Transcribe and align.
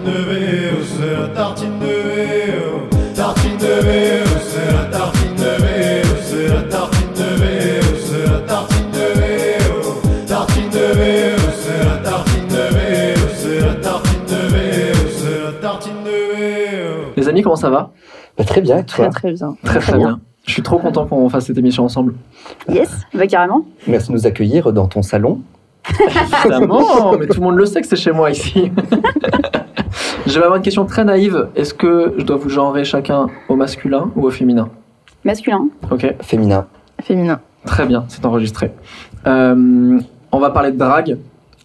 tartine 0.00 0.04
de 0.04 0.18
VO, 0.22 0.82
c'est 0.82 1.20
la 1.20 1.28
tartine 1.28 1.78
de 1.78 1.86
VO. 1.86 2.88
Tartine 3.14 3.56
de 3.58 3.66
VO, 3.66 4.40
c'est 4.40 4.72
la 4.72 4.84
tartine 4.84 5.34
de 5.36 5.42
VO, 5.42 6.16
c'est 6.22 6.48
la 6.48 6.62
tartine 6.62 7.12
de 7.14 7.22
VO, 7.36 7.96
c'est 7.98 8.26
la 8.26 8.40
tartine 8.40 8.90
de 8.92 9.20
VO. 9.20 10.00
Tartine 10.26 10.70
de 10.70 10.78
VO, 10.78 11.50
c'est 11.52 11.84
la 11.84 11.96
tartine 11.98 12.48
de 12.48 12.64
VO, 12.74 13.28
c'est 13.36 13.60
la 13.60 13.74
tartine 13.74 14.26
de 14.26 14.48
VO, 14.48 15.08
c'est 15.10 15.44
la 15.44 15.52
tartine 15.60 16.04
de 16.04 16.10
VO. 16.10 17.12
Les 17.16 17.28
amis, 17.28 17.42
comment 17.42 17.56
ça 17.56 17.70
va? 17.70 17.90
Bah, 18.38 18.44
très 18.44 18.60
bien, 18.60 18.82
toi 18.82 19.08
Très 19.08 19.20
très 19.20 19.32
bien. 19.32 19.56
Très 19.64 19.78
très 19.80 19.98
bien. 19.98 20.20
Je 20.46 20.52
suis 20.52 20.62
trop 20.62 20.78
content 20.78 21.06
qu'on 21.06 21.28
fasse 21.28 21.46
cette 21.46 21.58
émission 21.58 21.84
ensemble. 21.84 22.14
Yes, 22.68 22.90
bah 23.12 23.26
carrément. 23.26 23.66
Merci 23.86 24.08
de 24.08 24.14
nous 24.14 24.26
accueillir 24.26 24.72
dans 24.72 24.86
ton 24.88 25.02
salon. 25.02 25.42
Évidemment, 26.44 27.16
mais 27.18 27.26
tout 27.26 27.40
le 27.40 27.46
monde 27.46 27.56
le 27.56 27.66
sait 27.66 27.80
que 27.82 27.86
c'est 27.86 27.96
chez 27.96 28.12
moi 28.12 28.30
ici. 28.30 28.72
je 30.26 30.32
vais 30.38 30.44
avoir 30.44 30.56
une 30.56 30.62
question 30.62 30.84
très 30.84 31.04
naïve. 31.04 31.48
Est-ce 31.56 31.74
que 31.74 32.14
je 32.18 32.24
dois 32.24 32.36
vous 32.36 32.48
genrer 32.48 32.84
chacun 32.84 33.26
au 33.48 33.56
masculin 33.56 34.10
ou 34.16 34.26
au 34.26 34.30
féminin 34.30 34.68
Masculin. 35.24 35.68
Ok, 35.90 36.14
Féminin. 36.22 36.66
Féminin. 37.02 37.40
très 37.66 37.86
bien, 37.86 38.04
c'est 38.08 38.24
enregistré. 38.24 38.72
Euh, 39.26 39.98
on 40.32 40.38
va 40.38 40.50
parler 40.50 40.72
de 40.72 40.78
drague. 40.78 41.18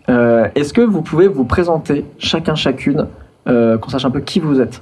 Euh, 0.10 0.48
Est-ce 0.56 0.74
que 0.74 0.82
vous 0.82 1.02
pouvez 1.02 1.28
vous 1.28 1.46
présenter 1.46 2.06
chacun 2.18 2.56
chacune, 2.56 3.08
euh, 3.48 3.78
qu'on 3.78 3.90
sache 3.90 4.06
un 4.06 4.12
peu 4.12 4.20
qui 4.22 4.40
vous 4.40 4.60
êtes? 4.62 4.82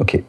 Ok. 0.00 0.22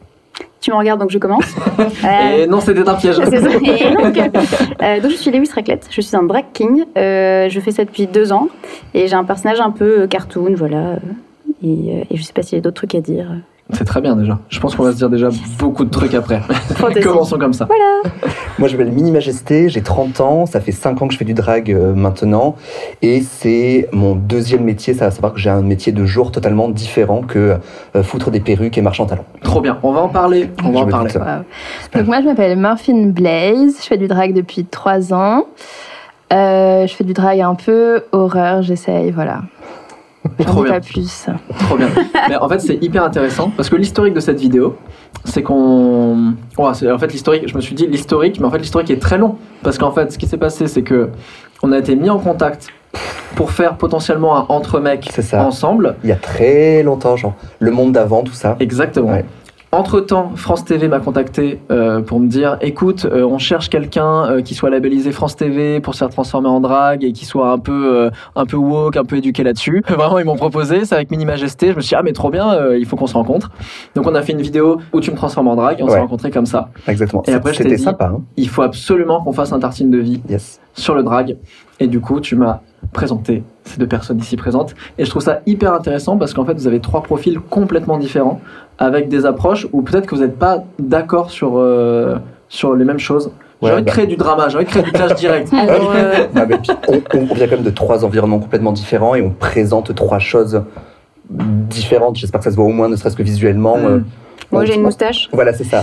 Tu 0.60 0.70
me 0.70 0.76
regardes 0.76 1.00
donc 1.00 1.10
je 1.10 1.18
commence. 1.18 1.44
Et 2.36 2.46
non, 2.46 2.60
c'était 2.60 2.88
un 2.88 2.94
piège. 2.94 3.16
C'est 3.28 3.40
ça. 3.40 3.50
Et 3.50 3.94
donc, 3.94 4.16
euh, 4.16 5.00
donc, 5.00 5.10
je 5.10 5.16
suis 5.16 5.30
Lewis 5.32 5.50
Raclette, 5.54 5.88
je 5.90 6.00
suis 6.00 6.16
un 6.16 6.22
drag 6.22 6.44
king, 6.52 6.84
Euh, 6.96 7.48
je 7.48 7.60
fais 7.60 7.72
ça 7.72 7.84
depuis 7.84 8.06
deux 8.06 8.32
ans 8.32 8.48
et 8.94 9.08
j'ai 9.08 9.14
un 9.16 9.24
personnage 9.24 9.60
un 9.60 9.70
peu 9.72 10.06
cartoon, 10.06 10.54
voilà. 10.56 10.96
Euh, 11.64 12.04
Et, 12.10 12.14
et 12.14 12.16
je 12.16 12.22
sais 12.22 12.32
pas 12.32 12.42
s'il 12.42 12.56
y 12.56 12.60
a 12.60 12.62
d'autres 12.62 12.76
trucs 12.76 12.94
à 12.94 13.00
dire. 13.00 13.26
C'est 13.72 13.84
très 13.84 14.00
bien 14.00 14.16
déjà. 14.16 14.38
Je 14.48 14.60
pense 14.60 14.74
qu'on 14.74 14.82
va 14.82 14.92
se 14.92 14.96
dire 14.96 15.08
déjà 15.08 15.28
beaucoup 15.58 15.84
de 15.84 15.90
trucs 15.90 16.14
après. 16.14 16.42
Commençons 17.02 17.38
comme 17.38 17.54
ça. 17.54 17.66
Moi, 18.58 18.68
je 18.68 18.76
m'appelle 18.76 18.92
Mini 18.92 19.10
Majesté, 19.10 19.68
j'ai 19.70 19.82
30 19.82 20.20
ans, 20.20 20.46
ça 20.46 20.60
fait 20.60 20.72
5 20.72 21.00
ans 21.00 21.06
que 21.06 21.14
je 21.14 21.18
fais 21.18 21.24
du 21.24 21.32
drag 21.32 21.72
euh, 21.72 21.94
maintenant, 21.94 22.56
et 23.00 23.22
c'est 23.22 23.88
mon 23.92 24.14
deuxième 24.14 24.62
métier, 24.62 24.92
ça 24.92 25.06
va 25.06 25.10
savoir 25.10 25.32
que 25.32 25.40
j'ai 25.40 25.48
un 25.48 25.62
métier 25.62 25.92
de 25.92 26.04
jour 26.04 26.32
totalement 26.32 26.68
différent 26.68 27.22
que 27.22 27.56
euh, 27.96 28.02
foutre 28.02 28.30
des 28.30 28.40
perruques 28.40 28.76
et 28.76 28.82
marcher 28.82 29.02
en 29.02 29.06
talons. 29.06 29.24
Trop 29.42 29.62
bien. 29.62 29.78
On 29.82 29.92
va 29.92 30.00
en 30.02 30.08
parler. 30.08 30.50
On 30.64 30.70
va 30.70 30.80
Je 30.80 30.84
en 30.84 30.88
parler. 30.88 31.12
Wow. 31.14 31.98
Donc 31.98 32.06
moi 32.06 32.20
je 32.20 32.26
m'appelle 32.26 32.58
Murphin 32.58 33.06
Blaze, 33.06 33.78
je 33.80 33.86
fais 33.86 33.98
du 33.98 34.06
drag 34.06 34.34
depuis 34.34 34.64
trois 34.66 35.14
ans. 35.14 35.46
Euh, 36.32 36.86
je 36.86 36.94
fais 36.94 37.04
du 37.04 37.12
drag 37.12 37.40
un 37.40 37.54
peu 37.54 38.04
horreur, 38.12 38.62
j'essaye, 38.62 39.10
voilà. 39.10 39.42
Trop 40.46 40.62
bien. 40.62 40.72
pas 40.74 40.80
plus. 40.80 41.26
Trop 41.60 41.76
bien. 41.76 41.88
Mais 42.28 42.36
en 42.36 42.48
fait, 42.48 42.60
c'est 42.60 42.78
hyper 42.82 43.02
intéressant 43.04 43.50
parce 43.56 43.68
que 43.68 43.76
l'historique 43.76 44.14
de 44.14 44.20
cette 44.20 44.38
vidéo, 44.40 44.76
c'est 45.24 45.42
qu'on. 45.42 46.34
Ouais, 46.58 46.74
c'est- 46.74 46.90
en 46.90 46.98
fait, 46.98 47.12
l'historique, 47.12 47.48
je 47.48 47.54
me 47.56 47.60
suis 47.60 47.74
dit 47.74 47.86
l'historique, 47.86 48.38
mais 48.40 48.46
en 48.46 48.50
fait, 48.50 48.58
l'historique 48.58 48.90
est 48.90 49.00
très 49.00 49.18
long. 49.18 49.36
Parce 49.62 49.78
qu'en 49.78 49.90
fait, 49.92 50.12
ce 50.12 50.18
qui 50.18 50.26
s'est 50.26 50.36
passé, 50.38 50.66
c'est 50.68 50.82
que 50.82 51.10
on 51.62 51.72
a 51.72 51.78
été 51.78 51.94
mis 51.96 52.10
en 52.10 52.18
contact 52.18 52.68
pour 53.36 53.50
faire 53.50 53.76
potentiellement 53.76 54.36
un 54.36 54.46
entre 54.48 54.78
mecs 54.80 55.08
ensemble. 55.44 55.96
Il 56.04 56.10
y 56.10 56.12
a 56.12 56.16
très 56.16 56.82
longtemps, 56.82 57.16
genre, 57.16 57.34
le 57.58 57.70
monde 57.70 57.92
d'avant, 57.92 58.22
tout 58.22 58.32
ça. 58.34 58.56
Exactement. 58.60 59.10
Ouais. 59.12 59.24
Entre-temps, 59.74 60.32
France 60.36 60.66
TV 60.66 60.86
m'a 60.86 61.00
contacté 61.00 61.58
euh, 61.70 62.02
pour 62.02 62.20
me 62.20 62.26
dire 62.28 62.58
écoute, 62.60 63.06
euh, 63.06 63.24
on 63.24 63.38
cherche 63.38 63.70
quelqu'un 63.70 64.26
euh, 64.26 64.42
qui 64.42 64.54
soit 64.54 64.68
labellisé 64.68 65.12
France 65.12 65.34
TV 65.34 65.80
pour 65.80 65.94
se 65.94 66.00
faire 66.00 66.10
transformer 66.10 66.48
en 66.48 66.60
drague 66.60 67.04
et 67.04 67.12
qui 67.12 67.24
soit 67.24 67.50
un 67.50 67.58
peu, 67.58 67.96
euh, 67.96 68.10
un 68.36 68.44
peu 68.44 68.58
woke, 68.58 68.98
un 68.98 69.04
peu 69.06 69.16
éduqué 69.16 69.42
là-dessus. 69.42 69.82
Vraiment, 69.88 70.18
ils 70.18 70.26
m'ont 70.26 70.36
proposé, 70.36 70.84
c'est 70.84 70.94
avec 70.94 71.10
Mini 71.10 71.24
Majesté. 71.24 71.70
Je 71.70 71.76
me 71.76 71.80
suis 71.80 71.88
dit 71.88 71.94
ah, 71.94 72.02
mais 72.02 72.12
trop 72.12 72.28
bien, 72.28 72.52
euh, 72.52 72.76
il 72.78 72.84
faut 72.84 72.96
qu'on 72.96 73.06
se 73.06 73.14
rencontre. 73.14 73.50
Donc, 73.94 74.06
on 74.06 74.14
a 74.14 74.20
fait 74.20 74.32
une 74.32 74.42
vidéo 74.42 74.76
où 74.92 75.00
tu 75.00 75.10
me 75.10 75.16
transformes 75.16 75.48
en 75.48 75.56
drague 75.56 75.80
et 75.80 75.82
on 75.82 75.88
s'est 75.88 75.94
Ouais. 75.94 76.00
rencontrés 76.00 76.30
comme 76.30 76.44
ça. 76.44 76.68
Exactement. 76.86 77.22
Et 77.26 77.32
après, 77.32 77.54
je 77.54 77.58
t'ai 77.58 77.62
C'était 77.64 77.76
dit- 77.76 77.82
sympa, 77.82 78.12
hein. 78.14 78.20
Il 78.36 78.50
faut 78.50 78.60
absolument 78.62 79.22
qu'on 79.24 79.32
fasse 79.32 79.54
un 79.54 79.58
tartine 79.60 79.90
de 79.90 79.98
vie 79.98 80.20
Yes. 80.28 80.60
Sur 80.74 80.94
le 80.94 81.02
drag. 81.02 81.36
Et 81.80 81.86
du 81.86 82.00
coup, 82.00 82.20
tu 82.20 82.36
m'as 82.36 82.60
présenté 82.92 83.42
ces 83.64 83.78
deux 83.78 83.86
personnes 83.86 84.18
ici 84.18 84.36
présentes. 84.36 84.74
Et 84.98 85.04
je 85.04 85.10
trouve 85.10 85.22
ça 85.22 85.40
hyper 85.46 85.72
intéressant 85.72 86.16
parce 86.16 86.34
qu'en 86.34 86.44
fait, 86.44 86.54
vous 86.54 86.66
avez 86.66 86.80
trois 86.80 87.02
profils 87.02 87.38
complètement 87.38 87.96
différents 87.98 88.40
avec 88.78 89.08
des 89.08 89.24
approches 89.26 89.66
où 89.72 89.82
peut-être 89.82 90.06
que 90.06 90.14
vous 90.14 90.22
n'êtes 90.22 90.38
pas 90.38 90.64
d'accord 90.78 91.30
sur, 91.30 91.52
euh, 91.58 92.16
sur 92.48 92.74
les 92.74 92.84
mêmes 92.84 92.98
choses. 92.98 93.30
J'ai 93.62 93.68
Ouais, 93.68 93.72
envie 93.74 93.82
de 93.82 93.86
bah. 93.86 93.92
créer 93.92 94.06
du 94.08 94.16
drama, 94.16 94.48
j'ai 94.48 94.56
envie 94.56 94.64
de 94.64 94.70
créer 94.70 94.82
du 94.82 94.90
clash 94.90 95.14
direct. 95.14 95.52
Alors, 95.54 95.92
euh, 95.96 96.26
Ah, 96.34 96.46
mais 96.48 96.58
puis, 96.58 96.72
on, 96.88 97.00
on 97.16 97.34
vient 97.34 97.46
quand 97.46 97.56
même 97.56 97.62
de 97.64 97.70
trois 97.70 98.04
environnements 98.04 98.40
complètement 98.40 98.72
différents 98.72 99.14
et 99.14 99.22
on 99.22 99.30
présente 99.30 99.94
trois 99.94 100.18
choses 100.18 100.62
différentes. 101.30 102.16
J'espère 102.16 102.40
que 102.40 102.44
ça 102.44 102.50
se 102.50 102.56
voit 102.56 102.64
au 102.64 102.70
moins, 102.72 102.88
ne 102.88 102.96
serait-ce 102.96 103.16
que 103.16 103.22
visuellement. 103.22 103.76
Mm. 103.78 103.84
euh, 103.86 104.00
moi 104.52 104.64
j'ai 104.64 104.74
une 104.74 104.82
moustache. 104.82 105.28
Voilà, 105.32 105.52
c'est 105.52 105.64
ça. 105.64 105.82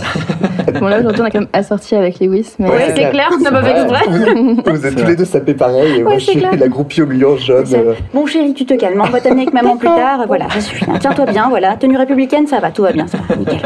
Bon 0.79 0.87
là 0.87 0.99
aujourd'hui 0.99 1.21
on 1.21 1.25
a 1.25 1.29
quand 1.31 1.39
même 1.39 1.49
assorti 1.53 1.95
avec 1.95 2.19
Lewis, 2.19 2.53
mais 2.59 2.69
Ouais, 2.69 2.75
euh, 2.89 2.93
c'est 2.95 3.09
clair, 3.09 3.29
on 3.33 3.39
n'a 3.39 3.51
pas 3.51 3.63
fait 3.63 3.81
exprès. 3.81 4.71
Vous 4.71 4.85
êtes 4.85 4.95
tous 4.95 5.05
les 5.07 5.15
deux 5.15 5.25
sapés 5.25 5.53
pareil, 5.55 5.99
et 5.99 6.03
moi 6.03 6.17
je 6.17 6.25
suis 6.25 6.37
clair. 6.39 6.51
la 6.57 6.67
groupie 6.67 7.01
au 7.01 7.07
milieu 7.07 7.35
jaune. 7.37 7.65
Euh, 7.73 7.93
Bon 8.13 8.25
chéri, 8.25 8.53
tu 8.53 8.65
te 8.65 8.73
calmes, 8.75 9.01
on 9.01 9.09
va 9.09 9.19
t'amener 9.21 9.41
avec 9.43 9.53
maman 9.53 9.75
plus 9.77 9.87
tard. 9.87 10.25
Voilà, 10.27 10.49
suffit. 10.59 10.85
hein. 10.89 10.97
Tiens-toi 10.99 11.25
bien, 11.25 11.49
voilà. 11.49 11.75
Tenue 11.77 11.97
républicaine, 11.97 12.47
ça 12.47 12.59
va, 12.59 12.71
tout 12.71 12.83
va 12.83 12.91
bien, 12.91 13.07
ça 13.07 13.17
va, 13.27 13.35
nickel. 13.35 13.59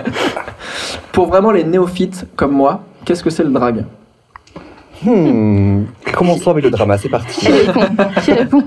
Pour 1.12 1.28
vraiment 1.28 1.52
les 1.52 1.64
néophytes 1.64 2.25
comme 2.35 2.52
moi, 2.53 2.81
qu'est-ce 3.06 3.24
que 3.24 3.30
c'est 3.30 3.44
le 3.44 3.50
drag? 3.52 3.84
Hmm. 5.06 5.84
Commençons 6.14 6.52
avec 6.52 6.64
le 6.64 6.70
drama, 6.70 6.97
c'est 6.97 7.09
parti. 7.09 7.46
qui 8.24 8.31
répond? 8.31 8.64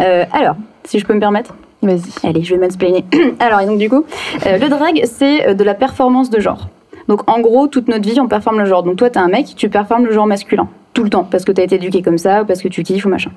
Euh, 0.00 0.24
alors, 0.32 0.56
si 0.84 0.98
je 0.98 1.06
peux 1.06 1.14
me 1.14 1.20
permettre. 1.20 1.54
Vas-y. 1.82 2.28
Allez, 2.28 2.42
je 2.42 2.54
vais 2.54 2.60
mansplainer. 2.60 3.04
Alors, 3.38 3.60
et 3.60 3.66
donc 3.66 3.78
du 3.78 3.88
coup, 3.88 4.04
euh, 4.46 4.58
le 4.58 4.68
drag, 4.68 5.02
c'est 5.04 5.48
euh, 5.48 5.54
de 5.54 5.64
la 5.64 5.74
performance 5.74 6.30
de 6.30 6.40
genre. 6.40 6.68
Donc 7.08 7.28
en 7.28 7.40
gros, 7.40 7.66
toute 7.66 7.88
notre 7.88 8.08
vie, 8.08 8.20
on 8.20 8.28
performe 8.28 8.58
le 8.58 8.66
genre. 8.66 8.82
Donc 8.82 8.96
toi, 8.96 9.10
t'es 9.10 9.18
un 9.18 9.28
mec, 9.28 9.54
tu 9.56 9.68
performes 9.68 10.04
le 10.04 10.12
genre 10.12 10.26
masculin. 10.26 10.68
Tout 10.92 11.04
le 11.04 11.10
temps, 11.10 11.22
parce 11.22 11.44
que 11.44 11.52
t'as 11.52 11.62
été 11.62 11.76
éduqué 11.76 12.02
comme 12.02 12.18
ça, 12.18 12.42
ou 12.42 12.44
parce 12.46 12.60
que 12.60 12.66
tu 12.66 12.82
kiffes 12.82 13.04
ou 13.04 13.08
machin. 13.08 13.30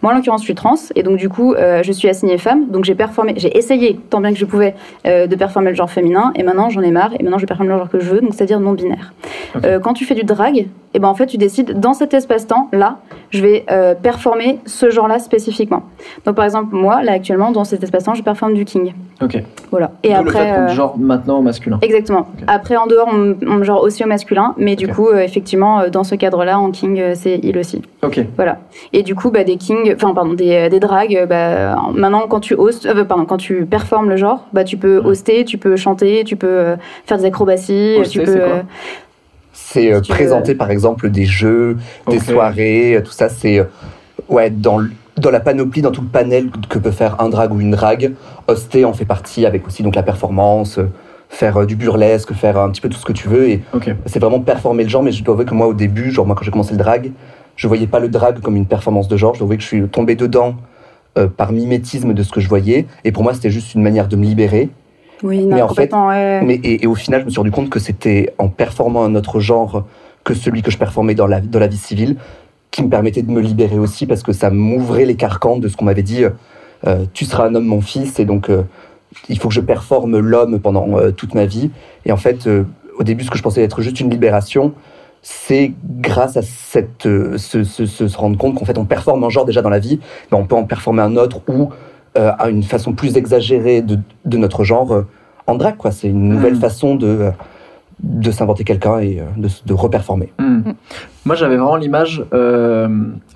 Moi, 0.00 0.10
en 0.10 0.16
l'occurrence, 0.16 0.40
je 0.40 0.46
suis 0.46 0.54
trans, 0.54 0.74
et 0.94 1.02
donc 1.02 1.18
du 1.18 1.28
coup, 1.28 1.52
euh, 1.52 1.82
je 1.82 1.92
suis 1.92 2.08
assignée 2.08 2.38
femme, 2.38 2.70
donc 2.70 2.84
j'ai 2.86 2.94
performé, 2.94 3.34
j'ai 3.36 3.54
essayé, 3.58 4.00
tant 4.08 4.22
bien 4.22 4.32
que 4.32 4.38
je 4.38 4.46
pouvais, 4.46 4.74
euh, 5.06 5.26
de 5.26 5.36
performer 5.36 5.68
le 5.68 5.76
genre 5.76 5.90
féminin, 5.90 6.32
et 6.34 6.42
maintenant 6.42 6.70
j'en 6.70 6.80
ai 6.80 6.90
marre, 6.90 7.10
et 7.18 7.22
maintenant 7.22 7.36
je 7.36 7.44
performe 7.44 7.68
le 7.68 7.76
genre 7.76 7.90
que 7.90 8.00
je 8.00 8.08
veux, 8.08 8.20
donc 8.22 8.32
c'est-à-dire 8.32 8.58
non-binaire. 8.58 9.12
Ok. 9.54 9.64
Euh, 9.66 9.80
quand 9.80 9.92
tu 9.92 10.06
fais 10.06 10.14
du 10.14 10.24
drag, 10.24 10.66
et 10.94 10.98
ben 10.98 11.08
en 11.08 11.14
fait, 11.14 11.26
tu 11.26 11.36
décides, 11.36 11.78
dans 11.78 11.92
cet 11.92 12.14
espace-temps, 12.14 12.68
là, 12.72 12.98
je 13.30 13.42
vais 13.42 13.66
performer 14.00 14.60
ce 14.64 14.90
genre-là 14.90 15.18
spécifiquement. 15.18 15.82
Donc 16.24 16.36
par 16.36 16.44
exemple, 16.44 16.74
moi, 16.74 17.02
là 17.02 17.12
actuellement, 17.12 17.50
dans 17.50 17.64
cet 17.64 17.82
espace-temps, 17.82 18.14
je 18.14 18.22
performe 18.22 18.54
du 18.54 18.64
king. 18.64 18.94
Ok. 19.20 19.42
Voilà. 19.72 19.90
Et 20.04 20.10
D'où 20.10 20.14
le 20.14 20.20
après. 20.20 20.68
fait 20.68 20.74
genre 20.74 20.96
maintenant 20.96 21.38
au 21.38 21.42
masculin. 21.42 21.80
Exactement. 21.82 22.28
Après, 22.46 22.76
en 22.76 22.86
dehors, 22.86 23.08
on, 23.12 23.34
on 23.44 23.54
me 23.56 23.64
genre 23.64 23.82
aussi 23.82 24.04
au 24.04 24.06
masculin, 24.06 24.54
mais 24.56 24.76
du 24.76 24.86
coup, 24.86 25.10
effectivement, 25.12 25.88
dans 25.88 26.04
ce 26.04 26.14
cadre-là, 26.14 26.60
en 26.60 26.70
king, 26.70 26.93
euh, 27.00 27.14
c'est 27.14 27.38
il 27.42 27.56
aussi. 27.58 27.82
Ok. 28.02 28.20
Voilà. 28.36 28.58
Et 28.92 29.02
du 29.02 29.14
coup, 29.14 29.30
bah, 29.30 29.44
des 29.44 29.56
kings, 29.56 29.94
enfin, 29.94 30.12
pardon, 30.14 30.34
des, 30.34 30.52
euh, 30.54 30.68
des 30.68 30.80
drags, 30.80 31.26
bah, 31.28 31.76
en- 31.78 31.92
maintenant, 31.92 32.26
quand 32.28 32.40
tu 32.40 32.54
hostes, 32.54 32.86
euh, 32.86 33.04
pardon, 33.04 33.24
quand 33.24 33.36
tu 33.36 33.64
performes 33.66 34.08
le 34.08 34.16
genre, 34.16 34.46
bah, 34.52 34.64
tu 34.64 34.76
peux 34.76 34.98
hoster, 34.98 35.44
tu 35.44 35.58
peux 35.58 35.76
chanter, 35.76 36.24
tu 36.24 36.36
peux 36.36 36.76
faire 37.06 37.18
des 37.18 37.24
acrobaties, 37.26 37.96
Hoster, 37.98 38.20
tu 38.20 38.24
peux. 38.24 38.40
c'est 39.52 39.92
euh, 39.92 40.00
Si 40.02 40.10
veux- 40.10 40.14
présenter 40.16 40.54
par 40.54 40.70
exemple 40.70 41.10
des 41.10 41.24
jeux, 41.24 41.76
des 42.08 42.18
soirées, 42.20 43.00
tout 43.04 43.12
ça, 43.12 43.28
c'est 43.28 43.64
ouais, 44.28 44.50
dans, 44.50 44.80
dans 45.16 45.30
la 45.30 45.40
panoplie, 45.40 45.82
dans 45.82 45.92
tout 45.92 46.02
le 46.02 46.08
panel 46.08 46.50
que 46.68 46.78
peut 46.78 46.90
faire 46.90 47.20
un 47.20 47.28
drag 47.28 47.52
ou 47.52 47.60
une 47.60 47.70
drag. 47.70 48.12
Hoster 48.48 48.84
en 48.84 48.92
fait 48.92 49.04
partie 49.04 49.46
avec 49.46 49.66
aussi 49.66 49.82
donc 49.82 49.94
la 49.94 50.02
performance, 50.02 50.78
euh, 50.78 50.88
faire 51.34 51.56
euh, 51.58 51.66
du 51.66 51.76
burlesque, 51.76 52.32
faire 52.32 52.58
un 52.58 52.70
petit 52.70 52.80
peu 52.80 52.88
tout 52.88 52.98
ce 52.98 53.04
que 53.04 53.12
tu 53.12 53.28
veux. 53.28 53.48
Et 53.48 53.62
c'est 54.06 54.18
vraiment 54.18 54.40
performer 54.40 54.84
le 54.84 54.88
genre, 54.88 55.02
mais 55.02 55.12
je 55.12 55.22
dois 55.22 55.34
avouer 55.34 55.44
que 55.44 55.54
moi 55.54 55.66
au 55.66 55.74
début, 55.74 56.10
genre 56.10 56.26
moi 56.26 56.34
quand 56.34 56.44
j'ai 56.44 56.50
commencé 56.50 56.72
le 56.72 56.78
drag, 56.78 57.12
je 57.56 57.68
voyais 57.68 57.86
pas 57.86 58.00
le 58.00 58.08
drag 58.08 58.40
comme 58.40 58.56
une 58.56 58.66
performance 58.66 59.08
de 59.08 59.16
genre, 59.16 59.34
je 59.34 59.40
dois 59.40 59.46
avouer 59.46 59.56
que 59.56 59.62
je 59.62 59.68
suis 59.68 59.88
tombé 59.88 60.14
dedans 60.14 60.54
euh, 61.18 61.28
par 61.28 61.52
mimétisme 61.52 62.14
de 62.14 62.22
ce 62.22 62.32
que 62.32 62.40
je 62.40 62.48
voyais, 62.48 62.86
et 63.04 63.12
pour 63.12 63.22
moi 63.22 63.34
c'était 63.34 63.50
juste 63.50 63.74
une 63.74 63.82
manière 63.82 64.08
de 64.08 64.16
me 64.16 64.24
libérer. 64.24 64.70
Oui, 65.22 65.44
non, 65.46 65.56
Mais 65.56 65.62
en 65.62 65.68
fait, 65.68 65.92
ouais. 65.94 66.42
Mais, 66.42 66.54
et, 66.56 66.84
et 66.84 66.86
au 66.86 66.94
final, 66.94 67.20
je 67.20 67.26
me 67.26 67.30
suis 67.30 67.38
rendu 67.38 67.52
compte 67.52 67.70
que 67.70 67.78
c'était 67.78 68.34
en 68.38 68.48
performant 68.48 69.04
un 69.04 69.14
autre 69.14 69.40
genre 69.40 69.84
que 70.24 70.34
celui 70.34 70.62
que 70.62 70.70
je 70.70 70.76
performais 70.76 71.14
dans 71.14 71.26
la, 71.26 71.40
dans 71.40 71.60
la 71.60 71.68
vie 71.68 71.76
civile 71.76 72.16
qui 72.70 72.82
me 72.82 72.88
permettait 72.88 73.22
de 73.22 73.30
me 73.30 73.40
libérer 73.40 73.78
aussi 73.78 74.06
parce 74.06 74.22
que 74.22 74.32
ça 74.32 74.50
m'ouvrait 74.50 75.04
les 75.04 75.14
carcans 75.14 75.58
de 75.58 75.68
ce 75.68 75.76
qu'on 75.76 75.84
m'avait 75.84 76.02
dit 76.02 76.24
euh, 76.86 77.04
tu 77.12 77.24
seras 77.24 77.46
un 77.46 77.54
homme, 77.54 77.66
mon 77.66 77.80
fils, 77.80 78.18
et 78.18 78.24
donc 78.24 78.50
euh, 78.50 78.62
il 79.28 79.38
faut 79.38 79.48
que 79.48 79.54
je 79.54 79.60
performe 79.60 80.18
l'homme 80.18 80.58
pendant 80.60 80.98
euh, 80.98 81.10
toute 81.10 81.34
ma 81.34 81.46
vie. 81.46 81.70
Et 82.04 82.12
en 82.12 82.16
fait, 82.16 82.46
euh, 82.46 82.64
au 82.98 83.02
début, 83.02 83.24
ce 83.24 83.30
que 83.30 83.38
je 83.38 83.42
pensais 83.42 83.62
être 83.62 83.80
juste 83.82 84.00
une 84.00 84.10
libération, 84.10 84.72
c'est 85.22 85.72
grâce 86.00 86.36
à 86.36 86.42
cette, 86.42 87.06
euh, 87.06 87.38
ce, 87.38 87.64
ce- 87.64 87.86
ce- 87.86 88.08
se 88.08 88.18
rendre 88.18 88.36
compte 88.36 88.54
qu'en 88.56 88.64
fait, 88.64 88.76
on 88.78 88.84
performe 88.84 89.24
un 89.24 89.30
genre 89.30 89.44
déjà 89.46 89.62
dans 89.62 89.70
la 89.70 89.78
vie, 89.78 89.98
mais 90.30 90.36
on 90.38 90.44
peut 90.46 90.56
en 90.56 90.64
performer 90.64 91.02
un 91.02 91.16
autre 91.16 91.40
ou 91.48 91.70
euh, 92.16 92.30
à 92.38 92.48
une 92.50 92.62
façon 92.62 92.92
plus 92.92 93.16
exagérée 93.16 93.80
de, 93.82 93.98
de 94.24 94.36
notre 94.36 94.62
genre 94.64 95.04
en 95.46 95.54
drague. 95.56 95.76
quoi. 95.76 95.90
C'est 95.92 96.08
une 96.08 96.28
nouvelle 96.28 96.54
Mm. 96.54 96.60
façon 96.60 96.94
de, 96.94 97.30
de 98.02 98.30
s'inventer 98.30 98.64
quelqu'un 98.64 98.98
et 98.98 99.22
de, 99.36 99.48
de 99.66 99.72
reperformer. 99.72 100.32
Hmm. 100.38 100.72
Moi, 101.24 101.36
j'avais 101.36 101.56
vraiment 101.56 101.76
l'image 101.76 102.22
euh, 102.34 102.88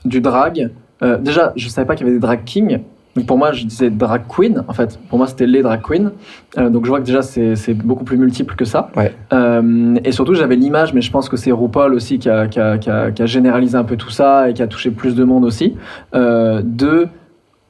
du 0.04 0.20
drag. 0.20 0.70
Euh, 1.02 1.16
déjà, 1.16 1.52
je 1.56 1.69
savais 1.69 1.86
pas 1.86 1.94
qu'il 1.96 2.06
y 2.06 2.10
avait 2.10 2.16
des 2.19 2.20
drag 2.20 2.44
kings. 2.44 2.80
Donc 3.18 3.26
pour 3.26 3.36
moi, 3.36 3.50
je 3.50 3.64
disais 3.64 3.90
drag 3.90 4.22
queen. 4.28 4.62
En 4.68 4.72
fait, 4.72 4.96
pour 5.08 5.18
moi, 5.18 5.26
c'était 5.26 5.46
les 5.46 5.60
drag 5.60 5.82
queens. 5.82 6.12
Euh, 6.56 6.70
donc 6.70 6.84
je 6.84 6.88
vois 6.88 7.00
que 7.00 7.04
déjà, 7.04 7.22
c'est 7.22 7.56
c'est 7.56 7.74
beaucoup 7.74 8.04
plus 8.04 8.16
multiple 8.16 8.54
que 8.54 8.64
ça. 8.64 8.90
Ouais. 8.96 9.12
Euh, 9.32 9.96
et 10.04 10.12
surtout, 10.12 10.34
j'avais 10.34 10.54
l'image, 10.54 10.94
mais 10.94 11.00
je 11.00 11.10
pense 11.10 11.28
que 11.28 11.36
c'est 11.36 11.50
RuPaul 11.50 11.94
aussi 11.94 12.20
qui 12.20 12.30
a, 12.30 12.46
qui, 12.46 12.60
a, 12.60 12.78
qui, 12.78 12.90
a, 12.90 13.10
qui 13.10 13.20
a 13.20 13.26
généralisé 13.26 13.76
un 13.76 13.82
peu 13.82 13.96
tout 13.96 14.10
ça 14.10 14.48
et 14.48 14.54
qui 14.54 14.62
a 14.62 14.68
touché 14.68 14.92
plus 14.92 15.16
de 15.16 15.24
monde 15.24 15.44
aussi, 15.44 15.74
euh, 16.14 16.62
de 16.64 17.08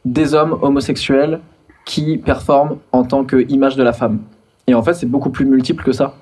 des 0.04 0.34
hommes 0.34 0.58
homosexuels 0.60 1.40
qui 1.86 2.18
performent 2.18 2.76
en 2.92 3.04
tant 3.04 3.24
qu'image 3.24 3.76
de 3.76 3.82
la 3.82 3.94
femme. 3.94 4.18
Et 4.66 4.74
en 4.74 4.82
fait, 4.82 4.92
c'est 4.92 5.06
beaucoup 5.06 5.30
plus 5.30 5.46
multiple 5.46 5.82
que 5.82 5.92
ça. 5.92 6.12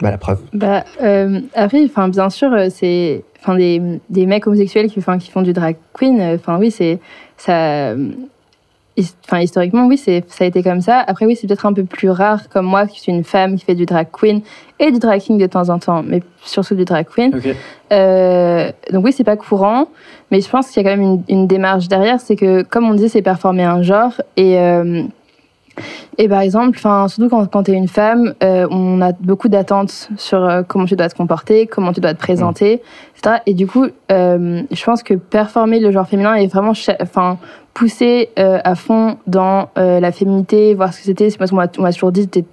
Bah, 0.00 0.10
la 0.10 0.16
preuve. 0.16 0.38
Bah, 0.54 0.84
euh, 1.02 1.40
après, 1.54 1.84
enfin, 1.84 2.08
bien 2.08 2.30
sûr, 2.30 2.50
c'est, 2.70 3.24
enfin, 3.40 3.56
des, 3.56 4.00
des 4.08 4.24
mecs 4.24 4.46
homosexuels 4.46 4.88
qui, 4.88 5.00
qui 5.18 5.30
font 5.30 5.42
du 5.42 5.52
drag 5.52 5.76
queen. 5.92 6.18
Enfin, 6.34 6.58
oui, 6.58 6.70
c'est 6.70 6.98
ça. 7.36 7.94
Enfin, 9.24 9.40
historiquement, 9.40 9.86
oui, 9.86 9.96
c'est, 9.96 10.24
ça 10.28 10.44
a 10.44 10.46
été 10.46 10.62
comme 10.62 10.80
ça. 10.80 11.00
Après, 11.06 11.26
oui, 11.26 11.36
c'est 11.36 11.46
peut-être 11.46 11.66
un 11.66 11.72
peu 11.72 11.84
plus 11.84 12.10
rare, 12.10 12.48
comme 12.48 12.66
moi, 12.66 12.86
qui 12.86 13.00
suis 13.00 13.12
une 13.12 13.24
femme 13.24 13.56
qui 13.56 13.64
fait 13.64 13.74
du 13.74 13.86
drag 13.86 14.08
queen 14.12 14.42
et 14.78 14.90
du 14.90 14.98
drag 14.98 15.20
king 15.20 15.38
de 15.38 15.46
temps 15.46 15.68
en 15.68 15.78
temps, 15.78 16.02
mais 16.02 16.22
surtout 16.42 16.74
du 16.74 16.84
drag 16.84 17.06
queen. 17.06 17.32
Euh, 17.92 18.70
donc 18.92 19.04
oui, 19.04 19.12
c'est 19.12 19.24
pas 19.24 19.36
courant, 19.36 19.88
mais 20.30 20.40
je 20.40 20.48
pense 20.48 20.70
qu'il 20.70 20.82
y 20.82 20.86
a 20.86 20.90
quand 20.90 20.96
même 20.96 21.06
une, 21.06 21.22
une 21.28 21.46
démarche 21.46 21.88
derrière, 21.88 22.20
c'est 22.20 22.36
que 22.36 22.62
comme 22.62 22.88
on 22.88 22.94
dit, 22.94 23.08
c'est 23.08 23.22
performer 23.22 23.64
un 23.64 23.82
genre 23.82 24.12
et 24.36 24.58
euh, 24.58 25.02
et 26.18 26.28
par 26.28 26.40
exemple, 26.40 26.76
enfin 26.78 27.08
surtout 27.08 27.28
quand, 27.28 27.46
quand 27.50 27.62
tu 27.64 27.70
es 27.72 27.74
une 27.74 27.88
femme, 27.88 28.34
euh, 28.42 28.66
on 28.70 29.00
a 29.00 29.12
beaucoup 29.12 29.48
d'attentes 29.48 30.08
sur 30.16 30.44
euh, 30.44 30.62
comment 30.66 30.84
tu 30.84 30.96
dois 30.96 31.08
te 31.08 31.14
comporter, 31.16 31.66
comment 31.66 31.92
tu 31.92 32.00
dois 32.00 32.14
te 32.14 32.18
présenter, 32.18 32.82
etc. 33.16 33.36
Et 33.46 33.54
du 33.54 33.66
coup, 33.66 33.86
euh, 34.12 34.62
je 34.70 34.84
pense 34.84 35.02
que 35.02 35.14
performer 35.14 35.80
le 35.80 35.90
genre 35.90 36.06
féminin 36.06 36.34
est 36.34 36.46
vraiment, 36.46 36.72
enfin 37.00 37.38
pousser 37.74 38.30
à 38.36 38.74
fond 38.74 39.16
dans 39.26 39.68
la 39.76 40.12
féminité, 40.12 40.74
voir 40.74 40.92
ce 40.92 40.98
que 40.98 41.04
c'était. 41.04 41.30
C'est 41.30 41.38
parce 41.38 41.50
qu'on 41.50 41.56
m'a 41.56 41.68
on 41.78 41.82
m'a 41.82 41.92
toujours 41.92 42.12
dit 42.12 42.26
t'es 42.28 42.44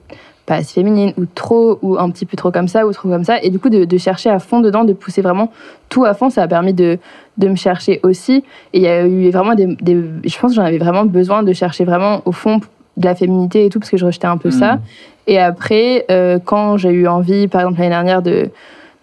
pas 0.45 0.55
assez 0.55 0.75
féminine 0.75 1.11
ou 1.17 1.25
trop 1.25 1.77
ou 1.81 1.97
un 1.99 2.09
petit 2.09 2.25
peu 2.25 2.37
trop 2.37 2.51
comme 2.51 2.69
ça 2.69 2.87
ou 2.87 2.93
trop 2.93 3.09
comme 3.09 3.25
ça 3.25 3.35
et 3.43 3.49
du 3.49 3.59
coup 3.59 3.69
de, 3.69 3.83
de 3.83 3.97
chercher 3.97 4.29
à 4.29 4.39
fond 4.39 4.61
dedans 4.61 4.85
de 4.85 4.93
pousser 4.93 5.21
vraiment 5.21 5.51
tout 5.89 6.05
à 6.05 6.13
fond 6.13 6.29
ça 6.29 6.41
a 6.43 6.47
permis 6.47 6.73
de, 6.73 6.99
de 7.37 7.47
me 7.49 7.57
chercher 7.57 7.99
aussi 8.03 8.45
et 8.71 8.77
il 8.77 8.81
y 8.81 8.87
a 8.87 9.05
eu 9.05 9.29
vraiment 9.29 9.55
des, 9.55 9.65
des- 9.81 10.01
je 10.23 10.39
pense 10.39 10.51
que 10.51 10.55
j'en 10.55 10.63
avais 10.63 10.77
vraiment 10.77 11.03
besoin 11.03 11.43
de 11.43 11.51
chercher 11.51 11.83
vraiment 11.83 12.21
au 12.23 12.31
fond 12.31 12.61
de 12.97 13.05
la 13.05 13.15
féminité 13.15 13.65
et 13.65 13.69
tout 13.69 13.79
parce 13.79 13.89
que 13.91 13.97
je 13.97 14.05
rejetais 14.05 14.27
un 14.27 14.37
peu 14.37 14.51
ça 14.51 14.73
Mhm. 14.75 14.81
et 15.27 15.39
après 15.39 16.05
euh, 16.11 16.39
quand 16.43 16.77
j'ai 16.77 16.89
eu 16.91 17.07
envie 17.07 17.47
par 17.47 17.61
exemple 17.61 17.77
l'année 17.79 17.91
dernière 17.91 18.21
de 18.21 18.49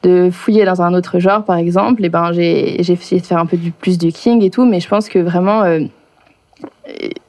de 0.02 0.29
fouiller 0.31 0.64
dans 0.67 0.82
un 0.82 0.93
autre 0.93 1.19
genre 1.19 1.44
par 1.44 1.56
exemple 1.56 2.05
et 2.05 2.08
ben 2.11 2.32
j'ai 2.32 2.82
j'ai 2.82 2.93
essayé 2.94 3.20
de 3.20 3.26
faire 3.26 3.38
un 3.38 3.46
peu 3.46 3.56
du 3.56 3.70
plus 3.70 3.96
du 3.99 4.12
king 4.12 4.43
et 4.43 4.50
tout 4.50 4.64
mais 4.67 4.81
je 4.81 4.88
pense 4.88 5.08
que 5.08 5.19
vraiment 5.19 5.62
euh, 5.62 5.81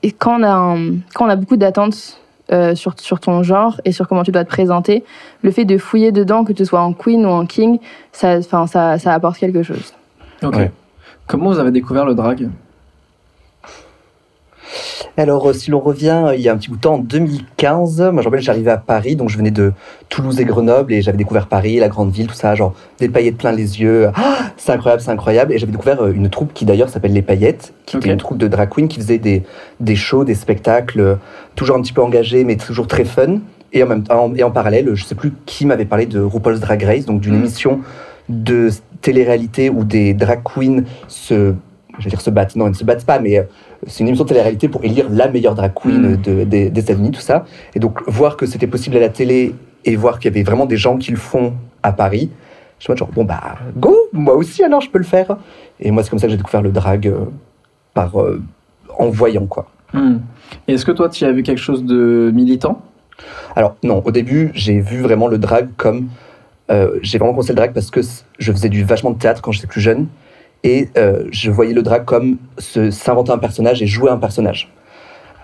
et 0.04 0.12
quand 0.12 0.40
on 0.40 0.44
a 0.44 0.52
un- 0.52 0.96
quand 1.14 1.26
on 1.26 1.30
a 1.30 1.36
beaucoup 1.36 1.56
d'attentes 1.58 2.20
euh, 2.52 2.76
sur, 2.76 2.94
sur 3.00 3.20
ton 3.20 3.42
genre 3.42 3.80
et 3.86 3.92
sur 3.92 4.08
comment 4.08 4.22
tu 4.24 4.32
dois 4.32 4.44
te 4.44 4.50
présenter, 4.50 5.04
le 5.42 5.50
fait 5.50 5.66
de 5.66 5.80
fouiller 5.80 6.12
dedans, 6.12 6.44
que 6.44 6.54
tu 6.54 6.64
sois 6.64 6.82
en 6.82 6.94
queen 6.94 7.26
ou 7.26 7.30
en 7.30 7.46
king, 7.48 7.80
ça, 8.12 8.38
enfin, 8.38 8.68
ça, 8.68 9.00
ça 9.00 9.14
apporte 9.14 9.38
quelque 9.40 9.64
chose. 9.64 9.94
Ok. 10.44 10.56
Ouais. 10.56 10.72
Comment 11.26 11.50
vous 11.50 11.58
avez 11.58 11.72
découvert 11.72 12.06
le 12.06 12.14
drag? 12.14 12.48
Alors, 15.18 15.50
euh, 15.50 15.54
si 15.54 15.72
l'on 15.72 15.80
revient 15.80 16.24
euh, 16.28 16.36
il 16.36 16.42
y 16.42 16.50
a 16.50 16.54
un 16.54 16.58
petit 16.58 16.70
bout 16.70 16.76
de 16.76 16.82
temps, 16.82 16.96
en 16.96 17.00
2015, 17.00 18.02
moi, 18.12 18.22
je 18.22 18.28
rappelle, 18.28 18.42
j'arrivais 18.42 18.72
à 18.72 18.78
Paris, 18.78 19.16
donc 19.16 19.30
je 19.30 19.38
venais 19.38 19.52
de 19.52 19.74
Toulouse 20.10 20.40
et 20.40 20.46
Grenoble, 20.46 20.94
et 20.94 21.02
j'avais 21.02 21.18
découvert 21.18 21.48
Paris, 21.48 21.78
la 21.78 21.88
grande 21.88 22.12
ville, 22.12 22.28
tout 22.28 22.34
ça, 22.34 22.56
genre 22.56 22.74
des 23.00 23.10
paillettes 23.10 23.38
plein 23.38 23.52
les 23.52 23.82
yeux. 23.82 24.10
Ah, 24.16 24.38
c'est 24.58 24.72
incroyable, 24.72 25.02
c'est 25.02 25.12
incroyable. 25.12 25.54
Et 25.54 25.58
j'avais 25.58 25.72
découvert 25.72 26.02
euh, 26.02 26.12
une 26.12 26.30
troupe 26.30 26.54
qui 26.54 26.66
d'ailleurs 26.66 26.90
s'appelle 26.90 27.14
Les 27.14 27.22
Paillettes, 27.22 27.74
qui 27.86 27.98
était 27.98 28.10
une 28.10 28.18
troupe 28.18 28.38
de 28.38 28.48
drag 28.48 28.70
queen 28.70 28.88
qui 28.88 29.00
faisait 29.00 29.20
des, 29.20 29.44
des 29.80 29.96
shows, 29.96 30.24
des 30.24 30.36
spectacles, 30.36 31.18
toujours 31.56 31.76
un 31.78 31.82
petit 31.82 31.94
peu 31.94 32.02
engagés, 32.02 32.44
mais 32.44 32.56
toujours 32.58 32.88
très 32.88 33.06
fun. 33.06 33.40
Et 33.74 33.84
en, 33.84 33.88
même 33.88 34.04
temps, 34.04 34.32
et 34.36 34.44
en 34.44 34.52
parallèle, 34.52 34.94
je 34.94 35.04
sais 35.04 35.16
plus 35.16 35.34
qui 35.46 35.66
m'avait 35.66 35.86
parlé 35.86 36.06
de 36.06 36.20
RuPaul's 36.22 36.60
Drag 36.60 36.82
Race, 36.84 37.06
donc 37.06 37.20
d'une 37.20 37.34
Mm. 37.36 37.40
émission 37.40 37.82
de 38.30 38.70
télé-réalité 39.02 39.70
où 39.70 39.84
des 39.84 40.14
drag 40.14 40.42
queens 40.44 40.84
se, 41.08 41.54
je 42.00 42.04
vais 42.06 42.10
dire 42.10 42.22
se 42.22 42.30
battent, 42.30 42.56
non, 42.56 42.66
elles 42.66 42.72
ne 42.72 42.76
se 42.78 42.84
battent 42.84 43.06
pas, 43.06 43.20
mais 43.20 43.38
euh, 43.40 43.44
c'est 43.88 44.02
une 44.02 44.08
émission 44.08 44.24
de 44.26 44.30
télé-réalité 44.30 44.68
pour 44.68 44.84
élire 44.84 45.08
la 45.10 45.28
meilleure 45.30 45.56
drag 45.56 45.72
queen 45.74 46.14
Mm. 46.14 46.18
de- 46.22 46.44
des, 46.44 46.70
des 46.70 46.82
États-Unis, 46.82 47.12
tout 47.12 47.22
ça. 47.22 47.46
Et 47.74 47.80
donc, 47.80 48.00
voir 48.08 48.38
que 48.38 48.46
c'était 48.46 48.68
possible 48.68 48.98
à 48.98 49.00
la 49.00 49.10
télé 49.10 49.54
et 49.86 49.96
voir 49.96 50.20
qu'il 50.20 50.32
y 50.32 50.34
avait 50.36 50.44
vraiment 50.44 50.66
des 50.66 50.78
gens 50.78 50.98
qui 50.98 51.12
le 51.12 51.18
font 51.18 51.54
à 51.84 51.92
Paris, 51.94 52.30
je 52.80 52.92
me 52.92 52.98
genre, 52.98 53.10
bon, 53.14 53.24
bah, 53.24 53.56
go, 53.78 53.96
moi 54.12 54.36
aussi, 54.36 54.64
alors 54.64 54.82
je 54.82 54.90
peux 54.90 54.98
le 54.98 55.04
faire. 55.06 55.38
Et 55.80 55.92
moi, 55.92 56.04
c'est 56.04 56.10
comme 56.10 56.20
ça 56.20 56.28
que 56.28 56.32
j'ai 56.32 56.38
découvert 56.38 56.62
le 56.62 56.72
drag 56.72 57.08
euh, 57.08 57.26
par, 57.94 58.20
euh, 58.20 58.42
en 58.98 59.10
voyant, 59.10 59.46
quoi. 59.46 59.68
Hmm. 59.94 60.18
Et 60.68 60.74
Est-ce 60.74 60.86
que 60.86 60.92
toi, 60.92 61.08
tu 61.10 61.24
as 61.26 61.32
vu 61.32 61.44
quelque 61.44 61.62
chose 61.62 61.84
de 61.86 62.32
militant? 62.34 62.82
Alors, 63.56 63.78
non, 63.84 64.02
au 64.04 64.12
début, 64.12 64.52
j'ai 64.54 64.80
vu 64.82 65.00
vraiment 65.00 65.28
le 65.28 65.38
drag 65.38 65.70
comme. 65.78 66.08
euh, 66.70 67.00
j'ai 67.02 67.18
vraiment 67.18 67.32
commencé 67.34 67.54
le 67.54 67.58
drag 67.58 67.72
parce 67.74 67.90
que 67.92 68.02
je 68.40 68.52
faisais 68.52 68.68
du 68.70 68.84
vachement 68.84 69.12
de 69.12 69.18
théâtre 69.18 69.42
quand 69.42 69.52
j'étais 69.54 69.68
plus 69.68 69.80
jeune. 69.82 70.08
Et 70.66 70.90
euh, 70.98 71.24
je 71.32 71.52
voyais 71.52 71.74
le 71.74 71.84
drag 71.84 72.06
comme 72.06 72.38
s'inventer 72.58 73.32
un 73.32 73.38
personnage 73.38 73.82
et 73.84 73.88
jouer 73.88 74.10
un 74.10 74.18
personnage. 74.18 74.68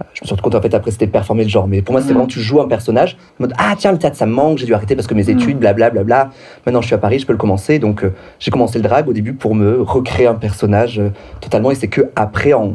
Euh, 0.02 0.04
Je 0.16 0.22
me 0.22 0.26
suis 0.26 0.30
rendu 0.32 0.42
compte 0.42 0.56
en 0.56 0.62
fait 0.62 0.74
après 0.74 0.90
c'était 0.90 1.06
performer 1.06 1.44
le 1.44 1.50
genre. 1.50 1.68
Mais 1.68 1.84
pour 1.84 1.94
moi, 1.94 2.02
c'est 2.02 2.08
Mhm. 2.08 2.14
vraiment 2.16 2.28
tu 2.28 2.40
joues 2.40 2.60
un 2.60 2.68
personnage. 2.68 3.18
En 3.40 3.44
mode 3.44 3.54
ah 3.60 3.76
tiens, 3.78 3.92
le 3.92 4.00
théâtre 4.00 4.18
ça 4.18 4.26
me 4.26 4.34
manque, 4.34 4.58
j'ai 4.58 4.66
dû 4.66 4.74
arrêter 4.74 4.96
parce 4.96 5.08
que 5.08 5.14
mes 5.14 5.24
Mhm. 5.26 5.30
études, 5.40 5.60
blablabla. 5.60 6.04
Bla, 6.04 6.24
bla. 6.25 6.34
Maintenant 6.66 6.82
je 6.82 6.88
suis 6.88 6.96
à 6.96 6.98
Paris, 6.98 7.20
je 7.20 7.28
peux 7.28 7.34
le 7.34 7.38
commencer. 7.38 7.78
Donc 7.78 8.04
euh, 8.04 8.13
j'ai 8.40 8.50
commencé 8.50 8.80
le 8.80 8.84
drag 8.84 9.08
au 9.08 9.13
début 9.13 9.34
pour 9.34 9.54
me 9.54 9.80
recréer 9.82 10.25
un 10.25 10.34
personnage 10.34 10.98
euh, 11.00 11.10
totalement. 11.40 11.70
Et 11.70 11.75
c'est 11.75 11.88
que 11.88 12.01
après 12.16 12.54
en 12.54 12.74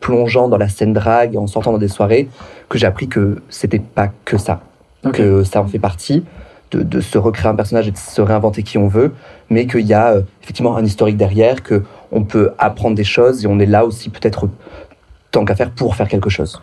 plongeant 0.00 0.48
dans 0.48 0.56
la 0.56 0.70
scène 0.70 0.94
drag, 0.94 1.36
en 1.36 1.46
sortant 1.46 1.72
dans 1.72 1.78
des 1.78 1.88
soirées, 1.88 2.28
que 2.70 2.78
j'ai 2.78 2.86
appris 2.86 3.08
que 3.08 3.42
c'était 3.50 3.78
pas 3.80 4.08
que 4.24 4.38
ça 4.38 4.60
que 5.12 5.44
ça 5.44 5.60
en 5.60 5.66
fait 5.66 5.78
partie, 5.78 6.24
de, 6.70 6.82
de 6.82 7.00
se 7.00 7.18
recréer 7.18 7.50
un 7.50 7.54
personnage 7.54 7.88
et 7.88 7.90
de 7.90 7.96
se 7.96 8.20
réinventer 8.20 8.62
qui 8.62 8.78
on 8.78 8.88
veut, 8.88 9.12
mais 9.50 9.66
qu'il 9.66 9.86
y 9.86 9.94
a 9.94 10.12
euh, 10.12 10.22
effectivement 10.42 10.76
un 10.76 10.84
historique 10.84 11.16
derrière, 11.16 11.62
que 11.62 11.82
on 12.12 12.24
peut 12.24 12.52
apprendre 12.58 12.96
des 12.96 13.04
choses 13.04 13.44
et 13.44 13.48
on 13.48 13.58
est 13.58 13.66
là 13.66 13.84
aussi 13.84 14.08
peut-être 14.10 14.48
tant 15.30 15.44
qu'à 15.44 15.54
faire 15.54 15.70
pour 15.70 15.94
faire 15.94 16.08
quelque 16.08 16.30
chose. 16.30 16.62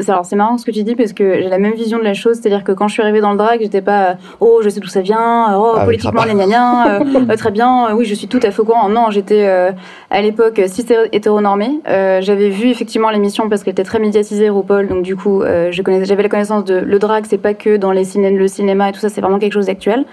C'est- 0.00 0.10
Alors 0.10 0.24
c'est 0.24 0.36
marrant 0.36 0.56
ce 0.58 0.64
que 0.64 0.70
tu 0.70 0.82
dis 0.82 0.94
parce 0.96 1.12
que 1.12 1.34
j'ai 1.42 1.48
la 1.48 1.58
même 1.58 1.74
vision 1.74 1.98
de 1.98 2.04
la 2.04 2.14
chose, 2.14 2.38
c'est-à-dire 2.40 2.64
que 2.64 2.72
quand 2.72 2.88
je 2.88 2.94
suis 2.94 3.02
arrivée 3.02 3.20
dans 3.20 3.32
le 3.32 3.36
drag, 3.36 3.60
j'étais 3.60 3.82
pas 3.82 4.04
euh, 4.10 4.14
oh 4.40 4.60
je 4.62 4.68
sais 4.70 4.80
d'où 4.80 4.88
ça 4.88 5.02
vient, 5.02 5.56
oh 5.58 5.74
Ah 5.76 5.84
politiquement 5.84 6.22
gna 6.24 7.00
euh, 7.00 7.04
euh, 7.30 7.36
très 7.36 7.50
bien, 7.50 7.88
euh, 7.90 7.94
oui 7.94 8.04
je 8.06 8.14
suis 8.14 8.26
tout 8.28 8.40
à 8.42 8.50
fait 8.50 8.60
au 8.60 8.64
courant. 8.64 8.88
Non, 8.88 9.10
j'étais 9.10 9.44
euh, 9.46 9.72
à 10.10 10.22
l'époque 10.22 10.60
cis 10.66 10.86
hétéronormée. 11.12 11.80
Euh, 11.88 12.20
j'avais 12.22 12.48
vu 12.48 12.68
effectivement 12.68 13.10
l'émission 13.10 13.48
parce 13.48 13.62
qu'elle 13.62 13.72
était 13.72 13.84
très 13.84 13.98
médiatisée 13.98 14.48
RuPaul, 14.48 14.88
donc 14.88 15.02
du 15.02 15.16
coup 15.16 15.42
euh, 15.42 15.68
je 15.70 15.82
connaissais, 15.82 16.06
j'avais 16.06 16.22
la 16.22 16.28
connaissance 16.30 16.64
de 16.64 16.76
le 16.78 16.98
drag, 16.98 17.24
c'est 17.28 17.38
pas 17.38 17.52
que 17.54 17.76
dans 17.76 17.92
les 17.92 18.04
ciné, 18.04 18.30
le 18.30 18.48
cinéma 18.48 18.88
et 18.88 18.92
tout 18.92 19.00
ça, 19.00 19.08
c'est 19.10 19.20
vraiment 19.20 19.38
quelque 19.38 19.52
chose 19.52 19.66
d'actuel. 19.66 20.04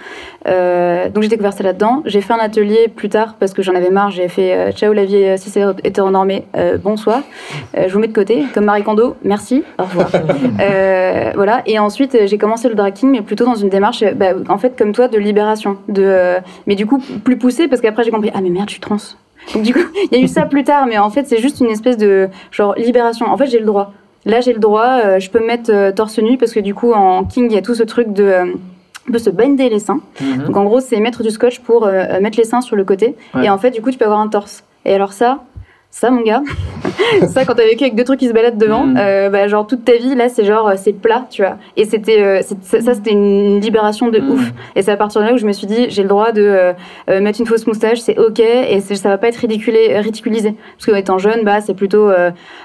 Euh, 0.47 1.09
donc 1.09 1.23
j'ai 1.23 1.29
découvert 1.29 1.53
ça 1.53 1.63
là-dedans. 1.63 2.01
J'ai 2.05 2.21
fait 2.21 2.33
un 2.33 2.39
atelier 2.39 2.87
plus 2.93 3.09
tard 3.09 3.35
parce 3.39 3.53
que 3.53 3.61
j'en 3.61 3.75
avais 3.75 3.89
marre. 3.89 4.11
J'ai 4.11 4.27
fait 4.27 4.53
euh, 4.53 4.71
ciao 4.71 4.91
la 4.93 5.05
vie 5.05 5.37
cis 5.37 5.51
hétéronormée, 5.83 6.45
euh, 6.57 6.77
bonsoir. 6.77 7.21
Euh, 7.77 7.85
je 7.87 7.93
vous 7.93 7.99
mets 7.99 8.07
de 8.07 8.13
côté, 8.13 8.43
comme 8.53 8.65
Marie 8.65 8.83
Kondo, 8.83 9.15
merci, 9.23 9.60
au 9.77 9.83
revoir. 9.83 10.09
Euh, 10.59 11.31
voilà. 11.35 11.61
Et 11.65 11.79
ensuite, 11.79 12.17
j'ai 12.25 12.37
commencé 12.37 12.69
le 12.69 12.75
drag 12.75 12.93
king, 12.93 13.09
mais 13.11 13.21
plutôt 13.21 13.45
dans 13.45 13.55
une 13.55 13.69
démarche, 13.69 14.03
euh, 14.03 14.13
bah, 14.13 14.33
en 14.49 14.57
fait, 14.57 14.77
comme 14.77 14.91
toi, 14.91 15.07
de 15.07 15.17
libération. 15.17 15.77
De, 15.87 16.03
euh, 16.03 16.39
mais 16.67 16.75
du 16.75 16.85
coup, 16.85 17.01
plus 17.23 17.37
poussée, 17.37 17.67
parce 17.67 17.81
qu'après, 17.81 18.03
j'ai 18.03 18.11
compris, 18.11 18.31
ah, 18.33 18.41
mais 18.41 18.49
merde, 18.49 18.69
je 18.69 18.73
suis 18.73 18.81
trans. 18.81 18.97
Donc, 19.53 19.63
du 19.63 19.73
coup, 19.73 19.79
il 20.11 20.17
y 20.17 20.21
a 20.21 20.23
eu 20.23 20.27
ça 20.27 20.45
plus 20.45 20.63
tard, 20.63 20.85
mais 20.87 20.97
en 20.97 21.09
fait, 21.09 21.25
c'est 21.25 21.39
juste 21.39 21.59
une 21.59 21.69
espèce 21.71 21.97
de 21.97 22.29
genre 22.51 22.75
libération. 22.75 23.25
En 23.27 23.37
fait, 23.37 23.47
j'ai 23.47 23.59
le 23.59 23.65
droit. 23.65 23.93
Là, 24.25 24.39
j'ai 24.41 24.53
le 24.53 24.59
droit, 24.59 24.99
euh, 25.03 25.19
je 25.19 25.29
peux 25.29 25.39
me 25.39 25.47
mettre 25.47 25.71
euh, 25.73 25.91
torse 25.91 26.19
nu, 26.19 26.37
parce 26.37 26.53
que 26.53 26.59
du 26.59 26.75
coup, 26.75 26.93
en 26.93 27.23
king, 27.23 27.47
il 27.49 27.55
y 27.55 27.57
a 27.57 27.61
tout 27.61 27.75
ce 27.75 27.83
truc 27.83 28.13
de. 28.13 28.23
euh, 28.23 28.45
on 29.09 29.11
peut 29.11 29.17
se 29.17 29.31
binder 29.31 29.67
les 29.67 29.79
seins. 29.79 29.99
Mhm. 30.21 30.43
Donc 30.45 30.57
en 30.57 30.63
gros, 30.63 30.79
c'est 30.79 30.99
mettre 30.99 31.23
du 31.23 31.31
scotch 31.31 31.59
pour 31.59 31.87
mettre 31.87 32.37
les 32.37 32.43
seins 32.43 32.61
sur 32.61 32.75
le 32.75 32.83
côté. 32.83 33.15
Ouais. 33.33 33.45
Et 33.45 33.49
en 33.49 33.57
fait, 33.57 33.71
du 33.71 33.81
coup, 33.81 33.89
tu 33.89 33.97
peux 33.97 34.05
avoir 34.05 34.19
un 34.19 34.27
torse. 34.27 34.63
Et 34.85 34.93
alors 34.93 35.11
ça, 35.11 35.39
ça 35.89 36.11
mon 36.11 36.21
gars, 36.21 36.43
ça 37.27 37.45
quand 37.45 37.53
t'as 37.55 37.65
vécu 37.65 37.83
avec 37.83 37.95
deux 37.95 38.03
trucs 38.03 38.19
qui 38.19 38.27
se 38.27 38.33
baladent 38.33 38.57
devant, 38.57 38.85
Mm. 38.85 38.97
euh, 38.99 39.29
bah, 39.29 39.47
genre 39.47 39.65
toute 39.67 39.85
ta 39.85 39.93
vie 39.93 40.15
là 40.15 40.29
c'est 40.29 40.43
genre 40.43 40.67
euh, 40.67 40.73
c'est 40.77 40.93
plat, 40.93 41.25
tu 41.29 41.41
vois. 41.43 41.57
Et 41.77 41.85
c'était 41.85 42.21
euh, 42.21 42.41
c'est- 42.61 42.81
ça 42.81 42.93
c'était 42.93 43.11
une 43.11 43.59
libération 43.59 44.09
de 44.09 44.19
Mm. 44.19 44.29
ouf. 44.31 44.51
Et 44.75 44.81
c'est 44.81 44.91
à 44.91 44.97
partir 44.97 45.21
de 45.21 45.27
là 45.27 45.33
où 45.33 45.37
je 45.37 45.45
me 45.45 45.51
suis 45.51 45.67
dit 45.67 45.87
j'ai 45.89 46.03
le 46.03 46.09
droit 46.09 46.31
de 46.31 46.41
euh, 47.09 47.21
mettre 47.21 47.39
une 47.39 47.47
fausse 47.47 47.65
moustache, 47.67 47.99
c'est 47.99 48.17
ok 48.17 48.39
et 48.39 48.79
c'est- 48.81 48.95
ça 48.95 49.09
va 49.09 49.17
pas 49.17 49.27
être 49.27 49.37
ridiculé, 49.37 49.97
ridiculisé. 49.99 50.55
Parce 50.77 50.85
que 50.85 50.95
étant 50.99 51.17
jeune 51.17 51.43
bah 51.43 51.61
c'est 51.61 51.73
plutôt 51.75 52.09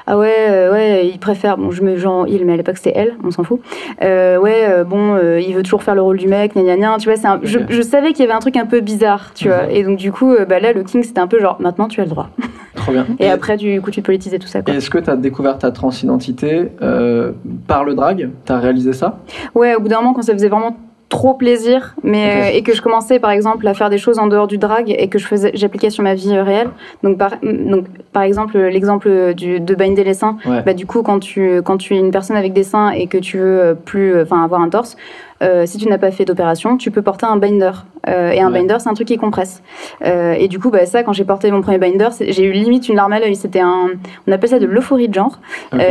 ah 0.06 0.18
ouais 0.18 0.68
ouais 0.72 1.06
il 1.06 1.18
préfère 1.18 1.56
bon 1.58 1.70
je 1.70 1.82
me 1.82 1.96
genre 1.96 2.26
il 2.28 2.44
mais 2.44 2.54
à 2.54 2.56
l'époque 2.56 2.76
c'était 2.78 2.92
elle, 2.96 3.14
on 3.24 3.30
s'en 3.30 3.44
fout. 3.44 3.60
Ouais 4.00 4.84
bon 4.86 5.18
il 5.38 5.54
veut 5.54 5.62
toujours 5.62 5.82
faire 5.82 5.94
le 5.94 6.02
rôle 6.02 6.16
du 6.18 6.28
mec, 6.28 6.54
gna 6.54 6.62
gna 6.62 6.76
gna, 6.76 6.96
tu 6.98 7.08
vois 7.08 7.16
c'est 7.16 7.28
je, 7.42 7.82
savais 7.82 8.12
qu'il 8.12 8.20
y 8.24 8.28
avait 8.28 8.36
un 8.36 8.40
truc 8.40 8.56
un 8.56 8.66
peu 8.66 8.80
bizarre, 8.80 9.32
tu 9.34 9.48
vois. 9.48 9.64
Mhm. 9.64 9.70
Et 9.70 9.82
donc 9.84 9.96
du 9.96 10.12
coup 10.12 10.34
bah 10.48 10.60
là 10.60 10.72
le 10.72 10.82
king 10.82 11.02
c'était 11.02 11.20
un 11.20 11.26
peu 11.26 11.38
genre 11.40 11.56
maintenant 11.60 11.88
tu 11.88 12.00
as 12.00 12.04
le 12.04 12.10
droit. 12.10 12.28
Trop 12.74 12.92
bien. 12.92 13.06
Et 13.18 13.28
après, 13.30 13.56
du 13.56 13.80
coup, 13.80 13.90
tu 13.90 14.02
politiser 14.26 14.38
tout 14.38 14.46
ça. 14.48 14.60
Est-ce 14.66 14.90
que 14.90 14.98
tu 14.98 15.10
as 15.10 15.16
découvert 15.16 15.58
ta 15.58 15.70
transidentité 15.70 16.68
euh, 16.82 17.32
par 17.66 17.84
le 17.84 17.94
drag? 17.94 18.30
Tu 18.44 18.52
as 18.52 18.58
réalisé 18.58 18.92
ça? 18.92 19.18
Ouais, 19.54 19.74
au 19.74 19.80
bout 19.80 19.88
d'un 19.88 20.00
moment, 20.00 20.14
quand 20.14 20.22
ça 20.22 20.32
faisait 20.32 20.48
vraiment 20.48 20.76
trop 21.08 21.34
plaisir, 21.34 21.94
mais 22.02 22.50
euh, 22.50 22.56
et 22.56 22.62
que 22.64 22.74
je 22.74 22.82
commençais 22.82 23.20
par 23.20 23.30
exemple 23.30 23.64
à 23.68 23.74
faire 23.74 23.90
des 23.90 23.98
choses 23.98 24.18
en 24.18 24.26
dehors 24.26 24.48
du 24.48 24.58
drag 24.58 24.92
et 24.98 25.06
que 25.06 25.20
je 25.20 25.26
faisais, 25.26 25.52
j'appliquais 25.54 25.88
sur 25.88 26.02
ma 26.02 26.14
vie 26.14 26.34
euh, 26.34 26.42
réelle. 26.42 26.70
Donc 27.04 27.16
par, 27.16 27.36
donc 27.42 27.86
par 28.12 28.24
exemple 28.24 28.58
l'exemple 28.58 29.32
du 29.34 29.60
de 29.60 29.74
binder 29.76 30.02
les 30.02 30.14
seins. 30.14 30.36
Ouais. 30.44 30.62
Bah 30.66 30.74
du 30.74 30.84
coup 30.84 31.02
quand 31.02 31.20
tu 31.20 31.62
quand 31.62 31.76
tu 31.76 31.94
es 31.94 31.98
une 31.98 32.10
personne 32.10 32.36
avec 32.36 32.52
des 32.52 32.64
seins 32.64 32.90
et 32.90 33.06
que 33.06 33.18
tu 33.18 33.38
veux 33.38 33.76
plus, 33.84 34.20
enfin 34.20 34.42
avoir 34.42 34.60
un 34.60 34.68
torse, 34.68 34.96
euh, 35.42 35.66
si 35.66 35.78
tu 35.78 35.88
n'as 35.88 35.98
pas 35.98 36.10
fait 36.10 36.24
d'opération, 36.24 36.76
tu 36.76 36.90
peux 36.90 37.02
porter 37.02 37.26
un 37.26 37.36
binder. 37.36 37.72
Euh, 38.08 38.30
et 38.30 38.40
un 38.40 38.52
Ouais. 38.52 38.60
binder, 38.60 38.76
c'est 38.78 38.88
un 38.88 38.94
truc 38.94 39.08
qui 39.08 39.16
compresse. 39.16 39.62
Euh, 40.04 40.34
et 40.38 40.46
du 40.46 40.60
coup, 40.60 40.70
bah, 40.70 40.86
ça, 40.86 41.02
quand 41.02 41.12
j'ai 41.12 41.24
porté 41.24 41.50
mon 41.50 41.60
premier 41.60 41.78
binder, 41.78 42.08
j'ai 42.20 42.44
eu 42.44 42.52
limite 42.52 42.88
une 42.88 42.94
larme 42.94 43.12
à 43.12 43.18
l'œil. 43.18 43.34
C'était 43.34 43.58
un, 43.60 43.88
on 44.28 44.32
appelle 44.32 44.48
ça 44.50 44.58
de 44.60 44.66
l'euphorie 44.66 45.08
de 45.08 45.14
genre. 45.14 45.40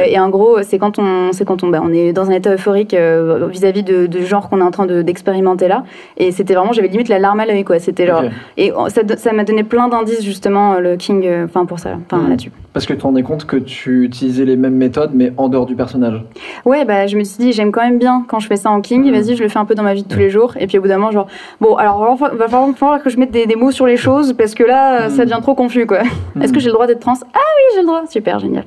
Et 0.07 0.17
en 0.19 0.29
gros, 0.29 0.61
c'est 0.63 0.77
quand 0.77 0.97
on, 0.97 1.31
c'est 1.33 1.43
quand 1.45 1.63
on, 1.63 1.67
bah, 1.67 1.81
on 1.83 1.91
est 1.91 2.13
dans 2.13 2.29
un 2.29 2.33
état 2.33 2.53
euphorique 2.53 2.95
vis-à-vis 2.95 3.83
de, 3.83 4.05
de 4.07 4.19
genre 4.21 4.49
qu'on 4.49 4.61
est 4.61 4.63
en 4.63 4.71
train 4.71 4.85
de- 4.85 5.01
d'expérimenter 5.01 5.67
là. 5.67 5.83
Et 6.17 6.31
c'était 6.31 6.53
vraiment, 6.55 6.71
j'avais 6.73 6.87
limite 6.87 7.09
la 7.09 7.19
larme 7.19 7.39
à 7.41 7.45
l'œil, 7.45 7.63
quoi. 7.65 7.79
C'était 7.79 8.07
genre, 8.07 8.23
et 8.57 8.71
ça, 8.87 9.01
ça 9.17 9.33
m'a 9.33 9.43
donné 9.43 9.63
plein 9.63 9.87
d'indices 9.89 10.23
justement 10.23 10.79
le 10.79 10.95
King, 10.95 11.27
enfin 11.43 11.65
pour 11.65 11.79
ça, 11.79 11.97
enfin 12.05 12.23
Mm. 12.23 12.29
là-dessus. 12.29 12.51
Parce 12.73 12.85
que 12.85 12.91
tu 12.93 12.99
te 12.99 13.03
rendais 13.03 13.23
compte 13.23 13.45
que 13.45 13.55
tu 13.57 14.03
utilisais 14.03 14.43
les 14.43 14.57
mêmes 14.57 14.75
méthodes, 14.75 15.11
mais 15.13 15.31
en 15.37 15.47
dehors 15.49 15.65
du 15.65 15.75
personnage. 15.75 16.21
Ouais, 16.65 16.83
bah 16.83 17.07
je 17.07 17.17
me 17.17 17.23
suis 17.23 17.41
dit, 17.41 17.53
j'aime 17.53 17.71
quand 17.71 17.81
même 17.83 17.99
bien 17.99 18.25
quand 18.27 18.39
je 18.39 18.47
fais 18.47 18.57
ça 18.57 18.69
en 18.69 18.81
King. 18.81 19.05
Mm. 19.09 19.11
Vas-y, 19.13 19.35
je 19.36 19.44
le 19.44 19.50
fais 19.50 19.60
un 19.60 19.65
peu 19.65 19.75
dans 19.75 19.84
ma 19.84 19.94
vie 19.94 20.04
de 20.04 20.08
tous 20.08 20.18
les 20.20 20.30
jours. 20.30 20.54
Et 20.60 20.68
puis 20.68 20.77
au 20.77 20.82
bout 20.82 20.88
d'un 20.88 20.98
moment, 20.98 21.12
genre, 21.12 21.27
bon, 21.62 21.75
alors 21.75 22.00
va 22.00 22.15
falloir, 22.18 22.36
va 22.36 22.48
falloir- 22.48 22.75
falloir 22.75 23.04
que 23.04 23.10
je 23.10 23.18
mette 23.20 23.32
des, 23.32 23.46
des 23.46 23.56
mots 23.56 23.72
sur 23.72 23.86
les 23.86 23.98
choses 23.98 24.34
parce 24.34 24.56
que 24.56 24.63
là, 24.63 25.08
Mm. 25.08 25.10
ça 25.12 25.25
devient 25.25 25.39
trop 25.42 25.56
confus, 25.56 25.86
quoi. 25.86 26.00
Est-ce 26.42 26.51
que 26.54 26.60
j'ai 26.60 26.68
le 26.68 26.74
droit 26.74 26.88
d'être 26.88 27.00
trans? 27.01 27.13
Ah 27.34 27.38
oui, 27.38 27.74
j'ai 27.75 27.82
le 27.82 27.88
droit. 27.88 28.01
Super, 28.10 28.39
génial. 28.39 28.63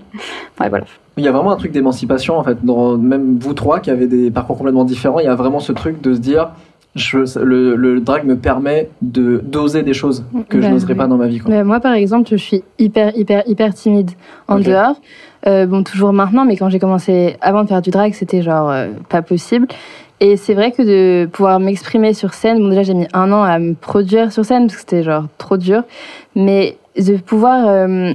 Ouais, 0.61 0.69
voilà. 0.69 0.85
Il 1.17 1.25
y 1.25 1.29
a 1.29 1.33
vraiment 1.33 1.51
un 1.53 1.57
truc 1.57 1.73
d'émancipation, 1.73 2.39
en 2.39 2.45
fait. 2.45 2.65
Dans, 2.65 2.97
même 2.97 3.39
vous 3.41 3.55
trois 3.55 3.81
qui 3.81 3.91
avez 3.91 4.07
des 4.07 4.31
parcours 4.31 4.57
complètement 4.59 4.85
différents, 4.85 5.19
il 5.19 5.25
y 5.25 5.29
a 5.29 5.35
vraiment 5.35 5.59
ce 5.61 5.73
truc 5.73 6.01
de 6.01 6.15
se 6.15 6.21
dire 6.21 6.51
je, 6.95 7.19
le, 7.41 7.77
le 7.77 8.01
drag 8.01 8.25
me 8.25 8.37
permet 8.37 8.89
de 9.03 9.41
d'oser 9.45 9.83
des 9.83 9.93
choses 9.93 10.25
que 10.49 10.59
je 10.61 10.67
Bah, 10.67 10.73
n'oserais 10.73 10.95
oui. 10.95 10.99
pas 10.99 11.07
dans 11.07 11.17
ma 11.17 11.27
vie. 11.29 11.39
Quoi. 11.39 11.51
Bah, 11.55 11.63
moi, 11.63 11.79
par 11.81 11.93
exemple, 11.93 12.27
je 12.31 12.37
suis 12.37 12.65
hyper, 12.79 13.17
hyper, 13.17 13.43
hyper 13.47 13.73
timide 13.75 14.11
en 14.49 14.59
dehors. 14.59 14.97
Euh, 15.47 15.67
bon, 15.67 15.85
toujours 15.85 16.13
maintenant, 16.13 16.45
mais 16.45 16.57
quand 16.57 16.69
j'ai 16.71 16.81
commencé 16.81 17.37
avant 17.41 17.63
de 17.63 17.69
faire 17.69 17.83
du 17.83 17.91
drag, 17.91 18.15
c'était 18.15 18.43
genre 18.43 18.71
euh, 18.71 18.89
pas 19.09 19.23
possible. 19.23 19.69
Et 20.21 20.37
c'est 20.37 20.55
vrai 20.55 20.73
que 20.73 20.83
de 20.83 21.27
pouvoir 21.27 21.61
m'exprimer 21.61 22.13
sur 22.13 22.35
scène, 22.35 22.59
bon, 22.59 22.69
déjà 22.69 22.83
j'ai 22.83 22.95
mis 22.95 23.07
un 23.13 23.31
an 23.33 23.43
à 23.43 23.59
me 23.59 23.75
produire 23.75 24.33
sur 24.33 24.45
scène 24.45 24.67
parce 24.67 24.75
que 24.75 24.81
c'était 24.81 25.03
genre 25.05 25.25
trop 25.39 25.57
dur, 25.57 25.83
mais 26.35 26.77
de 26.97 27.17
pouvoir 27.19 27.65
euh, 27.69 28.13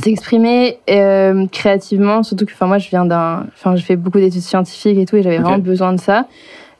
s'exprimer 0.00 0.78
euh, 0.90 1.46
créativement, 1.50 2.22
surtout 2.22 2.46
que 2.46 2.52
enfin, 2.52 2.66
moi 2.66 2.78
je 2.78 2.88
viens 2.88 3.04
d'un. 3.04 3.46
Enfin, 3.54 3.74
je 3.74 3.84
fais 3.84 3.96
beaucoup 3.96 4.18
d'études 4.18 4.42
scientifiques 4.42 4.98
et 4.98 5.06
tout, 5.06 5.16
et 5.16 5.22
j'avais 5.22 5.38
vraiment 5.38 5.58
besoin 5.58 5.92
de 5.92 6.00
ça. 6.00 6.26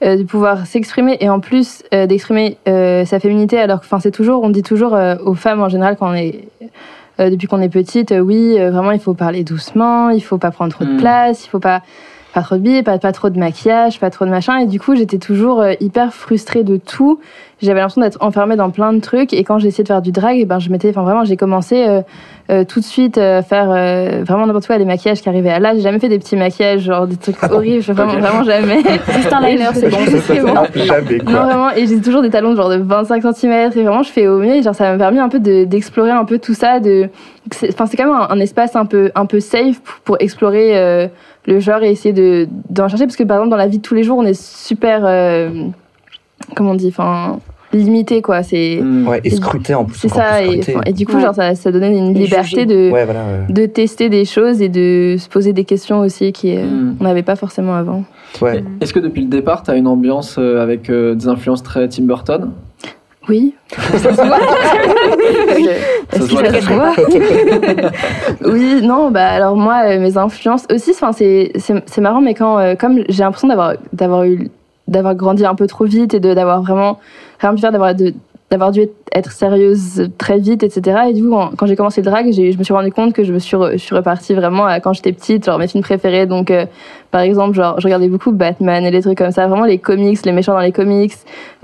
euh, 0.05 0.17
de 0.17 0.23
pouvoir 0.23 0.67
s'exprimer 0.69 1.17
et 1.21 1.29
en 1.29 1.41
plus 1.41 1.83
d'exprimer 1.91 2.57
sa 2.67 3.19
féminité 3.19 3.59
alors 3.59 3.81
que 3.81 3.87
enfin 3.87 3.99
c'est 3.99 4.13
toujours 4.13 4.45
on 4.45 4.51
dit 4.51 4.63
toujours 4.63 4.97
aux 5.25 5.35
femmes 5.35 5.61
en 5.61 5.69
général 5.69 5.97
quand 5.99 6.09
on 6.11 6.15
est 6.15 6.45
depuis 7.19 7.49
qu'on 7.49 7.61
est 7.61 7.69
petite 7.69 8.15
oui 8.17 8.57
vraiment 8.57 8.93
il 8.93 9.01
faut 9.01 9.15
parler 9.15 9.43
doucement 9.43 10.11
il 10.11 10.21
faut 10.21 10.39
pas 10.39 10.53
prendre 10.53 10.71
trop 10.73 10.85
de 10.85 10.93
Mm. 10.93 10.97
place 10.99 11.45
il 11.45 11.49
faut 11.49 11.59
pas 11.59 11.83
pas 12.33 12.43
trop 12.43 12.57
de 12.57 12.61
billets, 12.61 12.83
pas, 12.83 12.99
pas 12.99 13.13
trop 13.13 13.31
de 13.31 13.39
maquillage, 13.39 14.01
pas 14.01 14.11
trop 14.11 14.25
de 14.25 14.31
machin. 14.31 14.59
Et 14.59 14.67
du 14.67 14.79
coup, 14.81 14.95
j'étais 14.95 15.19
toujours 15.19 15.61
euh, 15.61 15.75
hyper 15.81 16.13
frustrée 16.13 16.65
de 16.65 16.77
tout. 16.77 17.21
J'avais 17.61 17.81
l'impression 17.81 18.01
d'être 18.03 18.19
enfermée 18.21 18.55
dans 18.57 18.71
plein 18.71 18.93
de 18.93 19.01
trucs. 19.01 19.33
Et 19.33 19.43
quand 19.43 19.59
j'ai 19.59 19.69
essayé 19.69 19.83
de 19.83 19.89
faire 19.89 20.01
du 20.03 20.13
drag, 20.13 20.37
eh 20.39 20.45
ben, 20.45 20.59
je 20.61 20.71
m'étais, 20.71 20.91
enfin 20.91 21.03
vraiment, 21.03 21.25
j'ai 21.25 21.37
commencé 21.37 21.85
euh, 21.89 22.03
euh, 22.51 22.65
tout 22.65 22.79
de 22.79 22.85
suite 22.85 23.19
à 23.19 23.43
faire 23.43 23.69
euh, 23.71 24.23
vraiment 24.25 24.47
n'importe 24.47 24.67
quoi, 24.69 24.79
les 24.79 24.85
maquillages 24.85 25.21
qui 25.23 25.29
arrivaient 25.29 25.51
à 25.51 25.59
là. 25.59 25.75
J'ai 25.75 25.81
jamais 25.81 25.99
fait 25.99 26.09
des 26.09 26.21
petits 26.21 26.37
maquillages, 26.37 26.83
genre 26.83 27.07
des 27.09 27.17
trucs 27.17 27.37
horribles, 27.51 27.83
vraiment, 27.83 28.45
jamais. 28.45 28.79
Juste 29.13 29.33
un 29.33 29.41
liner, 29.41 29.67
c'est 29.75 29.91
bon. 29.91 29.99
C'est 30.23 30.41
bon. 30.41 30.55
Jamais 30.77 31.19
Non, 31.27 31.43
vraiment, 31.45 31.71
et 31.73 31.87
j'ai 31.87 32.01
toujours 32.01 32.23
des 32.23 32.31
talons 32.31 32.53
de 32.53 32.57
genre 32.57 32.71
de 32.71 32.77
25 32.77 33.23
cm, 33.35 33.53
et 33.53 33.83
vraiment, 33.83 34.03
je 34.05 34.11
fais 34.11 34.29
au 34.29 34.39
mieux, 34.39 34.63
genre, 34.63 34.75
ça 34.75 34.93
m'a 34.93 34.97
permis 34.99 35.19
un 35.19 35.29
peu 35.29 35.41
de- 35.41 35.65
d'explorer 35.65 36.11
un 36.13 36.25
peu 36.25 36.39
tout 36.39 36.55
ça, 36.55 36.79
de, 36.81 37.09
c'est- 37.51 37.71
enfin, 37.73 37.87
c'est 37.87 37.97
quand 37.97 38.05
même 38.07 38.15
un, 38.15 38.29
un 38.31 38.41
espace 38.41 38.77
un 38.77 38.87
peu, 38.87 39.11
un 39.17 39.27
peu 39.27 39.41
safe 39.41 39.81
pour, 39.81 39.95
pour 40.05 40.17
explorer 40.21 40.77
euh, 40.79 41.09
le 41.47 41.59
genre 41.61 41.83
et 41.83 41.91
essayer 41.91 42.13
de, 42.13 42.47
d'en 42.71 42.87
chercher, 42.89 43.05
parce 43.07 43.17
que 43.17 43.25
par 43.25 43.39
exemple, 43.39 43.51
dans 43.51 43.57
la 43.57 43.67
vie 43.67 43.79
de 43.79 43.83
tous 43.83 43.95
les 43.95 44.05
jours, 44.05 44.19
on 44.19 44.25
est 44.25 44.41
super, 44.41 45.01
euh, 45.05 45.49
comment 46.55 46.73
on 46.73 46.75
dit, 46.75 46.89
enfin, 46.89 47.39
limité, 47.73 48.21
quoi, 48.23 48.43
c'est, 48.43 48.81
Mm. 48.83 49.07
Ouais, 49.09 49.21
et 49.25 49.31
scruter 49.31 49.75
en 49.75 49.85
plus. 49.85 49.99
c'est 49.99 50.09
ça, 50.09 50.39
plus 50.41 50.61
et, 50.87 50.93
du 50.93 51.07
coup, 51.07 51.17
Ouais. 51.17 51.21
genre, 51.23 51.35
ça, 51.35 51.55
ça 51.55 51.71
donnait 51.71 51.97
une 51.97 52.17
Et 52.17 52.21
liberté 52.21 52.65
de, 52.67 52.91
Ouais, 52.91 53.05
voilà. 53.05 53.21
ouais. 53.21 53.53
de 53.53 53.67
tester 53.67 54.09
des 54.09 54.25
choses 54.25 54.63
et 54.63 54.69
de 54.71 55.17
se 55.19 55.29
poser 55.29 55.53
des 55.53 55.65
questions 55.65 56.01
aussi 56.01 56.33
qui, 56.33 56.57
euh, 56.57 56.65
Mm. 56.65 56.97
on 57.01 57.05
n'avait 57.05 57.23
pas 57.23 57.37
forcément 57.37 57.75
avant. 57.75 58.05
Ouais. 58.41 58.63
Est-ce 58.81 58.93
que 58.95 59.01
depuis 59.01 59.21
le 59.23 59.29
départ, 59.29 59.63
tu 59.63 59.71
as 59.71 59.77
une 59.77 59.87
ambiance 59.87 60.37
euh, 60.39 60.63
avec 60.63 60.89
euh, 60.91 61.15
des 61.15 61.29
influences 61.29 61.63
très 61.63 61.87
Tim 61.89 62.05
Burton? 62.05 62.51
Oui. 63.29 63.55
Ça 63.77 63.99
se 63.99 64.09
Est-ce 66.17 68.51
Oui, 68.51 68.81
non, 68.83 69.11
bah 69.11 69.27
alors 69.27 69.55
moi, 69.57 69.97
mes 69.99 70.17
influences 70.17 70.65
aussi, 70.73 70.91
enfin 70.93 71.13
c'est 71.13 71.53
c'est 71.57 71.75
c'est 71.87 72.01
marrant, 72.01 72.21
mais 72.23 72.33
quand 72.35 72.59
euh, 72.59 72.75
comme 72.75 73.03
j'ai 73.09 73.23
l'impression 73.23 73.49
d'avoir 73.49 73.75
d'avoir 73.93 74.25
eu 74.25 74.49
d'avoir 74.89 75.15
grandi 75.15 75.45
un 75.45 75.55
peu 75.55 75.67
trop 75.67 75.85
vite 75.85 76.15
et 76.15 76.21
d'avoir 76.21 76.63
vraiment 76.63 76.99
rien 77.39 77.55
pu 77.55 77.61
faire, 77.61 77.71
d'avoir 77.71 77.95
dû 77.95 78.81
être, 79.13 79.31
sérieuse 79.31 80.09
très 80.19 80.39
vite, 80.39 80.63
etc. 80.63 81.03
Et 81.11 81.13
du 81.13 81.23
coup, 81.23 81.35
quand, 81.57 81.67
j'ai 81.67 81.77
commencé 81.77 82.01
le 82.01 82.11
drag, 82.11 82.33
je 82.33 82.59
me 82.59 82.65
suis 82.65 82.75
rendu 82.75 82.91
compte 82.91 83.13
que 83.13 83.23
je 83.23 83.33
me 83.33 83.39
suis, 83.39 83.57
repartie 83.57 84.35
vraiment 84.35 84.67
quand 84.83 84.95
j'étais 84.95 85.13
petite, 85.13 85.45
genre 85.45 85.59
mes 85.59 85.69
films 85.69 85.85
préférés. 85.85 86.27
Donc, 86.27 86.51
euh, 86.51 86.65
par 87.11 87.23
exemple, 87.23 87.55
genre, 87.55 87.81
je 87.81 87.85
regardais 87.87 88.09
beaucoup 88.09 88.33
Batman 88.33 88.85
et 88.85 88.91
les 88.91 89.01
trucs 89.03 89.17
comme 89.19 89.31
ça, 89.31 89.47
vraiment 89.47 89.65
les 89.65 89.79
comics, 89.79 90.19
les 90.27 90.33
méchants 90.33 90.53
dans 90.53 90.61
les 90.61 90.73
comics, 90.73 91.13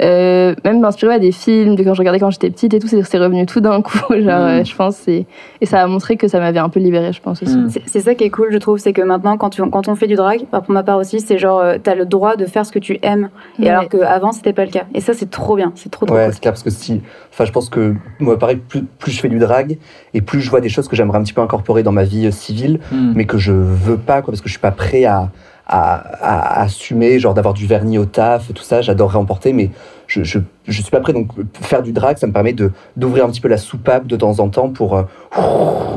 euh, 0.00 0.54
même 0.64 0.80
m'inspirer 0.80 1.14
à 1.14 1.18
des 1.18 1.32
films 1.32 1.76
de 1.76 1.82
quand 1.84 1.94
je 1.94 1.98
regardais 2.00 2.18
quand 2.18 2.30
j'étais 2.30 2.50
petite 2.50 2.74
et 2.74 2.78
tout, 2.78 2.88
c'est 2.88 3.18
revenu 3.18 3.44
tout 3.46 3.60
d'un 3.60 3.82
coup, 3.82 3.98
genre, 4.10 4.18
Mm. 4.18 4.28
euh, 4.60 4.64
je 4.64 4.74
pense, 4.74 5.06
et, 5.08 5.26
et 5.60 5.66
ça 5.66 5.82
a 5.82 5.86
montré 5.86 6.16
que 6.16 6.28
ça 6.28 6.38
m'avait 6.40 6.58
un 6.58 6.68
peu 6.68 6.80
libérée, 6.80 7.12
je 7.12 7.20
pense 7.20 7.42
aussi. 7.42 7.56
Mm. 7.56 7.68
C'est 7.86 8.00
ça 8.00 8.14
qui 8.14 8.24
est 8.24 8.30
cool, 8.30 8.48
je 8.52 8.58
trouve, 8.58 8.78
c'est 8.78 8.92
que 8.92 9.02
maintenant, 9.02 9.36
quand, 9.36 9.50
tu, 9.50 9.62
quand 9.70 9.88
on 9.88 9.94
fait 9.94 10.06
du 10.06 10.14
drag, 10.14 10.44
pour 10.50 10.62
ma 10.70 10.82
part 10.82 10.98
aussi, 10.98 11.20
c'est 11.20 11.38
genre, 11.38 11.60
euh, 11.60 11.76
t'as 11.82 11.94
le 11.94 12.06
droit 12.06 12.36
de 12.36 12.46
faire 12.46 12.64
ce 12.64 12.72
que 12.72 12.78
tu 12.78 12.98
aimes, 13.02 13.28
et 13.58 13.64
Ouais. 13.64 13.68
alors 13.68 13.88
qu'avant, 13.88 14.32
c'était 14.32 14.52
pas 14.52 14.64
le 14.64 14.70
cas. 14.70 14.84
Et 14.94 15.00
ça, 15.00 15.12
c'est 15.14 15.30
trop 15.30 15.56
bien, 15.56 15.72
c'est 15.74 15.90
trop 15.90 16.06
trop 16.06 16.14
Ouais, 16.16 16.24
cool. 16.24 16.32
c'est 16.34 16.40
clair, 16.40 16.52
parce 16.52 16.62
que 16.62 16.70
si. 16.70 17.02
Enfin, 17.34 17.44
je 17.46 17.50
pense 17.52 17.68
que, 17.68 17.96
moi, 18.20 18.38
pareil, 18.38 18.56
plus, 18.56 18.84
plus 18.84 19.10
je 19.10 19.20
fais 19.20 19.28
du 19.28 19.40
drag, 19.40 19.76
et 20.14 20.20
plus 20.20 20.40
je 20.40 20.48
vois 20.50 20.60
des 20.60 20.68
choses 20.68 20.86
que 20.86 20.94
j'aimerais 20.94 21.18
un 21.18 21.24
petit 21.24 21.32
peu 21.32 21.40
incorporer 21.40 21.82
dans 21.82 21.90
ma 21.90 22.04
vie 22.04 22.26
euh, 22.26 22.30
civile, 22.30 22.78
Mm. 22.92 23.12
mais 23.16 23.24
que 23.24 23.38
je 23.38 23.50
veux 23.52 23.96
pas, 23.98 24.22
quoi, 24.22 24.30
parce 24.30 24.40
que 24.40 24.48
je 24.48 24.52
suis 24.52 24.60
pas 24.60 24.70
prêt 24.70 25.04
à, 25.04 25.30
à, 25.66 25.94
à 26.22 26.62
assumer, 26.62 27.18
genre 27.18 27.34
d'avoir 27.34 27.52
du 27.52 27.66
vernis 27.66 27.98
au 27.98 28.04
taf, 28.04 28.52
tout 28.54 28.62
ça, 28.62 28.82
j'adorerais 28.82 29.18
emporter, 29.18 29.52
mais 29.52 29.70
je, 30.06 30.22
je, 30.22 30.38
je 30.68 30.80
suis 30.80 30.90
pas 30.92 31.00
prêt. 31.00 31.12
Donc, 31.12 31.32
faire 31.60 31.82
du 31.82 31.92
drag, 31.92 32.18
ça 32.18 32.28
me 32.28 32.32
permet 32.32 32.52
de 32.52 32.70
d'ouvrir 32.96 33.24
un 33.24 33.30
petit 33.30 33.40
peu 33.40 33.48
la 33.48 33.58
soupape 33.58 34.06
de 34.06 34.14
temps 34.16 34.38
en 34.38 34.48
temps 34.48 34.68
pour 34.68 34.96
euh, 34.96 35.02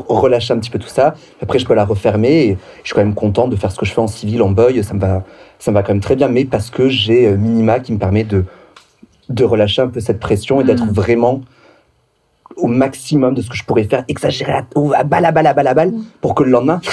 relâcher 0.07 0.53
un 0.53 0.57
petit 0.57 0.69
peu 0.71 0.79
tout 0.79 0.87
ça. 0.87 1.13
Après, 1.41 1.59
je 1.59 1.65
peux 1.67 1.73
la 1.75 1.85
refermer, 1.85 2.45
et 2.47 2.57
je 2.81 2.87
suis 2.87 2.95
quand 2.95 3.03
même 3.03 3.13
content 3.13 3.47
de 3.47 3.55
faire 3.55 3.71
ce 3.71 3.77
que 3.77 3.85
je 3.85 3.93
fais 3.93 4.01
en 4.01 4.07
civil, 4.07 4.41
en 4.41 4.49
boy, 4.49 4.83
ça 4.83 4.93
me 4.95 4.99
va, 4.99 5.23
ça 5.59 5.69
me 5.69 5.75
va 5.75 5.83
quand 5.83 5.93
même 5.93 6.01
très 6.01 6.15
bien, 6.15 6.29
mais 6.29 6.45
parce 6.45 6.69
que 6.71 6.89
j'ai 6.89 7.27
euh, 7.27 7.37
Minima 7.37 7.79
qui 7.79 7.93
me 7.93 7.99
permet 7.99 8.23
de, 8.23 8.45
de 9.29 9.43
relâcher 9.43 9.81
un 9.81 9.87
peu 9.87 9.99
cette 9.99 10.19
pression 10.19 10.61
et 10.61 10.63
d'être 10.63 10.85
Mm. 10.85 10.91
vraiment 10.91 11.41
au 12.55 12.67
maximum 12.67 13.33
de 13.35 13.41
ce 13.41 13.49
que 13.49 13.55
je 13.55 13.63
pourrais 13.65 13.83
faire, 13.83 14.03
exagérer 14.07 14.53
à, 14.53 14.63
à 14.95 15.03
balle, 15.03 15.25
à 15.25 15.31
balle, 15.31 15.47
à 15.47 15.53
balle, 15.53 15.67
à 15.67 15.73
balle, 15.73 15.93
pour 16.21 16.33
que 16.35 16.43
le 16.43 16.49
lendemain, 16.51 16.79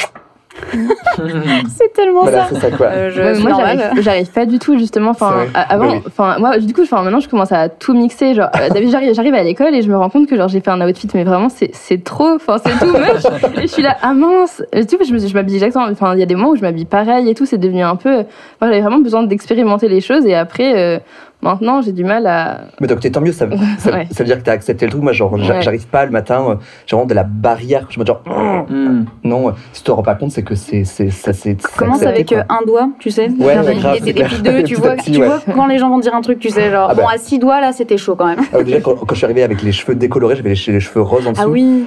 C'est 1.76 1.92
tellement 1.92 2.22
voilà, 2.22 2.44
ça. 2.46 2.54
c'est 2.54 2.60
ça 2.60 2.76
quoi. 2.76 2.86
Euh, 2.86 3.10
je 3.10 3.20
Ouais, 3.20 3.34
suis 3.34 3.42
moi, 3.42 3.52
j'arrive- 4.00 4.30
pas 4.30 4.46
du 4.46 4.58
tout, 4.60 4.78
justement. 4.78 5.10
Enfin, 5.10 5.46
avant, 5.54 5.92
oui. 5.94 6.00
enfin, 6.06 6.36
moi, 6.38 6.58
du 6.58 6.72
coup, 6.72 6.82
enfin, 6.82 7.02
maintenant, 7.02 7.18
je 7.20 7.28
commence 7.28 7.50
à 7.52 7.68
tout 7.68 7.92
mixer. 7.92 8.34
Genre, 8.34 8.48
euh, 8.54 8.68
d'habitude, 8.68 8.90
j'arrive, 8.92 9.14
j'arrive 9.14 9.34
à 9.34 9.42
l'école 9.42 9.74
et 9.74 9.82
je 9.82 9.90
me 9.90 9.96
rends 9.96 10.10
compte 10.10 10.28
que 10.28 10.36
genre 10.36 10.48
j'ai 10.48 10.60
fait 10.60 10.70
un 10.70 10.80
outfit, 10.88 11.08
mais 11.14 11.24
vraiment, 11.24 11.48
c'est, 11.48 11.70
c'est 11.72 12.02
trop. 12.04 12.28
Enfin, 12.36 12.56
c'est 12.64 12.70
tout 12.78 12.92
moche. 12.92 13.52
et 13.58 13.62
je 13.62 13.66
suis 13.66 13.82
là, 13.82 13.96
ah 14.02 14.14
mince. 14.14 14.62
Et 14.72 14.86
tout, 14.86 14.96
je, 15.06 15.12
me, 15.12 15.18
je 15.18 15.34
m'habille 15.34 15.56
exactement. 15.56 15.86
Enfin, 15.90 16.14
il 16.14 16.20
y 16.20 16.22
a 16.22 16.26
des 16.26 16.34
moments 16.36 16.50
où 16.50 16.56
je 16.56 16.62
m'habille 16.62 16.84
pareil 16.86 17.28
et 17.28 17.34
tout. 17.34 17.46
C'est 17.46 17.58
devenu 17.58 17.82
un 17.82 17.96
peu. 17.96 18.20
Enfin, 18.20 18.26
j'avais 18.70 18.80
vraiment 18.80 18.98
besoin 19.00 19.24
d'expérimenter 19.24 19.88
les 19.88 20.00
choses 20.00 20.24
et 20.26 20.34
après. 20.34 20.74
euh, 20.76 20.98
Maintenant, 21.44 21.82
j'ai 21.82 21.92
du 21.92 22.04
mal 22.04 22.26
à. 22.26 22.62
Mais 22.80 22.86
donc, 22.86 23.00
tant 23.10 23.20
mieux, 23.20 23.32
ça, 23.32 23.46
ça, 23.78 23.92
Ouais. 23.92 24.06
ça 24.10 24.24
veut 24.24 24.24
dire 24.24 24.38
que 24.38 24.42
t'as 24.44 24.52
accepté 24.52 24.86
le 24.86 24.90
truc. 24.90 25.02
Moi, 25.02 25.12
genre, 25.12 25.32
Ouais. 25.34 25.60
j'arrive 25.60 25.86
pas 25.86 26.04
le 26.06 26.10
matin, 26.10 26.44
euh, 26.48 26.54
j'ai 26.86 26.96
vraiment 26.96 27.06
de 27.06 27.14
la 27.14 27.22
barrière. 27.24 27.86
Je 27.90 28.00
me 28.00 28.04
dis, 28.04 28.08
genre, 28.10 28.22
Hmm. 28.70 29.04
non, 29.24 29.52
si 29.72 29.82
tu 29.82 29.86
te 29.86 29.90
rends 29.92 30.02
pas 30.02 30.14
compte, 30.14 30.30
c'est 30.32 30.42
que 30.42 30.54
c'est, 30.54 30.84
c'est, 30.84 31.10
ça, 31.10 31.32
c'est. 31.32 31.60
Commence 31.76 32.02
accepté, 32.02 32.34
avec 32.36 32.46
quoi. 32.48 32.56
un 32.56 32.64
doigt, 32.66 32.88
tu 32.98 33.10
sais. 33.10 33.28
Ouais, 33.38 33.52
et- 33.52 33.76
grave, 33.76 33.96
et, 33.96 34.00
c'est 34.02 34.10
et 34.18 34.24
puis 34.24 34.40
deux, 34.42 34.62
tu 34.64 34.74
vois, 34.76 34.94
petit, 34.96 35.12
tu 35.12 35.20
ouais. 35.20 35.26
vois 35.26 35.40
quand 35.54 35.66
les 35.66 35.78
gens 35.78 35.90
vont 35.90 35.98
dire 35.98 36.14
un 36.14 36.22
truc, 36.22 36.38
tu 36.38 36.48
sais, 36.50 36.70
genre, 36.70 36.88
Ah 36.90 36.94
bah. 36.94 37.02
bon, 37.02 37.08
à 37.08 37.18
six 37.18 37.38
doigts, 37.38 37.60
là, 37.60 37.72
c'était 37.72 37.98
chaud 37.98 38.16
quand 38.16 38.26
même. 38.26 38.40
Ah, 38.52 38.62
déjà, 38.62 38.80
quand, 38.80 38.94
quand 38.96 39.06
je 39.10 39.16
suis 39.16 39.24
arrivé 39.26 39.42
avec 39.42 39.62
les 39.62 39.72
cheveux 39.72 39.94
décolorés, 39.94 40.36
j'avais 40.36 40.54
les, 40.54 40.72
les 40.72 40.80
cheveux 40.80 41.02
roses 41.02 41.26
en 41.26 41.32
dessous. 41.32 41.42
Ah 41.44 41.48
oui. 41.48 41.84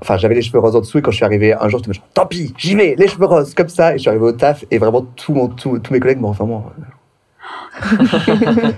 Enfin, 0.00 0.16
j'avais 0.18 0.34
les 0.34 0.42
cheveux 0.42 0.58
roses 0.58 0.76
en 0.76 0.80
dessous 0.80 0.98
et 0.98 1.02
quand 1.02 1.10
je 1.10 1.16
suis 1.16 1.24
arrivé 1.24 1.54
un 1.54 1.68
jour, 1.68 1.80
j'étais 1.80 1.94
genre, 1.94 2.04
tant 2.14 2.26
pis, 2.26 2.52
j'y 2.58 2.74
vais, 2.74 2.94
les 2.98 3.08
cheveux 3.08 3.26
roses, 3.26 3.54
comme 3.54 3.68
ça. 3.68 3.90
Et 3.94 3.94
je 3.94 4.02
suis 4.02 4.08
arrivé 4.10 4.24
au 4.24 4.32
taf 4.32 4.64
et 4.70 4.78
vraiment, 4.78 5.02
tout 5.02 5.32
mon, 5.34 5.48
tout- 5.48 5.78
tous 5.78 5.92
mes 5.92 6.00
collègues 6.00 6.20
m'ont 6.20 6.28
enfin, 6.28 6.44
moi. 6.44 6.72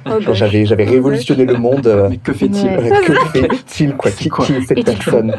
Oh, 0.07 0.33
j'avais, 0.33 0.65
j'avais 0.65 0.85
révolutionné 0.85 1.45
le 1.45 1.55
monde. 1.57 1.87
euh, 1.87 2.09
Mais 2.11 2.17
que 2.17 2.33
fait-il 2.33 2.67
Ouais. 2.67 2.91
que 3.05 3.13
fait-il, 3.39 3.95
quoi? 3.97 4.11
Qui, 4.11 4.29
quoi? 4.29 4.45
qui 4.45 4.55
est 4.55 4.61
cette 4.63 4.85
personne? 4.85 5.35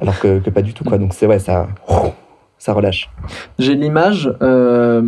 Alors 0.00 0.18
que, 0.18 0.38
que 0.38 0.50
pas 0.50 0.62
du 0.62 0.72
tout, 0.74 0.84
quoi. 0.84 0.98
Donc, 0.98 1.12
c'est 1.14 1.26
ouais, 1.26 1.38
ça, 1.38 1.66
ça 2.58 2.72
relâche. 2.72 3.10
J'ai 3.58 3.74
l'image, 3.74 4.32
euh, 4.42 5.02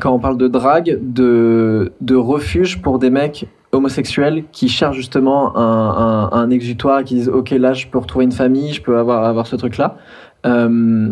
quand 0.00 0.12
on 0.12 0.18
parle 0.18 0.38
de 0.38 0.48
drague, 0.48 0.98
de, 1.00 1.92
de 2.00 2.16
refuge 2.16 2.80
pour 2.80 2.98
des 2.98 3.10
mecs 3.10 3.46
homosexuels 3.72 4.44
qui 4.50 4.68
cherchent 4.68 4.96
justement 4.96 5.56
un, 5.56 6.30
un, 6.32 6.32
un 6.32 6.50
exutoire, 6.50 7.04
qui 7.04 7.14
disent 7.16 7.28
Ok, 7.28 7.50
là, 7.50 7.72
je 7.72 7.86
peux 7.86 7.98
retrouver 7.98 8.24
une 8.24 8.32
famille, 8.32 8.72
je 8.72 8.82
peux 8.82 8.98
avoir, 8.98 9.24
avoir 9.24 9.46
ce 9.46 9.56
truc-là. 9.56 9.96
Euh, 10.46 11.10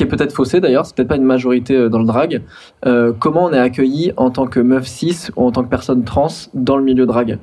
qui 0.00 0.04
est 0.04 0.16
peut-être 0.16 0.32
faussé 0.32 0.60
d'ailleurs, 0.60 0.86
c'est 0.86 0.96
peut-être 0.96 1.08
pas 1.08 1.16
une 1.16 1.24
majorité 1.24 1.76
euh, 1.76 1.88
dans 1.90 1.98
le 1.98 2.06
drag. 2.06 2.40
Euh, 2.86 3.12
comment 3.18 3.44
on 3.44 3.52
est 3.52 3.58
accueilli 3.58 4.12
en 4.16 4.30
tant 4.30 4.46
que 4.46 4.58
meuf 4.60 4.86
cis 4.86 5.28
ou 5.36 5.44
en 5.44 5.52
tant 5.52 5.62
que 5.62 5.68
personne 5.68 6.04
trans 6.04 6.28
dans 6.54 6.76
le 6.78 6.82
milieu 6.84 7.04
drag? 7.04 7.38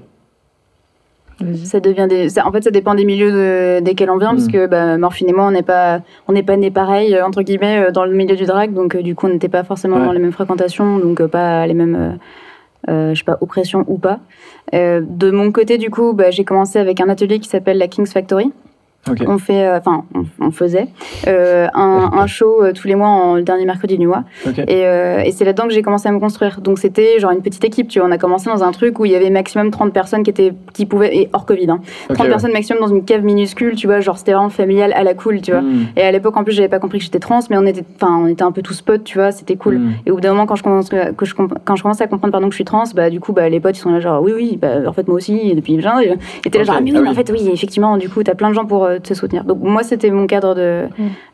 Ça 1.66 1.80
devient 1.80 2.08
des... 2.10 2.30
ça- 2.30 2.48
en 2.48 2.52
fait, 2.52 2.64
ça 2.64 2.72
dépend 2.72 2.96
des 2.96 3.06
milieux 3.06 3.32
de- 3.32 3.80
desquels 3.84 4.10
on 4.10 4.18
vient, 4.18 4.32
parce 4.32 4.48
Mm. 4.48 4.52
que 4.52 4.66
bah, 4.66 4.98
Morphine 4.98 5.30
et 5.30 5.34
moi, 5.34 5.46
on 5.46 5.52
n'est 5.52 5.62
pas, 5.62 6.02
on 6.28 6.34
n'est 6.34 6.42
pas 6.42 6.58
nés 6.58 6.72
pareil, 6.72 7.14
euh, 7.14 7.24
entre 7.24 7.44
guillemets, 7.44 7.92
dans 7.92 8.06
le 8.06 8.14
milieu 8.14 8.36
du 8.36 8.46
drag, 8.46 8.74
donc 8.74 8.96
euh, 8.96 9.04
du 9.04 9.14
coup, 9.14 9.28
on 9.28 9.30
n'était 9.30 9.48
pas 9.50 9.64
forcément 9.64 9.98
Ouais. 9.98 10.06
dans 10.06 10.14
les 10.14 10.20
mêmes 10.20 10.32
fréquentations, 10.32 10.98
donc 10.98 11.22
euh, 11.22 11.28
pas 11.28 11.68
les 11.68 11.76
mêmes, 11.76 12.18
euh, 12.90 13.14
je 13.14 13.20
sais 13.20 13.24
pas, 13.24 13.38
oppressions 13.42 13.84
ou 13.88 14.00
pas. 14.00 14.20
Euh, 14.74 15.02
de 15.08 15.30
mon 15.30 15.52
côté, 15.52 15.78
du 15.78 15.92
coup, 15.92 16.14
bah, 16.14 16.32
j'ai 16.32 16.44
commencé 16.44 16.80
avec 16.80 17.00
un 17.02 17.08
atelier 17.10 17.38
qui 17.38 17.50
s'appelle 17.50 17.78
la 17.78 17.88
King's 17.88 18.12
Factory. 18.12 18.52
On 19.28 19.38
fait, 19.38 19.66
euh, 19.66 19.78
enfin, 19.78 20.06
on, 20.14 20.26
on 20.40 20.52
faisait 20.52 20.88
euh, 21.28 21.68
un, 21.74 22.12
un 22.14 22.28
show 22.28 22.64
euh, 22.64 22.74
tous 22.74 22.88
les 22.88 22.96
mois, 22.96 23.08
en, 23.08 23.36
le 23.36 23.44
dernier 23.44 23.66
mercredi 23.66 23.98
du 23.98 24.08
mois. 24.08 24.24
Et, 24.68 24.82
et 24.82 25.32
c'est 25.32 25.46
là-dedans 25.46 25.68
que 25.68 25.74
j'ai 25.74 25.82
commencé 25.82 26.08
à 26.08 26.12
me 26.12 26.20
construire. 26.20 26.62
Donc 26.62 26.80
c'était 26.80 27.20
genre 27.20 27.32
une 27.32 27.42
petite 27.42 27.64
équipe, 27.64 27.88
tu 27.88 28.00
vois. 28.00 28.08
On 28.08 28.12
a 28.12 28.18
commencé 28.18 28.50
dans 28.50 28.64
un 28.64 28.72
truc 28.72 29.00
où 29.00 29.06
il 29.06 29.12
y 29.12 29.16
avait 29.16 29.30
maximum 29.30 29.72
30 29.72 29.94
personnes 29.94 30.24
qui 30.24 30.30
étaient, 30.30 30.54
qui 30.74 30.86
pouvaient, 30.86 31.16
et 31.16 31.30
hors 31.34 31.46
Covid, 31.46 31.70
hein, 31.70 31.80
30 32.10 32.12
Ok, 32.12 32.24
ouais. 32.24 32.30
personnes 32.30 32.52
maximum 32.54 32.82
dans 32.82 32.88
une 32.88 33.04
cave 33.04 33.24
minuscule, 33.24 33.76
tu 33.76 33.88
vois. 33.88 34.00
Genre 34.00 34.18
c'était 34.18 34.34
vraiment 34.34 34.50
familial 34.50 34.94
à 34.94 35.04
la 35.04 35.14
cool, 35.14 35.42
tu 35.42 35.52
vois. 35.52 35.62
Hmm. 35.62 35.88
Et 35.96 36.02
à 36.02 36.12
l'époque, 36.12 36.38
en 36.38 36.44
plus, 36.44 36.54
j'avais 36.54 36.70
pas 36.70 36.80
compris 36.80 37.00
que 37.00 37.06
j'étais 37.06 37.20
trans, 37.20 37.40
mais 37.50 37.58
on 37.58 37.66
était, 37.66 37.84
enfin, 37.96 38.18
on 38.22 38.28
était 38.28 38.44
un 38.44 38.52
peu 38.52 38.62
tous 38.62 38.82
potes, 38.82 39.04
tu 39.04 39.18
vois. 39.18 39.32
C'était 39.32 39.56
cool. 39.56 39.78
Hmm. 39.78 39.92
Et 40.06 40.12
au 40.12 40.16
bout 40.16 40.22
d'un 40.22 40.30
moment, 40.30 40.46
quand 40.46 40.56
je 40.56 40.64
commence, 40.64 40.90
que 40.90 41.26
je, 41.26 41.34
quand 41.34 41.76
je 41.76 41.82
commence 41.82 42.02
à 42.02 42.08
comprendre 42.08 42.32
pardon, 42.32 42.48
que 42.48 42.54
je 42.54 42.58
suis 42.58 42.66
trans, 42.66 42.84
bah, 42.96 43.10
du 43.10 43.20
coup, 43.20 43.34
bah, 43.34 43.50
les 43.50 43.60
potes, 43.60 43.78
ils 43.78 43.82
sont 43.82 43.92
là, 43.92 44.00
genre, 44.00 44.22
oui, 44.22 44.32
oui, 44.36 44.58
bah, 44.62 44.88
en 44.88 44.94
fait, 44.94 45.08
moi 45.08 45.18
aussi, 45.18 45.38
et 45.52 45.56
depuis 45.56 45.80
genre, 45.82 46.00
et 46.02 46.50
t'es 46.50 46.58
là, 46.58 46.64
genre, 46.64 46.76
ah, 46.78 46.82
mais 46.82 46.92
oui, 46.92 46.98
ah 46.98 47.02
mais 47.02 47.08
en 47.08 47.12
oui. 47.12 47.18
fait, 47.18 47.32
oui, 47.32 47.50
effectivement, 47.52 47.98
du 47.98 48.10
coup, 48.10 48.24
t'as 48.24 48.36
plein 48.36 48.50
de 48.50 48.54
gens 48.54 48.66
pour 48.66 48.88
euh, 48.98 49.00
te 49.00 49.14
soutenir. 49.14 49.44
Donc, 49.44 49.60
moi, 49.62 49.84
c'était 49.84 50.10
mon 50.10 50.28
cadre 50.28 50.56
de, 50.56 50.84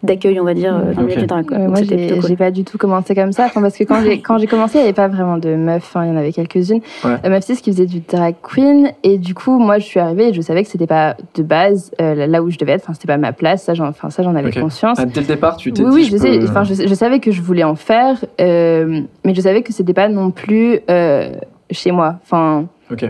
d'accueil, 0.03 0.39
on 0.39 0.43
va 0.43 0.53
dire, 0.53 0.75
euh, 0.75 0.93
dans 0.93 1.01
le 1.01 1.07
Ok. 1.07 1.09
milieu 1.09 1.21
du 1.21 1.27
drag, 1.27 1.45
quoi. 1.45 1.57
Ouais, 1.57 1.63
Donc, 1.65 1.71
moi, 1.71 1.83
j'ai 1.83 2.19
cool. 2.19 2.35
pas 2.37 2.51
du 2.51 2.63
tout 2.63 2.77
commencé 2.77 3.15
comme 3.15 3.31
ça. 3.31 3.49
Parce 3.53 3.77
que 3.77 3.83
quand 3.83 4.01
j'ai 4.03 4.19
quand 4.21 4.37
j'ai 4.37 4.47
commencé, 4.47 4.77
il 4.77 4.81
n'y 4.81 4.85
avait 4.87 4.93
pas 4.93 5.07
vraiment 5.07 5.37
de 5.37 5.55
meufs. 5.55 5.83
Enfin, 5.83 6.05
il 6.05 6.09
y 6.09 6.11
en 6.11 6.17
avait 6.17 6.31
quelques-unes. 6.31 6.81
Ouais. 7.03 7.15
Euh, 7.25 7.41
cis 7.41 7.55
qui 7.61 7.71
faisaient 7.71 7.85
du 7.85 7.99
drag 8.01 8.35
queen. 8.43 8.91
Et 9.03 9.17
du 9.17 9.33
coup, 9.33 9.57
moi, 9.59 9.79
je 9.79 9.85
suis 9.85 9.99
arrivée 9.99 10.29
et 10.29 10.33
je 10.33 10.41
savais 10.41 10.63
que 10.63 10.69
c'était 10.69 10.87
pas 10.87 11.15
de 11.35 11.43
base 11.43 11.91
euh, 12.01 12.25
là 12.27 12.41
où 12.43 12.49
je 12.49 12.57
devais 12.57 12.73
être. 12.73 12.83
Enfin, 12.83 12.93
c'était 12.93 13.07
pas 13.07 13.17
ma 13.17 13.33
place. 13.33 13.63
Ça, 13.63 13.73
j'en 13.73 13.87
enfin, 13.87 14.09
ça, 14.09 14.23
j'en 14.23 14.35
avais 14.35 14.51
conscience. 14.51 14.97
Ah, 14.99 15.05
dès 15.05 15.21
le 15.21 15.27
départ, 15.27 15.57
tu 15.57 15.71
t'es 15.73 15.83
Oui, 15.83 15.89
dit, 15.89 15.95
oui, 15.95 16.03
je 16.05 16.11
je, 16.11 16.17
sais. 16.17 16.39
peux- 16.39 16.45
Enfin, 16.49 16.63
je, 16.63 16.73
je 16.73 16.93
savais 16.93 17.19
que 17.19 17.31
je 17.31 17.41
voulais 17.41 17.63
en 17.63 17.75
faire, 17.75 18.23
euh, 18.41 19.01
mais 19.25 19.33
je 19.33 19.41
savais 19.41 19.61
que 19.63 19.73
c'était 19.73 19.93
pas 19.93 20.09
non 20.09 20.31
plus 20.31 20.79
euh, 20.89 21.31
chez 21.71 21.91
moi. 21.91 22.15
Enfin, 22.23 22.65
Ok. 22.91 23.05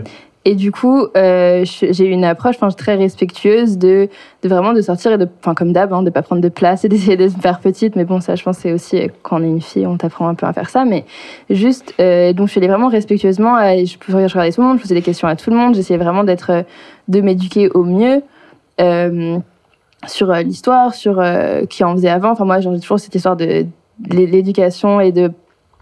Et 0.46 0.54
du 0.54 0.72
coup, 0.72 1.06
euh, 1.16 1.64
j'ai 1.64 2.04
une 2.04 2.24
approche 2.24 2.56
très 2.76 2.96
respectueuse 2.96 3.78
de, 3.78 4.10
vraiment 4.42 4.74
de 4.74 4.82
sortir 4.82 5.12
et 5.12 5.18
de, 5.18 5.26
enfin, 5.40 5.54
comme 5.54 5.72
d'hab, 5.72 5.92
hein, 5.94 6.02
de 6.02 6.10
pas 6.10 6.20
prendre 6.20 6.42
de 6.42 6.50
place 6.50 6.84
et 6.84 6.88
d'essayer 6.90 7.16
de 7.16 7.28
se 7.28 7.38
faire 7.38 7.60
petite. 7.60 7.96
Mais 7.96 8.04
bon, 8.04 8.20
ça, 8.20 8.34
je 8.34 8.42
pense, 8.42 8.58
c'est 8.58 8.72
aussi 8.72 8.98
euh, 8.98 9.08
quand 9.22 9.40
on 9.40 9.42
est 9.42 9.48
une 9.48 9.62
fille, 9.62 9.86
on 9.86 9.96
t'apprend 9.96 10.28
un 10.28 10.34
peu 10.34 10.44
à 10.46 10.52
faire 10.52 10.68
ça. 10.68 10.84
Mais 10.84 11.06
juste, 11.48 11.94
euh, 11.98 12.34
donc 12.34 12.48
je 12.48 12.52
suis 12.52 12.58
allée 12.58 12.68
vraiment 12.68 12.88
respectueusement. 12.88 13.56
je, 13.58 13.96
je 14.06 14.12
regardais 14.14 14.52
tout 14.52 14.60
le 14.60 14.66
monde, 14.66 14.76
je 14.76 14.82
posais 14.82 14.94
des 14.94 15.02
questions 15.02 15.28
à 15.28 15.36
tout 15.36 15.48
le 15.48 15.56
monde. 15.56 15.74
J'essayais 15.74 15.98
vraiment 15.98 16.24
d'être, 16.24 16.50
euh, 16.50 16.62
de 17.08 17.20
m'éduquer 17.22 17.70
au 17.70 17.84
mieux. 17.84 18.22
sur 20.06 20.30
l'histoire, 20.32 20.92
sur 20.94 21.22
qui 21.70 21.82
en 21.84 21.94
faisait 21.94 22.10
avant. 22.10 22.32
Enfin, 22.32 22.44
moi, 22.44 22.60
j'ai 22.60 22.68
toujours 22.80 23.00
cette 23.00 23.14
histoire 23.14 23.36
de 23.36 23.64
l'éducation 24.10 25.00
et 25.00 25.12
de 25.12 25.30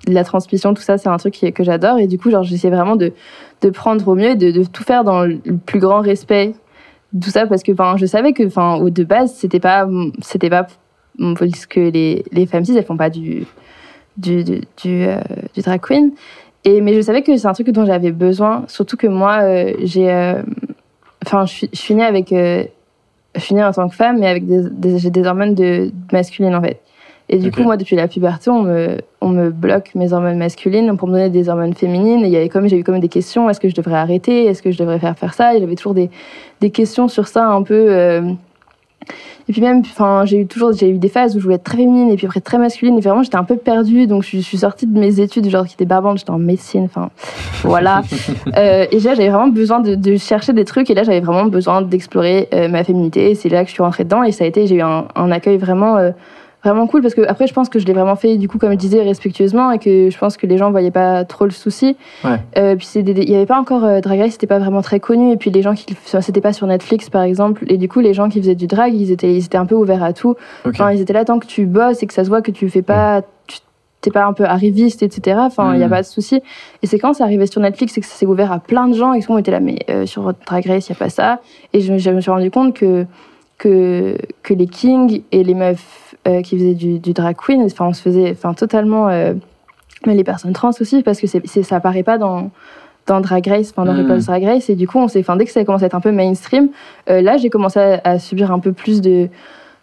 la 0.09 0.25
transmission, 0.25 0.75
tout 0.75 0.83
ça, 0.83 0.99
c'est 0.99 1.09
un 1.09 1.17
truc 1.17 1.39
que 1.55 1.65
j'adore. 1.65 1.99
Et 1.99 2.07
du 2.07 2.19
coup, 2.19 2.31
genre, 2.31 2.43
j'essaie 2.43 2.71
vraiment 2.71 2.97
de, 2.97 3.13
de 3.61 3.71
prendre 3.71 4.07
au 4.09 4.15
mieux 4.15 4.31
et 4.31 4.35
de, 4.35 4.65
tout 4.65 4.83
faire 4.83 5.05
dans 5.05 5.23
le 5.25 5.39
plus 5.65 5.79
grand 5.81 6.01
respect. 6.01 6.55
Tout 7.21 7.31
ça 7.31 7.47
parce 7.47 7.63
que 7.63 7.73
je 7.97 8.07
savais 8.07 8.33
que 8.33 8.43
de 8.91 9.05
base, 9.05 9.35
c'était 9.35 9.61
pas, 9.61 9.87
c'était 10.23 10.49
pas 10.51 10.67
parce 11.39 11.67
que 11.67 11.81
les, 11.81 12.25
les 12.33 12.47
femmes 12.47 12.65
cis, 12.65 12.77
elles 12.77 12.85
font 12.85 12.97
pas 12.97 13.11
du, 13.11 13.45
du, 14.17 14.45
euh, 14.87 15.21
du 15.55 15.61
drag 15.61 15.81
queen. 15.81 16.13
Et, 16.65 16.81
mais 16.81 16.95
je 16.95 17.01
savais 17.01 17.23
que 17.23 17.37
c'est 17.37 17.47
un 17.47 17.53
truc 17.53 17.71
dont 17.71 17.85
j'avais 17.85 18.13
besoin. 18.13 18.65
Surtout 18.69 18.97
que 18.97 19.07
moi, 19.07 19.41
euh, 19.43 19.75
j'ai. 19.83 20.11
euh, 20.11 20.43
Enfin, 21.25 21.47
je 21.47 21.67
suis, 21.73 21.95
née 21.95 22.03
avec. 22.05 22.31
je 22.31 22.67
suis 23.39 23.55
née 23.55 23.63
en 23.63 23.71
tant 23.73 23.89
que 23.89 23.95
femme, 23.95 24.19
mais 24.19 24.27
avec 24.27 24.45
des, 24.45 24.69
des- 24.71 24.99
j'ai 24.99 25.11
des 25.11 25.25
hormones 25.25 25.55
de, 25.55 25.93
masculines, 26.13 26.55
en 26.55 26.61
fait. 26.61 26.81
Et 27.29 27.39
du 27.39 27.51
coup, 27.51 27.63
moi, 27.63 27.77
depuis 27.77 27.97
la 27.97 28.09
puberté, 28.09 28.51
on 28.51 28.63
me, 28.63 28.99
on 29.21 29.29
me 29.29 29.51
bloque 29.51 29.95
mes 29.95 30.13
hormones 30.13 30.37
masculines 30.39 30.97
pour 30.97 31.09
me 31.09 31.15
donner 31.15 31.31
des 31.31 31.49
hormones 31.49 31.75
féminines. 31.75 32.21
Et 32.25 32.27
il 32.27 32.33
y 32.33 32.37
avait 32.37 32.49
comme, 32.51 32.69
j'ai 32.69 32.79
eu 32.79 32.85
comme 32.85 33.01
des 33.01 33.09
questions 33.09 33.49
est-ce 33.49 33.61
que 33.61 33.69
je 33.69 33.75
devrais 33.75 33.97
arrêter? 33.97 34.47
Est-ce 34.47 34.61
que 34.63 34.71
je 34.71 34.79
devrais 34.79 34.99
faire 34.99 35.17
faire 35.17 35.33
ça? 35.33 35.55
Et 35.55 35.61
j'avais 35.61 35.75
toujours 35.77 35.95
des, 35.95 36.11
des 36.61 36.71
questions 36.71 37.09
sur 37.09 37.29
ça 37.29 37.47
un 37.47 37.63
peu. 37.63 37.87
euh, 37.89 38.23
Et 39.49 39.53
puis 39.53 39.63
même, 39.63 39.81
enfin, 39.81 40.25
j'ai 40.27 40.39
eu 40.41 40.47
toujours, 40.47 40.73
j'ai 40.73 40.91
eu 40.91 40.99
des 40.99 41.09
phases 41.09 41.35
où 41.35 41.39
je 41.39 41.45
voulais 41.45 41.57
être 41.57 41.65
très 41.65 41.79
féminine 41.79 42.11
et 42.11 42.17
puis 42.17 42.27
après 42.27 42.41
très 42.41 42.59
masculine. 42.59 42.99
Et 42.99 43.01
vraiment, 43.01 43.23
j'étais 43.23 43.37
un 43.37 43.45
peu 43.45 43.57
perdue. 43.57 44.07
Donc, 44.07 44.23
je, 44.25 44.37
je 44.37 44.43
suis 44.43 44.59
sortie 44.59 44.87
de 44.87 44.99
mes 44.99 45.19
études, 45.21 45.49
genre 45.49 45.67
qui 45.67 45.75
étaient 45.75 45.85
barbantes. 45.87 46.19
J'étais 46.19 46.31
en 46.31 46.39
médecine. 46.39 46.85
Enfin, 46.85 47.11
voilà. 47.63 48.03
Euh, 48.59 48.85
et 48.91 49.01
là, 49.01 49.15
j'avais 49.15 49.31
vraiment 49.31 49.49
besoin 49.49 49.81
de, 49.81 49.95
de 49.95 50.17
chercher 50.17 50.53
des 50.53 50.67
trucs. 50.67 50.91
Et 50.91 50.95
là, 50.95 51.05
j'avais 51.05 51.21
vraiment 51.21 51.47
besoin 51.47 51.81
d'explorer 51.81 52.49
euh, 52.53 52.69
ma 52.69 52.85
féminité. 52.85 53.31
Et 53.31 53.35
c'est 53.35 53.49
là 53.49 53.63
que 53.63 53.69
je 53.69 53.73
suis 53.73 53.83
rentrée 53.83 54.05
dedans. 54.05 54.23
Et 54.25 54.31
ça 54.33 54.45
a 54.45 54.47
été, 54.47 54.67
j'ai 54.67 54.75
eu 54.77 54.83
un, 54.83 55.07
un 55.15 55.31
accueil 55.31 55.57
vraiment. 55.57 55.97
Vraiment 56.65 56.87
cool 56.87 57.03
parce 57.03 57.15
que 57.15 57.23
après 57.27 57.47
je 57.47 57.53
pense 57.55 57.69
que 57.69 57.79
je 57.79 57.87
l'ai 57.87 57.93
vraiment 57.93 58.15
fait 58.17 58.37
du 58.37 58.49
coup 58.49 58.59
comme 58.59 58.71
je 58.73 58.77
disais 58.77 59.03
respectueusement 59.03 59.71
et 59.73 59.79
que 59.79 60.11
je 60.11 60.19
pense 60.19 60.37
que 60.37 60.47
les 60.47 60.59
gens 60.59 60.71
voyaient 60.71 60.91
pas 60.93 61.25
trop 61.25 61.45
le 61.45 61.51
souci. 61.51 61.97
Ouais. 62.25 62.39
Euh, 62.57 62.77
puis 62.77 62.87
c'est 62.87 63.03
des- 63.03 63.23
il 63.23 63.31
y 63.31 63.35
avait 63.35 63.47
pas 63.47 63.59
encore 63.59 63.85
euh, 63.85 64.01
Drag 64.01 64.21
Race 64.21 64.33
c'était 64.33 64.47
pas 64.47 64.59
vraiment 64.59 64.83
très 64.83 65.01
connu 65.01 65.33
et 65.33 65.37
puis 65.37 65.51
les 65.51 65.63
gens 65.63 65.75
qui 65.75 65.87
c'était 66.05 66.41
pas 66.41 66.53
sur 66.53 66.67
Netflix 66.67 67.11
par 67.11 67.23
exemple. 67.23 67.65
Et 67.69 67.77
du 67.79 67.89
coup 67.89 68.01
les 68.01 68.15
gens 68.15 68.29
qui 68.29 68.39
faisaient 68.41 68.55
du 68.55 68.67
drag 68.67 68.95
ils 68.95 69.11
étaient 69.11 69.33
ils 69.35 69.45
étaient 69.45 69.59
un 69.59 69.67
peu 69.67 69.75
ouverts 69.75 70.03
à 70.05 70.13
tout. 70.13 70.37
Enfin 70.67 70.93
ils 70.93 71.01
étaient 71.01 71.13
là 71.13 71.25
tant 71.25 71.39
que 71.39 71.47
tu 71.47 71.67
bosses 71.67 72.03
et 72.03 72.07
que 72.07 72.15
ça 72.15 72.23
se 72.25 72.29
voit 72.29 72.43
que 72.43 72.51
tu 72.53 72.69
fais 72.71 72.83
pas 72.83 73.23
tu 73.47 73.59
t'es 74.01 74.11
pas 74.11 74.25
un 74.25 74.33
peu 74.33 74.45
arriviste 74.45 75.03
etc 75.03 75.39
enfin 75.41 75.75
il 75.75 75.81
y 75.81 75.85
a 75.85 75.87
Mm. 75.87 75.91
pas 75.91 76.03
de 76.03 76.07
souci. 76.07 76.41
Et 76.83 76.87
c'est 76.87 76.99
quand 76.99 77.13
c'est 77.15 77.23
arrivé 77.25 77.47
sur 77.47 77.61
Netflix 77.61 77.97
et 77.99 78.01
que 78.01 78.07
ça 78.07 78.15
s'est 78.15 78.27
ouvert 78.27 78.51
à 78.53 78.59
plein 78.61 78.87
de 78.89 78.95
gens 78.95 79.13
et 79.15 79.23
qu'on 79.23 79.39
était 79.39 79.51
là 79.53 79.61
mais 79.61 79.79
euh, 79.91 80.07
sur 80.07 80.33
Drag 80.47 80.65
Race 80.67 80.89
il 80.89 80.93
y 80.93 80.97
a 80.97 80.99
pas 80.99 81.09
ça. 81.09 81.41
Et 81.73 81.81
je, 81.81 81.99
je 81.99 82.11
me 82.11 82.21
suis 82.21 82.31
rendu 82.31 82.51
compte 82.53 82.75
que 82.75 83.05
que, 83.59 84.17
que 84.43 84.55
les 84.55 84.67
kings 84.67 85.23
et 85.31 85.45
les 85.45 85.55
meufs 85.55 86.12
qui 86.43 86.57
faisaient 86.57 86.75
du, 86.75 86.99
du 86.99 87.13
drag 87.13 87.37
queen, 87.37 87.63
enfin, 87.63 87.87
on 87.87 87.93
se 87.93 88.03
faisait 88.03 88.31
enfin, 88.31 88.55
totalement. 88.55 89.09
euh, 89.09 89.35
mais 90.07 90.15
les 90.15 90.25
personnes 90.25 90.53
trans 90.53 90.71
aussi, 90.81 91.03
parce 91.03 91.21
que 91.21 91.27
c'est, 91.29 91.63
ça 91.63 91.77
apparaît 91.77 92.03
pas 92.03 92.19
dans, 92.19 92.51
dans 93.07 93.21
Drag 93.21 93.47
Race, 93.47 93.71
enfin, 93.71 93.85
dans 93.85 93.93
Mm. 93.95 94.01
RuPaul's 94.03 94.27
Drag 94.27 94.45
Race. 94.45 94.69
Et 94.71 94.75
du 94.75 94.89
coup, 94.89 94.99
on 94.99 95.07
s'est, 95.09 95.21
enfin, 95.21 95.37
dès 95.37 95.45
que 95.45 95.53
ça 95.53 95.61
a 95.61 95.65
commencé 95.65 95.85
à 95.85 95.87
être 95.87 95.95
un 95.95 96.01
peu 96.01 96.11
mainstream, 96.13 96.71
euh, 97.09 97.21
là, 97.21 97.37
j'ai 97.37 97.51
commencé 97.51 97.79
à, 97.79 98.01
à 98.05 98.19
subir 98.19 98.51
un 98.53 98.59
peu 98.59 98.73
plus 98.73 99.01
de, 99.01 99.29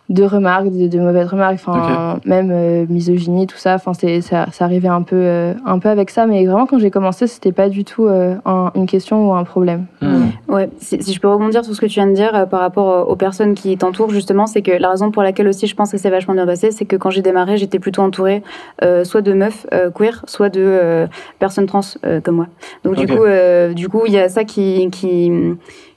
de 0.10 0.24
remarques, 0.24 0.70
de, 0.72 0.88
de 0.88 1.00
mauvaises 1.00 1.28
remarques, 1.28 1.60
enfin, 1.66 2.20
même 2.26 2.50
euh, 2.52 2.86
misogynie, 2.90 3.46
tout 3.46 3.58
ça. 3.58 3.76
Enfin, 3.76 3.94
c'est, 3.94 4.22
ça, 4.22 4.48
ça 4.52 4.66
arrivait 4.66 4.88
un 4.88 5.04
peu, 5.04 5.16
euh, 5.16 5.54
un 5.66 5.78
peu 5.78 5.88
avec 5.90 6.10
ça. 6.10 6.26
Mais 6.26 6.46
vraiment, 6.48 6.66
quand 6.66 6.80
j'ai 6.80 6.90
commencé, 6.90 7.28
c'était 7.28 7.52
pas 7.52 7.70
du 7.70 7.84
tout 7.84 8.08
euh, 8.08 8.36
un- 8.46 8.72
une 8.74 8.88
question 8.88 9.30
ou 9.30 9.34
un 9.36 9.44
problème. 9.44 9.86
Hmm. 10.02 10.30
Ouais, 10.48 10.68
si, 10.80 11.02
si 11.04 11.14
je 11.14 11.20
peux 11.20 11.28
rebondir 11.28 11.64
sur 11.64 11.76
ce 11.76 11.80
que 11.80 11.86
tu 11.86 11.94
viens 11.96 12.08
de 12.08 12.14
dire 12.14 12.34
euh, 12.34 12.46
par 12.48 12.60
rapport 12.62 13.08
aux 13.08 13.16
personnes 13.16 13.54
qui 13.54 13.78
t'entourent, 13.78 14.10
justement, 14.10 14.48
c'est 14.48 14.64
que 14.64 14.72
la 14.72 14.90
raison 14.90 15.12
pour 15.12 15.22
laquelle 15.22 15.48
aussi 15.48 15.68
je 15.68 15.76
pense 15.76 15.92
que 15.92 15.98
c'est 15.98 16.10
vachement 16.10 16.34
bien 16.34 16.48
passé, 16.48 16.72
c'est 16.72 16.86
que 16.86 16.96
quand 16.96 17.12
j'ai 17.12 17.22
démarré, 17.22 17.58
j'étais 17.58 17.78
plutôt 17.78 18.02
entourée 18.02 18.42
euh, 18.84 19.04
soit 19.04 19.22
de 19.22 19.34
meufs 19.34 19.68
euh, 19.74 19.92
queer, 19.92 20.24
soit 20.26 20.50
de 20.50 20.60
euh, 20.64 21.06
personnes 21.38 21.68
trans 21.68 21.82
euh, 22.04 22.20
comme 22.20 22.38
moi. 22.38 22.48
Donc 22.84 22.96
du 22.96 23.06
coup, 23.06 23.24
euh, 23.26 23.74
du 23.74 23.90
coup, 23.90 24.02
il 24.08 24.14
y 24.14 24.18
a 24.20 24.28
ça 24.28 24.44
qui, 24.44 24.90
qui 24.92 25.32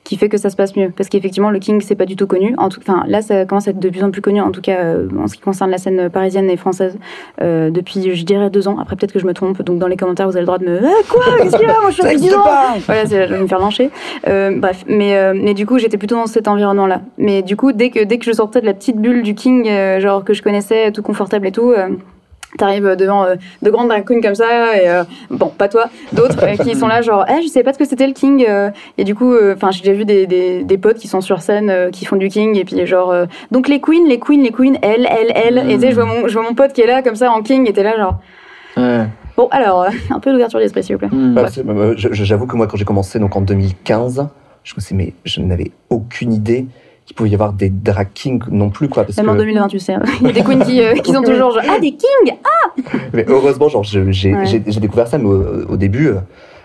qui 0.04 0.16
fait 0.16 0.28
que 0.28 0.36
ça 0.36 0.50
se 0.50 0.56
passe 0.56 0.74
mieux. 0.76 0.90
Parce 0.94 1.08
qu'effectivement, 1.08 1.50
le 1.50 1.58
King, 1.58 1.80
c'est 1.80 1.94
pas 1.94 2.06
du 2.06 2.16
tout 2.16 2.26
connu. 2.26 2.54
En 2.58 2.68
tout, 2.68 2.80
enfin, 2.80 3.04
là, 3.06 3.22
ça 3.22 3.44
commence 3.44 3.68
à 3.68 3.70
être 3.70 3.78
de 3.78 3.88
plus 3.88 4.02
en 4.02 4.10
plus 4.10 4.20
connu, 4.20 4.40
en 4.40 4.50
tout 4.50 4.60
cas 4.60 4.78
euh, 4.78 5.08
en 5.18 5.28
ce 5.28 5.34
qui 5.34 5.40
concerne 5.40 5.70
la 5.70 5.78
scène 5.78 6.10
parisienne 6.10 6.50
et 6.50 6.56
française, 6.56 6.98
euh, 7.40 7.70
depuis, 7.70 8.14
je 8.14 8.24
dirais, 8.24 8.50
deux 8.50 8.68
ans. 8.68 8.78
Après, 8.80 8.96
peut-être 8.96 9.12
que 9.12 9.20
je 9.20 9.26
me 9.26 9.34
trompe. 9.34 9.62
Donc, 9.62 9.78
dans 9.78 9.86
les 9.86 9.96
commentaires, 9.96 10.26
vous 10.26 10.36
avez 10.36 10.42
le 10.42 10.46
droit 10.46 10.58
de 10.58 10.66
me. 10.66 10.80
Ah, 10.84 10.90
quoi? 11.08 11.24
Qu'est-ce 11.38 11.56
qu'il 11.56 11.66
y 11.66 11.70
a? 11.70 11.80
Moi, 11.80 11.90
je 11.90 11.94
suis 11.94 12.30
pas 12.30 12.74
Voilà, 12.86 13.04
je 13.04 13.32
vais 13.32 13.38
me 13.38 13.46
faire 13.46 13.60
lyncher. 13.60 13.90
Euh, 14.26 14.58
bref, 14.58 14.84
mais, 14.88 15.16
euh, 15.16 15.34
mais 15.36 15.54
du 15.54 15.66
coup, 15.66 15.78
j'étais 15.78 15.98
plutôt 15.98 16.16
dans 16.16 16.26
cet 16.26 16.48
environnement-là. 16.48 17.02
Mais 17.18 17.42
du 17.42 17.56
coup, 17.56 17.72
dès 17.72 17.90
que, 17.90 18.02
dès 18.02 18.18
que 18.18 18.24
je 18.24 18.32
sortais 18.32 18.60
de 18.60 18.66
la 18.66 18.74
petite 18.74 18.96
bulle 18.96 19.22
du 19.22 19.34
King, 19.34 19.68
genre 20.00 20.24
que 20.24 20.34
je 20.34 20.42
connaissais, 20.42 20.90
tout 20.92 21.02
confortable 21.02 21.46
et 21.46 21.52
tout. 21.52 21.72
Euh, 22.54 22.56
T'arrives 22.58 22.96
devant 22.96 23.24
euh, 23.24 23.36
de 23.62 23.70
grandes 23.70 23.88
drag 23.88 24.04
queens 24.04 24.20
comme 24.20 24.34
ça, 24.34 24.76
et 24.76 24.88
euh, 24.88 25.04
bon, 25.30 25.48
pas 25.48 25.68
toi, 25.68 25.86
d'autres 26.12 26.44
euh, 26.44 26.56
qui 26.56 26.74
sont 26.74 26.86
là, 26.86 27.00
genre, 27.02 27.24
eh, 27.28 27.42
je 27.42 27.48
savais 27.48 27.64
pas 27.64 27.72
ce 27.72 27.78
que 27.78 27.86
c'était 27.86 28.06
le 28.06 28.12
King. 28.12 28.44
euh, 28.48 28.70
et 28.98 29.04
du 29.04 29.14
coup, 29.14 29.34
enfin, 29.54 29.70
j'ai 29.70 29.80
déjà 29.80 29.92
vu 29.94 30.04
des, 30.04 30.26
des, 30.26 30.62
des 30.64 30.78
potes 30.78 30.98
qui 30.98 31.08
sont 31.08 31.20
sur 31.20 31.40
scène, 31.40 31.70
euh, 31.70 31.90
qui 31.90 32.04
font 32.04 32.16
du 32.16 32.28
King, 32.28 32.56
et 32.58 32.64
puis 32.64 32.86
genre, 32.86 33.10
euh, 33.10 33.24
donc 33.50 33.68
les 33.68 33.80
queens, 33.80 34.06
les 34.06 34.18
queens, 34.18 34.42
les 34.42 34.50
queens, 34.52 34.74
elles, 34.82 35.08
elles, 35.10 35.32
elles. 35.34 35.70
Et 35.70 35.74
tu 35.76 35.80
sais, 35.80 35.90
je 35.90 35.94
vois, 35.94 36.04
mon, 36.04 36.28
je 36.28 36.32
vois 36.34 36.42
mon 36.42 36.54
pote 36.54 36.72
qui 36.72 36.82
est 36.82 36.86
là, 36.86 37.02
comme 37.02 37.16
ça, 37.16 37.30
en 37.30 37.42
King, 37.42 37.68
et 37.68 37.72
t'es 37.72 37.82
là, 37.82 37.96
genre, 37.96 38.16
Ouais. 38.76 39.04
bon, 39.36 39.48
alors, 39.50 39.82
euh, 39.82 39.88
un 40.10 40.18
peu 40.20 40.32
d'ouverture 40.32 40.58
d'esprit, 40.58 40.82
s'il 40.82 40.96
vous 40.96 41.00
plaît. 41.00 41.08
Bah, 41.12 41.46
euh, 41.58 41.94
je- 41.96 42.08
J'avoue 42.12 42.46
que 42.46 42.56
moi, 42.56 42.66
quand 42.66 42.76
j'ai 42.76 42.84
commencé 42.84 43.18
donc 43.18 43.34
en 43.36 43.40
2015, 43.42 44.26
je 44.64 44.74
me 44.76 44.80
suis 44.80 44.94
mais 44.94 45.12
je 45.24 45.40
n'avais 45.40 45.72
aucune 45.90 46.32
idée 46.32 46.66
qu'il 47.06 47.16
pouvait 47.16 47.30
y 47.30 47.34
avoir 47.34 47.52
des 47.52 47.68
drag 47.70 48.08
kings 48.14 48.42
non 48.50 48.70
plus 48.70 48.88
quoi. 48.88 49.04
Parce 49.04 49.16
Même 49.16 49.28
en 49.28 49.32
que, 49.32 49.38
2020, 49.38 49.68
tu 49.68 49.78
sais, 49.78 49.96
il 50.20 50.26
y 50.26 50.30
a 50.30 50.32
des 50.32 50.42
queens 50.42 50.60
qui, 50.64 50.80
euh, 50.82 50.94
qui 50.94 51.12
sont 51.12 51.22
toujours 51.22 51.52
genre, 51.52 51.62
ah, 51.68 51.78
des 51.80 51.92
Kings 51.92 52.36
mais 53.12 53.24
heureusement, 53.28 53.68
genre 53.68 53.82
j'ai 53.82 54.02
Ouais. 54.34 54.58
découvert 54.80 55.06
ça, 55.06 55.18
mais 55.18 55.26
au, 55.26 55.68
au 55.72 55.76
début, 55.76 56.08
euh, 56.08 56.14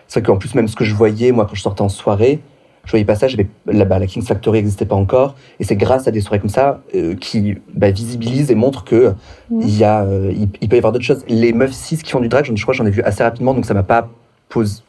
c'est 0.08 0.19
vrai 0.21 0.28
qu'en 0.28 0.38
plus 0.38 0.56
même 0.56 0.67
ce 0.67 0.76
que 0.76 0.86
je 0.86 0.95
voyais 0.95 1.32
moi 1.32 1.45
quand 1.45 1.56
je 1.56 1.62
sortais 1.62 1.82
en 1.82 1.89
soirée, 1.89 2.39
je 2.86 2.91
voyais 2.91 3.04
pas 3.06 3.15
ça. 3.15 3.28
Là-bas 3.65 4.00
la 4.00 4.06
Kings 4.08 4.23
Factory 4.23 4.60
n'existait 4.60 4.86
pas 4.86 4.95
encore, 4.95 5.36
et 5.60 5.65
c'est 5.65 5.76
grâce 5.76 6.08
à 6.08 6.12
des 6.12 6.21
soirées 6.21 6.39
comme 6.39 6.50
ça 6.50 6.80
euh, 6.95 7.15
qui 7.15 7.56
bah, 7.73 7.91
visibilisent 7.91 8.50
et 8.52 8.56
montrent 8.56 8.86
que 8.86 9.13
il 9.52 9.78
y 9.78 9.84
a, 9.84 10.04
euh, 10.04 10.32
il, 10.34 10.47
il 10.62 10.69
peut 10.69 10.76
y 10.76 10.80
avoir 10.80 10.93
d'autres 10.93 11.04
choses. 11.04 11.26
Les 11.28 11.52
meufs 11.52 11.73
cis 11.73 11.97
qui 11.97 12.12
font 12.12 12.21
du 12.21 12.30
drag, 12.30 12.45
je 12.45 12.62
crois 12.62 12.73
que 12.73 12.78
j'en 12.78 12.86
ai 12.86 12.91
vu 12.91 13.02
assez 13.02 13.23
rapidement, 13.23 13.54
donc 13.54 13.65
ça 13.65 13.73
m'a 13.73 13.84
pas 13.84 14.08
posé, 14.47 14.82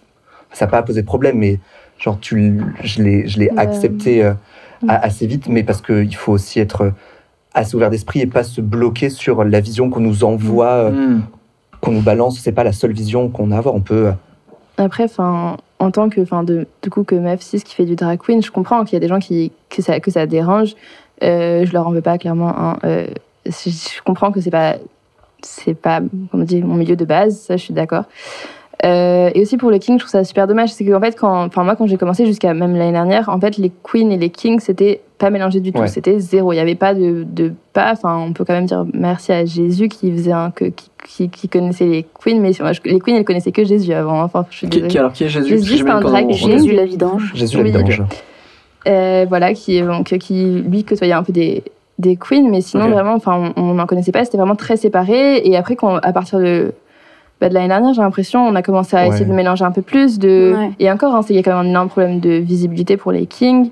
ça 0.52 0.66
m'a 0.66 0.70
pas 0.70 0.82
posé 0.82 1.00
de 1.00 1.06
problème, 1.06 1.38
mais 1.38 1.58
genre 1.98 2.18
tu, 2.20 2.61
je 2.84 3.02
l'ai, 3.02 3.26
je 3.26 3.40
l'ai 3.40 3.50
accepté 3.56 4.30
a- 4.86 5.04
assez 5.04 5.26
vite, 5.26 5.48
mais 5.48 5.62
parce 5.62 5.80
qu'il 5.82 6.14
faut 6.14 6.32
aussi 6.32 6.60
être 6.60 6.92
assez 7.54 7.74
ouvert 7.74 7.90
d'esprit 7.90 8.20
et 8.20 8.26
pas 8.26 8.44
se 8.44 8.60
bloquer 8.60 9.10
sur 9.10 9.42
la 9.44 9.60
vision 9.60 9.90
qu'on 9.90 10.00
nous 10.00 10.22
envoie, 10.24 10.66
euh, 10.72 10.90
Hmm. 10.90 11.22
qu'on 11.80 11.92
nous 11.92 12.02
balance. 12.02 12.38
C'est 12.38 12.52
pas 12.52 12.64
la 12.64 12.72
seule 12.72 12.92
vision 12.92 13.28
qu'on 13.28 13.50
a 13.50 13.56
à 13.56 13.58
avoir. 13.58 13.74
On 13.74 13.80
peut. 13.80 14.06
euh, 14.08 14.12
Après, 14.76 15.04
enfin, 15.04 15.56
en 15.80 15.90
tant 15.90 16.08
que, 16.08 16.20
enfin, 16.20 16.44
de, 16.44 16.66
du 16.82 16.90
coup, 16.90 17.02
que 17.04 17.14
meuf 17.16 17.40
6 17.40 17.64
qui 17.64 17.74
fait 17.74 17.84
du 17.84 17.96
drag 17.96 18.18
queen, 18.20 18.42
je 18.42 18.50
comprends 18.50 18.84
qu'il 18.84 18.92
y 18.94 18.96
a 18.96 19.00
des 19.00 19.08
gens 19.08 19.18
qui, 19.18 19.50
que 19.70 19.82
ça, 19.82 19.98
que 19.98 20.10
ça 20.10 20.26
dérange. 20.26 20.74
Euh, 21.24 21.64
je 21.66 21.72
leur 21.72 21.86
en 21.88 21.90
veux 21.90 22.00
pas, 22.02 22.16
clairement. 22.18 22.52
hein. 22.56 22.78
Euh, 22.84 23.06
je, 23.46 23.70
je 23.70 24.02
comprends 24.04 24.30
que 24.30 24.40
c'est 24.40 24.50
pas, 24.52 24.76
c'est 25.42 25.74
pas, 25.74 26.00
comme 26.30 26.42
on 26.42 26.44
dit, 26.44 26.62
mon 26.62 26.74
milieu 26.74 26.94
de 26.96 27.04
base, 27.04 27.38
ça, 27.40 27.56
je 27.56 27.62
suis 27.64 27.74
d'accord. 27.74 28.04
Euh, 28.84 29.30
et 29.34 29.42
aussi 29.42 29.56
pour 29.56 29.70
le 29.72 29.78
king, 29.78 29.94
je 29.96 30.04
trouve 30.04 30.10
ça 30.10 30.22
super 30.22 30.46
dommage. 30.46 30.70
C'est 30.70 30.84
qu'en 30.84 31.00
fait, 31.00 31.16
quand, 31.18 31.46
enfin, 31.46 31.64
moi, 31.64 31.74
quand 31.74 31.86
j'ai 31.86 31.96
commencé 31.96 32.24
jusqu'à 32.26 32.54
même 32.54 32.76
l'année 32.76 32.92
dernière, 32.92 33.28
en 33.28 33.40
fait, 33.40 33.56
les 33.56 33.72
queens 33.82 34.10
et 34.10 34.16
les 34.16 34.30
kings, 34.30 34.60
c'était 34.60 35.00
pas 35.18 35.30
mélangé 35.30 35.58
du 35.58 35.72
tout. 35.72 35.80
Ouais. 35.80 35.88
C'était 35.88 36.20
zéro. 36.20 36.52
Il 36.52 36.56
y 36.56 36.60
avait 36.60 36.76
pas 36.76 36.94
de, 36.94 37.24
de 37.28 37.52
pas. 37.72 37.90
Enfin, 37.92 38.16
on 38.18 38.32
peut 38.32 38.44
quand 38.44 38.52
même 38.52 38.66
dire 38.66 38.86
merci 38.94 39.32
à 39.32 39.44
Jésus 39.44 39.88
qui 39.88 40.12
faisait 40.12 40.30
un, 40.30 40.52
que, 40.52 40.66
qui, 40.66 40.90
qui, 41.08 41.28
qui 41.28 41.48
connaissait 41.48 41.86
les 41.86 42.06
queens, 42.24 42.38
mais 42.40 42.52
moi, 42.60 42.72
je- 42.72 42.80
les 42.84 43.00
queens, 43.00 43.16
elles 43.16 43.24
connaissaient 43.24 43.50
que 43.50 43.64
Jésus 43.64 43.92
avant. 43.92 44.20
hein. 44.20 44.24
Enfin, 44.24 44.46
je 44.50 44.58
suis 44.58 44.68
Qui, 44.68 44.80
désolée. 44.80 44.98
alors 44.98 45.12
qui 45.12 45.24
est 45.24 45.28
Jésus? 45.28 45.48
Jésus, 45.48 45.78
c'est 45.78 45.90
un 45.90 46.00
drag. 46.00 46.30
Jésus 46.30 46.72
la 46.72 46.84
vidange. 46.84 47.32
Jésus 47.34 47.56
la 47.56 47.64
vidange. 47.64 48.02
Euh, 48.86 49.26
voilà, 49.28 49.54
qui, 49.54 49.82
donc, 49.82 50.06
qui 50.18 50.62
lui 50.66 50.84
côtoyait 50.84 51.12
un 51.12 51.24
peu 51.24 51.32
des, 51.32 51.64
des 51.98 52.16
queens, 52.16 52.48
mais 52.48 52.60
sinon 52.60 52.88
vraiment, 52.88 53.14
enfin, 53.14 53.52
on 53.56 53.74
n'en 53.74 53.86
connaissait 53.86 54.12
pas, 54.12 54.24
c'était 54.24 54.38
vraiment 54.38 54.54
très 54.54 54.76
séparé. 54.76 55.38
Et 55.44 55.56
après, 55.56 55.74
quand, 55.74 55.96
à 55.96 56.12
partir 56.12 56.38
de, 56.38 56.72
bah, 57.40 57.48
de 57.48 57.55
l'année 57.55 57.68
dernière, 57.68 57.94
j'ai 57.94 58.03
l'impression, 58.03 58.46
on 58.46 58.55
a 58.55 58.62
commencé 58.62 58.96
à 58.96 59.03
Ouais. 59.03 59.09
essayer 59.09 59.24
de 59.24 59.33
mélanger 59.33 59.64
un 59.64 59.70
peu 59.72 59.83
plus. 59.83 60.18
De... 60.18 60.55
Ouais. 60.57 60.70
Et 60.81 60.90
encore, 60.90 61.14
hein, 61.14 61.22
c'est- 61.22 61.33
il 61.35 61.37
y 61.37 61.40
a 61.40 61.42
quand 61.42 61.57
même 61.57 61.66
un 61.66 61.70
énorme 61.70 61.88
problème 61.88 62.20
de 62.20 62.31
visibilité 62.31 62.96
pour 62.96 63.12
les 63.12 63.27
kings, 63.27 63.70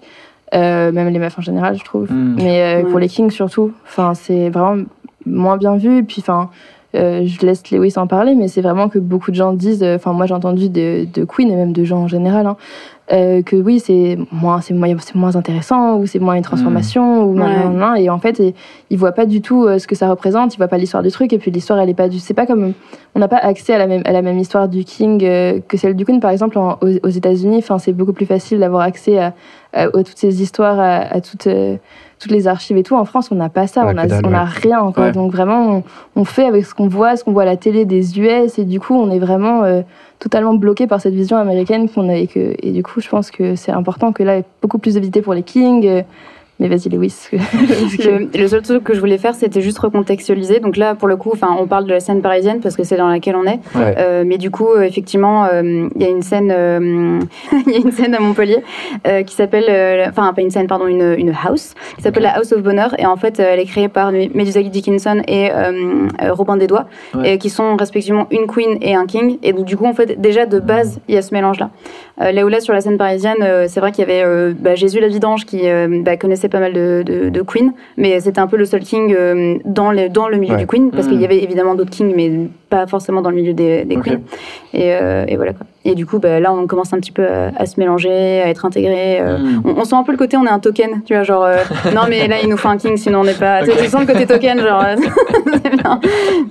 euh, 0.54 0.92
même 0.92 1.08
les 1.08 1.18
meufs 1.18 1.38
en 1.38 1.42
général, 1.42 1.76
je 1.78 1.84
trouve. 1.84 2.10
Hmm. 2.10 2.36
Mais 2.36 2.60
euh, 2.62 2.82
Ouais. 2.84 2.90
pour 2.90 2.98
les 2.98 3.08
kings 3.08 3.30
surtout, 3.30 3.72
enfin, 3.86 4.14
c'est 4.14 4.48
vraiment 4.50 4.82
moins 5.26 5.56
bien 5.56 5.76
vu. 5.76 5.98
Et 5.98 6.02
puis, 6.04 6.18
enfin, 6.20 6.50
euh, 6.94 7.24
je 7.26 7.44
laisse 7.44 7.68
Lewis 7.72 7.94
en 7.96 8.06
parler, 8.06 8.34
mais 8.36 8.46
c'est 8.48 8.60
vraiment 8.62 8.88
que 8.88 8.98
beaucoup 9.00 9.30
de 9.32 9.36
gens 9.36 9.52
disent, 9.52 9.82
enfin, 9.84 10.12
moi 10.12 10.26
j'ai 10.26 10.34
entendu 10.34 10.68
de, 10.70 11.04
de 11.12 11.24
Queen 11.24 11.50
et 11.50 11.56
même 11.56 11.72
de 11.72 11.84
gens 11.84 11.98
en 12.02 12.08
général, 12.08 12.46
hein, 12.46 12.56
euh, 13.12 13.40
que 13.42 13.54
oui, 13.54 13.78
c'est 13.78 14.18
moins, 14.32 14.60
c'est 14.60 14.74
moins, 14.74 14.94
c'est 14.98 15.14
moins 15.14 15.36
intéressant 15.36 15.96
ou 15.96 16.06
c'est 16.06 16.18
moins 16.18 16.34
une 16.34 16.42
transformation 16.42 17.22
ou 17.24 17.34
Ouais. 17.38 17.44
nan, 17.44 17.76
nan. 17.78 17.96
et 17.96 18.10
en 18.10 18.18
fait, 18.18 18.40
et, 18.40 18.54
ils 18.90 18.98
voient 18.98 19.12
pas 19.12 19.26
du 19.26 19.40
tout 19.40 19.64
euh, 19.64 19.78
ce 19.78 19.86
que 19.86 19.94
ça 19.94 20.08
représente, 20.08 20.54
ils 20.54 20.56
voient 20.58 20.66
pas 20.68 20.78
l'histoire 20.78 21.02
du 21.04 21.10
truc 21.12 21.32
et 21.32 21.38
puis 21.38 21.50
l'histoire 21.52 21.78
elle 21.78 21.88
est 21.88 21.94
pas 21.94 22.08
du, 22.08 22.18
c'est 22.18 22.34
pas 22.34 22.46
comme 22.46 22.72
on 23.14 23.18
n'a 23.20 23.28
pas 23.28 23.36
accès 23.38 23.74
à 23.74 23.78
la 23.78 23.86
même 23.86 24.02
à 24.06 24.12
la 24.12 24.22
même 24.22 24.38
histoire 24.38 24.68
du 24.68 24.82
King 24.84 25.22
euh, 25.24 25.60
que 25.68 25.76
celle 25.76 25.94
du 25.94 26.04
Queen 26.04 26.18
par 26.20 26.32
exemple 26.32 26.58
en- 26.58 26.78
aux, 26.80 26.96
aux 27.04 27.08
États-Unis. 27.10 27.58
Enfin, 27.58 27.78
c'est 27.78 27.92
beaucoup 27.92 28.12
plus 28.12 28.26
facile 28.26 28.58
d'avoir 28.58 28.82
accès 28.82 29.18
à, 29.18 29.34
à- 29.72 29.84
à 29.84 29.88
toutes 29.90 30.16
ces 30.18 30.42
histoires, 30.42 30.80
à, 30.80 30.96
à 30.96 31.20
toutes 31.20 31.46
euh, 31.46 31.76
toutes 32.18 32.32
les 32.32 32.48
archives 32.48 32.78
et 32.78 32.82
tout. 32.82 32.96
En 32.96 33.04
France, 33.04 33.28
on 33.30 33.34
n'a 33.34 33.50
pas 33.50 33.66
ça, 33.66 33.84
Ouais, 33.84 33.92
on 33.94 33.98
a 33.98 34.04
que 34.04 34.08
dalle, 34.08 34.26
on 34.26 34.32
a 34.32 34.44
rien 34.44 34.90
quoi. 34.92 35.04
Ouais. 35.04 35.12
Donc 35.12 35.30
vraiment, 35.32 35.76
on, 35.76 35.82
on 36.20 36.24
fait 36.24 36.46
avec 36.46 36.64
ce 36.64 36.74
qu'on 36.74 36.88
voit, 36.88 37.14
ce 37.16 37.22
qu'on 37.22 37.32
voit 37.32 37.42
à 37.42 37.46
la 37.46 37.56
télé 37.58 37.84
des 37.84 38.18
US 38.18 38.58
et 38.58 38.64
du 38.64 38.80
coup, 38.80 38.94
on 38.94 39.10
est 39.10 39.18
vraiment 39.18 39.62
euh, 39.64 39.82
totalement 40.18 40.54
bloqué 40.54 40.86
par 40.86 41.00
cette 41.00 41.14
vision 41.14 41.36
américaine 41.36 41.88
qu'on 41.88 42.08
a 42.08 42.16
et 42.16 42.72
du 42.72 42.82
coup, 42.82 43.00
je 43.00 43.08
pense 43.08 43.30
que 43.30 43.54
c'est 43.54 43.72
important 43.72 44.12
que 44.12 44.22
là, 44.22 44.34
il 44.34 44.38
y 44.38 44.40
ait 44.40 44.44
beaucoup 44.62 44.78
plus 44.78 44.94
de 44.94 45.00
visibilité 45.00 45.22
pour 45.22 45.34
les 45.34 45.42
Kings. 45.42 46.04
Mais 46.58 46.68
vas-y, 46.68 46.88
Lewis. 46.88 47.14
Le, 47.32 48.28
le 48.38 48.48
seul 48.48 48.62
truc 48.62 48.84
que 48.84 48.94
je 48.94 49.00
voulais 49.00 49.18
faire, 49.18 49.34
c'était 49.34 49.60
juste 49.60 49.78
recontextualiser. 49.78 50.60
Donc 50.60 50.76
là, 50.76 50.94
pour 50.94 51.08
le 51.08 51.16
coup, 51.16 51.30
enfin, 51.32 51.56
on 51.58 51.66
parle 51.66 51.84
de 51.84 51.90
la 51.92 52.00
scène 52.00 52.22
parisienne 52.22 52.60
parce 52.60 52.76
que 52.76 52.84
c'est 52.84 52.96
dans 52.96 53.08
laquelle 53.08 53.36
on 53.36 53.44
est. 53.44 53.60
Ouais. 53.74 53.94
Euh, 53.98 54.24
mais 54.26 54.38
du 54.38 54.50
coup, 54.50 54.68
euh, 54.68 54.82
effectivement, 54.82 55.44
euh, 55.44 55.88
il 55.94 56.02
y 56.02 56.04
a 56.04 56.08
une 56.08 56.22
scène, 56.22 56.50
euh, 56.50 57.20
il 57.66 57.72
y 57.72 57.76
a 57.76 57.78
une 57.78 57.92
scène 57.92 58.14
à 58.14 58.20
Montpellier 58.20 58.62
euh, 59.06 59.22
qui 59.22 59.34
s'appelle, 59.34 59.66
euh, 59.68 60.06
enfin 60.08 60.32
pas 60.32 60.42
une 60.42 60.50
scène, 60.50 60.66
pardon, 60.66 60.86
une, 60.86 61.14
une 61.18 61.32
house 61.44 61.74
qui 61.96 62.02
s'appelle 62.02 62.22
la 62.22 62.36
House 62.38 62.52
of 62.52 62.62
Bonheur. 62.62 62.94
Et 62.98 63.06
en 63.06 63.16
fait, 63.16 63.38
euh, 63.40 63.46
elle 63.52 63.60
est 63.60 63.64
créée 63.66 63.88
par 63.88 64.12
Medusa 64.12 64.62
Dickinson 64.62 65.22
et 65.28 65.50
Robin 66.30 66.56
des 66.56 66.66
Doigts, 66.66 66.86
Ouais. 67.14 67.34
et 67.34 67.38
qui 67.38 67.50
sont 67.50 67.76
respectivement 67.76 68.26
une 68.30 68.46
queen 68.46 68.78
et 68.80 68.94
un 68.94 69.06
king. 69.06 69.38
Et 69.42 69.52
donc 69.52 69.64
du 69.64 69.76
coup, 69.76 69.86
en 69.86 69.94
fait, 69.94 70.20
déjà 70.20 70.46
de 70.46 70.58
base, 70.60 71.00
il 71.08 71.14
y 71.14 71.18
a 71.18 71.22
ce 71.22 71.34
mélange-là. 71.34 71.70
Euh, 72.20 72.32
là 72.32 72.44
où 72.46 72.48
là, 72.48 72.60
sur 72.60 72.72
la 72.72 72.80
scène 72.80 72.96
parisienne, 72.96 73.36
euh, 73.42 73.66
c'est 73.68 73.78
vrai 73.80 73.92
qu'il 73.92 74.00
y 74.08 74.10
avait 74.10 74.22
euh, 74.24 74.54
bah, 74.58 74.74
Jésus 74.74 75.00
la 75.00 75.08
vidange 75.08 75.44
qui 75.44 75.62
bah, 76.02 76.16
connaissait 76.16 76.48
pas 76.48 76.60
mal 76.60 76.72
de, 76.72 77.02
de, 77.04 77.28
de 77.28 77.42
queens, 77.42 77.72
mais 77.98 78.18
c'était 78.20 78.38
un 78.40 78.46
peu 78.46 78.56
le 78.56 78.64
seul 78.64 78.80
king 78.80 79.14
dans, 79.64 79.92
le, 79.92 80.08
dans 80.08 80.28
le 80.28 80.38
milieu 80.38 80.54
Ouais. 80.54 80.60
du 80.60 80.66
queen, 80.66 80.90
parce 80.90 81.06
Mm. 81.06 81.10
qu'il 81.10 81.20
y 81.20 81.24
avait 81.24 81.42
évidemment 81.42 81.74
d'autres 81.74 81.90
kings, 81.90 82.12
mais 82.16 82.30
pas 82.70 82.86
forcément 82.86 83.20
dans 83.20 83.30
le 83.30 83.36
milieu 83.36 83.52
des, 83.52 83.84
des 83.84 83.96
queens. 83.96 84.20
Et, 84.72 84.88
et 84.88 85.36
voilà 85.36 85.52
quoi. 85.52 85.66
Et 85.84 85.94
du 85.94 86.04
coup, 86.06 86.18
bah, 86.18 86.40
là, 86.40 86.52
on 86.52 86.66
commence 86.66 86.92
un 86.92 86.98
petit 86.98 87.12
peu 87.12 87.26
à, 87.26 87.52
à 87.56 87.66
se 87.66 87.78
mélanger, 87.78 88.40
à 88.42 88.48
être 88.48 88.64
intégré. 88.64 89.20
Hmm. 89.22 89.60
on, 89.64 89.80
on 89.80 89.84
sent 89.84 89.94
un 89.94 90.02
peu 90.02 90.12
le 90.12 90.18
côté, 90.18 90.36
on 90.36 90.44
est 90.46 90.50
un 90.50 90.58
token, 90.58 91.02
tu 91.04 91.14
vois, 91.14 91.22
genre, 91.22 91.46
non, 91.94 92.02
mais 92.08 92.26
là, 92.28 92.36
il 92.42 92.48
nous 92.48 92.56
faut 92.56 92.68
un 92.68 92.76
king, 92.78 92.96
sinon 92.96 93.20
on 93.20 93.24
n'est 93.24 93.34
pas. 93.34 93.62
Tu 93.66 93.86
sens 93.88 94.00
le 94.00 94.06
côté 94.12 94.26
token, 94.26 94.58
genre, 94.60 94.84
c'est 95.62 95.70
bien. 95.76 96.00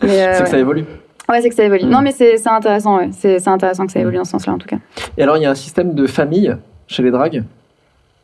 Mais, 0.03 0.09
C'est 0.09 0.37
ouais. 0.37 0.43
que 0.43 0.49
ça 0.49 0.57
évolue. 0.59 0.85
Ouais, 1.29 1.41
c'est 1.41 1.49
que 1.49 1.55
ça 1.55 1.63
évolue. 1.63 1.85
Non, 1.85 2.01
mais 2.01 2.11
c'est 2.11 2.37
c'est 2.37 2.49
intéressant, 2.49 2.97
ouais. 2.97 3.09
C'est 3.11 3.39
c'est 3.39 3.49
intéressant 3.49 3.85
que 3.85 3.91
ça 3.91 3.99
évolue 3.99 4.19
en 4.19 4.25
ce 4.25 4.31
sens-là, 4.31 4.53
en 4.53 4.57
tout 4.57 4.67
cas. 4.67 4.77
Et 5.17 5.23
alors, 5.23 5.37
il 5.37 5.43
y 5.43 5.45
a 5.45 5.49
un 5.51 5.55
système 5.55 5.93
de 5.93 6.05
famille 6.07 6.55
chez 6.87 7.01
les 7.03 7.11
dragues? 7.11 7.43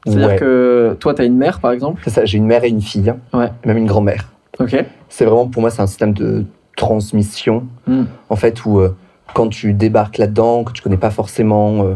C'est-à-dire 0.05 0.27
Ouais. 0.29 0.35
que 0.35 0.97
toi, 0.99 1.13
tu 1.13 1.21
as 1.21 1.25
une 1.25 1.37
mère, 1.37 1.59
par 1.59 1.71
exemple? 1.71 2.01
C'est 2.03 2.09
ça, 2.09 2.25
j'ai 2.25 2.37
une 2.37 2.45
mère 2.47 2.63
et 2.63 2.69
une 2.69 2.81
fille, 2.81 3.13
Ouais. 3.33 3.49
même 3.65 3.77
une 3.77 3.85
grand-mère. 3.85 4.31
Ok. 4.59 4.75
C'est 5.09 5.25
vraiment, 5.25 5.47
pour 5.47 5.61
moi, 5.61 5.69
c'est 5.69 5.81
un 5.81 5.87
système 5.87 6.13
de 6.13 6.43
transmission, 6.75 7.65
Hmm. 7.87 8.05
en 8.29 8.35
fait, 8.35 8.65
où 8.65 8.79
euh, 8.79 8.95
quand 9.33 9.47
tu 9.49 9.73
débarques 9.73 10.17
là-dedans, 10.17 10.63
que 10.63 10.71
tu 10.71 10.81
connais 10.81 10.97
pas 10.97 11.11
forcément 11.11 11.83
euh, 11.83 11.93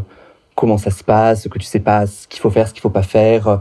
comment 0.55 0.77
ça 0.77 0.91
se 0.91 1.03
passe, 1.03 1.47
que 1.47 1.57
tu 1.59 1.65
sais 1.65 1.79
pas 1.79 2.05
ce 2.07 2.27
qu'il 2.27 2.39
faut 2.41 2.49
faire, 2.51 2.67
ce 2.67 2.73
qu'il 2.73 2.81
faut 2.81 2.89
pas 2.89 3.01
faire, 3.03 3.47
euh, 3.47 3.57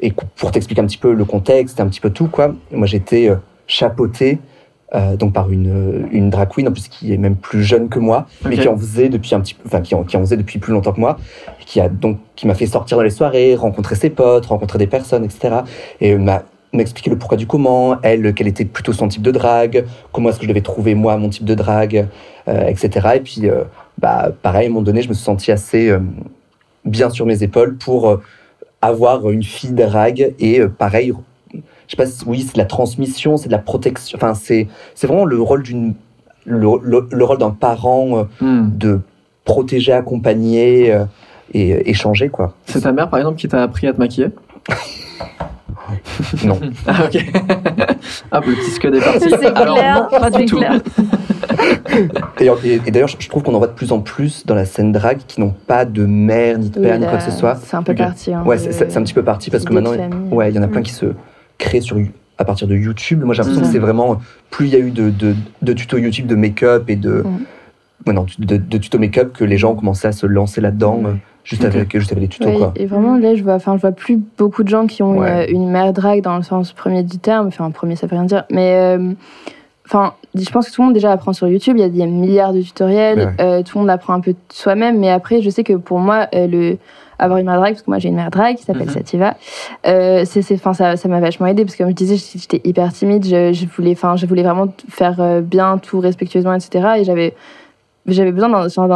et 0.00 0.12
pour 0.36 0.52
t'expliquer 0.52 0.80
un 0.80 0.86
petit 0.86 0.96
peu 0.98 1.12
le 1.12 1.24
contexte, 1.24 1.80
un 1.80 1.88
petit 1.88 2.00
peu 2.00 2.10
tout, 2.10 2.28
quoi. 2.28 2.54
Moi, 2.70 2.86
j'étais 2.86 3.28
euh, 3.28 3.36
chapeauté 3.66 4.38
euh, 4.94 5.16
donc 5.16 5.32
par 5.32 5.50
une, 5.50 6.08
une 6.12 6.30
drag 6.30 6.48
queen, 6.48 6.68
en 6.68 6.72
plus 6.72 6.88
qui 6.88 7.12
est 7.12 7.18
même 7.18 7.36
plus 7.36 7.62
jeune 7.62 7.88
que 7.88 7.98
moi, 7.98 8.26
mais 8.44 8.56
qui 8.56 8.68
en 8.68 8.76
faisait 8.76 9.08
depuis 9.08 9.34
un 9.34 9.40
petit 9.40 9.54
peu, 9.54 9.62
enfin 9.66 9.80
qui 9.80 9.94
en, 9.94 10.04
qui 10.04 10.16
en 10.16 10.20
faisait 10.20 10.36
depuis 10.36 10.58
plus 10.58 10.72
longtemps 10.72 10.92
que 10.92 11.00
moi, 11.00 11.18
et 11.60 11.64
qui 11.64 11.80
a 11.80 11.88
donc 11.88 12.18
qui 12.36 12.46
m'a 12.46 12.54
fait 12.54 12.66
sortir 12.66 12.96
dans 12.96 13.02
les 13.02 13.10
soirées, 13.10 13.54
rencontrer 13.54 13.96
ses 13.96 14.10
potes, 14.10 14.46
rencontrer 14.46 14.78
des 14.78 14.86
personnes, 14.86 15.24
etc. 15.24 15.56
Et 16.00 16.14
m'a 16.16 16.42
m'expliquer 16.72 17.10
le 17.10 17.16
pourquoi 17.16 17.36
du 17.36 17.46
comment, 17.46 18.00
elle, 18.02 18.34
quel 18.34 18.46
était 18.46 18.64
plutôt 18.64 18.92
son 18.92 19.08
type 19.08 19.22
de 19.22 19.30
drague, 19.30 19.86
comment 20.12 20.30
est-ce 20.30 20.38
que 20.38 20.44
je 20.44 20.48
devais 20.48 20.60
trouver 20.60 20.94
moi 20.94 21.16
mon 21.16 21.28
type 21.28 21.44
de 21.44 21.54
drague, 21.54 22.08
euh, 22.48 22.66
etc. 22.66 23.08
Et 23.16 23.20
puis, 23.20 23.48
euh, 23.48 23.64
bah, 23.98 24.30
pareil, 24.42 24.66
à 24.66 24.66
un 24.66 24.72
moment 24.72 24.82
donné, 24.82 25.02
je 25.02 25.08
me 25.08 25.14
suis 25.14 25.24
senti 25.24 25.50
assez 25.50 25.88
euh, 25.88 26.00
bien 26.84 27.10
sur 27.10 27.26
mes 27.26 27.42
épaules 27.42 27.76
pour 27.76 28.20
avoir 28.80 29.30
une 29.30 29.42
fille 29.42 29.72
drague 29.72 30.34
et 30.38 30.60
pareil, 30.66 31.12
je 31.88 31.92
sais 31.92 31.96
pas, 31.96 32.06
si- 32.06 32.22
oui, 32.26 32.42
c'est 32.46 32.52
de 32.54 32.58
la 32.58 32.64
transmission, 32.66 33.36
c'est 33.36 33.48
de 33.48 33.52
la 33.52 33.58
protection, 33.58 34.16
enfin, 34.16 34.34
c'est 34.34 34.68
c'est 34.94 35.06
vraiment 35.08 35.24
le 35.24 35.40
rôle 35.42 35.62
d'une 35.64 35.94
le, 36.44 36.66
le- 36.82 37.08
le 37.10 37.24
rôle 37.24 37.38
d'un 37.38 37.50
parent 37.50 38.18
euh, 38.18 38.22
Hmm. 38.40 38.70
de 38.78 39.00
protéger, 39.44 39.92
accompagner, 39.92 40.92
euh, 40.92 41.04
et 41.52 41.72
euh, 41.74 41.82
échanger, 41.84 42.28
quoi. 42.28 42.54
C'est 42.66 42.82
ta 42.82 42.92
mère, 42.92 43.08
par 43.10 43.18
exemple, 43.18 43.38
qui 43.38 43.48
t'a 43.48 43.62
appris 43.62 43.86
à 43.86 43.92
te 43.92 43.98
maquiller? 43.98 44.28
Non. 46.44 46.58
Ah, 46.86 47.04
ok. 47.06 47.16
ah, 48.32 48.40
le 48.46 48.54
petit 48.54 48.70
scud 48.70 48.94
est 48.94 49.00
parti. 49.00 49.28
C'est 49.30 49.46
Alors, 49.46 49.76
clair, 49.76 50.08
non, 50.12 50.18
pas 50.18 50.30
c'est 50.30 50.38
du 50.38 50.44
tout. 50.44 50.58
clair. 50.58 50.80
Et, 52.40 52.46
et- 52.68 52.80
et 52.86 52.90
d'ailleurs, 52.90 53.08
je 53.08 53.28
trouve 53.28 53.42
qu'on 53.42 53.54
en 53.54 53.58
voit 53.58 53.66
de 53.68 53.72
plus 53.72 53.90
en 53.92 54.00
plus 54.00 54.44
dans 54.46 54.54
la 54.54 54.64
scène 54.66 54.92
drague 54.92 55.18
qui 55.26 55.40
n'ont 55.40 55.54
pas 55.66 55.84
de 55.84 56.04
mère 56.04 56.58
ni 56.58 56.68
de 56.70 56.78
Oui, 56.78 56.84
père 56.86 56.98
ni 56.98 57.06
quoi 57.06 57.16
que 57.18 57.24
ce 57.24 57.30
soit. 57.30 57.56
C'est 57.64 57.76
un 57.76 57.82
peu 57.82 57.94
parti. 57.94 58.32
hein, 58.34 58.42
Ouais, 58.44 58.58
c'est 58.58 58.96
un 58.96 59.02
petit 59.02 59.14
peu 59.14 59.22
parti 59.24 59.50
parce 59.50 59.64
que 59.64 59.72
maintenant, 59.72 59.92
ouais, 60.30 60.50
il 60.50 60.56
y 60.56 60.58
en 60.58 60.62
a 60.62 60.68
plein 60.68 60.80
Mm. 60.80 60.84
qui 60.84 60.92
se 60.92 61.06
créent 61.58 61.80
sur 61.80 61.96
à 62.38 62.44
partir 62.44 62.68
de 62.68 62.76
YouTube. 62.76 63.22
Moi, 63.24 63.34
j'ai 63.34 63.42
l'impression 63.42 63.62
que 63.64 63.68
c'est 63.72 63.78
vraiment 63.80 64.20
plus 64.50 64.66
il 64.66 64.72
y 64.72 64.76
a 64.76 64.78
eu 64.78 64.90
de, 64.92 65.10
de, 65.10 65.34
de 65.62 65.72
tutos 65.72 65.98
YouTube 65.98 66.26
de 66.26 66.36
make-up 66.36 66.88
et 66.88 66.94
de, 66.96 67.24
ouais, 68.06 68.12
non, 68.12 68.26
de, 68.38 68.56
de 68.56 68.78
tutos 68.78 68.98
make-up 68.98 69.32
que 69.32 69.44
les 69.44 69.58
gens 69.58 69.72
ont 69.72 69.76
commencé 69.76 70.06
à 70.06 70.12
se 70.12 70.24
lancer 70.24 70.60
là-dedans 70.60 71.02
euh, 71.04 71.12
juste 71.42 71.64
Ok. 71.64 71.74
avec 71.74 71.98
juste 71.98 72.12
avec 72.12 72.22
les 72.22 72.28
tutos 72.28 72.46
Ouais, 72.48 72.56
quoi. 72.56 72.72
et 72.76 72.86
vraiment, 72.86 73.16
là, 73.18 73.34
je 73.34 73.42
vois, 73.42 73.54
enfin, 73.54 73.74
je 73.76 73.80
vois 73.80 73.90
plus 73.90 74.20
beaucoup 74.38 74.62
de 74.62 74.68
gens 74.68 74.86
qui 74.86 75.02
ont 75.02 75.18
Ouais. 75.18 75.50
une, 75.50 75.62
une 75.62 75.70
mère 75.70 75.92
drague 75.92 76.22
dans 76.22 76.36
le 76.36 76.44
sens 76.44 76.72
premier 76.72 77.02
du 77.02 77.18
terme. 77.18 77.48
Enfin, 77.48 77.68
premier, 77.72 77.96
ça 77.96 78.06
veut 78.06 78.14
rien 78.16 78.24
dire. 78.24 78.44
Mais, 78.52 78.74
euh, 78.96 79.12
enfin, 79.86 80.14
je 80.36 80.48
pense 80.50 80.68
que 80.68 80.74
tout 80.74 80.82
le 80.82 80.86
monde 80.86 80.94
déjà 80.94 81.10
apprend 81.10 81.32
sur 81.32 81.48
YouTube. 81.48 81.76
Il 81.76 81.80
y 81.80 81.84
a 81.84 81.88
des 81.88 82.06
milliards 82.06 82.52
de 82.52 82.62
tutoriels. 82.62 83.18
Ouais. 83.18 83.44
euh, 83.44 83.62
tout 83.64 83.78
le 83.78 83.80
monde 83.80 83.90
apprend 83.90 84.12
un 84.14 84.20
peu 84.20 84.34
soi-même. 84.52 84.98
Mais 85.00 85.10
après, 85.10 85.42
je 85.42 85.50
sais 85.50 85.64
que 85.64 85.72
pour 85.72 85.98
moi, 85.98 86.28
euh, 86.36 86.46
le 86.46 86.78
avoir 87.18 87.38
une 87.38 87.46
mère 87.46 87.56
drague, 87.58 87.72
parce 87.74 87.82
que 87.82 87.90
moi 87.90 87.98
j'ai 87.98 88.08
une 88.08 88.14
mère 88.16 88.30
drague 88.30 88.56
qui 88.56 88.64
s'appelle 88.64 88.86
Mhm. 88.86 88.94
Sativa, 88.94 89.34
euh, 89.86 90.22
c'est, 90.24 90.42
c'est, 90.42 90.54
enfin, 90.54 90.72
ça, 90.74 90.96
ça 90.96 91.08
m'a 91.08 91.20
vachement 91.20 91.46
aidé 91.46 91.64
parce 91.64 91.74
que 91.76 91.82
comme 91.82 91.90
je 91.90 91.96
disais, 91.96 92.16
j'étais 92.16 92.60
hyper 92.64 92.92
timide, 92.92 93.24
je, 93.26 93.52
je 93.52 93.66
voulais, 93.66 93.92
enfin, 93.92 94.16
je 94.16 94.26
voulais 94.26 94.42
vraiment 94.42 94.68
faire 94.88 95.16
euh, 95.20 95.40
bien 95.40 95.78
tout 95.78 96.00
respectueusement, 96.00 96.54
etc. 96.54 96.88
Et 96.98 97.04
j'avais, 97.04 97.34
j'avais 98.06 98.32
besoin 98.32 98.48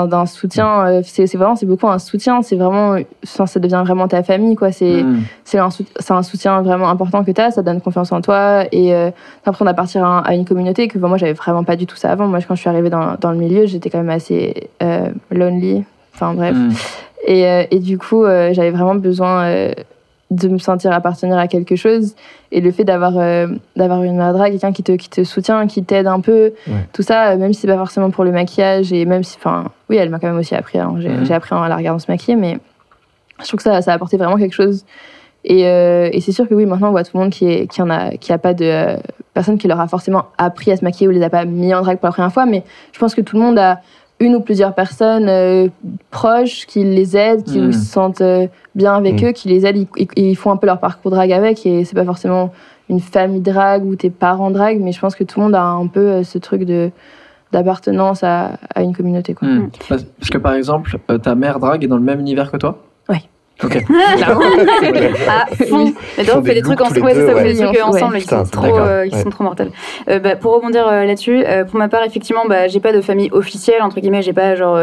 d'un, 0.07 0.25
soutien. 0.27 0.87
euh, 0.87 1.03
c'est, 1.05 1.27
vraiment, 1.37 1.55
c'est 1.55 1.67
beaucoup 1.67 1.87
un 1.89 1.99
soutien. 1.99 2.41
C'est 2.41 2.57
vraiment, 2.57 2.97
ça 3.25 3.61
devient 3.61 3.83
vraiment 3.85 4.09
ta 4.09 4.23
famille, 4.23 4.55
quoi. 4.57 4.73
C'est, 4.73 5.03
Hmm. 5.03 5.21
c'est 5.45 5.59
un, 5.59 5.69
un 6.11 6.23
soutien 6.23 6.63
vraiment 6.63 6.89
important 6.89 7.23
que 7.25 7.31
tu 7.31 7.41
as, 7.41 7.51
ça 7.51 7.61
donne 7.63 7.81
confiance 7.83 8.11
en 8.13 8.23
toi 8.23 8.65
et 8.73 8.95
euh, 8.95 9.11
t'as 9.11 9.51
l'impression 9.51 9.65
d'appartenir 9.67 10.07
à, 10.07 10.21
à 10.21 10.35
une 10.35 10.47
communauté 10.47 10.89
que 10.89 10.97
bah, 10.99 11.09
moi 11.09 11.19
j'avais 11.19 11.35
vraiment 11.35 11.63
pas 11.65 11.77
du 11.77 11.85
tout 11.87 11.97
ça 11.97 12.11
avant. 12.11 12.27
Moi 12.27 12.39
quand 12.47 12.55
je 12.55 12.61
suis 12.61 12.71
arrivée 12.71 12.89
dans, 12.89 13.17
dans 13.21 13.33
le 13.33 13.37
milieu, 13.37 13.67
j'étais 13.67 13.91
quand 13.91 13.99
même 13.99 14.09
assez 14.11 14.71
euh, 14.83 15.09
lonely, 15.31 15.85
enfin 16.15 16.35
bref. 16.35 16.55
Hmm. 16.57 16.71
Et, 17.27 17.47
euh, 17.47 17.65
et 17.71 17.79
du 17.79 17.99
coup, 17.99 18.25
euh, 18.25 18.53
j'avais 18.53 18.71
vraiment 18.71 18.95
besoin 18.97 19.45
euh, 19.45 19.73
de 20.31 20.49
me 20.49 20.59
sentir 20.59 20.93
appartenir 20.93 21.37
à 21.39 21.47
quelque 21.47 21.77
chose. 21.77 22.15
Et 22.51 22.61
le 22.61 22.71
fait 22.73 22.85
d'avoir 22.85 23.13
d'avoir 23.77 24.03
une 24.03 24.19
drague, 24.19 24.53
quelqu'un 24.53 24.73
qui 24.73 24.83
te, 24.83 24.93
qui 24.93 25.09
te 25.09 25.25
soutient, 25.25 25.67
qui 25.67 25.85
t'aide 25.85 26.07
un 26.07 26.21
peu, 26.21 26.53
Ouais. 26.67 26.87
tout 26.93 27.03
ça, 27.03 27.37
même 27.37 27.53
si 27.53 27.61
c'est 27.63 27.67
pas 27.69 27.77
forcément 27.77 28.11
pour 28.11 28.25
le 28.25 28.33
maquillage, 28.33 28.93
et 28.93 29.05
même 29.07 29.23
si, 29.25 29.37
enfin, 29.39 29.65
oui, 29.89 29.97
elle 29.97 30.11
m'a 30.11 30.19
quand 30.19 30.27
même 30.29 30.39
aussi 30.39 30.55
appris. 30.55 30.79
hein. 30.79 30.95
J'ai 30.99 31.09
Mhm. 31.11 31.25
j'ai 31.27 31.35
appris 31.35 31.55
en 31.55 31.65
la 31.67 31.77
regardant 31.77 31.99
se 31.99 32.11
maquiller, 32.11 32.37
mais 32.37 32.59
je 33.41 33.47
trouve 33.47 33.59
que 33.59 33.63
ça, 33.65 33.81
ça 33.83 33.93
a 33.93 33.95
apporté 33.95 34.17
vraiment 34.17 34.37
quelque 34.37 34.55
chose. 34.55 34.85
Et, 35.45 35.67
euh, 35.67 36.09
et 36.13 36.21
c'est 36.21 36.33
sûr 36.33 36.49
que 36.49 36.55
oui, 36.55 36.67
maintenant 36.67 36.89
on 36.89 36.93
voit 36.93 37.03
tout 37.05 37.11
le 37.17 37.21
monde 37.21 37.31
qui, 37.31 37.47
est, 37.51 37.67
qui 37.67 37.83
en 37.83 37.91
a, 37.91 38.13
qui 38.17 38.33
a 38.33 38.39
pas 38.39 38.55
de 38.55 38.65
euh, 38.65 38.97
personne 39.35 39.59
qui 39.59 39.67
leur 39.67 39.81
a 39.81 39.89
forcément 39.89 40.27
appris 40.39 40.71
à 40.73 40.77
se 40.77 40.85
maquiller 40.85 41.09
ou 41.09 41.11
les 41.11 41.23
a 41.23 41.31
pas 41.31 41.45
mis 41.45 41.75
en 41.75 41.81
drague 41.83 41.99
pour 41.99 42.07
la 42.07 42.13
première 42.13 42.33
fois, 42.33 42.47
mais 42.47 42.63
je 42.93 42.99
pense 42.99 43.15
que 43.15 43.21
tout 43.23 43.37
le 43.37 43.43
monde 43.43 43.59
a 43.59 43.81
une 44.23 44.37
ou 44.37 44.41
plusieurs 44.41 44.75
personnes 44.75 45.29
euh, 45.29 45.69
proches 46.11 46.65
qui 46.67 46.85
les 46.85 47.17
aident, 47.17 47.43
qui 47.45 47.59
Mm. 47.59 47.73
se 47.73 47.85
sentent 47.85 48.21
euh, 48.21 48.47
bien 48.75 48.95
avec 48.95 49.21
Mm. 49.21 49.27
eux, 49.27 49.33
qui 49.33 49.49
les 49.49 49.67
aident, 49.67 49.87
ils, 50.17 50.37
font 50.37 50.51
un 50.53 50.57
peu 50.57 50.67
leur 50.67 50.79
parcours 50.81 51.11
drague 51.11 51.33
avec, 51.33 51.67
et 51.67 51.85
c'est 51.85 51.95
pas 51.97 52.05
forcément 52.05 52.53
une 52.89 53.01
famille 53.01 53.41
drague 53.41 53.85
ou 53.85 53.97
tes 53.97 54.11
parents 54.11 54.51
drague, 54.51 54.81
mais 54.81 54.93
je 54.93 55.01
pense 55.01 55.15
que 55.15 55.25
tout 55.25 55.41
le 55.41 55.47
monde 55.47 55.55
a 55.55 55.63
un 55.65 55.87
peu 55.89 56.01
euh, 56.01 56.23
ce 56.25 56.39
truc 56.39 56.63
de 56.65 56.91
d'appartenance 57.53 58.25
à, 58.25 58.53
à 58.75 58.83
une 58.83 58.97
communauté. 58.97 59.35
Quoi. 59.35 59.47
Hmm. 59.47 59.69
Parce 59.89 60.31
que 60.31 60.39
par 60.39 60.55
exemple, 60.55 60.97
ta 61.23 61.35
mère 61.35 61.59
drague 61.61 61.85
est 61.85 61.87
dans 61.87 61.99
le 61.99 62.03
même 62.03 62.19
univers 62.19 62.51
que 62.51 62.57
toi? 62.57 62.79
Ok. 63.65 63.77
à 65.29 65.47
fond. 65.67 65.93
Mais 66.19 66.25
d'ailleurs, 66.25 66.35
font 66.35 66.41
on 66.41 66.45
fait 66.45 66.55
des 66.55 66.63
trucs 66.63 66.81
ensemble. 66.81 67.03
Ouais, 67.05 67.15
ça, 67.15 67.21
on 67.33 67.37
fait 67.37 67.53
des 67.53 67.57
trucs 67.57 67.73
Ouais. 67.73 67.83
ensemble 67.83 68.15
qui 68.17 68.23
Putain, 68.23 68.45
sont 68.45 68.51
trop, 68.51 68.79
euh, 68.79 69.07
qui 69.09 69.15
ouais. 69.17 69.23
sont 69.23 69.31
trop 69.31 69.45
mortels. 69.45 69.71
Euh, 70.09 70.19
bah, 70.19 70.37
pour 70.37 70.55
rebondir 70.55 70.87
euh, 70.89 71.05
là-dessus, 71.05 71.43
euh, 71.47 71.65
pour 71.65 71.79
ma 71.79 71.89
part, 71.89 72.03
effectivement, 72.05 72.43
bah, 72.49 72.69
j'ai 72.69 72.81
pas 72.81 72.93
de 72.93 73.01
famille 73.01 73.29
officielle 73.33 73.83
entre 73.83 74.01
guillemets. 74.01 74.23
J'ai 74.23 74.33
pas 74.33 74.55
genre, 74.57 74.79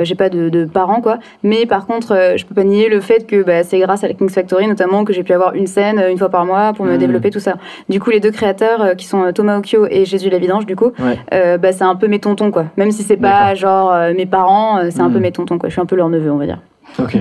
j'ai 0.00 0.14
pas 0.14 0.28
de, 0.28 0.48
de 0.48 0.64
parents 0.64 1.00
quoi. 1.00 1.18
Mais 1.42 1.66
par 1.66 1.86
contre, 1.86 2.12
euh, 2.12 2.36
je 2.36 2.44
peux 2.44 2.54
pas 2.54 2.64
nier 2.64 2.88
le 2.88 3.00
fait 3.00 3.26
que 3.26 3.42
bah, 3.42 3.62
c'est 3.62 3.78
grâce 3.78 4.04
à 4.04 4.08
la 4.08 4.14
Kings 4.14 4.28
Factory 4.30 4.66
notamment 4.66 5.04
que 5.04 5.12
j'ai 5.12 5.22
pu 5.22 5.32
avoir 5.32 5.54
une 5.54 5.66
scène 5.66 6.02
une 6.10 6.18
fois 6.18 6.28
par 6.28 6.44
mois 6.44 6.72
pour 6.74 6.84
me 6.86 6.92
Mhm. 6.92 6.98
développer 6.98 7.30
tout 7.30 7.40
ça. 7.40 7.54
Du 7.88 8.00
coup, 8.00 8.10
les 8.10 8.20
deux 8.20 8.30
créateurs 8.30 8.82
euh, 8.82 8.94
qui 8.94 9.06
sont 9.06 9.32
Thomas 9.32 9.58
Occhio 9.58 9.86
et 9.90 10.04
Jésus 10.04 10.30
la 10.30 10.38
Vidange, 10.38 10.66
du 10.66 10.76
coup, 10.76 10.92
Ouais. 10.98 11.18
euh, 11.32 11.58
bah, 11.58 11.72
c'est 11.72 11.84
un 11.84 11.94
peu 11.96 12.06
mes 12.08 12.18
tontons 12.18 12.50
quoi. 12.50 12.66
Même 12.76 12.90
si 12.90 13.02
c'est 13.02 13.16
pas 13.16 13.54
genre 13.54 13.92
euh, 13.92 14.12
mes 14.14 14.26
parents, 14.26 14.80
c'est 14.90 15.00
un 15.00 15.10
peu 15.10 15.18
mes 15.18 15.32
tontons 15.32 15.58
quoi. 15.58 15.68
Je 15.68 15.74
suis 15.74 15.80
un 15.82 15.86
peu 15.86 15.96
leur 15.96 16.08
neveu, 16.08 16.30
on 16.30 16.36
va 16.38 16.46
dire. 16.46 16.58
Ok. 16.98 17.16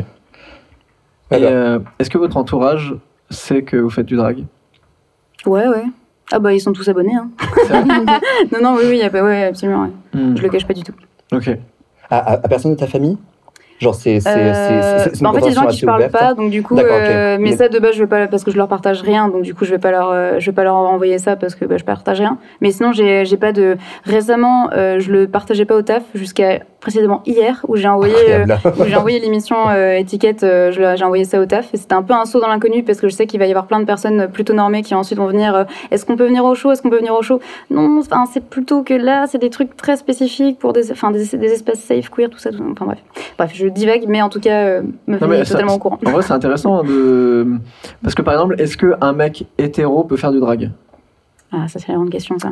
Euh, 1.33 1.79
est-ce 1.99 2.09
que 2.09 2.17
votre 2.17 2.37
entourage 2.37 2.95
sait 3.29 3.63
que 3.63 3.77
vous 3.77 3.89
faites 3.89 4.05
du 4.05 4.15
drag? 4.15 4.43
Ouais, 5.45 5.67
ouais. 5.67 5.83
Ah 6.31 6.39
bah 6.39 6.53
ils 6.53 6.59
sont 6.61 6.73
tous 6.73 6.87
abonnés. 6.87 7.15
Hein. 7.15 7.29
C'est 7.67 7.73
vrai? 7.81 7.83
Non, 8.51 8.61
non, 8.61 8.75
oui, 8.77 8.83
oui, 8.87 8.97
y 8.99 9.03
a 9.03 9.09
pas, 9.09 9.23
ouais, 9.23 9.43
absolument. 9.45 9.83
ouais. 9.83 9.89
Hmm. 10.19 10.37
Je 10.37 10.41
le 10.43 10.49
cache 10.49 10.65
pas 10.65 10.73
du 10.73 10.83
tout. 10.83 10.93
Ok. 11.31 11.49
À, 12.09 12.17
à- 12.17 12.33
à 12.33 12.47
personne 12.47 12.71
de 12.73 12.77
ta 12.79 12.87
famille? 12.87 13.17
Genre 13.79 13.95
c'est 13.95 14.19
Euh, 14.27 15.05
bah, 15.21 15.29
en 15.29 15.33
fait, 15.33 15.39
il 15.39 15.43
y 15.43 15.45
a 15.45 15.49
des 15.49 15.55
gens 15.55 15.61
qui 15.63 15.67
assez 15.67 15.85
parlent 15.85 16.09
pas, 16.09 16.33
donc 16.33 16.49
du 16.51 16.63
coup, 16.63 16.77
euh, 16.77 17.37
mais 17.39 17.49
Mais- 17.51 17.55
ça 17.57 17.67
de 17.69 17.79
base, 17.79 17.95
je 17.95 18.03
vais 18.03 18.07
pas 18.07 18.27
parce 18.27 18.43
que 18.43 18.51
je 18.51 18.57
leur 18.57 18.67
partage 18.67 19.01
rien, 19.01 19.27
donc 19.27 19.41
du 19.41 19.53
coup, 19.53 19.65
je 19.65 19.71
vais 19.71 19.77
pas 19.79 19.91
leur, 19.91 20.09
euh, 20.11 20.39
je 20.39 20.45
vais 20.45 20.55
pas 20.55 20.63
leur 20.63 20.75
envoyer 20.75 21.17
ça 21.17 21.35
parce 21.35 21.55
que 21.55 21.65
bah, 21.65 21.77
je 21.77 21.83
partage 21.83 22.19
rien. 22.19 22.37
Mais 22.61 22.71
sinon, 22.71 22.91
j'ai, 22.93 23.25
j'ai 23.25 23.37
pas 23.37 23.51
de. 23.51 23.77
Récemment, 24.05 24.69
euh, 24.73 24.99
je 24.99 25.11
le 25.11 25.27
partageais 25.27 25.65
pas 25.65 25.75
au 25.75 25.81
taf 25.81 26.03
jusqu'à 26.15 26.59
précisément 26.79 27.21
hier 27.25 27.65
où 27.69 27.77
j'ai 27.77 27.87
envoyé, 27.87 28.13
Incroyable. 28.15 28.57
où 28.79 28.83
j'ai 28.85 28.95
envoyé 28.97 29.19
l'émission 29.19 29.55
étiquette, 29.97 30.45
j'ai 30.71 31.03
envoyé 31.03 31.23
ça 31.23 31.39
au 31.39 31.45
taf 31.45 31.73
et 31.73 31.77
c'était 31.77 31.93
un 31.95 32.03
peu 32.03 32.13
un 32.13 32.25
saut 32.25 32.41
dans 32.41 32.49
l'inconnu 32.49 32.83
parce 32.83 32.99
que 32.99 33.07
je 33.07 33.13
sais 33.15 33.25
qu'il 33.25 33.39
va 33.39 33.45
y 33.45 33.49
avoir 33.51 33.67
plein 33.67 33.79
de 33.79 33.85
personnes 33.85 34.27
plutôt 34.27 34.53
normées 34.53 34.81
qui 34.83 34.93
ensuite 34.93 35.17
vont 35.17 35.27
venir. 35.27 35.65
Est-ce 35.91 36.05
qu'on 36.05 36.17
peut 36.17 36.25
venir 36.25 36.43
au 36.43 36.55
show 36.55 36.71
Est-ce 36.71 36.81
qu'on 36.81 36.89
peut 36.89 36.97
venir 36.97 37.13
au 37.15 37.21
show? 37.21 37.39
Non, 37.69 37.99
enfin, 38.01 38.25
c'est 38.31 38.43
plutôt 38.43 38.83
que 38.83 38.93
là, 38.93 39.25
c'est 39.27 39.37
des 39.37 39.49
trucs 39.49 39.77
très 39.77 39.95
spécifiques 39.95 40.59
pour 40.59 40.73
des, 40.73 40.91
enfin, 40.91 41.11
des, 41.11 41.25
des 41.37 41.51
espaces 41.53 41.79
safe, 41.79 42.09
queer, 42.09 42.29
tout 42.29 42.37
ça. 42.39 42.51
tout- 42.51 42.63
Enfin 42.71 42.85
bref, 42.85 42.99
bref, 43.37 43.51
je 43.53 43.67
divague, 43.73 44.05
mais 44.07 44.21
en 44.21 44.29
tout 44.29 44.39
cas, 44.39 44.65
euh, 44.65 44.81
est 45.07 45.45
ça- 45.45 45.53
totalement 45.53 45.75
au 45.75 45.79
courant. 45.79 45.99
En 46.05 46.11
vrai, 46.11 46.21
c'est 46.21 46.33
intéressant 46.33 46.83
de. 46.83 47.47
Parce 48.01 48.15
que 48.15 48.21
par 48.21 48.33
exemple, 48.33 48.55
est-ce 48.59 48.77
qu'un 48.77 49.13
mec 49.13 49.45
hétéro 49.57 50.03
peut 50.03 50.17
faire 50.17 50.31
du 50.31 50.39
drag? 50.39 50.71
Ah, 51.55 51.67
ça 51.67 51.77
c'est 51.77 51.89
la 51.89 51.95
grande 51.95 52.09
question, 52.09 52.35
ça. 52.39 52.49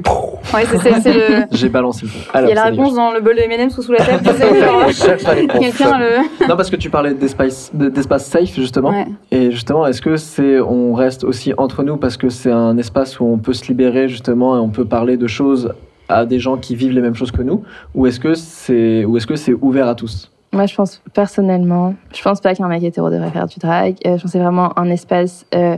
Ouais, 0.56 0.64
c'est, 0.70 0.78
c'est, 0.78 1.02
c'est 1.02 1.14
le. 1.14 1.46
J'ai 1.52 1.70
balancé 1.70 2.06
le 2.06 2.12
truc. 2.12 2.22
Il 2.34 2.38
Alors, 2.38 2.50
y 2.50 2.52
a 2.52 2.56
la 2.56 2.64
réponse 2.66 2.94
dans 2.94 3.12
le 3.12 3.20
bol 3.20 3.36
de 3.36 3.42
M&M's 3.42 3.74
sous, 3.74 3.82
sous 3.82 3.92
la 3.94 3.98
table. 3.98 4.24
Quelqu'un 5.60 5.98
le. 5.98 6.48
Non, 6.48 6.56
parce 6.56 6.70
que 6.70 6.76
tu 6.76 6.92
parlais 6.92 7.16
d'espace, 7.16 7.72
de- 7.74 7.90
d'espace 7.90 8.26
safe, 8.28 8.54
justement. 8.54 8.92
Ouais. 8.92 9.08
Et 9.32 9.50
justement, 9.50 9.88
est-ce 9.88 10.04
que 10.04 10.18
c'est, 10.18 10.60
on 10.60 10.94
reste 10.94 11.24
aussi 11.24 11.52
entre 11.58 11.82
nous 11.84 11.98
parce 11.98 12.16
que 12.16 12.30
c'est 12.30 12.52
un 12.52 12.78
espace 12.78 13.20
où 13.20 13.26
on 13.26 13.40
peut 13.40 13.54
se 13.54 13.66
libérer 13.70 14.08
justement 14.08 14.56
et 14.56 14.60
on 14.60 14.70
peut 14.70 14.86
parler 14.86 15.18
de 15.18 15.26
choses 15.26 15.74
à 16.08 16.26
des 16.28 16.38
gens 16.38 16.58
qui 16.58 16.76
vivent 16.76 16.92
les 16.92 17.02
mêmes 17.02 17.16
choses 17.16 17.32
que 17.32 17.42
nous, 17.42 17.64
ou 17.96 18.06
est-ce 18.06 18.20
que 18.20 18.36
c'est, 18.36 19.04
ou 19.06 19.18
est-ce 19.18 19.26
que 19.26 19.36
c'est 19.36 19.54
ouvert 19.62 19.88
à 19.88 19.96
tous? 19.96 20.32
Moi, 20.54 20.66
je 20.66 20.76
pense 20.76 21.02
personnellement, 21.14 21.96
je 22.14 22.22
pense 22.22 22.42
pas 22.42 22.54
qu'un 22.56 22.68
mec 22.68 22.84
hétéro 22.84 23.10
devrait 23.10 23.32
faire 23.32 23.48
du 23.48 23.58
drag. 23.60 23.96
Euh, 24.06 24.18
je 24.18 24.22
pense 24.22 24.24
que 24.24 24.30
c'est 24.30 24.40
vraiment 24.40 24.78
un 24.78 24.90
espace, 24.90 25.46
euh, 25.56 25.78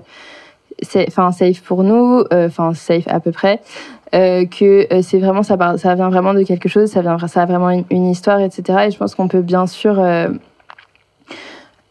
enfin 1.08 1.32
safe 1.32 1.62
pour 1.62 1.84
nous, 1.84 2.24
euh, 2.34 2.48
enfin 2.48 2.74
safe 2.74 3.08
à 3.08 3.20
peu 3.20 3.32
près. 3.32 3.62
euh, 4.16 4.46
que 4.46 4.88
c'est 5.02 5.20
vraiment 5.20 5.42
ça, 5.44 5.56
vient 5.56 6.10
vraiment 6.10 6.34
de 6.34 6.44
quelque 6.44 6.70
chose, 6.70 6.90
ça 6.90 7.02
vient, 7.02 7.18
ça 7.28 7.42
a 7.44 7.46
vraiment 7.46 7.70
une, 7.72 7.86
une 7.90 8.08
histoire, 8.10 8.40
etc. 8.40 8.86
Et 8.88 8.92
je 8.92 8.98
pense 8.98 9.16
qu'on 9.16 9.28
peut 9.28 9.42
bien 9.42 9.66
sûr, 9.66 9.96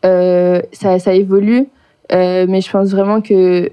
ça, 0.04 0.98
ça 0.98 1.14
évolue, 1.14 1.68
mais 2.10 2.60
je 2.60 2.70
pense 2.70 2.90
vraiment 2.90 3.20
que 3.20 3.70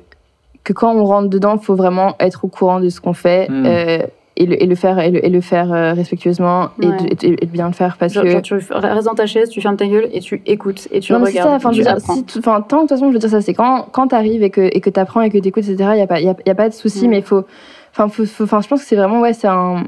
que 0.64 0.74
quand 0.74 0.94
on 0.94 1.06
rentre 1.06 1.30
dedans, 1.30 1.58
il 1.60 1.64
faut 1.66 1.76
vraiment 1.76 2.16
être 2.20 2.46
au 2.46 2.48
courant 2.48 2.80
de 2.80 2.90
ce 2.90 3.02
qu'on 3.02 3.14
fait. 3.14 3.50
Mm. 3.50 4.06
Et 4.40 4.46
le, 4.46 4.62
et 4.64 4.66
le 4.66 4.76
faire 4.76 4.98
et 5.00 5.12
le, 5.12 5.24
et 5.26 5.30
le 5.30 5.42
faire 5.42 5.72
euh, 5.74 5.94
respectueusement 5.94 6.70
et, 6.82 6.88
Ouais. 6.88 6.96
de, 6.98 7.28
et 7.28 7.46
de 7.46 7.52
bien 7.52 7.68
le 7.68 7.74
faire 7.74 7.98
parce 8.00 8.14
Genre, 8.14 8.24
que 8.24 8.30
genre, 8.32 8.42
tu 8.42 8.54
restes 8.56 9.06
dans 9.06 9.14
ta 9.16 9.26
chaise, 9.26 9.50
tu 9.50 9.60
fermes 9.62 9.76
ta 9.78 9.86
gueule 9.86 10.08
et 10.14 10.20
tu 10.22 10.42
écoutes 10.46 10.88
et 10.92 11.00
tu 11.02 11.12
non, 11.14 11.20
mais 11.20 11.26
c'est 11.26 11.32
regardes. 11.42 11.50
ça, 11.50 11.56
enfin, 11.58 11.72
et 11.72 11.74
je 11.74 11.80
veux 11.80 11.86
tu 11.86 11.90
dire, 11.90 11.98
apprends. 11.98 12.16
si 12.16 12.24
tu- 12.24 12.40
enfin, 12.40 12.62
tant, 12.62 12.78
de 12.78 12.82
toute 12.84 12.90
façon, 12.90 13.08
je 13.10 13.14
veux 13.14 13.20
dire 13.20 13.30
ça, 13.30 13.42
c'est 13.42 13.54
quand, 13.54 13.88
quand 13.92 14.08
t'arrives 14.08 14.42
et 14.42 14.50
que, 14.50 14.62
et 14.62 14.80
que 14.82 14.90
t'apprends 14.90 15.22
et 15.22 15.30
que 15.30 15.38
t'écoutes, 15.38 15.68
etc., 15.68 15.90
il 15.92 15.96
n'y 15.98 16.02
a, 16.02 16.08
pas- 16.08 16.22
y 16.22 16.30
a, 16.30 16.36
y 16.46 16.50
a 16.50 16.56
pas 16.56 16.70
de 16.70 16.74
souci, 16.74 17.06
Mm. 17.08 17.10
mais 17.12 17.18
il 17.20 17.24
faut, 17.24 17.44
enfin, 17.92 18.08
faut, 18.08 18.26
faut- 18.26 18.46
enfin, 18.46 18.62
je 18.62 18.68
pense 18.68 18.82
que 18.82 18.88
c'est 18.88 18.96
vraiment, 18.96 19.20
ouais, 19.20 19.34
c'est 19.34 19.48
un, 19.48 19.84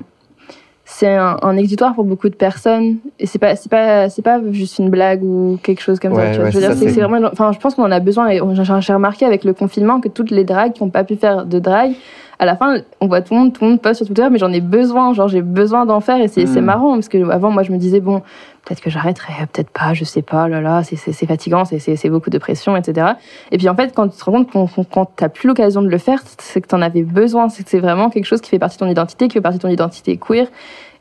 c'est 0.83 1.07
un, 1.15 1.37
un 1.41 1.55
exutoire 1.55 1.93
pour 1.95 2.03
beaucoup 2.03 2.27
de 2.27 2.35
personnes, 2.35 2.97
et 3.19 3.25
c'est 3.25 3.39
pas, 3.39 3.55
c'est 3.55 3.69
pas, 3.71 4.09
c'est 4.09 4.21
pas 4.21 4.41
juste 4.51 4.79
une 4.79 4.89
blague 4.89 5.23
ou 5.23 5.57
quelque 5.63 5.81
chose 5.81 5.99
comme 5.99 6.11
Ouais, 6.13 6.25
ça, 6.25 6.29
tu 6.31 6.35
vois. 6.37 6.45
ouais, 6.45 6.51
je 6.51 6.57
veux 6.59 6.67
dire, 6.67 6.75
c'est, 6.93 6.99
vraiment, 7.01 7.29
enfin, 7.31 7.51
je 7.53 7.59
pense 7.59 7.75
qu'on 7.75 7.83
en 7.85 7.91
a 7.91 7.99
besoin, 8.01 8.27
et 8.27 8.41
on- 8.41 8.53
j'ai 8.53 8.63
j'ai 8.81 8.93
remarqué 8.93 9.25
avec 9.25 9.45
le 9.45 9.53
confinement 9.53 10.01
que 10.01 10.09
toutes 10.09 10.31
les 10.31 10.43
dragues 10.43 10.73
qui 10.73 10.83
n'ont 10.83 10.89
pas 10.89 11.05
pu 11.05 11.15
faire 11.15 11.45
de 11.45 11.59
drague, 11.59 11.93
à 12.41 12.45
la 12.45 12.56
fin, 12.58 12.77
on 12.99 13.08
voit 13.08 13.21
tout 13.21 13.36
le 13.36 13.39
monde, 13.39 13.54
tout 13.54 13.63
le 13.63 13.69
monde 13.69 13.82
poste 13.82 13.97
sur 13.99 14.08
Twitter, 14.08 14.27
mais 14.32 14.39
j'en 14.39 14.51
ai 14.51 14.62
besoin, 14.62 15.13
genre, 15.13 15.27
j'ai 15.27 15.43
besoin 15.43 15.86
d'en 15.86 15.99
faire, 16.01 16.19
et 16.19 16.27
c'est, 16.27 16.47
c'est 16.47 16.60
Mm. 16.60 16.65
marrant, 16.65 16.93
parce 16.95 17.08
que 17.08 17.30
avant, 17.30 17.51
moi, 17.51 17.62
je 17.62 17.71
me 17.71 17.77
disais, 17.77 17.99
bon, 17.99 18.21
peut-être 18.65 18.82
que 18.82 18.89
j'arrêterai, 18.89 19.34
peut-être 19.54 19.69
pas, 19.69 19.93
je 19.93 20.04
sais 20.04 20.23
pas, 20.23 20.47
là 20.47 20.60
là, 20.60 20.82
c'est, 20.84 20.95
fatigant, 21.27 21.65
c'est, 21.65 22.10
beaucoup 22.10 22.32
de 22.32 22.39
pression, 22.39 22.75
etc. 22.75 23.12
Et 23.51 23.60
puis 23.60 23.69
en 23.69 23.75
fait, 23.75 23.93
quand 23.95 24.08
tu 24.08 24.17
te 24.17 24.23
rends 24.25 24.43
compte 24.43 24.51
qu'on, 24.51 24.84
quand 24.84 25.06
t'as 25.15 25.30
plus 25.30 25.47
l'occasion 25.47 25.84
de 25.84 25.88
le 25.89 25.97
faire, 25.99 26.23
c'est 26.39 26.62
que 26.62 26.67
t'en 26.67 26.82
avais 26.82 27.04
besoin, 27.04 27.47
c'est 27.47 27.63
que 27.63 27.69
c'est 27.69 27.80
vraiment 27.80 28.10
quelque 28.10 28.25
chose 28.25 28.41
qui 28.41 28.49
fait 28.49 28.60
partie 28.60 28.77
de 28.77 28.86
ton 28.86 28.89
identité, 28.89 29.27
qui 29.27 29.34
fait 29.34 29.41
partie 29.41 29.60
de 29.60 29.62
ton 29.62 29.69
identité 29.69 30.17
queer. 30.17 30.47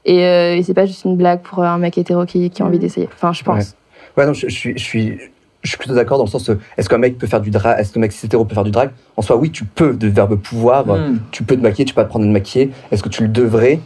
Et, 0.05 0.24
euh, 0.26 0.57
et 0.57 0.62
c'est 0.62 0.74
pas 0.74 0.85
juste 0.85 1.05
une 1.07 1.16
blague 1.16 1.40
pour 1.40 1.62
un 1.64 1.79
mec 1.79 1.96
hétéro 1.96 2.26
qui, 2.26 2.50
qui 2.50 2.62
a 2.62 2.66
envie 2.66 2.76
Mhm. 2.76 2.83
d'essayer. 2.83 3.09
Enfin, 3.14 3.33
je 3.33 3.42
pense. 3.42 3.76
Ouais, 4.16 4.26
non, 4.26 4.35
je, 4.35 4.46
je 4.48 4.55
suis, 4.55 4.72
je 4.79 4.83
suis, 4.85 5.18
je 5.62 5.68
suis 5.68 5.79
plutôt 5.79 5.94
d'accord 5.94 6.18
dans 6.18 6.25
le 6.25 6.31
sens, 6.31 6.51
est-ce 6.79 6.88
qu'un 6.88 6.99
mec 6.99 7.18
peut 7.18 7.27
faire 7.27 7.40
du 7.40 7.51
drag, 7.51 7.79
est-ce 7.79 7.92
qu'un 7.92 8.01
mec 8.01 8.12
hétéro 8.25 8.44
peut 8.44 8.55
faire 8.55 8.64
du 8.64 8.70
drag? 8.70 8.90
En 9.16 9.23
soi, 9.23 9.37
oui, 9.37 9.51
tu 9.51 9.64
peux, 9.64 9.94
de 9.94 10.09
verbe 10.09 10.37
pouvoir, 10.37 10.87
Mm. 10.87 11.20
tu 11.31 11.42
peux 11.42 11.57
te 11.57 11.61
maquiller, 11.62 11.85
tu 11.85 11.94
peux 11.94 12.01
apprendre 12.01 12.25
à 12.25 12.29
te 12.29 12.33
maquiller. 12.33 12.70
Est-ce 12.90 13.03
que 13.03 13.09
tu 13.09 13.23
le 13.23 13.29
devrais? 13.29 13.81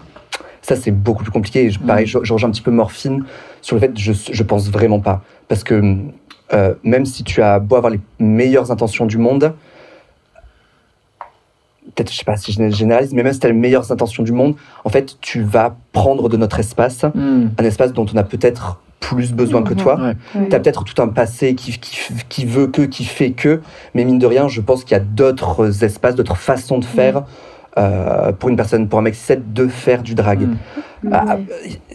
Ça, 0.63 0.77
c'est 0.77 0.91
beaucoup 0.93 1.23
plus 1.25 1.33
compliqué. 1.33 1.71
Je- 1.71 1.79
pareil, 1.79 2.07
je, 2.07 2.19
je 2.23 2.33
rejoins 2.33 2.49
un 2.49 2.53
petit 2.53 2.63
peu 2.63 2.71
Morphine 2.71 3.25
sur 3.61 3.77
le 3.77 3.81
fait, 3.81 3.93
je, 3.99 4.13
je 4.13 4.43
pense 4.43 4.71
vraiment 4.71 5.01
pas. 5.01 5.23
Parce 5.49 5.63
que 5.65 5.97
euh, 6.53 6.75
même 6.85 7.05
si 7.07 7.23
tu 7.25 7.43
as 7.43 7.59
beau 7.59 7.77
avoir 7.77 7.91
les 7.93 8.01
meilleures 8.19 8.71
intentions 8.71 9.05
du 9.07 9.19
monde, 9.19 9.53
peut-être, 11.95 12.11
je 12.11 12.17
sais 12.17 12.25
pas 12.25 12.37
si 12.37 12.53
je 12.53 12.71
généralise, 12.71 13.13
mais 13.13 13.23
même 13.23 13.33
si 13.33 13.41
tu 13.41 13.47
as 13.47 13.51
les 13.51 13.57
meilleures 13.57 13.91
intentions 13.93 14.23
du 14.23 14.33
monde, 14.33 14.55
en 14.85 14.89
fait, 14.91 15.19
tu 15.21 15.43
vas 15.43 15.77
prendre 15.93 16.29
de 16.29 16.37
notre 16.37 16.59
espace 16.61 17.05
Hmm. 17.15 17.49
un 17.59 17.65
espace 17.65 17.93
dont 17.93 18.07
on 18.13 18.17
a 18.17 18.23
peut-être 18.25 18.81
plus 19.09 19.33
besoin 19.33 19.63
que 19.63 19.75
toi. 19.75 19.97
Ouais. 20.01 20.17
Ouais. 20.35 20.49
Tu 20.49 20.57
as 20.57 20.61
peut-être 20.61 20.85
tout 20.85 21.01
un 21.03 21.09
passé 21.09 21.55
qui, 21.55 21.79
qui, 21.79 21.99
qui 22.29 22.45
veut 22.47 22.67
que, 22.69 22.83
qui 22.83 23.05
fait 23.05 23.33
que, 23.33 23.61
mais 23.95 24.05
mine 24.05 24.19
de 24.19 24.27
rien, 24.27 24.49
je 24.49 24.61
pense 24.61 24.83
qu'il 24.85 24.93
y 24.97 25.01
a 25.01 25.05
d'autres 25.05 25.85
espaces, 25.85 26.15
d'autres 26.15 26.37
façons 26.37 26.79
de 26.79 26.85
faire 26.85 27.25
euh, 27.77 28.33
pour 28.33 28.49
une 28.49 28.57
personne, 28.57 28.89
pour 28.89 28.99
un 28.99 29.03
mec 29.03 29.15
cis 29.15 29.35
de 29.37 29.67
faire 29.69 30.03
du 30.03 30.15
drag. 30.15 30.41
Mm. 31.03 31.11
Ah, 31.13 31.37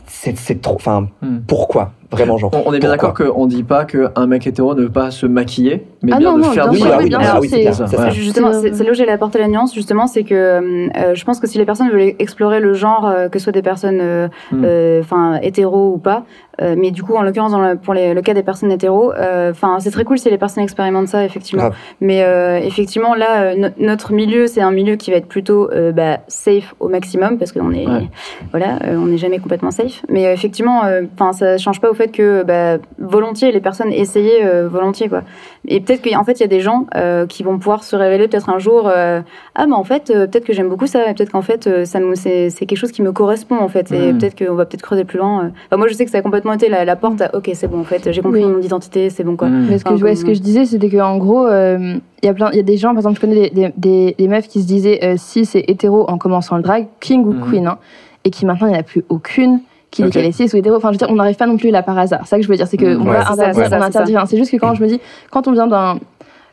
c'est 0.07 0.37
c'est 0.37 0.61
trop. 0.61 0.75
Enfin, 0.75 1.07
Mm. 1.21 1.37
pourquoi? 1.47 1.93
Vraiment, 2.11 2.37
genre. 2.37 2.49
On, 2.53 2.69
on 2.69 2.73
est 2.73 2.79
bien 2.79 2.89
d'accord 2.89 3.13
qu'on 3.13 3.45
dit 3.45 3.63
pas 3.63 3.85
qu'un 3.85 4.25
mec 4.27 4.47
hétéro 4.47 4.73
ne 4.73 4.81
veut 4.81 4.89
pas 4.89 5.11
se 5.11 5.25
maquiller, 5.27 5.85
mais 6.01 6.11
Ah 6.15 6.17
bien 6.17 6.31
non, 6.31 6.37
de 6.37 6.41
non, 6.43 6.51
faire 6.51 6.69
bien 6.69 6.79
du 6.97 7.03
oui, 7.03 7.09
bien 7.09 7.21
sûr, 7.23 7.39
oui, 7.39 7.49
c'est 7.49 7.71
ça. 7.71 8.09
Justement, 8.09 8.51
C'est- 8.53 8.83
là 8.83 8.91
où 8.91 8.93
j'allais 8.95 9.11
apporter 9.11 9.37
la 9.37 9.47
nuance, 9.47 9.73
justement, 9.75 10.07
c'est 10.07 10.23
que 10.23 10.33
euh, 10.33 11.13
je 11.15 11.23
pense 11.25 11.39
que 11.39 11.45
si 11.47 11.57
les 11.59 11.65
personnes 11.65 11.89
veulent 11.91 12.13
explorer 12.19 12.59
le 12.59 12.73
genre, 12.73 13.05
euh, 13.07 13.27
que 13.29 13.37
ce 13.37 13.43
soit 13.43 13.51
des 13.53 13.61
personnes 13.61 13.99
euh, 14.01 14.27
Mm. 14.51 14.61
euh, 14.65 15.01
enfin 15.01 15.39
hétéros 15.43 15.93
ou 15.93 15.97
pas, 15.99 16.23
euh, 16.61 16.75
mais 16.77 16.89
du 16.91 17.03
coup, 17.03 17.15
en 17.15 17.21
l'occurrence, 17.21 17.51
dans 17.51 17.59
le- 17.61 17.75
pour 17.77 17.93
les- 17.93 18.13
le 18.15 18.21
cas 18.21 18.33
des 18.33 18.43
personnes 18.43 18.71
hétéros, 18.71 19.13
euh, 19.13 19.51
enfin 19.51 19.77
c'est 19.79 19.91
très 19.91 20.03
cool 20.03 20.17
si 20.17 20.29
les 20.29 20.37
personnes 20.39 20.63
expérimentent 20.63 21.07
ça, 21.09 21.23
effectivement. 21.23 21.69
Mais 22.01 22.23
euh, 22.23 22.57
effectivement, 22.57 23.13
là, 23.13 23.41
euh, 23.43 23.55
no- 23.55 23.67
notre 23.85 24.13
milieu, 24.13 24.47
c'est 24.47 24.61
un 24.61 24.71
milieu 24.71 24.95
qui 24.95 25.11
va 25.11 25.17
être 25.17 25.27
plutôt 25.27 25.69
euh, 25.71 25.91
bah, 25.91 26.19
safe 26.27 26.73
au 26.79 26.87
maximum, 26.89 27.37
parce 27.37 27.51
qu'on 27.51 27.71
est, 27.71 27.85
Ouais. 27.87 28.09
voilà, 28.51 28.79
euh, 28.85 28.95
on 28.97 29.05
n'est 29.05 29.17
jamais 29.17 29.39
complètement 29.39 29.71
safe. 29.71 30.01
Mais 30.09 30.25
euh, 30.25 30.33
effectivement, 30.33 30.83
euh, 30.85 31.03
enfin 31.13 31.33
ça 31.33 31.57
change 31.57 31.79
pas 31.79 31.89
au 31.89 31.93
fait 32.03 32.11
que 32.11 32.43
bah, 32.43 32.77
volontiers 32.97 33.51
les 33.51 33.59
personnes 33.59 33.91
essayaient 33.91 34.43
euh, 34.45 34.67
volontiers 34.67 35.09
quoi. 35.09 35.21
Et 35.67 35.81
peut-être 35.81 36.01
qu'en 36.09 36.23
fait, 36.23 36.39
il 36.39 36.41
y 36.41 36.43
a 36.43 36.47
des 36.47 36.61
gens 36.61 36.85
euh, 36.95 37.25
qui 37.27 37.43
vont 37.43 37.57
pouvoir 37.57 37.83
se 37.83 37.95
révéler 37.95 38.27
peut-être 38.27 38.49
un 38.49 38.59
jour 38.59 38.87
euh, 38.87 39.21
Ah, 39.55 39.67
mais 39.67 39.73
en 39.75 39.83
fait, 39.83 40.09
euh, 40.09 40.25
peut-être 40.25 40.45
que 40.45 40.53
j'aime 40.53 40.69
beaucoup 40.69 40.87
ça, 40.87 41.09
et 41.09 41.13
peut-être 41.13 41.31
qu'en 41.31 41.41
fait, 41.41 41.67
euh, 41.67 41.83
ça 41.85 41.99
me- 41.99 42.15
c'est 42.15 42.49
c'est 42.49 42.65
quelque 42.65 42.77
chose 42.77 42.93
qui 42.93 43.01
me 43.01 43.11
correspond, 43.11 43.57
en 43.57 43.67
fait. 43.67 43.91
Et 43.91 44.13
Mm. 44.13 44.17
peut-être 44.17 44.37
qu'on 44.47 44.53
va 44.55 44.65
peut-être 44.65 44.81
creuser 44.81 45.03
plus 45.03 45.17
loin. 45.19 45.43
euh. 45.43 45.49
Enfin, 45.67 45.77
moi, 45.77 45.87
je 45.89 45.93
sais 45.93 46.05
que 46.05 46.11
ça 46.11 46.19
a 46.19 46.21
complètement 46.21 46.53
été 46.53 46.69
la, 46.69 46.85
la 46.85 46.95
porte 46.95 47.19
à 47.21 47.35
Ok, 47.35 47.49
c'est 47.53 47.67
bon, 47.67 47.81
en 47.81 47.83
fait, 47.83 48.11
j'ai 48.11 48.21
compris 48.21 48.43
Oui. 48.45 48.49
mon 48.51 48.61
identité, 48.61 49.09
c'est 49.09 49.23
bon, 49.25 49.35
quoi. 49.35 49.49
Hmm. 49.49 49.67
Mais 49.69 49.77
ce 49.77 49.83
que, 49.83 49.89
Enfin, 49.89 49.97
je, 49.97 50.03
ouais, 50.05 50.15
ce 50.15 50.23
que 50.23 50.33
je 50.33 50.39
disais, 50.41 50.65
c'était 50.65 50.89
qu'en 50.89 51.17
gros, 51.17 51.45
euh, 51.45 51.95
il 52.23 52.25
y 52.25 52.29
a 52.29 52.33
plein, 52.33 52.49
il 52.51 52.57
y 52.57 52.61
a 52.61 52.63
des 52.63 52.77
gens, 52.77 52.89
par 52.89 52.99
exemple, 52.99 53.15
je 53.17 53.21
connais 53.21 53.49
des, 53.49 53.49
des, 53.49 53.73
des- 53.75 54.15
des 54.17 54.27
meufs 54.29 54.47
qui 54.47 54.61
se 54.61 54.67
disaient 54.67 54.99
euh, 55.03 55.15
si 55.17 55.43
c'est 55.45 55.65
hétéro 55.67 56.09
en 56.09 56.17
commençant 56.17 56.55
le 56.55 56.63
drag, 56.63 56.87
king 57.01 57.25
ou 57.25 57.33
Mhm. 57.33 57.49
queen, 57.51 57.67
hein, 57.67 57.77
et 58.23 58.29
qui 58.31 58.45
maintenant 58.45 58.67
il 58.67 58.71
n'y 58.71 58.77
en 58.77 58.79
a 58.79 58.83
plus 58.83 59.03
aucune 59.09 59.59
qui 59.91 60.01
dit 60.03 60.07
Ok. 60.07 60.13
qu'elle 60.13 60.25
est 60.25 60.31
cis 60.31 60.49
ou 60.53 60.57
hétéro. 60.57 60.75
Enfin, 60.77 60.89
je 60.89 60.93
veux 60.93 60.97
dire, 60.99 61.09
on 61.09 61.15
n'arrive 61.15 61.35
pas 61.35 61.47
non 61.47 61.57
plus 61.57 61.71
là 61.71 61.81
par 61.83 61.97
hasard. 61.97 62.21
C'est 62.23 62.29
ça 62.31 62.37
que 62.37 62.43
je 62.43 62.47
veux 62.49 62.55
dire, 62.57 62.67
c'est 62.67 62.77
que 62.77 62.85
Mhm. 62.95 63.01
on 63.01 63.09
Ouais, 63.09 63.17
va 63.17 63.21
c'est 63.21 63.25
ça, 63.27 63.31
interdire, 63.33 63.53
c'est 63.63 63.69
ça, 63.69 63.75
on 63.77 63.79
c'est 63.79 63.85
interdit 63.87 64.15
rien. 64.17 64.25
C'est 64.25 64.37
juste 64.37 64.51
que 64.51 64.57
quand 64.57 64.73
je 64.75 64.83
me 64.83 64.87
dis, 64.87 64.99
quand 65.31 65.47
on 65.47 65.51
vient 65.51 65.67
d'un, 65.67 65.99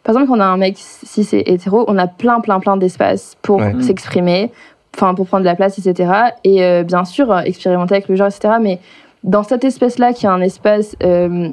par 0.02 0.14
exemple, 0.14 0.26
quand 0.28 0.36
on 0.36 0.40
a 0.40 0.44
un 0.46 0.56
mec 0.56 0.76
si 0.78 1.24
c'est 1.24 1.42
hétéro, 1.46 1.84
on 1.88 1.98
a 1.98 2.06
plein, 2.06 2.40
plein, 2.40 2.60
plein 2.60 2.76
d'espace 2.76 3.36
pour 3.42 3.58
Ouais. 3.58 3.74
S'exprimer, 3.80 4.50
enfin 4.96 5.14
pour 5.14 5.26
prendre 5.26 5.42
de 5.42 5.48
la 5.48 5.56
place, 5.56 5.78
etc. 5.78 6.10
Et 6.44 6.64
euh, 6.64 6.82
bien 6.82 7.04
sûr, 7.04 7.30
euh, 7.32 7.40
expérimenter 7.40 7.94
avec 7.94 8.08
le 8.08 8.16
genre, 8.16 8.28
etc. 8.28 8.54
Mais 8.60 8.78
dans 9.24 9.42
cette 9.42 9.64
espèce-là, 9.64 10.12
qui 10.12 10.26
est 10.26 10.28
un 10.30 10.40
espace, 10.40 10.96
euh, 11.02 11.48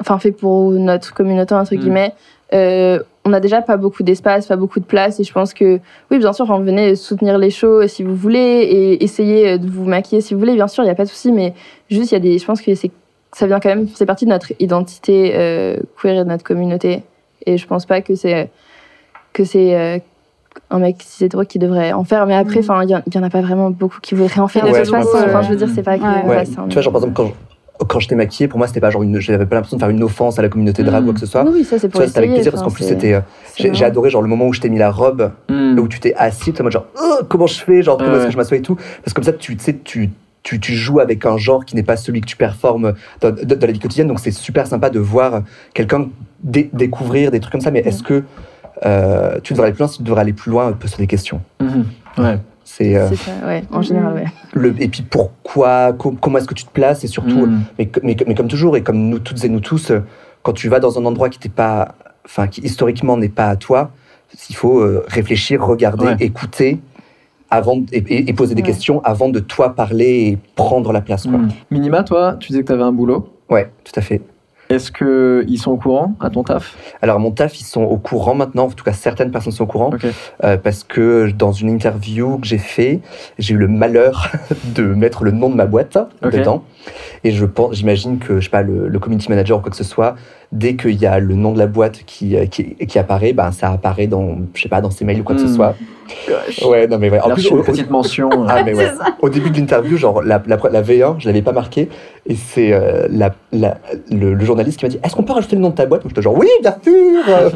enfin 0.00 0.18
fait 0.18 0.32
pour 0.32 0.70
notre 0.72 1.12
communauté 1.14 1.54
entre 1.54 1.74
Mm. 1.74 1.78
guillemets, 1.78 2.12
euh, 2.52 3.00
on 3.24 3.32
a 3.32 3.40
déjà 3.40 3.62
pas 3.62 3.76
beaucoup 3.76 4.02
d'espace, 4.02 4.46
pas 4.46 4.56
beaucoup 4.56 4.80
de 4.80 4.84
place, 4.84 5.20
et 5.20 5.24
je 5.24 5.32
pense 5.32 5.54
que 5.54 5.78
oui, 6.10 6.18
bien 6.18 6.32
sûr, 6.32 6.44
enfin, 6.44 6.58
venez 6.60 6.96
soutenir 6.96 7.38
les 7.38 7.50
shows 7.50 7.86
si 7.86 8.02
vous 8.02 8.16
voulez 8.16 8.38
et 8.40 9.04
essayer 9.04 9.58
de 9.58 9.70
vous 9.70 9.84
maquiller 9.84 10.20
si 10.20 10.34
vous 10.34 10.40
voulez, 10.40 10.54
bien 10.54 10.66
sûr, 10.68 10.82
il 10.82 10.88
y 10.88 10.90
a 10.90 10.94
pas 10.94 11.04
de 11.04 11.08
souci, 11.08 11.30
mais 11.30 11.54
juste 11.88 12.10
il 12.10 12.14
y 12.14 12.16
a 12.16 12.20
des, 12.20 12.38
je 12.38 12.44
pense 12.44 12.60
que 12.60 12.74
c'est 12.74 12.90
ça 13.34 13.46
vient 13.46 13.60
quand 13.60 13.70
même, 13.70 13.88
c'est 13.94 14.04
partie 14.06 14.26
de 14.26 14.30
notre 14.30 14.52
identité 14.60 15.32
euh, 15.34 15.76
queer 16.00 16.16
et 16.16 16.18
de 16.18 16.24
notre 16.28 16.44
communauté, 16.44 17.02
et 17.46 17.56
je 17.58 17.66
pense 17.66 17.86
pas 17.86 18.00
que 18.02 18.14
c'est 18.14 18.50
que 19.32 19.44
c'est 19.44 19.74
euh, 19.74 19.98
un 20.70 20.78
mec 20.80 20.96
cis 21.00 21.24
hétéro 21.24 21.44
qui 21.44 21.58
devrait 21.58 21.92
en 21.92 22.04
faire, 22.04 22.26
mais 22.26 22.34
après, 22.34 22.56
Mm. 22.60 22.64
enfin, 22.64 22.82
il 22.82 22.90
y, 22.90 22.94
en- 22.96 23.02
il 23.06 23.14
y 23.14 23.18
en 23.18 23.22
a 23.22 23.30
pas 23.30 23.40
vraiment 23.40 23.70
beaucoup 23.70 24.00
qui 24.02 24.14
voudraient 24.14 24.40
en 24.40 24.48
faire 24.48 24.64
de 24.64 24.68
toute 24.76 24.90
façon. 24.90 25.16
Enfin, 25.24 25.40
je 25.42 25.48
veux 25.48 25.56
dire, 25.56 25.68
c'est 25.74 25.82
pas 25.82 25.96
que 25.96 26.02
Ouais. 26.28 26.44
c'est 26.44 26.56
Tu 26.68 26.72
vois, 26.74 26.82
genre, 26.82 26.92
par 26.92 27.02
exemple, 27.02 27.14
quand 27.16 27.26
je, 27.28 27.32
quand 27.84 28.00
je 28.00 28.08
t'ai 28.08 28.14
maquillée, 28.14 28.48
pour 28.48 28.58
moi, 28.58 28.66
c'était 28.66 28.80
pas 28.80 28.90
genre 28.90 29.02
une. 29.02 29.20
J'avais 29.20 29.46
pas 29.46 29.54
l'impression 29.56 29.76
de 29.76 29.82
faire 29.82 29.90
une 29.90 30.02
offense 30.02 30.38
à 30.38 30.42
la 30.42 30.48
communauté 30.48 30.82
drag 30.82 31.00
Mm. 31.02 31.04
ou 31.04 31.06
quoi 31.08 31.14
que 31.14 31.20
ce 31.20 31.26
soit. 31.26 31.44
Oui, 31.44 31.64
ça 31.64 31.78
c'est 31.78 31.88
Tu 31.88 31.92
pour 31.92 32.00
vois, 32.00 32.06
c'était 32.08 32.18
avec 32.18 32.32
plaisir 32.32 32.52
parce 32.52 32.62
qu'en 32.64 32.70
plus, 32.70 32.84
c'était. 32.84 33.14
euh, 33.14 33.20
J'ai 33.56 33.84
adoré 33.84 34.10
genre 34.10 34.22
le 34.22 34.28
moment 34.28 34.46
où 34.46 34.52
je 34.52 34.60
t'ai 34.60 34.68
mis 34.68 34.78
la 34.78 34.90
robe, 34.90 35.30
Hmm. 35.48 35.78
où 35.78 35.88
tu 35.88 36.00
t'es 36.00 36.14
assis, 36.14 36.52
en 36.58 36.62
mode 36.62 36.72
genre 36.72 36.86
Oh, 37.02 37.18
comment 37.28 37.46
je 37.46 37.60
fais, 37.62 37.82
genre 37.82 37.98
comment 37.98 38.16
est-ce 38.16 38.26
que 38.26 38.30
je 38.32 38.36
m'assois 38.36 38.56
et 38.56 38.62
tout. 38.62 38.76
Parce 38.76 39.08
que 39.08 39.14
comme 39.14 39.24
ça, 39.24 39.32
tu 39.32 39.56
sais, 39.58 39.76
tu, 39.82 40.10
tu, 40.42 40.58
tu 40.60 40.72
joues 40.74 41.00
avec 41.00 41.24
un 41.26 41.36
genre 41.36 41.64
qui 41.64 41.76
n'est 41.76 41.82
pas 41.82 41.96
celui 41.96 42.20
que 42.20 42.26
tu 42.26 42.36
performes 42.36 42.94
dans, 43.20 43.30
dans- 43.30 43.44
dans 43.56 43.66
la 43.66 43.72
vie 43.72 43.78
quotidienne. 43.78 44.08
Donc 44.08 44.20
c'est 44.20 44.30
super 44.32 44.66
sympa 44.66 44.90
de 44.90 44.98
voir 44.98 45.42
quelqu'un 45.74 46.08
dé- 46.42 46.70
découvrir 46.72 47.30
des 47.30 47.40
trucs 47.40 47.52
comme 47.52 47.60
ça. 47.60 47.70
Mais 47.70 47.80
est-ce 47.80 48.02
que 48.02 48.24
euh, 48.84 49.38
tu 49.42 49.52
devrais 49.54 49.66
aller 49.68 49.74
plus 49.74 49.80
loin 49.82 49.88
Si 49.88 49.96
tu 49.98 50.02
devrais 50.02 50.20
aller 50.22 50.32
plus 50.32 50.50
loin, 50.50 50.72
pose 50.72 50.96
des 50.96 51.06
questions? 51.06 51.40
Mhm. 51.60 51.84
Ouais. 52.18 52.38
C'est 52.64 52.96
euh, 52.96 53.08
ouais, 53.44 53.62
en 53.72 53.82
général, 53.82 54.14
ouais. 54.14 54.24
le 54.54 54.74
et 54.80 54.88
puis 54.88 55.02
pourquoi, 55.02 55.92
co- 55.92 56.12
comment 56.20 56.38
est-ce 56.38 56.46
que 56.48 56.54
tu 56.54 56.64
te 56.64 56.70
places 56.70 57.04
et 57.04 57.08
surtout, 57.08 57.46
Hmm. 57.46 57.62
mais, 57.78 57.86
co- 57.86 58.00
mais, 58.02 58.16
mais 58.26 58.34
comme 58.34 58.48
toujours 58.48 58.76
et 58.76 58.82
comme 58.82 59.08
nous 59.08 59.18
toutes 59.18 59.44
et 59.44 59.48
nous 59.48 59.60
tous, 59.60 59.90
euh, 59.90 60.00
quand 60.42 60.52
tu 60.52 60.68
vas 60.68 60.80
dans 60.80 60.98
un 60.98 61.04
endroit 61.04 61.28
qui 61.28 61.38
t'est 61.38 61.48
pas, 61.48 61.94
enfin 62.24 62.46
qui 62.46 62.60
historiquement 62.62 63.16
n'est 63.16 63.28
pas 63.28 63.46
à 63.48 63.56
toi, 63.56 63.90
il 64.48 64.54
faut 64.56 64.80
euh, 64.80 65.04
réfléchir, 65.08 65.64
regarder, 65.64 66.06
Ouais. 66.06 66.16
écouter 66.20 66.78
avant 67.50 67.76
de- 67.76 67.86
et, 67.92 68.32
poser 68.32 68.54
des 68.54 68.62
questions 68.62 69.02
avant 69.04 69.28
de 69.28 69.38
toi 69.40 69.74
parler 69.74 70.28
et 70.30 70.38
prendre 70.54 70.90
la 70.92 71.02
place. 71.02 71.24
Quoi. 71.24 71.38
Hmm. 71.38 71.48
Minima, 71.70 72.02
toi, 72.04 72.36
tu 72.40 72.48
disais 72.48 72.62
que 72.62 72.66
tu 72.68 72.72
avais 72.72 72.82
un 72.82 72.92
boulot. 72.92 73.28
Ouais, 73.50 73.70
tout 73.84 73.92
à 73.96 74.00
fait. 74.00 74.22
Est-ce 74.72 74.90
qu'ils 74.92 75.58
sont 75.58 75.72
au 75.72 75.76
courant 75.76 76.14
à 76.20 76.30
ton 76.30 76.42
taf? 76.42 76.76
Alors 77.02 77.20
mon 77.20 77.30
taf, 77.30 77.60
ils 77.60 77.64
sont 77.64 77.82
au 77.82 77.96
courant 77.98 78.34
maintenant. 78.34 78.64
En 78.64 78.70
tout 78.70 78.84
cas, 78.84 78.92
certaines 78.92 79.30
personnes 79.30 79.52
sont 79.52 79.64
au 79.64 79.68
courant 79.68 79.90
euh, 80.44 80.56
parce 80.56 80.84
que 80.84 81.30
dans 81.30 81.52
une 81.52 81.70
interview 81.70 82.38
que 82.38 82.46
j'ai 82.46 82.58
fait, 82.58 83.00
j'ai 83.38 83.54
eu 83.54 83.58
le 83.58 83.68
malheur 83.68 84.32
de 84.74 84.82
mettre 84.82 85.24
le 85.24 85.30
nom 85.30 85.50
de 85.50 85.54
ma 85.54 85.66
boîte 85.66 85.98
dedans. 86.22 86.64
Et 87.24 87.30
je 87.30 87.44
pense, 87.44 87.76
j'imagine 87.76 88.18
que 88.18 88.40
je 88.40 88.44
sais 88.44 88.50
pas 88.50 88.62
le, 88.62 88.88
le 88.88 88.98
community 88.98 89.28
manager 89.28 89.58
ou 89.58 89.60
quoi 89.60 89.70
que 89.70 89.76
ce 89.76 89.84
soit, 89.84 90.16
dès 90.52 90.76
qu'il 90.76 90.94
y 91.00 91.06
a 91.06 91.18
le 91.18 91.34
nom 91.34 91.52
de 91.52 91.58
la 91.58 91.66
boîte 91.66 92.00
qui, 92.06 92.36
euh, 92.36 92.44
qui, 92.46 92.74
qui 92.76 92.98
apparaît, 92.98 93.32
ben 93.32 93.50
ça 93.52 93.70
apparaît 93.70 94.06
dans 94.06 94.36
je 94.54 94.62
sais 94.62 94.68
pas 94.68 94.80
dans 94.82 94.90
ses 94.90 95.04
mails 95.04 95.20
ou 95.20 95.24
quoi 95.24 95.34
que 95.34 95.40
ce 95.40 95.46
Hmm. 95.46 95.54
soit. 95.54 95.74
Ouais, 96.68 96.86
non 96.86 96.98
mais 96.98 97.08
ouais. 97.10 97.18
En 97.20 97.24
Alors, 97.24 97.36
plus, 97.36 97.48
une 97.48 97.58
au, 97.60 97.62
petite 97.62 97.88
mention. 97.90 98.28
euh, 98.30 98.46
ah, 98.48 98.62
mais 98.62 98.74
ouais. 98.76 98.88
au 99.22 99.28
début 99.30 99.48
de 99.50 99.56
l'interview, 99.56 99.96
genre 99.96 100.22
la, 100.22 100.42
la, 100.46 100.58
la 100.70 100.82
V1, 100.82 101.14
je 101.18 101.26
l'avais 101.26 101.40
pas 101.42 101.52
marqué, 101.52 101.88
et 102.26 102.34
c'est 102.34 102.72
euh, 102.72 103.06
la, 103.10 103.30
la- 103.52 103.78
le, 104.10 104.34
le 104.34 104.44
journaliste 104.44 104.78
qui 104.78 104.84
m'a 104.84 104.90
dit 104.90 104.98
Est-ce 105.02 105.14
qu'on 105.16 105.22
peut 105.22 105.32
rajouter 105.32 105.56
le 105.56 105.62
nom 105.62 105.70
de 105.70 105.74
ta 105.74 105.86
boîte? 105.86 106.04
Moi, 106.04 106.10
j'étais 106.10 106.20
genre 106.22 106.36
Oui, 106.36 106.48
bien 106.60 106.74
sûr 106.82 106.92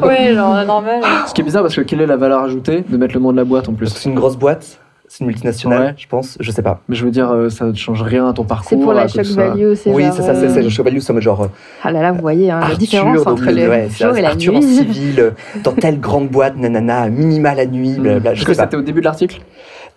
Ouais, 0.07 0.33
genre, 0.33 0.65
normal. 0.65 1.01
Ce 1.27 1.33
qui 1.33 1.41
est 1.41 1.43
bizarre 1.43 1.61
parce 1.63 1.75
que 1.75 1.81
quelle 1.81 2.01
est 2.01 2.07
la 2.07 2.17
valeur 2.17 2.41
ajoutée 2.43 2.83
de 2.87 2.97
mettre 2.97 3.13
le 3.13 3.19
nom 3.19 3.31
de 3.31 3.37
la 3.37 3.43
boîte 3.43 3.69
en 3.69 3.73
Parce 3.73 3.77
plus? 3.91 3.93
Que 3.93 3.99
c'est 3.99 4.09
une 4.09 4.15
grosse 4.15 4.37
boîte, 4.37 4.79
c'est 5.17 5.23
une 5.23 5.27
multinationale, 5.27 5.81
Ouais. 5.81 5.93
je 5.97 6.07
pense, 6.07 6.37
je 6.39 6.51
sais 6.51 6.61
pas. 6.61 6.81
Mais 6.87 6.95
je 6.95 7.03
veux 7.03 7.09
dire, 7.09 7.31
euh, 7.31 7.49
ça 7.49 7.65
ne 7.65 7.73
change 7.73 8.03
rien 8.03 8.27
à 8.29 8.33
ton 8.33 8.43
parcours. 8.43 8.69
C'est 8.69 8.77
pour 8.77 8.93
la 8.93 9.05
que 9.05 9.11
shock 9.13 9.25
soit. 9.25 9.47
value, 9.49 9.73
c'est 9.73 9.91
Oui, 9.91 10.05
c'est 10.13 10.21
ça, 10.21 10.35
c'est 10.35 10.45
euh, 10.45 10.53
ça. 10.53 10.61
Le 10.61 10.69
show 10.69 10.83
value, 10.83 10.99
mode 11.09 11.21
genre. 11.21 11.41
euh, 11.43 11.47
Ah 11.83 11.91
là 11.91 12.01
là, 12.03 12.11
vous 12.11 12.21
voyez, 12.21 12.51
hein, 12.51 12.59
la 12.59 12.65
Arthur, 12.67 12.77
différence 12.77 13.17
donc, 13.17 13.27
entre 13.27 13.45
le- 13.47 13.53
le 13.53 13.69
ouais, 13.69 13.87
jour 13.89 14.15
et 14.15 14.21
la 14.21 14.29
Arthur 14.29 14.55
en 14.55 14.61
civil, 14.61 15.19
euh, 15.19 15.31
dans 15.63 15.71
telle 15.71 15.99
grande 15.99 16.29
boîte, 16.29 16.55
nanana, 16.57 17.01
à 17.01 17.09
minima 17.09 17.55
la 17.55 17.65
nuit, 17.65 17.95
blablabla. 17.97 18.33
Je 18.35 18.39
Est-ce 18.41 18.45
que 18.47 18.53
sais 18.53 18.57
pas. 18.57 18.63
c'était 18.65 18.77
au 18.77 18.81
début 18.83 18.99
de 18.99 19.05
l'article 19.05 19.41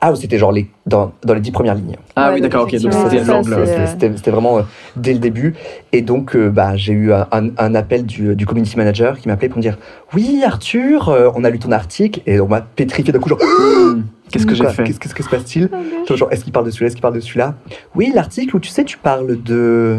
Ah, 0.00 0.10
ou 0.12 0.16
c'était 0.16 0.38
genre 0.38 0.52
les, 0.52 0.70
dans, 0.86 1.12
dans 1.22 1.34
les 1.34 1.40
dix 1.40 1.50
premières 1.50 1.74
lignes. 1.74 1.96
Ah 2.16 2.28
Ouais, 2.28 2.36
oui, 2.36 2.40
d'accord, 2.40 2.62
ok. 2.62 2.70
Donc 2.80 2.94
c'était 2.94 3.22
ça, 3.22 3.32
euh, 3.34 4.30
vraiment 4.30 4.58
euh, 4.58 4.62
dès 4.96 5.12
le 5.12 5.18
début. 5.18 5.54
Et 5.92 6.00
donc, 6.00 6.34
euh, 6.34 6.48
bah, 6.48 6.76
j'ai 6.76 6.94
eu 6.94 7.12
un, 7.12 7.74
appel 7.74 8.06
du, 8.06 8.34
du 8.34 8.46
community 8.46 8.78
manager 8.78 9.18
qui 9.18 9.28
m'appelait 9.28 9.48
pour 9.50 9.58
me 9.58 9.62
dire 9.62 9.76
Oui, 10.14 10.42
Arthur, 10.46 11.10
euh, 11.10 11.28
on 11.34 11.44
a 11.44 11.50
lu 11.50 11.58
ton 11.58 11.72
article. 11.72 12.20
Et 12.26 12.40
on 12.40 12.48
m'a 12.48 12.62
pétrifié 12.62 13.12
d'un 13.12 13.18
coup, 13.18 13.28
genre 13.28 13.38
Hmm. 13.40 14.02
Qu'est-ce 14.30 14.46
que 14.46 14.54
j'ai 14.54 14.66
fait 14.68 14.84
Qu'est-ce 14.84 15.14
que 15.14 15.22
se 15.22 15.28
passe-t-il 15.28 15.68
Genre, 16.08 16.32
est-ce 16.32 16.44
qu'il 16.44 16.52
parle 16.52 16.66
de 16.66 16.70
celui-là 16.70 16.86
Est-ce 16.86 16.96
qu'il 16.96 17.02
parle 17.02 17.14
de 17.14 17.20
celui-là 17.20 17.54
Oui, 17.94 18.12
l'article 18.14 18.56
où 18.56 18.60
tu 18.60 18.68
sais, 18.68 18.84
tu 18.84 18.96
parles 18.98 19.42
de. 19.42 19.98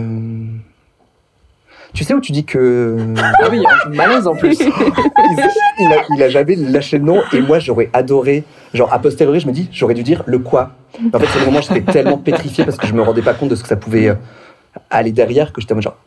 Tu 1.93 2.05
sais 2.05 2.13
où 2.13 2.21
tu 2.21 2.31
dis 2.31 2.45
que. 2.45 2.97
Ah 3.17 3.47
oui, 3.51 3.63
malaise 3.89 4.25
en 4.27 4.35
plus. 4.35 4.57
il, 4.61 4.71
il 5.79 5.93
a, 5.93 5.97
il 6.15 6.23
a 6.23 6.29
jamais 6.29 6.55
lâché 6.55 6.97
le 6.97 7.03
nom 7.03 7.21
et 7.33 7.41
moi 7.41 7.59
j'aurais 7.59 7.89
adoré, 7.91 8.43
genre 8.73 8.91
a 8.93 8.99
posteriori 8.99 9.39
je 9.41 9.47
me 9.47 9.51
dis 9.51 9.67
j'aurais 9.73 9.93
dû 9.93 10.03
dire 10.03 10.23
le 10.25 10.39
quoi. 10.39 10.71
Mais 11.01 11.13
en 11.13 11.19
fait 11.19 11.27
c'est 11.27 11.39
le 11.39 11.45
moment 11.45 11.59
où 11.59 11.61
j'étais 11.61 11.91
tellement 11.91 12.17
pétrifié 12.17 12.63
parce 12.63 12.77
que 12.77 12.88
je 12.88 12.93
me 12.93 13.01
rendais 13.01 13.21
pas 13.21 13.34
compte 13.34 13.49
de 13.49 13.55
ce 13.55 13.63
que 13.63 13.67
ça 13.67 13.75
pouvait 13.75 14.07
euh, 14.07 14.15
aller 14.89 15.11
derrière 15.11 15.51
que 15.51 15.59
j'étais 15.59 15.73
en 15.73 15.75
mode 15.75 15.84
genre. 15.84 15.97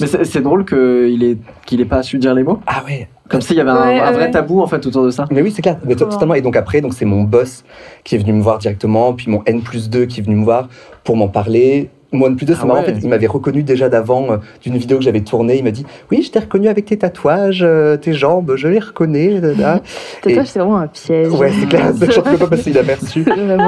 Mais 0.00 0.06
c'est 0.06 0.40
drôle 0.40 0.64
qu'il 0.64 1.22
ait, 1.24 1.36
qu'il 1.66 1.80
ait 1.80 1.84
pas 1.86 2.02
su 2.02 2.18
dire 2.18 2.34
les 2.34 2.42
mots. 2.42 2.60
ah 2.66 2.82
ouais. 2.86 3.08
Comme 3.28 3.40
s'il 3.40 3.56
y 3.56 3.60
avait 3.60 3.70
un, 3.70 3.86
Ouais, 3.88 3.98
un 4.00 4.12
vrai 4.12 4.24
ouais. 4.24 4.30
tabou 4.30 4.60
en 4.60 4.66
fait 4.66 4.84
autour 4.86 5.04
de 5.06 5.10
ça. 5.10 5.24
Mais 5.30 5.40
oui 5.40 5.50
c'est 5.50 5.62
clair, 5.62 5.78
mais 5.84 5.94
to- 5.94 6.04
totalement. 6.04 6.34
Et 6.34 6.42
donc 6.42 6.54
après 6.56 6.80
donc 6.82 6.92
c'est 6.92 7.06
mon 7.06 7.22
boss 7.22 7.64
qui 8.04 8.14
est 8.16 8.18
venu 8.18 8.32
me 8.34 8.42
voir 8.42 8.58
directement, 8.58 9.14
puis 9.14 9.30
mon 9.30 9.42
N 9.46 9.62
plus 9.62 9.88
2 9.88 10.04
qui 10.04 10.20
est 10.20 10.22
venu 10.22 10.36
me 10.36 10.44
voir 10.44 10.68
pour 11.04 11.16
m'en 11.16 11.28
parler. 11.28 11.88
Mon 12.14 12.26
N 12.26 12.36
plus 12.36 12.44
2, 12.44 12.52
c'est 12.52 12.60
Ah 12.64 12.66
marrant, 12.66 12.80
en 12.80 12.82
fait, 12.82 12.98
il 13.02 13.08
m'avait 13.08 13.26
reconnu 13.26 13.62
déjà 13.62 13.88
d'avant 13.88 14.32
euh, 14.32 14.36
d'une 14.62 14.76
vidéo 14.76 14.98
que 14.98 15.02
j'avais 15.04 15.22
tournée. 15.22 15.56
Il 15.56 15.64
m'a 15.64 15.70
dit 15.70 15.86
Oui, 16.10 16.20
je 16.22 16.30
t'ai 16.30 16.40
reconnu 16.40 16.68
avec 16.68 16.84
tes 16.84 16.98
tatouages, 16.98 17.62
euh, 17.62 17.96
tes 17.96 18.12
jambes, 18.12 18.52
je 18.54 18.68
les 18.68 18.80
reconnais. 18.80 19.40
Tatouage, 19.40 20.46
c'est 20.46 20.58
vraiment 20.58 20.76
un 20.76 20.88
piège. 20.88 21.28
Ouais, 21.32 21.50
c'est 21.58 21.66
clair, 21.68 21.90
je 21.98 22.04
ne 22.04 22.20
peux 22.20 22.36
pas 22.36 22.48
passer 22.48 22.70
inaperçu. 22.70 23.24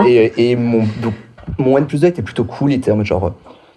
Et, 0.07 0.51
et 0.51 0.57
mon, 0.57 0.81
donc, 1.03 1.15
mon 1.57 1.79
N 1.79 1.87
plus 1.87 2.03
2 2.03 2.09
était 2.09 2.21
plutôt 2.21 2.45
cool. 2.45 2.73
Il 2.73 2.75
était 2.75 2.91
en 2.91 2.97
mode 2.97 3.07
genre, 3.07 3.25
euh, 3.25 3.31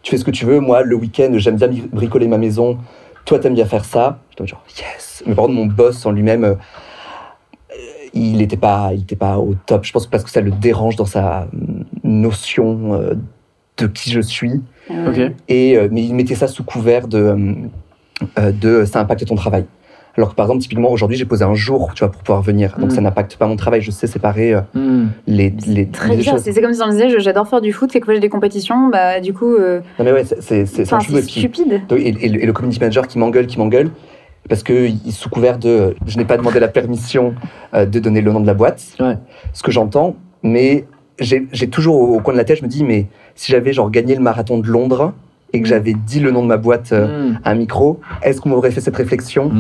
tu 0.07 0.11
fais 0.11 0.17
ce 0.17 0.23
que 0.23 0.31
tu 0.31 0.45
veux. 0.45 0.61
Moi, 0.61 0.83
le 0.83 0.95
week-end, 0.95 1.31
j'aime 1.33 1.57
bien 1.57 1.67
bri- 1.67 1.89
bricoler 1.91 2.27
ma 2.29 2.37
maison. 2.37 2.77
Toi, 3.25 3.39
t'aimes 3.39 3.55
bien 3.55 3.65
faire 3.65 3.83
ça. 3.83 4.19
J'étais 4.29 4.47
genre, 4.47 4.63
yes. 4.77 5.21
Mais 5.27 5.35
par 5.35 5.45
contre, 5.45 5.55
mon 5.57 5.65
boss 5.65 6.05
en 6.05 6.11
lui-même, 6.11 6.45
euh, 6.45 6.51
euh, 6.53 7.75
il 8.13 8.37
n'était 8.37 8.55
pas, 8.55 8.91
il 8.93 9.01
était 9.01 9.17
pas 9.17 9.37
au 9.37 9.53
top. 9.65 9.83
Je 9.83 9.91
pense 9.91 10.05
que 10.05 10.11
parce 10.11 10.23
que 10.23 10.29
ça 10.29 10.39
le 10.39 10.51
dérange 10.51 10.95
dans 10.95 11.03
sa 11.05 11.47
hum, 11.53 11.83
notion 12.05 12.93
euh, 12.93 13.15
de 13.75 13.87
qui 13.87 14.09
je 14.11 14.21
suis. 14.21 14.61
Et, 15.49 15.75
euh, 15.75 15.89
mais 15.91 16.05
il 16.05 16.15
mettait 16.15 16.35
ça 16.35 16.47
sous 16.47 16.63
couvert 16.63 17.09
de, 17.09 17.35
de 18.37 18.85
ça 18.85 19.01
impacte 19.01 19.25
ton 19.25 19.35
travail. 19.35 19.65
Alors 20.17 20.31
que 20.31 20.35
par 20.35 20.47
exemple, 20.47 20.61
typiquement, 20.63 20.89
aujourd'hui, 20.91 21.15
j'ai 21.15 21.25
posé 21.25 21.45
un 21.45 21.53
jour 21.53 21.91
tu 21.93 22.03
vois, 22.03 22.11
pour 22.11 22.23
pouvoir 22.23 22.41
venir. 22.41 22.75
Donc 22.79 22.87
Mm. 22.91 22.95
ça 22.95 23.01
n'impacte 23.01 23.35
pas 23.37 23.45
mon 23.45 23.55
travail. 23.55 23.81
Je 23.81 23.91
sais 23.91 24.07
séparer 24.07 24.55
euh, 24.55 24.61
Hmm. 24.73 25.07
les, 25.27 25.53
les, 25.67 25.87
Très 25.87 26.09
les 26.09 26.17
bizarre. 26.17 26.35
choses. 26.35 26.43
C'est 26.43 26.59
comme 26.61 26.73
si 26.73 26.81
on 26.83 26.89
disait 26.89 27.19
j'adore 27.19 27.47
faire 27.47 27.61
du 27.61 27.71
foot, 27.71 27.91
fait 27.91 27.99
que 28.01 28.11
j'ai 28.11 28.19
des 28.19 28.29
compétitions, 28.29 28.87
bah 28.89 29.19
du 29.19 29.33
coup, 29.33 29.53
euh, 29.55 29.81
Non, 29.99 30.05
mais 30.05 30.11
ouais, 30.13 30.23
c'est 30.25 30.61
Et 30.61 31.21
stupide. 31.21 31.81
Donc, 31.87 31.99
Et, 31.99 32.07
et 32.25 32.29
le- 32.29 32.41
et 32.41 32.45
le 32.47 32.53
community 32.53 32.79
manager 32.79 33.07
qui 33.07 33.19
m'engueule, 33.19 33.45
qui 33.45 33.59
m'engueule, 33.59 33.91
parce 34.49 34.63
que 34.63 34.87
sous 35.11 35.29
couvert 35.29 35.59
de 35.59 35.95
je 36.07 36.17
n'ai 36.17 36.25
pas 36.25 36.37
demandé 36.37 36.59
la 36.59 36.67
permission 36.67 37.35
euh, 37.75 37.85
de 37.85 37.99
donner 37.99 38.21
le 38.21 38.31
nom 38.31 38.39
de 38.39 38.47
la 38.47 38.53
boîte, 38.55 38.83
Ouais. 38.99 39.17
ce 39.53 39.61
que 39.61 39.71
j'entends, 39.71 40.15
mais 40.41 40.85
j'ai 41.19 41.47
j'ai 41.51 41.67
toujours 41.67 41.95
au, 42.01 42.15
au 42.15 42.19
coin 42.21 42.33
de 42.33 42.39
la 42.39 42.43
tête, 42.43 42.57
je 42.57 42.63
me 42.63 42.69
dis, 42.69 42.83
mais 42.83 43.05
si 43.35 43.51
j'avais 43.51 43.71
genre 43.71 43.91
gagné 43.91 44.15
le 44.15 44.21
marathon 44.21 44.57
de 44.57 44.67
Londres 44.67 45.13
et 45.53 45.59
que 45.61 45.65
Mm. 45.67 45.69
j'avais 45.69 45.93
dit 45.93 46.19
le 46.21 46.31
nom 46.31 46.41
de 46.41 46.47
ma 46.47 46.57
boîte 46.57 46.91
euh, 46.91 47.33
à 47.43 47.51
un 47.51 47.55
micro, 47.55 47.99
est-ce 48.23 48.41
qu'on 48.41 48.49
m'aurait 48.49 48.71
fait 48.71 48.81
cette 48.81 48.95
réflexion? 48.97 49.51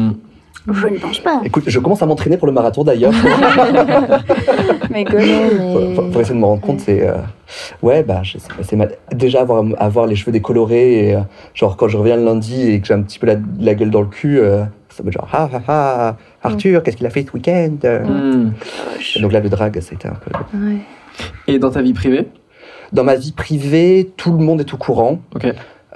Je 0.71 0.87
ne 0.87 0.97
pense 0.97 1.19
pas. 1.19 1.41
Écoute, 1.45 1.63
je 1.67 1.79
commence 1.79 2.01
à 2.01 2.05
m'entraîner 2.05 2.37
pour 2.37 2.47
le 2.47 2.53
marathon 2.53 2.83
d'ailleurs. 2.83 3.13
Mais 4.89 5.03
que- 5.05 5.15
mais- 5.15 5.95
pour 6.11 6.21
essayer 6.21 6.35
de 6.35 6.39
me 6.39 6.45
rendre 6.45 6.61
compte, 6.61 6.79
c'est. 6.81 7.07
euh, 7.07 7.17
ouais, 7.81 8.03
bah, 8.03 8.21
je 8.23 8.37
sais 8.37 8.47
pas, 8.47 8.63
c'est 8.63 8.75
mal. 8.75 8.91
Déjà, 9.13 9.41
avoir, 9.41 9.63
avoir 9.77 10.07
les 10.07 10.15
cheveux 10.15 10.31
décolorés, 10.31 11.09
et, 11.09 11.15
euh, 11.15 11.19
genre 11.53 11.77
quand 11.77 11.87
je 11.87 11.97
reviens 11.97 12.15
le 12.15 12.23
lundi 12.25 12.69
et 12.71 12.79
que 12.81 12.87
j'ai 12.87 12.93
un 12.93 13.01
petit 13.01 13.19
peu 13.19 13.27
la, 13.27 13.35
la 13.59 13.75
gueule 13.75 13.91
dans 13.91 14.01
le 14.01 14.07
cul, 14.07 14.39
euh, 14.39 14.63
ça 14.89 15.03
me 15.03 15.09
dit 15.09 15.13
genre, 15.13 15.27
ah 15.31 15.49
ah 15.53 15.61
ah, 15.67 16.15
Arthur, 16.43 16.81
qu'est-ce 16.83 16.97
qu'il 16.97 17.05
a 17.05 17.09
fait 17.09 17.25
ce 17.27 17.31
week-end? 17.33 17.77
Hmm. 17.83 18.51
Et 19.15 19.19
Donc 19.21 19.31
là, 19.31 19.39
le 19.39 19.49
drag, 19.49 19.79
ça 19.81 19.89
a 19.91 19.95
été 19.95 20.07
un 20.07 20.13
peu. 20.13 20.31
Ouais. 20.57 20.77
Et 21.47 21.59
dans 21.59 21.69
ta 21.71 21.81
vie 21.81 21.93
privée? 21.93 22.27
Dans 22.93 23.03
ma 23.03 23.15
vie 23.15 23.33
privée, 23.33 24.11
tout 24.17 24.31
le 24.31 24.39
monde 24.43 24.61
est 24.61 24.73
au 24.73 24.77
courant. 24.77 25.19
Ok. 25.35 25.47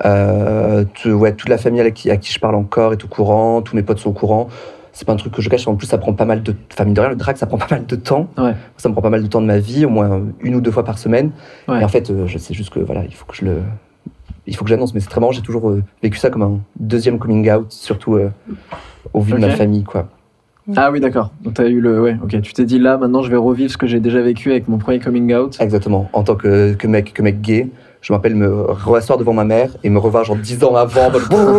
Euh, 0.06 0.84
tout- 0.93 1.12
ouais, 1.12 1.34
toute 1.34 1.49
la 1.49 1.58
famille 1.58 1.82
à 1.82 1.91
qui, 1.91 2.10
à 2.10 2.18
qui 2.18 2.32
je 2.32 2.39
parle 2.39 2.56
encore 2.56 2.93
est 2.93 3.04
au 3.04 3.08
courant, 3.08 3.62
tous 3.62 3.76
mes 3.76 3.84
potes 3.84 3.99
sont 3.99 4.10
au 4.10 4.14
courant. 4.14 4.47
C'est 4.93 5.06
pas 5.06 5.14
un 5.14 5.18
truc 5.18 5.34
que 5.34 5.41
je 5.41 5.49
cache, 5.49 5.68
en 5.68 5.76
plus 5.76 5.88
ça 5.88 5.97
prend 5.97 6.14
pas 6.14 6.26
mal 6.26 6.43
de... 6.43 6.54
Enfin, 6.74 6.84
mine 6.86 6.93
de 6.93 6.99
rien, 7.02 7.10
le 7.12 7.16
drag, 7.16 7.38
ça 7.38 7.45
prend 7.45 7.58
pas 7.58 7.68
mal 7.72 7.86
de 7.86 7.95
temps. 7.95 8.28
Ouais. 8.38 8.54
Ça 8.78 8.89
me 8.89 8.93
prend 8.93 9.02
pas 9.02 9.10
mal 9.10 9.24
de 9.24 9.28
temps 9.28 9.41
de 9.41 9.45
ma 9.45 9.60
vie, 9.60 9.86
au 9.86 9.89
moins 9.89 10.22
une 10.41 10.56
ou 10.56 10.62
deux 10.62 10.72
fois 10.72 10.84
par 10.84 10.97
semaine. 10.97 11.32
Ouais. 11.68 11.82
Et 11.82 11.84
en 11.84 11.88
fait, 11.88 12.10
euh, 12.10 12.28
je 12.28 12.38
sais 12.38 12.54
juste 12.54 12.72
que 12.72 12.80
voilà, 12.80 13.04
il 13.06 13.14
faut 13.14 13.26
que 13.26 13.36
je 13.36 13.45
le... 13.45 13.58
Il 14.47 14.56
faut 14.56 14.66
que 14.66 14.70
j'annonce, 14.70 14.93
mais 14.93 14.99
c'est 14.99 15.08
très 15.10 15.22
marrant, 15.22 15.32
j'ai 15.32 15.43
toujours 15.43 15.70
euh, 15.70 15.84
vécu 16.02 16.18
ça 16.18 16.30
comme 16.30 16.41
un 16.41 16.60
deuxième 16.80 17.20
coming 17.20 17.49
out, 17.52 17.72
surtout 17.72 18.16
euh, 18.16 18.32
au 19.14 19.22
vu 19.22 19.34
de 19.34 19.38
ma 19.38 19.52
famille, 19.52 19.84
quoi. 19.84 20.08
Ah 20.76 20.91
oui, 20.91 20.99
d'accord. 20.99 21.32
Donc 21.43 21.56
t'as 21.56 21.68
eu 21.68 21.80
le. 21.80 22.02
Ouais, 22.02 22.18
ok. 22.24 22.41
Tu 22.41 22.54
t'es 22.54 22.66
dit 22.66 22.78
là, 22.78 22.97
maintenant 22.97 23.24
je 23.24 23.32
vais 23.32 23.38
revivre 23.38 23.72
ce 23.72 23.78
que 23.78 23.88
j'ai 23.88 23.99
déjà 23.99 24.22
vécu 24.22 24.52
avec 24.52 24.68
mon 24.68 24.78
premier 24.78 24.99
coming 24.99 25.34
out. 25.34 25.58
Exactement. 25.60 26.10
En 26.14 26.24
tant 26.24 26.36
que, 26.36 26.74
que 26.74 26.88
mec, 26.88 27.14
que 27.14 27.22
mec 27.22 27.41
gay, 27.41 27.68
je 28.02 28.12
m'appelle 28.12 28.36
me 28.36 28.49
rasseoir 28.72 29.20
devant 29.20 29.34
ma 29.34 29.43
mère 29.43 29.70
et 29.84 29.89
me 29.89 29.99
revoir 29.99 30.24
genre 30.24 30.36
10 30.36 30.64
ans 30.64 30.76
avant. 30.76 31.12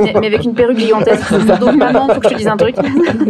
mais, 0.03 0.13
mais 0.21 0.27
avec 0.27 0.45
une 0.45 0.55
perruque 0.55 0.79
gigantesque. 0.79 1.33
Donc 1.61 1.77
maman, 1.77 2.09
faut 2.09 2.21
que 2.21 2.29
je 2.29 2.35
te 2.35 2.39
dise 2.39 2.49
un 2.49 2.57
truc. 2.57 2.75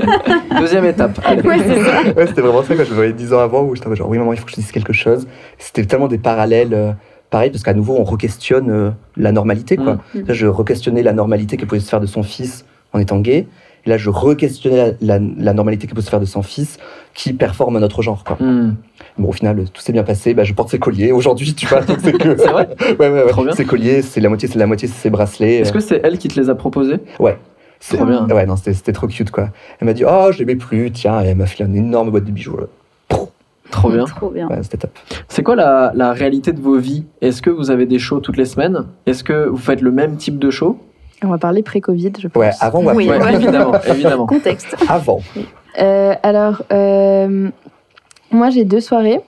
Deuxième 0.59 0.87
étape. 0.87 1.19
Ouais, 1.45 1.59
c'est 1.59 1.83
ça. 1.83 2.13
Ouais, 2.17 2.27
c'était 2.27 2.41
vraiment 2.41 2.63
ça 2.63 2.75
quand 2.75 2.85
je 2.85 2.91
me 2.91 2.95
voyais 2.95 3.13
10 3.13 3.35
ans 3.35 3.41
avant 3.41 3.63
où 3.63 3.75
j'étais 3.75 3.95
genre 3.95 4.09
oui 4.09 4.19
maman 4.19 4.33
il 4.33 4.39
faut 4.39 4.47
que 4.47 4.51
je 4.51 4.57
te 4.57 4.61
dise 4.61 4.73
quelque 4.73 4.95
chose. 4.95 5.27
C'était 5.59 5.85
tellement 5.85 6.09
des 6.09 6.19
parallèles 6.19 6.73
euh, 6.73 6.93
pareil 7.29 7.51
parce 7.51 7.63
qu'à 7.63 7.75
nouveau 7.75 7.97
on 7.99 8.05
re-questionne 8.05 8.71
euh, 8.71 8.91
la 9.17 9.33
normalité 9.33 9.77
quoi. 9.77 9.99
Mm. 10.15 10.21
Là 10.27 10.35
je 10.35 10.47
re-questionnais 10.47 11.03
la 11.03 11.13
normalité 11.13 11.59
qu'elle 11.59 11.69
pouvait 11.69 11.81
se 11.81 11.91
faire 11.91 12.01
de 12.01 12.07
son 12.07 12.23
fils 12.23 12.65
en 12.95 12.99
étant 12.99 13.19
gay. 13.21 13.47
Et 13.85 13.91
là 13.91 13.97
je 13.97 14.11
re-questionnais 14.11 14.97
la, 15.01 15.18
la- 15.18 15.24
la 15.39 15.53
normalité 15.55 15.87
qu'elle 15.87 15.97
peut 15.97 16.03
se 16.03 16.11
faire 16.11 16.20
de 16.20 16.24
son 16.24 16.43
fils 16.43 16.78
qui 17.14 17.33
performe 17.33 17.76
à 17.76 17.80
notre 17.80 18.01
genre 18.03 18.22
quoi. 18.24 18.37
Hmm. 18.41 18.74
Bon 19.18 19.28
au 19.28 19.33
final 19.33 19.64
tout 19.72 19.80
s'est 19.83 19.93
bien 19.93 20.05
passé. 20.05 20.35
Bah, 20.35 20.45
je 20.45 20.53
porte 20.55 20.68
ses 20.70 20.78
colliers 20.78 21.12
aujourd'hui 21.12 21.55
tu 21.55 21.66
vois 21.66 21.80
donc 21.83 21.99
c'est 22.03 22.12
que 22.12 22.37
C'est 22.39 22.49
vrai 22.51 22.68
ouais 23.01 23.11
ouais 23.11 23.26
Trop 23.28 23.43
bien. 23.43 23.51
ouais. 23.51 23.57
Ses 23.57 23.64
colliers 23.64 24.03
c'est 24.03 24.20
la 24.20 24.28
moitié 24.28 24.49
c'est 24.49 24.59
la 24.59 24.66
moitié 24.66 24.89
c'est 24.89 24.95
ses 25.03 25.11
bracelets. 25.11 25.57
Est-ce 25.57 25.70
euh, 25.70 25.74
que 25.74 25.80
c'est 25.80 26.01
elle 26.05 26.18
qui 26.18 26.28
te 26.28 26.39
les 26.41 26.49
a 26.51 26.55
proposés? 26.55 26.97
Ouais. 27.18 27.39
C'est- 27.80 27.97
Trop 27.97 28.07
bien. 28.07 28.28
Ouais, 28.28 28.47
non, 28.47 28.55
c'était 28.55 28.74
c'était 28.74 28.93
trop 28.93 29.09
cute, 29.09 29.33
quoi. 29.33 29.49
Elle 29.80 29.89
m'a 29.89 29.93
dit, 29.93 30.05
oh, 30.07 30.28
je 30.30 30.39
l'aimais 30.39 30.55
plus, 30.55 30.93
tiens, 30.93 31.20
et 31.20 31.26
elle 31.26 31.37
m'a 31.37 31.47
filé 31.47 31.68
une 31.68 31.74
énorme 31.74 32.11
boîte 32.12 32.22
de 32.24 32.30
bijoux. 32.30 32.57
là. 32.57 32.66
Trop 33.72 33.91
bien. 33.91 34.05
Trop 34.05 34.30
bien. 34.30 34.47
Ouais, 34.49 34.62
c'était 34.62 34.76
top. 34.76 34.91
C'est 35.28 35.43
quoi 35.43 35.57
la, 35.57 35.91
la 35.97 36.12
réalité 36.12 36.53
de 36.53 36.61
vos 36.61 36.76
vies? 36.78 37.07
Est-ce 37.22 37.43
que 37.43 37.51
vous 37.51 37.72
avez 37.72 37.87
des 37.87 37.99
shows 37.99 38.20
toutes 38.20 38.37
les 38.37 38.45
semaines? 38.45 38.85
Est-ce 39.07 39.24
que 39.24 39.49
vous 39.49 39.57
faites 39.57 39.80
le 39.80 39.91
même 39.91 40.16
type 40.16 40.39
de 40.39 40.51
show? 40.51 40.78
On 41.25 41.29
va 41.29 41.39
parler 41.39 41.62
pré-Covid, 41.62 42.12
je 42.18 42.29
pense. 42.29 42.41
Ouais, 42.41 42.51
avant, 42.61 42.83
ouais. 42.83 42.95
Oui. 42.95 43.09
Ouais, 43.09 43.35
évidemment, 43.35 43.73
évidemment. 43.87 44.27
Contexte. 44.27 44.77
Avant. 44.89 45.20
Euh, 45.81 46.14
alors, 46.23 46.62
euh, 46.73 47.49
moi 48.31 48.51
j'ai 48.51 48.64
deux 48.64 48.81
soirées, 48.81 49.20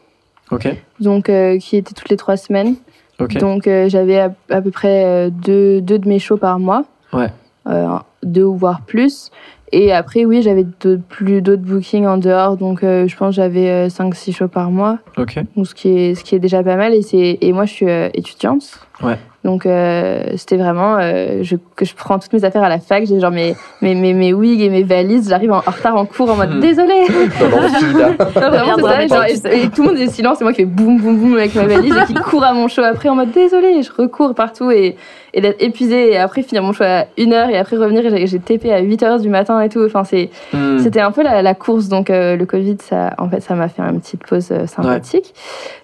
Ok, 0.51 0.69
donc 1.01 1.29
euh, 1.29 1.59
qui 1.59 1.77
étaient 1.77 1.95
toutes 1.95 2.11
les 2.11 2.17
trois 2.17 2.37
semaines. 2.37 2.75
ok. 3.21 3.39
Donc 3.39 3.67
euh, 3.67 3.89
j'avais 3.89 4.19
à, 4.19 4.33
à 4.51 4.61
peu 4.61 4.71
près 4.71 5.31
deux, 5.31 5.81
deux 5.81 5.99
de 5.99 6.09
mes 6.09 6.19
shows 6.19 6.37
par 6.37 6.59
mois. 6.59 6.85
Ouais. 7.13 7.29
Euh, 7.67 7.87
deux 8.23 8.45
ou 8.45 8.57
voire 8.57 8.83
plus. 8.83 9.31
Et 9.73 9.93
après, 9.93 10.25
oui, 10.27 10.43
j'avais 10.43 10.65
plus 11.09 11.41
d'autres 11.43 11.63
bookings 11.63 12.07
en 12.07 12.19
dehors. 12.19 12.57
Donc 12.59 12.85
euh, 12.85 13.09
je 13.09 13.17
pense 13.17 13.31
que 13.31 13.37
j'avais 13.37 13.89
5-6 13.89 14.33
shows 14.37 14.49
par 14.49 14.71
mois. 14.71 14.99
Ok. 15.17 15.39
Donc, 15.57 15.67
ce, 15.67 15.75
qui 15.75 15.89
est, 15.89 16.15
ce 16.15 16.23
qui 16.23 16.35
est 16.35 16.39
déjà 16.39 16.63
pas 16.63 16.77
mal. 16.77 16.93
Et, 16.95 17.03
c'est- 17.03 17.39
et 17.41 17.53
moi, 17.53 17.65
je 17.65 17.73
suis 17.73 17.89
euh, 17.89 18.09
étudiante. 18.15 18.79
Ouais. 19.03 19.17
Donc 19.45 19.67
euh, 19.67 20.23
c'était 20.37 20.57
vraiment 20.57 20.97
euh, 20.99 21.43
je, 21.43 21.57
que 21.77 21.85
je 21.85 21.95
prends 21.95 22.19
toutes 22.19 22.33
mes 22.33 22.45
affaires 22.45 22.63
à 22.63 22.69
la 22.71 22.79
fac. 22.79 23.05
J'ai 23.07 23.21
genre 23.21 23.31
mes, 23.31 23.55
mes, 23.83 23.95
mes, 23.95 24.15
mes 24.15 24.33
wigs 24.33 24.63
et 24.63 24.71
mes 24.71 24.83
valises. 24.83 25.29
J'arrive 25.29 25.53
en, 25.53 25.59
en 25.59 25.71
retard 25.71 25.97
en 25.97 26.07
cours 26.07 26.31
en 26.31 26.37
mode 26.37 26.51
Genre, 26.65 27.69
tu 27.79 29.49
et, 29.49 29.63
et 29.65 29.69
tout 29.69 29.83
le 29.83 29.89
monde 29.89 29.99
est 29.99 30.09
silence, 30.09 30.39
c'est 30.39 30.45
moi 30.45 30.53
qui 30.53 30.63
fais 30.63 30.67
boum 30.67 30.99
boum 30.99 31.19
boum 31.19 31.35
avec 31.37 31.55
ma 31.55 31.67
valise 31.67 31.95
et 31.95 32.05
qui 32.07 32.15
court 32.15 32.45
à 32.45 32.53
mon 32.55 32.69
show 32.69 32.83
après 32.83 33.09
en 33.09 33.15
mode 33.15 33.33
désolé. 33.33 33.69
Et 33.79 33.83
je 33.83 33.93
recours 33.93 34.35
partout 34.35 34.71
et, 34.71 34.97
et 35.35 35.41
d'être 35.41 35.63
épuisée 35.63 36.13
et 36.13 36.17
après 36.17 36.43
finir 36.43 36.63
mon 36.63 36.73
show 36.73 36.85
à 36.85 37.05
1h 37.19 37.51
et 37.51 37.57
après 37.59 37.77
revenir 37.77 38.05
et 38.15 38.27
j'ai- 38.27 38.39
TP 38.39 38.71
à 38.71 38.81
8h 38.83 39.21
du 39.21 39.29
matin 39.29 39.61
et 39.61 39.69
tout. 39.69 39.83
Enfin, 39.85 40.05
c'est, 40.05 40.31
Hmm. 40.53 40.79
c'était 40.79 41.01
un 41.01 41.11
peu 41.11 41.23
la, 41.23 41.43
la 41.43 41.55
course. 41.55 41.89
Donc 41.89 42.11
euh, 42.11 42.37
le 42.37 42.47
Covid, 42.47 42.77
ça, 42.81 43.15
en 43.19 43.29
fait, 43.29 43.41
ça 43.41 43.55
m'a 43.55 43.69
fait 43.69 43.83
une 43.83 44.01
petite 44.01 44.25
pause 44.27 44.49
euh, 44.53 44.67
sympathique. 44.67 45.35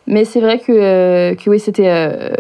Mais 0.06 0.24
c'est 0.24 0.40
vrai 0.40 0.58
que, 0.58 0.72
euh, 0.72 1.34
que 1.34 1.50
oui, 1.50 1.58
c'était 1.60 1.88
euh, 1.88 2.30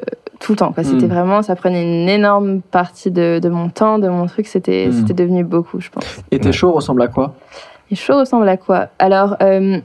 tout 0.40 0.52
le 0.52 0.56
temps. 0.56 0.72
quoi. 0.72 0.82
C'était 0.82 1.06
Mm. 1.06 1.10
vraiment, 1.10 1.42
ça 1.42 1.54
prenait 1.54 1.82
une 1.82 2.08
énorme 2.08 2.60
partie 2.62 3.10
de, 3.10 3.38
de 3.40 3.48
mon 3.48 3.68
temps, 3.68 3.98
de 3.98 4.08
mon 4.08 4.26
truc. 4.26 4.46
C'était, 4.48 4.88
Mm. 4.88 4.92
c'était 4.92 5.14
devenu 5.14 5.44
beaucoup, 5.44 5.80
je 5.80 5.90
pense. 5.90 6.04
Et 6.32 6.38
tes 6.40 6.50
shows 6.52 6.72
ressemblent 6.72 7.02
à 7.02 7.08
quoi? 7.08 7.34
Les 7.90 7.96
shows 7.96 8.18
ressemblent 8.18 8.48
à 8.48 8.56
quoi? 8.56 8.88
Alors, 8.98 9.36
euh, 9.42 9.78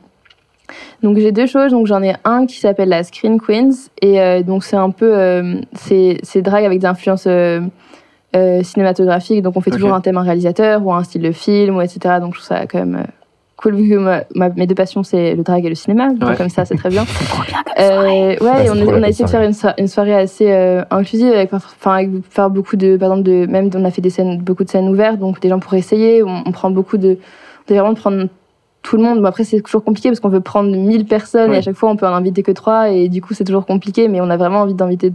donc 1.03 1.17
j'ai 1.17 1.31
deux 1.31 1.45
shows. 1.45 1.67
Donc 1.69 1.85
j'en 1.87 2.01
ai 2.01 2.13
un 2.23 2.45
qui 2.45 2.59
s'appelle 2.59 2.89
la 2.89 3.03
Screen 3.03 3.39
Queens 3.39 3.89
et 4.01 4.19
euh, 4.21 4.41
donc 4.43 4.63
c'est 4.63 4.75
un 4.77 4.89
peu 4.91 5.13
euh, 5.15 5.61
c'est 5.73 6.17
c'est 6.23 6.41
drag 6.41 6.63
avec 6.65 6.79
des 6.79 6.87
influences 6.87 7.25
euh, 7.27 7.61
euh, 8.35 8.63
cinématographiques. 8.63 9.41
Donc 9.41 9.57
on 9.57 9.61
fait 9.61 9.71
toujours 9.71 9.93
un 9.93 10.01
thème, 10.01 10.17
un 10.17 10.23
réalisateur 10.23 10.85
ou 10.85 10.93
un 10.93 11.03
style 11.03 11.21
de 11.21 11.31
film 11.31 11.75
ou 11.77 11.81
etc. 11.81 12.15
Donc 12.19 12.33
je 12.33 12.39
trouve 12.39 12.47
ça 12.47 12.65
quand 12.65 12.79
même 12.79 12.95
euh, 12.95 13.03
cool 13.57 13.75
vu 13.75 13.89
que 13.89 13.95
ma- 13.95 14.23
ma- 14.35 14.49
mes 14.49 14.67
deux 14.67 14.75
passions 14.75 15.03
c'est 15.03 15.35
le 15.35 15.43
drag 15.43 15.65
et 15.65 15.69
le 15.69 15.75
cinéma. 15.75 16.09
Donc 16.13 16.29
Ouais. 16.29 16.35
comme 16.35 16.49
ça 16.49 16.65
c'est 16.65 16.75
très 16.75 16.89
bien. 16.89 17.05
Euh, 17.77 18.29
ouais, 18.29 18.37
c'est 18.39 18.69
on, 18.69 18.73
a- 18.89 18.99
on 18.99 19.03
a 19.03 19.09
essayé 19.09 19.25
de 19.25 19.29
faire 19.29 19.41
une, 19.41 19.51
so- 19.51 19.67
une 19.77 19.89
soirée 19.89 20.13
assez 20.15 20.49
euh, 20.49 20.81
inclusive, 20.91 21.33
avec, 21.33 21.53
enfin, 21.53 21.99
faire 22.29 22.49
beaucoup 22.49 22.77
de, 22.77 22.95
par 22.95 23.11
exemple, 23.11 23.27
de, 23.29 23.45
même 23.47 23.69
on 23.75 23.83
a 23.83 23.91
fait 23.91 24.01
des 24.01 24.09
scènes, 24.09 24.37
beaucoup 24.39 24.63
de 24.63 24.69
scènes 24.69 24.87
ouvertes, 24.87 25.19
donc 25.19 25.41
des 25.41 25.49
gens 25.49 25.59
pour 25.59 25.73
essayer. 25.73 26.23
On, 26.23 26.43
on 26.45 26.51
prend 26.53 26.69
beaucoup 26.71 26.95
de, 26.95 27.17
on 27.69 27.73
vraiment 27.73 27.91
de 27.91 27.97
prendre 27.99 28.27
tout 28.81 28.95
le 28.95 29.03
monde. 29.03 29.19
Bon, 29.19 29.25
après, 29.25 29.43
c'est 29.43 29.59
toujours 29.59 29.83
compliqué 29.83 30.07
parce 30.07 30.21
qu'on 30.21 30.29
veut 30.29 30.39
prendre 30.39 30.69
1000 30.73 31.03
personnes 31.05 31.49
Ouais. 31.49 31.57
et 31.57 31.59
à 31.59 31.61
chaque 31.63 31.75
fois 31.75 31.89
on 31.89 31.97
peut 31.97 32.07
en 32.07 32.13
inviter 32.13 32.43
que 32.43 32.51
3 32.53 32.91
et 32.91 33.09
du 33.09 33.21
coup 33.21 33.33
c'est 33.33 33.43
toujours 33.43 33.65
compliqué, 33.65 34.07
mais 34.07 34.21
on 34.21 34.29
a 34.29 34.37
vraiment 34.37 34.59
envie 34.61 34.73
d'inviter 34.73 35.11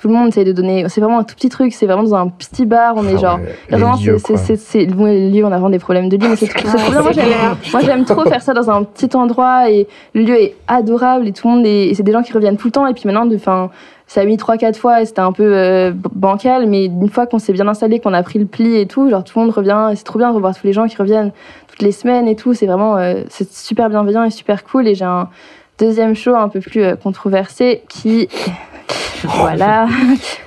tout 0.00 0.08
le 0.08 0.14
monde. 0.14 0.26
On 0.26 0.28
essaye 0.28 0.44
de 0.44 0.52
donner, 0.52 0.88
c'est 0.88 1.00
vraiment 1.00 1.18
un 1.18 1.24
tout 1.24 1.34
petit 1.34 1.48
truc, 1.48 1.72
c'est 1.74 1.86
vraiment 1.86 2.02
dans 2.02 2.14
un 2.14 2.28
petit 2.28 2.64
bar, 2.66 2.94
on 2.96 3.06
est 3.06 3.14
Ah 3.14 3.18
genre. 3.18 3.40
ouais, 3.40 4.56
c'est, 4.56 4.86
bon, 4.86 5.04
les 5.04 5.30
lieux, 5.30 5.44
on 5.44 5.48
a 5.48 5.50
vraiment 5.50 5.70
des 5.70 5.78
problèmes 5.78 6.08
de 6.08 6.16
lieux, 6.16 6.28
mais 6.28 6.36
c'est, 6.36 6.48
trop 6.48 6.62
bien. 7.10 7.56
Moi, 7.72 7.80
j'aime, 7.82 8.04
trop 8.04 8.24
faire 8.24 8.42
ça 8.42 8.54
dans 8.54 8.70
un 8.70 8.84
petit 8.84 9.14
endroit 9.16 9.70
et 9.70 9.86
le 10.14 10.22
lieu 10.22 10.40
est 10.40 10.54
adorable 10.68 11.28
et 11.28 11.32
tout 11.32 11.48
le 11.48 11.54
monde 11.54 11.66
est, 11.66 11.88
et 11.88 11.94
c'est 11.94 12.02
des 12.02 12.12
gens 12.12 12.22
qui 12.22 12.32
reviennent 12.32 12.56
tout 12.56 12.68
le 12.68 12.72
temps. 12.72 12.86
Et 12.86 12.94
puis 12.94 13.02
maintenant, 13.06 13.26
de, 13.26 13.36
fin, 13.36 13.70
ça 14.06 14.22
a 14.22 14.24
mis 14.24 14.36
3-4 14.36 14.74
fois 14.74 15.02
et 15.02 15.06
c'était 15.06 15.20
un 15.20 15.32
peu 15.32 15.54
euh, 15.54 15.92
bancal, 16.14 16.66
mais 16.66 16.86
une 16.86 17.10
fois 17.10 17.26
qu'on 17.26 17.38
s'est 17.38 17.52
bien 17.52 17.68
installé, 17.68 18.00
qu'on 18.00 18.14
a 18.14 18.22
pris 18.22 18.38
le 18.38 18.46
pli 18.46 18.76
et 18.76 18.86
tout, 18.86 19.10
genre 19.10 19.24
tout 19.24 19.38
le 19.38 19.44
monde 19.44 19.54
revient 19.54 19.90
et 19.92 19.96
c'est 19.96 20.04
trop 20.04 20.18
bien 20.18 20.30
de 20.30 20.34
revoir 20.34 20.56
tous 20.56 20.66
les 20.66 20.72
gens 20.72 20.86
qui 20.86 20.96
reviennent 20.96 21.32
toutes 21.66 21.82
les 21.82 21.92
semaines 21.92 22.26
et 22.26 22.36
tout. 22.36 22.54
C'est 22.54 22.66
vraiment, 22.66 22.96
euh, 22.96 23.22
c'est 23.28 23.52
super 23.52 23.90
bienveillant 23.90 24.24
et 24.24 24.30
super 24.30 24.64
cool. 24.64 24.88
Et 24.88 24.94
j'ai 24.94 25.04
un 25.04 25.28
deuxième 25.78 26.14
show 26.14 26.34
un 26.34 26.48
peu 26.48 26.60
plus 26.60 26.82
euh, 26.82 26.96
controversé 26.96 27.82
qui, 27.88 28.28
voilà. 29.24 29.86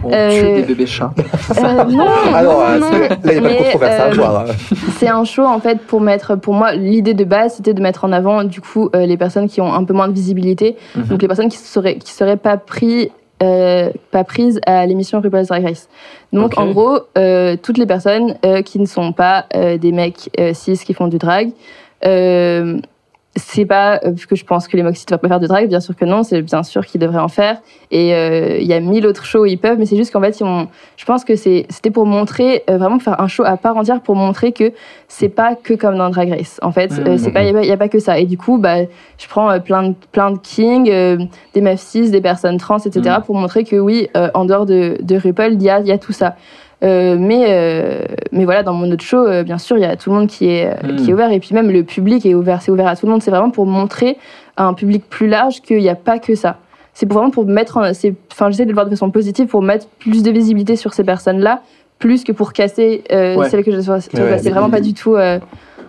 On 0.03 0.11
Euh, 0.11 0.29
tue 0.29 0.61
des 0.61 0.67
bébés 0.67 0.85
chats. 0.85 1.11
Euh, 1.57 1.83
non, 1.85 2.05
Alors, 2.33 2.69
non, 2.71 2.79
non. 2.79 2.87
c'est- 2.91 3.09
là, 3.09 3.17
il 3.25 3.31
n'y 3.31 3.37
a 3.37 3.41
pas 3.41 3.49
de 3.49 3.57
controverse 3.63 3.99
à 3.99 4.03
euh, 4.05 4.11
avoir. 4.11 4.41
hein. 4.41 4.45
C'est 4.97 5.07
un 5.09 5.23
show 5.23 5.45
en 5.45 5.59
fait 5.59 5.79
pour 5.81 6.01
mettre, 6.01 6.35
pour 6.35 6.53
moi, 6.53 6.73
l'idée 6.73 7.13
de 7.13 7.23
base, 7.23 7.55
c'était 7.55 7.73
de 7.73 7.81
mettre 7.81 8.05
en 8.05 8.11
avant 8.11 8.43
du 8.43 8.61
coup 8.61 8.89
euh, 8.95 9.05
les 9.05 9.17
personnes 9.17 9.47
qui 9.47 9.61
ont 9.61 9.73
un 9.73 9.83
peu 9.83 9.93
moins 9.93 10.07
de 10.07 10.13
visibilité, 10.13 10.75
Mhm. 10.95 11.03
donc 11.05 11.21
les 11.21 11.27
personnes 11.27 11.49
qui 11.49 11.57
seraient 11.57 11.95
qui 11.97 12.11
seraient 12.13 12.37
pas 12.37 12.57
pris, 12.57 13.11
euh, 13.43 13.89
pas 14.11 14.23
prises 14.23 14.59
à 14.65 14.85
l'émission 14.85 15.19
RuPaul's 15.21 15.47
Drag 15.47 15.63
Race. 15.63 15.89
Donc 16.33 16.57
en 16.57 16.67
gros, 16.71 16.99
euh, 17.17 17.55
toutes 17.61 17.77
les 17.77 17.85
personnes 17.87 18.35
euh, 18.45 18.61
qui 18.61 18.79
ne 18.79 18.85
sont 18.85 19.11
pas 19.13 19.45
des 19.53 19.91
mecs 19.91 20.29
cis 20.53 20.77
qui 20.85 20.93
font 20.93 21.07
du 21.07 21.17
drag. 21.17 21.51
C'est 23.37 23.65
pas 23.65 23.95
euh, 23.95 24.11
parce 24.11 24.25
que 24.25 24.35
je 24.35 24.43
pense 24.43 24.67
que 24.67 24.75
les 24.75 24.83
moxites 24.83 25.09
ne 25.09 25.15
doivent 25.15 25.21
pas 25.21 25.27
faire 25.29 25.39
de 25.39 25.47
drag, 25.47 25.69
bien 25.69 25.79
sûr 25.79 25.95
que 25.95 26.03
non, 26.03 26.21
c'est 26.23 26.41
bien 26.41 26.63
sûr 26.63 26.85
qu'ils 26.85 26.99
devraient 26.99 27.21
en 27.21 27.29
faire. 27.29 27.61
Et 27.89 28.13
euh, 28.13 28.57
il 28.59 28.67
y 28.67 28.73
a 28.73 28.79
mille 28.81 29.07
autres 29.07 29.23
shows 29.23 29.43
où 29.43 29.45
ils 29.45 29.57
peuvent, 29.57 29.79
mais 29.79 29.85
c'est 29.85 29.95
juste 29.95 30.11
qu'en 30.11 30.19
fait, 30.19 30.37
je 30.37 31.05
pense 31.05 31.23
que 31.23 31.37
c'était 31.37 31.91
pour 31.91 32.05
montrer, 32.05 32.63
euh, 32.69 32.77
vraiment 32.77 32.99
faire 32.99 33.21
un 33.21 33.29
show 33.29 33.43
à 33.45 33.55
part 33.55 33.77
entière 33.77 34.01
pour 34.01 34.15
montrer 34.15 34.51
que 34.51 34.73
c'est 35.07 35.29
pas 35.29 35.55
que 35.55 35.73
comme 35.73 35.97
dans 35.97 36.09
Drag 36.09 36.29
Race. 36.29 36.59
En 36.61 36.73
fait, 36.73 36.91
il 36.97 37.55
n'y 37.55 37.71
a, 37.71 37.77
pas 37.77 37.87
que 37.87 37.99
ça. 37.99 38.19
Et 38.19 38.25
du 38.25 38.37
coup, 38.37 38.57
bah, 38.57 38.83
je 39.17 39.27
prends 39.29 39.57
plein, 39.61 39.89
de, 39.89 39.95
plein 40.11 40.31
de 40.31 40.37
kings, 40.37 40.89
euh, 40.89 41.17
des 41.53 41.61
meufs 41.61 41.79
cis, 41.79 42.11
des 42.11 42.21
personnes 42.21 42.57
trans, 42.57 42.79
etc., 42.79 43.17
pour 43.25 43.35
montrer 43.35 43.63
que 43.63 43.77
oui, 43.77 44.09
en 44.33 44.43
dehors 44.43 44.65
de, 44.65 44.97
de 45.01 45.15
RuPaul, 45.15 45.53
il 45.53 45.63
y 45.63 45.69
a, 45.69 45.79
il 45.79 45.87
y 45.87 45.91
a 45.93 45.97
tout 45.97 46.11
ça. 46.11 46.35
Euh, 46.83 47.15
mais, 47.19 47.45
euh, 47.49 48.01
mais 48.31 48.43
voilà, 48.45 48.63
dans 48.63 48.73
mon 48.73 48.91
autre 48.91 49.03
show, 49.03 49.17
euh, 49.27 49.43
bien 49.43 49.57
sûr, 49.59 49.77
il 49.77 49.81
y 49.81 49.85
a 49.85 49.95
tout 49.95 50.09
le 50.09 50.15
monde 50.15 50.27
qui 50.27 50.47
est, 50.49 50.65
euh, 50.67 50.93
Mm. 50.93 50.95
qui 50.97 51.09
est 51.11 51.13
ouvert. 51.13 51.31
Et 51.31 51.39
puis 51.39 51.53
même 51.53 51.69
le 51.69 51.83
public 51.83 52.25
est 52.25 52.33
ouvert, 52.33 52.61
c'est 52.61 52.71
ouvert 52.71 52.87
à 52.87 52.95
tout 52.95 53.05
le 53.05 53.11
monde. 53.11 53.21
C'est 53.21 53.29
vraiment 53.31 53.51
pour 53.51 53.65
montrer 53.67 54.17
à 54.57 54.65
un 54.65 54.73
public 54.73 55.03
plus 55.09 55.27
large 55.27 55.61
qu'il 55.61 55.77
n'y 55.77 55.89
a 55.89 55.95
pas 55.95 56.17
que 56.19 56.33
ça. 56.35 56.57
C'est 56.93 57.05
pour 57.05 57.17
vraiment 57.17 57.29
pour 57.31 57.45
mettre, 57.45 57.77
enfin, 57.77 58.49
j'essaie 58.49 58.63
de 58.65 58.69
le 58.69 58.73
voir 58.73 58.85
de 58.85 58.89
façon 58.89 59.11
positive 59.11 59.45
pour 59.47 59.61
mettre 59.61 59.87
plus 59.99 60.23
de 60.23 60.31
visibilité 60.31 60.75
sur 60.75 60.93
ces 60.93 61.03
personnes-là, 61.03 61.61
plus 61.99 62.23
que 62.23 62.31
pour 62.31 62.51
casser 62.51 63.03
Ouais. 63.11 63.47
celles 63.49 63.63
que 63.63 63.71
je 63.71 63.79
sois. 63.79 63.97
Ouais, 64.15 64.37
c'est 64.39 64.49
vraiment 64.49 64.69
pas 64.71 64.81
du 64.81 64.93
tout 64.93 65.15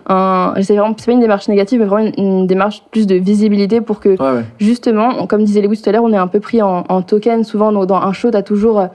un. 0.07 0.53
C'est 0.61 0.75
vraiment, 0.75 0.93
c'est 0.97 1.05
pas 1.07 1.11
une 1.13 1.19
démarche 1.21 1.47
négative, 1.47 1.79
mais 1.79 1.85
vraiment 1.85 2.05
une, 2.17 2.23
une 2.23 2.47
démarche 2.47 2.83
plus 2.91 3.07
de 3.07 3.15
visibilité 3.15 3.81
pour 3.81 3.99
que 3.99 4.09
Ouais, 4.09 4.37
ouais. 4.39 4.43
justement, 4.59 5.09
on- 5.19 5.27
comme 5.27 5.43
disait 5.43 5.61
Lewis 5.61 5.81
tout 5.81 5.89
à 5.89 5.93
l'heure, 5.93 6.03
on 6.03 6.11
est 6.13 6.17
un 6.17 6.27
peu 6.27 6.39
pris 6.39 6.61
en, 6.61 6.83
en 6.87 7.01
token. 7.01 7.43
Souvent, 7.43 7.71
dans, 7.71 7.85
dans 7.85 7.95
un 7.97 8.13
show, 8.13 8.29
tu 8.29 8.37
as 8.37 8.43
toujours, 8.43 8.85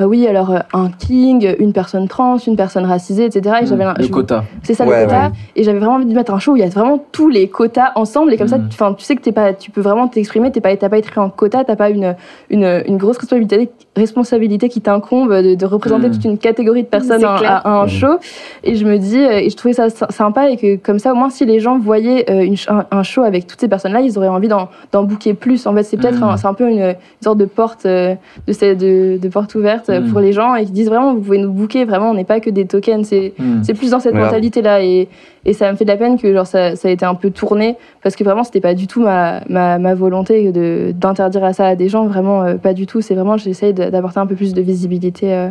euh, 0.00 0.04
ah 0.04 0.08
oui, 0.08 0.26
alors 0.26 0.50
euh, 0.50 0.58
un 0.72 0.90
king, 0.90 1.54
une 1.58 1.72
personne 1.72 2.08
trans, 2.08 2.38
une 2.38 2.56
personne 2.56 2.84
racisée, 2.86 3.26
etc. 3.26 3.56
Et 3.62 3.66
j'avais 3.66 3.84
l'im- 3.84 3.94
Le 3.98 4.04
je- 4.04 4.10
quota. 4.10 4.44
C'est 4.62 4.74
ça 4.74 4.84
Ouais, 4.86 5.00
le 5.00 5.06
quota. 5.06 5.20
ouais. 5.26 5.30
Et 5.56 5.62
j'avais 5.64 5.78
vraiment 5.78 5.94
envie 5.96 6.06
de 6.06 6.14
mettre 6.14 6.32
un 6.32 6.38
show 6.38 6.52
où 6.52 6.56
il 6.56 6.60
y 6.60 6.66
a 6.66 6.68
vraiment 6.68 7.04
tous 7.12 7.28
les 7.28 7.48
quotas 7.48 7.92
ensemble. 7.94 8.32
Et 8.32 8.36
comme 8.38 8.48
ça, 8.48 8.58
enfin, 8.68 8.94
tu 8.94 9.04
sais 9.04 9.14
que 9.16 9.22
t'es 9.22 9.32
pas, 9.32 9.52
tu 9.52 9.70
peux 9.70 9.80
vraiment 9.82 10.08
t'exprimer. 10.08 10.50
T'es 10.50 10.60
pas, 10.60 10.74
t'as 10.76 10.88
pas 10.88 10.98
été 10.98 11.08
pris 11.10 11.20
en 11.20 11.28
quota. 11.30 11.64
T'as 11.64 11.76
pas 11.76 11.90
une, 11.90 12.16
une, 12.50 12.82
une 12.86 12.96
grosse 12.96 13.18
responsabilité, 13.18 13.70
responsabilité 13.96 14.68
qui 14.68 14.80
t'incombe 14.80 15.32
de, 15.32 15.54
de 15.54 15.66
représenter 15.66 16.08
Mhm. 16.08 16.12
toute 16.14 16.24
une 16.24 16.38
catégorie 16.38 16.82
de 16.82 16.88
personnes 16.88 17.24
à, 17.24 17.68
un 17.70 17.86
show. 17.86 18.16
Et 18.64 18.74
je 18.76 18.84
me 18.86 18.96
dis, 18.98 19.18
euh, 19.18 19.38
et 19.40 19.50
je 19.50 19.56
trouvais 19.56 19.74
ça 19.74 19.90
sy- 19.90 20.04
sympa 20.10 20.50
et 20.50 20.56
que 20.56 20.76
comme 20.76 20.98
ça, 20.98 21.12
au 21.12 21.16
moins, 21.16 21.30
si 21.30 21.44
les 21.44 21.60
gens 21.60 21.78
voyaient 21.78 22.30
euh, 22.30 22.40
une 22.42 22.56
un, 22.68 22.86
un 22.90 23.02
show 23.02 23.22
avec 23.22 23.46
toutes 23.46 23.60
ces 23.60 23.68
personnes-là, 23.68 24.00
ils 24.00 24.16
auraient 24.18 24.28
envie 24.28 24.48
d'en, 24.48 24.68
d'en 24.92 25.04
booker 25.04 25.34
plus. 25.34 25.66
En 25.66 25.74
fait, 25.74 25.82
c'est 25.82 25.96
peut-être 25.96 26.22
un, 26.22 26.36
c'est 26.36 26.46
un 26.46 26.54
peu 26.54 26.68
une, 26.68 26.80
une 26.80 26.94
sorte 27.22 27.38
de 27.38 27.44
porte, 27.44 27.86
euh, 27.86 28.14
de, 28.46 28.52
ces- 28.52 28.74
de, 28.74 29.18
de 29.20 29.28
porte 29.28 29.54
ouverte 29.54 29.81
Mhm. 29.88 30.10
pour 30.10 30.20
les 30.20 30.32
gens 30.32 30.54
et 30.54 30.64
qui 30.64 30.72
disent 30.72 30.88
vraiment, 30.88 31.14
vous 31.14 31.20
pouvez 31.20 31.38
nous 31.38 31.50
booker. 31.52 31.84
Vraiment, 31.84 32.10
on 32.10 32.14
n'est 32.14 32.24
pas 32.24 32.40
que 32.40 32.50
des 32.50 32.66
tokens. 32.66 33.06
C'est, 33.06 33.32
c'est 33.62 33.74
plus 33.74 33.90
dans 33.90 34.00
cette 34.00 34.14
Ouais. 34.14 34.20
mentalité-là. 34.20 34.82
Et, 34.82 35.08
et 35.44 35.52
ça 35.52 35.70
me 35.72 35.76
fait 35.76 35.84
de 35.84 35.90
la 35.90 35.96
peine 35.96 36.18
que 36.18 36.32
genre, 36.32 36.46
ça, 36.46 36.76
ça 36.76 36.88
a 36.88 36.90
été 36.90 37.04
un 37.04 37.14
peu 37.14 37.30
tourné, 37.30 37.76
parce 38.02 38.14
que 38.16 38.22
vraiment, 38.24 38.44
c'était 38.44 38.60
pas 38.60 38.74
du 38.74 38.86
tout 38.86 39.00
ma, 39.02 39.40
ma, 39.48 39.78
ma 39.78 39.94
volonté 39.94 40.52
de, 40.52 40.92
d'interdire 40.94 41.44
à 41.44 41.52
ça 41.52 41.66
à 41.66 41.74
des 41.76 41.88
gens. 41.88 42.06
Vraiment, 42.06 42.42
euh, 42.44 42.54
pas 42.56 42.74
du 42.74 42.86
tout. 42.86 43.00
C'est 43.00 43.14
vraiment, 43.14 43.36
j'essaye 43.36 43.74
d'apporter 43.74 44.20
un 44.20 44.26
peu 44.26 44.34
plus 44.36 44.54
de 44.54 44.62
visibilité. 44.62 45.32
euh. 45.34 45.48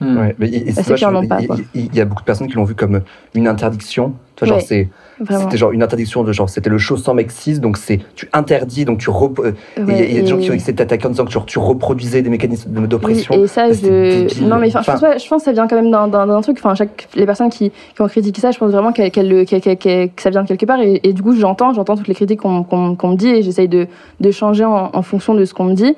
Hmm. 0.00 0.16
Ouais, 0.18 0.34
mais 0.38 0.48
et- 0.48 0.70
ont 0.70 1.26
pas, 1.26 1.40
il- 1.74 1.94
y 1.94 2.00
a 2.00 2.04
beaucoup 2.06 2.22
de 2.22 2.26
personnes 2.26 2.48
qui 2.48 2.54
l'ont 2.54 2.64
vu 2.64 2.74
comme 2.74 3.02
une 3.34 3.46
interdiction. 3.46 4.14
Tu 4.36 4.46
vois, 4.46 4.54
genre, 4.56 4.66
c'est, 4.66 4.88
c'était 5.18 5.58
genre 5.58 5.72
une 5.72 5.82
interdiction 5.82 6.24
de 6.24 6.32
genre, 6.32 6.48
c'était 6.48 6.70
le 6.70 6.78
show 6.78 6.96
sans 6.96 7.14
cis, 7.28 7.60
donc 7.60 7.76
c'est, 7.76 8.00
tu 8.14 8.26
interdis, 8.32 8.86
donc 8.86 8.96
tu 8.98 9.10
rep- 9.10 9.38
euh, 9.40 9.52
et 9.76 9.80
il 10.08 10.14
y 10.14 10.18
a- 10.18 10.22
des 10.22 10.26
gens 10.26 10.38
qui, 10.38 10.48
qui 10.48 10.60
s'étaient 10.60 10.82
attaqués 10.84 11.06
en 11.06 11.10
disant 11.10 11.26
que 11.26 11.30
genre, 11.30 11.44
tu 11.44 11.58
reproduisais 11.58 12.22
des 12.22 12.30
mécanismes 12.30 12.70
Oui, 12.74 12.88
d'oppression. 12.88 13.34
et 13.34 13.46
ça, 13.46 13.70
je. 13.70 14.42
Non, 14.42 14.56
mais 14.56 14.74
enfin, 14.74 14.80
je, 14.96 15.00
pense 15.00 15.22
je 15.22 15.28
pense 15.28 15.42
que 15.42 15.44
ça 15.44 15.52
vient 15.52 15.68
quand 15.68 15.76
même 15.76 15.90
d'un, 15.90 16.08
d'un- 16.08 16.26
d'un 16.26 16.40
truc. 16.40 16.56
Enfin, 16.58 16.74
chaque, 16.74 17.06
les 17.14 17.26
personnes 17.26 17.50
qui, 17.50 17.70
qui 17.94 18.00
ont 18.00 18.06
critiqué 18.08 18.40
ça, 18.40 18.50
je 18.52 18.58
pense 18.58 18.70
vraiment 18.72 18.92
qu'elles- 18.92 19.10
que 19.10 20.22
ça 20.22 20.30
vient 20.30 20.42
de 20.44 20.48
quelque 20.48 20.64
part. 20.64 20.80
Et, 20.80 21.00
et 21.02 21.12
du 21.12 21.22
coup, 21.22 21.36
j'entends, 21.36 21.74
j'entends 21.74 21.96
toutes 21.96 22.08
les 22.08 22.14
critiques 22.14 22.40
qu'on, 22.40 22.62
qu'on- 22.62 22.94
qu'on 22.96 23.08
me 23.10 23.16
dit 23.16 23.28
et 23.28 23.42
j'essaye 23.42 23.68
de, 23.68 23.86
de 24.20 24.30
changer 24.30 24.64
en, 24.64 24.88
en 24.94 25.02
fonction 25.02 25.34
de 25.34 25.44
ce 25.44 25.52
qu'on 25.52 25.64
me 25.64 25.74
dit. 25.74 25.94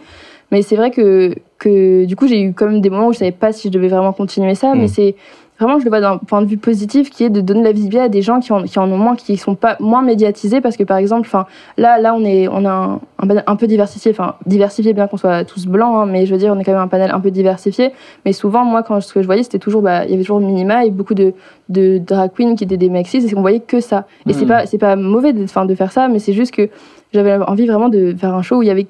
Mais 0.53 0.63
c'est 0.63 0.77
vrai 0.77 0.91
que, 0.93 1.35
que 1.59 2.05
du 2.05 2.15
coup, 2.15 2.29
j'ai 2.29 2.41
eu 2.41 2.53
quand 2.53 2.67
même 2.67 2.81
des 2.81 2.91
moments 2.91 3.09
où 3.09 3.13
je 3.13 3.19
savais 3.19 3.33
pas 3.33 3.53
si 3.53 3.69
je 3.69 3.73
devais 3.73 3.89
vraiment 3.89 4.13
continuer 4.13 4.55
ça. 4.55 4.75
Mm. 4.75 4.79
Mais 4.79 4.87
c'est 4.89 5.17
vraiment, 5.59 5.79
je 5.79 5.85
le 5.85 5.91
vois 5.91 6.01
d'un 6.01 6.19
point 6.19 6.43
de 6.43 6.47
vue 6.47 6.57
positif, 6.59 7.09
qui 7.09 7.25
est 7.25 7.31
de 7.31 7.41
donner 7.41 7.63
la 7.63 7.73
visibilité 7.73 8.03
à 8.05 8.09
des 8.09 8.21
gens 8.21 8.41
qui 8.41 8.53
en, 8.53 8.63
qui 8.65 8.79
en 8.79 8.91
ont 8.91 8.99
moins, 8.99 9.17
qui 9.17 9.37
sont 9.37 9.55
pas 9.55 9.77
moins 9.81 10.03
médiatisés. 10.03 10.61
Parce 10.61 10.77
que 10.77 10.83
par 10.85 10.99
exemple, 10.99 11.27
enfin, 11.27 11.47
là, 11.79 11.99
là, 11.99 12.15
on 12.15 12.25
est, 12.25 12.49
on 12.49 12.65
a 12.67 12.71
un, 12.71 13.01
un 13.19 13.27
panel 13.27 13.45
un 13.47 13.57
peu 13.57 13.67
diversifié. 13.67 14.11
Enfin, 14.11 14.35
diversifié 14.45 14.93
bien 14.93 15.07
qu'on 15.07 15.17
soit 15.17 15.45
tous 15.45 15.67
blancs, 15.67 15.95
hein, 15.97 16.07
mais 16.07 16.27
je 16.27 16.33
veux 16.33 16.39
dire, 16.39 16.53
on 16.55 16.59
est 16.59 16.65
quand 16.65 16.73
même 16.73 16.81
un 16.83 16.89
panel 16.89 17.11
un 17.13 17.21
peu 17.21 17.31
diversifié. 17.31 17.91
Mais 18.27 18.33
souvent, 18.33 18.65
moi, 18.65 18.83
quand 18.83 19.01
ce 19.01 19.15
que 19.15 19.23
je 19.23 19.27
voyais, 19.27 19.43
c'était 19.45 19.59
toujours, 19.59 19.81
bah, 19.83 20.05
il 20.05 20.11
y 20.11 20.15
avait 20.15 20.23
toujours 20.23 20.41
Minima 20.41 20.85
et 20.85 20.91
beaucoup 20.91 21.15
de, 21.15 21.33
de 21.71 21.97
drag 21.99 22.31
queens 22.37 22.57
qui 22.57 22.65
étaient 22.65 22.77
des 22.77 22.89
mecs 22.91 23.07
cis, 23.07 23.25
et 23.27 23.31
qu'on 23.33 23.41
voyait 23.41 23.61
que 23.61 23.81
ça. 23.81 24.07
Et 24.29 24.33
c'est 24.35 24.45
Mm. 24.45 24.49
pas, 24.49 24.67
c'est 24.67 24.79
pas 24.79 24.97
mauvais 24.97 25.33
de, 25.33 25.45
de 25.67 25.75
faire 25.75 25.93
ça, 25.93 26.09
mais 26.09 26.19
c'est 26.19 26.35
juste 26.35 26.53
que 26.53 26.69
j'avais 27.15 27.35
envie 27.37 27.67
vraiment 27.67 27.89
de 27.89 28.15
faire 28.19 28.35
un 28.35 28.43
show 28.43 28.57
où 28.59 28.63
il 28.63 28.69
y 28.69 28.71
avait 28.71 28.87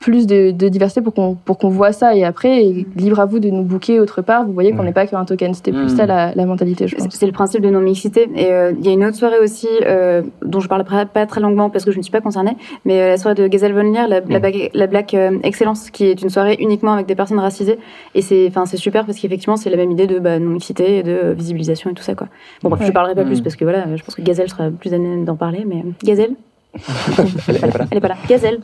plus 0.00 0.26
de, 0.26 0.50
de 0.50 0.68
diversité 0.68 1.02
pour 1.02 1.12
qu'on 1.12 1.34
pour 1.34 1.58
qu'on 1.58 1.68
voit 1.68 1.92
ça 1.92 2.14
et 2.16 2.24
après 2.24 2.64
et 2.64 2.86
libre 2.96 3.20
à 3.20 3.26
vous 3.26 3.38
de 3.38 3.50
nous 3.50 3.62
booker 3.62 4.00
autre 4.00 4.22
part 4.22 4.46
vous 4.46 4.52
voyez 4.54 4.72
qu'on 4.72 4.82
Mm. 4.82 4.86
n'est 4.86 4.92
pas 4.92 5.06
qu'un 5.06 5.24
token 5.26 5.52
c'était 5.52 5.72
plus 5.72 5.92
Mm. 5.92 5.96
ça 5.96 6.06
la, 6.06 6.34
la 6.34 6.46
mentalité 6.46 6.88
je 6.88 6.96
C'est 6.96 7.04
pense 7.04 7.14
c'est 7.14 7.26
le 7.26 7.32
principe 7.32 7.60
de 7.60 7.68
non-mixité. 7.68 8.30
Et 8.34 8.46
euh, 8.50 8.72
il 8.78 8.86
y 8.86 8.88
a 8.88 8.92
une 8.92 9.04
autre 9.04 9.16
soirée 9.16 9.38
aussi, 9.42 9.68
euh, 9.86 10.22
dont 10.42 10.60
je 10.60 10.68
parle 10.68 10.84
pas, 10.84 11.04
pas 11.04 11.26
très 11.26 11.40
longuement 11.42 11.68
parce 11.68 11.84
que 11.84 11.92
je 11.92 11.98
ne 11.98 12.02
suis 12.02 12.10
pas 12.10 12.22
concernée, 12.22 12.56
mais 12.86 12.98
euh, 13.00 13.08
la 13.08 13.18
soirée 13.18 13.34
de 13.34 13.46
Gazelle 13.46 13.74
Von 13.74 13.82
Leer, 13.92 14.08
la, 14.08 14.20
la, 14.20 14.20
Mm. 14.20 14.40
Black- 14.40 14.70
la 14.72 14.86
Black 14.86 15.12
euh, 15.14 15.38
Excellence, 15.42 15.90
qui 15.90 16.06
est 16.06 16.22
une 16.22 16.30
soirée 16.30 16.56
uniquement 16.60 16.94
avec 16.94 17.04
des 17.06 17.14
personnes 17.14 17.38
racisées. 17.38 17.78
Et 18.14 18.22
c'est 18.22 18.46
enfin, 18.48 18.64
c'est 18.64 18.78
super 18.78 19.04
parce 19.04 19.18
qu'effectivement, 19.18 19.56
c'est 19.58 19.68
la 19.70 19.76
même 19.76 19.90
idée 19.90 20.06
de 20.06 20.18
bah, 20.18 20.38
non-mixité 20.38 20.96
et 20.98 21.02
de 21.02 21.34
visibilisation 21.36 21.90
et 21.90 21.94
tout 21.94 22.02
ça. 22.02 22.14
Quoi. 22.14 22.28
Bon, 22.62 22.70
bref, 22.70 22.80
je 22.82 22.86
Ouais. 22.86 22.92
parlerai 22.92 23.14
pas 23.14 23.24
Mm. 23.24 23.26
plus 23.26 23.40
parce 23.42 23.56
que 23.56 23.64
voilà, 23.64 23.84
je 23.96 24.02
pense 24.02 24.14
que 24.14 24.22
Gazelle 24.22 24.48
sera 24.48 24.70
plus 24.70 24.94
amenée 24.94 25.24
d'en 25.26 25.36
parler, 25.36 25.64
mais 25.66 25.84
Gazelle 26.02 26.32
elle- 26.72 27.26
elle 27.48 27.56
est 27.56 27.60
pas 27.60 27.66
là. 27.78 27.84
Elle 27.90 27.98
est 27.98 28.00
pas 28.00 28.08
là. 28.08 28.16
Gazelle 28.28 28.60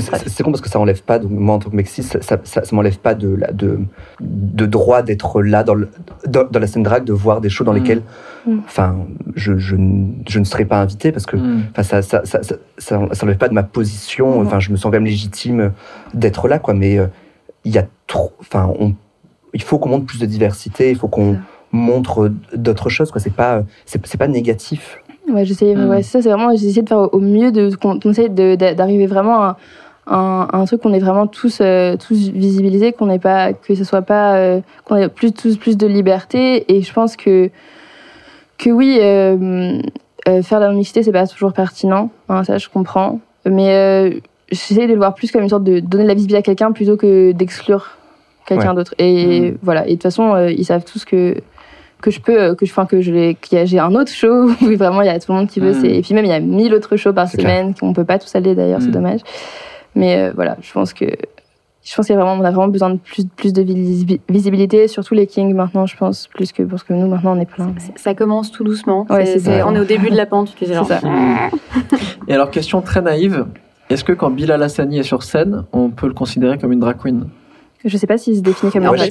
c'est- 0.00 0.42
con 0.42 0.50
parce 0.50 0.60
que 0.60 0.68
ça 0.68 0.78
enlève 0.80 1.02
pas, 1.02 1.18
donc 1.18 1.30
moi 1.30 1.54
en 1.56 1.58
tant 1.58 1.70
que 1.70 1.82
cis, 1.84 2.02
ça, 2.02 2.20
ça, 2.22 2.38
ça- 2.44 2.64
ça 2.64 2.76
m'enlève 2.76 2.98
pas 2.98 3.14
de, 3.14 3.28
la- 3.34 3.52
de, 3.52 3.78
de 4.20 4.66
droit 4.66 5.02
d'être 5.02 5.42
là 5.42 5.62
dans, 5.64 5.74
le, 5.74 5.88
dans, 6.26 6.44
dans 6.50 6.58
la 6.60 6.66
scène 6.66 6.82
drag, 6.82 7.04
de 7.04 7.12
voir 7.12 7.40
des 7.40 7.48
shows 7.48 7.64
dans 7.64 7.72
Mm. 7.72 7.76
lesquels 7.76 8.02
Mm. 8.46 8.58
enfin, 8.64 8.96
je, 9.34 9.58
je, 9.58 9.76
ne- 9.76 10.12
je 10.28 10.38
ne 10.38 10.44
serais 10.44 10.64
pas 10.64 10.80
invité 10.80 11.12
parce 11.12 11.26
que. 11.26 11.36
Enfin, 11.76 11.82
ça, 11.82 12.02
ça, 12.02 12.22
ça, 12.78 12.98
enlève 13.22 13.36
pas 13.36 13.48
de 13.48 13.54
ma 13.54 13.62
position. 13.64 14.40
Mhm. 14.40 14.46
Enfin, 14.46 14.60
je 14.60 14.70
me 14.70 14.76
sens 14.76 14.84
quand 14.84 14.90
même 14.96 15.04
légitime 15.04 15.72
d'être 16.14 16.48
là, 16.48 16.58
quoi. 16.58 16.72
Mais 16.74 16.98
euh, 16.98 17.06
il 17.64 17.72
y 17.72 17.78
a 17.78 17.86
trop. 18.06 18.32
Enfin, 18.40 18.70
on, 18.78 18.94
il 19.54 19.62
faut 19.62 19.78
qu'on 19.78 19.88
montre 19.90 20.06
plus 20.06 20.18
de 20.20 20.26
diversité. 20.26 20.90
Il 20.90 20.96
faut 20.96 21.08
qu'on 21.08 21.36
montre 21.72 22.30
d'autres 22.54 22.88
choses, 22.88 23.10
quoi. 23.10 23.20
C'est 23.20 23.34
pas, 23.34 23.64
c'est, 23.84 24.16
pas 24.16 24.28
négatif. 24.28 24.98
Ouais, 25.30 25.44
j'essayais, 25.44 25.74
Mm. 25.74 25.88
ouais, 25.90 26.02
ça, 26.02 26.22
c'est 26.22 26.30
vraiment, 26.30 26.50
essayé 26.50 26.80
de 26.82 26.88
faire 26.88 27.12
au 27.12 27.20
mieux, 27.20 27.52
de, 27.52 27.74
qu'on 27.76 27.98
essaye 27.98 28.30
d'arriver 28.30 29.06
vraiment 29.06 29.42
à 29.42 29.58
un, 30.10 30.48
un 30.52 30.64
truc 30.64 30.80
qu'on 30.82 30.92
est 30.94 30.98
vraiment 30.98 31.26
tous, 31.26 31.58
euh, 31.60 31.96
tous 31.96 32.30
visibilisés, 32.30 32.92
qu'on 32.92 33.06
n'est 33.06 33.18
pas, 33.18 33.52
que 33.52 33.74
ce 33.74 33.84
soit 33.84 34.02
pas, 34.02 34.34
euh, 34.36 34.60
qu'on 34.84 34.96
ait 34.96 35.08
plus, 35.08 35.32
tous 35.32 35.56
plus 35.56 35.76
de 35.76 35.86
liberté. 35.86 36.64
Et 36.74 36.82
je 36.82 36.92
pense 36.92 37.16
que, 37.16 37.50
que 38.58 38.70
oui, 38.70 38.98
euh, 39.00 39.80
faire 40.42 40.60
la 40.60 40.68
non-mixité, 40.68 41.02
c'est 41.02 41.12
pas 41.12 41.26
toujours 41.26 41.52
pertinent. 41.52 42.10
hein, 42.28 42.44
ça, 42.44 42.58
je 42.58 42.68
comprends. 42.68 43.20
Mais 43.46 44.20
j'essaie 44.50 44.86
de 44.86 44.92
le 44.92 44.98
voir 44.98 45.14
plus 45.14 45.30
comme 45.30 45.42
une 45.42 45.48
sorte 45.48 45.64
de 45.64 45.80
donner 45.80 46.04
de 46.04 46.08
la 46.08 46.14
visibilité 46.14 46.38
à 46.38 46.42
quelqu'un 46.42 46.72
plutôt 46.72 46.96
que 46.96 47.32
d'exclure 47.32 47.90
quelqu'un 48.46 48.70
Ouais. 48.70 48.74
d'autre. 48.76 48.94
Et 48.98 49.52
Mm. 49.52 49.58
voilà. 49.62 49.82
Et 49.86 49.90
de 49.90 49.92
toute 49.94 50.02
façon, 50.04 50.36
ils 50.48 50.64
savent 50.64 50.84
tous 50.84 51.04
que 51.04 51.34
que 52.00 52.12
je 52.12 52.20
peux, 52.20 52.54
que 52.54 52.64
je, 52.64 52.70
enfin, 52.70 52.86
que 52.86 53.00
je 53.00 53.34
j'ai 53.42 53.78
un 53.80 53.94
autre 53.96 54.12
show 54.12 54.50
où 54.62 54.76
vraiment 54.76 55.02
il 55.02 55.06
y 55.06 55.10
a 55.10 55.18
tout 55.18 55.32
le 55.32 55.38
monde 55.38 55.48
qui 55.48 55.58
veut. 55.60 55.72
Mm. 55.72 55.84
Et 55.84 56.00
puis 56.02 56.14
même 56.14 56.24
il 56.24 56.28
y 56.28 56.32
a 56.32 56.40
mille 56.40 56.72
autres 56.74 56.96
shows 56.96 57.12
par 57.12 57.28
semaine 57.28 57.74
qu'on 57.74 57.92
peut 57.92 58.04
pas 58.04 58.18
tous 58.18 58.34
aller 58.36 58.54
d'ailleurs, 58.54 58.80
c'est 58.80 58.88
Mm. 58.88 58.92
dommage. 58.92 59.20
Mais 59.98 60.16
euh, 60.16 60.32
voilà, 60.34 60.56
je 60.62 60.72
pense 60.72 60.92
que 60.94 61.04
je 61.84 61.94
pense 61.94 62.06
qu'il 62.06 62.14
y 62.14 62.18
a 62.18 62.22
vraiment, 62.22 62.40
on 62.40 62.44
a 62.44 62.50
vraiment 62.50 62.68
besoin 62.68 62.90
de 62.90 62.98
plus, 62.98 63.24
plus 63.24 63.52
de 63.52 63.62
visi- 63.62 64.20
visibilité, 64.28 64.88
surtout 64.88 65.14
les 65.14 65.26
kings 65.26 65.54
maintenant, 65.54 65.86
je 65.86 65.96
pense, 65.96 66.26
plus 66.28 66.52
que 66.52 66.62
parce 66.62 66.82
que 66.82 66.92
nous 66.92 67.08
maintenant 67.08 67.34
on 67.36 67.40
est 67.40 67.46
plein. 67.50 67.72
Ça 67.96 68.14
commence 68.14 68.52
tout 68.52 68.62
doucement. 68.64 69.06
Ouais, 69.10 69.36
on 69.64 69.74
est 69.74 69.80
au 69.80 69.84
début 69.84 70.10
de 70.10 70.16
la 70.16 70.26
pente. 70.26 70.54
genre, 70.60 70.86
ça. 70.86 71.00
Et 72.26 72.34
alors, 72.34 72.50
question 72.50 72.80
très 72.82 73.00
naïve. 73.00 73.46
Est-ce 73.90 74.04
que 74.04 74.12
quand 74.12 74.30
Bilal 74.30 74.62
Hassani 74.62 74.98
est 74.98 75.02
sur 75.02 75.22
scène, 75.22 75.64
on 75.72 75.88
peut 75.88 76.06
le 76.08 76.12
considérer 76.14 76.58
comme 76.58 76.72
une 76.72 76.80
drag 76.80 76.98
queen? 76.98 77.26
Je 77.84 77.96
sais 77.96 78.06
pas 78.08 78.18
s'il 78.18 78.36
se 78.36 78.40
définit 78.40 78.72
comme 78.72 78.82
Ouais, 78.82 78.88
il 78.96 78.98
y 78.98 79.02
a 79.02 79.04
a 79.04 79.06
a- 79.06 79.08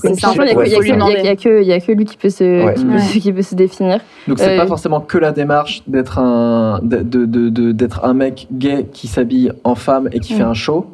a 1.32 1.36
que- 1.36 1.92
lui 1.94 2.06
qui 2.06 2.18
peut 2.18 2.30
se, 2.30 2.66
Ouais. 2.66 2.74
qui 2.74 2.84
peut, 2.86 2.92
Ouais. 2.92 3.20
qui 3.22 3.32
peut 3.32 3.42
se 3.42 3.56
définir. 3.56 4.00
Donc 4.28 4.40
c'est 4.40 4.56
Euh, 4.56 4.58
pas 4.58 4.68
forcément 4.68 5.00
que 5.00 5.18
la 5.18 5.32
démarche 5.32 5.84
d'être 5.88 6.20
un 6.20 6.80
de- 6.84 7.02
de- 7.02 7.26
de- 7.26 7.50
de- 7.50 7.72
d'être 7.72 8.04
un 8.04 8.14
mec 8.14 8.48
gay 8.52 8.86
qui 8.92 9.08
s'habille 9.08 9.52
en 9.64 9.76
femme 9.76 10.10
et 10.12 10.20
qui 10.20 10.34
fait 10.34 10.44
un 10.44 10.54
show. 10.54 10.88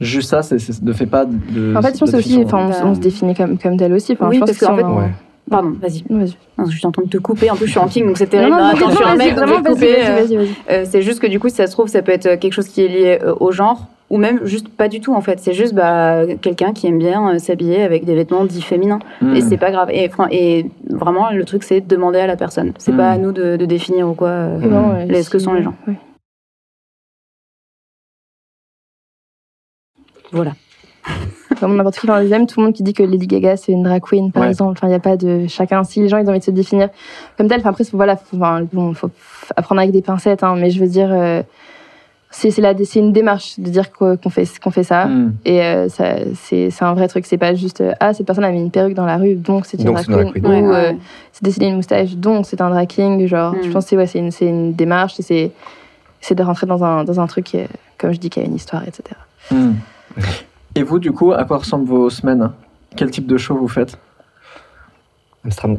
Juste 0.00 0.30
ça, 0.30 0.42
c'est, 0.42 0.58
c'est- 0.60 0.80
ne 0.82 0.92
fait 0.92 1.06
pas 1.06 1.24
de. 1.26 1.74
En 1.76 1.82
fait, 1.82 2.00
aussi, 2.02 2.42
enfin, 2.44 2.70
on, 2.84 2.88
on 2.90 2.94
se 2.94 3.00
définit 3.00 3.34
comme, 3.34 3.58
comme 3.58 3.76
tel 3.76 3.92
aussi. 3.92 4.12
Enfin, 4.12 4.28
Oui, 4.28 4.36
je 4.36 4.40
pense 4.40 4.50
parce 4.50 4.60
que 4.60 4.64
qu'en 4.66 4.72
si 4.76 4.78
fait- 4.78 4.84
on- 4.86 4.98
Ouais. 4.98 5.10
Pardon, 5.50 5.74
vas-y. 5.80 6.04
Non, 6.10 6.24
Je 6.66 6.76
suis 6.76 6.86
en 6.86 6.92
train 6.92 7.02
de 7.02 7.08
te 7.08 7.18
couper. 7.18 7.50
En 7.50 7.56
plus, 7.56 7.66
je 7.66 7.70
suis 7.72 7.80
en 7.80 7.88
ping, 7.88 8.06
donc 8.06 8.18
c'est 8.18 8.26
terrible. 8.26 8.50
Non, 8.50 8.58
non, 8.58 8.64
Attends, 8.64 8.86
non, 8.86 8.90
je 8.90 8.96
suis 8.96 9.04
un 9.04 9.16
vas-y, 9.16 9.28
mec, 9.28 9.34
donc 9.36 9.48
je 9.48 9.72
couper. 9.72 9.96
Euh, 10.70 10.84
c'est 10.84 11.02
juste 11.02 11.20
que 11.20 11.26
du 11.26 11.38
coup, 11.40 11.48
si 11.48 11.56
ça 11.56 11.66
se 11.66 11.72
trouve, 11.72 11.88
ça 11.88 12.02
peut 12.02 12.12
être 12.12 12.34
quelque 12.36 12.52
chose 12.52 12.68
qui 12.68 12.82
est 12.82 12.88
lié 12.88 13.18
euh, 13.22 13.34
au 13.40 13.50
genre, 13.52 13.86
ou 14.10 14.16
même 14.18 14.40
juste 14.44 14.68
pas 14.68 14.88
du 14.88 15.00
tout 15.00 15.14
en 15.14 15.20
fait. 15.20 15.38
C'est 15.40 15.52
juste 15.54 15.74
bah, 15.74 16.22
quelqu'un 16.42 16.72
qui 16.72 16.86
aime 16.86 16.98
bien 16.98 17.34
euh, 17.34 17.38
s'habiller 17.38 17.82
avec 17.82 18.04
des 18.04 18.14
vêtements 18.14 18.44
dits 18.44 18.62
féminins. 18.62 18.98
Hmm. 19.22 19.34
Et 19.36 19.40
c'est 19.40 19.56
pas 19.58 19.70
grave. 19.70 19.90
Et, 19.90 20.10
vraiment, 20.90 21.30
le 21.30 21.44
truc, 21.44 21.62
c'est 21.62 21.80
de 21.80 21.86
demander 21.88 22.18
à 22.18 22.26
la 22.26 22.36
personne. 22.36 22.72
C'est 22.78 22.96
pas 22.96 23.10
à 23.10 23.16
nous 23.18 23.32
de, 23.32 23.56
de 23.56 23.64
définir 23.66 24.08
ou 24.08 24.14
quoi. 24.14 24.28
euh, 24.28 24.56
Vraiment, 24.58 24.90
ouais, 24.90 25.06
les- 25.06 25.22
ce 25.22 25.30
que 25.30 25.38
sont 25.38 25.52
les 25.54 25.62
gens. 25.62 25.74
ouais. 25.86 25.94
Voilà. 30.32 30.52
Comme 31.60 31.76
n'importe 31.76 31.98
qui 31.98 32.06
dans 32.06 32.16
les 32.16 32.32
aime, 32.32 32.46
tout 32.46 32.60
le 32.60 32.66
monde 32.66 32.74
qui 32.74 32.82
dit 32.82 32.92
que 32.94 33.02
Lady 33.02 33.26
Gaga 33.26 33.56
c'est 33.56 33.72
une 33.72 33.82
drag 33.82 34.02
queen 34.02 34.30
par 34.32 34.42
Ouais. 34.42 34.48
exemple. 34.50 34.72
Enfin, 34.72 34.86
il 34.86 34.90
n'y 34.90 34.96
a 34.96 35.00
pas 35.00 35.16
de 35.16 35.46
chacun. 35.48 35.82
Si 35.84 36.00
les 36.00 36.08
gens 36.08 36.18
ils 36.18 36.26
ont 36.26 36.30
envie 36.30 36.38
de 36.38 36.44
se 36.44 36.50
définir 36.50 36.88
comme 37.36 37.48
tel, 37.48 37.60
enfin 37.60 37.70
après 37.70 37.84
voilà, 37.92 38.16
faut, 38.16 38.36
enfin, 38.36 38.66
bon, 38.72 38.94
faut 38.94 39.10
apprendre 39.56 39.80
avec 39.80 39.92
des 39.92 40.02
pincettes, 40.02 40.42
hein, 40.42 40.54
mais 40.56 40.70
je 40.70 40.80
veux 40.80 40.86
dire, 40.88 41.08
euh, 41.10 41.42
c'est 42.30 42.50
c'est 42.50 42.98
une 43.00 43.12
démarche 43.12 43.58
de 43.58 43.70
dire 43.70 43.90
qu'on 43.90 44.18
fait 44.30 44.46
qu'on 44.62 44.70
fait 44.70 44.82
ça. 44.82 45.06
Hmm. 45.06 45.32
Et 45.46 45.62
euh, 45.62 45.88
ça, 45.88 46.16
c'est 46.34 46.70
un 46.82 46.92
vrai 46.92 47.08
truc. 47.08 47.24
C'est 47.24 47.38
pas 47.38 47.54
juste 47.54 47.80
euh, 47.80 47.92
ah 48.00 48.12
cette 48.12 48.26
personne 48.26 48.44
a 48.44 48.50
mis 48.50 48.60
une 48.60 48.70
perruque 48.70 48.92
dans 48.94 49.06
la 49.06 49.16
rue 49.16 49.34
donc 49.34 49.64
c'est 49.64 49.78
une 49.78 49.86
Donc 49.86 49.94
drag 49.94 50.04
c'est 50.06 50.12
une 50.12 50.18
drag 50.24 50.32
queen. 50.34 50.44
Ou 50.46 50.48
Ouais, 50.70 50.76
euh, 50.76 50.92
c'est 51.32 51.42
dessiner 51.42 51.68
une 51.68 51.76
moustache 51.76 52.14
donc 52.16 52.44
c'est 52.46 52.60
un 52.60 52.68
drag 52.70 52.86
king. 52.86 53.26
Genre, 53.26 53.54
Mm. 53.54 53.62
je 53.64 53.70
pense 53.70 53.84
que 53.84 53.90
c'est 53.90 53.96
ouais, 53.96 54.06
c'est 54.06 54.18
une, 54.18 54.30
c'est 54.30 54.46
une 54.46 54.74
démarche 54.74 55.14
c'est 55.20 55.52
c'est 56.20 56.34
de 56.34 56.42
rentrer 56.42 56.66
dans 56.66 56.84
un 56.84 57.04
dans 57.04 57.18
un 57.18 57.26
truc 57.26 57.46
qui 57.46 57.56
est, 57.56 57.68
comme 57.96 58.12
je 58.12 58.18
dis 58.18 58.28
qui 58.28 58.40
a 58.40 58.42
une 58.44 58.54
histoire 58.56 58.82
etc. 58.86 59.02
Hmm. 59.50 59.72
Et 60.74 60.82
vous, 60.82 60.98
du 60.98 61.12
coup, 61.12 61.32
à 61.32 61.44
quoi 61.44 61.58
ressemblent 61.58 61.88
vos 61.88 62.10
semaines? 62.10 62.50
Quel 62.96 63.10
type 63.10 63.26
de 63.26 63.36
show 63.36 63.56
vous 63.56 63.68
faites? 63.68 63.98
Amsterdam. 65.44 65.78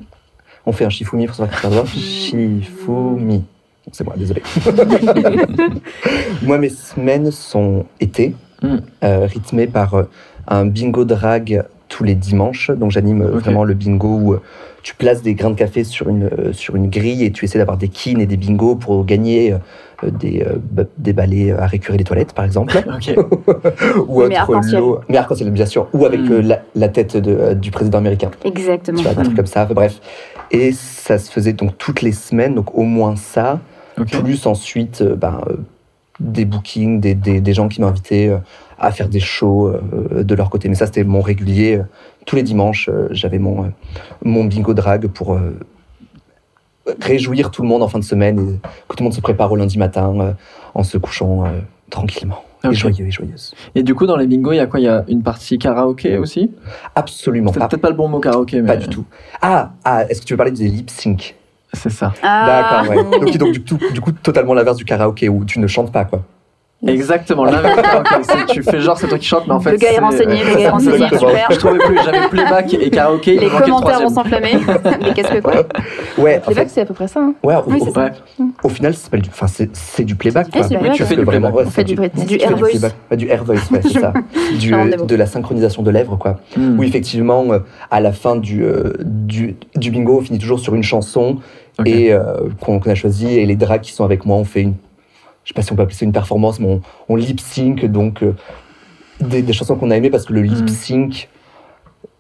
On 0.65 0.71
fait 0.71 0.85
un 0.85 0.89
shifumi 0.89 1.25
le 1.25 1.69
doigt. 1.69 1.85
Shifumi. 1.85 3.43
C'est 3.91 4.03
moi, 4.03 4.13
désolé. 4.17 4.43
moi, 6.43 6.57
mes 6.57 6.69
semaines 6.69 7.31
sont 7.31 7.85
été, 7.99 8.35
Mm. 8.61 8.75
euh, 9.05 9.25
rythmées 9.25 9.67
par 9.67 9.93
euh, 9.93 10.03
un 10.49 10.65
bingo 10.65 11.05
drag 11.05 11.63
tous 11.87 12.03
les 12.03 12.13
dimanches. 12.13 12.69
Donc, 12.71 12.91
j'anime 12.91 13.21
euh, 13.21 13.29
vraiment 13.39 13.63
le 13.63 13.73
bingo 13.73 14.17
où 14.19 14.33
euh, 14.33 14.41
tu 14.83 14.95
places 14.95 15.21
des 15.21 15.33
grains 15.33 15.51
de 15.51 15.55
café 15.55 15.85
sur 15.85 16.09
une, 16.09 16.29
sur 16.51 16.75
une 16.75 16.89
grille 16.89 17.23
et 17.23 17.31
tu 17.31 17.45
essaies 17.45 17.57
d'avoir 17.57 17.77
des 17.77 17.87
kines 17.87 18.19
et 18.19 18.25
des 18.25 18.35
bingos 18.35 18.75
pour 18.75 19.05
gagner 19.05 19.55
des, 20.07 20.43
euh, 20.45 20.55
ba- 20.71 20.83
des 20.97 21.13
balais 21.13 21.51
à 21.51 21.65
récurer 21.67 21.97
les 21.97 22.03
toilettes, 22.03 22.33
par 22.33 22.45
exemple. 22.45 22.73
Ou 24.07 24.23
Mais 24.27 24.35
arc-en-ciel. 24.35 24.79
lot. 24.79 24.99
Mais 25.09 25.17
arc-en-ciel, 25.17 25.51
bien 25.51 25.65
sûr. 25.65 25.87
Ou 25.93 26.05
avec 26.05 26.21
Mm. 26.21 26.31
euh, 26.31 26.41
la, 26.41 26.61
la 26.75 26.89
tête 26.89 27.17
de, 27.17 27.31
euh, 27.35 27.53
du 27.53 27.71
président 27.71 27.97
américain 27.97 28.31
Exactement. 28.43 28.97
tu 28.97 29.03
vois, 29.03 29.13
des 29.13 29.23
trucs 29.23 29.35
comme 29.35 29.45
ça, 29.45 29.65
bref. 29.65 29.99
Et 30.51 30.71
ça 30.71 31.17
se 31.17 31.31
faisait 31.31 31.53
donc 31.53 31.77
toutes 31.77 32.01
les 32.01 32.11
semaines, 32.11 32.55
donc 32.55 32.75
au 32.75 32.83
moins 32.83 33.15
ça, 33.15 33.59
plus 34.11 34.45
ensuite 34.47 35.01
euh, 35.01 35.15
ben, 35.15 35.41
euh, 35.49 35.57
des 36.19 36.45
bookings, 36.45 36.99
des, 36.99 37.15
des, 37.15 37.39
des 37.41 37.53
gens 37.53 37.67
qui 37.67 37.81
m'invitaient 37.81 38.29
euh, 38.29 38.37
à 38.79 38.91
faire 38.91 39.09
des 39.09 39.19
shows 39.19 39.67
euh, 39.67 40.23
de 40.23 40.35
leur 40.35 40.49
côté. 40.49 40.69
Mais 40.69 40.75
ça, 40.75 40.85
c'était 40.85 41.03
mon 41.03 41.21
régulier. 41.21 41.77
euh, 41.77 41.83
Tous 42.25 42.35
les 42.35 42.43
dimanches, 42.43 42.89
euh, 42.89 43.07
j'avais 43.11 43.39
mon, 43.39 43.63
euh, 43.65 43.67
mon 44.23 44.45
bingo 44.45 44.73
drag 44.73 45.07
pour 45.07 45.33
euh, 45.33 45.57
réjouir 47.01 47.51
tout 47.51 47.61
le 47.61 47.67
monde 47.67 47.83
en 47.83 47.87
fin 47.87 47.99
de 47.99 48.03
semaine 48.03 48.39
et 48.39 48.59
que 48.87 48.95
tout 48.95 48.99
le 48.99 49.05
monde 49.05 49.13
se 49.13 49.21
prépare 49.21 49.51
au 49.51 49.55
lundi 49.55 49.77
matin 49.77 50.13
euh, 50.19 50.31
en 50.73 50.83
se 50.83 50.97
couchant 50.97 51.45
euh, 51.45 51.59
tranquillement. 51.89 52.43
Et 52.69 52.73
joyeux 52.73 53.07
et 53.07 53.11
joyeuse. 53.11 53.53
Et 53.73 53.83
du 53.83 53.95
coup, 53.95 54.05
dans 54.05 54.17
les 54.17 54.27
bingos, 54.27 54.51
il 54.51 54.57
y 54.57 54.59
a 54.59 54.65
quoi? 54.65 54.81
Il 54.81 54.83
y 54.83 54.89
a 54.89 55.05
une 55.07 55.23
partie 55.23 55.57
karaoké 55.57 56.17
aussi? 56.17 56.51
Absolument 56.93 57.53
C'est 57.53 57.59
pas. 57.59 57.69
peut-être 57.69 57.81
pas 57.81 57.89
le 57.89 57.95
bon 57.95 58.09
mot 58.09 58.19
karaoké, 58.19 58.61
mais. 58.61 58.67
Pas 58.67 58.75
du 58.75 58.89
tout. 58.89 59.05
Ah, 59.41 59.71
ah 59.85 60.03
est-ce 60.09 60.21
que 60.21 60.25
tu 60.25 60.33
veux 60.33 60.37
parler 60.37 60.51
des 60.51 60.67
lip 60.67 60.89
sync? 60.89 61.35
C'est 61.71 61.91
ça. 61.91 62.13
Ah. 62.21 62.81
D'accord, 62.81 62.89
ouais. 62.89 63.19
Donc, 63.19 63.37
donc, 63.37 63.51
du, 63.53 63.63
coup, 63.63 63.77
du 63.93 64.01
coup, 64.01 64.11
totalement 64.11 64.53
l'inverse 64.53 64.75
du 64.75 64.85
karaoké 64.85 65.29
où 65.29 65.45
tu 65.45 65.59
ne 65.59 65.67
chantes 65.67 65.91
pas, 65.91 66.03
quoi. 66.03 66.23
Exactement, 66.87 67.43
l'inverse 67.43 67.81
Tu 68.49 68.63
fais 68.63 68.79
genre, 68.79 68.97
c'est 68.97 69.07
toi 69.07 69.17
qui 69.17 69.25
chantes, 69.27 69.47
mais 69.47 69.53
en 69.53 69.59
fait. 69.59 69.71
Le 69.71 69.77
gars 69.77 69.91
est 69.91 69.99
renseigné, 69.99 70.43
le 70.43 70.53
gars 70.55 70.59
est 70.61 70.69
renseigné, 70.69 71.07
super. 71.09 71.47
Je 71.51 71.55
trouvais 71.57 71.77
plus, 71.79 71.97
j'avais 72.05 72.27
playback 72.29 72.73
et 72.73 72.89
karaoké. 72.89 73.37
Les 73.37 73.49
commentaires 73.49 73.99
vont 74.01 74.09
s'enflammer. 74.09 74.53
Mais 75.01 75.13
qu'est-ce 75.13 75.31
que 75.33 75.39
quoi 75.41 75.65
Ouais, 76.17 76.41
bacs 76.55 76.67
c'est 76.69 76.81
à 76.81 76.85
peu 76.85 76.93
près 76.93 77.07
ça. 77.07 77.19
hein. 77.19 77.33
ouais, 77.43 77.55
au, 77.55 77.63
Oui, 77.67 77.77
au- 77.81 77.85
c'est 77.85 77.91
ça. 77.91 78.03
Ouais. 78.05 78.11
au 78.63 78.69
final, 78.69 78.93
c'est 78.93 79.13
du, 79.17 79.29
enfin, 79.29 79.47
c'est, 79.47 79.69
c'est 79.75 80.05
du 80.05 80.15
playback, 80.15 80.49
playback. 80.51 80.93
tu 80.93 81.03
fais 81.03 81.15
du 81.17 81.25
playback. 81.25 81.53
ouais, 81.55 81.63
On 81.65 81.69
fait 81.69 81.85
c'est 81.87 82.25
du 82.25 82.35
air 82.41 82.55
voice. 82.57 82.69
playback. 82.69 82.93
Ouais, 83.11 83.17
du 83.17 83.27
air 83.29 83.43
voice, 83.43 83.55
ouais, 83.71 83.81
c'est 83.83 83.99
ça. 83.99 84.13
De 85.05 85.15
la 85.15 85.25
synchronisation 85.25 85.83
de 85.83 85.91
lèvres, 85.91 86.17
quoi. 86.17 86.39
Hmm. 86.55 86.79
Où 86.79 86.83
effectivement, 86.83 87.45
euh, 87.51 87.59
à 87.91 87.99
la 87.99 88.11
fin 88.13 88.35
du, 88.35 88.63
euh, 88.63 88.93
du, 89.03 89.55
bingo, 89.75 90.19
on 90.19 90.21
finit 90.21 90.39
toujours 90.39 90.59
sur 90.59 90.75
une 90.75 90.83
chanson 90.83 91.37
et 91.85 92.13
euh, 92.13 92.35
qu'on, 92.61 92.79
qu'on 92.79 92.89
a 92.89 92.95
choisie. 92.95 93.37
Et 93.39 93.45
les 93.45 93.55
drags 93.55 93.81
qui 93.81 93.91
sont 93.91 94.03
avec 94.05 94.25
moi, 94.25 94.37
on 94.37 94.43
fait 94.45 94.61
une, 94.61 94.73
je 95.49 95.53
sais 95.55 95.55
pas 95.55 95.63
si 95.63 95.73
on 95.73 95.75
peut 95.75 95.81
appeler 95.81 95.95
ça 95.97 96.05
une 96.05 96.11
performance, 96.11 96.59
mais 96.59 96.67
on, 96.67 96.81
on 97.09 97.15
lip 97.15 97.39
sync 97.39 97.83
donc 97.85 98.21
euh, 98.21 98.35
des, 99.19 99.41
des 99.41 99.51
chansons 99.51 99.75
qu'on 99.77 99.89
a 99.89 99.97
aimées 99.97 100.11
parce 100.11 100.25
que 100.25 100.33
le 100.33 100.43
lip 100.43 100.61
Mhm. 100.61 100.67
sync, 100.67 101.27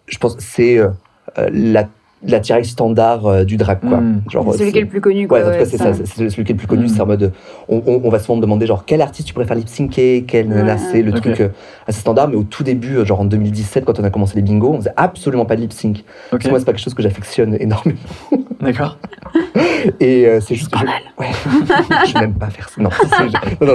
je 0.07 0.17
pense, 0.17 0.35
c'est 0.39 0.79
euh, 0.79 0.89
euh, 1.37 1.47
la, 1.53 1.87
la 2.21 2.39
tirage 2.41 2.65
standard 2.65 3.25
euh, 3.25 3.43
du 3.45 3.55
drag, 3.55 3.79
quoi. 3.79 4.01
Mhm. 4.01 4.21
Genre, 4.29 4.51
C'est 4.51 4.57
celui 4.59 4.71
qui 4.73 4.77
est 4.79 4.81
le 4.81 4.87
plus 4.87 4.99
connu. 5.01 5.21
Ouais, 5.21 5.27
Quoi, 5.27 5.39
en 5.39 5.41
tout 5.43 5.47
ouais, 5.51 5.57
cas, 5.59 5.65
c'est 5.65 5.77
ça, 5.77 5.93
c'est 5.93 6.05
c'est 6.05 6.29
celui 6.29 6.43
qui 6.43 6.51
est 6.51 6.55
le 6.55 6.57
plus 6.57 6.67
connu. 6.67 6.89
C'est 6.89 6.99
en 7.01 7.05
mode, 7.05 7.31
on, 7.69 7.81
on- 7.85 8.01
on 8.03 8.09
va 8.09 8.19
souvent 8.19 8.35
me 8.35 8.41
demander, 8.41 8.65
genre, 8.65 8.83
quel 8.85 9.01
artiste 9.01 9.27
tu 9.27 9.33
préfères 9.33 9.55
lip 9.55 9.69
syncer, 9.69 10.25
quel 10.27 10.47
Ouais, 10.51 10.63
là, 10.63 10.77
c'est 10.77 11.01
le 11.01 11.13
truc 11.13 11.39
euh, 11.39 11.49
assez 11.87 12.01
standard. 12.01 12.27
Mais 12.27 12.35
au 12.35 12.43
tout 12.43 12.63
début, 12.63 12.97
euh, 12.97 13.05
genre 13.05 13.21
en 13.21 13.25
2017, 13.25 13.85
quand 13.85 13.99
on 13.99 14.03
a 14.03 14.09
commencé 14.09 14.35
les 14.35 14.41
bingos, 14.41 14.73
on 14.73 14.77
faisait 14.79 14.93
absolument 14.97 15.45
pas 15.45 15.55
de 15.55 15.61
lip 15.61 15.71
sync. 15.71 15.99
Ok. 15.99 16.03
Parce 16.31 16.43
que 16.43 16.49
moi, 16.49 16.59
c'est 16.59 16.65
pas 16.65 16.73
quelque 16.73 16.83
chose 16.83 16.93
que 16.93 17.01
j'affectionne 17.03 17.55
énormément. 17.59 17.99
D'accord. 18.59 18.97
Et 20.01 20.25
euh, 20.27 20.39
c'est 20.41 20.55
juste 20.55 20.69
que 20.71 20.77
je, 20.79 20.85
ouais, 20.85 21.27
je 22.07 22.13
n'aime 22.19 22.33
pas 22.33 22.49
faire 22.49 22.67
ça. 22.69 22.81
Non, 22.81 22.89
non, 23.61 23.67
non, 23.67 23.73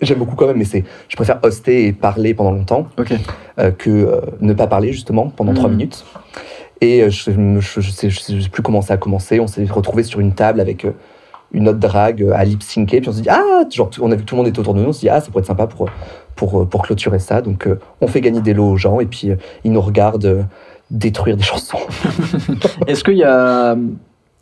j'aime 0.00 0.18
beaucoup 0.18 0.36
quand 0.36 0.46
même, 0.46 0.56
mais 0.56 0.64
c'est, 0.64 0.84
je 1.08 1.16
préfère 1.16 1.38
hoster 1.42 1.86
et 1.86 1.92
parler 1.92 2.32
pendant 2.34 2.52
longtemps 2.52 2.86
Ok. 2.98 3.12
euh, 3.58 3.70
que 3.72 3.90
euh, 3.90 4.20
ne 4.40 4.52
pas 4.54 4.66
parler 4.66 4.92
justement 4.92 5.28
pendant 5.28 5.52
Mhm. 5.52 5.58
trois 5.58 5.68
minutes. 5.70 6.04
Euh, 6.84 7.10
je 7.10 7.30
ne 7.30 7.60
sais, 7.60 8.48
plus 8.50 8.62
comment 8.62 8.82
ça 8.82 8.94
a 8.94 8.96
commencé. 8.96 9.40
On 9.40 9.46
s'est 9.46 9.64
retrouvé 9.64 10.02
sur 10.02 10.20
une 10.20 10.34
table 10.34 10.60
avec 10.60 10.84
euh, 10.84 10.92
une 11.52 11.68
autre 11.68 11.78
drague 11.78 12.22
euh, 12.22 12.32
à 12.34 12.44
lip 12.44 12.62
syncer. 12.62 13.00
Puis 13.00 13.08
on 13.08 13.12
s'est 13.12 13.22
dit, 13.22 13.28
ah, 13.28 13.64
genre, 13.70 13.90
on 14.00 14.10
a 14.12 14.16
vu 14.16 14.24
tout 14.24 14.34
le 14.34 14.42
monde 14.42 14.48
était 14.48 14.60
autour 14.60 14.74
de 14.74 14.80
nous. 14.80 14.88
On 14.88 14.92
s'est 14.92 15.00
dit, 15.00 15.08
ah, 15.08 15.20
ça 15.20 15.28
pourrait 15.28 15.40
être 15.40 15.46
sympa 15.46 15.66
pour, 15.66 15.88
pour, 16.34 16.68
pour 16.68 16.82
clôturer 16.82 17.18
ça. 17.18 17.40
Donc 17.40 17.68
on 18.00 18.06
fait 18.06 18.20
gagner 18.20 18.40
des 18.40 18.54
lots 18.54 18.70
aux 18.70 18.76
gens 18.76 19.00
et 19.00 19.06
puis 19.06 19.30
ils 19.64 19.72
nous 19.72 19.80
regardent 19.80 20.46
détruire 20.90 21.36
des 21.36 21.42
chansons. 21.42 21.78
Est-ce 22.86 23.02
qu'il 23.04 23.16
y 23.16 23.24
a. 23.24 23.76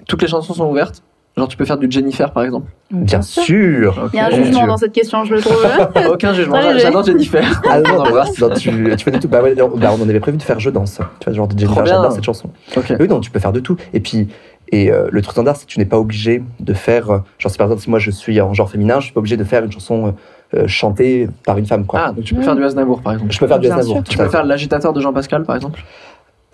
Toutes 0.09 0.23
les 0.23 0.29
chansons 0.29 0.55
sont 0.55 0.69
ouvertes? 0.69 1.03
Genre, 1.37 1.49
tu 1.49 1.57
peux 1.57 1.65
faire 1.65 1.79
du 1.79 1.91
Jennifer 1.91 2.31
par 2.31 2.45
exemple 2.45 2.71
Bien 2.91 3.23
sûr 3.23 3.99
Ok. 4.05 4.11
Il 4.13 4.17
y 4.17 4.21
a 4.21 4.27
un 4.27 4.31
jugement 4.31 4.59
Dieu. 4.61 4.69
dans 4.69 4.77
cette 4.77 4.93
question, 4.93 5.25
je 5.25 5.35
le 5.35 5.41
trouve. 5.41 5.67
Aucun 6.13 6.35
jugement. 6.35 6.59
J'adore 6.77 7.05
Jennifer. 7.05 7.43
Ah 7.71 7.81
non, 7.81 8.05
On 8.07 8.15
non, 8.49 8.55
tu, 8.55 8.71
tu 8.97 9.05
fais 9.05 9.11
de 9.11 9.19
tout. 9.19 9.29
Bah 9.29 9.43
ouais, 9.43 9.55
on, 9.63 9.69
bah, 9.79 9.91
on 9.99 10.03
en 10.03 10.09
avait 10.09 10.21
prévu 10.21 10.37
de 10.37 10.43
faire 10.43 10.61
Je 10.61 10.69
danse. 10.69 11.01
Tu 11.21 11.25
vois, 11.25 11.33
genre 11.33 11.49
de 11.49 11.59
Jennifer, 11.59 11.87
j'adore 11.87 12.13
cette 12.13 12.25
chanson. 12.25 12.51
Ok. 12.77 12.93
Oui, 13.01 13.09
non, 13.09 13.21
tu 13.21 13.31
peux 13.31 13.41
faire 13.41 13.53
de 13.53 13.61
tout. 13.61 13.77
Et 13.95 14.01
puis, 14.01 14.29
et 14.71 14.91
euh, 14.93 15.09
le 15.11 15.23
truc 15.23 15.33
standard, 15.33 15.57
c'est 15.57 15.65
que 15.67 15.71
tu 15.71 15.79
n'es 15.79 15.87
pas 15.87 15.99
obligé 15.99 16.43
de 16.61 16.75
faire. 16.75 17.11
euh, 17.11 17.19
Genre, 17.39 17.51
si 17.51 17.57
par 17.59 17.67
exemple, 17.67 17.83
si 17.83 17.89
moi 17.91 17.99
je 17.99 18.11
suis 18.11 18.39
en 18.41 18.53
genre 18.53 18.71
féminin, 18.71 19.01
je 19.01 19.05
suis 19.07 19.13
pas 19.15 19.21
obligé 19.21 19.39
de 19.39 19.45
faire 19.45 19.65
une 19.65 19.73
chanson 19.73 20.09
euh, 20.55 20.59
euh, 20.61 20.67
chantée 20.69 21.29
par 21.47 21.57
une 21.57 21.65
femme, 21.67 21.87
quoi. 21.87 22.01
Ah, 22.09 22.13
donc 22.13 22.25
tu 22.25 22.35
peux 22.35 22.43
faire 22.43 22.57
du 22.57 22.63
Aznavour 22.65 23.01
par 23.01 23.15
exemple. 23.15 23.33
je 23.33 23.39
peux 23.39 23.47
faire 23.47 23.59
du 23.59 23.69
Aznavour. 23.69 24.03
Tu 24.05 24.19
peux 24.19 24.29
faire 24.29 24.45
l'agitateur 24.45 24.93
de 24.93 25.01
Jean-Pascal 25.01 25.45
par 25.45 25.57
exemple 25.57 25.83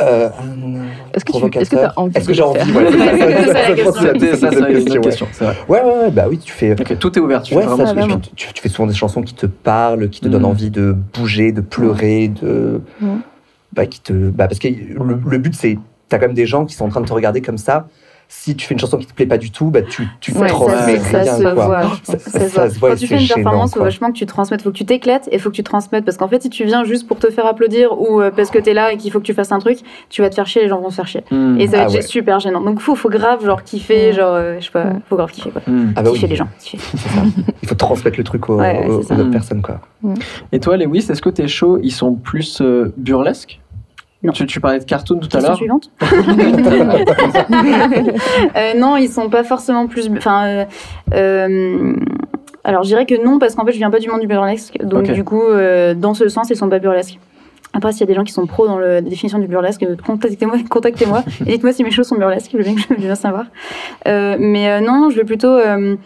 Euh, 0.01 0.29
Est-ce 1.13 1.25
que 1.25 1.33
tu 1.33 1.59
est-ce 1.59 1.71
que 1.71 1.77
envie 1.97 2.17
Est-ce 2.17 2.25
que 2.27 2.29
de 2.31 2.35
j'ai 2.37 2.43
envie 2.43 2.61
faire 2.61 2.73
voilà, 2.73 2.91
C'est 4.21 4.37
ça, 4.37 4.51
c'est 4.53 4.59
une 4.95 5.01
question. 5.01 5.27
c'est 5.33 5.45
vrai. 5.45 5.57
Ouais, 5.69 5.81
ouais, 5.83 5.99
ouais, 6.05 6.11
bah 6.13 6.27
oui, 6.29 6.39
tu 6.39 6.53
fais. 6.53 6.75
Tout 6.77 7.19
est 7.19 7.21
ouvert. 7.21 7.43
Tu 7.43 7.55
Ouais, 7.55 7.63
fais 7.63 7.69
ça, 7.69 7.75
vraiment 7.75 7.85
tu, 7.85 7.89
ce 7.89 7.95
que 7.95 7.99
tu 7.99 8.01
vraiment. 8.07 8.15
veux. 8.17 8.31
tu- 8.37 8.53
tu 8.53 8.63
fais 8.63 8.69
souvent 8.69 8.87
des 8.87 8.95
chansons 8.95 9.23
qui 9.23 9.35
te 9.35 9.47
parlent, 9.47 10.09
qui 10.09 10.21
te 10.21 10.27
Mhm. 10.27 10.33
donnent 10.33 10.45
envie 10.45 10.71
de 10.71 10.95
bouger, 11.15 11.51
de 11.51 11.61
pleurer, 11.61 12.29
de. 12.29 12.81
Mhm. 13.01 13.21
Bah, 13.73 13.87
qui 13.87 14.01
te... 14.01 14.13
bah, 14.13 14.47
parce 14.49 14.61
que 14.61 14.69
le, 14.69 15.19
le 15.29 15.39
but, 15.39 15.55
c'est. 15.55 15.79
T'as 16.09 16.19
quand 16.19 16.27
même 16.27 16.35
des 16.35 16.47
gens 16.47 16.65
qui 16.65 16.75
sont 16.75 16.85
en 16.87 16.89
train 16.89 17.01
de 17.03 17.07
te 17.07 17.13
regarder 17.13 17.43
comme 17.43 17.59
ça. 17.59 17.89
Si 18.31 18.55
tu 18.55 18.67
fais 18.67 18.75
une 18.75 18.79
chanson 18.81 18.99
qui 18.99 19.07
te 19.07 19.15
plaît 19.15 19.25
pas 19.25 19.39
du 19.39 19.51
tout, 19.51 19.71
bah, 19.71 19.81
tu, 19.81 20.07
tu 20.21 20.33
Ouais, 20.33 20.49
transmets 20.49 20.99
ça, 20.99 21.21
rien, 21.23 21.37
se 21.39 21.43
quoi. 21.43 21.53
voit. 21.55 21.83
Ça, 22.03 22.19
Ça 22.19 22.19
se 22.19 22.31
ça 22.31 22.61
voit. 22.61 22.71
se 22.71 22.79
voit, 22.79 22.91
Quand 22.91 22.97
tu 22.97 23.07
fais 23.07 23.15
une 23.15 23.21
gênant, 23.21 23.35
performance, 23.37 23.71
faut 23.71 23.77
quoi. 23.77 23.85
vachement 23.85 24.09
que 24.09 24.19
tu 24.19 24.27
transmettes. 24.27 24.61
Faut 24.61 24.71
que 24.71 24.77
tu 24.77 24.85
t'éclates 24.85 25.31
et 25.33 25.39
faut 25.39 25.49
que 25.49 25.55
tu 25.55 25.63
transmettes. 25.63 26.05
Parce 26.05 26.19
qu'en 26.19 26.29
fait, 26.29 26.43
si 26.43 26.51
tu 26.51 26.65
viens 26.67 26.85
juste 26.85 27.09
pour 27.09 27.19
te 27.19 27.31
faire 27.31 27.47
applaudir 27.47 27.99
ou 27.99 28.21
euh, 28.21 28.31
parce 28.31 28.51
que 28.51 28.59
t'es 28.59 28.75
là 28.75 28.93
et 28.93 28.99
qu'il 28.99 29.11
faut 29.11 29.19
que 29.19 29.25
tu 29.25 29.33
fasses 29.33 29.51
un 29.51 29.59
truc, 29.61 29.79
tu 30.11 30.21
vas 30.21 30.29
te 30.29 30.35
faire 30.35 30.47
chier, 30.47 30.61
les 30.63 30.69
gens 30.69 30.79
vont 30.79 30.91
se 30.91 30.97
faire 30.97 31.07
chier. 31.07 31.25
Hmm. 31.31 31.59
Et 31.59 31.67
ça 31.69 31.79
va 31.79 31.83
Ah 31.85 31.87
être 31.87 31.95
ouais. 31.95 32.03
super 32.03 32.39
gênant. 32.39 32.61
Donc, 32.61 32.81
faut, 32.81 32.95
faut 32.95 33.09
grave, 33.09 33.43
genre, 33.47 33.63
kiffer, 33.63 34.11
Mm. 34.13 34.15
genre, 34.15 34.35
euh, 34.35 34.57
je 34.61 34.65
sais 34.67 34.71
pas, 34.73 34.85
Mm. 34.85 35.01
faut 35.09 35.17
grave 35.17 35.31
kiffer, 35.31 35.51
quoi. 35.51 35.63
Hmm. 35.67 35.93
Ah 35.97 36.03
bah 36.03 36.11
kiffer 36.11 36.25
oui, 36.25 36.31
les 36.31 36.37
gens. 36.37 36.49
kiffer. 36.61 36.79
ça. 36.99 37.21
Il 37.63 37.69
faut 37.69 37.75
transmettre 37.77 38.19
le 38.19 38.25
truc 38.25 38.47
aux, 38.51 38.57
Ouais, 38.59 38.79
ouais, 38.81 38.87
aux- 38.89 39.01
c'est 39.03 39.09
ça. 39.09 39.15
aux 39.15 39.21
autres 39.21 39.31
personnes, 39.31 39.63
quoi. 39.63 39.81
Et 40.53 40.61
toi, 40.61 40.77
Lewis, 40.77 41.07
est-ce 41.09 41.23
que 41.23 41.31
tes 41.31 41.49
shows, 41.49 41.79
ils 41.83 41.93
sont 41.93 42.13
plus 42.15 42.61
euh, 42.61 42.93
burlesques? 42.99 43.59
Non. 44.23 44.33
Tu, 44.33 44.47
tu 44.47 44.61
parlais 44.61 44.81
de 44.81 44.85
cartoon 44.85 45.19
tout 45.21 45.37
à 45.37 45.41
l'heure. 45.41 45.57
suivante. 45.57 45.91
Euh, 48.57 48.75
non, 48.75 48.97
ils 48.97 49.09
sont 49.09 49.29
pas 49.29 49.45
forcément 49.45 49.87
plus. 49.87 50.09
Enfin, 50.17 50.47
euh, 50.47 50.65
euh, 51.15 51.95
Alors 52.65 52.83
je 52.83 52.89
dirais 52.89 53.07
que 53.07 53.23
non 53.23 53.39
parce 53.39 53.55
qu'en 53.55 53.65
fait 53.65 53.73
je 53.73 53.79
viens 53.79 53.91
pas 53.91 54.01
du 54.01 54.09
monde 54.09 54.21
du 54.21 54.27
burlesque, 54.27 54.77
donc 54.83 55.11
du 55.11 55.23
coup 55.25 55.43
euh, 55.43 55.95
dans 55.95 56.15
ce 56.15 56.29
sens 56.29 56.51
ils 56.51 56.57
sont 56.57 56.69
pas 56.69 56.79
burlesques. 56.79 57.19
Après 57.75 57.93
s'il 57.93 58.01
y 58.01 58.05
a 58.05 58.07
des 58.07 58.15
gens 58.15 58.25
qui 58.25 58.33
sont 58.33 58.47
pros 58.47 58.67
dans 58.67 58.79
la 58.79 59.01
définition 59.01 59.39
du 59.39 59.47
burlesque, 59.47 59.83
euh, 59.83 59.97
contactez-moi, 60.05 60.57
contactez-moi 60.71 61.23
et 61.47 61.53
dites-moi 61.53 61.73
si 61.73 61.85
mes 61.85 61.91
choses 61.91 62.07
sont 62.07 62.17
burlesques, 62.17 62.51
je 62.53 62.59
veux 62.59 62.65
bien, 62.65 62.75
je 62.77 62.89
veux 62.89 63.01
bien 63.01 63.15
savoir. 63.15 63.47
Euh, 64.07 64.37
mais 64.39 64.71
euh, 64.71 64.81
non, 64.81 65.11
je 65.11 65.17
vais 65.17 65.25
plutôt, 65.25 65.55
euh, 65.55 65.97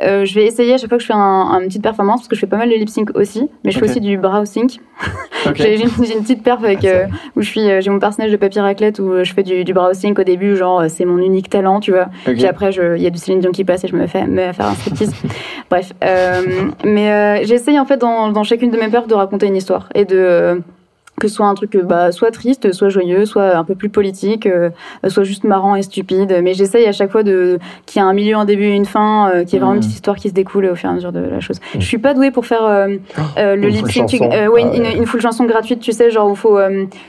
je 0.00 0.34
vais 0.34 0.46
essayer 0.46 0.74
à 0.74 0.78
chaque 0.78 0.88
fois 0.88 0.98
que 0.98 1.02
je 1.02 1.08
fais 1.08 1.14
un, 1.14 1.60
une 1.60 1.68
petite 1.68 1.82
performance 1.82 2.20
parce 2.20 2.28
que 2.28 2.36
je 2.36 2.40
fais 2.40 2.46
pas 2.46 2.56
mal 2.56 2.70
de 2.70 2.74
lip 2.74 2.88
sync 2.88 3.10
aussi, 3.14 3.48
mais 3.64 3.70
je 3.70 3.78
fais 3.78 3.84
aussi 3.84 4.00
du 4.00 4.16
brow 4.16 4.44
sync. 4.44 4.80
J'ai 5.54 5.80
une, 5.80 5.88
petite 5.88 6.42
perf 6.42 6.62
avec 6.62 6.84
Ah, 6.84 7.06
où 7.34 7.40
je 7.40 7.48
suis, 7.48 7.60
j'ai 7.80 7.90
mon 7.90 7.98
personnage 7.98 8.30
de 8.30 8.36
papier 8.36 8.60
raclette 8.60 8.98
où 8.98 9.24
je 9.24 9.32
fais 9.32 9.42
du, 9.42 9.64
du 9.64 9.72
brow 9.72 9.94
sync 9.94 10.18
au 10.18 10.22
début, 10.22 10.54
genre 10.56 10.84
c'est 10.88 11.06
mon 11.06 11.18
unique 11.18 11.48
talent, 11.48 11.80
tu 11.80 11.92
vois. 11.92 12.08
Ok. 12.26 12.34
Puis 12.34 12.46
après, 12.46 12.70
il 12.72 13.02
y 13.02 13.06
a 13.06 13.10
du 13.10 13.18
Céline 13.18 13.40
Dion 13.40 13.50
qui 13.50 13.64
passe 13.64 13.84
et 13.84 13.88
je 13.88 13.96
me 13.96 14.06
fais, 14.06 14.26
me 14.26 14.52
faire 14.52 14.66
un 14.66 14.74
striptease. 14.74 15.14
Bref. 15.70 15.92
mais 16.84 17.44
j'essaye 17.44 17.78
en 17.78 17.86
fait 17.86 17.96
dans, 17.96 18.30
dans 18.30 18.44
chacune 18.44 18.70
de 18.70 18.76
mes 18.76 18.88
perfs 18.88 19.06
de 19.06 19.14
raconter 19.14 19.46
une 19.46 19.56
histoire 19.56 19.88
et 19.94 20.04
de. 20.04 20.62
Que 21.20 21.28
ce 21.28 21.34
soit 21.36 21.46
un 21.46 21.54
truc 21.54 21.76
bah, 21.76 22.10
soit 22.10 22.30
triste, 22.32 22.72
soit 22.72 22.88
joyeux, 22.88 23.26
soit 23.26 23.54
un 23.56 23.62
peu 23.64 23.74
plus 23.76 23.88
politique, 23.90 24.46
euh, 24.46 24.70
soit 25.08 25.22
juste 25.24 25.44
marrant 25.44 25.76
et 25.76 25.82
stupide. 25.82 26.40
Mais 26.42 26.54
j'essaye 26.54 26.86
à 26.86 26.92
chaque 26.92 27.12
fois 27.12 27.22
de 27.22 27.58
qu'il 27.86 28.00
y 28.00 28.04
ait 28.04 28.08
un 28.08 28.12
milieu, 28.12 28.36
un 28.36 28.44
début 28.44 28.64
et 28.64 28.74
une 28.74 28.86
fin, 28.86 29.30
euh, 29.30 29.44
qu'il 29.44 29.52
y 29.52 29.56
ait 29.56 29.58
vraiment 29.60 29.72
une 29.74 29.76
Mhm. 29.78 29.82
petite 29.82 29.94
histoire 29.94 30.16
qui 30.16 30.28
se 30.30 30.34
découle 30.34 30.64
au 30.66 30.74
fur 30.74 30.88
et 30.88 30.92
à 30.92 30.94
mesure 30.96 31.12
de 31.12 31.20
la 31.20 31.40
chose. 31.40 31.58
Je 31.78 31.84
suis 31.84 31.98
pas 31.98 32.14
douée 32.14 32.30
pour 32.30 32.46
faire 32.46 32.64
euh, 32.64 32.88
euh, 33.38 33.54
le 33.56 33.68
lip 33.68 33.86
sync, 33.90 34.10
ouais, 34.20 34.30
Ah 34.32 34.76
une, 34.76 34.86
une 34.98 35.06
full 35.06 35.20
chanson 35.20 35.44
gratuite, 35.44 35.80
tu 35.80 35.92
sais, 35.92 36.10
genre 36.10 36.28
où 36.28 36.32
il 36.32 36.36
faut, 36.36 36.58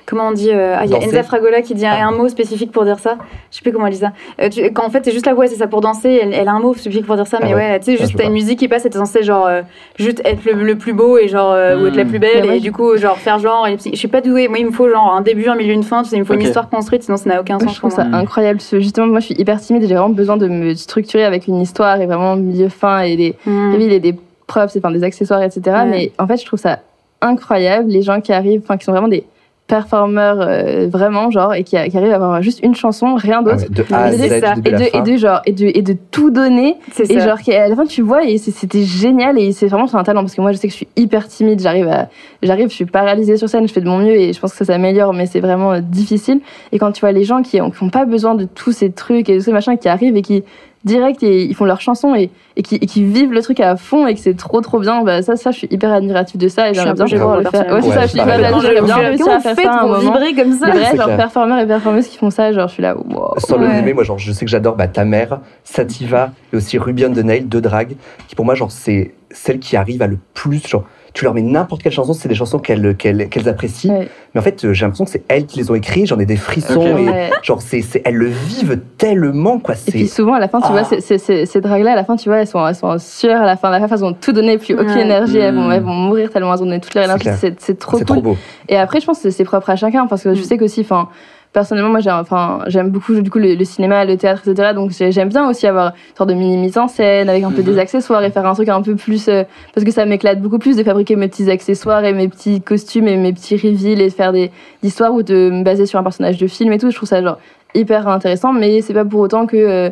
comment 0.05 0.28
on 0.28 0.32
dit, 0.32 0.51
ah, 0.51 0.84
il 0.86 0.91
y 0.91 0.93
a. 0.93 0.97
Enza 0.97 1.24
Fragola 1.24 1.62
qui 1.62 1.74
dit 1.74 1.86
un, 1.86 1.91
Ah. 1.93 2.07
un 2.07 2.12
mot 2.12 2.28
spécifique 2.30 2.72
pour 2.72 2.84
dire 2.86 2.99
ça. 2.99 3.18
Je 3.49 3.57
sais 3.57 3.62
plus 3.62 3.72
comment 3.72 3.88
elle 3.88 3.93
dit 3.93 3.99
ça. 3.99 4.12
Tu- 4.49 4.72
quand 4.74 4.86
en 4.86 4.89
fait 4.89 5.03
c'est 5.05 5.12
juste 5.12 5.26
la 5.26 5.34
voix, 5.34 5.47
c'est 5.47 5.55
ça 5.55 5.68
pour 5.68 5.82
danser. 5.82 6.20
Elle, 6.22 6.34
elle 6.34 6.47
a 6.47 6.51
un 6.51 6.59
mot 6.59 6.74
spécifique 6.74 7.05
pour 7.05 7.16
dire 7.16 7.28
ça, 7.28 7.39
mais 7.41 7.47
ouais. 7.53 7.55
ouais, 7.55 7.80
tu 7.80 7.86
sais, 7.86 7.97
juste 7.97 8.16
t'as 8.18 8.26
une 8.26 8.34
musique 8.34 8.59
qui 8.59 8.68
passe 8.68 8.86
et 8.86 8.89
t'es 8.89 8.97
censé 8.97 9.24
genre 9.24 9.49
juste 9.97 10.22
être 10.26 10.43
le, 10.45 10.53
le 10.64 10.76
plus 10.78 10.93
beau 10.93 11.18
et 11.18 11.28
genre 11.28 11.51
ou 11.53 11.86
être 11.88 11.95
la 11.95 12.03
Hmm. 12.03 12.07
plus 12.09 12.20
belle 12.20 12.45
et 12.51 12.59
du 12.59 12.72
coup 12.72 12.97
genre 12.97 13.18
faire 13.18 13.39
genre. 13.39 13.68
et 13.68 13.78
suis 14.02 14.08
pas 14.08 14.22
douée. 14.22 14.47
Moi 14.47 14.60
il 14.60 14.66
me 14.68 14.72
faut 14.72 14.89
genre 14.89 15.14
un 15.16 15.22
début, 15.22 15.47
un 15.47 15.56
milieu, 15.56 15.74
une 15.74 15.84
fin. 15.84 16.04
Tu 16.04 16.10
sais, 16.10 16.16
il 16.18 16.20
me 16.20 16.26
faut 16.26 16.34
une 16.34 16.41
histoire 16.41 16.70
construite, 16.70 17.04
sinon 17.04 17.18
ça 17.18 17.30
n'a 17.30 17.41
aucun 17.41 17.60
sens 17.60 17.74
je 17.74 17.78
trouve 17.78 17.91
ça 17.91 18.04
moi. 18.04 18.20
incroyable. 18.20 18.58
parce 18.58 18.70
que 18.70 18.80
Justement, 18.80 19.08
moi, 19.08 19.20
je 19.20 19.26
suis 19.26 19.36
hyper 19.36 19.60
timide 19.60 19.84
et 19.84 19.88
j'ai 19.88 19.95
vraiment 19.95 20.10
besoin 20.10 20.38
de 20.38 20.47
me 20.47 20.74
structurer 20.76 21.24
avec 21.24 21.47
une 21.47 21.62
histoire 21.62 21.99
et 22.02 22.06
vraiment 22.06 22.36
milieu 22.36 22.70
fin 22.70 23.02
et 23.02 23.16
des 23.16 23.36
reveals 23.45 23.93
et 23.93 23.99
des 23.99 24.16
props, 24.47 24.76
enfin 24.78 24.91
des 24.91 25.04
accessoires, 25.04 25.41
etc. 25.41 25.62
Ouais. 25.68 25.86
Mais 25.86 26.12
en 26.20 26.28
fait, 26.28 26.38
je 26.38 26.45
trouve 26.45 26.60
ça 26.60 26.80
incroyable 27.22 27.89
les 27.89 28.02
gens 28.02 28.20
qui 28.22 28.34
arrivent, 28.34 28.62
enfin 28.64 28.78
qui 28.78 28.86
sont 28.86 28.91
vraiment 28.91 29.08
des 29.08 29.24
performeurs 29.72 30.41
euh, 30.41 30.88
vraiment 30.91 31.32
genre 31.32 31.53
et 31.53 31.63
qui, 31.63 31.78
qui 31.89 31.97
arrivent 31.97 32.11
à 32.11 32.15
avoir 32.15 32.41
juste 32.41 32.59
une 32.61 32.76
chanson, 32.76 33.15
rien 33.15 33.39
Ah 33.39 33.43
d'autre. 33.43 33.63
ouais, 33.63 33.69
de 33.69 33.93
A 33.93 34.03
à 34.03 34.11
ça. 34.11 34.53
Et 34.65 34.74
à 34.74 34.78
de, 34.78 34.97
et 34.97 35.01
de 35.13 35.17
genre 35.17 35.41
et 35.45 35.53
de, 35.53 35.65
et 35.74 35.82
de 35.82 35.95
tout 36.11 36.30
donner 36.30 36.76
C'est 36.91 37.09
et 37.09 37.19
ça. 37.19 37.26
genre 37.30 37.39
qu'à 37.41 37.69
la 37.69 37.76
fin 37.78 37.86
tu 37.86 38.01
vois 38.01 38.26
et 38.26 38.38
c'était 38.38 38.84
génial 38.84 39.39
et 39.39 39.53
c'est 39.53 39.67
vraiment 39.67 39.88
c'est 39.88 39.95
un 39.95 40.03
talent 40.03 40.22
parce 40.22 40.36
que 40.36 40.41
moi 40.41 40.51
je 40.51 40.57
sais 40.57 40.67
que 40.67 40.74
je 40.74 40.78
suis 40.78 40.89
hyper 40.97 41.26
timide 41.30 41.61
j'arrive 41.61 41.88
à 41.88 42.09
j'arrive 42.43 42.67
je 42.69 42.76
suis 42.76 42.86
paralysée 42.86 43.38
sur 43.38 43.47
scène 43.47 43.65
je 43.65 43.72
fais 43.74 43.80
de 43.82 43.88
mon 43.88 43.99
mieux 43.99 44.15
et 44.19 44.34
je 44.34 44.39
pense 44.41 44.51
que 44.51 44.57
ça 44.57 44.65
s'améliore 44.65 45.13
mais 45.13 45.26
c'est 45.26 45.39
vraiment 45.39 45.72
euh, 45.72 45.80
difficile 45.82 46.41
et 46.74 46.78
quand 46.80 46.91
tu 46.91 46.99
vois 46.99 47.13
les 47.13 47.24
gens 47.24 47.41
qui 47.41 47.61
ont, 47.61 47.72
qui 47.72 47.82
ont 47.82 47.89
pas 47.89 48.03
besoin 48.05 48.36
de 48.36 48.43
tous 48.45 48.74
ces 48.74 48.91
trucs 48.91 49.30
et 49.30 49.36
de 49.36 49.39
ces 49.39 49.53
machins 49.53 49.78
qui 49.78 49.88
arrivent 49.88 50.17
et 50.17 50.22
qui 50.22 50.43
direct 50.84 51.21
et 51.23 51.43
ils 51.43 51.53
font 51.55 51.65
leur 51.65 51.79
chanson 51.79 52.15
et, 52.15 52.32
et, 52.55 52.63
qui, 52.63 52.75
et 52.75 52.86
qui 52.88 53.03
vivent 53.03 53.32
le 53.34 53.41
truc 53.41 53.59
à 53.59 53.75
fond 53.75 54.07
et 54.07 54.15
que 54.15 54.19
c'est 54.19 54.36
trop 54.36 54.61
trop 54.61 54.79
bien 54.79 55.03
bah 55.03 55.21
ça 55.21 55.36
ça 55.36 55.51
je 55.51 55.57
suis 55.59 55.67
hyper 55.69 55.91
admiratif 55.93 56.38
de 56.39 56.47
ça 56.47 56.69
et 56.69 56.73
j'aimerais 56.73 56.93
bien 56.93 57.05
pouvoir 57.05 57.38
le 57.38 57.43
faire 57.45 57.71
ouais 57.71 57.82
c'est 57.84 57.89
ça 57.91 58.01
je 58.01 58.07
suis 58.07 58.17
Ouais, 58.19 58.25
hyper 58.25 58.36
j'aimerais 58.61 58.82
bien 58.82 58.95
réussir 58.95 59.29
à 59.32 59.39
faire 59.39 59.55
ça 59.55 59.77
pour 59.79 59.89
moment 59.89 59.99
vibrer 59.99 60.34
comme 60.34 60.53
ça 60.53 60.71
les 60.73 60.79
vrais 60.79 60.97
genre 60.97 61.15
performeurs 61.15 61.59
et 61.59 61.67
performeuses 61.67 62.07
qui 62.07 62.17
font 62.17 62.32
ça 62.32 62.51
genre 62.51 62.67
je 62.67 62.73
suis 62.73 62.82
là 62.84 62.95
wow. 62.97 63.34
Sans 63.38 63.57
le 63.57 63.67
Ouais. 63.67 63.75
nommer, 63.77 63.93
moi, 63.93 64.03
genre, 64.03 64.17
je 64.17 64.32
sais 64.32 64.43
que 64.45 64.49
j'adore 64.51 64.75
bah, 64.75 64.88
ta 64.88 65.05
mère, 65.05 65.39
Sativa, 65.63 66.32
et 66.51 66.57
aussi 66.57 66.77
Ruby 66.77 67.05
on 67.05 67.13
the 67.13 67.17
Nail, 67.23 67.43
deux 67.45 67.61
dragues, 67.61 67.95
qui 68.27 68.36
pour 68.36 68.43
moi, 68.45 68.55
genre, 68.55 68.71
c'est 68.71 69.13
celles 69.29 69.59
qui 69.59 69.77
arrivent 69.77 70.01
à 70.01 70.07
le 70.07 70.17
plus, 70.34 70.65
genre, 70.67 70.84
tu 71.14 71.26
leur 71.26 71.34
mets 71.34 71.41
n'importe 71.41 71.84
quelle 71.84 71.91
chanson, 71.91 72.14
c'est 72.14 72.30
des 72.30 72.36
chansons 72.36 72.57
qu'elles 72.59 72.95
qu'elles 72.95 73.28
qu'elles 73.30 73.49
apprécient. 73.49 73.93
Ouais. 73.97 74.07
Mais 74.34 74.39
en 74.39 74.43
fait, 74.43 74.64
euh, 74.64 74.72
j'ai 74.74 74.86
l'impression 74.86 75.03
que 75.05 75.12
c'est 75.12 75.24
elles 75.28 75.45
qui 75.45 75.59
les 75.59 75.70
ont 75.70 75.76
écrites, 75.76 76.07
j'en 76.07 76.18
ai 76.20 76.26
des 76.26 76.38
frissons, 76.38 76.82
et 76.97 77.09
Ouais. 77.09 77.30
genre, 77.43 77.62
c'est, 77.62 77.82
c'est, 77.82 78.01
elles 78.05 78.16
le 78.16 78.28
vivent 78.28 78.80
tellement, 78.97 79.59
quoi. 79.59 79.76
Et 79.88 79.91
puis 79.91 80.07
C'est, 80.07 80.16
souvent, 80.16 80.36
à 80.36 80.39
la 80.39 80.47
fin, 80.47 80.59
tu 80.62 80.68
Ah. 80.70 80.72
vois, 80.72 80.84
ces, 80.86 81.01
ces, 81.01 81.18
ces, 81.18 81.45
ces 81.45 81.59
dragues-là, 81.59 81.91
à 81.91 81.95
la 81.95 82.03
fin, 82.05 82.16
tu 82.16 82.30
vois, 82.30 82.38
elles 82.39 82.47
sont, 82.47 82.66
elles 82.66 82.76
sont 82.76 82.88
en 82.88 82.97
sueur 82.97 83.41
à 83.41 83.45
la 83.45 83.57
fin. 83.57 83.70
À 83.72 83.78
la 83.80 83.86
fin, 83.88 83.95
elles 83.95 84.05
ont 84.05 84.14
tout 84.14 84.32
donné, 84.32 84.57
plus 84.57 84.74
aucune 84.74 84.97
énergie. 84.97 85.38
Elles, 85.38 85.53
vont, 85.53 85.68
Mm. 85.68 85.72
elles 85.74 85.84
vont 85.84 85.93
mourir 85.93 86.30
tellement 86.32 86.53
elles 86.53 86.62
ont 86.62 86.66
donné 86.66 86.80
toute 86.80 86.93
leur 86.95 87.03
C'est 87.05 87.22
énergie. 87.26 87.38
C'est 87.41 87.59
c'est 87.62 87.78
trop 87.80 87.97
cool. 87.97 88.05
trop 88.05 88.22
beau. 88.22 88.38
Et 88.70 88.78
après, 88.78 89.01
je 89.01 89.05
pense 89.05 89.20
que 89.22 89.30
c'est 89.32 89.43
propre 89.43 89.70
à 89.70 89.76
chacun 89.76 90.07
parce 90.07 90.24
que 90.24 90.34
je 90.34 90.39
Mm. 90.39 90.43
sais 90.45 90.57
qu'aussi, 90.57 90.82
enfin, 90.82 91.09
personnellement, 91.54 91.89
moi, 91.89 91.99
j'ai, 91.99 92.12
enfin, 92.12 92.60
j'aime 92.68 92.89
beaucoup 92.89 93.20
du 93.20 93.30
coup 93.30 93.39
le, 93.39 93.56
le 93.56 93.66
cinéma, 93.66 94.06
le 94.06 94.16
théâtre, 94.18 94.41
etc. 94.47 94.74
Donc 94.74 94.91
j'ai- 94.91 95.12
j'aime 95.12 95.30
bien 95.30 95.49
aussi 95.49 95.68
avoir 95.68 95.88
une 95.88 96.16
sorte 96.18 96.30
de 96.30 96.34
mini 96.36 96.58
mise 96.58 96.78
en 96.78 96.88
scène 96.88 97.28
avec 97.30 97.43
un 97.43 97.52
peu 97.52 97.60
Mhm. 97.62 97.66
des 97.66 97.80
accessoires 97.80 98.24
et 98.24 98.32
faire 98.32 98.45
un 98.45 98.54
truc 98.54 98.70
un 98.70 98.82
peu 98.82 98.95
plus 98.95 99.28
euh, 99.28 99.43
parce 99.74 99.84
que 99.86 99.91
ça 99.91 100.06
m'éclate 100.06 100.41
beaucoup 100.41 100.60
plus 100.60 100.78
de 100.78 100.84
fabriquer 100.84 101.16
mes 101.16 101.28
petits 101.28 101.49
accessoires 101.52 102.06
et 102.06 102.14
mes 102.14 102.28
petits 102.30 102.62
costumes 102.62 103.08
et 103.08 103.18
mes 103.18 103.34
petits 103.34 103.56
reveals 103.58 103.99
et 104.02 104.08
de 104.10 104.14
faire 104.14 104.32
des 104.32 104.49
histoires 104.84 105.14
ou 105.14 105.24
de 105.24 105.49
me 105.49 105.64
baser 105.64 105.86
sur 105.86 105.99
un 105.99 106.04
personnage 106.04 106.38
de 106.38 106.47
film 106.47 106.72
et 106.74 106.78
tout. 106.78 106.89
Je 106.89 106.95
trouve 106.95 107.10
ça 107.10 107.22
genre 107.22 107.38
hyper 107.76 108.08
intéressant, 108.08 108.54
mais 108.54 108.82
c'est 108.82 108.93
pas 108.93 109.06
pour 109.06 109.20
autant 109.20 109.45
que 109.45 109.58
euh, 109.58 109.89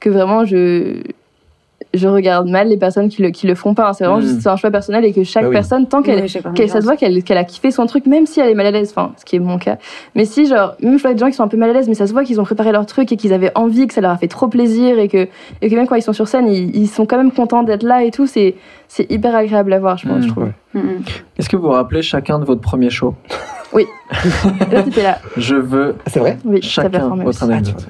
que 0.00 0.08
vraiment 0.10 0.44
je 0.44 1.02
je 1.94 2.08
regarde 2.08 2.48
mal 2.48 2.68
les 2.68 2.76
personnes 2.76 3.08
qui 3.08 3.20
le 3.22 3.30
qui 3.30 3.46
le 3.46 3.54
font 3.54 3.74
pas. 3.74 3.88
hein. 3.88 3.92
C'est 3.92 4.04
vraiment 4.04 4.20
Mhm. 4.20 4.26
juste 4.26 4.46
un 4.46 4.56
choix 4.56 4.70
personnel 4.70 5.04
et 5.04 5.12
que 5.12 5.24
chaque 5.24 5.42
Bah 5.42 5.48
oui. 5.50 5.54
personne 5.54 5.86
tant 5.86 6.02
qu'elle 6.02 6.20
pas, 6.42 6.50
qu'elle 6.52 6.70
ça 6.70 6.80
se 6.80 6.86
voit 6.86 6.96
qu'elle 6.96 7.22
qu'elle 7.22 7.36
a 7.38 7.44
kiffé 7.44 7.70
son 7.70 7.86
truc 7.86 8.06
même 8.06 8.26
si 8.26 8.40
elle 8.40 8.48
est 8.50 8.54
mal 8.54 8.66
à 8.66 8.70
l'aise 8.70 8.90
enfin 8.96 9.12
ce 9.18 9.24
qui 9.24 9.36
est 9.36 9.40
mon 9.40 9.58
cas 9.58 9.76
mais 10.14 10.24
si 10.24 10.46
genre 10.46 10.74
même 10.80 10.96
je 10.96 11.02
vois 11.02 11.12
des 11.12 11.18
gens 11.18 11.26
qui 11.28 11.34
sont 11.34 11.42
un 11.42 11.48
peu 11.48 11.56
mal 11.56 11.70
à 11.70 11.72
l'aise 11.74 11.88
mais 11.88 11.94
ça 11.94 12.06
se 12.06 12.12
voit 12.12 12.24
qu'ils 12.24 12.40
ont 12.40 12.44
préparé 12.44 12.72
leur 12.72 12.86
truc 12.86 13.12
et 13.12 13.16
qu'ils 13.16 13.32
avaient 13.32 13.52
envie 13.54 13.86
que 13.86 13.94
ça 13.94 14.00
leur 14.00 14.10
a 14.12 14.16
fait 14.16 14.28
trop 14.28 14.48
plaisir 14.48 14.98
et 14.98 15.08
que 15.08 15.28
et 15.60 15.68
que 15.68 15.74
même 15.74 15.86
quand 15.86 15.96
ils 15.96 16.02
sont 16.02 16.12
sur 16.14 16.28
scène 16.28 16.48
ils, 16.48 16.74
ils 16.74 16.88
sont 16.88 17.04
quand 17.06 17.16
même 17.18 17.30
contents 17.32 17.62
d'être 17.62 17.82
là 17.82 18.02
et 18.04 18.10
tout 18.10 18.26
c'est 18.26 18.54
c'est 18.94 19.10
hyper 19.10 19.34
agréable 19.34 19.72
à 19.72 19.78
voir 19.78 19.96
je 19.96 20.06
pense 20.06 20.18
Mm. 20.18 20.22
je 20.22 20.28
trouve 20.28 20.44
Ouais. 20.44 20.52
Mm, 20.74 20.78
mm. 20.80 21.02
Est-ce 21.38 21.48
que 21.48 21.56
vous 21.56 21.62
vous 21.62 21.70
rappelez 21.70 22.02
chacun 22.02 22.38
de 22.38 22.44
votre 22.44 22.60
premier 22.60 22.90
show? 22.90 23.14
Là 24.70 24.82
t'étais 24.82 25.02
là 25.02 25.18
Je 25.38 25.54
veux 25.54 25.94
Ah, 26.04 26.10
c'est 26.10 26.20
vrai? 26.20 26.36
Oui 26.44 26.60
chacun 26.60 27.08
votre 27.08 27.26
aussi. 27.26 27.44
anecdote. 27.52 27.86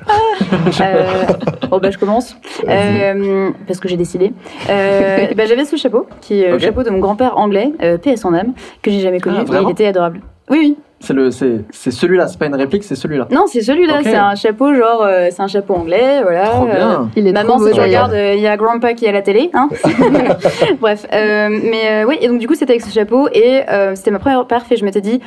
Euh, 0.81 1.27
bon 1.69 1.79
bah 1.79 1.91
je 1.91 1.99
commence 1.99 2.37
Euh, 2.69 3.51
parce 3.67 3.81
que 3.81 3.89
j'ai 3.89 3.97
décidé. 3.97 4.33
Euh, 4.71 5.27
bah, 5.37 5.47
j'avais 5.47 5.65
ce 5.65 5.75
chapeau 5.75 6.07
qui 6.21 6.41
est 6.41 6.53
le 6.53 6.59
chapeau 6.61 6.85
de 6.85 6.91
mon 6.91 7.01
grand-père 7.01 7.37
anglais, 7.37 7.73
euh, 7.83 7.99
PS 7.99 8.25
en 8.25 8.33
âme, 8.33 8.53
que 8.81 8.93
j'ai 8.93 9.01
jamais 9.01 9.19
connu. 9.19 9.39
Ah, 9.41 9.61
il 9.65 9.71
était 9.71 9.87
adorable. 9.87 10.21
Oui 10.51 10.59
oui. 10.61 10.77
C'est 11.05 11.13
le, 11.15 11.31
c'est, 11.33 11.65
c'est 11.71 11.91
celui-là. 11.91 12.29
C'est 12.29 12.39
pas 12.39 12.47
une 12.47 12.55
réplique, 12.55 12.85
c'est 12.85 12.95
celui-là. 12.95 13.27
Non 13.31 13.45
c'est 13.49 13.61
celui-là. 13.61 13.95
Ok. 13.97 14.05
C'est 14.05 14.15
un 14.15 14.35
chapeau 14.37 14.73
genre 14.73 15.03
euh, 15.03 15.29
c'est 15.31 15.43
un 15.43 15.49
chapeau 15.49 15.75
anglais 15.75 16.23
voilà. 16.23 16.45
Trop 16.45 16.67
euh, 16.67 16.75
bien. 16.75 17.11
il 17.17 17.27
est 17.27 17.33
Maman, 17.33 17.49
trop 17.57 17.59
si 17.59 17.65
beau 17.65 17.71
tu 17.71 17.77
d'ailleurs. 17.81 18.05
regardes, 18.07 18.15
euh, 18.15 18.35
il 18.37 18.41
y 18.41 18.47
a 18.47 18.57
Grandpa 18.57 18.95
qui 18.95 19.05
est 19.07 19.09
à 19.09 19.13
la 19.13 19.23
télé. 19.23 19.51
Hein 19.53 19.69
Bref, 20.81 21.07
euh, 21.13 21.49
mais 21.51 21.91
euh, 21.91 22.05
oui, 22.09 22.19
et 22.21 22.29
donc 22.29 22.39
du 22.39 22.47
coup, 22.47 22.55
c'était 22.55 22.73
avec 22.73 22.83
ce 22.83 22.93
chapeau 22.93 23.29
et 23.33 23.63
euh, 23.69 23.95
c'était 23.97 24.11
ma 24.13 24.19
première 24.21 24.47
perf 24.47 24.71
et 24.71 24.77
je 24.77 24.85
m'étais 24.85 25.01
dit, 25.01 25.21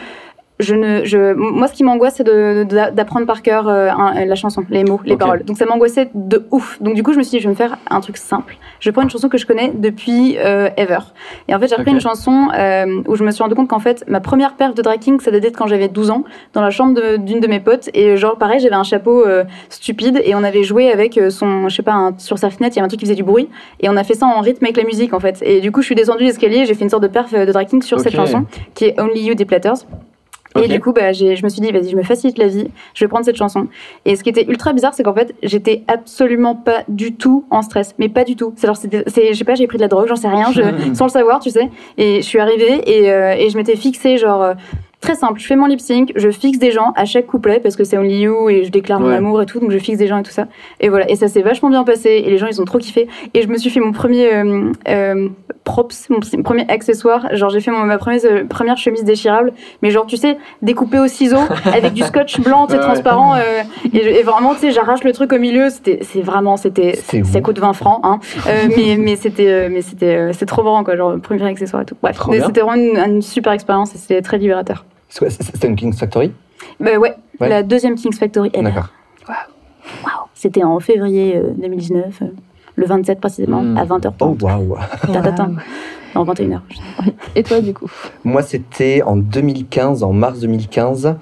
je 0.60 0.74
ne, 0.74 1.04
je, 1.04 1.34
moi, 1.34 1.68
ce 1.68 1.74
qui 1.74 1.84
m'angoisse, 1.84 2.16
c'est 2.16 2.24
d'apprendre 2.94 3.26
par 3.26 3.42
cœur 3.42 3.68
euh, 3.68 3.90
un- 3.90 4.26
la 4.26 4.36
chanson, 4.36 4.64
les 4.70 4.84
mots, 4.86 5.02
les 5.04 5.18
paroles. 5.18 5.44
Donc 5.44 5.58
ça 5.58 5.66
m'angoissait 5.66 6.10
de 6.14 6.46
ouf. 6.52 6.82
Donc 6.82 6.96
du 6.96 7.04
coup, 7.04 7.12
je 7.12 7.18
me 7.18 7.24
suis 7.24 7.32
dit, 7.38 7.40
je 7.40 7.48
vais 7.48 7.52
me 7.54 7.56
faire 7.58 7.78
un 7.90 8.00
truc 8.00 8.16
simple. 8.16 8.56
Je 8.80 8.90
prends 8.92 9.02
une 9.02 9.10
chanson 9.10 9.28
que 9.28 9.38
je 9.38 9.46
connais 9.46 9.72
depuis 9.76 10.38
euh, 10.38 10.70
ever. 10.78 11.00
Et 11.50 11.56
en 11.56 11.60
fait, 11.60 11.68
j'ai 11.68 11.76
repris 11.76 11.92
une 11.92 12.00
chanson 12.00 12.48
euh, 12.58 13.02
où 13.08 13.16
je 13.16 13.24
me 13.26 13.32
suis 13.32 13.44
rendu 13.44 13.54
compte 13.56 13.68
qu'en 13.68 13.80
fait, 13.80 14.06
ma 14.08 14.22
première 14.22 14.54
perf 14.56 14.74
de 14.74 14.82
drag 14.82 15.00
king, 15.00 15.20
ça 15.20 15.30
datait 15.32 15.52
de 15.52 15.58
quand 15.58 15.68
j'avais 15.68 15.90
12 15.90 16.10
ans, 16.12 16.24
dans 16.54 16.62
la 16.62 16.70
chambre 16.70 17.18
d'une 17.18 17.40
de, 17.42 17.48
mes 17.48 17.60
potes. 17.60 17.90
Et 17.94 18.16
genre, 18.16 18.38
pareil, 18.38 18.60
j'avais 18.62 18.76
un 18.76 18.84
chapeau 18.84 19.26
stupide 19.70 20.22
et 20.24 20.36
on 20.36 20.44
avait 20.44 20.64
joué 20.64 20.90
avec 20.92 21.20
son, 21.32 21.68
je 21.68 21.76
sais 21.76 21.84
pas, 21.84 21.94
un- 21.94 22.18
sur 22.18 22.38
sa 22.38 22.50
fenêtre, 22.50 22.76
il 22.76 22.78
y 22.78 22.80
avait 22.80 22.86
un 22.86 22.90
truc 22.90 23.00
qui 23.02 23.06
faisait 23.06 23.16
du 23.16 23.24
bruit. 23.24 23.50
Et 23.82 23.90
on 23.90 23.98
a 23.98 24.04
fait 24.06 24.14
ça 24.14 24.26
en 24.26 24.40
rythme 24.40 24.64
avec 24.64 24.78
la 24.78 24.84
musique, 24.84 25.14
en 25.14 25.20
fait. 25.20 25.40
Et 25.42 25.60
du 25.60 25.72
coup, 25.72 25.82
je 25.82 25.88
suis 25.88 25.96
descendue 25.96 26.24
l'escalier, 26.24 26.66
j'ai 26.66 26.74
fait 26.76 26.84
une 26.86 26.90
sorte 26.90 27.04
de 27.04 27.08
perf 27.10 27.34
de 27.34 27.52
drag 27.52 27.68
king 27.68 27.82
sur 27.82 28.00
cette 28.00 28.14
chanson, 28.26 28.46
qui 28.74 28.86
est 28.86 29.00
Only 29.02 29.22
You 29.26 29.36
des 29.36 29.46
Platters. 29.46 29.86
Et 30.64 30.68
du 30.68 30.80
coup, 30.80 30.94
bah, 30.94 31.12
j'ai- 31.12 31.36
je 31.36 31.44
me 31.44 31.50
suis 31.50 31.62
dit, 31.62 31.72
vas-y, 31.72 31.90
je 31.90 31.96
me 31.96 32.04
facilite 32.04 32.38
la 32.38 32.48
vie, 32.48 32.68
je 32.94 33.04
vais 33.04 33.08
prendre 33.10 33.26
cette 33.26 33.36
chanson. 33.36 33.68
Et 34.06 34.16
ce 34.16 34.24
qui 34.24 34.30
était 34.30 34.46
ultra 34.46 34.74
bizarre, 34.74 34.94
c'est 34.94 35.04
qu'en 35.04 35.14
fait, 35.14 35.36
j'étais 35.44 35.84
absolument 35.88 36.56
pas 36.56 36.84
du 36.88 37.14
tout 37.16 37.46
en 37.50 37.62
stress, 37.62 37.94
mais 38.00 38.10
pas 38.10 38.24
du 38.24 38.36
tout. 38.36 38.54
C'est 38.56 38.68
c'est, 39.08 39.34
je 39.34 39.38
sais 39.38 39.44
pas, 39.44 39.56
j'ai 39.56 39.68
pris 39.68 39.78
de 39.78 39.82
la 39.84 39.88
drogue, 39.88 40.08
j'en 40.08 40.16
sais 40.16 40.28
rien, 40.30 40.52
je, 40.52 40.62
sans 40.94 41.06
le 41.06 41.12
savoir, 41.12 41.40
tu 41.40 41.50
sais. 41.50 41.70
Et 41.98 42.18
je 42.18 42.26
suis 42.26 42.40
arrivée 42.40 42.82
et, 42.90 43.12
euh, 43.12 43.34
et 43.38 43.50
je 43.50 43.58
m'étais 43.58 43.76
fixée, 43.76 44.18
genre, 44.18 44.42
euh, 44.42 44.54
très 45.06 45.16
simple, 45.16 45.40
je 45.40 45.46
fais 45.46 45.56
mon 45.56 45.66
lip 45.68 45.80
sync, 45.80 46.12
je 46.16 46.30
fixe 46.30 46.58
des 46.60 46.72
gens 46.72 46.92
à 46.96 47.06
chaque 47.06 47.28
couplet 47.28 47.60
parce 47.60 47.76
que 47.76 47.84
c'est 47.84 47.98
Only 47.98 48.22
You 48.22 48.50
et 48.50 48.64
je 48.64 48.72
déclare 48.72 49.00
mon 49.00 49.10
amour 49.10 49.42
et 49.42 49.46
tout, 49.46 49.60
donc 49.60 49.72
je 49.72 49.78
fixe 49.78 49.98
des 49.98 50.08
gens 50.08 50.18
et 50.18 50.24
tout 50.24 50.32
ça. 50.32 50.48
Et 50.80 50.90
voilà, 50.90 51.10
et 51.10 51.16
ça 51.16 51.28
s'est 51.28 51.42
vachement 51.42 51.70
bien 51.70 51.84
passé 51.84 52.10
et 52.26 52.30
les 52.30 52.38
gens 52.38 52.48
ils 52.48 52.62
ont 52.62 52.66
trop 52.66 52.80
kiffé. 52.80 53.08
Et 53.34 53.42
je 53.42 53.48
me 53.48 53.58
suis 53.58 53.70
fait 53.70 53.80
mon 53.80 53.92
premier 53.92 54.34
euh, 54.34 54.72
euh, 54.90 55.30
props, 55.64 56.10
mon 56.10 56.20
premier 56.44 56.66
accessoire. 56.70 57.28
Genre 57.36 57.50
j'ai 57.50 57.60
fait 57.62 57.72
mon- 57.72 57.86
ma 57.86 57.98
première, 57.98 58.20
euh, 58.26 58.44
première 58.46 58.78
chemise 58.78 59.04
déchirable, 59.04 59.54
mais 59.82 59.92
genre 59.92 60.06
tu 60.06 60.18
sais, 60.18 60.38
découpée 60.62 61.00
au 61.00 61.08
ciseau 61.08 61.38
avec 61.66 61.94
du 61.94 62.02
scotch 62.04 62.40
blanc, 62.42 62.68
sais, 62.68 62.76
Ouais, 62.76 62.82
transparent. 62.82 63.36
et, 63.38 64.02
je- 64.04 64.10
et 64.10 64.24
vraiment, 64.24 64.54
tu 64.54 64.62
sais, 64.62 64.72
j'arrache 64.72 65.04
le 65.04 65.12
truc 65.14 65.32
au 65.34 65.40
milieu. 65.40 65.70
C'était, 65.70 66.00
c'est 66.02 66.22
vraiment, 66.22 66.58
c'était, 66.58 66.96
C'est 67.04 67.24
ça 67.26 67.42
coûte 67.42 67.60
20 67.60 67.74
francs, 67.74 68.00
hein. 68.04 68.20
Mais 68.76 68.98
mais 68.98 69.16
c'était, 69.16 69.70
mais 69.70 69.82
c'était, 69.82 70.32
c'est 70.34 70.46
trop 70.46 70.64
marrant 70.64 70.84
quoi, 70.84 70.96
genre 70.96 71.20
premier 71.22 71.44
accessoire 71.46 71.84
et 71.84 71.86
tout. 71.86 71.96
Bref, 72.02 72.18
c'était 72.48 72.62
vraiment 72.62 72.82
une, 72.82 72.98
une 73.16 73.22
super 73.22 73.54
expérience 73.54 73.94
et 73.94 73.98
c'était 73.98 74.22
très 74.22 74.38
libérateur. 74.38 74.84
C'est 75.16 75.20
quoi, 75.20 75.30
c'est- 75.30 75.44
C'était 75.44 75.68
une 75.70 75.78
King's 75.78 75.98
Factory 75.98 76.34
Bah 76.78 76.98
ouais, 76.98 77.14
Ouais. 77.40 77.48
la 77.48 77.64
deuxième 77.64 77.96
King's 77.96 78.20
Factory. 78.20 78.50
D'accord. 78.50 78.90
Waouh. 79.28 80.12
C'était 80.34 80.64
en 80.64 80.78
février 80.82 81.38
euh, 81.38 81.52
2019. 81.56 82.22
euh, 82.22 82.26
le 82.76 82.86
27 82.86 83.22
précisément, 83.22 83.62
Mm. 83.62 83.78
à 83.78 83.86
20h30. 83.86 84.38
Oh 84.42 84.46
waouh 84.46 84.76
Tatatin. 85.14 85.54
Non, 86.14 86.24
21h. 86.26 86.60
Et 87.36 87.44
toi, 87.44 87.62
du 87.62 87.74
coup? 87.74 87.90
Moi, 88.26 88.42
c'était 88.42 89.02
en 89.04 89.16
2015, 89.16 90.04
en 90.04 90.12
mars 90.12 90.40
2015. 90.42 91.16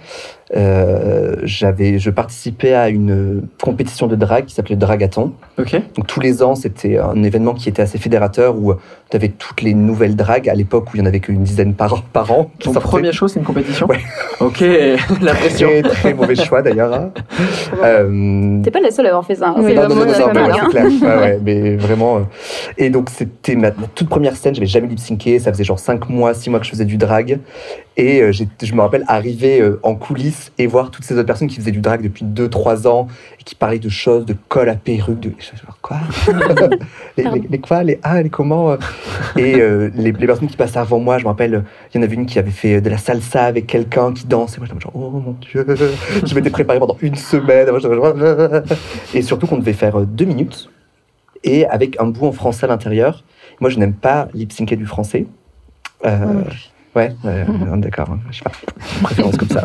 Euh, 0.56 1.36
j'avais, 1.44 1.98
je 2.00 2.10
participais 2.12 2.74
à 2.74 2.90
une 2.90 3.48
compétition 3.64 4.06
de 4.08 4.16
drague 4.16 4.46
qui 4.46 4.54
s'appelait 4.56 4.76
Dragathon. 4.76 5.34
Ok. 5.60 5.76
Donc 5.96 6.06
tous 6.08 6.20
les 6.20 6.42
ans, 6.44 6.54
c'était 6.56 6.98
un 7.00 7.22
événement 7.24 7.54
qui 7.56 7.70
était 7.70 7.82
assez 7.82 7.98
fédérateur 7.98 8.56
où 8.56 8.74
tu 9.14 9.18
avais 9.18 9.30
toutes 9.30 9.62
les 9.62 9.76
nouvelles 9.76 10.16
dragues 10.16 10.50
à 10.50 10.56
l'époque 10.56 10.86
où 10.92 10.98
il 10.98 11.00
y 11.00 11.04
en 11.04 11.06
avait 11.06 11.20
qu'une 11.20 11.44
dizaine 11.44 11.76
par, 11.76 12.02
par 12.02 12.32
an. 12.32 12.50
Ton 12.60 12.74
première 12.74 13.14
chose, 13.14 13.32
c'est 13.34 13.40
une 13.40 13.46
compétition 13.46 13.86
Ouais. 13.88 14.00
Ok, 14.40 14.64
la 15.22 15.36
pression. 15.36 15.70
Très, 15.70 15.82
très 15.84 16.14
mauvais 16.16 16.36
choix 16.36 16.62
d'ailleurs. 16.64 16.94
hein. 16.94 17.12
Euh, 17.84 18.62
T'es 18.64 18.72
pas 18.72 18.80
la 18.80 18.92
seule 18.92 19.06
à 19.06 19.10
avoir 19.10 19.26
fait 19.26 19.36
ça. 19.36 19.50
hein. 19.50 19.56
Oui, 19.58 19.66
C'est 19.68 19.76
non, 19.76 19.84
non, 19.84 19.96
vraiment 19.96 20.06
non, 20.06 20.14
hein. 20.54 20.70
c'est 20.72 21.00
clair. 21.00 21.18
Ouais, 21.18 21.22
ouais, 21.24 21.40
mais 21.44 21.76
vraiment. 21.76 22.18
euh, 22.18 22.22
Et 22.78 22.90
donc, 22.90 23.10
c'était 23.10 23.56
ma, 23.56 23.70
ma 23.70 23.88
toute 23.94 24.10
première 24.10 24.36
scène. 24.36 24.56
J'avais 24.56 24.66
jamais 24.68 24.88
lip 24.88 25.00
syncé. 25.00 25.40
Ça 25.40 25.52
faisait 25.52 25.64
genre 25.64 25.80
5 25.80 26.10
mois, 26.10 26.34
6 26.34 26.50
mois 26.50 26.60
que 26.60 26.66
je 26.66 26.72
faisais 26.72 26.86
du 26.86 26.98
drag. 26.98 27.40
Et 27.96 28.22
euh, 28.22 28.32
je 28.32 28.74
me 28.74 28.82
rappelle 28.82 29.04
arriver 29.08 29.62
euh, 29.62 29.80
en 29.84 29.94
coulisses 29.96 30.52
et 30.58 30.66
voir 30.66 30.90
toutes 30.90 31.06
ces 31.06 31.14
autres 31.14 31.28
personnes 31.28 31.48
qui 31.48 31.58
faisaient 31.58 31.70
du 31.72 31.82
drag 31.82 32.02
depuis 32.02 32.26
2-3 32.26 32.88
ans 32.88 33.08
qui 33.46 33.56
parlaient 33.56 33.80
de 33.80 33.90
choses, 33.90 34.26
de 34.26 34.36
colle 34.48 34.70
à 34.70 34.76
perruque, 34.76 35.20
de. 35.20 35.32
quoi 35.82 35.98
les, 37.18 37.24
les, 37.24 37.44
les 37.50 37.60
quoi 37.60 37.84
Les 37.84 38.00
ah, 38.04 38.22
les 38.22 38.30
comment 38.30 38.72
euh 38.72 38.78
Et 39.38 39.56
euh, 39.56 39.90
les, 39.96 40.12
les 40.12 40.28
personnes 40.28 40.48
qui 40.48 40.58
passaient 40.58 40.80
avant 40.80 41.00
moi, 41.00 41.18
je 41.18 41.24
me 41.24 41.30
rappelle, 41.30 41.56
euh, 41.56 41.62
il 41.94 41.98
y 41.98 42.00
en 42.00 42.04
avait 42.04 42.16
une 42.16 42.26
qui 42.26 42.40
avait 42.40 42.52
fait 42.52 42.82
de 42.82 42.90
la 42.90 42.98
salsa 42.98 43.44
avec 43.46 43.68
quelqu'un 43.68 44.14
qui 44.14 44.26
dansait. 44.26 44.60
Moi, 44.60 44.68
j'étais 44.68 44.80
genre, 44.80 44.96
oh 44.96 45.10
mon 45.10 45.34
dieu 45.34 45.66
Je 46.26 46.36
m'étais 46.36 46.50
préparé 46.50 46.80
pendant 46.80 46.98
une 47.02 47.16
semaine. 47.16 47.68
Et 49.14 49.22
surtout 49.22 49.48
qu'on 49.48 49.58
devait 49.58 49.74
faire 49.74 50.00
deux 50.02 50.26
minutes 50.26 50.70
et 51.44 51.66
avec 51.66 52.00
un 52.00 52.06
bout 52.06 52.28
en 52.28 52.32
français 52.32 52.66
à 52.66 52.68
l'intérieur. 52.68 53.24
Moi, 53.60 53.70
je 53.70 53.78
n'aime 53.78 53.94
pas 53.94 54.28
lip 54.34 54.52
syncer 54.52 54.76
du 54.76 54.86
français. 54.86 55.26
Euh, 56.06 56.26
ouais, 56.26 56.44
ouais, 56.96 57.16
ouais, 57.24 57.46
d'accord. 57.78 58.10
hein, 58.12 58.20
Je 58.32 58.38
sais 58.38 58.44
pas, 58.44 58.52
préférence 59.04 59.38
comme 59.38 59.50
ça. 59.50 59.64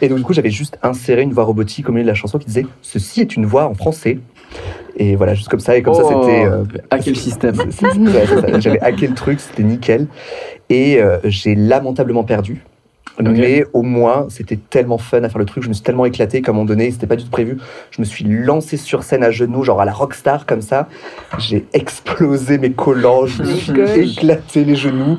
Et 0.00 0.08
donc, 0.08 0.18
du 0.18 0.24
coup, 0.24 0.32
j'avais 0.32 0.50
juste 0.50 0.78
inséré 0.82 1.22
une 1.22 1.32
voix 1.32 1.44
robotique 1.44 1.88
au 1.88 1.92
milieu 1.92 2.04
de 2.04 2.08
la 2.08 2.14
chanson 2.14 2.38
qui 2.38 2.46
disait 2.46 2.66
Ceci 2.82 3.20
est 3.20 3.36
une 3.36 3.46
voix 3.46 3.66
en 3.66 3.74
français. 3.74 4.18
Et 4.96 5.16
voilà, 5.16 5.34
juste 5.34 5.48
comme 5.48 5.60
ça. 5.60 5.76
Et 5.76 5.82
comme 5.82 5.94
ça, 5.94 6.02
Oh, 6.04 6.22
c'était. 6.22 6.46
euh, 6.46 6.64
à 6.90 6.98
quel 6.98 7.16
système 7.16 7.56
ouais. 7.58 8.60
J'avais 8.60 8.80
hacké 8.80 9.06
le 9.06 9.14
truc, 9.14 9.40
c'était 9.40 9.62
nickel. 9.62 10.06
Et 10.70 11.00
euh, 11.00 11.18
j'ai 11.24 11.54
lamentablement 11.54 12.24
perdu. 12.24 12.62
Mais 13.18 13.64
au 13.72 13.80
moins, 13.82 14.26
c'était 14.28 14.56
tellement 14.58 14.98
fun 14.98 15.22
à 15.24 15.30
faire 15.30 15.38
le 15.38 15.46
truc. 15.46 15.62
Je 15.64 15.68
me 15.70 15.72
suis 15.74 15.82
tellement 15.82 16.04
éclaté 16.04 16.42
qu'à 16.42 16.50
un 16.50 16.54
moment 16.54 16.66
donné, 16.66 16.90
c'était 16.90 17.06
pas 17.06 17.16
du 17.16 17.24
tout 17.24 17.30
prévu. 17.30 17.56
Je 17.90 18.02
me 18.02 18.04
suis 18.04 18.24
lancé 18.24 18.76
sur 18.76 19.04
scène 19.04 19.24
à 19.24 19.30
genoux, 19.30 19.62
genre 19.62 19.80
à 19.80 19.86
la 19.86 19.92
rockstar 19.92 20.44
comme 20.44 20.60
ça. 20.60 20.86
J'ai 21.38 21.64
explosé 21.72 22.58
mes 22.58 22.72
collants, 22.72 23.24
je 23.24 23.42
me 23.42 23.54
suis 23.54 23.72
éclaté 24.12 24.64
les 24.64 24.76
genoux. 24.76 25.16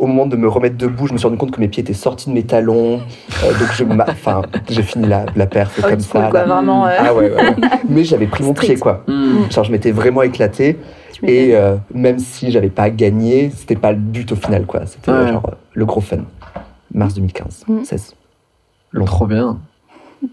Au 0.00 0.06
moment 0.06 0.26
de 0.26 0.34
me 0.36 0.48
remettre 0.48 0.76
debout, 0.78 1.06
je 1.06 1.12
me 1.12 1.18
suis 1.18 1.26
rendu 1.26 1.36
compte 1.38 1.50
que 1.50 1.60
mes 1.60 1.68
pieds 1.68 1.82
étaient 1.82 1.92
sortis 1.92 2.30
de 2.30 2.34
mes 2.34 2.42
talons. 2.42 3.00
Euh, 3.44 3.50
donc, 3.58 3.68
je 3.74 3.84
enfin, 4.10 4.42
j'ai 4.70 4.82
fini 4.82 5.06
la, 5.06 5.26
la 5.36 5.46
perf 5.46 5.78
Old 5.78 5.90
comme 5.90 6.00
ça. 6.00 6.28
quoi, 6.30 6.40
là. 6.40 6.44
vraiment. 6.46 6.86
euh, 6.86 6.96
Ah 6.98 7.14
ouais, 7.14 7.30
ouais, 7.30 7.36
ouais. 7.36 7.54
Mais 7.88 8.04
j'avais 8.04 8.26
pris 8.26 8.42
mon 8.42 8.54
pied, 8.54 8.76
quoi. 8.78 9.04
Genre, 9.50 9.64
je 9.64 9.70
m'étais 9.70 9.90
vraiment 9.92 10.22
éclaté. 10.22 10.78
Et 11.22 11.54
euh, 11.54 11.76
même 11.94 12.18
si 12.18 12.50
j'avais 12.50 12.70
pas 12.70 12.88
gagné, 12.88 13.50
c'était 13.54 13.76
pas 13.76 13.92
le 13.92 13.98
but 13.98 14.32
au 14.32 14.36
final, 14.36 14.64
quoi. 14.64 14.86
C'était 14.86 15.10
Ouais. 15.12 15.28
genre 15.28 15.44
euh, 15.50 15.54
le 15.74 15.84
gros 15.84 16.00
fun. 16.00 16.20
Mars 16.94 17.12
2015, 17.14 17.64
Mm. 17.68 17.84
16. 17.84 18.14
Trop 19.06 19.26
bien. 19.26 19.58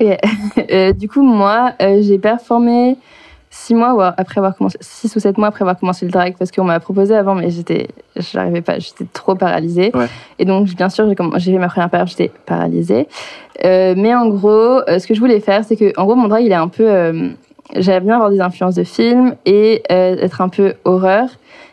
Euh, 0.00 0.92
du 0.92 1.08
coup, 1.08 1.22
moi, 1.22 1.74
euh, 1.80 2.00
j'ai 2.02 2.18
performé 2.18 2.96
six 3.54 3.74
mois 3.74 3.92
ou 3.94 4.00
après 4.00 4.38
avoir 4.38 4.56
commencé, 4.56 4.78
six 4.80 5.14
ou 5.14 5.20
sept 5.20 5.36
mois 5.36 5.48
après 5.48 5.62
avoir 5.62 5.78
commencé 5.78 6.06
le 6.06 6.10
drag 6.10 6.34
parce 6.38 6.50
qu'on 6.50 6.64
m'a 6.64 6.80
proposé 6.80 7.14
avant, 7.14 7.34
mais 7.34 7.50
j'étais, 7.50 7.86
j'arrivais 8.16 8.62
pas, 8.62 8.78
j'étais 8.78 9.04
trop 9.12 9.34
paralysée. 9.34 9.90
Ouais. 9.94 10.06
Et 10.38 10.46
donc, 10.46 10.68
bien 10.68 10.88
sûr, 10.88 11.06
j'ai, 11.06 11.14
fait 11.52 11.58
ma 11.58 11.68
première 11.68 11.90
perf, 11.90 12.08
j'étais 12.08 12.30
paralysée. 12.46 13.08
Euh, 13.66 13.94
mais 13.96 14.14
en 14.14 14.28
gros, 14.28 14.48
euh, 14.88 14.98
ce 14.98 15.06
que 15.06 15.12
je 15.14 15.20
voulais 15.20 15.38
faire, 15.40 15.64
c'est 15.64 15.76
que, 15.76 15.92
en 16.00 16.04
gros, 16.06 16.14
mon 16.14 16.28
drag, 16.28 16.42
il 16.44 16.50
est 16.50 16.54
un 16.54 16.68
peu, 16.68 16.88
euh, 16.90 17.28
j'aime 17.76 18.04
bien 18.04 18.14
avoir 18.14 18.30
des 18.30 18.40
influences 18.40 18.74
de 18.76 18.84
films 18.84 19.34
et 19.44 19.82
euh, 19.92 20.16
être 20.18 20.40
un 20.40 20.48
peu 20.48 20.72
horreur. 20.84 21.28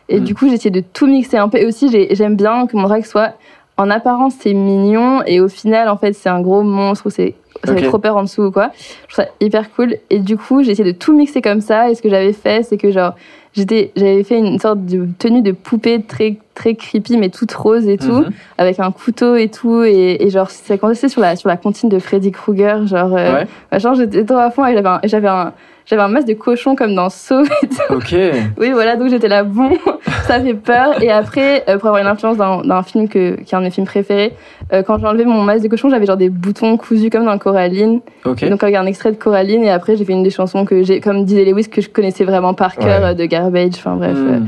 Et 0.09 0.19
Mm. 0.19 0.23
du 0.25 0.35
coup, 0.35 0.49
j'ai 0.49 0.55
essayé 0.55 0.71
de 0.71 0.81
tout 0.81 1.07
mixer 1.07 1.37
un 1.37 1.47
peu. 1.47 1.59
Et 1.59 1.65
aussi, 1.65 1.89
j'ai- 1.89 2.13
j'aime 2.13 2.35
bien 2.35 2.67
que 2.67 2.75
mon 2.75 2.83
drag 2.83 3.05
soit 3.05 3.33
en 3.79 3.89
apparence, 3.89 4.33
c'est 4.41 4.53
mignon 4.53 5.21
et 5.25 5.39
au 5.39 5.47
final, 5.47 5.89
en 5.89 5.97
fait, 5.97 6.13
c'est 6.13 6.29
un 6.29 6.41
gros 6.41 6.61
monstre 6.63 7.07
ou 7.07 7.09
c'est 7.09 7.33
ça 7.63 7.73
fait 7.75 7.81
trop 7.87 7.97
peur 7.97 8.15
en 8.15 8.23
dessous 8.23 8.43
ou 8.43 8.51
quoi. 8.51 8.69
Je 9.07 9.13
trouve 9.15 9.25
ça 9.25 9.31
hyper 9.41 9.71
cool. 9.73 9.95
Et 10.09 10.19
du 10.19 10.37
coup, 10.37 10.63
j'ai 10.63 10.71
essayé 10.71 10.93
de 10.93 10.97
tout 10.97 11.13
mixer 11.13 11.41
comme 11.41 11.59
ça. 11.61 11.89
Et 11.89 11.95
ce 11.95 12.01
que 12.01 12.07
j'avais 12.09 12.31
fait, 12.31 12.63
c'est 12.63 12.77
que 12.77 12.89
genre, 12.91 13.15
j'étais, 13.53 13.91
j'avais 13.97 14.23
fait 14.23 14.37
une 14.39 14.59
sorte 14.59 14.85
de 14.85 15.07
tenue 15.17 15.41
de 15.41 15.51
poupée 15.51 16.01
très, 16.01 16.37
très 16.55 16.75
creepy, 16.75 17.17
mais 17.17 17.29
toute 17.29 17.51
rose 17.51 17.87
et 17.87 17.97
tout, 17.97 18.21
Mhm. 18.21 18.29
avec 18.57 18.79
un 18.79 18.91
couteau 18.91 19.35
et 19.35 19.49
tout. 19.49 19.83
Et, 19.83 20.23
et 20.23 20.29
genre, 20.29 20.49
ça 20.49 20.77
commençait 20.77 21.09
sur 21.09 21.19
la, 21.21 21.35
sur 21.35 21.49
la 21.49 21.57
comptine 21.57 21.89
de 21.89 21.99
Freddy 21.99 22.31
Krueger. 22.31 22.85
Genre, 22.87 23.13
euh, 23.17 23.33
Ouais. 23.39 23.47
machin, 23.73 23.93
j'étais 23.93 24.23
trop 24.23 24.37
à 24.37 24.51
fond 24.51 24.65
et 24.65 24.81
j'avais 25.05 25.27
un, 25.27 25.51
j'avais 25.89 26.01
un, 26.01 26.07
masque 26.07 26.27
de 26.27 26.33
cochon 26.33 26.75
comme 26.75 26.93
dans 26.95 27.09
Saw 27.09 27.43
et 27.43 27.67
tout. 27.67 27.93
Ok. 27.95 28.15
Oui, 28.59 28.71
voilà, 28.71 28.95
donc 28.95 29.09
j'étais 29.09 29.27
là, 29.27 29.43
bon, 29.43 29.71
ça 30.27 30.39
fait 30.39 30.53
peur. 30.53 31.01
Et 31.01 31.09
après, 31.11 31.63
euh, 31.67 31.77
pour 31.77 31.87
avoir 31.89 32.01
une 32.01 32.07
influence 32.07 32.37
d'un 32.37 32.83
film 32.83 33.07
que, 33.09 33.35
qui 33.41 33.53
est 33.53 33.57
un 33.57 33.59
de 33.61 33.65
mes 33.65 33.71
films 33.71 33.87
préférés, 33.87 34.33
euh, 34.73 34.83
quand 34.83 34.97
j'ai 34.99 35.05
enlevé 35.07 35.25
mon 35.25 35.41
masque 35.43 35.63
de 35.63 35.67
cochon, 35.69 35.89
j'avais 35.89 36.05
genre 36.05 36.17
des 36.17 36.29
boutons 36.29 36.77
cousus 36.77 37.09
comme 37.09 37.25
dans 37.25 37.37
Coraline. 37.37 38.01
Ok. 38.25 38.43
Et 38.43 38.49
donc 38.49 38.61
avec 38.63 38.75
un 38.75 38.85
extrait 38.85 39.11
de 39.11 39.17
Coraline, 39.17 39.63
et 39.63 39.71
après 39.71 39.95
j'ai 39.95 40.05
fait 40.05 40.13
une 40.13 40.23
des 40.23 40.29
chansons 40.29 40.65
que 40.65 40.83
j'ai, 40.83 40.99
comme 40.99 41.25
disait 41.25 41.45
Lewis, 41.45 41.69
que 41.69 41.81
je 41.81 41.89
connaissais 41.89 42.23
vraiment 42.23 42.53
par 42.53 42.75
cœur, 42.75 43.01
Ouais. 43.01 43.07
euh, 43.09 43.13
de 43.13 43.25
Garbage, 43.25 43.73
enfin 43.77 43.95
bref, 43.95 44.17
Hmm. 44.17 44.45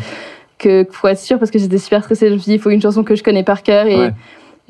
que 0.59 0.83
pour 0.83 1.09
être 1.09 1.17
sûre, 1.19 1.39
parce 1.39 1.49
que 1.49 1.57
j'étais 1.57 1.77
super 1.79 2.03
stressée, 2.03 2.27
je 2.29 2.33
me 2.33 2.37
suis 2.37 2.51
dit, 2.51 2.55
il 2.55 2.59
faut 2.61 2.69
une 2.69 2.81
chanson 2.81 3.03
que 3.03 3.15
je 3.15 3.23
connais 3.23 3.43
par 3.43 3.63
cœur. 3.63 3.87
Et, 3.87 3.95
Ouais. 3.97 4.11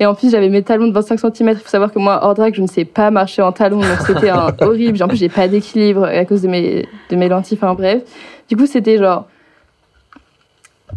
Et 0.02 0.06
en 0.06 0.16
plus, 0.16 0.32
j'avais 0.32 0.48
mes 0.48 0.64
talons 0.64 0.88
de 0.88 0.92
25 0.92 1.20
cm. 1.20 1.50
Il 1.50 1.56
faut 1.58 1.68
savoir 1.68 1.92
que 1.92 1.98
moi, 2.00 2.18
hors 2.24 2.34
drag, 2.34 2.56
je 2.56 2.60
ne 2.60 2.66
sais 2.66 2.84
pas 2.84 3.12
marcher 3.12 3.40
en 3.40 3.52
talons, 3.52 3.78
donc 3.78 4.00
c'était 4.04 4.32
horrible. 4.60 5.00
En 5.00 5.06
plus, 5.06 5.16
j'ai 5.16 5.28
pas 5.28 5.46
d'équilibre 5.46 6.02
à 6.02 6.24
cause 6.24 6.42
de 6.42 6.48
mes, 6.48 6.88
de 7.08 7.14
mes 7.14 7.28
lentilles, 7.28 7.56
enfin 7.56 7.72
bref. 7.74 8.02
Du 8.48 8.56
coup, 8.56 8.66
c'était 8.66 8.98
genre 8.98 9.28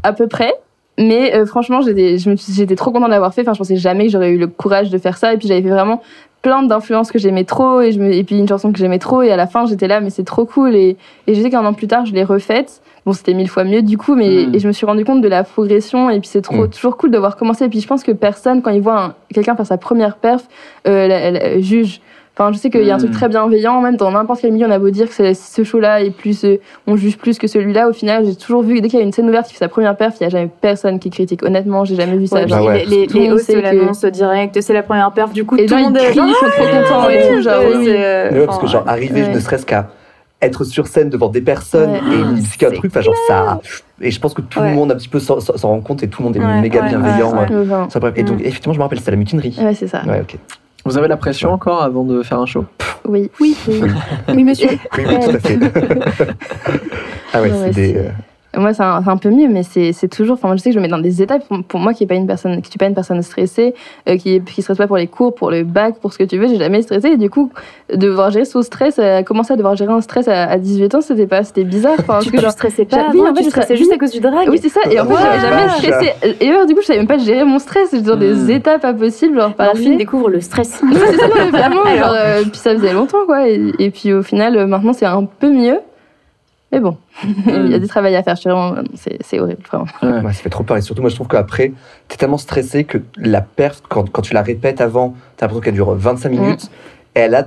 à 0.01 0.11
peu 0.11 0.27
près. 0.27 0.55
Mais 0.97 1.35
euh, 1.35 1.45
franchement, 1.45 1.81
j'étais 1.81 2.75
trop 2.75 2.91
contente 2.91 3.11
d'avoir 3.11 3.31
fait. 3.31 3.41
Enfin, 3.41 3.53
je 3.53 3.59
pensais 3.59 3.75
jamais 3.75 4.05
que 4.05 4.11
j'aurais 4.11 4.31
eu 4.31 4.39
le 4.39 4.47
courage 4.47 4.89
de 4.89 4.97
faire 4.97 5.17
ça. 5.17 5.35
Et 5.35 5.37
puis, 5.37 5.47
j'avais 5.47 5.61
fait 5.61 5.69
vraiment 5.69 6.01
plein 6.45 6.61
d'influences 6.61 7.11
que 7.11 7.17
j'aimais 7.17 7.43
trop. 7.43 7.81
Et, 7.81 7.91
je 7.91 7.99
me, 7.99 8.13
et 8.13 8.23
puis, 8.23 8.37
une 8.37 8.47
chanson 8.47 8.71
que 8.71 8.77
j'aimais 8.77 8.99
trop. 8.99 9.23
Et 9.23 9.31
à 9.31 9.35
la 9.35 9.47
fin, 9.47 9.65
j'étais 9.65 9.87
là, 9.87 9.99
mais 9.99 10.11
c'est 10.11 10.23
trop 10.23 10.45
cool. 10.45 10.75
Et, 10.75 10.95
et 11.25 11.33
je 11.33 11.41
sais 11.41 11.49
qu'un 11.49 11.65
an 11.65 11.73
plus 11.73 11.87
tard, 11.87 12.05
je 12.05 12.13
l'ai 12.13 12.23
refaite. 12.23 12.81
Bon, 13.03 13.13
c'était 13.13 13.33
mille 13.33 13.49
fois 13.49 13.63
mieux 13.63 13.81
du 13.81 13.97
coup, 13.97 14.13
mais 14.15 14.45
Mm. 14.45 14.53
et 14.55 14.59
je 14.59 14.67
me 14.67 14.71
suis 14.71 14.85
rendu 14.85 15.03
compte 15.05 15.21
de 15.21 15.27
la 15.27 15.43
progression. 15.43 16.11
Et 16.11 16.19
puis, 16.19 16.27
c'est 16.29 16.41
trop, 16.41 16.65
Mm. 16.65 16.69
toujours 16.69 16.97
cool 16.97 17.09
d'avoir 17.09 17.35
commencé. 17.35 17.65
Et 17.65 17.69
puis, 17.69 17.79
je 17.81 17.87
pense 17.87 18.03
que 18.03 18.11
personne, 18.11 18.61
quand 18.61 18.69
il 18.71 18.81
voit 18.81 18.99
un- 19.01 19.13
quelqu'un 19.33 19.55
faire 19.55 19.65
sa 19.65 19.77
première 19.77 20.17
perf, 20.17 20.43
euh, 20.87 21.07
la- 21.07 21.31
la- 21.31 21.59
juge. 21.61 21.99
Enfin, 22.37 22.51
je 22.51 22.57
sais 22.57 22.69
qu'il 22.69 22.83
y 22.83 22.91
a 22.91 22.95
un 22.95 22.97
truc 22.97 23.11
Mm. 23.11 23.13
très 23.13 23.29
bienveillant, 23.29 23.79
même 23.79 23.95
dans 23.95 24.11
n'importe 24.11 24.41
quel 24.41 24.51
milieu, 24.51 24.67
on 24.67 24.71
a 24.71 24.77
beau 24.77 24.89
dire 24.89 25.07
que 25.09 25.33
ce 25.33 25.63
show-là 25.63 26.01
est 26.01 26.11
plus, 26.11 26.43
euh, 26.43 26.57
on 26.85 26.97
juge 26.97 27.17
plus 27.17 27.37
que 27.37 27.47
celui-là. 27.47 27.87
Au 27.87 27.93
final, 27.93 28.25
j'ai 28.25 28.35
toujours 28.35 28.61
vu 28.61 28.75
que 28.75 28.81
dès 28.81 28.89
qu'il 28.89 28.99
y 28.99 29.01
a 29.01 29.05
une 29.05 29.13
scène 29.13 29.29
ouverte 29.29 29.47
qui 29.47 29.53
fait 29.53 29.59
sa 29.59 29.69
première 29.69 29.95
perf, 29.95 30.15
il 30.19 30.23
n'y 30.23 30.27
a 30.27 30.29
jamais 30.29 30.49
personne 30.59 30.99
qui 30.99 31.09
critique. 31.11 31.43
Honnêtement, 31.43 31.85
j'ai 31.85 31.95
jamais 31.95 32.17
vu 32.17 32.27
ça. 32.27 32.39
Ouais, 32.39 32.45
Bah 32.47 32.61
ouais. 32.61 32.83
les, 32.85 33.01
les, 33.03 33.07
Tout 33.07 33.13
le 33.17 33.23
les 33.23 33.29
monde 33.29 33.37
hosts 33.37 33.45
sait 33.45 33.53
que- 33.53 33.59
l'annoncent 33.61 34.09
direct, 34.09 34.59
c'est 34.59 34.73
la 34.73 34.83
première 34.83 35.11
perf, 35.13 35.31
du 35.31 35.45
coup 35.45 35.55
Et 35.55 35.65
tout 35.65 35.75
le 35.75 35.83
monde 35.83 35.97
crient, 35.97 36.09
ils 36.27 36.33
sont 36.33 36.45
trop 36.45 36.65
contents 36.65 37.09
et 37.09 37.21
tout, 37.27 37.41
genre, 37.41 37.63
oui. 37.73 37.85
c'est, 37.85 38.03
euh, 38.05 38.29
Mais 38.33 38.39
ouais, 38.41 38.45
parce 38.45 38.59
que 38.59 38.67
genre 38.67 38.83
arriver, 38.85 39.21
ouais. 39.23 39.33
ne 39.33 39.39
serait-ce 39.39 39.65
qu'à 39.65 39.87
être 40.41 40.65
sur 40.65 40.87
scène 40.87 41.09
devant 41.09 41.29
des 41.29 41.39
personnes 41.41 41.91
Ouais. 41.91 41.99
et 42.35 42.37
expliquer 42.39 42.65
un 42.65 42.69
C'est 42.71 42.75
truc, 42.75 42.91
enfin 42.91 42.99
genre 43.01 43.15
ça. 43.29 43.61
Et 44.01 44.11
je 44.11 44.19
pense 44.19 44.33
que 44.33 44.41
tout 44.41 44.59
Ouais. 44.59 44.71
le 44.71 44.75
monde 44.75 44.91
un 44.91 44.95
petit 44.95 45.07
peu 45.07 45.19
s'en 45.19 45.39
rend 45.61 45.79
compte 45.79 46.03
et 46.03 46.09
tout 46.09 46.21
le 46.21 46.25
monde 46.25 46.35
est 46.35 46.39
Ouais, 46.41 46.59
méga 46.59 46.81
ouais, 46.81 46.89
bienveillant. 46.89 47.31
ouais, 47.31 47.47
euh, 47.49 47.63
vraiment. 47.63 47.89
ça, 47.89 48.01
bref. 48.01 48.13
Et 48.17 48.23
donc 48.23 48.39
Mm. 48.39 48.45
effectivement, 48.45 48.73
je 48.73 48.79
me 48.79 48.83
rappelle, 48.83 48.99
c'était 48.99 49.11
la 49.11 49.17
mutinerie. 49.17 49.55
Ouais, 49.57 49.73
c'est 49.73 49.87
ça. 49.87 50.01
Ouais, 50.05 50.19
ok. 50.19 50.35
Vous 50.85 50.97
avez 50.99 51.07
la 51.07 51.17
pression 51.17 51.51
encore 51.51 51.81
avant 51.81 52.03
de 52.03 52.21
faire 52.21 52.39
un 52.39 52.45
show? 52.45 52.65
Oui. 53.07 53.31
Oui, 53.39 53.55
oui, 53.67 54.43
monsieur. 54.43 54.69
Oui, 54.97 55.03
oui, 55.07 55.19
tout 55.19 55.29
à 55.31 55.39
fait. 55.39 55.59
ah 57.33 57.41
ouais, 57.41 57.51
Ouais, 57.51 57.57
c'est 57.65 57.71
des. 57.71 58.01
Moi, 58.57 58.73
c'est 58.73 58.83
un, 58.83 59.17
peu 59.17 59.29
mieux, 59.29 59.47
mais 59.47 59.63
c'est 59.63 59.91
c'est 59.93 60.07
toujours. 60.07 60.33
Enfin, 60.41 60.55
je 60.55 60.61
sais 60.61 60.69
que 60.69 60.73
je 60.75 60.79
me 60.79 60.83
mets 60.83 60.89
dans 60.89 60.99
des 60.99 61.21
étapes. 61.21 61.47
Pour, 61.47 61.63
pour 61.63 61.79
moi, 61.79 61.93
qui 61.93 62.03
est 62.03 62.07
pas 62.07 62.15
une 62.15 62.27
personne, 62.27 62.61
qui 62.61 62.69
suis 62.69 62.77
pas 62.77 62.85
une 62.87 62.93
personne 62.95 63.21
stressée, 63.21 63.73
euh, 64.09 64.17
qui 64.17 64.41
qui 64.41 64.61
stresse 64.61 64.77
pas 64.77 64.87
pour 64.87 64.97
les 64.97 65.07
cours, 65.07 65.33
pour 65.35 65.51
le 65.51 65.63
bac, 65.63 65.95
pour 66.01 66.13
ce 66.13 66.17
que 66.17 66.23
tu 66.23 66.37
veux, 66.37 66.47
j'ai 66.47 66.57
jamais 66.57 66.81
stressé. 66.81 67.09
Et 67.09 67.17
du 67.17 67.29
coup, 67.29 67.51
devoir 67.93 68.31
gérer 68.31 68.45
ce 68.45 68.61
stress, 68.61 68.97
euh, 68.99 69.23
commencer 69.23 69.53
à 69.53 69.55
devoir 69.57 69.75
gérer 69.75 69.91
un 69.93 70.01
stress 70.01 70.27
à, 70.27 70.43
à 70.45 70.57
18 70.57 70.95
ans, 70.95 71.01
c'était 71.01 71.27
pas, 71.27 71.43
c'était 71.43 71.63
bizarre. 71.63 71.93
Enfin, 71.99 72.05
parce 72.13 72.25
Tu 72.25 72.31
que 72.31 72.39
genre, 72.41 72.51
stressais 72.51 72.85
pas 72.85 73.07
oui, 73.13 73.21
en 73.21 73.27
fait, 73.33 73.39
tu 73.39 73.43
je 73.45 73.49
stressais 73.49 73.75
juste 73.77 73.91
à 73.91 73.97
cause 73.97 74.11
du 74.11 74.19
drag. 74.19 74.47
oui, 74.49 74.59
c'est 74.61 74.69
ça. 74.69 74.81
Et 74.89 74.99
en 74.99 75.05
fait, 75.05 75.13
Ouais. 75.13 75.19
j'avais 75.21 75.39
jamais 75.39 75.69
stressé. 75.69 76.13
Et 76.41 76.49
alors, 76.49 76.65
du 76.65 76.73
coup, 76.75 76.81
je 76.81 76.87
savais 76.87 76.99
même 76.99 77.07
pas 77.07 77.17
gérer 77.17 77.43
mon 77.43 77.59
stress. 77.59 77.89
J'étais 77.91 78.03
dans 78.03 78.15
Hmm. 78.15 78.19
des 78.19 78.51
étapes 78.51 78.81
pas 78.81 78.93
possibles, 78.93 79.35
genre 79.35 79.53
Alors, 79.57 79.73
parler. 79.73 79.95
découvre 79.97 80.29
le 80.29 80.39
stress. 80.41 80.81
C'est 80.81 81.17
ça, 81.17 81.27
non, 81.27 81.49
vraiment. 81.51 81.81
Alors. 81.85 82.05
genre, 82.07 82.15
euh, 82.17 82.41
puis 82.43 82.57
ça 82.59 82.71
faisait 82.73 82.93
longtemps, 82.93 83.25
quoi. 83.25 83.47
Et, 83.49 83.71
et 83.79 83.89
puis 83.91 84.13
au 84.13 84.23
final, 84.23 84.55
euh, 84.57 84.65
maintenant, 84.67 84.93
c'est 84.93 85.05
un 85.05 85.23
peu 85.25 85.49
mieux. 85.49 85.79
Mais 86.75 86.81
bon, 86.81 86.97
il 87.47 87.71
y 87.71 87.73
a 87.73 87.79
du 87.79 87.87
travail 87.87 88.17
à 88.17 88.21
faire. 88.21 88.37
C'est 88.37 89.39
horrible, 89.39 89.61
vraiment. 89.65 89.85
Ouais. 90.03 90.25
Ouais, 90.25 90.33
ça 90.33 90.43
fait 90.43 90.49
trop 90.49 90.65
peur. 90.65 90.75
Et 90.75 90.81
surtout, 90.81 90.99
moi, 91.01 91.09
je 91.09 91.15
trouve 91.15 91.29
qu'après, 91.29 91.71
t'es 92.09 92.17
tellement 92.17 92.37
stressé 92.37 92.83
que 92.83 92.97
la 93.15 93.39
perf, 93.39 93.81
quand, 93.87 94.09
quand 94.11 94.21
tu 94.21 94.33
la 94.33 94.41
répètes 94.41 94.81
avant, 94.81 95.15
t'as 95.37 95.45
l'impression 95.45 95.61
qu'elle 95.61 95.73
dure 95.73 95.93
25 95.95 96.29
minutes. 96.29 96.65
Et 96.65 96.94
elle 97.15 97.33
a, 97.33 97.45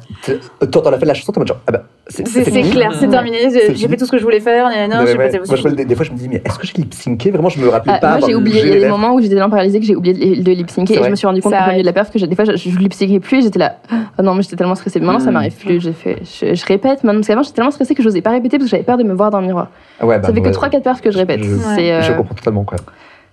t'entends 0.70 0.90
la 0.90 0.96
fin 0.96 1.02
de 1.02 1.08
la 1.08 1.14
chanson, 1.14 1.30
t'es 1.30 1.38
en 1.38 1.40
mode 1.42 1.48
genre, 1.48 1.60
ah 1.66 1.72
bah, 1.72 1.82
c'est 2.08 2.24
clair, 2.24 2.90
c'est 2.98 3.06
terminé. 3.08 3.36
J'ai 3.74 3.86
fait 3.88 3.96
tout 3.96 4.06
ce 4.06 4.10
que 4.10 4.16
je 4.18 4.24
voulais 4.24 4.40
faire. 4.40 4.66
Non, 4.88 5.04
j'ai 5.06 5.14
pas 5.14 5.28
Moi, 5.28 5.70
des, 5.84 5.94
fois, 5.94 6.06
je 6.06 6.10
me 6.12 6.16
dis, 6.16 6.26
mais 6.28 6.40
est-ce 6.44 6.58
que 6.58 6.66
j'ai 6.66 6.72
lip 6.78 6.94
synqué 6.94 7.30
Vraiment, 7.30 7.50
je 7.50 7.60
me 7.60 7.68
rappelais 7.68 7.92
Ah, 7.96 7.98
pas. 7.98 8.18
moi, 8.18 8.26
j'ai 8.26 8.34
oublié. 8.34 8.62
Il 8.62 8.68
y 8.68 8.76
a 8.76 8.80
des 8.80 8.88
moments 8.88 9.12
où 9.14 9.20
j'étais 9.20 9.34
tellement 9.34 9.50
paralysée 9.50 9.78
que 9.78 9.84
j'ai 9.84 9.94
oublié 9.94 10.14
de, 10.36 10.42
de 10.42 10.52
lip 10.52 10.70
syncer 10.70 10.94
C'est 10.94 11.00
et 11.00 11.04
je 11.04 11.10
me 11.10 11.16
suis 11.16 11.26
rendu 11.26 11.42
compte 11.42 11.52
au 11.52 11.70
milieu 11.70 11.82
de 11.82 11.86
la 11.86 11.92
perf 11.92 12.10
que 12.10 12.18
des 12.24 12.34
fois 12.34 12.46
je, 12.46 12.56
je 12.56 12.78
lip 12.78 12.94
syncais 12.94 13.20
plus 13.20 13.38
et 13.38 13.42
j'étais 13.42 13.58
là. 13.58 13.76
Oh 14.18 14.22
non, 14.22 14.34
mais 14.34 14.42
j'étais 14.42 14.56
tellement 14.56 14.74
stressée. 14.74 15.00
Maintenant, 15.00 15.20
ça 15.20 15.30
Mm. 15.30 15.34
m'arrive 15.34 15.54
plus. 15.54 15.80
J'ai 15.80 15.92
fait, 15.92 16.16
je, 16.24 16.64
répète 16.66 17.04
maintenant. 17.04 17.20
Parce 17.20 17.28
qu'avant, 17.28 17.42
j'étais 17.42 17.56
tellement 17.56 17.70
stressée 17.70 17.94
que 17.94 18.02
je 18.02 18.08
n'osais 18.08 18.22
pas 18.22 18.30
répéter 18.30 18.56
parce 18.58 18.70
que 18.70 18.70
j'avais 18.70 18.82
peur 18.84 18.96
de 18.96 19.04
me 19.04 19.12
voir 19.12 19.30
dans 19.30 19.40
le 19.40 19.46
miroir. 19.46 19.68
Ah 20.00 20.06
Ouais, 20.06 20.18
bah, 20.18 20.28
ça 20.28 20.32
fait 20.34 20.40
que 20.40 20.46
ouais. 20.48 20.52
3-4 20.52 20.80
perfs 20.82 21.00
que 21.02 21.10
je 21.10 21.18
répète. 21.18 21.40
Je- 21.42 21.50
euh, 21.52 22.02
Je 22.02 22.12
comprends 22.14 22.34
totalement, 22.34 22.64
quoi. 22.64 22.78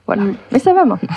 Voilà. 0.08 0.24
Mm. 0.24 0.36
Mais 0.52 0.60
ça 0.60 0.74
va, 0.74 0.86
moi. 0.86 1.00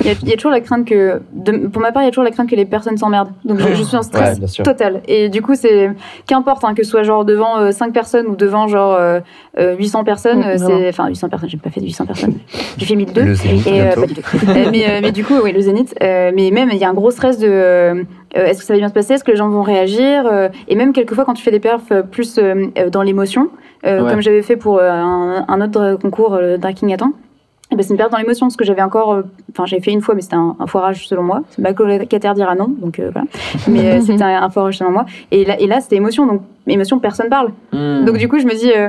Il 0.00 0.06
y, 0.06 0.10
a, 0.10 0.12
il 0.22 0.28
y 0.28 0.32
a 0.32 0.36
toujours 0.36 0.52
la 0.52 0.60
crainte 0.60 0.84
que, 0.86 1.20
de- 1.32 1.66
pour 1.66 1.82
ma 1.82 1.90
part, 1.90 2.02
il 2.02 2.06
y 2.06 2.08
a 2.08 2.12
toujours 2.12 2.22
la 2.22 2.30
crainte 2.30 2.48
que 2.48 2.54
les 2.54 2.64
personnes 2.64 2.96
s'emmerdent. 2.96 3.32
Donc 3.44 3.58
je, 3.58 3.74
je 3.74 3.82
suis 3.82 3.96
en 3.96 4.02
stress 4.02 4.38
Ouais, 4.38 4.62
total. 4.62 5.00
Et 5.08 5.28
du 5.28 5.42
coup, 5.42 5.56
c'est 5.56 5.90
qu'importe 6.24 6.62
hein, 6.62 6.74
que 6.74 6.84
ce 6.84 6.90
soit 6.90 7.02
genre 7.02 7.24
devant 7.24 7.72
5 7.72 7.92
personnes 7.92 8.26
ou 8.28 8.36
devant 8.36 8.68
genre 8.68 8.94
euh, 8.94 9.18
euh, 9.58 9.74
800 9.76 10.04
personnes. 10.04 10.38
Mm, 10.38 10.42
euh, 10.44 10.56
c'est 10.56 10.88
enfin 10.90 11.08
800 11.08 11.28
personnes. 11.28 11.48
J'ai 11.48 11.56
pas 11.58 11.70
fait 11.70 11.80
de 11.80 11.86
800 11.86 12.06
personnes. 12.06 12.34
J'ai 12.76 12.86
fait 12.86 12.94
1002. 12.94 13.22
Le 13.24 13.34
Zénith, 13.34 13.66
Et, 13.66 13.80
euh, 13.82 13.90
pas 13.96 14.06
du 14.06 14.14
tout. 14.14 14.20
Euh, 14.22 14.68
mais, 14.70 14.84
euh, 14.88 14.98
mais 15.02 15.10
du 15.10 15.24
coup, 15.24 15.34
oui, 15.42 15.50
le 15.50 15.60
zénith. 15.60 15.96
Euh, 16.00 16.30
mais 16.32 16.52
même, 16.52 16.68
il 16.70 16.78
y 16.78 16.84
a 16.84 16.88
un 16.88 16.94
gros 16.94 17.10
stress 17.10 17.38
de 17.40 17.48
euh, 17.50 18.04
euh, 18.36 18.44
est-ce 18.46 18.60
que 18.60 18.64
ça 18.64 18.72
va 18.74 18.78
bien 18.78 18.88
se 18.88 18.94
passer? 18.94 19.14
Est-ce 19.14 19.24
que 19.24 19.32
les 19.32 19.36
gens 19.36 19.48
vont 19.48 19.62
réagir? 19.62 20.26
Euh, 20.30 20.48
Et 20.68 20.76
même, 20.76 20.92
quelquefois, 20.92 21.24
quand 21.24 21.34
tu 21.34 21.42
fais 21.42 21.50
des 21.50 21.58
perfs 21.60 21.90
euh, 21.90 22.02
plus 22.02 22.38
euh, 22.38 22.66
euh, 22.78 22.88
dans 22.88 23.02
l'émotion, 23.02 23.48
euh, 23.84 24.02
Ouais. 24.04 24.10
comme 24.10 24.20
j'avais 24.20 24.42
fait 24.42 24.56
pour 24.56 24.78
euh, 24.78 24.88
un, 24.90 25.44
un 25.48 25.60
autre 25.60 25.80
euh, 25.80 25.96
concours, 25.96 26.34
euh, 26.34 26.56
le 26.56 26.96
temps, 26.96 27.12
eh 27.12 27.27
ben, 27.76 27.82
c'est 27.82 27.90
une 27.90 27.96
perte 27.98 28.12
dans 28.12 28.18
l'émotion, 28.18 28.46
parce 28.46 28.56
que 28.56 28.64
j'avais 28.64 28.82
encore. 28.82 29.12
euh, 29.12 29.22
Enfin, 29.50 29.66
j'avais 29.66 29.82
fait 29.82 29.90
une 29.92 30.00
fois, 30.00 30.14
mais 30.14 30.20
c'était 30.22 30.36
un, 30.36 30.56
un 30.58 30.66
foirage 30.66 31.06
selon 31.08 31.22
moi. 31.22 31.42
C'est 31.50 31.60
ma 31.62 31.72
colocataire 31.72 32.34
dira 32.34 32.54
non, 32.54 32.68
donc 32.68 32.98
euh, 32.98 33.10
voilà. 33.12 33.26
Mais 33.68 33.92
euh, 33.98 34.00
c'était 34.00 34.22
un, 34.22 34.42
un 34.42 34.50
foirage 34.50 34.78
selon 34.78 34.90
moi. 34.92 35.04
Et 35.32 35.44
là, 35.44 35.58
et 35.60 35.66
là 35.66 35.80
c'était 35.80 35.96
émotion, 35.96 36.26
donc 36.26 36.42
émotion, 36.66 36.98
personne 36.98 37.28
parle. 37.28 37.50
Hmm. 37.72 38.04
Donc 38.04 38.18
du 38.18 38.28
coup, 38.28 38.38
je 38.38 38.46
me 38.46 38.54
dis, 38.54 38.70
euh, 38.72 38.88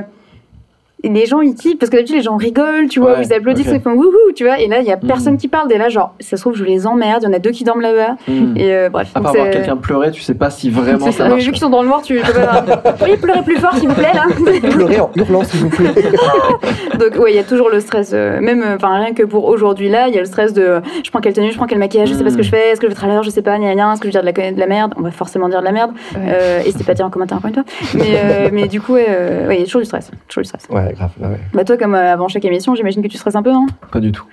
les 1.02 1.26
gens 1.26 1.40
ils 1.40 1.54
kiffent 1.54 1.78
parce 1.78 1.90
que 1.90 1.96
d'habitude 1.96 2.16
les 2.16 2.22
gens 2.22 2.36
rigolent, 2.36 2.88
tu 2.88 3.00
vois, 3.00 3.12
Ouais, 3.18 3.24
ils 3.24 3.32
applaudissent, 3.32 3.68
ok. 3.68 3.74
ils 3.76 3.80
font 3.80 3.92
wouhou, 3.92 4.12
tu 4.34 4.44
vois. 4.44 4.58
Et 4.60 4.66
là, 4.68 4.80
il 4.80 4.86
y 4.86 4.92
a 4.92 4.96
personne 4.96 5.32
Mhm. 5.34 5.38
qui 5.38 5.48
parle. 5.48 5.72
Et 5.72 5.78
là, 5.78 5.88
genre, 5.88 6.14
ça 6.20 6.36
se 6.36 6.42
trouve, 6.42 6.54
je 6.56 6.64
les 6.64 6.86
emmerde. 6.86 7.22
Il 7.22 7.26
y 7.26 7.28
en 7.28 7.32
a 7.32 7.38
deux 7.38 7.50
qui 7.50 7.64
dorment 7.64 7.80
là-bas. 7.80 8.16
Hmm. 8.28 8.56
Et 8.56 8.72
euh, 8.74 8.88
bref. 8.90 9.10
À 9.14 9.20
part 9.20 9.32
voir 9.34 9.50
quelqu'un 9.50 9.76
pleurer, 9.76 10.10
tu 10.10 10.20
sais 10.20 10.34
pas 10.34 10.50
si 10.50 10.70
vraiment 10.70 11.06
c'est 11.06 11.12
ça 11.12 11.24
ça. 11.24 11.28
marche. 11.28 11.44
Vu 11.44 11.50
qu'ils 11.52 11.60
sont 11.60 11.70
dans 11.70 11.82
le 11.82 11.88
noir, 11.88 12.02
tu 12.02 12.14
peux 12.20 12.32
pas. 12.32 12.64
Oui, 13.02 13.16
pleurez 13.16 13.42
plus 13.42 13.56
fort, 13.56 13.74
s'il 13.76 13.88
vous 13.88 13.94
plaît, 13.94 14.12
là. 14.14 14.26
Pleurez 14.70 15.00
en 15.00 15.10
hurlant, 15.16 15.42
s'il 15.44 15.60
vous 15.60 15.70
plaît. 15.70 15.90
Donc 16.98 17.16
ouais, 17.18 17.32
il 17.32 17.36
y 17.36 17.38
a 17.38 17.44
toujours 17.44 17.70
le 17.70 17.80
stress. 17.80 18.10
euh, 18.12 18.40
même, 18.40 18.62
euh, 18.62 18.76
enfin 18.76 18.94
rien 18.96 19.14
que 19.14 19.22
pour 19.22 19.44
aujourd'hui 19.46 19.88
là, 19.88 20.08
il 20.08 20.14
y 20.14 20.18
a 20.18 20.20
le 20.20 20.26
stress 20.26 20.52
de 20.52 20.62
euh, 20.62 20.80
je 21.04 21.10
prends 21.10 21.20
quelle 21.20 21.32
tenue, 21.32 21.50
je 21.50 21.56
prends 21.56 21.66
quel 21.66 21.78
maquillage, 21.78 22.08
je 22.08 22.14
sais 22.14 22.24
pas 22.24 22.30
ce 22.30 22.36
que 22.36 22.42
je 22.42 22.50
fais, 22.50 22.70
est-ce 22.70 22.80
que 22.80 22.86
je 22.86 22.92
vais 22.92 22.96
être 22.96 23.04
à 23.04 23.08
l'heure, 23.08 23.22
je 23.22 23.30
sais 23.30 23.42
pas, 23.42 23.58
gna, 23.58 23.74
gna, 23.74 23.92
est-ce 23.92 24.00
que 24.00 24.08
je 24.08 24.12
vais 24.18 24.22
dire 24.22 24.32
de 24.32 24.40
la, 24.40 24.52
de 24.52 24.58
la 24.60 24.66
merde 24.66 24.94
On 24.96 25.02
va 25.02 25.10
forcément 25.10 25.48
dire 25.48 25.60
de 25.60 25.64
la 25.64 25.72
merde. 25.72 25.92
Ouais. 26.14 26.20
Euh, 26.28 26.60
et 26.64 26.72
c'est 26.72 26.84
pas 26.84 26.94
dire 26.94 27.06
en 27.06 27.10
commentaire 27.10 27.38
encore 27.38 27.48
une 27.48 27.54
fois. 27.54 27.64
Mais, 27.94 28.04
euh, 28.16 28.48
mais 28.52 28.68
du 28.68 28.80
coup, 28.80 28.94
ouais, 28.94 29.06
euh, 29.08 29.48
ouais, 29.48 29.56
il 29.56 29.60
y 29.60 29.62
a 29.62 29.64
toujours 29.66 29.80
du 29.80 29.86
stress. 29.86 30.10
Toujours 30.28 30.42
du 30.42 30.48
stress. 30.48 30.66
Ouais, 30.70 30.89
grave. 30.92 31.10
ouais, 31.20 31.26
ouais. 31.28 31.40
Bah 31.54 31.64
toi, 31.64 31.76
comme 31.76 31.94
euh, 31.94 32.12
avant 32.12 32.28
chaque 32.28 32.44
émission, 32.44 32.74
j'imagine 32.74 33.02
que 33.02 33.08
tu 33.08 33.16
stresses 33.18 33.36
un 33.36 33.42
peu, 33.42 33.52
non 33.52 33.66
Pas 33.92 34.00
du 34.00 34.12
tout. 34.12 34.24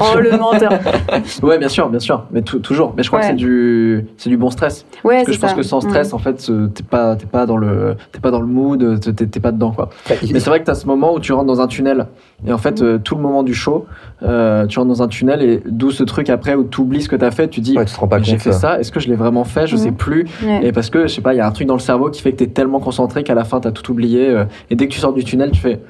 Oh 0.00 0.18
le 0.18 0.36
menteur. 0.38 0.72
Ouais, 1.42 1.58
bien 1.58 1.68
sûr, 1.68 1.88
bien 1.88 1.98
sûr, 1.98 2.24
mais 2.30 2.42
tou- 2.42 2.58
toujours. 2.60 2.94
Mais 2.96 3.02
je 3.02 3.08
crois 3.08 3.20
Ouais. 3.20 3.26
que 3.26 3.30
c'est 3.32 3.36
du, 3.36 4.06
c'est 4.16 4.30
du 4.30 4.36
bon 4.36 4.50
stress. 4.50 4.86
Ouais, 5.04 5.16
Parce 5.16 5.26
que 5.26 5.32
je 5.32 5.38
pense 5.40 5.54
que 5.54 5.62
sans 5.62 5.78
Mm. 5.78 5.88
stress, 5.88 6.12
en 6.14 6.18
fait, 6.18 6.50
t'es 6.74 6.82
pas, 6.82 7.16
t'es 7.16 7.26
pas 7.26 7.46
dans 7.46 7.56
le, 7.56 7.96
t'es 8.12 8.20
pas 8.20 8.30
dans 8.30 8.40
le 8.40 8.46
mood, 8.46 9.00
t'es 9.00 9.26
t'es 9.26 9.40
pas 9.40 9.52
dedans, 9.52 9.72
quoi. 9.72 9.90
Mais 10.10 10.40
c'est 10.40 10.48
vrai 10.50 10.60
que 10.60 10.64
tu 10.64 10.70
as 10.70 10.74
ce 10.74 10.86
moment 10.86 11.14
où 11.14 11.20
tu 11.20 11.32
rentres 11.32 11.46
dans 11.46 11.60
un 11.60 11.66
tunnel. 11.66 12.06
Et 12.46 12.52
en 12.52 12.58
fait, 12.58 12.82
euh, 12.82 12.98
tout 12.98 13.14
le 13.16 13.22
moment 13.22 13.42
du 13.42 13.54
show, 13.54 13.86
euh, 14.22 14.66
tu 14.66 14.78
rentres 14.78 14.88
dans 14.90 15.02
un 15.02 15.08
tunnel 15.08 15.42
et 15.42 15.62
d'où 15.66 15.90
ce 15.90 16.02
truc 16.04 16.30
après 16.30 16.54
où 16.54 16.64
tu 16.64 16.80
oublies 16.80 17.02
ce 17.02 17.08
que 17.08 17.16
tu 17.16 17.24
as 17.24 17.30
fait, 17.30 17.48
tu 17.48 17.60
dis 17.60 17.76
Ouais, 17.76 17.84
tu 17.84 17.94
te 17.94 18.00
rends 18.00 18.08
pas 18.08 18.18
Mais 18.18 18.24
j'ai 18.24 18.38
fait 18.38 18.52
ça, 18.52 18.78
est-ce 18.80 18.90
que 18.92 19.00
je 19.00 19.08
l'ai 19.08 19.16
vraiment 19.16 19.44
fait? 19.44 19.66
Je 19.66 19.76
Mhm. 19.76 19.82
sais 19.82 19.92
plus. 19.92 20.26
Ouais. 20.44 20.60
Et 20.66 20.72
parce 20.72 20.90
que, 20.90 21.02
je 21.02 21.08
sais 21.14 21.20
pas, 21.22 21.34
il 21.34 21.38
y 21.38 21.40
a 21.40 21.46
un 21.46 21.50
truc 21.52 21.66
dans 21.66 21.74
le 21.74 21.80
cerveau 21.80 22.10
qui 22.10 22.20
fait 22.22 22.32
que 22.32 22.38
tu 22.38 22.44
es 22.44 22.48
tellement 22.48 22.80
concentré 22.80 23.22
qu'à 23.22 23.34
la 23.34 23.44
fin, 23.44 23.60
tu 23.60 23.68
as 23.68 23.72
tout 23.72 23.90
oublié. 23.90 24.28
euh, 24.30 24.44
et 24.70 24.74
dès 24.76 24.86
que 24.88 24.92
tu 24.92 24.98
sors 25.00 25.12
du 25.12 25.24
tunnel, 25.24 25.50
tu 25.52 25.60
fais 25.60 25.80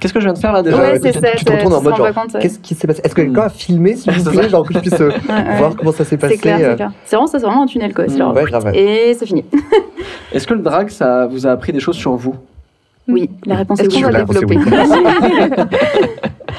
Qu'est-ce 0.00 0.12
que 0.14 0.20
je 0.20 0.24
viens 0.24 0.32
de 0.32 0.38
faire 0.38 0.52
là 0.52 0.62
déjà 0.62 0.76
Ouais, 0.78 0.98
tu- 0.98 1.12
ça. 1.12 1.20
tu 1.36 1.44
te 1.44 1.52
retournes 1.52 1.74
en 1.74 1.82
mode 1.82 1.94
genre, 1.96 2.06
pas 2.06 2.12
compte, 2.22 2.34
ouais. 2.34 2.40
Qu'est-ce 2.40 2.58
qui 2.58 2.74
s'est 2.74 2.86
passé? 2.86 3.00
Est-ce 3.04 3.14
que 3.14 3.20
quelqu'un 3.22 3.42
a 3.42 3.48
filmé, 3.50 3.96
s'il 3.96 4.12
vous 4.12 4.24
C'est 4.24 4.30
plaît, 4.36 4.48
genre 4.48 4.66
que 4.66 4.74
je 4.74 4.78
puisse 4.80 5.00
euh, 5.00 5.10
Ouais, 5.10 5.56
voir 5.58 5.76
comment 5.76 5.92
ça 5.92 6.04
s'est 6.04 6.16
passé 6.16 6.34
C'est 6.36 6.40
clair, 6.40 6.58
euh, 6.60 6.70
c'est 6.70 6.76
clair. 6.76 6.92
C'est 7.04 7.16
vraiment 7.16 7.28
vraiment 7.30 7.62
un 7.62 7.66
tunnel 7.66 7.94
quoi. 7.94 8.06
Mm. 8.06 8.16
genre, 8.18 8.34
grave. 8.34 8.74
Et 8.74 9.14
c'est 9.18 9.26
fini. 9.26 9.44
Est-ce 10.32 10.46
que 10.46 10.54
le 10.54 10.60
drag, 10.62 10.88
ça 10.88 11.26
vous 11.26 11.46
a 11.46 11.50
appris 11.50 11.72
des 11.72 11.80
choses 11.80 11.96
sur 11.96 12.14
vous? 12.14 12.34
Oui, 13.12 13.30
la 13.46 13.56
réponse 13.56 13.80
est, 13.80 13.86
Est-ce 13.86 13.96
oui. 13.96 14.02
qu'on 14.02 14.06
va 14.08 14.12
la 14.12 14.18
réponse 14.20 14.36
est 14.36 14.46
développer 14.46 15.62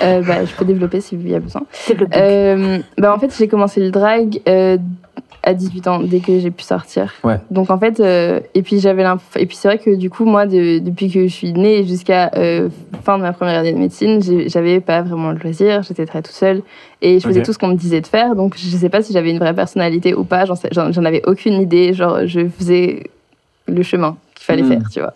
Euh, 0.04 0.22
bah, 0.24 0.46
Je 0.46 0.54
peux 0.56 0.66
développer 0.66 1.00
s'il 1.02 1.28
y 1.30 1.36
a 1.36 1.40
besoin. 1.40 1.62
Euh, 2.16 2.80
bah, 2.98 3.14
en 3.16 3.20
fait, 3.20 3.34
j'ai 3.38 3.48
commencé 3.48 3.80
le 3.82 3.92
drag 3.92 4.40
euh, 4.48 4.78
à 5.44 5.54
18 5.54 5.88
ans, 5.88 6.00
dès 6.00 6.20
que 6.22 6.40
j'ai 6.40 6.50
pu 6.50 6.64
sortir. 6.64 7.14
Ouais. 7.24 7.36
Donc, 7.52 7.70
en 7.70 7.78
fait, 7.78 8.00
euh, 8.00 8.40
et 8.56 8.62
puis 8.64 8.80
j'avais 8.80 9.04
Et 9.36 9.46
puis, 9.46 9.56
c'est 9.58 9.68
vrai 9.68 9.78
que 9.78 9.94
du 9.96 10.10
coup, 10.10 10.26
moi, 10.26 10.46
de- 10.48 10.80
depuis 10.80 11.12
que 11.12 11.24
je 11.28 11.34
suis 11.34 11.54
née 11.54 11.84
jusqu'à 11.86 12.32
euh, 12.36 12.70
fin 13.04 13.18
de 13.18 13.24
ma 13.24 13.34
première 13.34 13.60
année 13.60 13.74
de 13.74 13.78
médecine, 13.78 14.20
j'avais 14.48 14.80
pas 14.80 15.02
vraiment 15.02 15.32
le 15.32 15.38
loisir, 15.40 15.84
j'étais 15.84 16.06
très 16.06 16.22
toute 16.22 16.34
seule 16.34 16.62
et 17.02 17.20
je 17.20 17.28
faisais 17.28 17.42
tout 17.44 17.54
ce 17.54 17.60
qu'on 17.60 17.68
me 17.68 17.76
disait 17.76 18.02
de 18.02 18.08
faire. 18.08 18.36
Donc, 18.36 18.56
je 18.58 18.76
sais 18.76 18.90
pas 18.90 19.02
si 19.04 19.14
j'avais 19.14 19.30
une 19.32 19.40
vraie 19.40 19.54
personnalité 19.54 20.16
ou 20.16 20.24
pas, 20.24 20.46
j'en 20.46 21.06
avais 21.06 21.22
aucune 21.28 21.62
idée. 21.62 21.94
Genre, 21.94 22.26
je 22.26 22.48
faisais 22.48 23.04
le 23.68 23.84
chemin 23.84 24.18
qu'il 24.44 24.46
fallait 24.46 24.64
Mm. 24.64 24.68
faire, 24.82 24.90
tu 24.92 25.00
vois. 25.00 25.14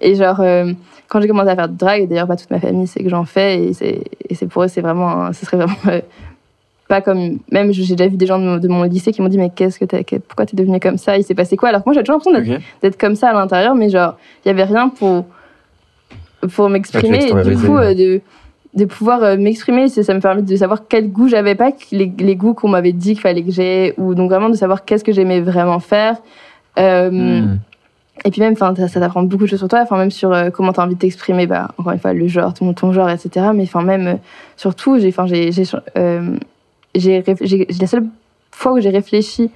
Et 0.00 0.14
genre, 0.14 0.40
euh, 0.40 0.72
quand 1.08 1.20
j'ai 1.20 1.28
commencé 1.28 1.48
à 1.50 1.54
faire 1.56 1.68
du 1.68 1.76
drag, 1.76 2.02
et 2.02 2.06
d'ailleurs 2.06 2.26
pas 2.26 2.36
toute 2.36 2.50
ma 2.50 2.58
famille 2.60 2.86
sait 2.86 3.02
que 3.02 3.08
j'en 3.08 3.24
fais, 3.24 3.64
et 3.68 3.72
c'est, 3.72 4.46
pour 4.46 4.62
eux, 4.64 4.68
c'est 4.68 4.80
vraiment, 4.80 5.32
ce 5.32 5.44
serait 5.46 5.56
vraiment 5.58 5.76
euh, 5.88 6.00
pas 6.88 7.00
comme, 7.00 7.38
même 7.50 7.72
j'ai 7.72 7.94
déjà 7.94 8.08
vu 8.08 8.16
des 8.16 8.26
gens 8.26 8.38
de 8.38 8.44
mon, 8.44 8.56
de 8.58 8.68
mon 8.68 8.82
lycée 8.82 9.12
qui 9.12 9.22
m'ont 9.22 9.28
dit 9.28 9.38
mais 9.38 9.50
qu'est-ce 9.54 9.78
que 9.78 9.84
t'as, 9.84 10.02
pourquoi 10.28 10.44
t'es 10.46 10.56
devenue 10.56 10.80
comme 10.80 10.98
ça, 10.98 11.16
il 11.16 11.24
s'est 11.24 11.34
passé 11.34 11.56
quoi? 11.56 11.70
Alors 11.70 11.82
que 11.82 11.88
moi 11.88 11.94
j'ai 11.94 12.02
toujours 12.02 12.20
l'impression 12.30 12.60
d'être, 12.82 12.98
comme 12.98 13.14
ça 13.16 13.30
à 13.30 13.32
l'intérieur, 13.32 13.74
mais 13.74 13.88
genre 13.90 14.16
il 14.44 14.48
y 14.48 14.50
avait 14.50 14.64
rien 14.64 14.88
pour 14.90 15.24
pour 16.54 16.68
m'exprimer, 16.68 17.28
et 17.30 17.32
du 17.44 17.56
coup 17.56 17.76
euh, 17.78 17.94
de 17.94 18.20
de 18.74 18.84
pouvoir 18.86 19.38
m'exprimer, 19.38 19.88
ça 19.88 20.12
me 20.14 20.18
permet 20.20 20.42
de 20.42 20.56
savoir 20.56 20.88
quel 20.88 21.08
goût 21.12 21.28
j'avais 21.28 21.54
pas, 21.54 21.70
les, 21.92 22.12
les 22.18 22.34
goûts 22.34 22.54
qu'on 22.54 22.66
m'avait 22.68 22.92
dit 22.92 23.12
qu'il 23.12 23.20
fallait 23.20 23.44
que 23.44 23.52
j'ai, 23.52 23.94
ou 23.98 24.16
donc 24.16 24.28
vraiment 24.30 24.48
de 24.50 24.56
savoir 24.56 24.84
qu'est-ce 24.84 25.04
que 25.04 25.12
j'aimais 25.12 25.40
vraiment 25.40 25.78
faire. 25.78 26.16
Euh, 26.78 27.08
Hmm. 27.10 27.58
Et 28.24 28.30
puis 28.30 28.40
même, 28.40 28.56
ça, 28.56 28.72
ça 28.88 29.00
t'apprend 29.00 29.22
beaucoup 29.24 29.44
de 29.44 29.48
choses 29.48 29.58
sur 29.58 29.68
toi, 29.68 29.80
enfin 29.82 29.96
même 29.96 30.10
sur 30.10 30.32
euh, 30.32 30.50
comment 30.50 30.72
t'as 30.72 30.84
envie 30.84 30.94
de 30.94 31.00
t'exprimer, 31.00 31.46
bah, 31.46 31.68
encore 31.78 31.92
une 31.92 31.98
fois, 31.98 32.12
le 32.12 32.28
genre, 32.28 32.54
ton, 32.54 32.72
ton 32.72 32.92
genre, 32.92 33.10
etc. 33.10 33.46
Mais 33.54 33.64
enfin 33.64 33.82
même, 33.82 34.06
euh, 34.06 34.14
surtout, 34.56 34.98
j'ai, 34.98 35.12
euh, 35.96 36.36
j'ai, 36.94 37.24
j'ai- 37.40 37.66
la 37.80 37.86
seule 37.86 38.04
fois 38.52 38.72
où 38.72 38.80
j'ai 38.80 38.90
réfléchi 38.90 39.50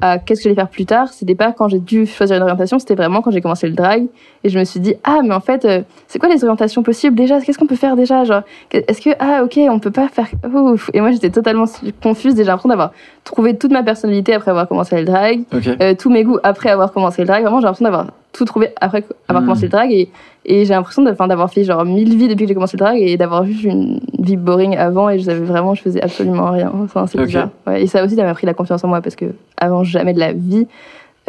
à 0.00 0.18
qu'est-ce 0.18 0.40
que 0.40 0.44
j'allais 0.44 0.56
faire 0.56 0.68
plus 0.68 0.86
tard, 0.86 1.08
c'était 1.12 1.34
pas 1.34 1.52
quand 1.52 1.68
j'ai 1.68 1.78
dû 1.78 2.04
choisir 2.06 2.36
une 2.36 2.42
orientation, 2.42 2.78
c'était 2.78 2.94
vraiment 2.96 3.22
quand 3.22 3.30
j'ai 3.30 3.40
commencé 3.40 3.66
le 3.68 3.74
drag. 3.74 4.06
Et 4.42 4.48
je 4.48 4.58
me 4.58 4.64
suis 4.64 4.80
dit, 4.80 4.94
ah, 5.04 5.20
mais 5.22 5.32
en 5.34 5.40
fait, 5.40 5.64
euh, 5.64 5.82
c'est 6.08 6.18
quoi 6.18 6.28
les 6.28 6.42
orientations 6.44 6.82
possibles 6.82 7.16
déjà? 7.16 7.40
Qu'est-ce 7.40 7.58
qu'on 7.58 7.66
peut 7.66 7.76
faire 7.76 7.96
déjà? 7.96 8.24
Genre, 8.24 8.42
est-ce 8.72 9.00
que, 9.00 9.10
ah, 9.18 9.42
ok, 9.44 9.58
on 9.70 9.78
peut 9.78 9.90
pas 9.92 10.08
faire. 10.08 10.26
Ouf. 10.52 10.90
Et 10.94 11.00
moi, 11.00 11.10
j'étais 11.12 11.30
totalement 11.30 11.64
confuse, 12.02 12.34
déjà 12.34 12.52
l'impression 12.52 12.68
d'avoir 12.68 12.92
trouvé 13.22 13.56
toute 13.56 13.70
ma 13.70 13.82
personnalité 13.82 14.34
après 14.34 14.50
avoir 14.50 14.68
commencé 14.68 14.96
le 14.96 15.04
drag 15.04 15.42
Ok. 15.54 15.68
euh, 15.80 15.94
tous 15.94 16.10
mes 16.10 16.24
goûts 16.24 16.38
après 16.42 16.70
avoir 16.70 16.92
commencé 16.92 17.22
le 17.22 17.28
drag. 17.28 17.42
Vraiment, 17.42 17.60
j'ai 17.60 17.64
l'impression 17.66 17.84
d'avoir 17.84 18.06
tout 18.34 18.44
trouvé 18.44 18.70
après 18.80 19.04
avoir 19.28 19.42
Mm. 19.42 19.46
commencé 19.46 19.62
le 19.62 19.70
drag. 19.70 19.90
Et, 19.92 20.10
et 20.44 20.64
j'ai 20.66 20.74
l'impression 20.74 21.02
d'avoir 21.02 21.50
fait 21.50 21.64
genre 21.64 21.84
mille 21.86 22.14
vies 22.18 22.28
depuis 22.28 22.44
que 22.44 22.48
j'ai 22.48 22.54
commencé 22.54 22.76
le 22.76 22.84
drag 22.84 22.98
et 23.00 23.16
d'avoir 23.16 23.46
juste 23.46 23.62
une 23.64 24.00
vie 24.18 24.36
boring 24.36 24.76
avant. 24.76 25.08
Et 25.08 25.18
je 25.18 25.24
savais 25.24 25.40
vraiment, 25.44 25.74
je 25.74 25.80
faisais 25.82 26.02
absolument 26.02 26.50
rien. 26.50 26.70
Enfin, 26.82 27.06
c'est 27.06 27.18
Ok. 27.18 27.26
bizarre. 27.26 27.48
Ouais, 27.66 27.82
et 27.82 27.86
ça 27.86 28.04
aussi, 28.04 28.16
ça 28.16 28.24
m'a 28.24 28.34
pris 28.34 28.46
la 28.46 28.52
confiance 28.54 28.84
en 28.84 28.88
moi 28.88 29.00
parce 29.00 29.16
que 29.16 29.26
avant 29.56 29.84
jamais 29.84 30.12
de 30.12 30.18
la 30.20 30.32
vie. 30.34 30.66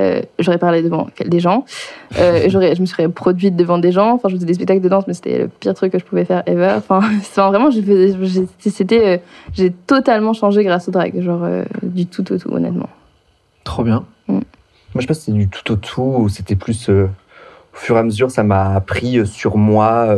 euh, 0.02 0.22
j'aurais 0.40 0.58
parlé 0.58 0.82
devant 0.82 1.08
des 1.26 1.40
gens, 1.40 1.64
euh, 2.20 2.44
j'aurais, 2.50 2.76
je 2.76 2.82
me 2.82 2.86
serais 2.86 3.08
produite 3.08 3.56
devant 3.56 3.78
des 3.78 3.94
gens. 3.94 4.12
Enfin, 4.16 4.28
je 4.28 4.36
faisais 4.36 4.46
des 4.46 4.54
spectacles 4.56 4.82
de 4.82 4.90
danse, 4.90 5.06
mais 5.08 5.14
c'était 5.14 5.38
le 5.40 5.48
pire 5.48 5.74
truc 5.74 5.94
que 5.94 6.00
je 6.00 6.04
pouvais 6.04 6.26
faire 6.26 6.44
ever. 6.48 6.74
Enfin, 6.76 6.98
enfin, 7.18 7.48
vraiment, 7.50 7.70
c'était, 7.72 9.06
euh, 9.08 9.18
j'ai 9.54 9.72
totalement 9.72 10.34
changé 10.34 10.66
grâce 10.66 10.90
au 10.90 10.92
drag, 10.92 11.18
genre 11.22 11.44
euh, 11.46 11.64
du 11.82 12.08
tout 12.08 12.30
au 12.34 12.38
tout, 12.38 12.50
honnêtement. 12.52 12.90
Trop 13.64 13.84
bien. 13.84 14.04
Moi, 14.96 15.02
je 15.02 15.08
sais 15.08 15.08
pas 15.08 15.14
si 15.14 15.22
c'est 15.26 15.32
du 15.34 15.50
tout 15.50 15.74
au 15.74 15.76
tout 15.76 16.16
ou 16.20 16.30
c'était 16.30 16.56
plus 16.56 16.90
euh, 16.90 17.10
au 17.74 17.78
fur 17.78 17.98
et 17.98 18.00
à 18.00 18.04
mesure, 18.04 18.32
ça 18.32 18.44
m'a 18.44 18.74
appris 18.76 19.20
euh, 19.20 19.26
sur 19.26 19.58
moi 19.58 20.16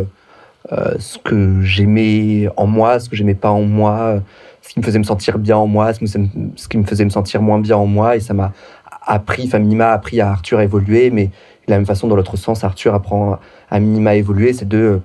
euh, 0.71 0.93
ce 0.99 1.17
que 1.17 1.63
j'aimais 1.63 2.47
en 2.57 2.67
moi, 2.67 2.99
ce 2.99 3.09
que 3.09 3.15
j'aimais 3.15 3.33
pas 3.33 3.49
en 3.49 3.63
moi, 3.63 4.21
ce 4.61 4.69
qui 4.69 4.79
me 4.79 4.85
faisait 4.85 4.99
me 4.99 5.03
sentir 5.03 5.39
bien 5.39 5.57
en 5.57 5.65
moi, 5.65 5.95
ce, 5.95 6.67
qui 6.67 6.77
me 6.77 6.83
faisait 6.83 7.05
me 7.05 7.09
sentir 7.09 7.41
moins 7.41 7.57
bien 7.57 7.75
en 7.75 7.87
moi. 7.87 8.17
Et 8.17 8.19
ça 8.19 8.35
m'a 8.35 8.53
appris, 9.01 9.45
enfin, 9.47 9.57
minima 9.57 9.87
a 9.87 9.93
appris 9.93 10.21
à 10.21 10.29
Arthur 10.29 10.59
à 10.59 10.63
évoluer, 10.63 11.09
mais 11.09 11.25
de 11.25 11.71
la 11.71 11.77
même 11.77 11.87
façon, 11.87 12.07
dans 12.07 12.15
l'autre 12.15 12.37
sens, 12.37 12.63
Arthur 12.63 12.93
apprend 12.93 13.39
à 13.71 13.79
minima 13.79 14.11
à 14.11 14.13
évoluer. 14.13 14.53
C'est 14.53 14.67
deux 14.67 15.01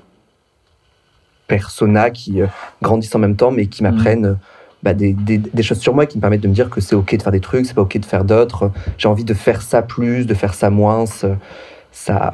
personas 1.47 2.11
qui 2.11 2.43
grandissent 2.83 3.15
en 3.15 3.21
même 3.21 3.37
temps, 3.37 3.51
mais 3.51 3.69
qui 3.69 3.83
m'apprennent. 3.83 4.27
euh, 4.27 4.35
bah, 4.83 4.95
des, 4.95 5.13
des- 5.13 5.39
des 5.39 5.63
choses 5.63 5.79
sur 5.79 5.95
moi 5.95 6.07
qui 6.07 6.19
me 6.19 6.21
permettent 6.21 6.41
de 6.43 6.49
me 6.49 6.55
dire 6.55 6.69
que 6.71 6.81
c'est 6.81 6.95
ok 6.97 7.17
de 7.17 7.23
faire 7.23 7.33
des 7.33 7.41
trucs, 7.41 7.67
c'est 7.67 7.75
pas 7.75 7.83
ok 7.83 7.99
de 7.99 8.05
faire 8.05 8.25
d'autres. 8.25 8.71
J'ai 8.99 9.09
envie 9.09 9.25
de 9.25 9.35
faire 9.35 9.63
ça 9.63 9.83
plus, 9.83 10.27
de 10.27 10.35
faire 10.35 10.55
ça 10.55 10.71
moins. 10.71 11.05
Ça, 11.93 12.33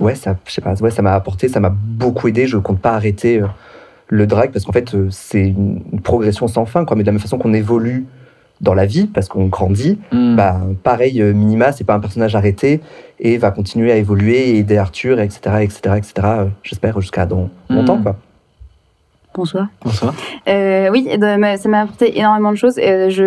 ouais, 0.00 0.14
ça, 0.14 0.36
je 0.46 0.52
sais 0.52 0.60
pas, 0.60 0.74
ouais, 0.80 0.90
ça 0.90 1.02
m'a 1.02 1.14
apporté, 1.14 1.48
ça 1.48 1.60
m'a 1.60 1.70
beaucoup 1.70 2.28
aidé. 2.28 2.46
Je 2.46 2.56
compte 2.56 2.80
pas 2.80 2.92
arrêter 2.94 3.40
euh, 3.42 3.46
le 4.08 4.26
drag 4.26 4.50
parce 4.50 4.64
qu'en 4.64 4.72
fait, 4.72 4.94
euh, 4.94 5.08
c'est 5.10 5.48
une, 5.48 5.82
progression 6.02 6.48
sans 6.48 6.64
fin, 6.64 6.84
quoi. 6.84 6.96
Mais 6.96 7.02
de 7.02 7.06
la 7.08 7.12
même 7.12 7.20
façon 7.20 7.38
qu'on 7.38 7.52
évolue 7.54 8.06
dans 8.60 8.74
la 8.74 8.86
vie, 8.86 9.06
parce 9.06 9.28
qu'on 9.28 9.46
grandit, 9.46 9.98
Hmm. 10.12 10.36
bah, 10.36 10.60
pareil, 10.84 11.20
euh, 11.20 11.32
Minima, 11.34 11.72
c'est 11.72 11.84
pas 11.84 11.94
un 11.94 12.00
personnage 12.00 12.34
arrêté 12.36 12.80
et 13.18 13.36
va 13.36 13.50
continuer 13.50 13.90
à 13.92 13.96
évoluer 13.96 14.50
et 14.50 14.58
aider 14.58 14.76
Arthur, 14.78 15.18
etc., 15.20 15.40
etc., 15.62 15.80
etc., 15.96 16.12
j'espère 16.62 17.00
jusqu'à 17.00 17.26
dans 17.26 17.50
longtemps, 17.68 17.98
Hmm. 17.98 18.02
quoi. 18.04 18.16
Bonsoir. 19.34 19.68
Bonsoir. 19.82 20.12
Euh, 20.46 20.90
oui, 20.92 21.04
de- 21.16 21.56
ça 21.56 21.68
m'a 21.70 21.80
apporté 21.80 22.18
énormément 22.18 22.50
de 22.50 22.56
choses. 22.56 22.78
Euh, 22.78 23.08
je, 23.08 23.22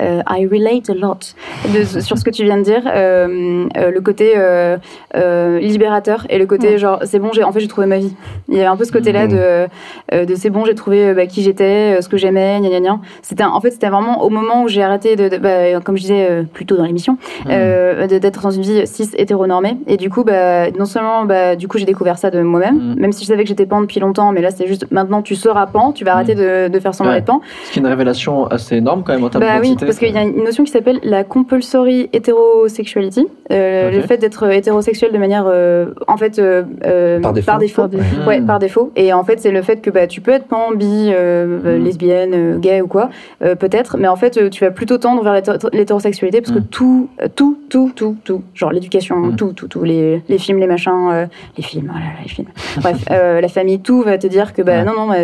euh, 0.00 0.22
I 0.30 0.46
relate 0.46 0.88
a 0.88 0.94
lot 0.94 1.34
de, 1.74 1.82
sur 2.00 2.16
ce 2.16 2.22
que 2.22 2.30
tu 2.30 2.44
viens 2.44 2.58
de 2.58 2.62
dire. 2.62 2.82
Euh, 2.86 3.66
euh, 3.76 3.90
le 3.90 4.00
côté 4.00 4.34
euh, 4.36 4.76
euh, 5.16 5.58
libérateur 5.58 6.26
et 6.30 6.38
le 6.38 6.46
côté 6.46 6.78
genre 6.78 7.00
c'est 7.04 7.18
bon, 7.18 7.30
j'ai 7.32 7.42
en 7.42 7.50
fait 7.50 7.58
j'ai 7.58 7.66
trouvé 7.66 7.88
ma 7.88 7.98
vie. 7.98 8.14
Il 8.48 8.54
y 8.54 8.58
avait 8.60 8.68
un 8.68 8.76
peu 8.76 8.84
ce 8.84 8.92
côté-là 8.92 9.24
Mhm. 9.26 9.32
de, 9.32 9.66
euh, 10.14 10.24
de 10.26 10.34
c'est 10.36 10.50
bon, 10.50 10.64
j'ai 10.64 10.76
trouvé 10.76 11.12
bah, 11.12 11.26
qui 11.26 11.42
j'étais, 11.42 12.00
ce 12.00 12.08
que 12.08 12.16
j'aimais, 12.16 12.60
gna 12.60 12.68
gna 12.68 12.78
gna. 12.80 13.00
C'était 13.22 13.42
un- 13.42 13.50
en 13.50 13.60
fait 13.60 13.72
c'était 13.72 13.88
vraiment 13.88 14.22
au 14.22 14.30
moment 14.30 14.62
où 14.62 14.68
j'ai 14.68 14.82
arrêté 14.84 15.16
de, 15.16 15.28
de- 15.28 15.38
bah, 15.38 15.80
comme 15.84 15.96
je 15.96 16.02
disais 16.02 16.28
euh, 16.30 16.42
plus 16.44 16.66
tôt 16.66 16.76
dans 16.76 16.84
l'émission, 16.84 17.18
euh, 17.50 18.06
de- 18.06 18.18
d'être 18.18 18.42
dans 18.42 18.52
une 18.52 18.62
vie 18.62 18.86
cis 18.86 19.10
hétéronormée. 19.16 19.76
Et 19.88 19.96
du 19.96 20.08
coup, 20.08 20.22
bah, 20.22 20.70
non 20.70 20.84
seulement 20.84 21.24
bah, 21.24 21.56
du 21.56 21.66
coup 21.66 21.78
j'ai 21.78 21.84
découvert 21.84 22.16
ça 22.18 22.30
de 22.30 22.40
moi-même, 22.42 22.76
Mhm. 22.92 23.00
même 23.00 23.12
si 23.12 23.24
je 23.24 23.28
savais 23.28 23.42
que 23.42 23.48
j'étais 23.48 23.66
pan 23.66 23.80
depuis 23.80 23.98
longtemps, 23.98 24.30
mais 24.30 24.40
là 24.40 24.52
c'est 24.52 24.68
juste 24.68 24.86
maintenant 24.92 25.20
tu 25.20 25.31
seras 25.36 25.66
pan, 25.66 25.92
tu 25.92 26.04
vas 26.04 26.14
arrêter 26.14 26.34
de, 26.34 26.68
de 26.68 26.78
faire 26.80 26.94
semblant 26.94 27.12
Ouais. 27.12 27.18
d'être 27.18 27.26
pan. 27.26 27.40
Ce 27.64 27.72
qui 27.72 27.78
est 27.78 27.82
une 27.82 27.88
révélation 27.88 28.46
assez 28.46 28.76
énorme 28.76 29.02
quand 29.04 29.12
même 29.12 29.24
en 29.24 29.28
termes 29.28 29.44
Bah 29.44 29.58
oui, 29.60 29.76
parce 29.78 29.98
qu'il 29.98 30.10
y 30.12 30.16
a 30.18 30.22
une 30.22 30.44
notion 30.44 30.64
qui 30.64 30.70
s'appelle 30.70 31.00
la 31.02 31.24
compulsory 31.24 32.08
heterosexuality, 32.12 33.26
euh, 33.50 33.90
le 33.90 34.00
fait 34.02 34.18
d'être 34.18 34.50
hétérosexuel 34.50 35.12
de 35.12 35.18
manière, 35.18 35.44
euh, 35.46 35.86
en 36.08 36.16
fait, 36.16 36.38
euh, 36.38 36.62
euh, 36.86 37.20
Par 37.20 37.32
défaut. 37.32 37.46
Par 37.46 37.58
défaut. 37.58 37.82
Par 37.82 37.88
défaut. 37.88 38.26
Ouais, 38.28 38.40
par 38.40 38.58
défaut. 38.58 38.92
Et 38.96 39.12
en 39.12 39.24
fait, 39.24 39.40
c'est 39.40 39.50
le 39.50 39.62
fait 39.62 39.80
que 39.80 39.90
bah, 39.90 40.06
tu 40.06 40.20
peux 40.20 40.30
être 40.32 40.46
pan, 40.46 40.72
bi, 40.74 40.86
euh, 41.10 41.58
euh, 41.64 41.78
Mm. 41.78 41.84
lesbienne, 41.84 42.30
euh, 42.34 42.58
gay 42.58 42.80
ou 42.80 42.86
quoi, 42.86 43.10
euh, 43.42 43.54
peut-être, 43.54 43.96
mais 43.98 44.08
en 44.08 44.16
fait, 44.16 44.36
euh, 44.36 44.48
tu 44.50 44.64
vas 44.64 44.70
plutôt 44.70 44.98
tendre 44.98 45.22
vers 45.22 45.32
l'hétéro- 45.34 45.58
l'hétérosexualité 45.72 46.40
parce 46.40 46.52
que 46.52 46.60
Mm. 46.60 46.66
tout, 46.70 47.08
euh, 47.22 47.26
tout, 47.34 47.58
tout, 47.68 47.92
tout, 47.94 48.16
tout, 48.24 48.42
genre 48.54 48.72
l'éducation, 48.72 49.16
Mm. 49.16 49.36
tout, 49.36 49.52
tout, 49.52 49.68
tout, 49.68 49.84
les, 49.84 50.22
les 50.28 50.38
films, 50.38 50.58
les 50.58 50.66
machins, 50.66 50.92
euh, 51.10 51.26
les 51.56 51.62
films, 51.62 51.90
oh 51.94 51.98
là 51.98 52.04
là, 52.04 52.10
les 52.22 52.28
films. 52.28 52.48
Bref, 52.78 53.04
euh, 53.10 53.40
la 53.40 53.48
famille, 53.48 53.80
tout 53.80 54.02
va 54.02 54.18
te 54.18 54.26
dire 54.26 54.52
que 54.52 54.62
bah 54.62 54.72
Ouais. 54.72 54.84
non, 54.84 54.92
non, 54.96 55.06
bah, 55.08 55.21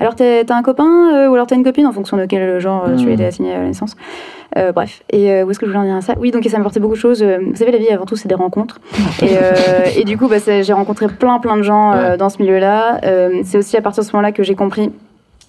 alors 0.00 0.14
t'as 0.14 0.42
un 0.54 0.62
copain 0.62 1.14
euh, 1.14 1.28
ou 1.28 1.34
alors 1.34 1.46
t'as 1.46 1.56
une 1.56 1.64
copine 1.64 1.86
en 1.86 1.92
fonction 1.92 2.16
de 2.16 2.26
quel 2.26 2.58
genre 2.60 2.84
euh, 2.88 2.96
tu 2.96 3.06
Mm. 3.06 3.08
as 3.08 3.12
été 3.12 3.24
assigné 3.26 3.54
à 3.54 3.58
la 3.58 3.64
naissance. 3.64 3.96
Euh, 4.56 4.72
bref, 4.72 5.02
et 5.10 5.30
euh, 5.30 5.44
où 5.44 5.50
est-ce 5.50 5.58
que 5.58 5.66
je 5.66 5.70
voulais 5.70 5.82
en 5.82 5.86
dire 5.86 5.96
à 5.96 6.00
ça? 6.00 6.14
Oui, 6.18 6.30
donc 6.30 6.42
ça 6.44 6.56
m'a 6.56 6.60
apporté 6.62 6.80
beaucoup 6.80 6.94
de 6.94 6.98
choses. 6.98 7.22
Vous 7.22 7.54
savez, 7.56 7.70
la 7.70 7.78
vie 7.78 7.88
avant 7.90 8.06
tout, 8.06 8.16
c'est 8.16 8.28
des 8.28 8.34
rencontres. 8.34 8.80
Et, 9.22 9.26
euh, 9.32 9.84
et 9.96 10.04
du 10.04 10.16
coup, 10.16 10.26
bah, 10.28 10.36
j'ai 10.38 10.72
rencontré 10.72 11.06
plein, 11.08 11.38
plein 11.38 11.56
de 11.58 11.62
gens 11.62 11.92
Ouais. 11.92 12.16
dans 12.16 12.28
ce 12.30 12.40
milieu-là. 12.42 13.00
C'est 13.44 13.58
aussi 13.58 13.76
à 13.76 13.82
partir 13.82 14.02
de 14.02 14.08
ce 14.08 14.12
moment-là 14.14 14.32
que 14.32 14.42
j'ai 14.42 14.54
compris 14.54 14.90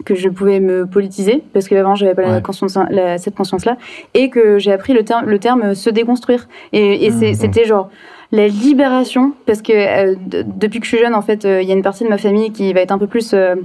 que 0.05 0.15
je 0.15 0.29
pouvais 0.29 0.59
me 0.59 0.85
politiser 0.85 1.43
parce 1.53 1.67
que 1.67 1.75
avant 1.75 1.93
j'avais 1.95 2.13
pas 2.13 2.21
la 2.21 2.35
Ouais. 2.35 2.41
conscience, 2.41 2.77
la- 2.89 3.17
cette 3.17 3.35
conscience-là 3.35 3.75
et 4.13 4.29
que 4.29 4.57
j'ai 4.59 4.71
appris 4.71 4.93
le 4.93 5.03
terme, 5.03 5.25
le 5.29 5.39
terme 5.39 5.75
se 5.75 5.89
déconstruire. 5.89 6.47
Et, 6.73 7.09
Mhm. 7.09 7.33
c'était 7.33 7.65
genre 7.65 7.89
la 8.31 8.47
libération 8.47 9.33
parce 9.45 9.61
que 9.61 9.73
euh, 9.73 10.15
de- 10.27 10.43
depuis 10.43 10.79
que 10.79 10.85
je 10.85 10.95
suis 10.95 11.03
jeune, 11.03 11.15
en 11.15 11.21
fait, 11.21 11.45
euh, 11.45 11.61
il 11.61 11.67
y 11.67 11.71
a 11.71 11.75
une 11.75 11.81
partie 11.81 12.03
de 12.03 12.09
ma 12.09 12.17
famille 12.17 12.51
qui 12.51 12.71
va 12.73 12.81
être 12.81 12.91
un 12.91 12.97
peu 12.99 13.07
plus 13.07 13.31
euh, 13.33 13.55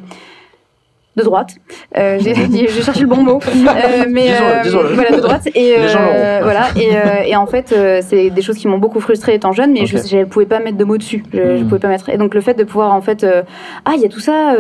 de 1.17 1.23
droite. 1.23 1.55
Euh, 1.97 2.19
j'ai 2.21 2.35
cherché 2.83 3.01
le 3.03 3.07
bon 3.07 3.23
mot, 3.23 3.41
Euh, 3.47 4.05
mais 4.11 4.31
euh, 4.33 4.63
voilà 4.95 5.11
de 5.11 5.21
droite 5.21 5.49
et 5.55 5.77
voilà 6.43 6.67
et, 6.77 7.31
et 7.31 7.37
en 7.37 7.47
fait 7.47 7.75
c'est 8.03 8.31
des 8.31 8.43
choses 8.43 8.57
qui 8.57 8.67
m'ont 8.69 8.79
beaucoup 8.79 9.01
frustrée 9.01 9.35
étant 9.35 9.53
jeune, 9.53 9.73
mais 9.73 9.87
je 9.87 10.17
ne 10.17 10.25
pouvais 10.25 10.47
pas 10.47 10.59
mettre 10.61 10.77
de 10.77 10.85
mots 10.85 10.99
dessus. 10.99 11.23
Je, 11.33 11.39
Mhm. 11.41 11.69
pouvais 11.69 11.79
pas 11.81 11.89
mettre. 11.89 12.09
Et 12.09 12.17
donc 12.17 12.35
le 12.35 12.41
fait 12.41 12.55
de 12.55 12.65
pouvoir 12.65 12.93
en 12.93 13.01
fait 13.01 13.25
ah 13.85 13.93
il 13.97 14.01
y 14.03 14.05
a 14.05 14.09
tout 14.09 14.21
ça. 14.21 14.55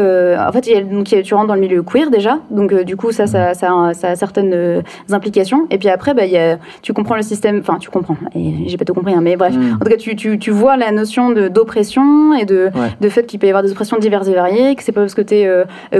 en 0.48 0.52
fait 0.52 0.66
y 0.66 0.74
a- 0.74 0.80
donc 0.82 1.10
il 1.12 1.16
y 1.16 1.18
a- 1.20 1.22
tu 1.22 1.34
rentres 1.34 1.48
dans 1.48 1.54
le 1.54 1.60
milieu 1.60 1.82
queer 1.82 2.10
déjà, 2.10 2.38
donc 2.50 2.72
du 2.72 2.96
coup 2.96 3.10
ça 3.12 3.26
ça, 3.26 3.54
ça, 3.54 3.68
a, 3.72 3.94
ça 3.94 4.08
a 4.10 4.16
certaines 4.16 4.82
implications. 5.10 5.66
Et 5.70 5.78
puis 5.78 5.88
après 5.88 6.14
bah 6.14 6.24
y 6.26 6.36
a, 6.36 6.58
tu 6.82 6.92
comprends 6.92 7.16
le 7.16 7.22
système, 7.22 7.58
enfin 7.60 7.78
tu 7.78 7.90
comprends. 7.90 8.16
Et 8.34 8.68
j'ai 8.68 8.76
pas 8.76 8.84
tout 8.84 8.94
compris, 8.94 9.14
hein, 9.14 9.20
mais 9.22 9.36
bref. 9.36 9.54
Mm. 9.54 9.74
En 9.80 9.84
tout 9.84 9.90
cas, 9.90 9.96
tu, 9.96 10.14
tu, 10.16 10.38
tu 10.38 10.50
vois 10.50 10.76
la 10.76 10.90
notion 10.92 11.30
de 11.30 11.48
d'oppression 11.48 12.34
et 12.34 12.44
de, 12.44 12.64
Ouais. 12.74 12.90
de 13.00 13.08
fait 13.08 13.24
qu'il 13.26 13.38
peut 13.38 13.46
y 13.46 13.50
avoir 13.50 13.62
des 13.62 13.70
oppressions 13.72 13.98
diverses 13.98 14.28
et 14.28 14.34
variées, 14.34 14.74
que 14.74 14.82
c'est 14.82 14.92
pas 14.92 15.00
parce 15.00 15.14
que 15.14 15.22
tu 15.22 15.34
es 15.34 15.48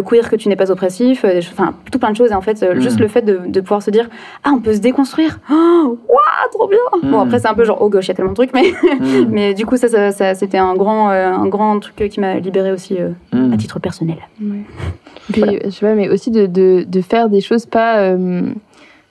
queer 0.06 0.28
que 0.30 0.36
tu 0.36 0.43
n'es 0.48 0.56
pas 0.56 0.70
oppressif, 0.70 1.24
euh, 1.24 1.38
enfin, 1.52 1.74
tout 1.90 1.98
plein 1.98 2.10
de 2.10 2.16
choses. 2.16 2.30
Et 2.30 2.34
en 2.34 2.40
fait, 2.40 2.62
euh, 2.62 2.74
Mm. 2.74 2.80
juste 2.80 3.00
le 3.00 3.08
fait 3.08 3.22
de, 3.22 3.40
de 3.46 3.60
pouvoir 3.60 3.82
se 3.82 3.90
dire 3.90 4.08
Ah, 4.44 4.50
on 4.54 4.60
peut 4.60 4.72
se 4.74 4.80
déconstruire 4.80 5.38
Oh, 5.50 5.98
Waouh, 6.08 6.50
trop 6.52 6.68
bien 6.68 6.78
Bon, 7.10 7.18
Mm. 7.18 7.26
après, 7.26 7.38
c'est 7.38 7.48
un 7.48 7.54
peu 7.54 7.64
genre 7.64 7.78
Oh 7.80 7.88
gauche, 7.88 8.06
il 8.06 8.08
y 8.08 8.10
a 8.12 8.14
tellement 8.14 8.32
de 8.32 8.36
trucs, 8.36 8.52
mais, 8.52 8.72
Mm. 9.00 9.26
mais 9.30 9.54
du 9.54 9.66
coup, 9.66 9.76
ça, 9.76 9.88
ça, 9.88 10.12
ça- 10.12 10.34
c'était 10.34 10.58
un 10.58 10.74
grand, 10.74 11.10
euh, 11.10 11.32
un 11.32 11.46
grand 11.46 11.78
truc 11.80 11.96
qui 12.10 12.20
m'a 12.20 12.34
libéré 12.34 12.72
aussi 12.72 12.96
euh, 12.98 13.10
Mm. 13.32 13.52
à 13.52 13.56
titre 13.56 13.78
personnel. 13.78 14.18
Puis, 15.32 15.42
je 15.64 15.70
sais 15.70 15.86
pas, 15.86 15.94
mais 15.94 16.08
aussi 16.08 16.30
de, 16.30 16.46
de, 16.46 16.84
de 16.86 17.00
faire 17.00 17.28
des 17.28 17.40
choses 17.40 17.66
pas, 17.66 17.98
euh, 18.00 18.42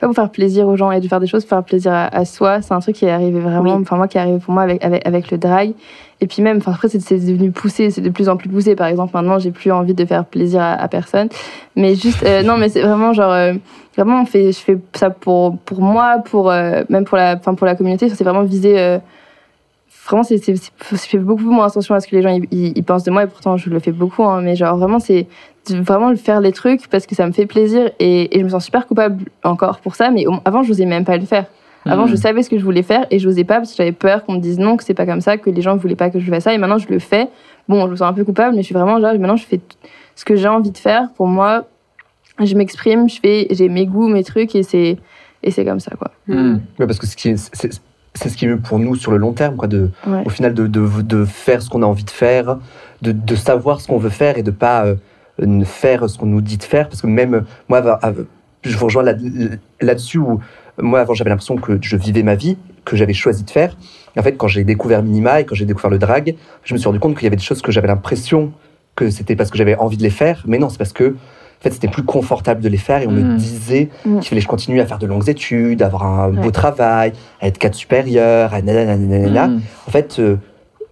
pas 0.04 0.08
pour 0.08 0.16
faire 0.16 0.30
plaisir 0.30 0.68
aux 0.68 0.76
gens 0.76 0.92
et 0.92 1.00
de 1.00 1.08
faire 1.08 1.20
des 1.20 1.28
choses 1.28 1.44
pour 1.44 1.50
faire 1.58 1.64
plaisir 1.64 1.92
à, 1.94 2.06
à 2.16 2.26
soi. 2.26 2.62
C'est 2.62 2.74
un 2.74 2.80
truc 2.80 2.96
qui 2.96 3.06
est 3.06 3.12
arrivé 3.12 3.40
vraiment, 3.40 3.76
Oui. 3.76 3.82
enfin 3.82 3.96
moi 3.96 4.08
qui 4.08 4.18
est 4.18 4.22
arrivé 4.22 4.40
pour 4.40 4.54
moi 4.54 4.64
avec, 4.64 4.84
avec, 4.84 5.08
avec 5.08 5.32
le 5.32 5.38
drag. 5.38 5.74
Et 6.22 6.28
puis 6.28 6.42
même, 6.42 6.58
enfin 6.58 6.72
après 6.74 6.88
c'est 6.90 7.00
devenu 7.26 7.52
poussé, 7.52 7.90
c'est 7.90 8.02
de 8.02 8.10
plus 8.10 8.30
en 8.30 8.38
plus 8.38 8.50
poussé. 8.50 8.76
Par 8.76 8.88
exemple, 8.88 9.12
maintenant 9.14 9.40
j'ai 9.40 9.52
plus 9.52 9.72
envie 9.72 9.94
de 9.94 10.06
faire 10.06 10.26
plaisir 10.26 10.62
à, 10.62 10.74
à 10.74 10.88
personne. 10.88 11.30
Mais 11.76 11.96
juste, 11.96 12.24
euh, 12.24 12.44
non, 12.44 12.58
mais 12.58 12.70
c'est 12.70 12.82
vraiment 12.82 13.14
genre, 13.14 13.32
euh, 13.32 13.54
vraiment 13.98 14.22
on 14.22 14.26
fait, 14.26 14.52
je 14.52 14.60
fais 14.60 14.78
ça 14.94 15.10
pour, 15.10 15.58
pour 15.60 15.82
moi, 15.82 16.18
pour, 16.24 16.52
euh, 16.52 16.84
même 16.90 17.06
pour 17.06 17.18
la, 17.18 17.36
enfin, 17.36 17.56
pour 17.56 17.66
la 17.66 17.76
communauté. 17.76 18.10
C'est 18.10 18.24
vraiment 18.24 18.44
visé. 18.44 19.00
Vraiment, 20.06 20.24
c'est, 20.24 20.38
c'est, 20.38 20.56
c'est- 20.56 20.72
je 20.92 20.96
fais 20.98 21.18
beaucoup 21.18 21.50
moins 21.50 21.66
attention 21.68 21.96
à 21.96 22.00
ce 22.00 22.08
que 22.08 22.16
les 22.16 22.22
gens 22.22 22.38
ils, 22.52 22.84
pensent 22.84 23.04
de 23.04 23.12
moi 23.12 23.24
et 23.24 23.28
pourtant 23.28 23.56
je 23.58 23.70
le 23.70 23.80
fais 23.80 23.92
beaucoup. 23.94 24.24
hein, 24.24 24.42
mais 24.42 24.56
genre 24.56 24.78
vraiment, 24.78 25.00
c'est, 25.00 25.28
vraiment 25.70 26.10
le 26.10 26.18
faire 26.18 26.42
les 26.42 26.52
trucs 26.52 26.88
parce 26.90 27.06
que 27.06 27.16
ça 27.16 27.26
me 27.26 27.32
fait 27.32 27.46
plaisir 27.46 27.90
et, 28.00 28.36
et 28.36 28.40
je 28.40 28.44
me 28.44 28.50
sens 28.50 28.66
super 28.66 28.86
coupable 28.86 29.24
encore 29.44 29.80
pour 29.80 29.96
ça 29.96 30.12
mais 30.12 30.26
avant 30.44 30.62
je 30.62 30.70
n'osais 30.70 30.86
même 30.86 31.06
pas 31.06 31.16
le 31.18 31.26
faire. 31.26 31.46
Avant 31.86 32.06
je 32.08 32.16
savais 32.18 32.44
ce 32.44 32.50
que 32.50 32.58
je 32.58 32.64
voulais 32.64 32.84
faire 32.84 33.06
et 33.12 33.20
je 33.20 33.28
n'osais 33.28 33.44
pas 33.46 33.56
parce 33.58 33.72
que 33.72 33.78
j'avais 33.78 33.92
peur 33.94 34.24
qu'on 34.26 34.34
me 34.34 34.40
dise 34.40 34.58
non 34.60 34.76
que 34.78 34.84
c'est 34.86 34.94
pas 34.94 35.06
comme 35.06 35.22
ça 35.22 35.38
que 35.38 35.50
les 35.50 35.62
gens 35.62 35.76
voulaient 35.78 35.96
pas 35.96 36.10
que 36.10 36.20
je 36.20 36.30
fasse 36.30 36.44
ça 36.46 36.54
et 36.54 36.58
maintenant 36.58 36.78
je 36.78 36.88
le 36.90 37.00
fais. 37.00 37.28
Bon 37.70 37.86
je 37.86 37.92
me 37.92 37.96
sens 37.96 38.10
un 38.10 38.14
peu 38.14 38.26
coupable 38.26 38.56
mais 38.56 38.62
je 38.62 38.66
suis 38.68 38.74
vraiment 38.74 39.00
genre 39.02 39.14
maintenant 39.14 39.36
je 39.38 39.46
fais 39.46 39.58
t- 39.58 39.76
ce 40.16 40.26
que 40.26 40.36
j'ai 40.36 40.48
envie 40.50 40.72
de 40.72 40.78
faire. 40.78 41.10
Pour 41.16 41.28
moi 41.28 41.66
je 42.42 42.56
m'exprime 42.56 43.08
je 43.10 43.20
fais 43.22 43.48
j'ai 43.52 43.70
mes 43.70 43.86
goûts 43.86 44.08
mes 44.10 44.24
trucs 44.26 44.54
et 44.56 44.64
c'est 44.64 44.98
et 45.44 45.52
c'est 45.52 45.64
comme 45.66 45.80
ça 45.82 45.92
quoi. 45.98 46.12
Mm. 46.28 46.56
Ouais, 46.80 46.88
parce 46.88 47.00
que 47.00 47.06
ce 47.08 47.16
qui 47.16 47.30
est- 47.30 47.50
c'est 47.54 47.72
c'est 48.16 48.30
ce 48.30 48.38
qui 48.38 48.46
est 48.46 48.48
mieux 48.48 48.60
pour 48.60 48.80
nous 48.80 48.96
sur 48.96 49.12
le 49.12 49.18
long 49.18 49.34
terme, 49.34 49.56
quoi, 49.56 49.68
de, 49.68 49.90
Ouais. 50.08 50.24
au 50.26 50.30
final 50.30 50.54
de, 50.54 50.68
de, 50.68 50.88
de 51.02 51.26
faire 51.26 51.62
ce 51.62 51.70
qu'on 51.70 51.82
a 51.82 51.86
envie 51.86 52.04
de 52.04 52.10
faire, 52.12 52.58
de, 53.02 53.12
de 53.12 53.36
savoir 53.36 53.82
ce 53.82 53.88
qu'on 53.88 53.98
veut 53.98 54.10
faire 54.10 54.38
et 54.38 54.44
de 54.44 54.52
pas 54.52 54.86
euh, 54.86 54.96
ne 55.40 55.66
faire 55.66 56.10
ce 56.10 56.18
qu'on 56.18 56.28
nous 56.28 56.42
dit 56.42 56.58
de 56.58 56.64
faire. 56.64 56.90
Parce 56.90 57.02
que 57.02 57.08
même 57.08 57.34
euh, 57.34 57.42
moi, 57.70 58.00
je 58.64 58.78
vous 58.78 58.86
rejoins 58.86 59.04
là- 59.04 59.16
là-dessus 59.82 60.20
où 60.20 60.40
moi 60.82 61.00
avant 61.02 61.14
j'avais 61.14 61.30
l'impression 61.30 61.56
que 61.58 61.78
je 61.82 61.98
vivais 61.98 62.24
ma 62.24 62.36
vie, 62.36 62.58
que 62.86 62.96
j'avais 62.96 63.14
choisi 63.14 63.44
de 63.44 63.50
faire. 63.50 63.76
Et 64.16 64.20
en 64.20 64.24
fait, 64.24 64.34
quand 64.38 64.48
j'ai 64.48 64.64
découvert 64.64 65.02
Minima 65.04 65.42
et 65.42 65.46
quand 65.46 65.56
j'ai 65.56 65.66
découvert 65.66 65.90
le 65.92 65.98
drag, 66.00 66.36
je 66.64 66.74
me 66.74 66.80
suis 66.80 66.88
rendu 66.88 67.00
compte 67.00 67.16
qu'il 67.16 67.24
y 67.24 67.28
avait 67.28 67.36
des 67.36 67.42
choses 67.44 67.62
que 67.62 67.72
j'avais 67.72 67.88
l'impression 67.88 68.52
que 68.96 69.10
c'était 69.10 69.36
parce 69.36 69.50
que 69.50 69.58
j'avais 69.58 69.76
envie 69.76 69.98
de 69.98 70.04
les 70.04 70.12
faire, 70.12 70.44
mais 70.48 70.60
non, 70.60 70.70
c'est 70.70 70.78
parce 70.78 70.94
que 70.94 71.16
en 71.64 71.70
fait, 71.70 71.72
c'était 71.72 71.88
plus 71.88 72.04
confortable 72.04 72.60
de 72.62 72.68
les 72.68 72.78
faire 72.78 73.02
et 73.02 73.08
on 73.08 73.12
me 73.12 73.22
Mm. 73.24 73.38
disait 73.38 73.90
Mm. 74.06 74.20
qu'il 74.20 74.28
fallait 74.30 74.42
que 74.42 74.44
je 74.44 74.50
continue 74.50 74.82
à 74.82 74.86
faire 74.86 75.00
de 75.00 75.06
longues 75.08 75.30
études, 75.30 75.82
à 75.82 75.86
avoir 75.86 76.04
un 76.06 76.30
beau 76.30 76.52
travail, 76.52 77.14
à 77.40 77.48
être 77.48 77.58
cadre 77.58 77.76
supérieur, 77.76 78.54
à 78.54 78.62
nanana, 78.62 78.98
nanana. 78.98 79.48
Mm. 79.48 79.62
En 79.88 79.92
fait, 79.92 80.18
euh, 80.20 80.36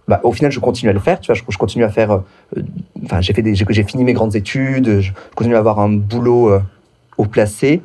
bah, 0.08 0.20
au 0.24 0.32
final, 0.32 0.50
je 0.50 0.60
continue 0.60 0.88
à 0.88 0.94
le 0.94 0.98
faire. 0.98 1.20
Tu 1.20 1.26
vois, 1.26 1.34
je, 1.34 1.42
je 1.46 1.58
continue 1.58 1.84
à 1.84 1.90
faire. 1.90 2.10
euh, 2.12 2.18
euh, 2.56 2.62
Enfin, 3.04 3.20
j'ai 3.20 3.34
fait 3.34 3.42
des, 3.42 3.54
j'ai, 3.54 3.84
fini 3.84 4.02
mes 4.02 4.14
grandes 4.14 4.34
études. 4.34 5.00
Je 5.00 5.12
continue 5.34 5.56
à 5.56 5.58
avoir 5.58 5.78
un 5.78 5.90
boulot 5.90 6.48
euh, 6.50 6.60
haut 7.18 7.26
placé, 7.26 7.82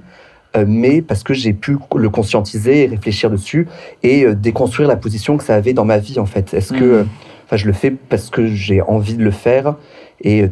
mais 0.65 1.01
parce 1.01 1.23
que 1.23 1.33
j'ai 1.33 1.51
pu 1.53 1.77
le 1.95 2.09
conscientiser, 2.09 2.83
et 2.83 2.87
réfléchir 2.87 3.29
dessus 3.29 3.67
et 4.01 4.25
déconstruire 4.33 4.87
la 4.87 4.95
position 4.95 5.35
que 5.37 5.43
ça 5.43 5.55
avait 5.55 5.73
dans 5.73 5.83
ma 5.85 5.97
vie. 5.97 6.19
En 6.19 6.25
fait, 6.25 6.53
est-ce 6.53 6.71
que, 6.71 7.05
enfin, 7.45 7.57
je 7.57 7.65
le 7.67 7.73
fais 7.73 7.91
parce 7.91 8.29
que 8.29 8.47
j'ai 8.47 8.81
envie 8.81 9.15
de 9.15 9.23
le 9.23 9.31
faire 9.31 9.75
et 10.21 10.45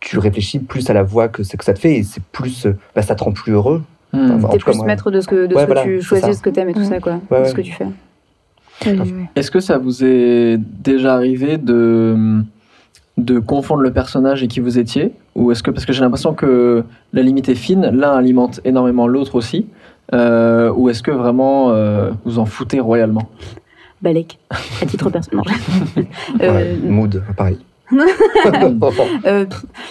tu 0.00 0.18
réfléchis 0.18 0.58
plus 0.58 0.88
à 0.90 0.92
la 0.92 1.02
voix 1.02 1.28
que, 1.28 1.42
que 1.42 1.64
ça 1.64 1.74
te 1.74 1.78
fait 1.78 1.96
et 1.96 2.02
c'est 2.02 2.22
plus, 2.22 2.66
euh, 2.66 2.76
bah, 2.94 3.02
ça 3.02 3.14
te 3.14 3.24
rend 3.24 3.32
plus 3.32 3.52
heureux. 3.52 3.82
Mm. 4.12 4.30
Enfin, 4.32 4.44
en 4.44 4.48
T'es 4.50 4.58
cas, 4.58 4.64
plus 4.64 4.76
moi- 4.76 4.86
maître 4.86 5.10
de 5.10 5.20
ce 5.20 5.26
que, 5.28 5.46
de 5.46 5.54
Ouais, 5.54 5.60
ce 5.62 5.66
que 5.66 5.72
voilà, 5.72 5.82
tu 5.82 6.00
choisis, 6.02 6.26
ça. 6.26 6.32
ce 6.34 6.42
que 6.42 6.50
t'aimes 6.50 6.68
et 6.70 6.74
tout 6.74 6.84
ça, 6.84 7.00
quoi, 7.00 7.20
Ouais, 7.30 7.42
de 7.42 7.48
ce 7.48 7.54
que 7.54 7.60
tu 7.62 7.72
fais. 7.72 7.86
Est-ce 9.36 9.50
que 9.50 9.60
ça 9.60 9.76
vous 9.78 10.04
est 10.04 10.56
déjà 10.56 11.14
arrivé 11.14 11.58
de, 11.58 12.40
de 13.16 13.38
confondre 13.40 13.82
le 13.82 13.92
personnage 13.92 14.42
et 14.44 14.46
qui 14.48 14.60
vous 14.60 14.78
étiez? 14.78 15.12
Ou 15.34 15.50
est-ce 15.50 15.62
que, 15.64 15.70
parce 15.72 15.84
que 15.84 15.92
j'ai 15.92 16.00
l'impression 16.02 16.32
que 16.32 16.84
la 17.12 17.22
limite 17.22 17.48
est 17.48 17.54
fine, 17.56 17.90
l'un 17.92 18.12
alimente 18.12 18.60
énormément 18.64 19.08
l'autre 19.08 19.34
aussi, 19.34 19.66
euh, 20.14 20.72
ou 20.74 20.88
est-ce 20.90 21.02
que 21.02 21.10
vraiment 21.10 21.70
euh, 21.72 22.12
vous 22.24 22.38
en 22.38 22.46
foutez 22.46 22.78
royalement? 22.80 23.28
Balek, 24.00 24.38
à 24.80 24.86
titre 24.86 25.10
personnel. 25.10 25.44
Ouais, 26.40 26.76
mood, 26.84 27.22
pareil. 27.36 27.58
Euh, 29.26 29.44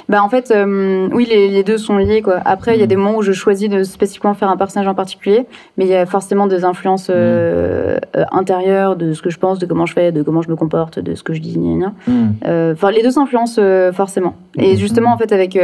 bah 0.09 0.23
en 0.23 0.29
fait, 0.29 0.51
euh, 0.51 1.07
oui, 1.11 1.25
les, 1.29 1.49
les 1.49 1.63
deux 1.63 1.77
sont 1.77 1.97
liés 1.97 2.21
quoi. 2.21 2.37
Après, 2.45 2.75
il 2.75 2.79
y 2.79 2.83
a 2.83 2.87
des 2.87 2.95
moments 2.95 3.17
où 3.17 3.21
je 3.21 3.31
choisis 3.33 3.69
de 3.69 3.83
spécifiquement 3.83 4.33
faire 4.33 4.49
un 4.49 4.57
personnage 4.57 4.87
en 4.87 4.95
particulier, 4.95 5.45
mais 5.77 5.85
il 5.85 5.89
y 5.89 5.95
a 5.95 6.05
forcément 6.05 6.47
des 6.47 6.63
influences 6.63 7.07
euh, 7.09 7.97
euh, 8.15 8.23
intérieures 8.31 8.95
de 8.95 9.13
ce 9.13 9.21
que 9.21 9.29
je 9.29 9.37
pense, 9.39 9.59
de 9.59 9.65
comment 9.65 9.85
je 9.85 9.93
fais, 9.93 10.11
de 10.11 10.21
comment 10.23 10.41
je 10.41 10.49
me 10.49 10.55
comporte, 10.55 10.99
de 10.99 11.15
ce 11.15 11.23
que 11.23 11.33
je 11.33 11.41
dis. 11.41 11.57
Euh, 12.45 12.73
Enfin, 12.73 12.91
les 12.91 13.01
deux 13.03 13.11
s'influencent 13.11 13.61
forcément. 13.93 14.35
Et 14.57 14.75
justement, 14.75 15.11
en 15.13 15.17
fait, 15.17 15.31
avec 15.31 15.57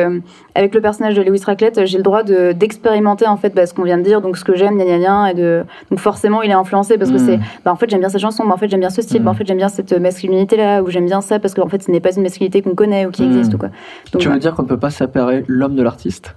avec, 0.55 0.73
le 0.75 0.81
personnage 0.81 1.15
de 1.15 1.21
Lewis 1.21 1.43
Raclette, 1.45 1.85
j'ai 1.85 1.97
le 1.97 2.03
droit 2.03 2.23
de- 2.23 2.51
d'expérimenter 2.51 3.27
en 3.27 3.37
fait 3.37 3.53
bah, 3.55 3.65
ce 3.65 3.73
qu'on 3.73 3.83
vient 3.83 3.97
de 3.97 4.03
dire, 4.03 4.21
donc 4.21 4.37
ce 4.37 4.43
que 4.43 4.55
j'aime, 4.55 4.79
et 4.79 5.33
de 5.33 5.63
donc 5.89 5.99
forcément 5.99 6.41
il 6.41 6.49
est 6.49 6.53
influencé 6.53 6.97
parce 6.97 7.11
que 7.11 7.15
Mm. 7.17 7.25
c'est 7.25 7.39
bah 7.65 7.71
en 7.71 7.75
fait 7.75 7.89
j'aime 7.89 7.99
bien 7.99 8.09
cette 8.09 8.21
chanson, 8.21 8.45
bah 8.45 8.53
en 8.53 8.57
fait 8.57 8.69
j'aime 8.69 8.79
bien 8.79 8.89
ce 8.89 9.01
style, 9.01 9.21
Mm. 9.21 9.25
bah 9.25 9.31
en 9.31 9.33
fait 9.33 9.45
j'aime 9.47 9.57
bien 9.57 9.69
cette 9.69 9.93
masculinité 9.99 10.57
là, 10.57 10.81
ou 10.81 10.89
j'aime 10.89 11.05
bien 11.05 11.21
ça 11.21 11.39
parce 11.39 11.53
qu'en 11.53 11.67
fait 11.67 11.81
ce 11.83 11.91
n'est 11.91 11.99
pas 11.99 12.11
une 12.15 12.22
masculinité 12.23 12.61
qu'on 12.61 12.75
connaît 12.75 13.05
ou 13.05 13.11
qui 13.11 13.23
existe 13.23 13.53
ou 13.53 13.57
quoi. 13.57 13.69
Donc, 14.11 14.21
Tu 14.21 14.29
veux 14.29 14.39
dire 14.39 14.53
qu'on 14.55 14.63
ne 14.63 14.67
peut 14.67 14.79
pas 14.79 14.89
séparer 14.89 15.43
l'homme 15.47 15.75
de 15.75 15.83
l'artiste? 15.83 16.35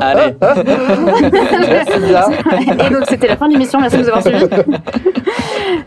Allez 0.00 0.34
Et 2.60 2.90
donc 2.90 3.04
c'était 3.08 3.28
la 3.28 3.36
fin 3.36 3.46
de 3.48 3.52
l'émission, 3.52 3.80
merci 3.80 3.96
de 3.96 4.02
nous 4.02 4.08
avoir 4.08 4.22
suivis. 4.22 4.44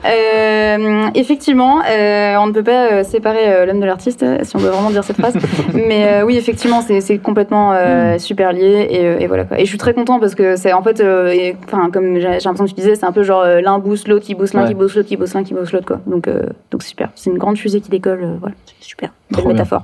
Euh, 0.06 1.08
effectivement, 1.16 1.82
euh, 1.90 2.36
on 2.38 2.48
ne 2.48 2.52
peut 2.52 2.64
pas 2.64 2.92
euh, 2.92 3.04
séparer 3.04 3.48
euh, 3.54 3.66
l'homme 3.66 3.80
de 3.80 3.86
l'artiste, 3.86 4.26
si 4.44 4.56
on 4.56 4.60
doit 4.60 4.72
vraiment 4.72 4.90
dire 4.90 5.04
cette 5.04 5.18
phrase. 5.18 5.36
Mais 5.74 6.08
euh, 6.08 6.26
oui, 6.26 6.38
effectivement, 6.38 6.82
c'est 6.82 7.18
complètement 7.20 7.72
euh, 7.74 8.18
super 8.18 8.52
lié. 8.54 8.88
Et, 8.90 9.24
et 9.24 9.28
voilà 9.28 9.44
quoi. 9.46 9.58
Et 9.60 9.64
je 9.66 9.70
suis 9.70 9.78
très 9.78 9.94
content 9.94 10.20
parce 10.20 10.36
que 10.36 10.56
c'est 10.56 10.74
en 10.74 10.82
fait, 10.84 11.00
euh, 11.00 11.28
et, 11.32 11.56
enfin 11.66 11.90
comme 11.92 12.16
j'ai 12.20 12.28
l'impression 12.28 12.66
que 12.66 12.70
tu 12.70 12.76
disais, 12.76 12.96
c'est 12.96 13.06
un 13.06 13.12
peu 13.12 13.24
genre 13.24 13.42
euh, 13.44 13.62
l'un 13.62 13.80
booste 13.80 14.08
l'autre, 14.08 14.26
qui 14.26 14.36
booste 14.36 14.54
l'un, 14.54 14.64
Ouais. 14.64 14.70
qui 14.70 14.74
booste 14.76 14.96
l'autre, 14.96 15.08
qui 15.08 15.18
booste 15.18 15.34
l'un, 15.36 15.44
qui 15.44 15.54
booste 15.54 15.72
l'autre 15.74 15.86
quoi. 15.86 16.00
Donc 16.08 16.28
euh, 16.28 16.44
donc 16.72 16.82
c'est 16.84 16.90
super. 16.90 17.10
C'est 17.16 17.30
une 17.30 17.38
grande 17.38 17.58
fusée 17.58 17.82
qui 17.82 17.90
décolle. 17.90 18.20
euh, 18.24 18.36
voilà, 18.40 18.56
c'est 18.66 18.76
super. 18.88 19.10
Belle 19.30 19.40
Trop 19.40 19.50
bien. 19.50 19.54
métaphore. 19.58 19.84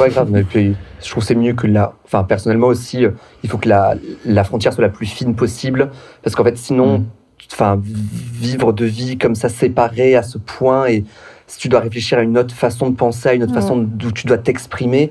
Ouais, 0.00 0.08
grave. 0.10 0.28
mais 0.30 0.42
puis, 0.42 0.74
je 1.02 1.10
trouve 1.10 1.22
c'est 1.24 1.34
mieux 1.34 1.52
que 1.54 1.66
la. 1.66 1.83
Enfin, 2.04 2.24
personnellement 2.24 2.68
aussi, 2.68 3.04
euh, 3.04 3.10
il 3.42 3.50
faut 3.50 3.58
que 3.58 3.68
la, 3.68 3.94
la 4.24 4.44
frontière 4.44 4.72
soit 4.72 4.82
la 4.82 4.88
plus 4.88 5.06
fine 5.06 5.34
possible. 5.34 5.90
Parce 6.22 6.34
qu'en 6.36 6.44
fait, 6.44 6.56
sinon, 6.56 6.98
Mm. 6.98 7.04
enfin, 7.52 7.80
vivre 7.82 8.72
de 8.72 8.84
vie 8.84 9.18
comme 9.18 9.34
ça, 9.34 9.48
séparée 9.48 10.16
à 10.16 10.22
ce 10.22 10.38
point, 10.38 10.86
et 10.86 11.04
si 11.46 11.58
tu 11.58 11.68
dois 11.68 11.80
réfléchir 11.80 12.18
à 12.18 12.22
une 12.22 12.38
autre 12.38 12.54
façon 12.54 12.88
de 12.90 12.96
penser, 12.96 13.28
à 13.28 13.34
une 13.34 13.42
autre 13.42 13.52
Ouais. 13.54 13.60
façon 13.60 13.76
d'où 13.78 14.12
tu 14.12 14.26
dois 14.26 14.38
t'exprimer. 14.38 15.10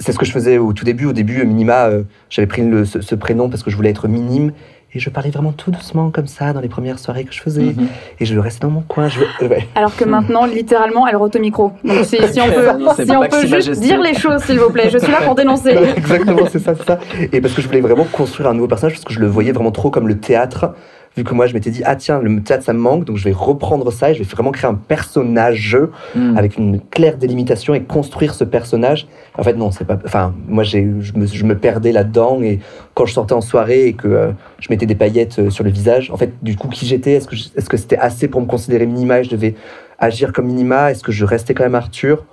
C'est 0.00 0.12
ce 0.12 0.18
que 0.18 0.24
je 0.26 0.32
faisais 0.32 0.58
au 0.58 0.72
tout 0.72 0.84
début. 0.84 1.06
Au 1.06 1.12
début, 1.12 1.44
Minima, 1.44 1.86
euh, 1.88 2.02
j'avais 2.30 2.46
pris 2.46 2.62
le- 2.62 2.84
ce, 2.84 3.00
ce 3.00 3.14
prénom 3.14 3.48
parce 3.48 3.62
que 3.64 3.70
je 3.70 3.76
voulais 3.76 3.90
être 3.90 4.06
minime. 4.08 4.52
Et 4.94 5.00
je 5.00 5.10
parlais 5.10 5.28
vraiment 5.30 5.52
tout 5.52 5.70
doucement 5.70 6.10
comme 6.10 6.26
ça 6.26 6.54
dans 6.54 6.60
les 6.60 6.68
premières 6.68 6.98
soirées 6.98 7.24
que 7.24 7.32
je 7.32 7.40
faisais. 7.40 7.74
Mhm. 7.76 7.88
Et 8.20 8.24
je 8.24 8.38
restais 8.38 8.60
dans 8.66 8.72
mon 8.72 8.80
coin. 8.80 9.08
Je... 9.08 9.20
euh, 9.20 9.48
ouais. 9.48 9.68
Alors 9.74 9.94
que 9.94 10.04
maintenant, 10.04 10.46
littéralement, 10.46 11.06
elle 11.06 11.16
rote 11.16 11.36
au 11.36 11.40
micro. 11.40 11.72
Donc 11.84 12.04
si, 12.04 12.16
si 12.32 12.40
on 12.40 12.50
peut, 12.50 12.72
non, 12.78 12.94
si 12.94 13.10
on 13.10 13.28
peut 13.28 13.46
juste 13.46 13.80
dire 13.80 14.00
les 14.00 14.14
choses, 14.14 14.42
s'il 14.44 14.58
vous 14.58 14.70
plaît. 14.70 14.88
Je 14.90 14.96
suis 14.98 15.12
là 15.12 15.20
pour 15.22 15.34
dénoncer. 15.34 15.76
Exactement, 15.96 16.46
c'est 16.50 16.58
ça, 16.58 16.74
c'est 16.74 16.86
ça. 16.86 16.98
Et 17.32 17.40
parce 17.42 17.52
que 17.52 17.60
je 17.60 17.66
voulais 17.66 17.82
vraiment 17.82 18.04
construire 18.04 18.48
un 18.48 18.54
nouveau 18.54 18.68
personnage, 18.68 18.94
parce 18.94 19.04
que 19.04 19.12
je 19.12 19.20
le 19.20 19.26
voyais 19.26 19.52
vraiment 19.52 19.72
trop 19.72 19.90
comme 19.90 20.08
le 20.08 20.18
théâtre 20.18 20.74
vu 21.18 21.24
que 21.24 21.34
moi 21.34 21.46
je 21.46 21.54
m'étais 21.54 21.70
dit 21.70 21.82
ah 21.84 21.96
tiens 21.96 22.20
le 22.20 22.42
théâtre 22.42 22.64
ça 22.64 22.72
me 22.72 22.78
manque 22.78 23.04
donc 23.04 23.16
je 23.16 23.24
vais 23.24 23.32
reprendre 23.32 23.92
ça 23.92 24.10
et 24.10 24.14
je 24.14 24.20
vais 24.20 24.24
vraiment 24.24 24.52
créer 24.52 24.70
un 24.70 24.74
personnage 24.74 25.56
jeu 25.56 25.90
avec 26.36 26.56
une 26.56 26.80
claire 26.80 27.16
délimitation 27.16 27.74
et 27.74 27.82
construire 27.82 28.34
ce 28.34 28.44
personnage. 28.44 29.08
En 29.36 29.42
fait 29.42 29.54
non 29.54 29.70
c'est 29.70 29.84
pas 29.84 29.98
enfin 30.04 30.34
moi 30.46 30.62
j'ai 30.62 30.88
je 31.00 31.12
me, 31.14 31.26
je 31.26 31.44
me, 31.44 31.58
perdais 31.58 31.92
là 31.92 32.04
dedans 32.04 32.40
et 32.40 32.60
quand 32.94 33.04
je 33.04 33.12
sortais 33.12 33.34
en 33.34 33.40
soirée 33.40 33.86
et 33.86 33.92
que 33.94 34.08
euh, 34.08 34.30
je 34.60 34.68
mettais 34.70 34.86
des 34.86 34.94
paillettes 34.94 35.38
euh, 35.38 35.50
sur 35.50 35.64
le 35.64 35.70
visage 35.70 36.10
en 36.10 36.16
fait 36.16 36.32
du 36.42 36.56
coup 36.56 36.68
qui 36.68 36.86
j'étais? 36.86 37.12
Est-ce 37.14 37.26
que 37.26 37.34
est-ce 37.34 37.68
que 37.68 37.76
c'était 37.76 37.98
assez 37.98 38.28
pour 38.28 38.40
me 38.40 38.46
considérer 38.46 38.86
Minima 38.86 39.20
et 39.20 39.24
je 39.24 39.30
devais 39.30 39.54
agir 39.98 40.32
comme 40.32 40.46
Minima 40.46 40.92
est-ce 40.92 41.02
que 41.02 41.12
je 41.12 41.24
restais 41.24 41.54
quand 41.54 41.64
même 41.64 41.74
Arthur? 41.74 42.24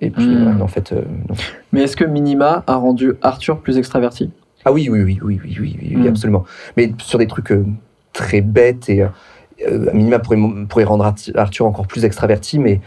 Et 0.00 0.10
puis 0.10 0.26
hmm. 0.26 0.62
en 0.62 0.68
fait 0.68 0.92
euh, 0.92 1.02
non. 1.28 1.34
mais 1.72 1.82
est-ce 1.82 1.96
que 1.96 2.04
Minima 2.04 2.62
a 2.68 2.76
rendu 2.76 3.14
Arthur 3.22 3.58
plus 3.58 3.78
extraverti? 3.78 4.30
Ah 4.64 4.72
oui, 4.72 4.88
oui, 4.90 5.02
oui, 5.02 5.18
oui, 5.22 5.40
oui, 5.42 5.56
oui, 5.60 5.76
oui, 5.80 5.96
hmm. 5.96 6.06
absolument. 6.06 6.44
Mais 6.76 6.92
sur 6.98 7.18
des 7.18 7.26
trucs 7.26 7.52
très 8.18 8.40
bêtes 8.40 8.88
et 8.88 9.02
euh, 9.02 9.88
à 9.90 9.94
minima 9.94 10.18
pourrait, 10.18 10.38
pourrait 10.68 10.84
rendre 10.84 11.04
Arthur 11.34 11.66
encore 11.66 11.86
plus 11.86 12.04
extraverti, 12.04 12.58
mais 12.58 12.80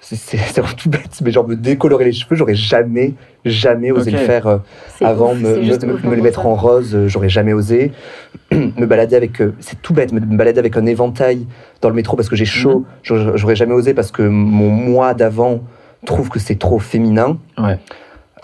c'est- 0.00 0.16
c'est 0.16 0.36
c'est 0.38 0.60
vraiment 0.60 0.76
tout 0.76 0.88
bête. 0.90 1.20
Mais 1.22 1.30
genre 1.30 1.46
me 1.48 1.56
décolorer 1.56 2.04
les 2.06 2.12
cheveux, 2.12 2.36
j'aurais 2.36 2.54
jamais, 2.54 3.14
jamais 3.44 3.90
osé 3.90 4.10
le 4.10 4.18
faire 4.26 4.46
euh, 4.46 4.58
avant. 5.02 5.32
ouf, 5.32 5.38
me, 5.40 5.56
me- 5.86 6.10
me 6.10 6.14
les 6.16 6.22
mettre 6.22 6.42
ça. 6.42 6.48
en 6.48 6.54
rose, 6.54 6.94
euh, 6.94 7.08
j'aurais 7.08 7.28
jamais 7.30 7.52
osé. 7.52 7.92
me 8.52 8.84
balader 8.86 9.16
avec, 9.16 9.40
euh, 9.40 9.54
c'est 9.60 9.80
tout 9.82 9.94
bête, 9.94 10.12
me, 10.12 10.20
me 10.20 10.36
balader 10.36 10.58
avec 10.58 10.76
un 10.76 10.86
éventail 10.86 11.46
dans 11.80 11.88
le 11.88 11.94
métro 11.94 12.16
parce 12.16 12.28
que 12.28 12.36
j'ai 12.36 12.44
chaud, 12.46 12.84
j'aurais 13.02 13.36
j'aurais 13.38 13.56
jamais 13.56 13.74
osé 13.74 13.94
parce 13.94 14.10
que 14.10 14.22
mon 14.22 14.68
moi 14.70 15.14
d'avant 15.14 15.60
trouve 16.06 16.28
que 16.30 16.38
c'est 16.38 16.58
trop 16.58 16.78
féminin. 16.78 17.38
Ouais. 17.58 17.78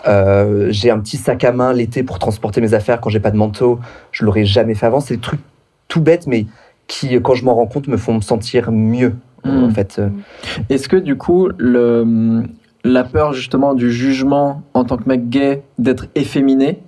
Euh, 0.07 0.67
j'ai 0.69 0.91
un 0.91 0.99
petit 0.99 1.17
sac 1.17 1.43
à 1.43 1.51
main 1.51 1.71
l'été 1.73 2.03
pour 2.03 2.19
transporter 2.19 2.61
mes 2.61 2.73
affaires 2.75 2.99
quand 3.01 3.09
j'ai 3.09 3.19
pas 3.19 3.31
de 3.31 3.37
manteau. 3.37 3.79
Je 4.11 4.23
l'aurais 4.25 4.45
jamais 4.45 4.75
fait 4.75 4.85
avant. 4.87 4.99
C'est 4.99 5.15
des 5.15 5.21
trucs 5.21 5.39
tout 5.87 6.01
bêtes, 6.01 6.27
mais 6.27 6.45
qui, 6.87 7.19
quand 7.21 7.33
je 7.33 7.43
m'en 7.45 7.55
rends 7.55 7.65
compte, 7.67 7.87
me 7.87 7.97
font 7.97 8.13
me 8.15 8.21
sentir 8.21 8.71
mieux. 8.71 9.13
Mm. 9.43 9.63
En 9.63 9.69
fait, 9.69 9.97
Euh, 9.99 10.09
Est-ce 10.69 10.87
que 10.89 10.95
du 10.97 11.15
coup, 11.17 11.49
le, 11.57 12.43
la 12.83 13.03
peur 13.03 13.33
justement 13.33 13.73
du 13.73 13.91
jugement 13.91 14.61
en 14.73 14.83
tant 14.83 14.97
que 14.97 15.07
mec 15.07 15.29
gay 15.29 15.63
d'être 15.79 16.07
efféminé, 16.15 16.79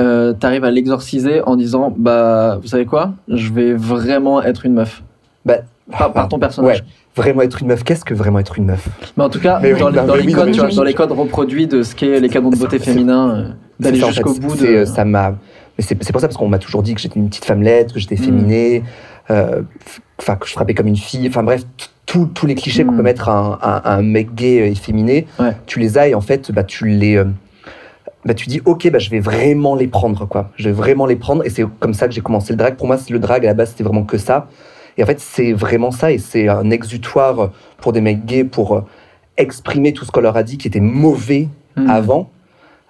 euh, 0.00 0.32
t'arrives 0.32 0.64
à 0.64 0.70
l'exorciser 0.70 1.42
en 1.42 1.56
disant 1.56 1.92
bah 1.96 2.58
vous 2.62 2.68
savez 2.68 2.86
quoi, 2.86 3.14
je 3.28 3.52
vais 3.52 3.74
vraiment 3.74 4.40
être 4.42 4.64
une 4.64 4.74
meuf 4.74 5.02
bah, 5.44 5.56
par, 5.90 6.12
par 6.12 6.28
ton 6.28 6.38
personnage. 6.38 6.84
Ouais. 7.18 7.22
Vraiment 7.24 7.42
être 7.42 7.60
une 7.62 7.66
meuf. 7.68 7.82
Qu'est-ce 7.82 8.04
que 8.04 8.14
vraiment 8.14 8.38
être 8.38 8.58
une 8.58 8.66
meuf? 8.66 8.88
Mais 9.16 9.24
en 9.24 9.28
tout 9.28 9.40
cas, 9.40 9.58
Mais 9.60 9.72
oui, 9.72 9.80
dans, 9.80 9.88
les- 9.88 9.96
dans 9.96 10.14
oui, 10.14 10.30
codes, 10.32 10.46
mais 10.46 10.52
tu 10.52 10.60
vois, 10.60 10.68
je- 10.68 10.76
dans 10.76 10.84
les 10.84 10.94
codes 10.94 11.10
reproduits 11.10 11.66
de 11.66 11.82
ce 11.82 11.96
qu'est 11.96 12.20
les 12.20 12.28
canons 12.28 12.50
de 12.50 12.56
beauté 12.56 12.78
féminin, 12.78 13.30
euh, 13.30 13.48
d'aller 13.80 13.98
jusqu'au 14.00 14.34
bout 14.34 14.54
de. 14.56 14.84
Ça 14.84 15.04
m'a. 15.04 15.34
Mais 15.78 15.84
c'est 15.84 15.94
pour 16.12 16.20
ça 16.20 16.26
parce 16.26 16.36
qu'on 16.36 16.48
m'a 16.48 16.58
toujours 16.58 16.82
dit 16.82 16.94
que 16.94 17.00
j'étais 17.00 17.18
une 17.20 17.28
petite 17.28 17.44
femmelette, 17.44 17.92
que 17.92 18.00
j'étais 18.00 18.16
Mm. 18.16 18.24
féminée, 18.24 18.82
euh, 19.30 19.62
enfin 20.18 20.34
que 20.36 20.46
je 20.46 20.52
frappais 20.52 20.74
comme 20.74 20.88
une 20.88 20.96
fille. 20.96 21.28
Enfin 21.28 21.42
bref, 21.44 21.62
tous 22.06 22.46
les 22.46 22.54
clichés 22.56 22.84
qu'on 22.84 22.92
Mm. 22.92 22.96
peut 22.96 23.02
mettre 23.02 23.28
à 23.28 23.94
un, 23.94 24.02
mec 24.02 24.34
gay 24.34 24.70
et 24.70 24.74
féminé, 24.74 25.26
Ouais. 25.38 25.52
tu 25.66 25.78
les 25.78 25.96
as 25.98 26.08
et 26.08 26.14
en 26.14 26.20
fait, 26.20 26.50
bah, 26.50 26.64
tu 26.64 26.86
les. 26.88 27.16
euh, 27.16 27.24
bah, 28.24 28.34
tu 28.34 28.48
dis, 28.48 28.60
ok, 28.64 28.90
bah, 28.90 28.98
je 28.98 29.08
vais 29.10 29.20
vraiment 29.20 29.76
les 29.76 29.86
prendre, 29.86 30.26
quoi. 30.26 30.50
Je 30.56 30.64
vais 30.64 30.72
vraiment 30.74 31.06
les 31.06 31.16
prendre. 31.16 31.44
Et 31.46 31.50
c'est 31.50 31.64
comme 31.78 31.94
ça 31.94 32.08
que 32.08 32.14
j'ai 32.14 32.20
commencé 32.20 32.52
le 32.52 32.56
drag. 32.56 32.74
Pour 32.74 32.86
moi, 32.88 32.96
le 33.08 33.18
drag, 33.20 33.44
à 33.46 33.48
la 33.50 33.54
base, 33.54 33.70
c'était 33.70 33.84
vraiment 33.84 34.02
que 34.02 34.18
ça. 34.18 34.48
Et 34.96 35.02
en 35.04 35.06
fait, 35.06 35.20
c'est 35.20 35.52
vraiment 35.52 35.92
ça. 35.92 36.10
Et 36.10 36.18
c'est 36.18 36.48
un 36.48 36.70
exutoire 36.70 37.50
pour 37.80 37.92
des 37.92 38.00
mecs 38.00 38.24
gays 38.26 38.42
pour 38.44 38.74
euh, 38.76 38.80
exprimer 39.36 39.92
tout 39.92 40.04
ce 40.04 40.10
qu'on 40.10 40.20
leur 40.20 40.36
a 40.36 40.42
dit 40.42 40.58
qui 40.58 40.66
était 40.66 40.80
mauvais 40.80 41.48
Hmm. 41.76 41.88
avant. 41.88 42.28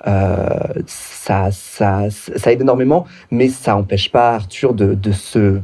Euh, 0.07 0.49
ça, 0.87 1.51
ça, 1.51 2.09
ça 2.11 2.53
aide 2.53 2.61
énormément, 2.61 3.07
mais 3.31 3.49
ça 3.49 3.73
n'empêche 3.73 4.11
pas 4.11 4.35
Arthur 4.35 4.75
de, 4.75 4.95
de 4.95 5.12
se. 5.12 5.61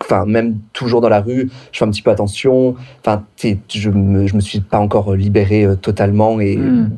Enfin, 0.00 0.26
même 0.26 0.58
toujours 0.72 1.00
dans 1.00 1.08
la 1.08 1.20
rue, 1.20 1.50
je 1.70 1.78
fais 1.78 1.84
un 1.84 1.90
petit 1.90 2.02
peu 2.02 2.10
attention. 2.10 2.74
Enfin, 3.00 3.24
je 3.68 3.90
me, 3.90 4.26
je 4.26 4.34
me 4.34 4.40
suis 4.40 4.60
pas 4.60 4.78
encore 4.78 5.14
libéré 5.14 5.64
euh, 5.64 5.76
totalement 5.76 6.40
et 6.40 6.56
Hmm. 6.56 6.90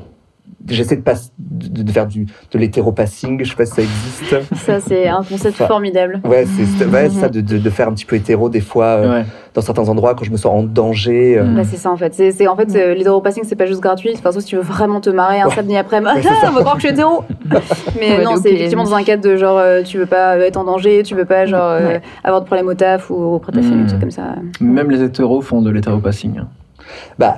J'essaie 0.69 0.97
de, 0.97 1.03
pas, 1.03 1.15
de, 1.39 1.83
de 1.83 1.91
faire 1.93 2.07
du, 2.07 2.27
de 2.53 2.59
l'hétéropassing. 2.59 3.43
Je 3.45 3.51
sais 3.51 3.57
pas 3.57 3.67
si 3.67 3.73
ça 3.75 3.83
existe. 3.83 4.55
Ça, 4.55 4.81
c'est 4.81 5.09
un 5.09 5.23
concept 5.23 5.55
Enfin, 5.55 5.67
formidable. 5.67 6.21
Ouais, 6.25 6.45
c'est 6.47 6.87
ouais, 6.87 7.11
ça, 7.11 7.29
de, 7.29 7.41
de, 7.41 7.59
de 7.59 7.71
faire 7.71 7.89
un 7.89 7.93
petit 7.93 8.05
peu 8.07 8.17
hétéro 8.17 8.49
des 8.49 8.61
fois 8.61 8.85
euh, 8.87 9.19
Ouais. 9.21 9.25
dans 9.55 9.61
certains 9.61 9.89
endroits 9.89 10.15
quand 10.15 10.25
je 10.25 10.31
me 10.31 10.37
sens 10.37 10.53
en 10.53 10.63
danger. 10.63 11.39
euh. 11.39 11.45
Bah, 11.55 11.63
c'est 11.65 11.77
ça 11.77 11.91
en 11.91 11.97
fait. 11.97 12.15
C'est 12.15 12.47
en 12.49 12.57
fait 12.57 12.75
euh, 12.75 12.95
l'hétéropassing 12.95 13.45
c'est 13.47 13.57
pas 13.57 13.67
juste 13.67 13.81
gratuit. 13.81 14.13
Enfin, 14.15 14.33
sauf 14.33 14.43
si 14.43 14.49
tu 14.49 14.57
veux 14.57 14.63
vraiment 14.63 15.01
te 15.01 15.11
marrer 15.11 15.41
un 15.41 15.49
Ouais. 15.49 15.55
samedi 15.55 15.77
après, 15.77 16.01
ça. 16.23 16.49
on 16.49 16.53
va 16.53 16.61
croire 16.61 16.75
que 16.77 16.83
je 16.83 16.87
suis 16.87 16.95
hétéro. 16.95 17.25
Mais 18.01 18.23
non, 18.25 18.37
c'est 18.37 18.53
effectivement 18.53 18.85
dans 18.85 18.95
un 18.95 19.03
cadre 19.05 19.23
de 19.23 19.37
genre 19.37 19.59
euh, 19.59 19.83
tu 19.83 19.99
veux 19.99 20.07
pas 20.07 20.39
être 20.39 20.57
en 20.57 20.65
danger, 20.65 21.03
tu 21.05 21.15
veux 21.15 21.25
pas 21.27 21.47
genre 21.47 21.63
euh, 21.71 21.87
Ouais. 21.89 22.03
avoir 22.25 22.41
de 22.41 22.47
problèmes 22.47 22.69
au 22.69 22.75
taf 22.75 23.11
ou 23.11 23.15
auprès 23.15 23.53
de 23.53 23.59
ta 23.59 23.63
famille, 23.63 23.83
Mm. 23.83 23.85
un 23.85 23.89
truc 23.89 24.01
comme 24.01 24.11
ça. 24.11 24.35
Même 24.61 24.91
les 24.91 25.03
hétéros 25.03 25.41
font 25.43 25.61
de 25.63 25.71
l'hétéropassing. 25.71 26.39
hein. 26.39 26.49
bah, 27.19 27.37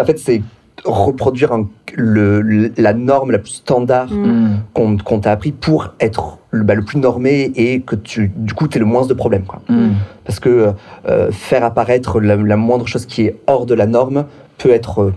en 0.00 0.04
fait, 0.04 0.18
c'est 0.18 0.42
reproduire 0.84 1.52
un- 1.52 1.68
le, 1.94 2.70
la 2.78 2.92
norme 2.92 3.30
la 3.32 3.38
plus 3.38 3.50
standard 3.52 4.10
Mm. 4.12 4.58
Hmm. 4.76 4.98
qu'on 5.02 5.18
t'a 5.20 5.32
appris 5.32 5.52
pour 5.52 5.94
être 6.00 6.38
le, 6.50 6.62
bah, 6.64 6.74
le 6.74 6.82
plus 6.82 6.98
normé 6.98 7.52
et 7.56 7.80
que 7.80 7.96
tu, 7.96 8.30
du 8.34 8.54
coup, 8.54 8.66
tu 8.68 8.78
le 8.78 8.84
moins 8.84 9.06
de 9.06 9.14
problèmes. 9.14 9.44
Quoi. 9.44 9.60
Hmm. 9.68 9.90
Parce 10.24 10.40
que 10.40 10.72
euh, 11.08 11.30
faire 11.32 11.64
apparaître 11.64 12.20
la, 12.20 12.36
la 12.36 12.56
moindre 12.56 12.86
chose 12.86 13.06
qui 13.06 13.22
est 13.22 13.36
hors 13.46 13.66
de 13.66 13.74
la 13.74 13.86
norme 13.86 14.24
peut 14.58 14.70
être, 14.70 15.02
euh, 15.02 15.14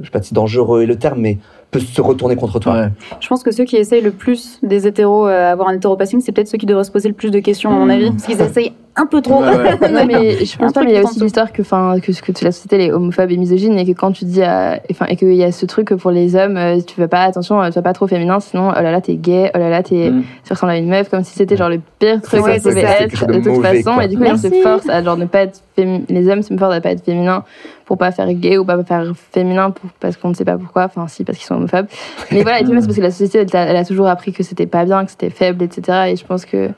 je 0.00 0.04
sais 0.06 0.10
pas 0.10 0.22
si 0.22 0.34
dangereux 0.34 0.82
est 0.82 0.86
le 0.86 0.96
terme, 0.96 1.20
mais 1.20 1.38
peut 1.78 1.84
se 1.84 2.00
retourner 2.00 2.36
contre 2.36 2.58
toi. 2.58 2.74
Ouais. 2.74 2.88
Je 3.20 3.28
pense 3.28 3.42
que 3.42 3.50
ceux 3.50 3.64
qui 3.64 3.76
essayent 3.76 4.02
le 4.02 4.10
plus 4.10 4.58
des 4.62 4.86
hétéros 4.86 5.26
euh, 5.26 5.48
à 5.48 5.52
avoir 5.52 5.68
un 5.68 5.74
hétéropassing, 5.74 6.20
c'est 6.20 6.32
peut-être 6.32 6.48
ceux 6.48 6.58
qui 6.58 6.66
devraient 6.66 6.84
se 6.84 6.90
poser 6.90 7.08
le 7.08 7.14
plus 7.14 7.30
de 7.30 7.38
questions, 7.40 7.70
à 7.70 7.74
mon 7.74 7.88
avis. 7.88 8.10
Parce 8.10 8.24
qu'ils 8.24 8.40
essayent 8.40 8.72
un 8.98 9.04
peu 9.06 9.20
trop. 9.20 9.42
Ouais, 9.42 9.48
ouais. 9.48 9.90
Non, 9.92 10.06
mais 10.06 10.44
je 10.44 10.56
pense 10.56 10.72
pas, 10.72 10.82
mais 10.82 10.92
il 10.92 10.94
y 10.94 10.98
a 10.98 11.02
aussi 11.04 11.20
l'histoire 11.20 11.52
que, 11.52 11.60
enfin, 11.62 11.96
que, 12.02 12.12
que 12.12 12.44
la 12.44 12.50
société 12.52 12.76
elle 12.76 12.82
est 12.82 12.92
homophobe 12.92 13.30
et 13.30 13.36
misogyne 13.36 13.78
et 13.78 13.84
que 13.84 13.92
quand 13.98 14.12
tu 14.12 14.24
dis, 14.24 14.40
enfin, 14.40 15.06
et 15.08 15.16
qu'il 15.16 15.34
y 15.34 15.44
a 15.44 15.52
ce 15.52 15.66
truc 15.66 15.88
que 15.88 15.94
pour 15.94 16.10
les 16.10 16.34
hommes, 16.34 16.56
euh, 16.56 16.80
tu 16.80 16.98
vas 17.00 17.08
pas, 17.08 17.20
attention, 17.24 17.60
euh, 17.62 17.68
tu 17.68 17.74
vas 17.74 17.82
pas 17.82 17.92
trop 17.92 18.06
féminin, 18.06 18.40
sinon, 18.40 18.70
oh 18.70 18.80
là 18.82 18.90
là, 18.92 19.00
t'es 19.02 19.16
gay, 19.16 19.50
oh 19.54 19.58
là 19.58 19.68
là, 19.68 19.82
t'es, 19.82 20.10
Mm. 20.10 20.22
tu 20.44 20.52
ressembles 20.52 20.72
à 20.72 20.76
une 20.78 20.88
meuf, 20.88 21.10
comme 21.10 21.24
si 21.24 21.34
c'était 21.34 21.56
genre 21.56 21.68
le 21.68 21.80
pire 21.98 22.20
truc 22.22 22.40
c'est 22.46 22.60
pouvait 22.62 22.80
être 22.82 23.26
de 23.26 23.32
de 23.34 23.38
toute 23.40 23.46
mauvais, 23.52 23.82
façon. 23.82 23.94
quoi. 23.96 24.04
Et 24.04 24.08
du 24.08 24.16
coup, 24.16 24.24
ils 24.24 24.38
se 24.38 24.46
Merci. 24.48 24.62
forcent 24.62 24.88
à 24.88 25.02
genre 25.02 25.16
ne 25.18 25.26
pas 25.26 25.40
être 25.40 25.60
fémi- 25.76 26.04
les 26.08 26.28
hommes 26.30 26.42
se 26.42 26.54
forcent 26.56 26.74
à 26.74 26.80
pas 26.80 26.90
être 26.92 27.04
féminins 27.04 27.44
pour 27.86 27.96
pas 27.96 28.10
faire 28.10 28.30
gay 28.34 28.58
ou 28.58 28.64
pas 28.64 28.82
faire 28.84 29.12
féminin 29.16 29.72
parce 30.00 30.16
qu'on 30.16 30.30
ne 30.30 30.34
sait 30.34 30.44
pas 30.44 30.58
pourquoi, 30.58 30.84
enfin, 30.84 31.06
si, 31.08 31.24
parce 31.24 31.38
qu'ils 31.38 31.46
sont 31.46 31.54
homophobes. 31.54 31.86
Mais 32.32 32.42
voilà, 32.42 32.60
et 32.60 32.64
puis 32.64 32.72
c'est 32.72 32.86
parce 32.86 32.96
que 32.96 33.02
la 33.02 33.10
société, 33.12 33.38
elle, 33.38 33.68
elle 33.68 33.76
a 33.76 33.84
toujours 33.84 34.08
appris 34.08 34.32
que 34.32 34.42
c'était 34.42 34.66
pas 34.66 34.84
bien, 34.84 35.04
que 35.04 35.12
c'était 35.12 35.30
faible, 35.30 35.62
etc. 35.62 36.08
Et 36.08 36.16
je 36.16 36.26
pense 36.26 36.44
que, 36.44 36.70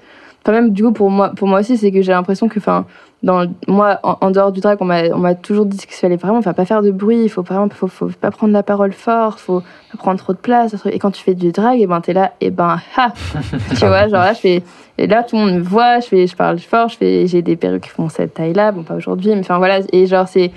enfin, 0.43 0.53
même 0.53 0.71
du 0.71 0.85
coup, 0.85 0.93
pour 0.93 1.11
moi, 1.11 1.31
pour 1.35 1.49
moi 1.49 1.61
aussi, 1.61 1.79
c'est 1.79 1.91
que 1.91 2.03
j'ai 2.03 2.13
l'impression 2.13 2.49
que, 2.49 2.59
enfin, 2.59 2.85
dans 3.23 3.47
moi, 3.67 3.99
en, 4.05 4.17
en 4.21 4.31
dehors 4.31 4.53
du 4.53 4.61
drag, 4.61 4.79
on 4.81 4.85
m'a 4.85 5.35
toujours 5.35 5.67
dit 5.67 5.77
qu'il 5.77 5.91
fallait 5.91 6.17
vraiment 6.17 6.41
pas 6.41 6.65
faire 6.65 6.83
de 6.83 6.93
bruit, 6.93 7.25
il 7.25 7.29
faut 7.29 7.43
vraiment 7.43 7.69
faut, 7.69 7.89
faut 7.89 8.09
pas 8.21 8.31
prendre 8.31 8.53
la 8.53 8.63
parole 8.63 8.93
fort, 8.93 9.41
faut 9.41 9.61
pas 9.61 9.99
prendre 9.99 10.19
trop 10.19 10.33
de 10.33 10.39
place. 10.39 10.77
Et 10.87 10.99
quand 11.01 11.11
tu 11.11 11.23
fais 11.23 11.35
du 11.35 11.51
drag, 11.51 11.81
et 11.81 11.87
ben 11.87 12.01
t'es 12.01 12.13
là, 12.13 12.33
et 12.41 12.51
ben 12.51 12.81
ha 12.97 13.13
Tu 13.71 13.87
vois, 13.87 14.03
genre 14.03 14.21
là, 14.21 14.33
je 14.35 14.39
fais. 14.39 14.63
Et 14.99 15.07
là, 15.07 15.25
tout 15.25 15.37
le 15.37 15.43
monde 15.43 15.55
me 15.55 15.63
voit, 15.63 16.01
je, 16.01 16.07
fais, 16.07 16.27
je 16.27 16.37
parle 16.37 16.59
fort, 16.61 16.91
j'ai 17.01 17.43
des 17.43 17.57
perruques 17.57 17.85
qui 17.85 17.89
font 17.89 18.09
cette 18.09 18.35
taille-là, 18.35 18.73
bon, 18.73 18.83
pas 18.85 18.95
aujourd'hui, 18.95 19.31
mais 19.31 19.41
enfin 19.41 19.59
voilà. 19.59 19.81
Et 19.93 20.07
genre, 20.07 20.29
c'est 20.29 20.53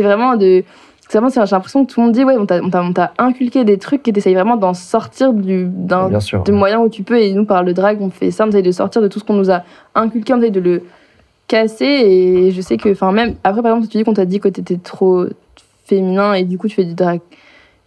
vraiment 0.00 0.36
de. 0.36 0.64
j'ai 1.12 1.20
l'impression 1.20 1.84
que 1.84 1.92
tout 1.92 2.00
le 2.00 2.06
monde 2.06 2.14
dit, 2.14 2.24
ouais, 2.24 2.36
on 2.38 2.46
t'a 2.46 3.12
inculqué 3.18 3.64
des 3.64 3.76
trucs 3.76 4.08
et 4.08 4.12
t'essayes 4.14 4.34
vraiment 4.34 4.56
d'en 4.56 4.72
sortir 4.72 5.34
du, 5.34 5.66
d'un, 5.66 6.08
de 6.08 6.52
moyens 6.52 6.82
où 6.82 6.88
tu 6.88 7.02
peux. 7.02 7.20
Et 7.20 7.34
nous, 7.34 7.44
par 7.44 7.62
le 7.62 7.74
drag, 7.74 7.98
on 8.00 8.08
fait 8.08 8.30
ça, 8.30 8.44
on 8.46 8.48
essaye 8.48 8.62
de 8.62 8.72
sortir 8.72 9.02
de 9.02 9.08
tout 9.08 9.18
ce 9.18 9.24
qu'on 9.24 9.34
nous 9.34 9.50
a 9.50 9.64
inculqué, 9.94 10.32
on 10.32 10.38
essaye 10.38 10.50
de 10.50 10.60
le 10.60 10.82
casser. 11.48 11.84
Et 11.84 12.50
je 12.50 12.60
sais 12.60 12.76
que, 12.76 12.88
enfin, 12.90 13.12
même 13.12 13.34
après, 13.44 13.62
par 13.62 13.72
exemple, 13.72 13.84
si 13.86 13.90
tu 13.90 13.98
dis 13.98 14.04
qu'on 14.04 14.14
t'a 14.14 14.24
dit 14.24 14.40
que 14.40 14.48
t'étais 14.48 14.76
trop 14.78 15.24
féminin 15.84 16.34
et 16.34 16.44
du 16.44 16.58
coup, 16.58 16.68
tu 16.68 16.74
fais 16.76 16.84
du 16.84 16.94
drag 16.94 17.20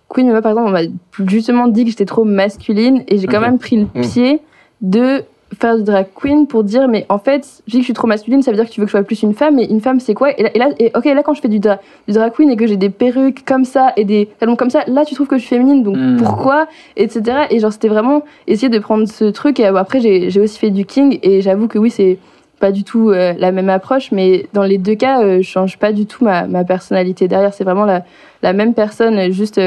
queen, 0.07 0.25
mais 0.27 0.31
moi, 0.33 0.41
par 0.41 0.51
exemple, 0.51 0.69
on 0.69 0.71
m'a 0.71 1.27
justement 1.29 1.67
dit 1.67 1.83
que 1.85 1.91
j'étais 1.91 2.05
trop 2.05 2.23
masculine 2.23 3.03
et 3.07 3.17
j'ai 3.17 3.27
quand 3.27 3.41
même 3.41 3.59
pris 3.59 3.75
le 3.77 3.87
Mhm. 3.93 4.01
pied 4.01 4.39
de 4.81 5.23
faire 5.59 5.77
du 5.77 5.83
drag 5.83 6.05
queen 6.15 6.45
pour 6.45 6.63
dire 6.63 6.87
mais 6.87 7.07
en 7.09 7.17
fait 7.17 7.63
je 7.65 7.71
dis 7.71 7.77
que 7.77 7.81
je 7.81 7.85
suis 7.85 7.93
trop 7.93 8.05
masculine 8.05 8.43
ça 8.43 8.51
veut 8.51 8.55
dire 8.57 8.67
que 8.67 8.71
tu 8.71 8.79
veux 8.79 8.85
que 8.85 8.91
je 8.91 8.97
sois 8.97 9.03
plus 9.03 9.23
une 9.23 9.33
femme 9.33 9.55
mais 9.55 9.65
une 9.65 9.81
femme 9.81 9.99
c'est 9.99 10.13
quoi? 10.13 10.29
Et 10.39 10.43
là, 10.43 10.51
et 10.53 10.59
là- 10.59 10.69
et 10.77 10.91
ok 10.95 11.05
là 11.05 11.23
quand 11.23 11.33
je 11.33 11.41
fais 11.41 11.47
du, 11.47 11.59
dra- 11.59 11.79
du 12.07 12.13
drag 12.13 12.31
queen 12.33 12.51
et 12.51 12.55
que 12.55 12.67
j'ai 12.67 12.77
des 12.77 12.91
perruques 12.91 13.43
comme 13.45 13.65
ça 13.65 13.91
et 13.97 14.05
des 14.05 14.29
talons 14.39 14.55
comme 14.55 14.69
ça 14.69 14.83
là 14.85 15.05
tu 15.05 15.15
trouves 15.15 15.25
que 15.25 15.37
je 15.37 15.41
suis 15.41 15.49
féminine 15.55 15.81
donc 15.81 15.97
Mhm. 15.97 16.17
pourquoi? 16.17 16.67
Etc 16.97 17.47
et 17.49 17.57
genre 17.59 17.73
c'était 17.73 17.87
vraiment 17.87 18.21
essayer 18.45 18.69
de 18.69 18.77
prendre 18.77 19.07
ce 19.07 19.25
truc 19.25 19.59
et 19.59 19.65
après 19.65 19.99
j'ai 19.99 20.39
aussi 20.39 20.59
fait 20.59 20.69
du 20.69 20.85
king 20.85 21.17
et 21.23 21.41
j'avoue 21.41 21.67
que 21.67 21.79
oui 21.79 21.89
c'est 21.89 22.19
pas 22.59 22.71
du 22.71 22.83
tout 22.83 23.09
euh, 23.09 23.33
la 23.37 23.51
même 23.51 23.69
approche 23.69 24.11
mais 24.11 24.47
dans 24.53 24.63
les 24.63 24.77
deux 24.77 24.95
cas 24.95 25.21
euh, 25.21 25.37
je 25.41 25.47
change 25.47 25.77
pas 25.77 25.91
du 25.91 26.05
tout 26.05 26.23
ma, 26.23 26.47
ma 26.47 26.63
personnalité 26.63 27.27
derrière. 27.27 27.53
C'est 27.53 27.63
vraiment 27.63 27.85
la, 27.85 28.03
la 28.43 28.53
même 28.53 28.73
personne 28.73 29.17
euh, 29.17 29.31
juste 29.31 29.59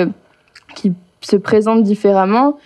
qui 0.74 0.92
se 1.20 1.36
présente 1.36 1.82
différemment. 1.82 2.58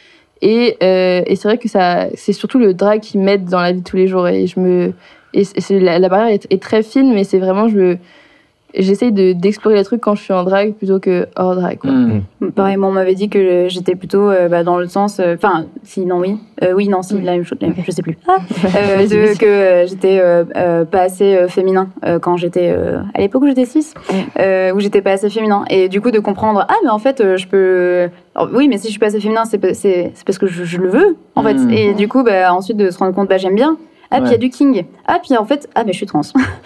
Et, 0.42 0.76
et 0.82 1.34
c'est 1.36 1.48
vrai 1.48 1.56
que 1.56 1.68
ça 1.68 2.08
c'est 2.14 2.34
surtout 2.34 2.58
le 2.58 2.74
drag 2.74 3.00
qui 3.00 3.16
m'aide 3.16 3.46
dans 3.46 3.60
la 3.60 3.72
vie 3.72 3.80
de 3.80 3.88
tous 3.88 3.96
les 3.96 4.06
jours. 4.06 4.28
Et 4.28 4.46
je 4.46 4.60
me 4.60 4.92
et 5.32 5.44
la, 5.70 5.98
la 5.98 6.08
barrière 6.08 6.38
est, 6.50 6.62
très 6.62 6.82
fine 6.82 7.12
mais 7.14 7.24
c'est 7.24 7.38
vraiment 7.38 7.68
je 7.68 7.96
j'essaye 8.82 9.12
de 9.12 9.32
d'explorer 9.32 9.76
les 9.76 9.84
trucs 9.84 10.00
quand 10.00 10.14
je 10.14 10.22
suis 10.22 10.32
en 10.32 10.44
drag 10.44 10.74
plutôt 10.74 11.00
que 11.00 11.26
hors 11.36 11.54
drag 11.54 11.78
quoi. 11.78 11.90
Mm. 11.90 12.22
Pareil, 12.54 12.76
moi, 12.76 12.88
on 12.88 12.92
m'avait 12.92 13.14
dit 13.14 13.28
que 13.28 13.66
j'étais 13.68 13.94
plutôt 13.94 14.30
euh, 14.30 14.48
bah, 14.48 14.62
dans 14.64 14.78
le 14.78 14.86
sens. 14.86 15.18
euh, 15.20 15.34
Enfin, 15.34 15.66
si, 15.82 16.04
non, 16.06 16.18
oui. 16.20 16.36
Euh, 16.62 16.72
oui, 16.74 16.88
non, 16.88 17.02
si, 17.02 17.14
Oui. 17.14 17.22
la 17.22 17.32
même 17.32 17.44
chose, 17.44 17.58
la 17.60 17.68
même- 17.68 17.76
je 17.84 17.90
sais 17.90 18.02
plus. 18.02 18.16
Euh, 18.28 18.96
Vas-y, 18.96 19.08
de- 19.34 19.38
que 19.38 19.46
euh, 19.46 19.86
j'étais 19.86 20.20
euh, 20.20 20.44
euh, 20.56 20.84
pas 20.84 21.02
assez 21.02 21.36
euh, 21.36 21.48
féminin 21.48 21.88
euh, 22.04 22.18
quand 22.18 22.36
j'étais. 22.36 22.72
euh, 22.76 22.98
à 23.14 23.20
l'époque 23.20 23.42
où 23.42 23.46
j'étais 23.46 23.64
6, 23.66 23.94
où 24.74 24.80
j'étais 24.80 25.02
pas 25.02 25.12
assez 25.12 25.28
féminin. 25.30 25.64
Et 25.70 25.88
du 25.88 26.00
coup, 26.00 26.10
de 26.10 26.18
comprendre, 26.18 26.64
ah, 26.68 26.74
mais 26.84 26.90
en 26.90 26.98
fait, 26.98 27.20
euh, 27.20 27.36
je 27.36 27.46
peux. 27.46 28.08
Alors, 28.34 28.50
oui, 28.54 28.68
mais 28.68 28.78
si 28.78 28.86
je 28.86 28.90
suis 28.90 28.98
pas 29.00 29.06
assez 29.06 29.20
féminin, 29.20 29.44
c'est 29.44 29.58
pa- 29.58 29.74
c'est 29.74 30.12
c'est 30.14 30.24
parce 30.26 30.38
que 30.38 30.46
je, 30.46 30.64
je 30.64 30.78
le 30.78 30.88
veux, 30.88 31.16
en 31.34 31.42
fait. 31.42 31.56
Et 31.72 31.94
du 31.94 32.08
coup, 32.08 32.22
bah, 32.22 32.52
ensuite, 32.54 32.76
de 32.76 32.90
se 32.90 32.98
rendre 32.98 33.14
compte, 33.14 33.28
bah, 33.28 33.38
j'aime 33.38 33.54
bien. 33.54 33.76
Ah, 34.10 34.18
puis 34.20 34.28
il 34.28 34.32
y 34.32 34.34
a 34.34 34.38
du 34.38 34.50
king. 34.50 34.84
Ah, 35.06 35.18
puis 35.22 35.36
en 35.36 35.44
fait, 35.44 35.68
ah, 35.74 35.82
mais 35.84 35.92
je 35.92 35.96
suis 35.98 36.06
trans. 36.06 36.20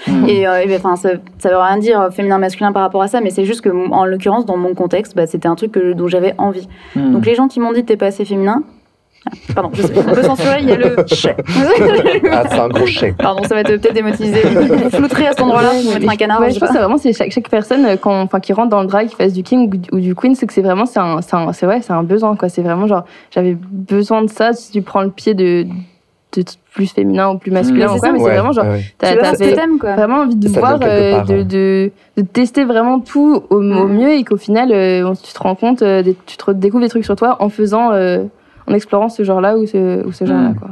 Mm. 0.07 0.25
Et 0.29 0.47
euh, 0.47 0.61
et 0.67 0.77
enfin, 0.77 0.97
ça, 0.97 1.11
ça 1.39 1.49
veut 1.51 1.57
rien 1.57 1.79
dire 1.79 2.01
euh, 2.01 2.11
féminin 2.11 2.39
masculin 2.39 2.73
par 2.73 2.83
rapport 2.83 3.03
à 3.03 3.09
ça, 3.09 3.21
mais 3.21 3.31
c'est 3.31 3.45
juste 3.45 3.61
que 3.63 3.71
en 3.91 4.05
l'occurrence 4.05 4.45
dans 4.47 4.57
mon 4.57 4.75
contexte, 4.75 5.17
bah, 5.17 5.27
c'était 5.27 5.49
un 5.49 5.55
truc 5.55 5.73
que, 5.73 5.93
dont 5.95 6.09
j'avais 6.09 6.35
envie. 6.39 6.69
Mm. 6.97 7.13
Donc 7.13 7.27
les 7.27 7.35
gens 7.35 7.49
qui 7.49 7.61
m'ont 7.61 7.73
dit 7.73 7.85
t'es 7.85 7.97
pas 7.97 8.07
assez 8.07 8.25
féminin, 8.25 8.63
ah, 9.27 9.31
pardon, 9.55 9.71
je 9.75 9.83
sais, 9.83 9.93
on 9.99 10.03
peut 10.15 10.23
censurer, 10.23 10.59
il 10.61 10.69
y 10.69 10.73
a 10.73 10.77
le 10.77 10.97
chais. 11.07 11.37
Ah, 12.33 12.45
c'est 12.49 12.59
un 12.59 12.69
gros 12.69 12.87
chèque. 12.87 13.17
pardon, 13.17 13.43
ça 13.45 13.55
va 13.55 13.63
te 13.65 13.73
peut-être 13.77 13.93
démotiser. 13.95 14.41
Vous 14.43 14.91
flouterez 14.91 15.27
à 15.27 15.31
cet 15.33 15.43
endroit-là, 15.43 15.71
Ouais, 15.73 15.95
mettre 15.99 16.09
un 16.09 16.13
je- 16.13 16.17
canard. 16.19 16.41
ouais, 16.41 16.51
je 16.51 16.59
pense 16.59 16.61
que 16.61 16.67
pas. 16.69 16.73
c'est 16.73 16.79
vraiment 16.79 16.99
c'est 16.99 17.13
chaque, 17.13 17.31
chaque 17.31 17.49
personne 17.51 17.85
euh, 17.85 17.97
quand, 18.01 18.21
enfin, 18.23 18.41
qui 18.41 18.53
rentre 18.53 18.71
dans 18.71 18.81
le 18.81 18.87
drag, 18.87 19.09
qui 19.09 19.17
fasse 19.17 19.33
du 19.33 19.43
king 19.43 19.71
ou, 19.93 19.97
ou 19.97 20.01
du 20.01 20.15
queen, 20.15 20.35
c'est 20.35 20.47
que 20.47 20.53
c'est 20.53 20.63
vraiment 20.63 20.87
c'est 20.87 21.01
un, 21.01 21.21
c'est 21.23 21.35
un- 21.37 21.53
c'est 21.53 21.67
ouais, 21.67 21.81
c'est 21.83 21.93
un 21.93 22.03
besoin 22.03 22.35
quoi. 22.37 22.49
C'est 22.49 22.63
vraiment 22.63 22.87
genre 22.87 23.05
j'avais 23.31 23.57
besoin 23.71 24.23
de 24.23 24.31
ça. 24.31 24.53
Si 24.55 24.73
tu 24.73 24.81
prends 24.83 25.03
le 25.03 25.11
pied 25.11 25.35
de, 25.35 25.67
de 26.37 26.45
plus 26.73 26.87
féminin 26.93 27.31
ou 27.31 27.39
plus 27.39 27.51
masculin 27.51 27.87
Mais 27.87 27.91
ou 27.91 27.95
c'est 27.95 27.99
quoi, 28.01 28.09
ça. 28.09 28.13
mais 28.13 28.19
c'est 28.21 28.25
vraiment 28.31 28.53
genre 28.53 28.65
ouais, 28.67 28.71
ouais. 28.71 28.85
t'as- 28.99 29.95
vraiment 29.97 30.17
envie 30.19 30.37
de 30.37 30.49
Ça 30.49 30.61
voir, 30.61 30.79
euh, 30.83 31.13
part, 31.17 31.25
de, 31.27 31.35
ouais. 31.35 31.45
de, 31.45 31.91
de 32.17 32.23
tester 32.23 32.65
vraiment 32.65 33.01
tout 33.01 33.43
au, 33.51 33.57
au 33.57 33.61
Mm. 33.61 33.93
mieux 33.93 34.11
et 34.13 34.23
qu'au 34.25 34.37
final, 34.37 34.71
euh, 34.73 35.09
on- 35.09 35.15
tu 35.15 35.33
te 35.33 35.39
rends 35.41 35.55
compte, 35.57 35.83
euh, 35.83 36.03
des- 36.03 36.17
tu 36.27 36.37
te 36.37 36.51
découvres 36.53 36.83
des 36.85 36.89
trucs 36.89 37.05
sur 37.05 37.17
toi 37.17 37.37
en 37.41 37.49
faisant, 37.49 37.91
euh, 37.93 38.25
en 38.69 38.75
explorant 38.75 39.09
ce 39.09 39.25
genre-là 39.25 39.57
ou 39.57 39.67
ce, 39.67 40.07
ou 40.07 40.13
ce 40.13 40.25
genre-là. 40.25 40.51
Mm. 40.51 40.57
Quoi. 40.57 40.69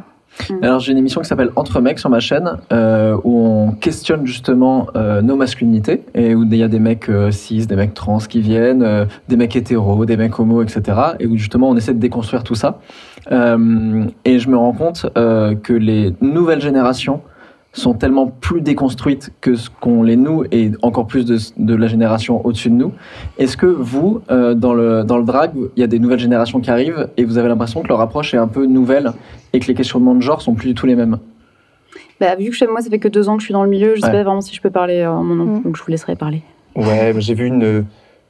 Alors 0.62 0.81
j'ai 0.81 0.93
une 0.93 0.98
émission 0.98 1.20
qui 1.20 1.28
s'appelle 1.28 1.51
Entre 1.56 1.81
mecs 1.81 1.98
sur 1.98 2.10
ma 2.10 2.20
chaîne 2.20 2.59
euh, 2.73 3.16
où 3.24 3.39
on 3.39 3.73
questionne 3.73 4.27
justement 4.27 4.89
euh, 4.97 5.23
nos 5.23 5.36
masculinités 5.36 6.02
et 6.15 6.35
où 6.35 6.44
il 6.44 6.56
y 6.56 6.62
a 6.62 6.69
des 6.69 6.78
mecs 6.78 7.09
euh, 7.09 7.31
cis, 7.31 7.66
des 7.66 7.77
mecs 7.77 7.94
trans 7.94 8.19
qui 8.19 8.40
viennent, 8.40 8.82
euh, 8.82 9.05
des 9.28 9.36
mecs 9.36 9.55
hétéros, 9.56 10.05
des 10.06 10.16
mecs 10.16 10.39
homos, 10.39 10.62
etc. 10.62 10.98
Et 11.20 11.27
où 11.27 11.36
justement 11.36 11.70
on 11.70 11.77
essaie 11.77 11.94
de 11.94 12.01
déconstruire 12.01 12.44
tout 12.44 12.55
ça. 12.55 12.81
Euh, 13.31 14.05
et 14.24 14.39
je 14.39 14.48
me 14.48 14.56
rends 14.56 14.73
compte 14.73 15.06
que 15.15 15.73
les 15.73 16.15
nouvelles 16.20 16.60
générations 16.60 17.20
sont 17.73 17.95
tellement 17.95 18.27
plus 18.27 18.61
déconstruites 18.61 19.31
que 19.40 19.55
ce 19.55 19.69
qu'on 19.81 20.03
les 20.03 20.16
nous 20.16 20.43
et 20.51 20.73
encore 20.82 21.07
plus 21.07 21.24
de, 21.24 21.39
de 21.59 21.74
la 21.74 21.86
génération 21.86 22.45
au-dessus 22.45 22.70
de 22.70 22.74
nous. 22.74 22.93
Est-ce 23.39 23.57
que 23.57 23.66
vous, 23.66 24.20
euh, 24.31 24.55
dans, 24.55 24.74
le, 24.74 25.05
dans 25.05 25.19
le 25.19 25.24
drag, 25.24 25.53
il 25.77 25.81
y 25.81 25.82
a 25.85 25.86
des 25.86 25.99
nouvelles 25.99 26.19
générations 26.19 26.61
qui 26.61 26.70
arrivent 26.70 27.09
et 27.16 27.24
vous 27.24 27.39
avez 27.39 27.49
l'impression 27.49 27.82
que 27.82 27.89
leur 27.89 28.01
approche 28.01 28.35
est 28.35 28.39
un 28.39 28.49
peu 28.49 28.66
nouvelle 28.66 29.12
et 29.53 29.61
que 29.61 29.66
les 29.66 29.74
questionnements 29.74 30.15
de 30.15 30.23
genre 30.23 30.40
sont 30.43 30.55
plus 30.55 30.69
du 30.69 30.74
tout 30.74 30.86
les 30.86 30.97
mêmes? 30.97 31.19
Bah, 32.20 32.35
vu 32.35 32.51
que 32.51 32.57
je- 32.57 32.65
moi, 32.65 32.81
ça 32.81 32.90
fait 32.90 32.99
que 32.99 33.07
deux 33.09 33.28
ans 33.28 33.36
que 33.36 33.43
je 33.43 33.47
suis 33.47 33.53
dans 33.53 33.62
le 33.62 33.70
milieu, 33.70 33.95
je 33.95 34.01
sais 34.01 34.07
Ouais. 34.07 34.12
pas 34.12 34.23
vraiment 34.24 34.40
si 34.40 34.55
je 34.55 34.61
peux 34.61 34.70
parler 34.70 35.01
euh, 35.01 35.11
en 35.12 35.23
mon 35.23 35.35
nom, 35.36 35.45
Mm. 35.59 35.62
donc 35.62 35.77
je 35.77 35.82
vous 35.85 35.90
laisserai 35.90 36.16
parler. 36.16 36.43
Ouais, 36.74 37.12
j'ai 37.19 37.35
vu 37.35 37.47
une, 37.47 37.85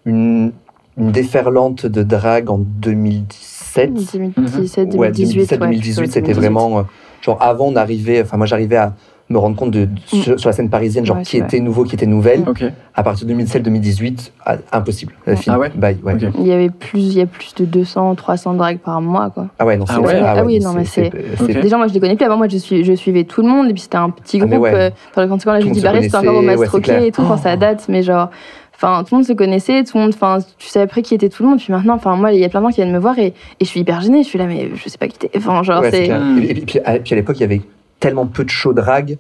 une, 0.05 0.53
une 0.99 1.11
déferlante 1.13 1.87
de 1.87 2.03
drague 2.03 2.51
en 2.51 2.59
2017. 2.59 3.95
2017, 3.95 4.95
Ouais, 4.95 5.11
2018, 5.11 5.35
2017, 5.35 5.61
2018, 5.61 6.13
c'était 6.13 6.33
vraiment. 6.35 6.79
euh, 6.81 6.83
genre, 7.23 7.39
avant, 7.41 7.67
on 7.69 7.77
arrivait. 7.77 8.21
Enfin, 8.23 8.37
moi, 8.37 8.47
j'arrivais 8.47 8.77
à 8.77 8.95
me 9.31 9.37
rendre 9.39 9.57
compte 9.57 9.71
de, 9.73 9.85
de- 9.85 9.91
sur, 10.07 10.41
sur 10.41 10.49
la 10.49 10.53
scène 10.55 10.71
parisienne, 10.71 11.05
genre, 11.05 11.19
Ouais, 11.19 11.23
qui 11.23 11.37
était 11.37 11.61
nouveau, 11.61 11.85
qui 11.85 11.95
était 11.95 12.07
nouvelle. 12.07 12.45
Ok. 12.47 12.65
À 12.95 13.03
partir 13.03 13.27
de 13.27 13.35
2017-2018, 13.35 14.31
ah, 14.47 14.57
impossible. 14.73 15.13
Euh, 15.29 15.33
Ouais. 15.35 15.39
Ah 15.49 15.59
ouais 15.59 15.71
Bye, 15.75 15.99
ouais. 16.03 16.15
Ok. 16.15 16.33
Il 16.39 16.47
y 16.47 16.53
avait 16.53 16.71
plus, 16.71 17.01
il 17.01 17.13
y 17.19 17.21
a 17.21 17.27
plus 17.27 17.55
de 17.57 17.65
200, 17.65 18.15
300 18.15 18.55
drags 18.55 18.79
par 18.79 19.01
mois, 19.03 19.31
quoi. 19.31 19.49
Ah 19.59 19.67
ouais, 19.67 19.77
non, 19.77 19.85
Ah 19.89 19.95
c'est 19.95 20.01
ouais. 20.07 20.21
Ah 20.25 20.43
oui, 20.45 20.59
non, 20.61 20.73
mais 20.73 20.85
c'est-. 20.85 21.11
Déjà, 21.61 21.77
moi, 21.77 21.89
je 21.89 21.95
les 21.95 22.01
connais 22.01 22.17
plus. 22.17 22.25
Avant, 22.25 22.37
moi, 22.39 22.49
je, 22.49 22.57
suis, 22.57 22.85
je 22.85 22.93
suivais 22.95 23.25
tout 23.25 23.43
le 23.43 23.49
monde. 23.49 23.69
Et 23.69 23.73
puis, 23.73 23.83
c'était 23.83 23.97
un 23.99 24.11
petit 24.11 24.41
Ah, 24.43 24.47
groupe. 24.47 24.65
euh, 24.67 24.91
Enfin, 25.11 25.29
quand, 25.29 25.43
quand 25.45 25.55
Judy 25.57 25.67
monde 25.69 25.77
se 25.77 25.83
Barré, 25.83 26.03
c'était 26.03 26.17
encore 26.17 26.37
au 26.37 26.43
Mastroquet 26.43 27.09
et 27.09 27.13
tout. 27.13 27.23
Enfin, 27.23 27.37
ça 27.37 27.57
date, 27.57 27.85
mais 27.89 28.03
genre. 28.03 28.31
Enfin, 28.81 29.03
tout 29.03 29.15
le 29.15 29.19
monde 29.19 29.27
se 29.27 29.33
connaissait, 29.33 29.83
tout 29.83 29.97
le 29.99 30.05
monde. 30.05 30.13
Enfin, 30.15 30.39
tu 30.57 30.69
savais 30.69 30.85
après 30.85 31.03
qui 31.03 31.13
était 31.13 31.29
tout 31.29 31.43
le 31.43 31.49
monde. 31.49 31.59
Puis 31.59 31.73
maintenant, 31.73 31.95
enfin, 31.95 32.15
moi, 32.15 32.33
il 32.33 32.39
y 32.39 32.45
a 32.45 32.49
plein 32.49 32.61
de 32.61 32.67
gens 32.67 32.71
qui 32.71 32.77
viennent 32.77 32.93
me 32.93 32.99
voir 33.01 33.19
et, 33.19 33.27
et 33.27 33.35
je 33.61 33.65
suis 33.65 33.81
hyper 33.81 34.01
gênée. 34.01 34.23
Je 34.23 34.29
suis 34.29 34.39
là, 34.39 34.47
mais 34.47 34.71
je 34.75 34.89
sais 34.89 34.99
pas 34.99 35.09
qui 35.09 35.19
t'es. 35.19 35.31
Enfin, 35.37 35.63
genre, 35.65 35.81
Ouais, 35.83 35.91
c'est. 35.91 36.09
Mm. 36.09 36.39
Et, 36.43 36.51
et 36.51 36.55
puis, 36.63 36.79
à, 36.85 36.99
puis 37.01 37.13
à 37.13 37.17
l'époque, 37.17 37.37
il 37.39 37.41
y 37.41 37.45
avait 37.45 37.61
tellement 38.01 38.27
peu 38.27 38.45
de 38.45 38.51
shows 38.51 38.73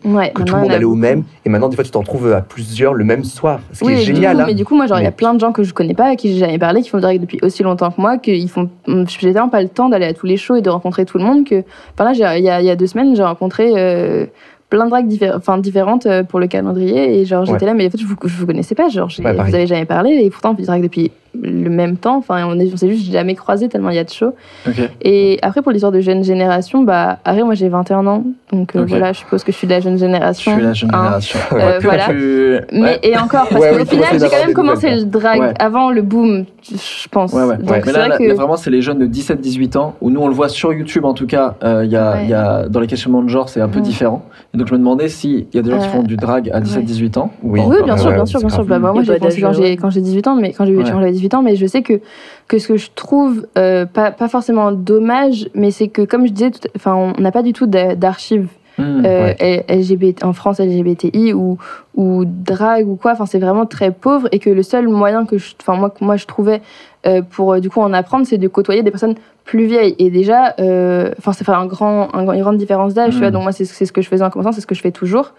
Ouais, 0.04 0.30
que 0.32 0.42
tout 0.42 0.54
le 0.54 0.60
monde 0.60 0.70
allait 0.70 0.84
au 0.84 0.94
même. 0.94 1.24
Et 1.44 1.48
maintenant, 1.48 1.68
des 1.68 1.74
fois, 1.74 1.84
tu 1.84 1.90
t'en 1.90 2.02
trouves 2.02 2.32
à 2.32 2.40
plusieurs 2.42 2.94
le 2.94 3.04
même 3.04 3.24
soir. 3.24 3.60
Ce 3.72 3.80
qui 3.80 3.86
Oui, 3.86 3.92
est 3.94 3.96
et 4.02 4.06
du 4.06 4.14
génial. 4.14 4.36
coup- 4.36 4.42
hein. 4.42 4.44
mais 4.46 4.54
du 4.54 4.64
coup, 4.64 4.76
moi, 4.76 4.86
genre, 4.86 4.98
il 4.98 5.02
y 5.02 5.06
a 5.06 5.10
Mais- 5.10 5.14
plein 5.16 5.34
de 5.34 5.40
gens 5.40 5.52
que 5.52 5.62
je 5.64 5.74
connais 5.74 5.94
pas, 5.94 6.10
à 6.10 6.16
qui 6.16 6.32
j'ai 6.32 6.38
jamais 6.38 6.58
parlé, 6.58 6.82
qui 6.82 6.88
font 6.90 6.98
du 6.98 7.02
drag 7.02 7.20
depuis 7.20 7.38
aussi 7.42 7.62
longtemps 7.62 7.90
que 7.90 8.00
moi, 8.00 8.18
que 8.18 8.30
ils 8.30 8.48
font. 8.48 8.68
J'ai 8.86 9.32
tellement 9.32 9.48
pas 9.48 9.62
le 9.62 9.68
temps 9.68 9.88
d'aller 9.88 10.06
à 10.06 10.14
tous 10.14 10.26
les 10.26 10.36
shows 10.36 10.56
et 10.56 10.62
de 10.62 10.70
rencontrer 10.70 11.04
tout 11.06 11.18
le 11.18 11.24
monde 11.24 11.44
que. 11.44 11.62
Enfin, 11.94 12.12
là, 12.12 12.36
il 12.38 12.42
y 12.42 12.44
y 12.44 12.70
a 12.70 12.76
deux 12.76 12.86
semaines, 12.86 13.16
j'ai 13.16 13.24
rencontré 13.24 13.72
euh, 13.76 14.26
plein 14.70 14.84
de 14.84 14.90
drags 14.90 15.08
diffé- 15.08 15.60
différentes 15.60 16.06
euh, 16.06 16.22
pour 16.22 16.38
le 16.40 16.46
calendrier 16.46 17.18
et 17.20 17.24
genre, 17.24 17.44
j'étais 17.46 17.60
Ouais. 17.62 17.66
là, 17.66 17.74
mais 17.74 17.86
en 17.86 17.90
fait, 17.90 17.98
je 17.98 18.06
vous, 18.06 18.14
je 18.24 18.36
vous 18.38 18.46
connaissais 18.46 18.74
pas, 18.74 18.88
genre, 18.90 19.08
Ouais, 19.24 19.32
vous 19.32 19.54
avez 19.54 19.66
jamais 19.66 19.86
parlé 19.86 20.10
et 20.22 20.30
pourtant, 20.30 20.50
on 20.50 20.54
fait 20.54 20.62
du 20.62 20.66
drag 20.66 20.82
depuis 20.82 21.10
le 21.42 21.70
même 21.70 21.96
temps. 21.96 22.16
Enfin, 22.16 22.46
on 22.46 22.58
est- 22.58 22.72
on 22.72 22.76
s'est 22.76 22.88
juste 22.90 23.10
jamais 23.10 23.34
croisés 23.34 23.68
tellement 23.68 23.90
il 23.90 23.96
y 23.96 23.98
a 23.98 24.04
de 24.04 24.10
show. 24.10 24.34
Ok. 24.66 24.74
Et 25.02 25.38
après, 25.42 25.62
pour 25.62 25.72
l'histoire 25.72 25.92
de 25.92 26.00
jeune 26.00 26.24
génération, 26.24 26.82
bah, 26.82 27.18
Arrête, 27.24 27.44
moi 27.44 27.54
j'ai 27.54 27.68
21 27.68 28.06
ans. 28.06 28.24
Donc 28.52 28.74
euh, 28.76 28.84
voilà, 28.86 29.12
je 29.12 29.18
suppose 29.18 29.44
que 29.44 29.52
je 29.52 29.56
suis 29.56 29.66
de 29.66 29.72
la 29.72 29.80
jeune 29.80 29.94
Je 29.94 30.04
génération. 30.04 30.52
suis 30.54 30.62
la 30.62 30.72
jeune 30.72 30.90
hein. 30.92 31.18
génération. 31.20 31.38
Euh, 31.52 31.78
voilà. 31.82 32.04
tu- 32.08 32.58
Mais, 32.72 32.80
Ouais. 32.82 32.98
et 33.02 33.16
encore, 33.18 33.46
parce 33.48 33.60
Ouais, 33.62 33.70
qu'au 33.72 33.78
oui, 33.80 33.86
final, 33.86 34.08
j'ai 34.18 34.28
quand 34.28 34.44
même 34.46 34.54
commencé 34.54 34.90
le 34.94 35.04
drag 35.04 35.40
Ouais. 35.40 35.54
avant 35.58 35.90
le 35.90 36.02
boom, 36.02 36.44
je 36.70 37.08
pense. 37.10 37.32
Ouais, 37.32 37.42
ouais. 37.44 37.56
Donc 37.58 37.68
Mais 37.86 37.92
là, 37.92 37.98
vrai 38.00 38.08
là, 38.08 38.18
que. 38.18 38.22
là, 38.24 38.34
vraiment, 38.34 38.56
c'est 38.56 38.70
les 38.70 38.80
jeunes 38.82 38.98
de 38.98 39.06
17-18 39.06 39.76
ans, 39.76 39.94
où 40.00 40.10
nous, 40.10 40.20
on 40.20 40.28
le 40.28 40.34
voit 40.34 40.48
sur 40.48 40.72
YouTube, 40.72 41.04
en 41.04 41.14
tout 41.14 41.26
cas, 41.26 41.54
euh, 41.62 41.84
il 41.84 41.90
y 41.90 41.96
a, 41.96 42.22
y 42.22 42.32
a, 42.32 42.68
dans 42.68 42.80
les 42.80 42.86
questionnements 42.86 43.22
de 43.22 43.28
genre, 43.28 43.48
c'est 43.48 43.60
un 43.60 43.68
peu 43.68 43.78
Ouais. 43.78 43.84
différent. 43.84 44.24
Et 44.54 44.58
donc, 44.58 44.66
je 44.68 44.72
me 44.72 44.78
demandais 44.78 45.08
s'il 45.08 45.46
y 45.52 45.58
a 45.58 45.62
des 45.62 45.70
gens 45.70 45.78
qui 45.78 45.86
Euh, 45.86 45.90
font 45.90 46.02
du 46.02 46.16
drag 46.16 46.50
à 46.52 46.60
17-18 46.60 47.18
ans. 47.18 47.30
ou 47.42 47.52
Oui. 47.52 47.60
bien 47.84 47.96
sûr, 47.96 48.12
bien 48.12 48.24
sûr, 48.26 48.40
bien 48.40 48.48
sûr. 48.48 48.64
grave. 48.64 48.66
Bah, 48.66 48.78
bah, 48.78 48.92
moi, 48.92 49.02
j'ai 49.02 49.18
commencé 49.18 49.40
quand 49.40 49.52
j'ai 49.52 49.62
ouais. 49.62 49.76
quand 49.76 49.90
j'ai 49.90 50.00
18 50.00 50.26
ans, 50.26 50.36
mais 50.36 50.52
quand 50.52 50.64
j'avais 50.64 51.10
18 51.12 51.27
ans, 51.34 51.42
mais 51.42 51.56
je 51.56 51.66
sais 51.66 51.82
que 51.82 52.00
que 52.48 52.58
ce 52.58 52.68
que 52.68 52.76
je 52.76 52.88
trouve 52.94 53.46
euh, 53.56 53.86
pas 53.86 54.10
pas 54.10 54.28
forcément 54.28 54.72
dommage, 54.72 55.48
mais 55.54 55.70
c'est 55.70 55.88
que 55.88 56.02
comme 56.02 56.26
je 56.26 56.32
disais, 56.32 56.50
tout- 56.50 56.68
enfin, 56.76 56.94
on 56.94 57.20
n'a 57.20 57.32
pas 57.32 57.42
du 57.42 57.52
tout 57.52 57.66
d'a- 57.66 57.94
d'archives 57.94 58.48
Hmm, 58.80 59.02
euh, 59.04 59.34
ouais. 59.40 59.64
LGBT 59.68 60.22
en 60.24 60.32
France 60.32 60.60
LGBTI 60.60 61.32
ou 61.32 61.58
ou 61.96 62.24
drag 62.24 62.86
ou 62.88 62.94
quoi. 62.94 63.10
Enfin, 63.10 63.26
c'est 63.26 63.40
vraiment 63.40 63.66
très 63.66 63.90
pauvre 63.90 64.28
et 64.30 64.38
que 64.38 64.50
le 64.50 64.62
seul 64.62 64.86
moyen 64.86 65.26
que 65.26 65.36
je, 65.36 65.52
enfin 65.60 65.74
moi 65.74 65.92
moi 66.00 66.16
je 66.16 66.26
trouvais 66.26 66.62
euh, 67.04 67.22
pour 67.22 67.54
euh, 67.54 67.58
du 67.58 67.70
coup 67.70 67.80
en 67.80 67.92
apprendre, 67.92 68.24
c'est 68.24 68.38
de 68.38 68.46
côtoyer 68.46 68.84
des 68.84 68.92
personnes 68.92 69.16
plus 69.44 69.66
vieilles. 69.66 69.96
Et 69.98 70.10
déjà, 70.10 70.54
euh, 70.60 71.10
enfin, 71.18 71.32
ça 71.32 71.44
fait 71.44 71.50
un 71.50 71.66
grand, 71.66 72.14
un 72.14 72.22
grand- 72.22 72.34
une 72.34 72.40
grande 72.42 72.56
différence 72.58 72.94
d'âge. 72.94 73.16
Mm. 73.16 73.18
vois. 73.18 73.30
Donc 73.32 73.42
moi, 73.42 73.50
c'est 73.50 73.64
c'est 73.64 73.84
ce 73.84 73.92
que 73.92 74.00
je 74.00 74.08
faisais 74.08 74.22
en 74.24 74.30
commençant, 74.30 74.52
c'est 74.52 74.60
ce 74.60 74.66
que 74.68 74.76
je 74.76 74.80
fais 74.82 74.92
toujours. 74.92 75.32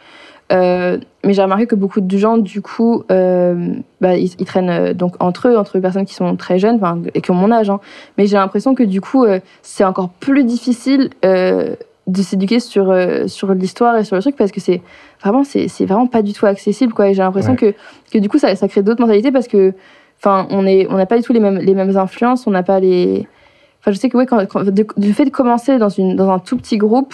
Euh, 0.52 0.98
mais 1.24 1.34
j'ai 1.34 1.44
remarqué 1.44 1.68
que 1.68 1.76
beaucoup 1.76 2.02
de 2.02 2.18
gens, 2.18 2.38
du 2.38 2.62
coup, 2.62 3.04
euh, 3.12 3.74
bah, 4.02 4.16
ils, 4.16 4.32
ils 4.40 4.46
traînent 4.46 4.70
euh, 4.70 4.94
donc 4.94 5.14
entre 5.20 5.48
eux, 5.48 5.58
entre 5.58 5.80
personnes 5.80 6.06
qui 6.06 6.16
sont 6.16 6.36
très 6.36 6.58
jeunes 6.58 6.80
et 7.14 7.22
qui 7.22 7.30
ont 7.32 7.36
mon 7.36 7.52
âge. 7.52 7.70
hein. 7.70 7.80
Mais 8.18 8.26
j'ai 8.26 8.38
l'impression 8.38 8.74
que 8.74 8.84
du 8.84 9.00
coup, 9.02 9.26
c'est 9.62 9.84
encore 9.84 10.10
plus 10.10 10.44
difficile 10.44 11.10
de 11.24 12.22
s'éduquer 12.24 12.60
sur, 12.60 12.92
sur 13.28 13.54
l'histoire 13.54 13.96
et 13.98 14.04
sur 14.04 14.16
le 14.16 14.22
truc 14.24 14.36
parce 14.36 14.52
que 14.52 14.60
c'est 14.60 14.82
vraiment, 15.22 15.44
c'est 15.44 15.86
vraiment 15.86 16.08
pas 16.08 16.24
du 16.24 16.34
tout 16.34 16.48
accessible. 16.48 16.94
Quoi. 16.94 17.10
Et 17.10 17.14
j'ai 17.14 17.22
l'impression 17.22 17.54
que, 17.56 17.74
que 18.12 18.18
du 18.18 18.28
coup, 18.30 18.40
ça, 18.40 18.56
ça 18.56 18.68
crée 18.68 18.82
d'autres 18.82 19.02
mentalités 19.02 19.32
parce 19.32 19.48
que 19.48 19.74
enfin, 20.20 20.48
on 20.50 20.66
est- 20.66 20.88
on 20.90 20.96
n'a 20.96 21.06
pas 21.06 21.18
du 21.18 21.24
tout 21.24 21.34
les 21.34 21.40
mêmes, 21.40 21.60
les 21.60 21.76
mêmes 21.76 21.96
influences, 21.96 22.48
on 22.48 22.52
n'a 22.52 22.64
pas 22.64 22.80
les. 22.80 23.28
Enfin, 23.82 23.92
je 23.92 23.98
sais 23.98 24.10
que 24.10 24.18
ouais, 24.18 24.26
quand, 24.26 24.44
du 24.98 25.14
fait 25.14 25.26
de 25.26 25.30
commencer 25.30 25.78
dans, 25.78 25.90
une, 25.90 26.16
dans 26.16 26.30
un 26.32 26.40
tout 26.40 26.58
petit 26.58 26.78
groupe 26.78 27.14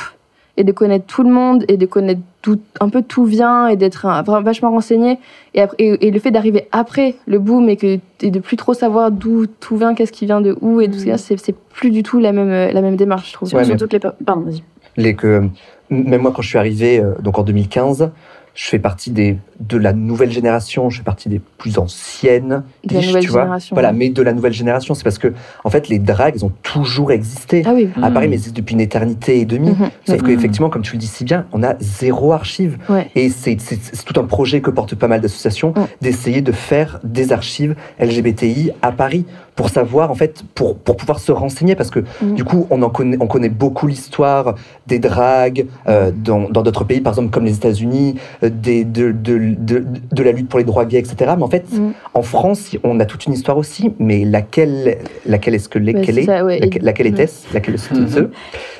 et 0.58 0.64
de 0.64 0.72
connaître 0.72 1.06
tout 1.06 1.24
le 1.24 1.30
monde 1.30 1.66
et 1.68 1.78
de 1.78 1.86
connaître 1.86 2.22
tout, 2.42 2.60
un 2.80 2.90
peu 2.90 3.02
d'où 3.02 3.26
vient 3.26 3.68
et 3.68 3.76
d'être 3.76 4.06
vachement 4.44 4.72
renseigné 4.72 5.18
et, 5.54 5.62
après, 5.62 5.76
et, 5.80 6.08
et 6.08 6.12
le 6.12 6.20
fait 6.20 6.32
d'arriver 6.32 6.68
après 6.72 7.16
le 7.26 7.40
boom 7.40 7.68
et, 7.70 7.76
que, 7.76 8.00
et 8.22 8.32
de 8.32 8.40
plus 8.40 8.56
trop 8.58 8.74
savoir 8.74 9.12
d'où 9.12 9.46
tout 9.48 9.78
vient, 9.78 9.94
qu'est-ce 9.96 10.12
qui 10.12 10.26
vient 10.26 10.42
de 10.42 10.58
où 10.62 10.80
et 10.82 10.90
tout 10.90 11.00
ça, 11.00 11.18
c'est 11.18 11.38
c'est 11.40 11.56
plus 11.56 11.92
du 11.92 12.04
tout 12.04 12.20
la 12.20 12.32
même, 12.32 12.50
la 12.74 12.82
même 12.82 12.96
démarche, 12.96 13.30
je 13.30 13.34
trouve. 13.34 13.54
Ouais, 13.54 13.60
mais- 13.62 13.66
Surtout 13.66 13.88
que 13.88 13.94
les... 13.94 14.00
Pardon, 14.26 14.42
vas-y. 14.42 14.64
les 14.98 15.16
que 15.16 15.44
même 15.90 16.22
moi 16.22 16.32
quand 16.36 16.42
je 16.42 16.48
suis 16.50 16.58
arrivé 16.58 17.00
euh, 17.00 17.14
donc 17.22 17.38
en 17.38 17.44
2015 17.44 18.10
je 18.54 18.66
fais 18.70 18.80
partie 18.80 19.12
des 19.12 19.38
de 19.60 19.78
la 19.78 19.94
nouvelle 19.94 20.32
génération 20.32 20.90
je 20.90 20.98
fais 20.98 21.04
partie 21.04 21.30
des 21.30 21.40
plus 21.58 21.78
anciennes 21.78 22.64
De 22.84 22.96
la 22.96 23.02
nouvelle 23.02 23.24
tu 23.24 23.30
vois. 23.30 23.42
génération, 23.44 23.74
voilà 23.76 23.94
mais 23.94 24.10
de 24.10 24.22
la 24.22 24.34
nouvelle 24.34 24.54
génération 24.54 24.94
c'est 24.94 25.04
parce 25.04 25.18
que 25.18 25.34
en 25.64 25.70
fait 25.70 25.88
les 25.90 26.00
drags 26.00 26.34
ils 26.36 26.44
ont 26.46 26.52
toujours 26.64 27.12
existé 27.12 27.64
Ah 27.66 27.72
oui. 27.74 27.90
à 28.02 28.12
Paris 28.12 28.28
Mm. 28.28 28.30
mais 28.32 28.36
existent 28.36 28.58
depuis 28.58 28.74
une 28.74 28.82
éternité 28.82 29.40
et 29.40 29.46
demie 29.46 29.70
Mhm. 29.70 29.90
sauf 30.08 30.22
Ouais. 30.22 30.28
qu'effectivement 30.36 30.70
comme 30.70 30.82
tu 30.82 30.94
le 30.94 31.00
dis 31.00 31.08
si 31.08 31.24
bien 31.24 31.46
on 31.54 31.64
a 31.64 31.76
zéro 31.80 32.34
archive 32.34 32.78
Ouais. 32.90 33.10
et 33.16 33.30
c'est 33.30 33.58
c'est- 33.62 33.80
c'est 33.82 34.04
tout 34.06 34.20
un 34.20 34.26
projet 34.26 34.62
que 34.62 34.70
portent 34.72 34.96
pas 34.96 35.08
mal 35.08 35.22
d'associations 35.22 35.70
Mm. 35.76 35.82
d'essayer 36.02 36.42
de 36.42 36.52
faire 36.52 37.00
des 37.04 37.32
archives 37.32 37.76
LGBTI 38.00 38.72
à 38.82 38.92
Paris 38.92 39.26
pour 39.56 39.70
savoir 39.70 40.12
en 40.12 40.16
fait 40.16 40.44
pour, 40.54 40.78
pour 40.78 40.98
pouvoir 40.98 41.20
se 41.20 41.32
renseigner 41.32 41.76
parce 41.76 41.90
que 41.90 42.00
Mm. 42.22 42.34
du 42.36 42.44
coup 42.44 42.68
on 42.70 42.82
en 42.82 42.90
connaît 42.90 43.18
on 43.20 43.28
connaît 43.28 43.50
beaucoup 43.50 43.88
l'histoire 43.88 44.56
des 44.88 45.00
dragues 45.00 45.66
euh, 45.88 46.12
dans 46.14 46.50
dans 46.50 46.62
d'autres 46.62 46.84
pays 46.84 47.02
par 47.02 47.14
exemple 47.14 47.30
comme 47.32 47.46
les 47.46 47.56
États-Unis 47.56 48.16
euh, 48.44 48.50
des 48.50 48.84
de, 48.84 49.12
de, 49.12 49.34
de, 49.54 49.84
de 50.12 50.24
la 50.24 50.32
lutte 50.32 50.50
pour 50.50 50.60
les 50.60 50.66
droits 50.66 50.86
gays 50.86 51.00
etc 51.00 51.34
mais 51.38 51.44
en 51.44 51.50
fait 51.50 51.66
Mm. 51.72 51.92
en 52.14 52.22
France 52.22 52.72
on 52.84 53.00
a 53.00 53.06
toute 53.06 53.26
une 53.26 53.34
histoire 53.34 53.58
aussi 53.58 53.92
mais 54.00 54.24
laquelle 54.26 54.98
laquelle 55.26 55.56
est-ce 55.56 55.68
que 55.70 55.80
c'est 56.14 56.22
est 56.22 56.26
ça, 56.26 56.44
ouais. 56.46 56.60
laquelle, 56.82 57.06
ouais. 57.08 57.12
était-ce? 57.12 57.54
Laquelle 57.54 57.76
est-ce 57.76 57.94
Mhm. 57.94 58.08
c'est? 58.10 58.28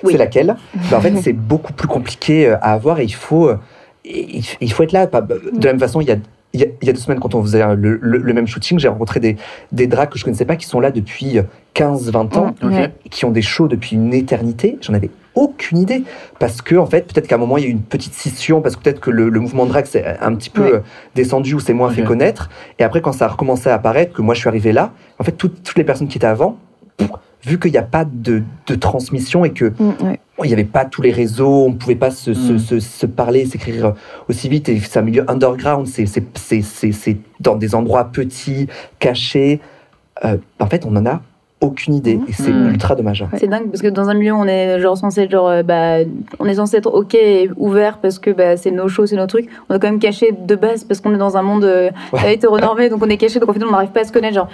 Oui. 0.04 0.14
laquelle? 0.18 0.56
Ben, 0.90 0.98
en 0.98 1.02
fait 1.02 1.14
c'est 1.22 1.34
beaucoup 1.34 1.74
plus 1.74 1.88
compliqué 1.88 2.48
euh, 2.48 2.56
à 2.62 2.74
avoir 2.74 3.00
et 3.00 3.04
il 3.04 3.14
faut 3.14 3.50
euh, 3.50 3.58
il 4.06 4.44
il 4.62 4.72
faut 4.72 4.84
être 4.84 4.92
là 4.94 5.08
pas- 5.08 5.22
de 5.22 5.40
la 5.66 5.72
même 5.74 5.80
façon 5.80 6.02
il 6.02 6.08
y 6.08 6.12
a 6.12 6.18
il 6.54 6.62
y, 6.62 6.90
a, 6.90 6.94
deux 6.94 7.00
semaines, 7.02 7.20
quand 7.20 7.36
on 7.36 7.42
faisait 7.42 7.62
euh, 7.62 7.76
le, 7.76 8.00
le- 8.02 8.20
le 8.20 8.34
même 8.34 8.48
shooting, 8.48 8.80
j'ai 8.80 8.88
rencontré 8.88 9.20
des, 9.20 9.36
des 9.74 9.88
drags 9.88 10.08
que 10.08 10.18
je 10.18 10.24
connaissais 10.24 10.46
pas, 10.46 10.56
qui 10.56 10.66
sont 10.66 10.80
là 10.80 10.90
depuis 10.90 11.40
15-20 11.76 12.38
ans, 12.38 12.56
Mm. 12.62 12.88
Qui 13.10 13.26
ont 13.26 13.32
des 13.32 13.42
shows 13.42 13.68
depuis 13.68 13.98
une 13.98 14.14
éternité. 14.14 14.78
J'en 14.80 14.94
avais 14.94 15.10
aucune 15.36 15.78
idée. 15.78 16.04
Parce 16.40 16.62
que, 16.62 16.76
en 16.76 16.86
fait, 16.86 17.12
peut-être 17.12 17.28
qu'à 17.28 17.36
un 17.36 17.40
moment, 17.40 17.58
il 17.58 17.64
y 17.64 17.68
a 17.68 17.70
eu 17.70 17.72
une 17.72 17.82
petite 17.82 18.14
scission, 18.14 18.62
parce 18.62 18.76
que 18.76 18.82
peut-être 18.82 19.00
que 19.00 19.12
le, 19.12 19.30
le 19.30 19.40
mouvement 19.40 19.66
drag 19.66 19.86
s'est 19.86 20.18
un 20.22 20.34
petit 20.36 20.50
peu 20.50 20.76
euh, 20.76 20.80
descendu 21.16 21.54
ou 21.54 21.60
s'est 21.60 21.74
moins 21.74 21.90
fait 21.90 22.04
connaître. 22.04 22.50
Et 22.80 22.84
après, 22.84 23.02
quand 23.02 23.12
ça 23.12 23.26
a 23.26 23.28
recommencé 23.30 23.70
à 23.70 23.76
apparaître, 23.76 24.14
que 24.14 24.22
moi 24.22 24.34
je 24.34 24.40
suis 24.40 24.50
arrivé 24.50 24.72
là, 24.72 24.92
en 25.20 25.24
fait, 25.24 25.34
toutes, 25.34 25.62
toutes 25.64 25.78
les 25.78 25.84
personnes 25.84 26.08
qui 26.08 26.18
étaient 26.18 26.26
avant, 26.28 26.58
pff, 26.98 27.10
vu 27.44 27.60
qu'il 27.60 27.72
n'y 27.72 27.78
a 27.78 27.84
pas 27.84 28.06
de, 28.06 28.42
de 28.66 28.76
transmission 28.76 29.46
et 29.46 29.52
que 29.52 29.66
Mm, 29.78 29.90
ouais. 30.08 30.20
il 30.44 30.48
n'y 30.48 30.54
avait 30.54 30.64
pas 30.64 30.84
tous 30.84 31.04
les 31.04 31.12
réseaux, 31.12 31.66
on 31.66 31.70
ne 31.70 31.76
pouvait 31.76 31.96
pas 31.96 32.10
se, 32.10 32.34
se, 32.34 32.54
Mm. 32.54 32.60
se, 32.60 32.80
se 32.80 33.06
parler, 33.06 33.46
s'écrire 33.46 33.94
aussi 34.30 34.50
vite. 34.50 34.68
Et 34.70 34.80
c'est 34.80 34.98
un 34.98 35.04
milieu 35.04 35.30
underground, 35.30 35.86
c'est, 35.86 36.08
c'est, 36.08 36.24
c'est, 36.36 36.62
c'est, 36.64 36.92
c'est 36.92 37.18
dans 37.40 37.56
des 37.56 37.76
endroits 37.76 38.06
petits, 38.06 38.68
cachés. 39.00 39.60
Euh, 40.24 40.38
en 40.60 40.68
fait, 40.68 40.86
on 40.86 40.92
n'en 40.92 41.06
a 41.06 41.22
aucune 41.66 41.96
idée. 41.96 42.20
Et 42.28 42.34
c'est 42.34 42.52
Mm. 42.52 42.70
ultra 42.72 42.96
dommage. 42.96 43.26
C'est 43.38 43.48
dingue 43.48 43.70
parce 43.70 43.82
que 43.82 43.88
dans 43.88 44.10
un 44.10 44.14
milieu 44.14 44.34
on 44.34 44.46
est 44.46 44.80
genre 44.80 44.98
censé 44.98 45.22
être 45.22 45.32
genre 45.32 45.48
euh, 45.50 45.64
bah 45.64 45.98
on 46.40 46.46
est 46.46 46.56
censé 46.56 46.78
être 46.78 46.94
ok 46.94 47.14
et 47.16 47.50
ouvert 47.58 47.98
parce 48.00 48.20
que 48.20 48.30
bah 48.32 48.58
c'est 48.58 48.72
nos 48.72 48.88
shows 48.88 49.06
c'est 49.08 49.16
nos 49.16 49.28
trucs 49.28 49.48
on 49.70 49.76
est 49.76 49.80
quand 49.80 49.90
même 49.90 50.00
caché 50.00 50.32
de 50.32 50.56
base 50.56 50.84
parce 50.84 51.02
qu'on 51.02 51.14
est 51.14 51.18
dans 51.18 51.38
un 51.38 51.42
monde 51.42 51.64
euh, 51.66 51.90
Ouais. 52.14 52.34
hétéronormé 52.36 52.90
donc 52.90 53.04
on 53.04 53.10
est 53.10 53.18
caché 53.18 53.40
donc 53.40 53.50
en 53.50 53.54
fait 53.54 53.64
on 53.64 53.72
n'arrive 53.72 53.90
pas 53.90 54.02
à 54.02 54.04
se 54.06 54.12
connaître 54.12 54.36
genre 54.36 54.48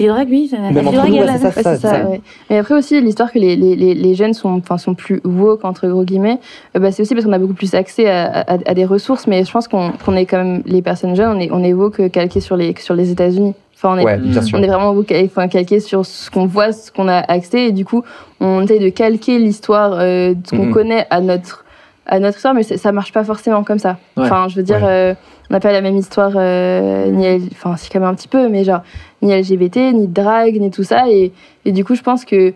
drag 0.00 0.28
lui 0.28 0.48
ouais. 0.52 2.20
Mais 2.50 2.58
après 2.58 2.74
aussi, 2.74 3.00
l'histoire 3.00 3.32
que 3.32 3.38
les, 3.40 3.56
les, 3.56 3.74
les, 3.74 3.94
les 3.94 4.14
jeunes 4.14 4.32
sont, 4.32 4.50
enfin, 4.50 4.78
sont 4.78 4.94
plus 4.94 5.20
woke, 5.24 5.64
entre 5.64 5.88
gros 5.88 6.04
guillemets, 6.04 6.38
euh, 6.76 6.78
bah, 6.80 6.92
c'est 6.92 7.02
aussi 7.02 7.14
parce 7.14 7.26
qu'on 7.26 7.32
a 7.32 7.38
beaucoup 7.38 7.54
plus 7.54 7.74
accès 7.74 8.08
à, 8.08 8.26
à, 8.26 8.52
à 8.64 8.74
des 8.74 8.84
ressources. 8.84 9.26
Mais 9.26 9.44
je 9.44 9.50
pense 9.50 9.66
qu'on 9.66 9.90
qu'on 10.04 10.14
est 10.14 10.24
quand 10.26 10.38
même, 10.38 10.62
les 10.66 10.82
personnes 10.82 11.16
jeunes, 11.16 11.36
on 11.36 11.40
est, 11.40 11.50
on 11.50 11.64
est 11.64 11.72
woke 11.72 12.10
calqué 12.10 12.40
sur 12.40 12.56
les, 12.56 12.74
sur 12.78 12.94
les 12.94 13.10
États-Unis. 13.10 13.54
Enfin, 13.80 13.94
on 13.94 13.98
est, 13.98 14.04
Ouais, 14.04 14.18
on 14.54 14.62
est 14.62 14.66
vraiment 14.66 14.92
enfin, 15.26 15.46
calqué 15.46 15.78
sur 15.78 16.04
ce 16.04 16.30
qu'on 16.32 16.46
voit, 16.46 16.72
ce 16.72 16.90
qu'on 16.90 17.06
a 17.06 17.18
accès. 17.18 17.66
Et 17.66 17.72
du 17.72 17.84
coup, 17.84 18.02
on 18.40 18.62
essaye 18.62 18.80
de 18.80 18.88
calquer 18.88 19.38
l'histoire, 19.38 19.92
euh, 20.00 20.34
qu'on 20.50 20.66
Mhm. 20.66 20.72
connaît 20.72 21.06
à 21.10 21.20
notre, 21.20 21.64
à 22.06 22.18
notre 22.18 22.36
histoire, 22.38 22.54
mais 22.54 22.64
c'est- 22.64 22.76
ça 22.76 22.90
marche 22.90 23.12
pas 23.12 23.22
forcément 23.22 23.62
comme 23.62 23.78
ça. 23.78 23.98
Ouais. 24.16 24.24
Enfin, 24.24 24.48
je 24.48 24.56
veux 24.56 24.64
dire, 24.64 24.82
Ouais. 24.82 24.88
euh, 25.12 25.14
on 25.48 25.54
n'a 25.54 25.60
pas 25.60 25.70
la 25.70 25.80
même 25.80 25.96
histoire, 25.96 26.32
euh, 26.34 27.06
ni 27.10 27.48
enfin, 27.52 27.76
si 27.76 27.88
quand 27.88 28.00
même 28.00 28.08
un 28.08 28.14
petit 28.14 28.26
peu, 28.26 28.48
mais 28.48 28.64
genre, 28.64 28.80
ni 29.22 29.30
LGBT, 29.32 29.92
ni 29.92 30.08
drague, 30.08 30.60
ni 30.60 30.70
tout 30.72 30.82
ça. 30.82 31.08
Et, 31.08 31.30
et 31.64 31.70
du 31.70 31.84
coup, 31.84 31.94
je 31.94 32.02
pense 32.02 32.24
que 32.24 32.54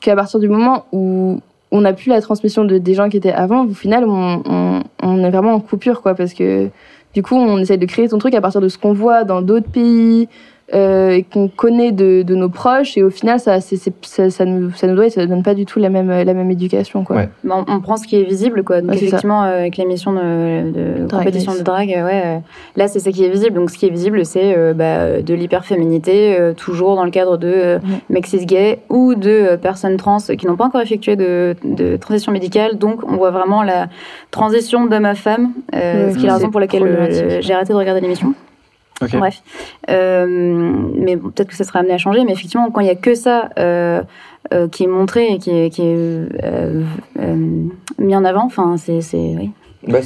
qu'à 0.00 0.14
partir 0.14 0.38
du 0.38 0.48
moment 0.48 0.84
où 0.92 1.40
on 1.72 1.80
n'a 1.80 1.92
plus 1.92 2.08
la 2.10 2.20
transmission 2.20 2.64
de, 2.64 2.78
des 2.78 2.94
gens 2.94 3.08
qui 3.08 3.16
étaient 3.16 3.32
avant, 3.32 3.64
au 3.66 3.70
final, 3.74 4.04
on, 4.06 4.42
on, 4.48 4.82
on 5.02 5.24
est 5.24 5.30
vraiment 5.30 5.54
en 5.54 5.60
coupure, 5.60 6.02
quoi, 6.02 6.14
parce 6.14 6.34
que 6.34 6.68
du 7.14 7.22
coup, 7.22 7.34
on 7.34 7.58
essaye 7.58 7.78
de 7.78 7.86
créer 7.86 8.08
son 8.08 8.18
truc 8.18 8.34
à 8.34 8.40
partir 8.40 8.60
de 8.60 8.68
ce 8.68 8.78
qu'on 8.78 8.92
voit 8.92 9.24
dans 9.24 9.42
d'autres 9.42 9.68
pays. 9.68 10.28
Euh, 10.74 11.10
et 11.10 11.22
qu'on 11.24 11.48
connaît 11.48 11.92
de, 11.92 12.22
de 12.22 12.34
nos 12.34 12.48
proches 12.48 12.96
et 12.96 13.02
au 13.02 13.10
final 13.10 13.38
ça, 13.40 13.60
c'est- 13.60 13.76
c'est- 13.76 13.92
ça, 14.02 14.30
ça 14.30 14.44
nous, 14.44 14.70
ça 14.72 14.86
nous 14.86 14.94
doit 14.94 15.06
et 15.06 15.10
ça 15.10 15.20
ne 15.22 15.26
donne 15.26 15.42
pas 15.42 15.54
du 15.54 15.66
tout 15.66 15.78
la 15.78 15.88
même, 15.90 16.08
la 16.08 16.34
même 16.34 16.50
éducation 16.50 17.04
quoi. 17.04 17.16
Ouais. 17.16 17.28
Mais 17.44 17.52
on, 17.54 17.64
on 17.68 17.80
prend 17.80 17.96
ce 17.96 18.06
qui 18.06 18.16
est 18.16 18.24
visible 18.24 18.62
quoi. 18.64 18.80
Donc 18.80 18.90
Ouais, 18.90 18.96
effectivement 18.96 19.44
euh, 19.44 19.58
avec 19.60 19.76
l'émission 19.76 20.12
de, 20.12 20.70
de 20.70 21.06
compétition 21.10 21.54
de 21.54 21.60
drague 21.60 21.92
euh, 21.92 22.04
ouais 22.04 22.22
euh, 22.24 22.38
là 22.76 22.88
c'est 22.88 23.00
ça 23.00 23.10
qui 23.12 23.24
est 23.24 23.28
visible. 23.28 23.54
Donc 23.54 23.70
ce 23.70 23.78
qui 23.78 23.86
est 23.86 23.90
visible 23.90 24.24
c'est 24.24 24.56
euh, 24.56 24.72
bah, 24.74 25.20
de 25.20 25.34
l'hyperféminité 25.34 26.36
euh, 26.38 26.52
toujours 26.54 26.96
dans 26.96 27.04
le 27.04 27.10
cadre 27.10 27.36
de 27.36 27.52
euh, 27.54 27.78
cis 28.24 28.46
gays 28.46 28.78
ou 28.88 29.14
de 29.14 29.28
euh, 29.30 29.56
personnes 29.56 29.96
trans 29.96 30.18
qui 30.38 30.46
n'ont 30.46 30.56
pas 30.56 30.64
encore 30.66 30.80
effectué 30.80 31.16
de, 31.16 31.54
de 31.64 31.96
transition 31.96 32.32
médicale. 32.32 32.78
Donc 32.78 33.00
on 33.06 33.16
voit 33.16 33.30
vraiment 33.30 33.62
la 33.62 33.88
transition 34.30 34.86
d'homme 34.86 35.04
à 35.04 35.14
femme 35.14 35.50
euh, 35.74 36.06
Ouais, 36.06 36.12
ce 36.12 36.18
qui 36.18 36.24
est 36.24 36.28
la 36.28 36.34
raison 36.36 36.50
pour 36.50 36.60
laquelle 36.60 36.82
euh, 36.84 37.38
j'ai 37.40 37.52
arrêté 37.52 37.72
de 37.72 37.78
regarder 37.78 38.00
l'émission 38.00 38.34
Bref. 39.18 39.42
Euh, 39.90 40.26
mais 40.96 41.16
bon, 41.16 41.30
peut-être 41.30 41.48
que 41.48 41.56
ça 41.56 41.64
sera 41.64 41.80
amené 41.80 41.94
à 41.94 41.98
changer. 41.98 42.24
Mais 42.24 42.32
effectivement, 42.32 42.70
quand 42.70 42.80
il 42.80 42.84
n'y 42.84 42.90
a 42.90 42.94
que 42.94 43.14
ça 43.14 43.50
euh, 43.58 44.02
euh, 44.52 44.68
qui 44.68 44.84
est 44.84 44.88
montré 44.88 45.28
et 45.32 45.38
qui 45.38 45.50
est, 45.50 45.70
qui 45.70 45.82
est 45.82 46.26
mis 47.98 48.16
en 48.16 48.24
avant, 48.24 48.44
enfin, 48.44 48.76
c'est. 48.76 49.00
c'est- 49.00 49.16
Oui. 49.38 49.50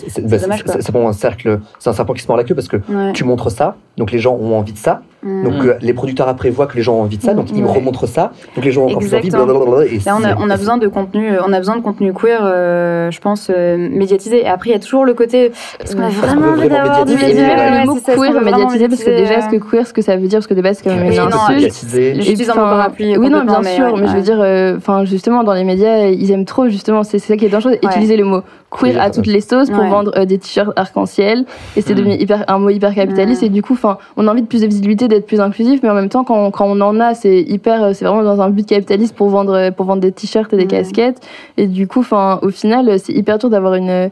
C'est, 0.09 0.27
bah, 0.27 0.39
c'est- 0.39 0.91
bon, 0.93 1.07
un 1.07 1.13
cercle, 1.13 1.61
c'est 1.79 1.91
un 1.91 1.93
serpent 1.93 2.15
qui 2.15 2.23
se 2.23 2.29
mord 2.29 2.39
la 2.39 2.45
queue 2.45 2.55
parce 2.55 2.69
que 2.69 2.79
Ouais. 2.89 3.13
tu 3.13 3.25
montres 3.25 3.51
ça, 3.51 3.77
donc 3.97 4.11
les 4.13 4.19
gens 4.19 4.35
ont 4.35 4.57
envie 4.59 4.73
de 4.73 4.79
ça, 4.79 5.03
Donc 5.45 5.55
Mm. 5.55 5.69
euh, 5.69 5.75
les 5.81 5.93
producteurs 5.93 6.29
après 6.29 6.51
voient 6.51 6.67
que 6.69 6.77
les 6.77 6.83
gens 6.83 6.95
ont 6.99 7.03
envie 7.03 7.17
de 7.17 7.23
ça, 7.23 7.35
donc 7.35 7.47
ils 7.51 7.61
me 7.61 7.67
Ouais. 7.67 7.75
remontrent 7.79 8.07
ça, 8.07 8.31
donc 8.55 8.65
les 8.65 8.71
gens 8.71 8.83
ont 8.83 8.87
encore 8.87 8.99
plus 9.01 9.13
envie. 9.13 9.27
Exactement. 9.27 9.45
blablabla, 9.59 9.87
et 9.87 9.99
Là, 10.07 10.15
on 10.17 10.23
a, 10.23 10.29
c'est- 10.29 10.35
on 10.39 10.51
a 10.51 10.57
besoin 10.57 10.77
de 10.77 10.87
contenu, 10.87 11.33
euh, 11.33 11.41
on 11.45 11.53
a 11.53 11.59
besoin 11.59 11.77
de 11.77 11.83
contenu 11.83 12.13
queer, 12.13 12.41
euh, 12.45 13.11
je 13.11 13.19
pense, 13.21 13.51
euh, 13.51 13.77
médiatisé. 13.91 14.43
Et 14.43 14.47
après, 14.47 14.71
il 14.71 14.73
y 14.75 14.77
a 14.77 14.79
toujours 14.79 15.05
le 15.05 15.15
côté, 15.15 15.51
est-ce 15.81 15.97
qu'on 15.97 16.03
a 16.03 16.11
vraiment 16.11 16.49
envie 16.53 16.69
d'avoir 16.69 17.05
du 17.05 17.15
médiatiser, 17.15 17.41
Mais 17.43 17.49
média 17.49 17.57
ouais, 17.65 17.71
même 17.71 17.73
Ouais, 17.73 17.81
le 17.81 17.87
mot 17.87 18.41
queer 18.41 18.41
médiatisé, 18.45 18.89
parce 18.89 19.03
que 19.03 19.11
déjà, 19.11 19.41
ce 19.41 19.49
que 19.49 19.57
queer, 19.57 19.87
ce 19.89 19.93
que 19.93 20.03
ça 20.03 20.17
veut 20.17 20.29
dire, 20.29 20.39
parce 20.39 20.47
que 20.47 20.55
de 20.55 20.63
base, 20.63 20.77
c'est 20.81 20.89
quand 20.89 20.95
même 20.95 21.11
une 21.11 21.19
insulte. 21.19 21.51
médiatiser. 21.57 22.15
J'utilise 22.17 22.51
un 22.51 22.55
parapluie. 22.55 23.17
Oui, 23.19 23.29
non, 23.29 23.45
bien 23.45 23.63
sûr, 23.65 23.97
mais 23.97 24.07
je 24.07 24.13
veux 24.15 24.23
dire, 24.23 24.77
enfin, 24.77 25.05
justement, 25.07 25.43
dans 25.43 25.55
les 25.55 25.65
médias, 25.65 26.07
ils 26.07 26.31
aiment 26.31 26.45
trop, 26.45 26.69
justement, 26.69 27.03
c'est 27.03 27.19
ça 27.19 27.37
qui 27.37 27.47
est 27.47 27.49
dangereux, 27.49 27.75
utiliser 27.83 28.17
le 28.17 28.25
mot 28.25 28.43
queer 28.71 29.01
à 29.01 29.11
toutes 29.11 29.27
les 29.27 29.41
sauces 29.41 29.71
pour 29.71 29.85
vendre 29.87 30.25
des 30.25 30.39
t-shirts 30.39 30.73
arc-en-ciel, 30.77 31.47
et 31.77 31.81
c'est 31.81 31.95
Mm. 31.95 31.97
devenu 31.97 32.15
hyper, 32.15 32.45
un 32.47 32.59
mot 32.59 32.69
hyper 32.71 32.95
capitaliste, 32.95 33.43
et 33.43 33.49
du 33.49 33.63
coup, 33.63 33.75
enfin, 33.87 33.99
on 34.17 34.27
a 34.29 34.31
envie 34.33 34.43
de 34.43 34.47
plus 34.47 34.61
de 34.63 34.67
visibilité, 34.67 35.09
d'être 35.09 35.27
plus 35.27 35.41
inclusif, 35.41 35.81
mais 35.83 35.91
en 35.91 35.95
même 35.95 36.09
temps, 36.09 36.25
quand, 36.25 36.51
quand 36.51 36.67
on 36.67 36.81
en 36.81 36.99
a, 37.01 37.15
c'est 37.15 37.41
hyper, 37.43 37.83
euh, 37.83 37.93
c'est 37.95 38.05
vraiment 38.05 38.23
dans 38.23 38.41
un 38.41 38.51
but 38.51 38.67
capitaliste 38.67 39.15
pour 39.17 39.29
vendre, 39.29 39.55
euh, 39.55 39.71
pour 39.71 39.87
vendre 39.87 40.01
des 40.03 40.13
t-shirts 40.13 40.53
et 40.53 40.57
des 40.57 40.65
Mm. 40.65 40.69
casquettes, 40.69 41.21
et 41.57 41.67
du 41.67 41.87
coup, 41.87 42.01
enfin, 42.01 42.39
au 42.43 42.51
final, 42.51 42.99
c'est 42.99 43.13
hyper 43.13 43.39
dur 43.39 43.51
d'avoir 43.51 43.75
une 43.75 44.11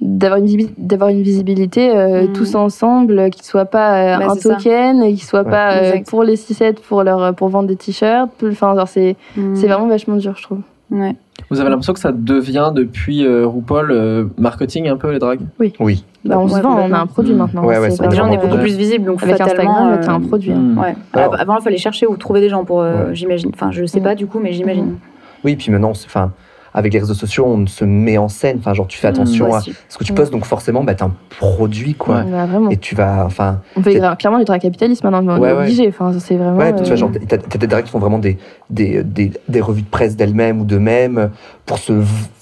d'avoir 0.00 0.40
une, 0.40 0.46
visibi- 0.46 0.74
d'avoir 0.78 1.10
une 1.10 1.22
visibilité 1.22 1.90
euh, 1.96 2.24
Mm. 2.26 2.32
tous 2.32 2.56
ensemble, 2.56 3.18
euh, 3.20 3.28
qui 3.28 3.44
soit 3.44 3.66
pas 3.66 4.16
euh, 4.16 4.18
Bah, 4.18 4.26
un 4.30 4.34
ça. 4.34 4.56
token, 4.56 5.00
et 5.04 5.14
qui 5.14 5.24
soit 5.24 5.44
Ouais. 5.44 5.50
pas 5.50 5.74
euh, 5.74 5.98
pour 6.08 6.24
les 6.24 6.34
6 6.34 6.60
pour 6.88 7.04
leur 7.04 7.32
pour 7.36 7.48
vendre 7.50 7.68
des 7.68 7.76
t-shirts. 7.76 8.30
Enfin, 8.44 8.74
c'est 8.86 9.14
Mm. 9.36 9.54
c'est 9.54 9.68
vraiment 9.68 9.86
vachement 9.86 10.16
dur, 10.16 10.34
je 10.36 10.42
trouve. 10.42 10.58
Ouais. 10.92 11.16
Vous 11.50 11.58
avez 11.60 11.70
l'impression 11.70 11.92
que 11.94 11.98
ça 11.98 12.12
devient 12.12 12.70
depuis 12.74 13.24
euh, 13.24 13.46
RuPaul 13.46 13.90
euh, 13.90 14.24
marketing 14.38 14.88
un 14.88 14.96
peu 14.96 15.10
les 15.10 15.18
dragues? 15.18 15.40
Oui. 15.58 16.04
Bah, 16.24 16.38
on 16.38 16.46
se 16.46 16.54
Ouais, 16.54 16.60
vend, 16.60 16.78
on 16.78 16.92
a 16.92 16.98
un 17.00 17.06
produit 17.06 17.32
Mm. 17.34 17.36
maintenant. 17.38 17.64
Ouais, 17.64 17.78
ouais, 17.78 17.90
c'est 17.90 18.02
Bah, 18.02 18.08
déjà, 18.08 18.24
on 18.24 18.30
est 18.32 18.36
beaucoup 18.36 18.54
euh, 18.54 18.60
plus 18.60 18.76
visible, 18.76 19.06
donc 19.06 19.22
Avec. 19.22 19.40
Instagram, 19.40 19.98
t'as 20.00 20.12
un 20.12 20.22
euh, 20.22 20.26
produit. 20.28 20.52
hein. 20.52 20.56
Mm. 20.60 20.78
Ouais. 20.78 20.94
Alors- 21.14 21.40
Avant, 21.40 21.56
il 21.58 21.62
fallait 21.62 21.78
chercher 21.78 22.06
ou 22.06 22.16
trouver 22.16 22.40
des 22.40 22.48
gens 22.50 22.64
pour, 22.64 22.80
euh, 22.80 23.08
Ouais. 23.08 23.14
j'imagine. 23.14 23.50
Enfin, 23.54 23.70
je 23.72 23.84
sais 23.86 24.00
Mm. 24.00 24.04
pas 24.04 24.14
du 24.14 24.26
coup, 24.26 24.38
mais 24.38 24.52
j'imagine. 24.52 24.96
Oui, 25.44 25.56
puis 25.56 25.72
maintenant, 25.72 25.94
c'est- 25.94 26.06
enfin, 26.06 26.30
avec 26.74 26.92
les 26.94 27.00
réseaux 27.00 27.14
sociaux, 27.14 27.44
on 27.46 27.66
se 27.66 27.84
met 27.84 28.16
en 28.18 28.28
scène. 28.28 28.56
Enfin, 28.58 28.72
genre, 28.74 28.86
tu 28.86 28.98
fais 28.98 29.08
Mm, 29.08 29.10
attention 29.10 29.54
à 29.54 29.60
ce 29.60 29.98
que 29.98 30.04
tu 30.04 30.12
Mm. 30.12 30.16
postes, 30.16 30.32
donc 30.32 30.44
forcément, 30.46 30.82
bah, 30.84 30.94
t'es 30.94 31.02
un 31.02 31.12
produit, 31.38 31.94
quoi. 31.94 32.22
Bah. 32.22 32.46
Et 32.70 32.76
tu 32.78 32.94
vas, 32.94 33.24
enfin, 33.26 33.60
On 33.76 33.82
fait 33.82 34.00
clairement 34.18 34.38
du 34.38 34.44
travail 34.44 34.60
capitaliste 34.60 35.04
maintenant, 35.04 35.20
mais 35.22 35.32
on 35.34 35.38
Ouais, 35.38 35.50
est 35.50 35.52
ouais. 35.52 35.58
obligé. 35.64 35.88
Enfin, 35.88 36.12
c'est 36.18 36.36
vraiment. 36.36 36.56
ouais, 36.58 36.74
tu 36.74 36.82
euh, 36.82 36.86
vois, 36.86 36.96
genre, 36.96 37.10
t'as 37.28 37.36
des 37.58 37.66
drags 37.66 37.84
qui 37.84 37.90
font 37.90 37.98
vraiment 37.98 38.18
des, 38.18 38.38
des, 38.70 39.02
des, 39.04 39.32
des 39.48 39.60
revues 39.60 39.82
de 39.82 39.88
presse 39.88 40.16
d'elles-mêmes 40.16 40.60
ou 40.60 40.64
d'eux-mêmes 40.64 41.30
pour 41.66 41.78
se, 41.78 41.92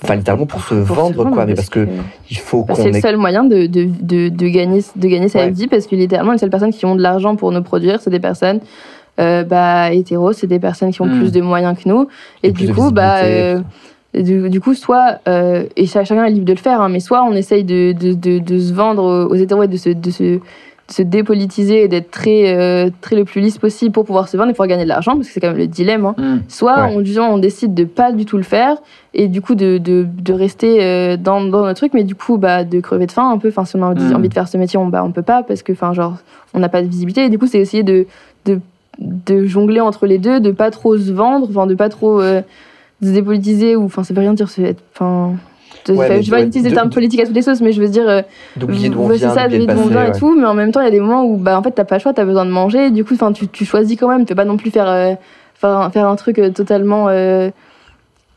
enfin, 0.02 0.14
littéralement 0.14 0.46
pour 0.46 0.62
se 0.62 0.74
pour 0.84 0.96
vendre, 0.96 1.24
quoi. 1.30 1.44
Mais 1.46 1.54
parce 1.54 1.68
que 1.70 1.88
il 2.30 2.36
faut 2.38 2.64
Bah, 2.64 2.74
qu'on 2.74 2.82
c'est 2.82 2.92
le 2.92 3.00
seul 3.00 3.16
moyen 3.16 3.44
de, 3.44 3.66
de, 3.66 3.88
de, 4.00 4.28
de 4.28 4.46
gagner, 4.48 4.80
de 4.94 5.08
gagner 5.08 5.28
sa 5.28 5.48
vie 5.48 5.66
parce 5.66 5.86
que 5.86 5.96
littéralement, 5.96 6.32
les 6.32 6.38
seules 6.38 6.50
personnes 6.50 6.72
qui 6.72 6.86
ont 6.86 6.94
de 6.94 7.02
l'argent 7.02 7.34
pour 7.36 7.50
nous 7.50 7.62
produire, 7.62 8.00
c'est 8.00 8.10
des 8.10 8.20
personnes 8.20 8.60
euh, 9.18 9.44
bah, 9.44 9.92
hétéros, 9.92 10.32
c'est 10.32 10.46
des 10.46 10.60
personnes 10.60 10.92
qui 10.92 11.02
ont 11.02 11.06
Mm. 11.06 11.18
plus 11.18 11.32
de 11.32 11.40
moyens 11.42 11.76
que 11.78 11.86
nous. 11.88 12.06
Et, 12.42 12.52
du 12.52 12.72
coup, 12.72 12.90
bah, 12.90 13.18
euh, 13.24 13.60
du, 14.14 14.50
du 14.50 14.60
coup, 14.60 14.74
soit, 14.74 15.18
euh, 15.28 15.64
et 15.76 15.86
cha- 15.86 16.04
chacun 16.04 16.24
est 16.24 16.30
libre 16.30 16.46
de 16.46 16.52
le 16.52 16.58
faire, 16.58 16.80
hein, 16.80 16.88
mais 16.88 17.00
soit 17.00 17.22
on 17.24 17.32
essaye 17.32 17.64
de, 17.64 17.92
de, 17.92 18.12
de, 18.14 18.38
de 18.38 18.58
se 18.58 18.72
vendre 18.72 19.28
aux 19.30 19.34
hétéros 19.34 19.62
et 19.62 19.68
de 19.68 19.76
se, 19.76 19.90
de 19.90 20.10
se, 20.10 20.38
se 20.88 21.02
dépolitiser 21.02 21.84
et 21.84 21.88
d'être 21.88 22.10
très, 22.10 22.52
euh, 22.56 22.90
très 23.00 23.14
le 23.14 23.24
plus 23.24 23.40
lisse 23.40 23.58
possible 23.58 23.92
pour 23.92 24.04
pouvoir 24.04 24.28
se 24.28 24.36
vendre 24.36 24.50
et 24.50 24.52
pouvoir 24.52 24.66
gagner 24.66 24.82
de 24.82 24.88
l'argent, 24.88 25.14
parce 25.14 25.28
que 25.28 25.32
c'est 25.32 25.38
quand 25.40 25.46
même 25.50 25.56
le 25.58 25.68
dilemme. 25.68 26.04
hein. 26.06 26.14
Mm. 26.18 26.38
Soit 26.48 26.74
Ouais. 26.86 26.92
on, 26.96 27.00
disons, 27.00 27.22
on 27.22 27.38
décide 27.38 27.72
de 27.74 27.84
pas 27.84 28.10
du 28.10 28.24
tout 28.24 28.36
le 28.36 28.42
faire 28.42 28.76
et 29.14 29.28
du 29.28 29.40
coup 29.40 29.54
de, 29.54 29.78
de, 29.78 30.04
de 30.08 30.32
rester 30.32 30.82
euh, 30.82 31.16
dans, 31.16 31.40
dans 31.42 31.60
notre 31.62 31.74
truc, 31.78 31.94
mais 31.94 32.02
du 32.02 32.16
coup 32.16 32.38
bah, 32.38 32.64
de 32.64 32.80
crever 32.80 33.06
de 33.06 33.12
faim 33.12 33.30
un 33.30 33.38
peu. 33.38 33.48
Enfin, 33.48 33.64
si 33.64 33.76
on 33.76 33.82
a 33.82 33.86
envie, 33.86 34.02
Mm. 34.02 34.16
envie 34.16 34.28
de 34.28 34.34
faire 34.34 34.48
ce 34.48 34.56
métier, 34.56 34.76
on, 34.80 34.86
bah, 34.86 35.04
on 35.04 35.12
peut 35.12 35.22
pas 35.22 35.44
parce 35.44 35.62
que 35.62 35.70
enfin, 35.72 35.92
genre, 35.92 36.16
on 36.54 36.58
n'a 36.58 36.68
pas 36.68 36.82
de 36.82 36.88
visibilité. 36.88 37.24
Et 37.24 37.28
du 37.28 37.38
coup, 37.38 37.46
c'est 37.46 37.60
essayer 37.60 37.84
de, 37.84 38.06
de, 38.46 38.58
de 38.98 39.44
jongler 39.46 39.80
entre 39.80 40.06
les 40.06 40.18
deux, 40.18 40.40
de 40.40 40.50
pas 40.50 40.72
trop 40.72 40.98
se 40.98 41.12
vendre, 41.12 41.46
enfin, 41.48 41.68
de 41.68 41.74
pas 41.76 41.88
trop 41.88 42.20
se 43.02 43.08
dépolitiser 43.08 43.76
ou 43.76 43.84
enfin, 43.84 44.04
ça 44.04 44.12
veut 44.14 44.20
rien 44.20 44.34
dire. 44.34 44.48
c'est 44.48 44.62
être- 44.62 44.82
Enfin, 44.94 45.34
de- 45.86 45.92
Ouais, 45.94 46.04
enfin, 46.06 46.20
je 46.20 46.30
vais 46.30 46.36
pas 46.36 46.42
utiliser 46.48 46.68
le 46.68 46.74
terme 46.74 46.90
politique 46.94 47.20
à 47.20 47.24
toutes 47.26 47.34
les 47.34 47.42
sauces, 47.42 47.60
mais 47.62 47.72
je 47.72 47.80
veux 47.80 47.88
dire, 47.88 48.08
euh, 48.08 48.22
D'oublier 48.56 48.88
d'où 48.90 49.00
on 49.00 49.08
vient, 49.16 49.28
c'est 49.30 49.34
ça, 49.34 49.42
d'oublier 49.48 49.66
d'où 49.66 49.80
on 49.80 49.86
vient 49.88 50.00
et 50.02 50.18
tout, 50.18 50.36
mais 50.38 50.46
en 50.46 50.54
même 50.54 50.72
temps, 50.72 50.80
il 50.80 50.84
y 50.84 50.88
a 50.88 50.90
des 50.90 51.00
moments 51.00 51.24
où 51.24 51.36
bah, 51.36 51.58
en 51.58 51.62
fait, 51.62 51.70
t'as 51.70 51.84
pas 51.84 51.96
le 51.96 52.00
choix, 52.02 52.12
t'as 52.12 52.24
besoin 52.24 52.44
de 52.44 52.50
manger, 52.50 52.86
et 52.86 52.90
du 52.90 53.04
coup, 53.04 53.14
enfin, 53.14 53.32
tu, 53.32 53.48
tu 53.48 53.64
choisis 53.64 53.98
quand 53.98 54.08
même, 54.08 54.20
tu 54.20 54.26
peux 54.26 54.34
pas 54.34 54.44
non 54.44 54.56
plus 54.58 54.70
faire, 54.70 54.88
euh, 54.88 55.14
faire, 55.54 55.70
un, 55.70 55.90
faire 55.90 56.06
un 56.06 56.16
truc 56.16 56.38
euh, 56.38 56.50
totalement 56.50 57.06
euh, 57.08 57.50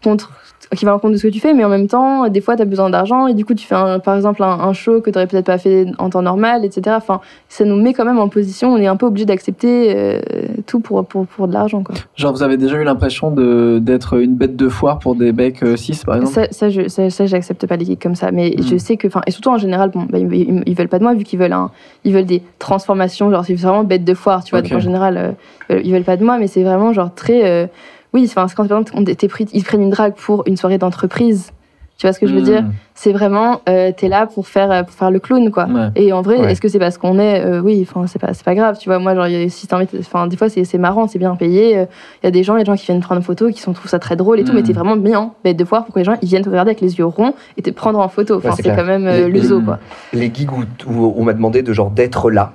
contre 0.04 0.32
qui 0.76 0.86
va 0.86 0.92
à 0.92 0.94
l'encontre 0.94 1.14
de 1.14 1.18
ce 1.18 1.28
que 1.28 1.32
tu 1.32 1.40
fais, 1.40 1.54
mais 1.54 1.64
en 1.64 1.70
même 1.70 1.88
temps, 1.88 2.28
des 2.30 2.42
fois, 2.42 2.56
tu 2.56 2.62
as 2.62 2.66
besoin 2.66 2.90
d'argent 2.90 3.28
et 3.28 3.34
du 3.34 3.46
coup, 3.46 3.54
tu 3.54 3.66
fais 3.68 3.76
un- 3.76 4.00
par 4.00 4.16
exemple 4.16 4.42
un, 4.44 4.48
un 4.60 4.74
show 4.74 5.02
que 5.02 5.10
tu 5.10 5.14
peut-être 5.28 5.46
pas 5.46 5.58
fait 5.58 5.86
en 6.00 6.10
temps 6.10 6.22
normal, 6.22 6.66
etc. 6.66 6.96
Enfin, 6.98 7.22
ça 7.50 7.66
nous 7.66 7.76
met 7.82 7.94
quand 7.94 8.06
même 8.06 8.20
en 8.20 8.28
position, 8.30 8.70
on 8.74 8.78
est 8.78 8.88
un 8.88 8.96
peu 8.96 9.06
obligé 9.06 9.26
d'accepter 9.26 9.94
euh, 9.96 10.20
tout 10.66 10.80
pour, 10.80 11.06
pour, 11.06 11.26
pour 11.28 11.48
de 11.48 11.54
l'argent. 11.54 11.84
Quoi. 11.84 11.96
Genre, 12.16 12.34
vous 12.34 12.44
avez 12.44 12.58
déjà 12.58 12.78
eu 12.78 12.84
l'impression 12.84 13.32
de- 13.32 13.80
d'être 13.82 14.20
une 14.20 14.36
bête 14.36 14.56
de 14.56 14.70
foire 14.70 15.00
pour 15.00 15.16
des 15.16 15.32
becs 15.32 15.64
6, 15.76 16.04
par 16.04 16.16
exemple? 16.16 16.34
Ça, 16.34 16.48
ça, 16.52 16.70
je, 16.70 16.88
ça, 16.88 17.10
ça, 17.10 17.26
j'accepte 17.26 17.66
pas 17.68 17.76
les 17.76 17.86
geeks 17.86 18.02
comme 18.02 18.16
ça, 18.16 18.32
mais 18.32 18.54
Mm. 18.58 18.64
je 18.64 18.78
sais 18.78 18.98
que, 18.98 19.08
enfin, 19.08 19.22
et 19.28 19.32
surtout 19.32 19.50
en 19.50 19.58
général, 19.58 19.90
bon, 19.92 20.06
bah, 20.10 20.18
ils, 20.20 20.64
ils- 20.66 20.74
veulent 20.76 20.88
pas 20.88 21.00
de 21.00 21.04
moi 21.04 21.14
vu 21.14 21.24
qu'ils 21.24 21.40
veulent 21.40 21.54
un, 21.54 21.70
ils 22.04 22.14
veulent 22.14 22.26
des 22.26 22.42
transformations, 22.60 23.30
genre 23.30 23.46
c'est 23.46 23.54
vraiment 23.54 23.84
bête 23.84 24.04
de 24.06 24.14
foire, 24.14 24.44
tu 24.44 24.52
vois. 24.52 24.62
Donc 24.62 24.72
en 24.72 24.80
général, 24.80 25.18
euh, 25.18 25.32
euh, 25.72 25.82
ils 25.84 25.92
veulent 25.92 26.04
pas 26.04 26.18
de 26.18 26.24
moi, 26.24 26.38
mais 26.38 26.48
c'est 26.48 26.64
vraiment 26.64 26.94
genre 26.94 27.14
très, 27.14 27.46
euh, 27.46 27.68
oui, 28.14 28.24
enfin, 28.28 28.48
c'est 28.48 28.56
quand 28.56 28.68
par 28.68 28.80
exemple, 28.80 28.94
on- 28.96 29.28
pris, 29.28 29.46
ils 29.54 29.64
prennent 29.64 29.82
une 29.82 29.90
drague 29.90 30.14
pour 30.16 30.44
une 30.48 30.58
soirée 30.58 30.78
d'entreprise, 30.78 31.52
tu 31.98 32.08
vois 32.08 32.14
ce 32.14 32.20
que 32.20 32.28
je 32.28 32.34
veux 32.34 32.42
Mm. 32.42 32.46
dire? 32.46 32.64
C'est 32.96 33.12
vraiment, 33.12 33.62
euh, 33.70 33.92
t'es 33.96 34.08
là 34.08 34.26
pour 34.28 34.48
faire, 34.48 34.72
euh, 34.72 34.84
pour 34.84 34.94
faire 34.94 35.10
le 35.12 35.20
clown, 35.20 35.50
quoi. 35.52 35.66
Ouais. 35.66 35.90
Et 35.96 36.12
en 36.14 36.22
vrai, 36.22 36.38
Ouais. 36.40 36.52
est-ce 36.52 36.60
que 36.62 36.68
c'est 36.68 36.80
parce 36.80 36.98
qu'on 36.98 37.18
est, 37.20 37.44
euh, 37.46 37.62
oui, 37.62 37.88
enfin, 37.88 38.06
c'est 38.08 38.20
pas, 38.20 38.34
c'est 38.34 38.44
pas 38.44 38.56
grave, 38.56 38.78
tu 38.80 38.90
vois. 38.90 39.00
Moi, 39.00 39.16
genre, 39.16 39.28
si 39.50 39.68
t'invites, 39.68 39.96
enfin, 40.00 40.28
des 40.28 40.36
fois, 40.38 40.50
c'est, 40.50 40.64
c'est 40.64 40.78
marrant, 40.78 41.08
c'est 41.08 41.20
bien 41.20 41.36
payé. 41.36 41.72
Il 41.74 41.88
y 42.26 42.28
a 42.28 42.32
des 42.32 42.44
gens, 42.44 42.56
il 42.56 42.60
y 42.60 42.62
a 42.62 42.64
des 42.66 42.72
gens 42.72 42.76
qui 42.76 42.86
viennent 42.86 43.00
prendre 43.00 43.20
une 43.20 43.26
photo, 43.26 43.50
qui 43.50 43.62
sont, 43.62 43.74
trouvent 43.74 43.90
ça 43.90 44.00
très 44.00 44.16
drôle 44.16 44.40
et 44.40 44.44
tout, 44.44 44.54
mais 44.54 44.64
t'es 44.64 44.74
vraiment 44.74 44.96
bien, 44.96 45.32
bête 45.44 45.58
de 45.58 45.64
voir 45.64 45.86
pourquoi 45.86 46.02
les 46.02 46.06
gens, 46.06 46.16
ils 46.22 46.28
viennent 46.28 46.44
te 46.44 46.50
regarder 46.50 46.70
avec 46.72 46.82
les 46.82 46.98
yeux 46.98 47.06
ronds 47.06 47.34
et 47.58 47.62
te 47.62 47.70
prendre 47.70 48.00
en 48.00 48.10
photo. 48.10 48.38
Enfin, 48.38 48.50
Ouais, 48.50 48.56
c'est 48.58 48.76
quand 48.76 48.86
même 48.86 49.08
euh, 49.08 49.28
Les- 49.28 49.40
le 49.40 49.42
zoo, 49.42 49.60
Mm. 49.62 49.66
quoi. 49.66 49.80
Les 50.14 50.32
gigs 50.34 50.52
où, 50.52 50.64
où 50.88 51.14
on 51.18 51.24
m'a 51.24 51.34
demandé 51.34 51.62
de 51.64 51.74
genre 51.74 51.90
d'être 51.92 52.30
là. 52.32 52.54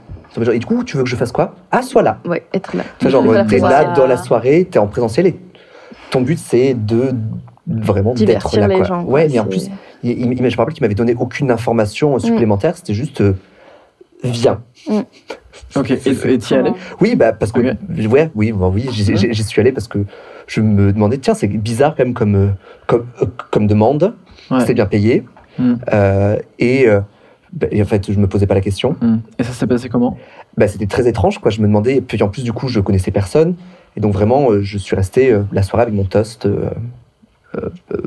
Et 0.53 0.59
du 0.61 0.67
coup, 0.67 0.85
tu 0.85 0.97
veux 0.97 1.03
que 1.03 1.09
je 1.09 1.17
fasse 1.17 1.33
quoi? 1.33 1.55
Ah, 1.73 1.83
sois 1.83 2.03
là. 2.03 2.19
Ouais, 2.25 2.45
être 2.55 2.77
là. 2.77 2.85
Tu 3.01 3.09
vois, 3.09 3.11
genre, 3.11 3.25
t'es 3.49 3.59
là 3.59 3.85
dans 3.97 4.07
la 4.07 4.17
soirée, 4.17 4.69
t'es 4.71 4.79
en 4.79 4.87
présentiel 4.87 5.27
et 5.27 5.33
ton 6.11 6.21
but 6.23 6.39
c'est 6.39 6.75
de 6.75 7.13
vraiment 7.67 8.15
d'être 8.15 8.57
là. 8.59 8.67
les 8.69 8.77
quoi. 8.77 8.85
gens. 8.85 9.05
quoi. 9.05 9.13
Ouais, 9.15 9.29
mais 9.31 9.39
en 9.39 9.45
C'est- 9.45 9.49
plus, 9.51 9.71
il, 10.03 10.11
il- 10.13 10.33
il- 10.33 10.37
je 10.39 10.43
me 10.43 10.57
rappelle 10.57 10.75
qu'il 10.75 10.83
m'avait 10.83 10.95
donné 10.95 11.15
aucune 11.19 11.51
information 11.51 12.19
supplémentaire, 12.19 12.77
c'était 12.77 12.95
juste 12.95 13.21
euh, 13.21 13.35
viens. 14.25 14.61
Ok, 15.77 15.91
et 15.91 16.01
et 16.09 16.39
t'y 16.39 16.55
allais? 16.55 16.73
Oui, 17.01 17.15
bah 17.15 17.33
parce 17.33 17.53
que 17.53 17.61
ouais, 17.61 18.31
oui, 18.35 18.53
bah, 18.53 18.71
oui, 18.73 18.87
j'y 18.91 19.05
j'y- 19.17 19.45
suis 19.45 19.61
allé 19.61 19.73
parce 19.73 19.87
que 19.89 19.99
je 20.47 20.61
me 20.61 20.93
demandais 20.93 21.19
tiens, 21.19 21.35
c'est 21.35 21.47
bizarre 21.49 21.95
quand 21.95 22.05
même 22.05 22.15
comme 22.15 22.35
euh, 22.37 22.49
comme, 22.87 23.07
euh, 23.23 23.27
comme 23.51 23.67
demande, 23.67 24.15
Ouais. 24.51 24.61
c'était 24.61 24.75
bien 24.75 24.87
payé 24.87 25.25
Mm. 25.59 25.75
euh, 25.93 26.37
et, 26.61 26.89
euh, 26.89 27.01
bah, 27.53 27.67
et 27.73 27.83
en 27.83 27.85
fait 27.85 28.11
je 28.13 28.19
me 28.19 28.29
posais 28.29 28.47
pas 28.47 28.55
la 28.55 28.61
question. 28.61 28.97
Mm. 29.03 29.17
Et 29.39 29.43
ça 29.45 29.53
s'est 29.53 29.67
passé 29.67 29.89
comment? 29.89 30.17
Bah, 30.57 30.69
c'était 30.69 30.87
très 30.87 31.07
étrange 31.09 31.39
quoi. 31.39 31.51
Je 31.51 31.61
me 31.61 31.67
demandais 31.67 31.97
et 31.97 32.01
puis 32.01 32.23
en 32.23 32.29
plus 32.29 32.45
du 32.45 32.53
coup 32.53 32.69
je 32.69 32.81
connaissais 32.81 33.11
personne 33.11 33.57
et 33.99 34.01
donc 34.01 34.13
vraiment 34.15 34.51
euh, 34.53 34.61
je 34.63 34.79
suis 34.79 34.95
resté 34.95 35.33
euh, 35.33 35.43
la 35.53 35.63
soirée 35.65 35.83
avec 35.83 35.95
mon 35.95 36.05
toast. 36.05 36.47
euh, 36.47 36.71
euh, 37.57 37.71
euh, 37.95 38.01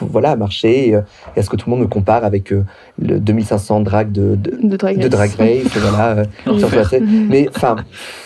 voilà, 0.00 0.30
à 0.30 0.36
marcher 0.36 0.88
et, 0.88 0.92
et 0.92 1.40
à 1.40 1.42
ce 1.42 1.50
que 1.50 1.56
tout 1.56 1.68
le 1.68 1.72
monde 1.76 1.82
me 1.82 1.86
compare 1.86 2.24
avec 2.24 2.50
euh, 2.52 2.64
le 2.98 3.20
2500 3.20 3.80
drag 3.80 4.10
de, 4.10 4.36
de, 4.36 4.52
De 4.66 4.76
Drag 4.76 4.96
de 4.96 5.02
Race. 5.02 5.10
Drag 5.10 5.30
Race, 5.38 5.76
voilà, 5.76 6.24
euh. 6.46 6.98
Mais 7.28 7.46
enfin, 7.54 7.76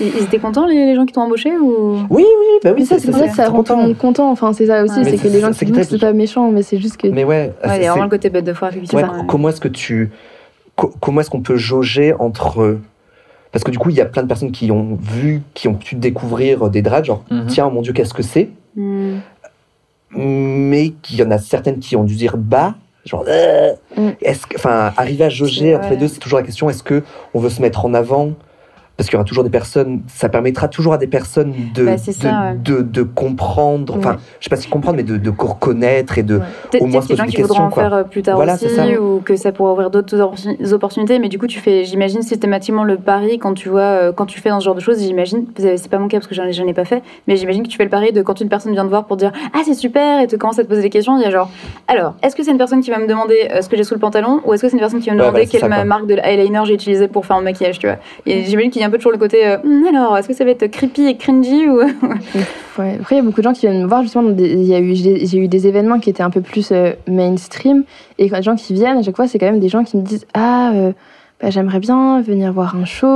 Ils, 0.01 0.07
ils 0.17 0.23
étaient 0.23 0.39
contents, 0.39 0.67
les, 0.67 0.87
les 0.87 0.95
gens 0.95 1.07
qui 1.07 1.13
t'ont 1.13 1.23
embauché 1.23 1.51
ou... 1.59 1.97
oui, 2.09 2.25
oui, 2.25 2.25
bah 2.63 2.71
oui, 2.73 2.81
Mais 2.81 2.85
ça, 2.85 2.99
c'est 3.01 3.11
pour 3.11 3.19
ça 3.19 3.27
que 3.29 3.35
ça 3.35 3.49
rend 3.49 3.65
tout 3.65 3.75
le 3.75 3.83
monde 3.83 3.99
content. 3.99 4.31
Enfin, 4.31 4.53
c'est 4.53 4.67
ça 4.67 4.85
aussi, 4.85 5.01
Ouais. 5.01 5.05
c'est 5.11 5.17
que 5.19 5.29
les 5.29 5.41
gens 5.41 5.51
qui 5.51 5.65
disent 5.67 5.89
c'est 5.91 5.99
pas 5.99 6.13
méchant, 6.13 6.53
mais 6.53 6.63
c'est 6.63 6.79
juste 6.79 6.99
que. 6.99 7.09
Mais 7.09 7.25
ouais, 7.25 7.53
Ouais, 7.65 7.71
c'est- 7.71 7.77
il 7.79 7.83
y 7.83 7.87
a 7.87 7.91
vraiment 7.91 8.05
le 8.05 8.11
côté 8.11 8.31
bête 8.31 8.45
de 8.45 8.53
foire. 8.53 8.71
effectivement. 8.71 9.03
ouais, 9.03 9.27
comment 9.29 9.49
est-ce 9.49 9.61
que 9.61 9.69
tu, 9.69 10.11
co- 10.77 10.93
comment 11.01 11.21
est-ce 11.21 11.31
qu'on 11.31 11.41
peut 11.43 11.57
jauger 11.57 12.15
entre 12.15 12.79
parce 13.53 13.63
que 13.65 13.71
du 13.71 13.79
coup 13.79 13.91
il 13.91 13.97
y 13.97 14.01
a 14.01 14.07
plein 14.07 14.23
de 14.23 14.29
personnes 14.29 14.51
qui 14.53 14.71
ont 14.73 14.99
vu, 15.01 15.43
qui 15.55 15.69
ont 15.69 15.75
pu 15.75 15.95
découvrir 15.95 16.69
des 16.71 16.83
drags, 16.83 17.05
genre 17.05 17.25
Mhm. 17.31 17.47
tiens 17.47 17.71
mon 17.71 17.83
dieu 17.83 17.93
qu'est-ce 17.93 18.15
que 18.15 18.23
c'est, 18.23 18.51
Hmm. 18.75 19.19
mais 20.15 20.91
qu'il 21.03 21.17
y 21.19 21.23
en 21.23 21.31
a 21.31 21.39
certaines 21.39 21.79
qui 21.79 21.97
ont 21.97 22.05
dû 22.05 22.17
dire 22.17 22.37
bah 22.37 22.75
genre 23.05 23.25
euh, 23.29 23.73
Mm. 23.97 24.11
est-ce 24.23 24.47
que 24.47 24.57
enfin 24.57 24.93
arriver 24.97 25.25
à 25.25 25.29
jauger 25.29 25.75
entre 25.77 25.91
les 25.91 25.97
deux 25.97 26.09
c'est 26.09 26.19
toujours 26.21 26.39
la 26.39 26.45
question 26.45 26.71
est-ce 26.71 26.83
que 26.83 27.03
on 27.35 27.41
veut 27.41 27.51
se 27.51 27.61
mettre 27.61 27.85
en 27.85 27.95
avant? 27.95 28.31
Parce 28.97 29.09
qu'il 29.09 29.15
y 29.15 29.17
aura 29.19 29.25
toujours 29.25 29.45
des 29.45 29.51
personnes 29.51 30.03
ça 30.07 30.29
permettra 30.29 30.69
toujours 30.69 30.93
à 30.93 30.99
des 30.99 31.07
personnes 31.07 31.53
de 31.75 31.85
Bah, 31.85 31.97
de, 31.97 32.13
ça, 32.13 32.29
ouais. 32.29 32.55
de, 32.63 32.83
de 32.83 33.03
comprendre 33.03 33.97
enfin 33.97 34.13
Ouais. 34.13 34.17
je 34.41 34.45
sais 34.45 34.51
pas 34.51 34.57
si 34.57 34.69
comprendre 34.69 34.97
mais 34.97 35.03
de, 35.03 35.17
de 35.17 35.31
reconnaître 35.31 36.19
et 36.19 36.23
de 36.23 36.41
Ouais. 36.73 36.81
Au 36.81 36.87
moins 36.87 37.01
se 37.03 37.13
a 37.13 37.17
des 37.17 37.23
poser 37.23 37.29
qui 37.37 37.43
en 37.43 37.47
questions, 37.47 37.69
quoi. 37.71 37.83
faire 37.83 37.95
euh, 37.95 38.03
plus 38.05 38.23
tard 38.23 38.37
Voilà, 38.37 38.55
aussi, 38.55 38.97
ou 38.97 39.21
que 39.25 39.37
ça 39.37 39.53
pourrait 39.53 39.73
ouvrir 39.73 39.91
d'autres 39.91 40.17
opportun- 40.19 40.73
opportunités. 40.73 41.19
Mais 41.19 41.29
du 41.29 41.39
coup, 41.39 41.47
tu 41.47 41.61
fais, 41.61 41.85
j'imagine, 41.85 42.23
systématiquement 42.23 42.85
le 42.85 42.97
pari 42.97 43.39
quand 43.39 43.55
tu 43.55 43.69
vois, 43.69 43.81
euh, 43.83 44.13
quand 44.13 44.27
tu 44.27 44.41
fais 44.41 44.49
dans 44.49 44.59
ce 44.61 44.65
genre 44.65 44.75
de 44.75 44.81
choses. 44.81 45.01
J'imagine, 45.01 45.47
c'est 45.57 45.89
pas 45.89 45.99
mon 45.99 46.09
cas 46.09 46.19
parce 46.19 46.27
que 46.27 46.35
j'en 46.35 46.45
ai, 46.45 46.69
ai 46.71 46.75
pas 46.75 46.85
fait, 46.85 47.03
mais 47.29 47.37
j'imagine 47.37 47.63
que 47.63 47.69
tu 47.69 47.77
fais 47.77 47.85
le 47.85 47.91
pari 47.91 48.13
de 48.13 48.23
quand 48.23 48.41
une 48.41 48.49
personne 48.49 48.73
vient 48.73 48.85
te 48.85 48.89
voir 48.91 49.05
pour 49.05 49.17
dire 49.17 49.33
ah 49.55 49.59
c'est 49.65 49.75
super 49.75 50.21
et 50.21 50.27
te 50.27 50.37
commence 50.37 50.59
à 50.59 50.65
te 50.65 50.69
poser 50.69 50.83
des 50.83 50.91
questions. 50.91 51.17
Il 51.19 51.23
y 51.23 51.27
a 51.27 51.31
genre 51.31 51.51
alors 51.89 52.15
est-ce 52.23 52.35
que 52.35 52.43
c'est 52.43 52.51
une 52.51 52.59
personne 52.59 52.81
qui 52.81 52.91
va 52.91 52.99
me 52.99 53.07
demander 53.07 53.49
euh, 53.53 53.61
ce 53.63 53.69
que 53.69 53.77
j'ai 53.77 53.85
sous 53.85 53.95
le 53.95 54.01
pantalon 54.01 54.41
ou 54.45 54.55
est-ce 54.55 54.63
que 54.63 54.69
c'est 54.69 54.75
une 54.77 54.81
personne 54.81 55.01
qui 55.01 55.09
va 55.11 55.15
me 55.15 55.21
demander 55.21 55.47
c'est 55.47 55.59
quelle 55.61 55.85
marque 55.85 56.07
de 56.07 56.15
eyeliner 56.15 56.63
j'ai 56.65 56.75
utilisé 56.75 57.09
pour 57.09 57.27
faire 57.27 57.37
mon 57.37 57.43
maquillage, 57.43 57.79
tu 57.79 57.87
vois? 57.87 57.97
Et 58.27 58.45
j'imagine 58.45 58.71
qu'il 58.71 58.82
y 58.83 58.85
a 58.85 58.89
un 58.89 58.91
peu 58.91 58.99
toujours 58.99 59.13
le 59.13 59.19
côté. 59.19 59.47
euh, 59.47 59.57
Hum, 59.65 59.85
alors, 59.89 60.17
est-ce 60.19 60.29
que 60.29 60.35
ça 60.35 60.45
va 60.45 60.51
être 60.51 60.67
creepy 60.69 61.07
et 61.07 61.17
cringy 61.17 61.69
ou 61.69 61.79
Ouais. 62.79 62.97
Après, 63.01 63.17
il 63.17 63.19
y 63.19 63.21
a 63.21 63.23
beaucoup 63.25 63.41
de 63.41 63.45
gens 63.45 63.53
qui 63.53 63.67
viennent 63.67 63.83
me 63.83 63.87
voir 63.87 64.03
justement. 64.03 64.29
a 64.31 64.33
eu, 64.81 64.95
j'ai 64.95 65.27
j'ai 65.27 65.39
eu 65.39 65.49
des 65.49 65.67
événements 65.67 65.99
qui 65.99 66.09
étaient 66.11 66.23
un 66.23 66.31
peu 66.31 66.41
plus 66.41 66.71
euh, 66.73 66.93
mainstream. 67.07 67.85
Et 68.19 68.29
quand 68.31 68.37
les 68.37 68.43
gens 68.43 68.57
qui 68.57 68.73
viennent, 68.75 68.97
à 68.99 69.03
chaque 69.03 69.17
fois, 69.17 69.29
c'est 69.29 69.39
quand 69.39 69.47
même 69.47 69.61
des 69.61 69.69
gens 69.69 69.85
qui 69.85 69.97
me 69.97 70.03
disent 70.03 70.27
Ah, 70.35 70.73
euh, 70.75 70.93
bah, 71.43 71.51
j'aimerais 71.51 71.81
bien 71.81 72.21
venir 72.23 72.53
voir 72.53 72.75
un 72.77 72.85
show. 72.87 73.07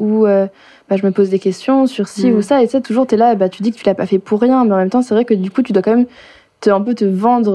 Ou 0.00 0.24
bah, 0.24 0.96
je 0.96 1.04
me 1.06 1.10
pose 1.12 1.30
des 1.30 1.38
questions 1.38 1.86
sur 1.86 2.06
ci 2.08 2.30
Mm. 2.30 2.36
ou 2.36 2.42
ça. 2.42 2.62
Et 2.62 2.66
tu 2.66 2.72
sais, 2.72 2.80
toujours, 2.80 3.06
tu 3.06 3.14
es 3.14 3.18
là, 3.18 3.34
bah, 3.34 3.48
tu 3.48 3.62
dis 3.62 3.72
que 3.72 3.76
tu 3.78 3.84
l'as 3.86 3.94
pas 3.94 4.06
fait 4.06 4.18
pour 4.18 4.40
rien. 4.40 4.64
Mais 4.64 4.72
en 4.74 4.76
même 4.78 4.90
temps, 4.90 5.02
c'est 5.02 5.14
vrai 5.14 5.24
que 5.24 5.34
du 5.34 5.50
coup, 5.50 5.62
tu 5.62 5.72
dois 5.72 5.82
quand 5.82 5.94
même 5.96 6.06
te, 6.60 6.70
un 6.70 6.80
peu 6.80 6.94
te 6.94 7.04
vendre 7.04 7.52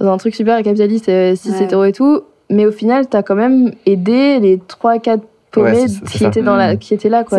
dans 0.00 0.12
un 0.12 0.16
truc 0.18 0.34
super 0.34 0.62
capitaliste, 0.62 1.06
6 1.36 1.50
Ouais. 1.50 1.64
hétéro 1.64 1.84
et 1.84 1.92
tout. 1.92 2.20
Mais 2.50 2.66
au 2.66 2.72
final, 2.72 3.08
tu 3.08 3.16
as 3.16 3.22
quand 3.22 3.34
même 3.36 3.72
aidé 3.86 4.38
les 4.40 4.58
3-4 4.58 5.20
Qui, 6.10 6.18
ça. 6.18 6.28
étaient 6.28 6.42
dans 6.42 6.56
la, 6.56 6.74
Mm. 6.74 6.78
qui 6.78 6.94
étaient 6.94 7.08
là. 7.08 7.24
Quoi. 7.24 7.38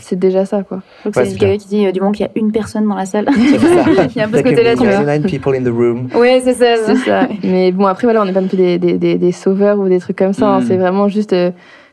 C'est 0.00 0.18
déjà 0.18 0.44
ça. 0.46 0.62
Quoi. 0.62 0.78
Donc 1.04 1.16
Ouais, 1.16 1.24
c'est 1.26 1.36
quelqu'un 1.38 1.58
qui 1.58 1.68
dit 1.68 1.86
euh, 1.86 1.92
du 1.92 2.00
moment 2.00 2.12
qu'il 2.12 2.24
y 2.26 2.28
a 2.28 2.32
une 2.36 2.52
personne 2.52 2.88
dans 2.88 2.94
la 2.96 3.04
salle. 3.06 3.26
Il 3.36 4.16
y 4.16 4.20
a 4.20 4.24
un 4.24 4.28
peu 4.28 4.38
ce 4.38 4.42
côté-là. 4.42 4.74
Ouais, 6.14 6.40
c'est 6.44 6.54
ça. 6.54 6.74
Mais 7.44 7.72
bon, 7.72 7.86
après, 7.86 8.06
voilà, 8.06 8.22
on 8.22 8.24
n'est 8.24 8.32
pas 8.32 8.40
non 8.40 8.48
plus 8.48 8.56
des, 8.56 8.78
des, 8.78 8.94
des, 8.94 9.16
des 9.16 9.32
sauveurs 9.32 9.78
ou 9.78 9.88
des 9.88 9.98
trucs 9.98 10.16
comme 10.16 10.32
ça. 10.32 10.46
hein. 10.48 10.60
Mm. 10.60 10.64
C'est 10.68 10.76
vraiment 10.76 11.08
juste. 11.08 11.34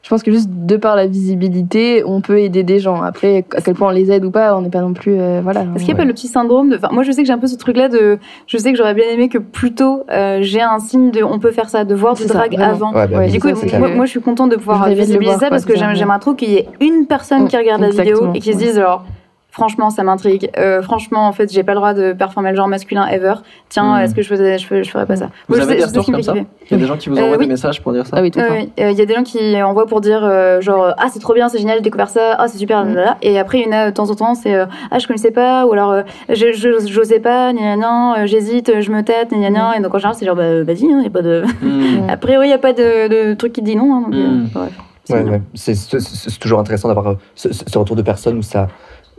Je 0.10 0.15
pense 0.15 0.23
que 0.23 0.31
juste 0.31 0.49
de 0.49 0.76
par 0.76 0.95
la 0.95 1.06
visibilité, 1.06 2.02
on 2.03 2.19
peut 2.22 2.40
aider 2.40 2.64
des 2.64 2.80
gens. 2.80 3.03
Après, 3.03 3.45
à 3.56 3.61
quel 3.61 3.76
point 3.76 3.90
on 3.90 3.91
les 3.91 4.11
aide 4.11 4.26
ou 4.26 4.31
pas, 4.31 4.57
on 4.57 4.61
n'est 4.61 4.72
pas 4.72 4.81
non 4.81 4.94
plus. 4.94 5.15
euh, 5.19 5.40
voilà. 5.44 5.61
Est-ce 5.76 5.86
qu'il 5.86 5.94
n'y 5.94 5.99
a 5.99 6.02
pas 6.02 6.06
le 6.06 6.14
petit 6.14 6.27
syndrome 6.27 6.72
de. 6.72 6.77
Enfin, 6.77 6.90
moi, 6.91 7.03
je 7.03 7.11
sais 7.11 7.22
que 7.22 7.27
j'ai 7.27 7.34
un 7.34 7.38
peu 7.38 7.45
ce 7.45 7.57
truc-là 7.57 7.90
de. 7.90 8.18
Je 8.48 8.57
sais 8.57 8.72
que 8.72 8.77
j'aurais 8.80 8.95
bien 8.95 9.06
aimé 9.07 9.30
que 9.30 9.38
plutôt 9.38 10.06
euh, 10.11 10.40
j'ai 10.41 10.61
un 10.61 10.80
signe 10.80 11.11
de. 11.11 11.22
On 11.22 11.38
peut 11.38 11.52
faire 11.52 11.69
ça, 11.69 11.84
de 11.84 11.94
voir 11.94 12.15
du 12.15 12.23
ça, 12.23 12.34
drag 12.34 12.60
avant. 12.60 12.91
Ouais, 12.91 13.07
bah, 13.07 13.19
Ouais, 13.19 13.27
Du 13.27 13.40
coup, 13.40 13.49
ça, 13.53 13.77
moi, 13.77 13.90
moi, 13.90 14.06
je 14.06 14.10
suis 14.10 14.19
contente 14.19 14.49
de 14.49 14.56
pouvoir 14.56 14.90
de 14.90 14.95
visibiliser 14.95 15.26
voir, 15.26 15.40
ça 15.40 15.49
parce 15.52 15.65
que 15.65 15.76
j'aimerais 15.77 16.18
trop 16.18 16.34
qu'il 16.34 16.49
y 16.49 16.56
ait 16.56 16.68
une 16.81 17.06
personne 17.06 17.48
qui 17.48 17.56
regarde 17.56 17.81
la 17.81 17.90
vidéo 17.90 18.31
et 18.34 18.40
qui 18.40 18.53
se 18.53 18.57
dise 18.57 18.80
alors. 18.80 19.06
Franchement, 19.51 19.89
ça 19.89 20.03
m'intrigue. 20.03 20.51
Euh, 20.59 20.84
franchement, 20.84 21.27
en 21.27 21.31
fait, 21.31 21.51
j'ai 21.51 21.63
pas 21.63 21.71
le 21.71 21.77
droit 21.77 21.93
de 21.95 22.13
performer 22.13 22.51
le 22.51 22.55
genre 22.55 22.67
masculin 22.67 23.07
ever. 23.07 23.34
Tiens, 23.67 23.97
Mm. 23.97 24.01
est-ce 24.03 24.13
que 24.15 24.21
je 24.21 24.27
faisais, 24.30 24.57
je, 24.59 24.65
ferais- 24.67 24.84
je 24.84 24.91
ferais 24.91 25.07
pas 25.07 25.15
ça 25.15 25.30
Vous 25.47 25.59
avez 25.59 25.76
des 25.77 25.85
retours 25.85 26.05
comme 26.05 26.21
ça. 26.21 26.34
Il 26.35 26.45
y 26.71 26.73
a 26.76 26.77
des 26.77 26.85
gens 26.85 26.97
qui 26.97 27.09
vous 27.09 27.17
Euh, 27.17 27.23
envoient 27.23 27.38
oui. 27.38 27.45
des 27.45 27.51
messages 27.51 27.81
pour 27.81 27.91
dire 27.91 28.05
ça 28.05 28.15
Ah 28.17 28.21
oui, 28.21 28.30
tout 28.30 28.39
ouais. 28.39 28.69
Il 28.77 28.91
y 28.91 29.01
a 29.01 29.05
des 29.05 29.13
gens 29.15 29.23
qui 29.23 29.59
envoient 29.61 29.88
pour 29.88 30.01
dire 30.01 30.21
euh, 30.23 30.61
genre 30.61 30.93
ah 30.97 31.07
c'est 31.11 31.19
trop 31.19 31.34
bien, 31.34 31.49
c'est 31.49 31.57
génial, 31.57 31.77
j'ai 31.77 31.81
découvert 31.81 32.09
ça, 32.09 32.35
ah 32.38 32.47
c'est 32.47 32.59
super, 32.59 32.81
Mm. 32.85 32.93
blablabla. 32.93 33.17
et 33.23 33.39
après 33.39 33.59
il 33.59 33.65
y 33.65 33.67
en 33.67 33.71
a 33.71 33.85
de 33.89 33.95
temps 33.95 34.09
en 34.11 34.15
temps 34.15 34.35
c'est 34.35 34.53
euh, 34.53 34.65
ah 34.91 34.99
je 34.99 35.07
connaissais 35.07 35.31
pas 35.31 35.65
ou 35.65 35.73
alors 35.73 35.91
euh, 35.91 36.03
j'osais 36.30 37.19
pas, 37.19 37.49
euh, 37.51 38.26
j'hésite, 38.27 38.81
je 38.81 38.91
me 38.91 39.01
tête, 39.03 39.31
gna 39.34 39.49
gna 39.49 39.77
et 39.77 39.81
donc 39.81 39.93
en 39.95 39.97
général 39.97 40.15
c'est 40.17 40.26
genre 40.26 40.35
bah 40.35 40.63
vas-y, 40.63 40.84
il 40.84 41.01
y 41.03 41.07
a 41.07 41.09
pas 41.09 41.21
de 41.23 41.43
a 42.07 42.17
priori 42.17 42.47
il 42.47 42.51
y 42.51 42.53
a 42.53 42.57
pas 42.59 42.73
de, 42.73 43.07
de 43.30 43.34
truc 43.34 43.53
qui 43.53 43.61
te 43.61 43.65
dit 43.65 43.76
non, 43.76 43.95
hein, 43.95 44.01
donc, 44.05 44.13
euh, 44.13 44.27
Mm. 44.30 44.49
bref. 44.53 44.71
C'est 45.05 45.15
Ouais, 45.23 45.23
ouais. 45.23 45.41
C'est 45.55 46.39
toujours 46.39 46.59
intéressant 46.59 46.88
d'avoir 46.88 47.07
euh, 47.07 47.13
ce, 47.34 47.51
ce 47.51 47.77
retour 47.80 47.95
de 47.95 48.03
personne 48.03 48.38
où 48.38 48.43
ça 48.43 48.67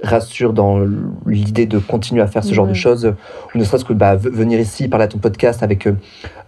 rassure 0.03 0.53
dans 0.53 0.81
l'idée 1.27 1.67
de 1.67 1.79
continuer 1.79 2.23
à 2.23 2.27
faire 2.27 2.45
ce 2.45 2.55
genre 2.55 2.67
de 2.67 2.75
choses, 2.75 3.15
ou 3.55 3.59
ne 3.59 3.65
serait-ce 3.65 3.85
que 3.85 3.93
bah, 3.93 4.17
venir 4.17 4.59
ici, 4.61 4.89
parler 4.89 5.05
à 5.05 5.09
ton 5.09 5.19
podcast 5.19 5.63
avec 5.63 5.87
euh, 5.87 5.95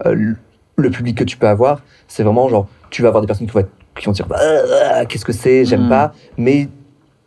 euh, 0.07 0.35
le 0.77 0.91
public 0.91 1.17
que 1.19 1.25
tu 1.25 1.37
peux 1.37 1.49
avoir, 1.49 1.83
c'est 2.09 2.23
vraiment 2.23 2.49
genre, 2.49 2.67
tu 2.91 3.03
vas 3.03 3.09
avoir 3.09 3.21
des 3.21 3.27
personnes 3.27 3.47
qui 3.47 3.53
vont, 3.53 3.65
qui 3.99 4.07
vont 4.07 4.13
dire 4.13 4.27
bah, 4.27 4.37
euh, 4.41 5.05
qu'est-ce 5.09 5.25
que 5.25 5.33
c'est, 5.33 5.65
j'aime 5.65 5.87
Mm. 5.87 5.89
pas, 5.89 6.13
mais 6.39 6.69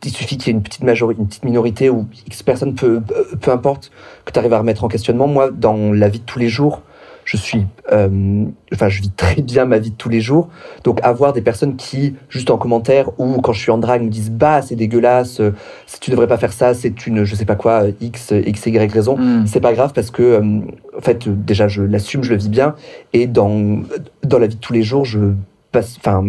il 0.04 0.10
suffit 0.10 0.36
qu'il 0.36 0.48
y 0.48 0.50
ait 0.50 0.58
une 0.58 0.62
petite, 0.62 0.82
majorité, 0.82 1.20
une 1.20 1.26
petite 1.26 1.44
minorité 1.44 1.90
ou 1.90 2.06
X 2.26 2.42
personnes, 2.42 2.74
peu, 2.74 3.02
peu 3.40 3.50
importe, 3.50 3.90
que 4.24 4.32
tu 4.32 4.38
arrives 4.38 4.52
à 4.52 4.58
remettre 4.58 4.84
en 4.84 4.88
questionnement. 4.88 5.26
Moi, 5.26 5.50
dans 5.50 5.92
la 5.92 6.08
vie 6.08 6.20
de 6.20 6.24
tous 6.24 6.38
les 6.38 6.48
jours, 6.48 6.82
je 7.26 7.36
suis, 7.36 7.66
euh, 7.92 8.44
enfin, 8.72 8.88
je 8.88 9.02
vis 9.02 9.10
très 9.10 9.42
bien 9.42 9.64
ma 9.64 9.78
vie 9.78 9.90
de 9.90 9.96
tous 9.96 10.08
les 10.08 10.20
jours. 10.20 10.48
Donc, 10.84 11.00
avoir 11.02 11.32
des 11.32 11.42
personnes 11.42 11.74
qui, 11.74 12.14
juste 12.28 12.50
en 12.50 12.56
commentaire 12.56 13.10
ou 13.18 13.40
quand 13.40 13.52
je 13.52 13.60
suis 13.60 13.72
en 13.72 13.78
drague, 13.78 14.02
me 14.02 14.08
disent 14.08 14.30
bah, 14.30 14.62
c'est 14.62 14.76
dégueulasse, 14.76 15.40
euh, 15.40 15.52
tu 16.00 16.12
devrais 16.12 16.28
pas 16.28 16.38
faire 16.38 16.52
ça, 16.52 16.72
c'est 16.72 17.04
une, 17.06 17.24
je 17.24 17.34
sais 17.34 17.44
pas 17.44 17.56
quoi, 17.56 17.86
euh, 17.86 17.92
X, 18.00 18.30
euh, 18.30 18.42
X, 18.46 18.66
Y 18.66 18.92
raison. 18.92 19.18
Mm. 19.18 19.46
C'est 19.48 19.60
pas 19.60 19.72
grave 19.72 19.92
parce 19.92 20.12
que, 20.12 20.22
euh, 20.22 20.60
en 20.96 21.00
fait, 21.00 21.28
déjà, 21.28 21.66
je 21.66 21.82
l'assume, 21.82 22.22
je 22.22 22.30
le 22.30 22.36
vis 22.36 22.48
bien. 22.48 22.76
Et 23.12 23.26
dans, 23.26 23.80
dans 24.22 24.38
la 24.38 24.46
vie 24.46 24.54
de 24.54 24.60
tous 24.60 24.72
les 24.72 24.84
jours, 24.84 25.04
je 25.04 25.32
passe, 25.72 25.96
enfin, 25.98 26.24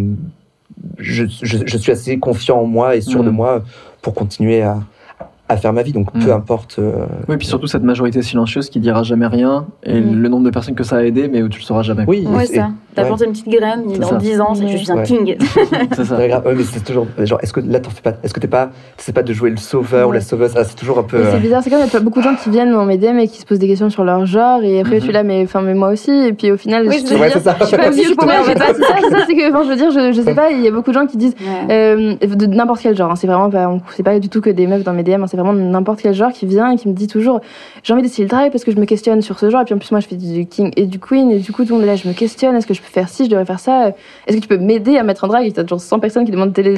je, 0.97 1.25
je, 1.43 1.57
je 1.63 1.77
suis 1.77 1.91
assez 1.91 2.17
confiant 2.17 2.57
en 2.61 2.65
moi 2.65 2.95
et 2.95 3.01
sûr 3.01 3.21
Mm. 3.21 3.25
de 3.25 3.29
moi 3.29 3.63
pour 4.01 4.15
continuer 4.15 4.63
à, 4.63 4.79
à 5.49 5.57
faire 5.57 5.71
ma 5.73 5.81
vie. 5.83 5.93
Donc, 5.93 6.11
peu 6.11 6.27
Mm. 6.27 6.31
importe. 6.31 6.75
euh, 6.79 7.05
Oui, 7.29 7.37
puis 7.37 7.47
surtout 7.47 7.67
cette 7.67 7.83
majorité 7.83 8.21
silencieuse 8.21 8.69
qui 8.69 8.79
dira 8.79 9.03
jamais 9.03 9.27
rien 9.27 9.65
et 9.83 9.99
Mm. 9.99 10.21
le 10.21 10.29
nombre 10.29 10.43
de 10.45 10.49
personnes 10.49 10.75
que 10.75 10.83
ça 10.83 10.97
a 10.97 11.03
aidé, 11.03 11.27
mais 11.27 11.41
où 11.41 11.49
tu 11.49 11.59
le 11.59 11.63
sauras 11.65 11.83
jamais. 11.83 12.03
oui, 12.07 12.25
Ouais, 12.27 12.43
et- 12.43 12.55
ça. 12.55 12.69
T'as 12.95 13.03
ouais. 13.03 13.09
planté 13.09 13.25
une 13.25 13.31
petite 13.31 13.47
graine, 13.49 13.83
C'est 13.93 13.99
dans 13.99 14.07
ça. 14.09 14.15
10 14.15 14.41
ans, 14.41 14.55
c'est 14.55 14.63
Ouais. 14.63 14.71
je 14.71 14.77
suis 14.77 14.91
un 14.91 14.95
Ouais. 14.95 15.03
king. 15.03 15.37
C'est 15.95 16.03
ça. 16.05 16.17
Ouais, 16.17 16.41
mais 16.55 16.63
c'est 16.63 16.83
toujours 16.83 17.05
genre 17.19 17.37
est-ce 17.43 17.53
que 17.53 17.59
là 17.59 17.79
t'en 17.79 17.91
fais 17.91 18.01
pas 18.01 18.13
est-ce 18.23 18.33
que 18.33 18.39
t'es 18.39 18.47
pas 18.47 18.69
c'est 18.97 19.13
pas 19.13 19.21
de 19.21 19.31
jouer 19.33 19.51
le 19.51 19.57
sauveur 19.57 20.09
ou 20.09 20.11
la 20.11 20.19
sauveuse? 20.21 20.53
Ah, 20.57 20.63
c'est 20.63 20.75
toujours 20.75 20.97
un 20.97 21.03
peu 21.03 21.23
c'est 21.23 21.35
euh, 21.35 21.39
bizarre, 21.39 21.61
c'est 21.63 21.69
comme 21.69 21.79
il 21.85 21.93
y 21.93 21.95
a 21.95 21.99
beaucoup 21.99 22.19
de 22.19 22.23
gens 22.23 22.33
qui 22.35 22.49
viennent 22.49 22.71
dans 22.71 22.85
mes 22.85 22.97
DM 22.97 23.19
et 23.19 23.27
qui 23.27 23.39
se 23.39 23.45
posent 23.45 23.59
des 23.59 23.67
questions 23.67 23.91
sur 23.91 24.03
leur 24.03 24.25
genre, 24.25 24.63
et 24.63 24.79
après 24.79 24.95
je 24.99 25.03
suis 25.03 25.13
là, 25.13 25.21
mais, 25.21 25.43
enfin, 25.43 25.61
mais 25.61 25.75
moi 25.75 25.89
aussi, 25.89 26.09
et 26.11 26.33
puis 26.33 26.51
au 26.51 26.57
final, 26.57 26.87
Oui, 26.87 27.03
je 27.07 27.13
ouais 27.15 27.29
c'est 27.31 27.39
ça 27.41 27.55
je 27.59 27.65
suis 27.67 27.77
pas 27.77 27.91
pour 28.15 28.25
moi, 28.25 28.33
c'est 28.45 28.57
ça, 28.57 28.65
c'est 29.27 29.35
que, 29.35 29.41
je 29.41 29.69
veux 29.69 29.75
dire, 29.75 29.91
je, 29.91 30.21
sais 30.21 30.33
pas, 30.33 30.49
il 30.51 30.61
y 30.61 30.67
a 30.67 30.71
beaucoup 30.71 30.89
de 30.89 30.95
gens 30.95 31.05
qui 31.05 31.17
disent, 31.17 31.35
euh, 31.69 32.15
de 32.15 32.45
n'importe 32.47 32.81
quel 32.81 32.95
genre, 32.97 33.11
hein, 33.11 33.15
c'est 33.15 33.27
vraiment 33.27 33.49
pas, 33.51 33.67
on- 33.69 33.81
c'est 33.95 34.03
pas 34.03 34.17
du 34.19 34.29
tout 34.29 34.41
que 34.41 34.49
des 34.49 34.65
meufs 34.65 34.83
dans 34.83 34.93
mes 34.93 35.03
DM, 35.03 35.21
hein, 35.23 35.27
c'est 35.37 35.43
vraiment 35.43 35.53
n'importe 35.71 36.01
quel 36.01 36.13
genre 36.15 36.31
qui 36.31 36.45
vient 36.47 36.71
et 36.71 36.77
qui 36.77 36.87
me 36.87 36.93
dit 36.93 37.07
toujours, 37.07 37.41
j'ai 37.83 37.93
envie 37.93 38.01
d'essayer 38.01 38.23
le 38.23 38.29
drag 38.29 38.51
parce 38.51 38.63
que 38.63 38.71
je 38.71 38.77
me 38.77 38.85
questionne 38.85 39.21
sur 39.21 39.37
ce 39.37 39.49
genre, 39.51 39.61
et 39.61 39.65
puis 39.65 39.73
en 39.75 39.77
plus 39.77 39.91
moi 39.91 39.99
je 39.99 40.07
fais 40.07 40.15
du 40.15 40.47
king 40.47 40.71
et 40.75 40.85
du 40.87 40.99
queen, 40.99 41.29
et 41.29 41.37
du 41.39 41.51
coup 41.51 41.63
tout 41.63 41.69
le 41.73 41.75
monde 41.75 41.83
est 41.83 41.87
là, 41.87 41.95
je 41.95 42.07
me 42.07 42.13
questionne, 42.13 42.55
est-ce 42.55 42.65
que 42.65 42.73
je 42.73 42.81
peux 42.81 42.87
faire 42.87 43.07
ci, 43.07 43.25
je 43.25 43.29
devrais 43.29 43.45
faire 43.45 43.59
ça, 43.59 43.89
est-ce 44.25 44.35
que 44.37 44.41
tu 44.41 44.47
peux 44.47 44.57
m'aider 44.57 44.97
à 44.97 45.03
mettre 45.03 45.23
en 45.25 45.27
drag, 45.27 45.45
et 45.45 45.51
t'as 45.51 45.65
genre 45.65 45.79
100 45.79 45.99
personnes 45.99 46.25
qui 46.25 46.31
demandent 46.31 46.49
de 46.49 46.53
t'aider, 46.55 46.75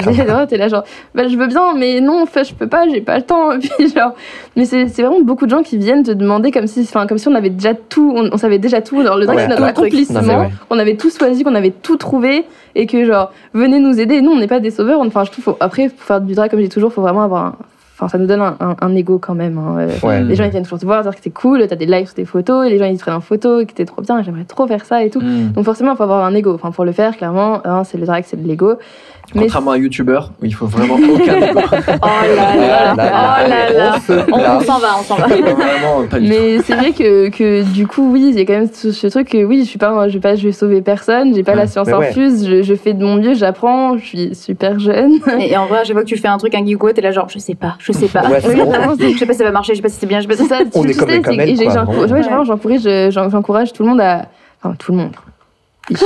t'es 0.49 0.57
là 0.57 0.67
genre, 0.67 0.83
bah 1.15 1.27
je 1.27 1.37
veux 1.37 1.47
bien, 1.47 1.73
mais 1.77 2.01
non, 2.01 2.23
en 2.23 2.25
fait, 2.25 2.43
je 2.43 2.53
peux 2.53 2.67
pas, 2.67 2.87
j'ai 2.89 2.99
pas 3.01 3.15
le 3.17 3.23
temps, 3.23 3.51
et 3.53 3.59
puis 3.59 3.89
genre, 3.95 4.13
mais 4.57 4.65
c'est 4.65 4.87
c'est 4.89 5.03
vraiment 5.03 5.21
beaucoup 5.21 5.45
de 5.45 5.51
gens 5.51 5.63
qui 5.63 5.77
viennent 5.77 6.03
te 6.03 6.11
demander 6.11 6.51
comme 6.51 6.67
si, 6.67 6.85
comme 7.07 7.17
si 7.17 7.27
on 7.29 7.35
avait 7.35 7.49
déjà 7.49 7.73
tout, 7.73 8.11
on, 8.15 8.29
on 8.33 8.37
savait 8.37 8.59
déjà 8.59 8.81
tout. 8.81 8.99
Alors 8.99 9.15
le 9.17 9.25
drag, 9.25 9.37
Ouais. 9.37 9.43
c'est 9.43 9.49
notre 9.49 9.63
accomplissement. 9.63 10.19
Ouais. 10.41 10.49
On 10.69 10.77
avait 10.79 10.95
tout 10.97 11.09
choisi, 11.09 11.43
qu'on 11.43 11.55
avait 11.55 11.71
tout 11.71 11.95
trouvé, 11.95 12.43
et 12.75 12.85
que 12.87 13.05
genre, 13.05 13.31
venez 13.53 13.79
nous 13.79 13.99
aider. 13.99 14.21
Nous, 14.21 14.31
on 14.31 14.37
n'est 14.37 14.47
pas 14.47 14.59
des 14.59 14.71
sauveurs. 14.71 14.99
Enfin, 14.99 15.23
je 15.23 15.31
trouve, 15.31 15.43
faut- 15.43 15.57
après, 15.59 15.89
pour 15.89 16.03
faire 16.03 16.19
du 16.21 16.33
drag, 16.33 16.49
comme 16.51 16.59
je 16.59 16.65
dis 16.65 16.69
toujours, 16.69 16.91
faut 16.91 17.01
vraiment 17.01 17.21
avoir 17.23 17.45
un. 17.45 17.55
Enfin, 17.99 18.07
ça 18.07 18.17
nous 18.17 18.27
donne 18.27 18.39
un, 18.39 18.55
un, 18.61 18.75
un 18.79 18.95
ego 18.95 19.19
quand 19.19 19.35
même. 19.35 19.57
hein. 19.57 19.75
Euh, 19.79 19.89
Ouais. 20.03 20.23
Les 20.23 20.35
gens 20.35 20.45
ils 20.45 20.51
viennent 20.51 20.63
toujours 20.63 20.79
te 20.79 20.85
voir, 20.85 21.03
dire 21.03 21.13
que 21.13 21.19
t'es 21.21 21.29
cool, 21.31 21.67
t'as 21.67 21.75
des 21.75 21.85
likes 21.85 22.07
sur 22.07 22.15
tes 22.15 22.23
photos, 22.23 22.65
et 22.65 22.69
les 22.69 22.79
gens 22.79 22.85
ils 22.85 22.95
te 22.97 23.01
prennent 23.01 23.15
en 23.15 23.19
photo, 23.21 23.59
et 23.59 23.65
que 23.65 23.73
t'es 23.73 23.83
trop 23.85 24.01
bien, 24.01 24.21
j'aimerais 24.23 24.45
trop 24.45 24.65
faire 24.67 24.85
ça 24.85 25.03
et 25.03 25.09
tout. 25.09 25.19
Mm. 25.19 25.51
Donc 25.51 25.65
forcément, 25.65 25.91
il 25.91 25.97
faut 25.97 26.03
avoir 26.03 26.23
un 26.23 26.33
ego. 26.33 26.53
Enfin, 26.53 26.71
pour 26.71 26.85
le 26.85 26.93
faire, 26.93 27.17
clairement, 27.17 27.59
hein, 27.65 27.83
c'est 27.83 27.97
le 27.97 28.05
drag, 28.05 28.23
c'est 28.25 28.41
de 28.41 28.47
l'ego. 28.47 28.75
Mais 29.35 29.41
Contrairement 29.43 29.71
à 29.71 29.75
un 29.75 29.77
youtubeur 29.77 30.31
où 30.41 30.45
il 30.45 30.53
faut 30.53 30.65
vraiment 30.65 30.95
aucun 31.13 31.35
ego. 31.37 31.59
Oh 31.61 32.07
là 32.35 32.55
là, 32.55 32.95
Là, 32.95 32.95
là, 32.95 33.95
oh 34.07 34.37
là 34.37 34.41
là. 34.41 34.57
on 34.57 34.61
s'en 34.61 34.79
va, 34.79 34.87
on 34.99 35.03
s'en 35.03 35.15
va. 35.15 35.27
vraiment 35.27 36.07
pas 36.09 36.19
du 36.19 36.27
tout. 36.27 36.33
Mais 36.33 36.59
c'est 36.63 36.73
vrai 36.75 36.91
que, 36.91 37.29
que 37.29 37.63
du 37.63 37.85
coup, 37.87 38.11
oui, 38.11 38.29
il 38.31 38.37
y 38.37 38.41
a 38.41 38.45
quand 38.45 38.53
même 38.53 38.69
ce, 38.71 38.91
ce 38.91 39.07
truc 39.07 39.29
que 39.29 39.43
oui, 39.43 39.59
je 39.63 39.69
suis 39.69 39.77
pas, 39.79 40.07
je 40.09 40.13
vais 40.15 40.19
pas, 40.19 40.35
je 40.35 40.45
vais 40.47 40.51
sauver 40.51 40.81
personne, 40.81 41.35
j'ai 41.35 41.43
pas 41.43 41.55
la 41.55 41.67
science 41.67 41.87
mais 41.87 41.93
ouais. 41.93 42.09
infuse, 42.09 42.47
je, 42.47 42.63
je 42.63 42.73
fais 42.75 42.93
de 42.93 43.03
mon 43.03 43.15
mieux, 43.17 43.33
j'apprends, 43.35 43.97
je 43.97 44.05
suis 44.05 44.35
super 44.35 44.79
jeune. 44.79 45.19
Et, 45.39 45.51
et 45.51 45.57
en 45.57 45.65
vrai, 45.67 45.79
à 45.79 45.83
chaque 45.83 45.93
fois 45.93 46.03
que 46.03 46.07
tu 46.09 46.17
fais 46.17 46.27
un 46.27 46.37
truc, 46.37 46.55
un 46.55 46.65
geeko, 46.65 46.91
t'es 46.91 47.01
là 47.01 47.11
genre, 47.11 47.29
je 47.29 47.39
sais 47.39 47.55
pas, 47.55 47.75
je 47.79 47.91
sais 47.91 48.07
pas. 48.07 48.21
Ouais, 48.29 48.39
Je 48.99 49.17
sais 49.17 49.25
pas 49.25 49.33
si 49.33 49.39
ça 49.39 49.45
va 49.45 49.51
marcher, 49.51 49.73
je 49.73 49.77
sais 49.77 49.81
pas 49.83 49.89
si 49.89 49.97
c'est 49.99 50.05
bien, 50.07 50.19
je 50.19 50.23
sais 50.23 50.27
pas 50.27 50.35
si 50.35 50.43
C'est 50.43 50.49
ça, 50.49 50.61
On 50.73 50.81
tu, 50.83 50.89
est 50.89 50.93
tu 50.93 50.99
comme- 50.99 51.09
sais, 51.09 51.49
et 51.49 53.11
j'encourage 53.29 53.73
tout 53.73 53.83
le 53.83 53.89
monde 53.89 54.01
à, 54.01 54.25
enfin 54.63 54.75
tout 54.77 54.91
le 54.91 54.97
monde, 54.97 55.11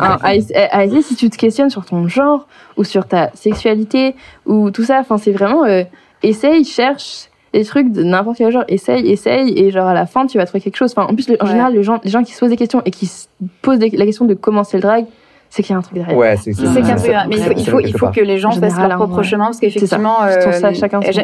Hein, 0.00 0.18
à, 0.22 0.78
à 0.78 0.88
si 1.02 1.14
tu 1.16 1.30
te 1.30 1.36
questionnes 1.36 1.70
sur 1.70 1.84
ton 1.84 2.08
genre 2.08 2.46
ou 2.76 2.84
sur 2.84 3.06
ta 3.06 3.30
sexualité 3.34 4.14
ou 4.46 4.70
tout 4.70 4.84
ça. 4.84 4.98
Enfin, 5.00 5.18
c'est 5.18 5.32
vraiment 5.32 5.64
euh, 5.64 5.82
essaye, 6.22 6.64
cherche 6.64 7.28
des 7.52 7.64
trucs 7.64 7.90
de 7.92 8.02
n'importe 8.02 8.38
quel 8.38 8.52
genre, 8.52 8.64
essaye, 8.68 9.10
essaye, 9.10 9.58
et 9.58 9.70
genre 9.70 9.86
à 9.88 9.94
la 9.94 10.06
fin 10.06 10.26
tu 10.26 10.36
vas 10.38 10.44
trouver 10.46 10.60
quelque 10.60 10.76
chose. 10.76 10.92
Enfin, 10.96 11.08
en 11.10 11.14
plus, 11.14 11.26
en 11.30 11.44
Ouais. 11.44 11.50
général, 11.50 11.72
les 11.74 11.82
gens, 11.82 12.00
les 12.04 12.10
gens 12.10 12.22
qui 12.22 12.32
se 12.32 12.40
posent 12.40 12.50
des 12.50 12.56
questions 12.56 12.82
et 12.84 12.90
qui 12.90 13.06
se 13.06 13.26
posent 13.62 13.78
des- 13.78 13.90
la 13.90 14.04
question 14.04 14.24
de 14.26 14.34
comment 14.34 14.64
c'est 14.64 14.76
le 14.76 14.82
drag, 14.82 15.06
c'est 15.50 15.62
qu'il 15.62 15.72
y 15.72 15.74
a 15.74 15.78
un 15.78 15.82
truc 15.82 15.94
derrière. 15.94 16.16
ouais 16.16 16.36
c'est 16.36 16.52
C'est 16.52 16.66
C'est 16.66 16.80
qu'un 16.82 16.96
ça. 16.98 17.04
truc, 17.12 17.14
mais 17.30 17.36
il 17.36 17.42
faut, 17.42 17.52
il 17.56 17.64
faut, 17.68 17.80
il 17.80 17.96
faut 17.98 18.08
que 18.08 18.20
les 18.20 18.38
gens 18.38 18.50
En 18.50 18.60
fassent 18.60 18.78
leur 18.78 18.96
propre 18.96 19.18
ouais. 19.18 19.22
chemin 19.24 19.46
parce 19.46 19.58
qu'effectivement, 19.60 20.22
euh, 20.24 20.36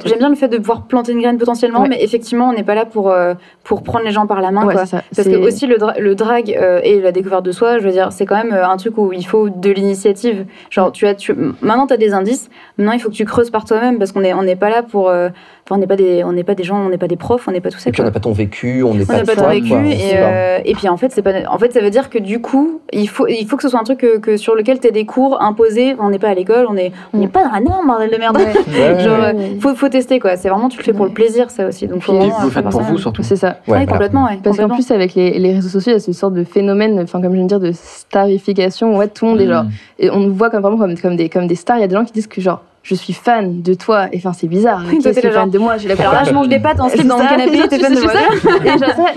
j'aime 0.07 0.19
bien 0.19 0.29
le 0.31 0.35
fait 0.35 0.49
de 0.49 0.57
pouvoir 0.59 0.83
planter 0.83 1.13
une 1.13 1.21
graine 1.21 1.37
potentiellement, 1.39 1.83
Ouais. 1.83 1.89
mais 1.89 2.03
effectivement, 2.03 2.49
on 2.49 2.53
n'est 2.53 2.63
pas 2.63 2.75
là 2.75 2.85
pour, 2.87 3.11
euh, 3.11 3.35
pour 3.65 3.83
prendre 3.83 4.05
les 4.05 4.11
gens 4.13 4.27
par 4.27 4.41
la 4.41 4.51
main. 4.51 4.65
Ouais, 4.65 4.73
quoi. 4.75 4.87
c'est 4.87 4.97
ça. 4.97 5.03
Parce 5.15 5.29
que 5.29 5.37
aussi 5.37 5.67
le, 5.67 5.77
dra- 5.77 5.99
le 5.99 6.15
drag 6.15 6.57
euh, 6.59 6.81
et 6.83 7.01
la 7.01 7.13
découverte 7.13 7.45
de 7.45 7.53
soi, 7.53 7.79
je 7.79 7.85
veux 7.85 7.93
dire, 7.93 8.13
c'est 8.13 8.25
quand 8.27 8.37
même 8.43 8.53
un 8.55 8.77
truc 8.77 8.97
où 8.99 9.13
il 9.13 9.27
faut 9.27 9.49
de 9.51 9.71
l'initiative. 9.71 10.47
Genre, 10.71 10.91
tu 10.93 11.07
as, 11.07 11.15
tu, 11.15 11.35
maintenant, 11.61 11.87
tu 11.87 11.93
as 11.95 11.99
des 11.99 12.15
indices. 12.15 12.49
Maintenant, 12.79 12.93
il 12.93 13.01
faut 13.01 13.11
que 13.11 13.15
tu 13.15 13.25
creuses 13.25 13.51
par 13.51 13.65
toi-même 13.65 13.99
parce 13.99 14.13
qu'on 14.13 14.21
n'est 14.21 14.33
on 14.35 14.43
n'est 14.43 14.57
pas 14.57 14.71
là 14.71 14.83
pour. 14.83 15.09
euh, 15.11 15.29
Enfin, 15.67 15.77
on 15.77 15.79
n'est 15.79 15.87
pas 15.87 15.97
des, 15.97 16.23
on 16.25 16.33
n'est 16.33 16.45
pas 16.45 16.55
des 16.55 16.63
gens, 16.63 16.77
on 16.79 16.91
n'est 16.91 16.99
pas 16.99 17.09
des 17.09 17.17
profs, 17.17 17.49
on 17.49 17.51
n'est 17.51 17.63
pas 17.63 17.71
tout 17.71 17.79
ça. 17.79 17.89
et 17.89 17.93
puis 17.93 18.03
on 18.03 18.05
n'a 18.05 18.11
pas 18.11 18.21
ton 18.21 18.33
vécu 18.33 18.83
on 18.83 18.93
n'est 18.93 19.05
On 19.05 19.07
pas 19.07 19.17
n'a 19.17 19.25
pas 19.25 19.35
ton 19.35 19.49
vécu 19.49 19.69
quoi. 19.71 19.81
et, 19.87 20.13
euh, 20.15 20.59
et 20.63 20.75
puis 20.75 20.89
en 20.91 20.99
fait 20.99 21.11
c'est 21.11 21.23
pas 21.23 21.33
en 21.51 21.57
fait 21.59 21.73
ça 21.73 21.81
veut 21.81 21.89
dire 21.89 22.11
que 22.11 22.19
du 22.19 22.43
coup 22.43 22.81
il 22.93 23.09
faut 23.09 23.27
il 23.29 23.47
faut 23.47 23.57
que 23.57 23.63
ce 23.63 23.71
soit 23.71 23.81
un 23.81 23.85
truc 23.85 23.99
que, 24.01 24.19
que 24.19 24.37
sur 24.37 24.55
lequel 24.55 24.79
tu 24.79 24.89
as 24.89 24.91
des 24.91 25.07
cours 25.07 25.41
imposés 25.41 25.97
on 25.99 26.11
n'est 26.11 26.19
pas 26.19 26.29
à 26.29 26.35
l'école 26.35 26.67
on 26.69 26.77
est 26.77 26.93
on 27.15 27.19
n'est 27.19 27.29
Mm. 27.29 27.31
pas 27.31 27.45
dans 27.45 27.53
la 27.53 27.61
norme 27.61 27.87
bordel 27.87 28.11
de 28.11 28.17
merde 28.19 28.37
Ouais. 28.37 28.45
Ouais, 28.45 29.01
genre 29.05 29.19
ouais. 29.21 29.35
euh, 29.35 29.61
faut 29.61 29.75
faut 29.75 29.89
tester 29.89 30.19
quoi 30.21 30.37
c'est 30.37 30.51
vraiment 30.51 30.69
tu 30.69 30.77
le 30.77 30.85
fais 30.85 30.93
pour 30.93 31.07
le 31.07 31.13
plaisir 31.13 31.51
ça 31.51 31.67
aussi 31.69 31.87
donc 31.87 32.03
faut 32.03 32.13
vous 32.13 32.21
euh, 32.25 32.45
le 32.45 32.51
faites 32.51 32.65
pour 32.65 32.83
ça. 32.83 32.89
vous 32.91 32.99
surtout. 32.99 33.23
C'est 33.23 33.37
ça. 33.37 33.47
Ouais, 33.47 33.55
Ouais, 33.55 33.85
voilà. 33.87 33.87
complètement 33.87 34.25
ouais 34.27 34.39
Parce 34.45 34.59
qu'en 34.59 34.69
plus, 34.69 34.91
avec 34.91 35.15
les, 35.15 35.39
les 35.39 35.55
réseaux 35.55 35.69
sociaux, 35.71 35.93
il 35.93 35.95
y 35.95 35.97
a 35.97 36.01
ce 36.01 36.13
sorte 36.13 36.35
de 36.35 36.45
phénomène, 36.45 37.01
enfin, 37.03 37.21
comme 37.23 37.33
je 37.33 37.37
viens 37.37 37.45
de 37.45 37.49
dire, 37.49 37.61
de 37.61 37.73
starification. 37.73 38.97
Ouais, 38.97 39.09
tout 39.09 39.25
le 39.25 39.31
monde 39.33 39.41
est 39.41 39.47
genre. 39.47 39.65
Mm. 39.65 39.71
Et 39.99 40.11
on 40.11 40.21
nous 40.21 40.35
voit 40.35 40.51
comme, 40.51 40.63
vraiment 40.63 40.77
comme, 40.79 40.97
comme, 40.99 41.17
des, 41.17 41.29
comme 41.29 41.47
des 41.47 41.55
stars. 41.55 41.79
Il 41.79 41.81
y 41.81 41.85
a 41.85 41.87
des 41.89 41.95
gens 41.97 42.05
qui 42.05 42.13
disent 42.13 42.27
que, 42.27 42.41
genre, 42.41 42.63
je 42.85 42.95
suis 42.95 43.15
fan 43.15 43.63
de 43.63 43.75
toi. 43.75 44.09
Et 44.13 44.19
enfin, 44.19 44.33
c'est 44.33 44.47
bizarre. 44.47 44.83
Oui, 44.87 44.99
toi, 45.03 45.11
là, 45.11 45.31
fan 45.33 45.51
de 45.51 45.59
moi 45.59 45.79
J'ai 45.79 45.89
la 45.89 45.95
Alors 45.99 46.13
là, 46.13 46.25
je 46.25 46.33
mange 46.33 46.49
des 46.49 46.61
pâtes 46.61 46.79
en 46.79 46.89
slip 46.89 47.07
dans 47.07 47.17
mon 47.17 47.25
ça, 47.25 47.31
canapé, 47.31 47.57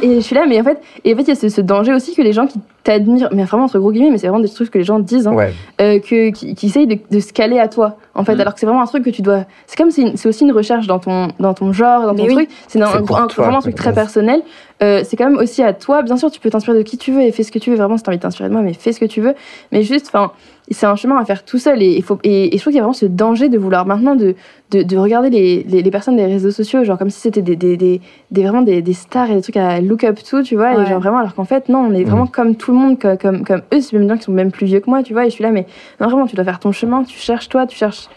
et 0.01 0.15
je 0.15 0.19
suis 0.21 0.35
là, 0.35 0.45
mais 0.47 0.59
en 0.59 0.63
fait, 0.63 0.81
et 1.03 1.13
en 1.13 1.17
fait, 1.17 1.23
il 1.23 1.27
y 1.27 1.31
a 1.31 1.35
ce, 1.35 1.49
ce 1.49 1.61
danger 1.61 1.93
aussi 1.93 2.15
que 2.15 2.21
les 2.21 2.33
gens 2.33 2.47
qui 2.47 2.59
t'admirent, 2.87 3.29
mais 3.33 3.43
vraiment 3.43 3.65
entre 3.65 3.77
gros 3.79 3.91
guillemets, 3.91 4.11
mais 4.11 4.17
c'est 4.17 4.27
vraiment 4.27 4.41
des 4.43 4.49
trucs 4.49 4.71
que 4.71 4.77
les 4.77 4.83
gens 4.83 4.99
disent, 4.99 5.27
hein, 5.27 5.33
Ouais. 5.33 5.53
euh, 5.81 5.99
que, 5.99 6.31
qui, 6.31 6.55
qui 6.55 6.65
essayent 6.67 6.87
de, 6.87 6.97
de 7.11 7.19
se 7.19 7.31
caler 7.33 7.59
à 7.59 7.67
toi, 7.67 7.97
en 8.15 8.23
fait, 8.23 8.35
Mm. 8.35 8.41
alors 8.41 8.53
que 8.53 8.59
c'est 8.59 8.65
vraiment 8.65 8.81
un 8.81 8.85
truc 8.87 9.03
que 9.03 9.09
tu 9.09 9.21
dois. 9.21 9.45
C'est 9.67 9.77
comme 9.77 9.91
c'est 9.91 10.15
c'est 10.17 10.27
aussi 10.29 10.43
une 10.45 10.51
recherche 10.51 10.87
dans 10.87 10.99
ton, 10.99 11.27
dans 11.39 11.53
ton 11.53 11.71
genre, 11.73 12.03
dans 12.07 12.15
ton 12.15 12.25
oui. 12.25 12.33
truc. 12.33 12.49
C'est 12.67 12.81
un, 12.81 12.85
un- 12.87 13.01
vraiment 13.27 13.57
un 13.57 13.61
truc 13.61 13.75
très 13.75 13.93
personnel. 13.93 14.41
Euh, 14.83 15.01
c'est 15.03 15.17
quand 15.17 15.25
même 15.29 15.37
aussi 15.39 15.63
à 15.63 15.73
toi. 15.73 16.03
Bien 16.03 16.17
sûr, 16.17 16.29
tu 16.31 16.39
peux 16.39 16.49
t'inspirer 16.51 16.77
de 16.77 16.83
qui 16.83 16.97
tu 16.97 17.11
veux 17.11 17.21
et 17.21 17.31
fais 17.31 17.43
ce 17.43 17.51
que 17.51 17.59
tu 17.59 17.71
veux. 17.71 17.75
Vraiment, 17.77 17.97
si 17.97 18.03
t'as 18.03 18.11
envie 18.11 18.17
de 18.19 18.21
t'inspirer 18.21 18.47
de 18.49 18.53
moi, 18.53 18.61
mais 18.61 18.73
fais 18.73 18.91
ce 18.93 18.99
que 18.99 19.05
tu 19.05 19.21
veux. 19.21 19.33
Mais 19.71 19.81
juste, 19.81 20.05
enfin, 20.07 20.31
c'est 20.69 20.85
un 20.85 20.95
chemin 20.95 21.17
à 21.17 21.25
faire 21.25 21.43
tout 21.43 21.57
seul. 21.57 21.81
Et, 21.81 21.95
il 21.97 22.03
faut, 22.03 22.19
et, 22.23 22.53
et 22.53 22.57
je 22.57 22.61
trouve 22.61 22.71
qu'il 22.71 22.77
y 22.77 22.79
a 22.79 22.83
vraiment 22.83 22.93
ce 22.93 23.07
danger 23.07 23.49
de 23.49 23.57
vouloir 23.57 23.85
maintenant 23.87 24.15
de, 24.15 24.35
de, 24.71 24.83
de 24.83 24.97
regarder 24.97 25.29
les, 25.29 25.63
les, 25.63 25.81
les 25.81 25.91
personnes 25.91 26.17
des 26.17 26.25
réseaux 26.25 26.51
sociaux, 26.51 26.83
genre 26.83 26.97
comme 26.97 27.09
si 27.09 27.19
c'était 27.21 27.41
des, 27.41 27.55
des, 27.55 27.77
des, 27.77 28.01
des- 28.31 28.43
vraiment 28.43 28.61
des, 28.61 28.81
des 28.81 28.93
stars 28.93 29.31
et 29.31 29.35
des 29.35 29.41
trucs 29.41 29.55
à 29.57 29.79
look 29.79 30.03
up 30.03 30.19
to, 30.29 30.43
tu 30.43 30.55
vois. 30.55 30.73
Ouais. 30.75 30.83
Et 30.83 30.85
genre 30.87 30.99
vraiment, 30.99 31.19
alors 31.19 31.33
qu'en 31.35 31.45
fait, 31.45 31.69
non, 31.69 31.79
on 31.89 31.93
est 31.93 32.03
vraiment 32.03 32.27
comme 32.27 32.55
tout 32.55 32.71
le 32.71 32.77
monde, 32.77 32.99
comme, 32.99 33.17
comme, 33.17 33.43
comme 33.45 33.61
eux. 33.73 33.79
C'est 33.81 33.93
même 33.93 34.03
des 34.03 34.09
gens 34.09 34.17
qui 34.17 34.23
sont 34.23 34.31
même 34.33 34.51
plus 34.51 34.65
vieux 34.65 34.79
que 34.81 34.89
moi, 34.89 35.03
tu 35.03 35.13
vois. 35.13 35.25
Et 35.25 35.29
je 35.29 35.35
suis 35.35 35.43
là, 35.43 35.51
mais 35.51 35.65
non, 36.01 36.07
vraiment, 36.07 36.25
tu 36.27 36.35
dois 36.35 36.43
faire 36.45 36.59
ton 36.59 36.71
chemin. 36.73 37.03
Tu 37.03 37.17
cherches 37.17 37.47
toi, 37.47 37.65
tu 37.65 37.77
cherches, 37.77 38.07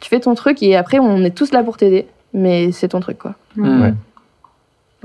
tu 0.00 0.08
fais 0.08 0.18
ton 0.20 0.34
truc. 0.34 0.62
Et 0.62 0.74
après, 0.76 0.98
on 0.98 1.18
est 1.24 1.30
tous 1.36 1.52
là 1.52 1.62
pour 1.62 1.76
t'aider. 1.76 2.06
Mais 2.34 2.72
c'est 2.72 2.88
ton 2.88 3.00
truc, 3.00 3.18
quoi. 3.18 3.34
Ouais. 3.56 3.92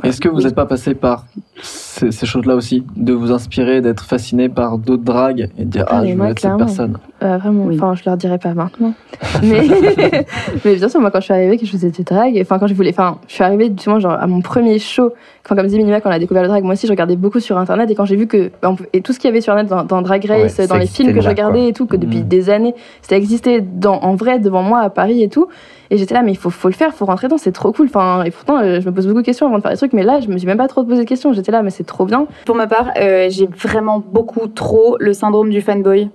Est-ce 0.03 0.22
que 0.22 0.30
vous 0.30 0.41
n'êtes 0.41 0.53
pas 0.56 0.65
passé 0.68 0.94
par 0.94 1.26
ces, 1.61 2.11
ces 2.11 2.26
choses-là 2.28 2.56
aussi 2.56 2.84
De 2.95 3.14
vous 3.14 3.32
inspirer, 3.32 3.82
d'être 3.82 4.03
fasciné 4.06 4.48
par 4.48 4.78
d'autres 4.78 5.03
dragues 5.03 5.49
et 5.57 5.65
de 5.65 5.69
dire 5.69 5.86
Ah, 5.88 5.99
Ah, 6.02 6.06
je 6.06 6.11
veux 6.11 6.18
moi, 6.18 6.30
être 6.30 6.40
cette 6.40 6.56
personne 6.57 6.98
Euh, 7.24 7.38
vraiment, 7.38 7.64
Oui. 7.65 7.76
enfin, 7.76 7.95
je 7.95 8.03
leur 8.06 8.15
dirais 8.15 8.38
pas 8.38 8.53
maintenant. 8.53 8.94
Mais, 9.44 9.68
mais 10.65 10.76
bien 10.76 10.88
sûr, 10.90 10.99
moi, 11.02 11.10
quand 11.11 11.19
je 11.19 11.26
suis 11.26 11.34
arrivée, 11.34 11.57
que 11.57 11.65
je 11.65 11.72
faisais 11.72 11.90
du 11.90 12.03
drag, 12.03 12.38
enfin, 12.41 12.60
quand 12.60 12.68
je 12.68 12.74
voulais, 12.76 12.91
enfin, 12.91 13.18
je 13.28 13.34
suis 13.34 13.44
arrivée 13.44 13.72
justement 13.76 13.99
genre, 13.99 14.14
à 14.14 14.28
mon 14.28 14.41
premier 14.41 14.78
show, 14.80 15.11
quand, 15.44 15.56
comme 15.56 15.65
disait 15.65 15.78
Minima, 15.80 15.99
quand 16.02 16.10
on 16.10 16.14
a 16.14 16.19
découvert 16.19 16.44
le 16.44 16.49
drag, 16.49 16.64
moi 16.64 16.74
aussi, 16.74 16.86
je 16.88 16.91
regardais 16.91 17.15
beaucoup 17.15 17.40
sur 17.40 17.57
Internet, 17.57 17.90
et 17.90 17.95
quand 17.95 18.06
j'ai 18.06 18.15
vu 18.15 18.28
que, 18.28 18.52
et 18.94 19.02
tout 19.02 19.14
ce 19.14 19.19
qu'il 19.19 19.30
y 19.30 19.32
avait 19.32 19.41
sur 19.41 19.53
Internet 19.53 19.69
dans, 19.69 19.84
dans 19.84 20.02
Drag 20.03 20.24
Race, 20.26 20.57
Ouais, 20.60 20.68
dans 20.68 20.78
les 20.78 20.86
films 20.88 21.07
que 21.10 21.14
je 21.22 21.28
existait 21.28 21.30
regardais 21.30 21.61
là, 21.64 21.68
et 21.69 21.74
tout, 21.74 21.88
que 21.88 21.95
depuis 21.98 22.19
Mhm. 22.19 22.28
des 22.28 22.49
années, 22.49 22.76
ça 23.02 23.15
existait 23.18 23.61
dans, 23.61 23.99
en 23.99 24.15
vrai 24.15 24.40
devant 24.40 24.61
moi 24.61 24.80
à 24.82 24.90
Paris 24.90 25.24
et 25.24 25.30
tout, 25.30 25.48
et 25.90 25.98
j'étais 25.98 26.14
là, 26.14 26.22
mais 26.22 26.32
il 26.32 26.38
faut, 26.38 26.50
faut 26.50 26.68
le 26.68 26.74
faire, 26.74 26.94
faut 26.94 27.06
rentrer 27.06 27.28
dedans, 27.28 27.38
c'est 27.38 27.52
trop 27.52 27.72
cool. 27.72 27.88
Enfin, 27.88 28.24
et 28.24 28.32
pourtant, 28.32 28.60
euh, 28.60 28.80
je 28.82 28.86
me 28.90 28.94
pose 28.94 29.08
beaucoup 29.08 29.22
de 29.22 29.26
questions 29.26 29.46
avant 29.46 29.58
de 29.58 29.62
faire 29.62 29.72
des 29.72 29.78
trucs, 29.78 29.94
mais 29.94 30.04
là, 30.04 30.20
je 30.20 30.28
me 30.28 30.38
suis 30.38 30.48
même 30.48 30.58
pas 30.58 30.68
trop 30.68 30.84
posé 30.84 31.04
de 31.04 31.08
questions, 31.08 31.34
j'étais 31.34 31.52
là, 31.52 31.64
mais 31.64 31.70
c'est 31.70 31.86
trop 31.86 32.06
bien. 32.06 32.28
Pour 32.46 32.56
ma 32.56 32.68
part, 32.68 32.92
euh, 32.98 33.28
j'ai 33.30 33.48
vraiment 33.48 34.04
beaucoup 34.06 34.48
trop 34.48 34.98
le 35.00 35.14
syndrome 35.14 35.50
du 35.50 35.62
fanboy. 35.62 36.10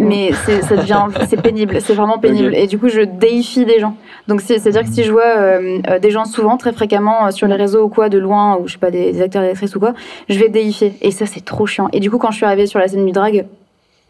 Mais 0.00 0.30
c'est 0.44 0.62
ça 0.62 0.76
devient 0.76 1.06
c'est 1.28 1.42
pénible 1.42 1.80
c'est 1.80 1.94
vraiment 1.94 2.18
pénible. 2.18 2.54
Et 2.54 2.68
du 2.68 2.78
coup 2.78 2.88
je 2.88 3.00
déifie 3.00 3.64
des 3.64 3.80
gens. 3.80 3.96
Donc 4.28 4.40
c'est 4.40 4.64
à 4.64 4.70
dire 4.70 4.82
que 4.82 4.88
si 4.88 5.02
je 5.02 5.10
vois 5.10 5.24
euh, 5.24 5.98
des 6.00 6.12
gens 6.12 6.24
souvent 6.24 6.56
très 6.56 6.72
fréquemment 6.72 7.32
sur 7.32 7.48
les 7.48 7.56
réseaux 7.56 7.82
ou 7.82 7.88
quoi 7.88 8.08
de 8.08 8.16
loin 8.16 8.58
ou 8.58 8.68
je 8.68 8.74
sais 8.74 8.78
pas 8.78 8.92
des, 8.92 9.12
des 9.12 9.22
acteurs 9.22 9.42
et 9.42 9.46
des 9.46 9.52
actrices 9.52 9.74
ou 9.74 9.80
quoi 9.80 9.92
je 10.28 10.38
vais 10.38 10.48
déifier 10.48 10.94
et 11.02 11.10
ça 11.10 11.26
c'est 11.26 11.44
trop 11.44 11.66
chiant. 11.66 11.88
Et 11.92 11.98
du 11.98 12.12
coup 12.12 12.18
quand 12.18 12.30
je 12.30 12.36
suis 12.36 12.46
arrivée 12.46 12.66
sur 12.66 12.78
la 12.78 12.86
scène 12.86 13.04
du 13.04 13.10
drag 13.10 13.44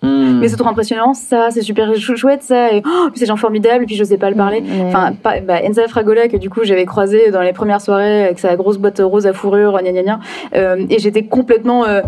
Hmm. 0.06 0.38
mais 0.40 0.48
c'est 0.48 0.56
trop 0.56 0.68
impressionnant 0.68 1.14
ça 1.14 1.48
c'est 1.50 1.62
super 1.62 1.94
chou- 1.96 2.16
chouette 2.16 2.42
ça 2.42 2.72
et 2.72 2.82
oh, 2.86 3.08
ces 3.14 3.26
gens 3.26 3.36
formidables 3.36 3.84
et 3.84 3.86
puis 3.86 3.96
je 3.96 4.04
sais 4.04 4.18
pas 4.18 4.30
le 4.30 4.36
parler 4.36 4.62
Mais- 4.64 4.82
Enfin, 4.86 5.12
pas- 5.20 5.40
bah, 5.40 5.58
Enza 5.68 5.88
Fragola, 5.88 6.28
que 6.28 6.36
du 6.36 6.48
coup 6.50 6.60
j'avais 6.62 6.84
croisé 6.84 7.30
dans 7.30 7.42
les 7.42 7.52
premières 7.52 7.80
soirées 7.80 8.24
avec 8.24 8.38
sa 8.38 8.54
grosse 8.56 8.78
boîte 8.78 9.00
rose 9.04 9.26
à 9.26 9.32
fourrure, 9.32 9.78
gna 9.82 9.92
gna 9.92 10.02
gna. 10.02 10.20
Euh, 10.54 10.86
et 10.90 10.98
j'étais 10.98 11.24
complètement. 11.24 11.84
euh, 11.86 12.02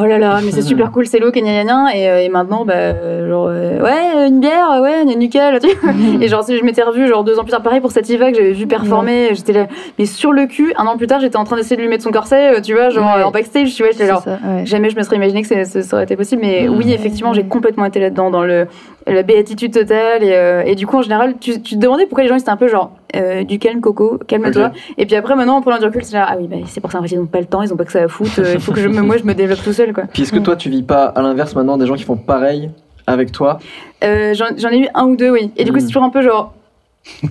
Oh 0.00 0.06
là 0.06 0.18
là, 0.18 0.40
mais 0.44 0.50
c'est 0.50 0.62
super 0.62 0.90
cool, 0.90 1.06
c'est 1.06 1.18
look, 1.18 1.36
et 1.36 1.42
euh, 1.42 2.20
et 2.20 2.28
maintenant, 2.28 2.64
bah, 2.64 2.92
genre, 3.28 3.48
euh, 3.50 3.80
ouais, 3.82 4.28
une 4.28 4.40
bière, 4.40 4.80
ouais, 4.82 5.04
nickel. 5.04 5.58
et 6.20 6.28
genre, 6.28 6.42
si 6.44 6.56
je 6.56 6.64
m'étais 6.64 6.82
revue, 6.82 7.06
genre, 7.08 7.24
deux 7.24 7.38
ans 7.38 7.42
plus 7.42 7.50
tard, 7.50 7.62
pareil 7.62 7.80
pour 7.80 7.92
Sativa, 7.92 8.30
que 8.30 8.36
j'avais 8.36 8.52
vu 8.52 8.66
performer, 8.66 9.28
j'étais 9.32 9.52
là, 9.52 9.66
mais 9.98 10.06
sur 10.06 10.32
le 10.32 10.46
cul, 10.46 10.72
un 10.76 10.86
an 10.86 10.96
plus 10.96 11.06
tard, 11.06 11.20
j'étais 11.20 11.36
en 11.36 11.44
train 11.44 11.56
d'essayer 11.56 11.76
de 11.76 11.82
lui 11.82 11.88
mettre 11.88 12.04
son 12.04 12.10
corset, 12.10 12.56
euh, 12.56 12.60
tu 12.60 12.74
vois, 12.74 12.90
genre, 12.90 13.16
Ouais. 13.16 13.22
en 13.22 13.30
backstage, 13.30 13.74
tu 13.74 13.82
vois, 13.82 13.92
j'étais 13.92 14.06
genre, 14.06 14.22
ça, 14.22 14.38
ouais. 14.44 14.66
Jamais 14.66 14.90
je 14.90 14.96
me 14.96 15.02
serais 15.02 15.16
imaginé 15.16 15.42
que 15.42 15.64
ce- 15.64 15.82
ça 15.82 15.96
aurait 15.96 16.04
été 16.04 16.16
possible, 16.16 16.42
mais 16.42 16.68
oui, 16.68 16.92
effectivement, 16.92 17.32
j'ai 17.32 17.44
complètement 17.44 17.84
été 17.84 18.00
là-dedans, 18.00 18.30
dans 18.30 18.44
le, 18.44 18.66
la 19.06 19.22
béatitude 19.22 19.72
totale. 19.72 20.22
Et, 20.22 20.32
euh, 20.34 20.62
et 20.64 20.74
du 20.74 20.86
coup, 20.86 20.96
en 20.98 21.02
général, 21.02 21.34
tu, 21.40 21.60
tu 21.62 21.74
te 21.74 21.80
demandais 21.80 22.06
pourquoi 22.06 22.22
les 22.24 22.28
gens 22.28 22.36
étaient 22.36 22.50
un 22.50 22.56
peu 22.56 22.68
genre 22.68 22.92
euh, 23.16 23.42
du 23.44 23.58
calme, 23.58 23.80
Coco, 23.80 24.18
calme-toi. 24.26 24.70
Et 24.98 25.06
puis 25.06 25.16
après, 25.16 25.34
maintenant, 25.36 25.56
en 25.56 25.62
prenant 25.62 25.78
du 25.78 25.84
recul, 25.84 26.04
c'est 26.04 26.14
là, 26.14 26.26
ah 26.28 26.36
oui, 26.38 26.46
bah, 26.48 26.56
c'est 26.66 26.80
pour 26.80 26.92
ça, 26.92 26.98
en 26.98 27.02
fait, 27.02 27.08
ils 27.14 27.18
n'ont 27.18 27.26
pas 27.26 27.40
le 27.40 27.46
temps, 27.46 27.62
ils 27.62 27.70
n'ont 27.70 27.76
pas 27.76 27.84
que 27.84 27.92
ça 27.92 28.02
à 28.02 28.08
foutre. 28.08 28.30
euh, 28.38 28.52
Il 28.54 28.60
faut 28.60 28.72
que 28.72 28.80
je 28.80 28.88
me, 28.88 29.00
moi, 29.02 29.16
je 29.16 29.24
me 29.24 29.34
développe 29.34 29.62
tout 29.62 29.72
seul, 29.72 29.92
quoi. 29.92 30.04
Puis 30.12 30.22
est-ce 30.22 30.32
que 30.32 30.38
toi, 30.38 30.56
tu 30.56 30.68
vis 30.70 30.82
pas 30.82 31.04
à 31.06 31.22
l'inverse 31.22 31.54
maintenant 31.54 31.76
des 31.78 31.86
gens 31.86 31.94
qui 31.96 32.04
font 32.04 32.16
pareil 32.16 32.70
avec 33.06 33.32
toi? 33.32 33.58
J'en 34.02 34.46
j'en 34.56 34.68
ai 34.70 34.78
eu 34.80 34.88
un 34.94 35.04
ou 35.06 35.16
deux, 35.16 35.30
oui. 35.30 35.50
Et 35.56 35.64
du 35.64 35.72
coup, 35.72 35.80
c'est 35.80 35.86
toujours 35.86 36.04
un 36.04 36.10
peu 36.10 36.22
genre. 36.22 36.52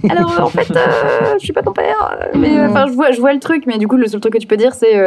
Alors, 0.09 0.31
euh, 0.39 0.43
en 0.43 0.49
fait, 0.49 0.69
euh, 0.75 1.33
je 1.39 1.43
suis 1.43 1.53
pas 1.53 1.61
ton 1.61 1.71
père, 1.73 2.17
mais 2.35 2.57
euh, 2.57 2.67
enfin, 2.69 2.87
je 2.87 2.93
vois, 2.93 3.11
je 3.11 3.19
vois 3.19 3.33
le 3.33 3.39
truc, 3.39 3.63
mais 3.67 3.77
du 3.77 3.87
coup, 3.87 3.97
le 3.97 4.07
seul 4.07 4.19
truc 4.19 4.33
que 4.33 4.39
tu 4.39 4.47
peux 4.47 4.57
dire, 4.57 4.73
c'est 4.73 4.97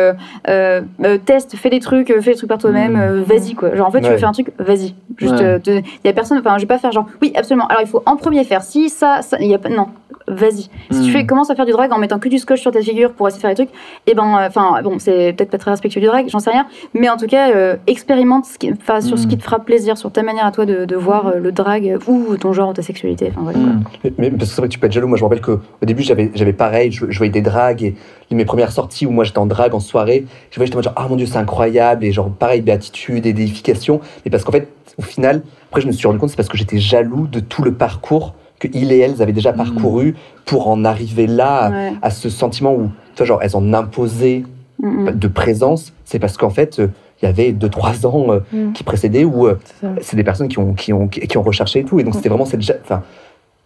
euh, 0.48 0.82
teste, 1.24 1.56
fais 1.56 1.70
des 1.70 1.80
trucs, 1.80 2.08
fais 2.20 2.30
des 2.32 2.36
trucs 2.36 2.48
par 2.48 2.58
toi-même, 2.58 2.96
euh, 2.96 3.22
vas-y 3.22 3.54
quoi. 3.54 3.74
Genre, 3.74 3.86
en 3.86 3.90
fait, 3.90 4.00
tu 4.00 4.06
veux 4.06 4.12
Ouais. 4.12 4.18
faire 4.18 4.28
un 4.28 4.32
truc, 4.32 4.52
vas-y. 4.58 4.94
Juste, 5.18 5.34
Ouais. 5.34 5.42
euh, 5.44 5.58
te- 5.58 5.82
y 6.04 6.08
a 6.08 6.12
personne, 6.12 6.38
enfin, 6.38 6.54
je 6.56 6.62
vais 6.62 6.66
pas 6.66 6.78
faire 6.78 6.92
genre, 6.92 7.06
oui, 7.20 7.32
absolument. 7.36 7.66
Alors, 7.66 7.82
il 7.82 7.88
faut 7.88 8.02
en 8.06 8.16
premier 8.16 8.44
faire 8.44 8.62
si, 8.62 8.88
ça, 8.88 9.22
ça, 9.22 9.38
y 9.40 9.54
a 9.54 9.58
pas, 9.58 9.68
non, 9.68 9.88
vas-y. 10.28 10.68
Si 10.90 11.02
tu 11.04 11.10
fais, 11.10 11.26
commences 11.26 11.50
à 11.50 11.54
faire 11.54 11.66
du 11.66 11.72
drag 11.72 11.92
en 11.92 11.98
mettant 11.98 12.18
que 12.18 12.28
du 12.28 12.38
scotch 12.38 12.60
sur 12.60 12.70
ta 12.70 12.80
figure 12.80 13.12
pour 13.12 13.26
essayer 13.28 13.38
de 13.38 13.46
faire 13.46 13.54
des 13.54 13.66
trucs, 13.66 13.78
et 14.06 14.14
ben, 14.14 14.24
euh, 14.38 14.46
enfin, 14.46 14.80
bon, 14.82 14.98
c'est 14.98 15.32
peut-être 15.36 15.50
pas 15.50 15.58
très 15.58 15.70
respectueux 15.72 16.00
du 16.00 16.06
drag, 16.06 16.26
j'en 16.28 16.38
sais 16.38 16.50
rien, 16.50 16.66
mais 16.94 17.08
en 17.08 17.16
tout 17.16 17.26
cas, 17.26 17.76
expérimente 17.86 18.44
ce 18.46 18.58
qui, 18.58 18.72
enfin, 18.72 19.00
sur 19.00 19.18
ce 19.18 19.24
Mhm. 19.24 19.30
qui 19.30 19.38
te 19.38 19.42
fera 19.42 19.58
plaisir, 19.58 19.98
sur 19.98 20.10
ta 20.12 20.22
manière 20.22 20.46
à 20.46 20.52
toi 20.52 20.66
de, 20.66 20.84
de 20.84 20.96
voir 20.96 21.32
le 21.36 21.52
drag 21.52 21.98
ou 22.06 22.36
ton 22.36 22.52
genre 22.52 22.70
ou 22.70 22.72
ta 22.72 22.82
sexualité. 22.82 23.30
Enfin, 23.32 23.40
voilà, 23.42 23.58
quoi. 23.58 23.90
Mais, 24.04 24.12
mais 24.18 24.30
parce 24.30 24.50
que 24.50 24.51
c'est 24.54 24.60
vrai 24.60 24.68
que 24.68 24.72
tu 24.72 24.78
peux 24.78 24.86
être 24.86 24.92
jaloux. 24.92 25.08
Moi, 25.08 25.16
je 25.18 25.22
me 25.22 25.28
rappelle 25.28 25.40
qu'au 25.42 25.60
début, 25.82 26.02
j'avais, 26.02 26.30
j'avais 26.34 26.52
pareil, 26.52 26.92
je, 26.92 27.06
je 27.10 27.16
voyais 27.18 27.32
des 27.32 27.42
dragues 27.42 27.82
et 27.82 28.34
mes 28.34 28.44
premières 28.44 28.72
sorties 28.72 29.06
où 29.06 29.10
moi 29.10 29.24
j'étais 29.24 29.38
en 29.38 29.46
drague 29.46 29.74
en 29.74 29.80
soirée, 29.80 30.24
je 30.50 30.56
voyais, 30.56 30.66
j'étais 30.66 30.76
en 30.76 30.78
mode 30.78 30.84
genre, 30.84 30.94
ah 30.96 31.06
mon 31.08 31.16
dieu, 31.16 31.26
c'est 31.26 31.36
incroyable, 31.38 32.04
et 32.04 32.12
genre 32.12 32.30
pareil, 32.30 32.60
béatitude 32.62 33.26
et 33.26 33.32
déification. 33.32 34.00
Mais 34.24 34.30
parce 34.30 34.44
qu'en 34.44 34.52
fait, 34.52 34.68
au 34.98 35.02
final, 35.02 35.42
après, 35.70 35.80
je 35.80 35.86
me 35.86 35.92
suis 35.92 36.06
rendu 36.06 36.18
compte, 36.18 36.30
c'est 36.30 36.36
parce 36.36 36.48
que 36.48 36.56
j'étais 36.58 36.78
jaloux 36.78 37.26
de 37.26 37.40
tout 37.40 37.62
le 37.62 37.72
parcours 37.74 38.34
que 38.58 38.68
il 38.72 38.92
et 38.92 38.98
elles 38.98 39.20
avaient 39.22 39.32
déjà 39.32 39.52
parcouru 39.52 40.14
pour 40.44 40.68
en 40.68 40.84
arriver 40.84 41.26
là, 41.26 41.56
à- 41.64 41.70
Ouais. 41.70 41.92
à 42.00 42.10
ce 42.10 42.28
sentiment 42.30 42.72
où, 42.74 42.90
tu 43.14 43.18
vois, 43.18 43.26
genre, 43.26 43.40
elles 43.42 43.56
en 43.56 43.72
imposaient 43.74 44.44
Mm, 44.78 45.10
mm. 45.10 45.18
de 45.18 45.28
présence. 45.28 45.92
C'est 46.04 46.18
parce 46.18 46.36
qu'en 46.36 46.50
fait, 46.50 46.80
euh, 46.80 46.88
il 47.22 47.26
y 47.26 47.28
avait 47.28 47.52
2-3 47.52 48.04
ans 48.06 48.26
euh, 48.32 48.40
qui 48.74 48.82
précédaient 48.82 49.22
où 49.22 49.46
euh, 49.46 49.56
C'est 50.00 50.16
des 50.16 50.24
personnes 50.24 50.48
qui 50.48 50.58
ont, 50.58 50.72
qui 50.74 50.92
ont, 50.92 51.06
qui 51.06 51.38
ont 51.38 51.42
recherché 51.42 51.80
et 51.80 51.84
tout. 51.84 52.00
Et 52.00 52.04
donc, 52.04 52.14
c'était 52.16 52.28
vraiment 52.28 52.46
cette. 52.46 52.60
Enfin, 52.82 53.02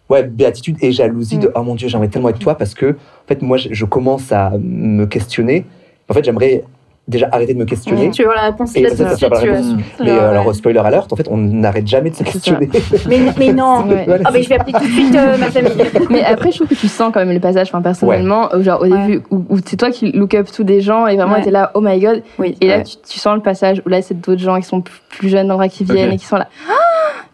ouais, 0.09 0.23
béatitude 0.23 0.77
et 0.81 0.91
jalousie 0.91 1.37
de 1.37 1.47
Mm. 1.47 1.51
oh 1.55 1.63
mon 1.63 1.75
Dieu, 1.75 1.87
j'aimerais 1.87 2.07
tellement 2.09 2.29
être 2.29 2.39
toi 2.39 2.55
parce 2.55 2.73
que, 2.73 2.91
en 2.91 3.27
fait, 3.27 3.41
moi, 3.41 3.57
je, 3.57 3.69
je 3.71 3.85
commence 3.85 4.31
à 4.31 4.51
me 4.59 5.05
questionner. 5.05 5.65
En 6.09 6.13
fait, 6.13 6.23
j'aimerais 6.23 6.63
déjà 7.09 7.29
arrêter 7.31 7.53
de 7.53 7.59
me 7.59 7.63
questionner. 7.63 8.11
Tu 8.11 8.21
veux 8.23 8.27
avoir 8.29 8.43
la 8.43 8.51
réponse 8.51 8.75
Et 8.75 8.81
là 8.81 8.89
ça, 8.89 8.97
ça, 9.11 9.15
ça 9.15 9.29
la 9.29 9.39
tu 9.39 9.47
vois. 9.47 9.55
réponse. 9.57 9.75
Mais 10.01 10.09
euh, 10.09 10.29
alors, 10.29 10.45
ouais. 10.45 10.53
spoiler 10.53 10.79
alert, 10.79 11.11
en 11.13 11.15
fait, 11.15 11.27
on 11.31 11.37
n'arrête 11.37 11.87
jamais 11.87 12.09
de 12.09 12.15
se 12.15 12.23
questionner. 12.25 12.67
Mais, 13.07 13.19
mais 13.37 13.53
non 13.53 13.83
Ouais. 13.87 14.03
Voilà. 14.05 14.23
Ah, 14.25 14.31
mais 14.33 14.43
je 14.43 14.49
vais 14.49 14.55
appeler 14.59 14.73
tout 14.73 14.85
de 14.85 14.91
suite 14.91 15.15
euh, 15.15 15.37
ma 15.37 15.49
famille. 15.49 15.71
Mais 16.09 16.23
après, 16.25 16.51
je 16.51 16.57
trouve 16.57 16.67
que 16.67 16.75
tu 16.75 16.89
sens 16.89 17.11
quand 17.13 17.21
même 17.21 17.31
le 17.31 17.39
passage, 17.39 17.67
enfin, 17.69 17.81
personnellement, 17.81 18.49
genre 18.59 18.81
au 18.81 18.87
Ouais. 18.87 19.07
début, 19.07 19.23
où, 19.31 19.45
où 19.49 19.57
c'est 19.65 19.77
toi 19.77 19.89
qui 19.89 20.11
look 20.11 20.33
up 20.33 20.47
tous 20.53 20.65
des 20.65 20.81
gens 20.81 21.07
et 21.07 21.15
vraiment 21.15 21.35
Ouais. 21.35 21.43
t'es 21.43 21.51
là, 21.51 21.71
oh 21.75 21.79
my 21.81 21.97
god. 21.97 22.23
Oui. 22.39 22.57
Et 22.59 22.67
là, 22.67 22.81
tu, 22.81 22.97
tu 23.09 23.19
sens 23.19 23.35
le 23.35 23.41
passage 23.41 23.81
où 23.85 23.89
là, 23.89 24.01
c'est 24.01 24.19
d'autres 24.19 24.41
gens 24.41 24.57
qui 24.59 24.67
sont 24.67 24.81
plus, 24.81 25.29
jeunes 25.29 25.47
dans 25.47 25.53
le 25.53 25.59
vrai 25.59 25.69
qui 25.69 25.85
viennent 25.85 26.11
et 26.11 26.17
qui 26.17 26.25
sont 26.25 26.35
là. 26.35 26.49
Ah 26.69 26.73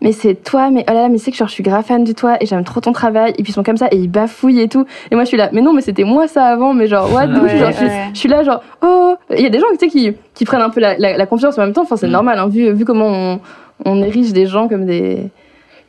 mais 0.03 0.11
c'est 0.11 0.35
toi, 0.35 0.69
mais 0.69 0.85
oh 0.87 0.93
là 0.93 1.01
là, 1.03 1.09
mais 1.09 1.17
c'est 1.17 1.31
que 1.31 1.37
genre, 1.37 1.47
je 1.47 1.53
suis 1.53 1.63
grave 1.63 1.83
fan 1.83 2.03
de 2.03 2.11
toi 2.11 2.37
et 2.39 2.45
j'aime 2.45 2.63
trop 2.63 2.79
ton 2.81 2.91
travail. 2.91 3.31
Et 3.39 3.41
puis 3.43 3.51
ils 3.51 3.55
sont 3.55 3.63
comme 3.63 3.77
ça 3.77 3.87
et 3.91 3.95
ils 3.95 4.07
bafouillent 4.11 4.59
et 4.61 4.67
tout. 4.67 4.85
Et 5.09 5.15
moi, 5.15 5.23
je 5.23 5.29
suis 5.29 5.37
là, 5.37 5.49
mais 5.53 5.61
non, 5.61 5.73
mais 5.73 5.81
c'était 5.81 6.03
moi 6.03 6.27
ça 6.27 6.45
avant, 6.45 6.75
mais 6.75 6.87
genre, 6.87 7.11
what? 7.11 7.25
Ouais, 7.25 7.57
genre, 7.57 7.71
je, 7.71 7.75
suis, 7.77 7.85
ouais. 7.85 8.09
je 8.13 8.19
suis 8.19 8.29
là, 8.29 8.43
genre, 8.43 8.61
oh. 8.83 9.15
Il 9.35 9.41
y 9.41 9.45
a 9.47 9.49
des 9.49 9.59
gens 9.59 9.65
tu 9.71 9.79
sais, 9.79 9.87
qui, 9.87 10.13
qui 10.35 10.45
prennent 10.45 10.61
un 10.61 10.69
peu 10.69 10.79
la, 10.81 10.97
la- 10.97 11.17
la 11.17 11.25
confiance 11.25 11.57
en 11.57 11.61
même 11.61 11.73
temps. 11.73 11.81
Enfin, 11.83 11.95
c'est 11.97 12.07
Mm. 12.07 12.11
normal, 12.11 12.37
hein, 12.37 12.47
vu, 12.49 12.71
vu 12.73 12.85
comment 12.85 13.07
on, 13.07 13.39
on 13.85 14.03
érige 14.03 14.33
des 14.33 14.45
gens 14.45 14.67
comme 14.67 14.85
des. 14.85 15.29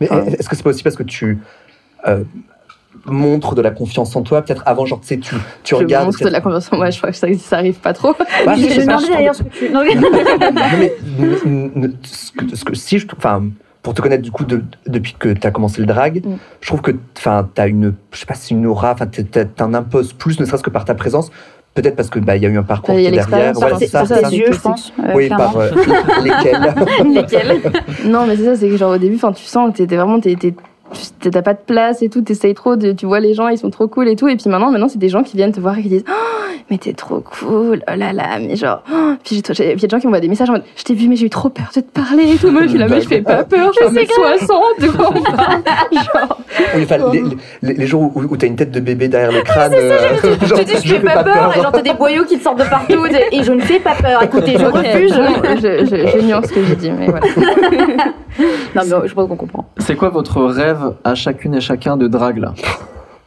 Mais 0.00 0.06
est-ce 0.38 0.48
que 0.48 0.56
c'est 0.56 0.62
pas 0.62 0.70
aussi 0.70 0.82
parce 0.82 0.96
que 0.96 1.02
tu 1.02 1.38
euh, 2.06 2.22
montres 3.06 3.54
de 3.54 3.62
la 3.62 3.70
confiance 3.70 4.14
en 4.16 4.22
toi 4.22 4.42
Peut-être 4.42 4.62
avant, 4.66 4.86
genre, 4.86 5.00
tu 5.00 5.08
sais, 5.08 5.18
tu, 5.18 5.34
tu 5.64 5.74
je 5.74 5.74
regardes. 5.74 6.06
montre 6.06 6.22
de 6.24 6.28
la 6.28 6.40
confiance 6.40 6.72
en 6.72 6.76
moi, 6.76 6.90
je 6.90 6.98
crois 6.98 7.10
que 7.10 7.16
ça, 7.16 7.26
ça 7.34 7.56
arrive 7.58 7.74
pas 7.80 7.92
trop. 7.92 8.14
Bah, 8.46 8.54
Je 8.56 8.62
je 8.62 8.80
trouve- 8.88 9.10
d'ailleurs 9.10 9.34
ce 9.34 9.42
que 9.42 9.48
tu. 9.48 9.70
Non, 9.70 9.82
mais- 9.84 9.94
Non, 10.52 11.70
mais, 11.76 11.90
ce 12.04 12.30
que, 12.32 12.56
ce 12.56 12.64
que- 12.64 12.74
si 12.74 12.98
je, 12.98 13.06
enfin, 13.16 13.42
pour 13.84 13.94
te 13.94 14.02
connaître 14.02 14.22
du 14.22 14.32
coup 14.32 14.44
de- 14.44 14.64
depuis 14.88 15.14
que 15.16 15.28
tu 15.28 15.46
as 15.46 15.50
commencé 15.52 15.80
le 15.80 15.86
drag, 15.86 16.22
Mm. 16.24 16.36
je 16.60 16.66
trouve 16.66 16.80
que, 16.80 16.90
enfin, 17.16 17.46
t'as 17.54 17.68
une, 17.68 17.94
je 18.10 18.18
sais 18.18 18.26
pas, 18.26 18.34
si 18.34 18.54
une 18.54 18.66
aura, 18.66 18.96
t'en 19.56 19.74
imposes 19.74 20.12
plus, 20.14 20.40
ne 20.40 20.44
serait-ce 20.46 20.62
que 20.64 20.70
par 20.70 20.84
ta 20.84 20.94
présence. 20.94 21.30
Peut-être 21.74 21.96
parce 21.96 22.08
que 22.08 22.20
bah, 22.20 22.36
il 22.36 22.42
y 22.42 22.46
a 22.46 22.48
eu 22.48 22.56
un 22.56 22.62
parcours 22.62 22.94
a 22.94 22.98
qui 22.98 23.04
est 23.06 23.10
derrière. 23.10 23.52
Voilà, 23.54 23.78
c'est 23.80 23.88
ça, 23.88 24.06
tes 24.06 24.36
yeux, 24.36 24.52
je 24.52 24.60
pense. 24.60 24.92
euh, 25.00 25.12
Oui, 25.14 25.26
clairement. 25.26 25.50
par 25.52 25.56
euh, 25.58 25.70
lesquels? 26.22 26.74
Lesquels? 27.14 27.60
Non, 28.06 28.26
mais 28.26 28.36
c'est 28.36 28.44
ça, 28.44 28.56
c'est 28.56 28.68
que 28.68 28.76
genre 28.76 28.94
au 28.94 28.98
début, 28.98 29.16
enfin, 29.16 29.32
tu 29.32 29.44
sens 29.44 29.72
que 29.72 29.82
t'es 29.82 29.96
vraiment, 29.96 30.20
tu- 30.20 30.36
t'as 31.30 31.42
pas 31.42 31.54
de 31.54 31.58
place 31.66 32.02
et 32.02 32.08
tout, 32.08 32.20
t'essayes 32.22 32.54
trop, 32.54 32.76
de, 32.76 32.92
tu 32.92 33.06
vois 33.06 33.18
les 33.20 33.34
gens, 33.34 33.48
ils 33.48 33.58
sont 33.58 33.70
trop 33.70 33.88
cool 33.88 34.08
et 34.08 34.16
tout, 34.16 34.28
et 34.28 34.36
puis 34.36 34.48
maintenant, 34.50 34.70
maintenant, 34.70 34.88
c'est 34.88 34.98
des 34.98 35.08
gens 35.08 35.22
qui 35.22 35.36
viennent 35.36 35.52
te 35.52 35.60
voir 35.60 35.78
et 35.78 35.82
qui 35.82 35.88
disent, 35.88 36.04
Ah 36.08 36.12
mais 36.70 36.78
t'es 36.78 36.92
trop 36.94 37.20
cool, 37.20 37.82
oh 37.86 37.96
là 37.96 38.12
là, 38.12 38.38
mais 38.40 38.56
genre. 38.56 38.82
oh. 38.90 39.12
Puis 39.24 39.36
il 39.36 39.58
y 39.58 39.70
a 39.72 39.74
des 39.74 39.88
gens 39.88 39.98
qui 39.98 40.06
m'envoient 40.06 40.20
des 40.20 40.28
messages 40.28 40.48
en 40.48 40.54
mode, 40.54 40.62
je 40.76 40.82
t'ai 40.84 40.94
vu, 40.94 41.08
mais 41.08 41.16
j'ai 41.16 41.26
eu 41.26 41.30
trop 41.30 41.48
peur 41.50 41.66
de 41.74 41.80
te 41.80 41.86
parler 41.90 42.32
et 42.34 42.36
tout. 42.36 42.50
Moi, 42.50 42.62
je 42.62 42.68
suis 42.68 42.78
là, 42.78 42.86
mais 42.88 43.00
je 43.02 43.08
fais 43.08 43.20
pas 43.22 43.44
peur, 43.44 43.70
je 43.74 43.86
fais 43.86 44.04
1m60, 44.04 44.80
de 44.80 44.88
quoi 44.96 45.10
on 45.14 45.22
parle 45.22 45.62
Genre, 45.92 46.38
enfin, 46.82 46.96
les, 47.12 47.22
les- 47.62 47.74
les 47.74 47.86
jours 47.86 48.10
où, 48.14 48.20
où 48.22 48.36
t'as 48.36 48.46
une 48.46 48.56
tête 48.56 48.70
de 48.70 48.80
bébé 48.80 49.08
derrière 49.08 49.32
le 49.32 49.42
crâne, 49.42 49.72
C'est 49.74 49.88
ça, 49.88 49.94
euh, 50.26 50.46
genre, 50.46 50.58
Je 50.58 50.64
dis, 50.64 50.72
je 50.88 50.94
fais 50.94 51.00
pas 51.00 51.22
peur. 51.24 51.52
Et 51.56 51.60
genre, 51.60 51.72
t'as 51.72 51.82
des 51.82 51.92
boyaux 51.94 52.24
qui 52.24 52.38
te 52.38 52.42
sortent 52.42 52.58
de 52.60 52.64
partout. 52.68 53.04
Et 53.32 53.42
je 53.42 53.52
ne 53.52 53.60
fais 53.60 53.80
pas 53.80 53.94
peur. 53.94 54.22
Écoutez, 54.22 54.56
je 54.58 54.64
refuse. 54.64 55.14
je, 55.62 55.84
je, 55.86 56.18
je 56.18 56.24
nuance 56.26 56.46
ce 56.46 56.52
que 56.52 56.64
j'ai 56.64 56.76
dit, 56.76 56.90
mais 56.90 57.06
voilà. 57.08 57.26
Non, 58.38 58.82
mais 59.02 59.08
je 59.08 59.14
pense 59.14 59.28
qu'on 59.28 59.36
comprend. 59.36 59.68
C'est 59.78 59.96
quoi 59.96 60.08
votre 60.10 60.42
rêve 60.44 60.94
à 61.04 61.14
chacune 61.14 61.54
et 61.54 61.60
chacun 61.60 61.96
de 61.96 62.08
drague 62.08 62.38
là 62.38 62.54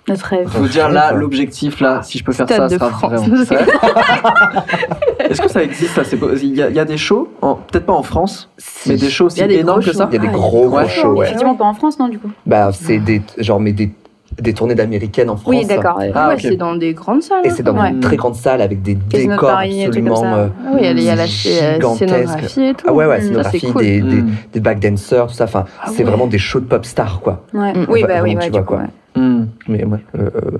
Notre 0.07 0.25
rêve. 0.25 0.49
Je 0.53 0.59
veux 0.59 0.69
dire 0.69 0.89
là, 0.89 1.11
l'objectif 1.13 1.79
là, 1.79 2.01
si 2.03 2.17
je 2.17 2.23
peux 2.23 2.31
faire 2.33 2.45
Stade 2.47 2.69
ça, 2.69 2.75
de 2.75 2.79
sera 2.79 2.89
France. 2.89 3.11
vraiment. 3.13 3.35
Est-ce 5.19 5.41
que 5.41 5.49
ça 5.49 5.63
existe 5.63 5.93
ça? 6.01 6.15
Il 6.41 6.55
y, 6.55 6.61
a- 6.61 6.69
il 6.69 6.75
y 6.75 6.79
a 6.79 6.85
des 6.85 6.97
shows, 6.97 7.29
en- 7.41 7.55
peut-être 7.55 7.85
pas 7.85 7.93
en 7.93 8.03
France, 8.03 8.49
mais 8.85 8.95
des 8.95 9.09
shows 9.09 9.25
aussi 9.25 9.41
énormes 9.41 9.83
que 9.83 9.91
ça? 9.93 10.07
Il 10.11 10.15
y 10.15 10.17
a 10.17 10.21
des 10.21 10.27
gros, 10.29 10.69
gros 10.69 10.87
shows, 10.87 11.13
ouais. 11.15 11.25
Effectivement, 11.27 11.55
pas 11.55 11.65
en 11.65 11.73
France, 11.73 11.99
non, 11.99 12.07
du 12.07 12.19
coup. 12.19 12.29
Bah, 12.45 12.71
c'est 12.71 12.99
des, 12.99 13.21
genre, 13.37 13.59
mais 13.59 13.73
des, 13.73 13.91
des 14.39 14.53
tournées 14.53 14.75
d'américaines 14.75 15.29
en 15.29 15.35
France. 15.37 15.53
Oui, 15.55 15.65
d'accord. 15.65 15.97
ouais. 15.97 16.11
Ah, 16.13 16.29
ouais, 16.29 16.35
c'est 16.39 16.55
dans 16.57 16.75
des 16.75 16.93
grandes 16.93 17.23
salles. 17.23 17.41
Et 17.45 17.49
hein. 17.49 17.53
c'est 17.55 17.63
dans 17.63 17.75
Ouais. 17.79 17.89
une 17.89 17.99
très 17.99 18.17
grande 18.17 18.35
salle 18.35 18.61
avec 18.61 18.81
des 18.83 18.95
Casino 19.09 19.33
décors 19.33 19.49
Paris, 19.49 19.83
absolument 19.85 20.23
euh, 20.25 20.47
Ah 20.65 20.69
oui, 20.73 20.79
il 20.91 21.01
y 21.03 21.09
a 21.09 21.15
la 21.15 21.25
gigantesques. 21.25 21.97
scénographie 22.09 22.61
et 22.63 22.73
tout. 22.75 22.85
Ah 22.87 22.93
ouais, 22.93 23.05
ouais, 23.07 23.17
Mm, 23.17 23.21
scénographie, 23.21 23.59
ça, 23.59 23.67
c'est 23.67 23.73
cool. 23.73 23.81
des, 23.83 24.01
des, 24.01 24.21
Mm. 24.21 24.31
des 24.53 24.59
backdancers, 24.59 25.27
tout 25.27 25.33
ça. 25.33 25.45
Enfin, 25.45 25.65
Ah 25.81 25.87
c'est 25.91 25.99
ouais. 25.99 26.03
vraiment 26.09 26.27
des 26.27 26.37
shows 26.37 26.59
de 26.59 26.65
pop 26.65 26.85
stars, 26.85 27.19
quoi. 27.21 27.45
Ouais. 27.53 27.73
Mm. 27.73 27.85
Oui, 27.89 28.01
bah 28.07 28.21
oui, 28.21 28.35
vraiment, 28.35 28.39
tu 28.41 28.49
vois, 28.51 28.59
coup, 28.61 28.65
quoi. 28.67 28.77
ouais. 28.79 29.21
Hmm, 29.21 29.47
Mais 29.67 29.83
ouais, 29.83 29.99
euh, 30.19 30.29
euh, 30.35 30.57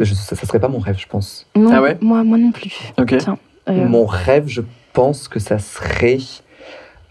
je- 0.00 0.12
ça, 0.14 0.36
ça 0.36 0.46
serait 0.46 0.60
pas 0.60 0.68
mon 0.68 0.78
rêve, 0.78 0.96
je 0.98 1.06
pense. 1.06 1.46
Non, 1.56 1.70
Ah 1.72 1.80
ouais 1.80 1.96
moi, 2.02 2.22
moi 2.24 2.36
non 2.36 2.52
plus. 2.52 2.78
Ok. 3.00 3.16
Tiens. 3.16 3.38
Euh, 3.70 3.88
Mon 3.88 4.04
rêve, 4.04 4.44
je 4.48 4.60
pense 4.92 5.26
que 5.28 5.38
ça 5.40 5.58
serait 5.58 6.18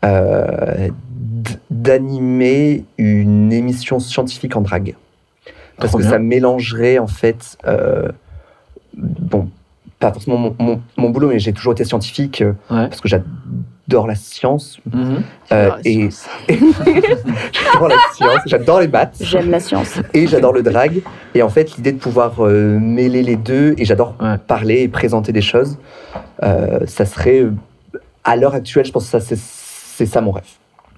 euh, 0.05 0.89
d'animer 1.71 2.83
une 2.97 3.51
émission 3.51 3.99
scientifique 3.99 4.55
en 4.55 4.61
drague. 4.61 4.95
Parce 5.83 5.91
Trop 5.91 5.97
que 5.99 6.03
bien. 6.03 6.11
ça 6.11 6.19
mélangerait, 6.19 6.97
en 6.97 7.07
fait, 7.07 7.57
euh, 7.67 8.07
bon, 8.97 9.49
pas 9.99 10.11
forcément 10.13 10.37
mon, 10.37 10.55
mon- 10.59 10.81
mon 10.97 11.09
boulot, 11.09 11.27
mais 11.27 11.39
j'ai 11.39 11.51
toujours 11.53 11.73
été 11.73 11.83
scientifique 11.83 12.41
euh, 12.41 12.53
Ouais. 12.71 12.87
parce 12.87 13.01
que 13.01 13.07
j'adore 13.09 14.07
la 14.07 14.15
science. 14.15 14.79
Mhm. 14.91 15.23
euh, 15.51 15.71
et 15.83 16.09
science. 16.09 16.27
j'adore 17.51 17.87
la 17.89 17.95
science, 18.13 18.39
j'adore 18.45 18.79
les 18.79 18.87
maths. 18.87 19.17
J'aime 19.19 19.49
la 19.51 19.59
science. 19.59 19.99
et 20.13 20.25
j'adore 20.27 20.53
le 20.53 20.63
drag. 20.63 21.01
Et 21.35 21.41
en 21.41 21.49
fait, 21.49 21.75
l'idée 21.75 21.91
de 21.91 21.99
pouvoir 21.99 22.33
euh, 22.39 22.79
mêler 22.79 23.23
les 23.23 23.35
deux, 23.35 23.75
et 23.77 23.85
j'adore 23.85 24.15
Ouais. 24.21 24.37
parler 24.37 24.81
et 24.83 24.87
présenter 24.87 25.31
des 25.33 25.41
choses, 25.41 25.77
euh, 26.43 26.79
ça 26.87 27.05
serait, 27.05 27.45
à 28.23 28.35
l'heure 28.37 28.55
actuelle, 28.55 28.85
je 28.85 28.91
pense 28.93 29.09
que 29.09 29.19
ça, 29.19 29.35
c'est 29.35 30.05
ça 30.05 30.21
mon 30.21 30.31
rêve. 30.31 30.43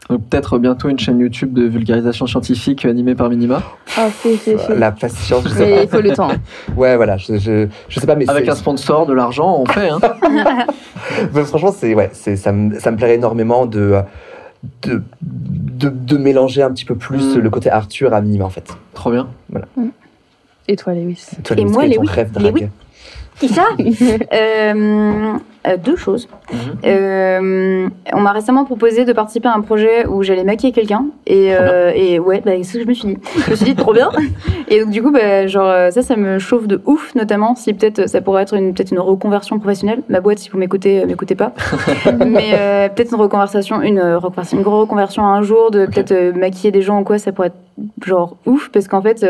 Donc, 0.09 0.21
Peut-être 0.29 0.59
bientôt 0.59 0.87
une 0.89 0.99
chaîne 0.99 1.19
YouTube 1.19 1.53
de 1.53 1.63
vulgarisation 1.63 2.27
scientifique 2.27 2.85
animée 2.85 3.15
par 3.15 3.29
Minima, 3.29 3.63
Ah, 3.97 4.07
c'est, 4.21 4.35
c'est, 4.37 4.57
c'est. 4.57 4.75
La 4.75 4.91
patience, 4.91 5.43
je 5.45 5.49
sais 5.49 5.59
Mais 5.59 5.83
il 5.83 5.89
faut 5.89 6.01
le 6.01 6.13
temps. 6.13 6.29
Ouais, 6.77 6.95
voilà, 6.95 7.17
je, 7.17 7.37
je, 7.37 7.67
je 7.89 7.99
sais 7.99 8.05
pas, 8.05 8.15
mais 8.15 8.29
avec 8.29 8.47
un 8.47 8.53
sponsor, 8.55 9.05
de 9.07 9.13
l'argent, 9.13 9.57
on 9.59 9.65
fait. 9.65 9.89
Hein. 9.89 9.99
mais 11.33 11.43
franchement, 11.43 11.71
c'est, 11.75 11.95
ouais, 11.95 12.09
c'est, 12.13 12.35
ça, 12.35 12.51
me, 12.51 12.79
ça 12.79 12.91
me 12.91 12.97
plairait 12.97 13.15
énormément 13.15 13.65
de, 13.65 13.95
de, 14.83 15.01
de, 15.23 15.89
de 15.89 16.17
mélanger 16.17 16.61
un 16.61 16.71
petit 16.71 16.85
peu 16.85 16.95
plus 16.95 17.35
Mm. 17.37 17.39
le 17.39 17.49
côté 17.49 17.69
Arthur 17.71 18.13
à 18.13 18.21
Minima, 18.21 18.45
en 18.45 18.49
fait. 18.49 18.75
Trop 18.93 19.09
bien. 19.11 19.27
Et 20.67 20.75
toi, 20.75 20.93
Lewis? 20.93 21.25
Toi, 21.43 21.55
Et 21.57 21.61
Louise, 21.61 21.73
moi, 21.73 21.83
quel 21.83 21.93
est 21.93 21.95
ton 21.95 22.01
Lewis- 22.03 22.09
rêve 22.11 22.31
Lewis- 23.39 23.53
ça 23.53 23.65
Euh, 24.33 25.33
euh, 25.67 25.77
Deux 25.77 25.95
choses. 25.95 26.27
Mhm. 26.51 26.59
Euh, 26.85 27.89
on 28.13 28.21
m'a 28.21 28.31
récemment 28.31 28.65
proposé 28.65 29.05
de 29.05 29.13
participer 29.13 29.47
à 29.47 29.53
un 29.53 29.61
projet 29.61 30.05
où 30.07 30.23
j'allais 30.23 30.43
maquiller 30.43 30.71
quelqu'un. 30.71 31.05
Et, 31.25 31.55
euh, 31.55 31.91
et 31.95 32.19
ouais, 32.19 32.41
bah, 32.45 32.51
c'est 32.57 32.63
ce 32.63 32.73
que 32.73 32.83
je 32.83 32.87
me 32.87 32.93
suis 32.93 33.07
dit. 33.07 33.17
Je 33.45 33.51
me 33.51 33.55
suis 33.55 33.65
dit, 33.65 33.75
trop 33.75 33.93
bien. 33.93 34.09
Et 34.67 34.79
donc, 34.79 34.89
du 34.89 35.01
coup, 35.01 35.11
bah, 35.11 35.47
genre, 35.47 35.91
ça, 35.91 36.01
ça 36.01 36.15
me 36.15 36.39
chauffe 36.39 36.67
de 36.67 36.81
ouf, 36.85 37.13
notamment 37.15 37.55
si 37.55 37.73
peut-être 37.73 38.09
ça 38.09 38.21
pourrait 38.21 38.43
être 38.43 38.55
une, 38.55 38.73
peut-être 38.73 38.91
une 38.91 38.99
reconversion 38.99 39.59
professionnelle. 39.59 40.01
Ma 40.09 40.21
boîte, 40.21 40.39
si 40.39 40.49
vous 40.49 40.57
m'écoutez, 40.57 41.05
m'écoutez 41.05 41.35
pas. 41.35 41.53
Mais 42.25 42.89
peut-être 42.95 43.11
une 43.11 43.21
reconversion, 43.21 43.81
une, 43.81 44.01
reconversion, 44.01 44.57
une 44.57 44.63
grosse 44.63 44.81
reconversion 44.81 45.25
un 45.25 45.41
jour, 45.41 45.71
de 45.71 45.85
peut-être 45.85 46.35
maquiller 46.35 46.71
des 46.71 46.81
gens 46.81 47.01
ou 47.01 47.03
quoi, 47.03 47.17
ça 47.17 47.31
pourrait 47.31 47.47
être 47.47 48.05
genre 48.05 48.37
ouf. 48.45 48.69
Parce 48.69 48.87
qu'en 48.87 49.01
fait, 49.01 49.25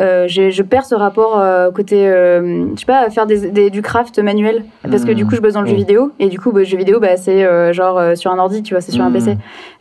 euh, 0.00 0.26
je 0.28 0.62
perds 0.62 0.86
ce 0.86 0.94
rapport 0.94 1.38
euh, 1.38 1.70
côté, 1.70 2.08
euh, 2.08 2.66
je 2.74 2.80
sais 2.80 2.86
pas, 2.86 3.08
faire 3.10 3.26
des, 3.26 3.50
des- 3.50 3.70
du 3.70 3.82
craft 3.82 4.18
manuel. 4.18 4.64
Parce 4.90 5.04
que 5.04 5.12
du 5.12 5.26
coup, 5.26 5.34
je 5.36 5.40
bosse 5.40 5.52
dans 5.54 5.60
le 5.60 5.66
jeu 5.66 5.74
Mm. 5.74 5.76
vidéo. 5.76 6.12
Et 6.18 6.28
du 6.28 6.40
coup, 6.40 6.52
bah, 6.52 6.60
le 6.60 6.64
jeu 6.64 6.76
vidéo, 6.78 6.98
bah, 7.00 7.16
c'est 7.16 7.44
euh, 7.44 7.72
genre 7.72 7.98
euh, 7.98 8.14
sur 8.14 8.30
un 8.32 8.38
ordi, 8.38 8.62
tu 8.62 8.74
vois, 8.74 8.80
c'est 8.80 8.92
sur 8.92 9.04
un 9.04 9.10
Mm. 9.10 9.12
PC. 9.12 9.36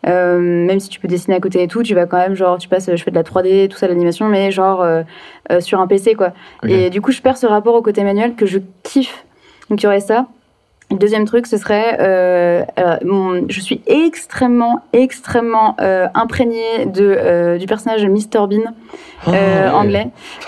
Même 0.05 0.79
si 0.79 0.89
tu 0.89 0.99
peux 0.99 1.07
dessiner 1.07 1.35
à 1.37 1.39
côté 1.39 1.63
et 1.63 1.67
tout, 1.67 1.83
tu 1.83 1.95
vas 1.95 2.05
quand 2.05 2.17
même, 2.17 2.35
genre, 2.35 2.57
tu 2.57 2.67
passes, 2.67 2.89
je 2.93 3.03
fais 3.03 3.11
de 3.11 3.15
la 3.15 3.23
3D, 3.23 3.67
tout 3.69 3.77
ça, 3.77 3.87
l'animation, 3.87 4.27
mais 4.27 4.51
genre 4.51 4.85
sur 5.59 5.79
un 5.79 5.87
PC, 5.87 6.15
quoi. 6.15 6.33
Et 6.67 6.89
du 6.89 7.01
coup, 7.01 7.11
je 7.11 7.21
perds 7.21 7.37
ce 7.37 7.47
rapport 7.47 7.75
au 7.75 7.81
côté 7.81 8.03
manuel 8.03 8.35
que 8.35 8.45
je 8.45 8.59
kiffe. 8.83 9.25
Donc, 9.69 9.81
il 9.81 9.85
y 9.85 9.87
aurait 9.87 9.99
ça. 9.99 10.25
Le 10.91 10.97
deuxième 10.97 11.25
truc, 11.25 11.45
ce 11.45 11.57
serait, 11.57 11.97
euh, 11.99 12.63
alors, 12.75 12.97
mon- 13.05 13.45
je 13.47 13.59
suis 13.59 13.79
extrêmement, 13.85 14.79
extrêmement 14.91 15.75
euh, 15.81 16.07
imprégnée 16.15 16.87
de, 16.87 17.03
euh, 17.15 17.57
du 17.59 17.67
personnage 17.67 18.01
de 18.01 18.07
Mr 18.07 18.47
Bean 18.47 18.73
euh, 19.27 19.69
Oh. 19.71 19.75
anglais. 19.75 20.07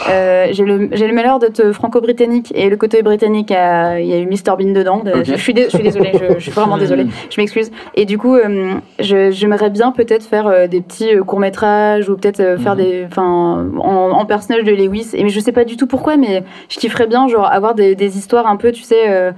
Euh, 0.10 0.48
j'ai 0.50 0.64
le, 0.66 0.90
j'ai 0.94 1.06
le 1.06 1.14
malheur 1.14 1.38
d'être 1.38 1.72
franco-britannique 1.74 2.52
et 2.56 2.70
le 2.72 2.76
côté 2.76 3.04
britannique, 3.04 3.52
il 3.52 3.54
y 3.54 4.14
a 4.14 4.18
eu 4.18 4.26
Mr 4.26 4.56
Bean 4.58 4.72
dedans. 4.74 5.04
Je, 5.24 5.36
suis 5.36 5.54
dé- 5.54 5.66
je 5.66 5.70
suis 5.76 5.84
désolée, 5.84 6.12
je, 6.14 6.34
je 6.36 6.40
suis 6.40 6.52
vraiment 6.52 6.78
désolée. 6.86 7.06
Je 7.30 7.40
m'excuse. 7.40 7.70
Et 7.94 8.06
du 8.06 8.18
coup, 8.18 8.36
euh, 8.36 8.74
j'aimerais 8.98 9.70
bien 9.70 9.92
peut-être 9.92 10.24
faire 10.24 10.48
euh, 10.48 10.66
des 10.66 10.82
petits 10.82 11.18
courts 11.28 11.40
métrages 11.40 12.10
ou 12.10 12.18
peut-être 12.18 12.40
euh, 12.40 12.58
faire 12.58 12.76
Mhm. 12.76 12.82
des, 12.82 13.06
enfin, 13.06 13.68
en, 13.78 14.10
en 14.12 14.26
personnage 14.26 14.64
de 14.64 14.72
Lewis. 14.72 15.12
Et 15.14 15.24
mais 15.24 15.30
je 15.30 15.40
sais 15.40 15.52
pas 15.52 15.66
du 15.66 15.78
tout 15.78 15.86
pourquoi, 15.86 16.18
mais 16.18 16.44
je 16.70 16.80
kifferais 16.80 17.06
bien 17.06 17.28
genre 17.28 17.46
avoir 17.46 17.76
des, 17.76 17.94
des 17.94 18.18
histoires 18.18 18.48
un 18.48 18.56
peu, 18.56 18.72
tu 18.72 18.82
sais, 18.82 19.32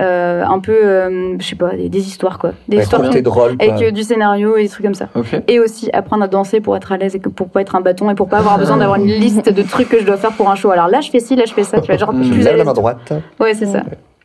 euh, 0.00 0.44
un 0.44 0.58
peu, 0.60 0.72
euh, 0.72 1.36
je 1.38 1.44
sais 1.46 1.56
pas, 1.56 1.70
des, 1.74 1.88
des 1.88 2.06
histoires 2.06 2.38
quoi, 2.38 2.52
des 2.68 2.76
Ouais, 2.76 2.82
histoires 2.82 3.14
et 3.16 3.22
drôle. 3.22 3.56
avec 3.58 3.82
euh, 3.82 3.90
du 3.90 4.02
scénario 4.02 4.56
et 4.56 4.62
des 4.62 4.68
trucs 4.68 4.84
comme 4.84 4.94
ça. 4.94 5.08
Et 5.48 5.58
aussi 5.60 5.90
apprendre 5.92 6.22
à 6.24 6.28
danser 6.28 6.60
pour 6.60 6.76
être 6.76 6.92
à 6.92 6.96
l'aise 6.96 7.16
et 7.16 7.18
que- 7.20 7.28
pour 7.28 7.48
pas 7.48 7.60
être 7.62 7.74
un 7.76 7.80
bâton 7.80 8.10
et 8.10 8.14
pour 8.14 8.28
pas 8.28 8.38
avoir 8.38 8.58
besoin 8.58 8.76
d'avoir 8.76 8.98
une 8.98 9.06
liste 9.20 9.52
de 9.52 9.62
trucs 9.62 9.88
que 9.88 9.98
je 10.00 10.04
dois 10.04 10.16
faire 10.16 10.32
pour 10.32 10.48
un 10.50 10.54
show. 10.54 10.70
Alors 10.70 10.88
là, 10.88 11.00
je 11.00 11.10
fais 11.10 11.20
ci, 11.20 11.34
là, 11.36 11.44
je 11.46 11.52
fais 11.52 11.64
ça. 11.64 11.80
Tu 11.80 11.86
vois, 11.88 11.96
genre. 11.96 12.12
Tu 12.22 12.30
plus 12.30 12.46
à 12.46 12.52
la 12.56 12.64
main 12.64 12.72
droite. 12.72 13.12
Ouais, 13.40 13.54
c'est 13.54 13.66
ça. 13.66 13.82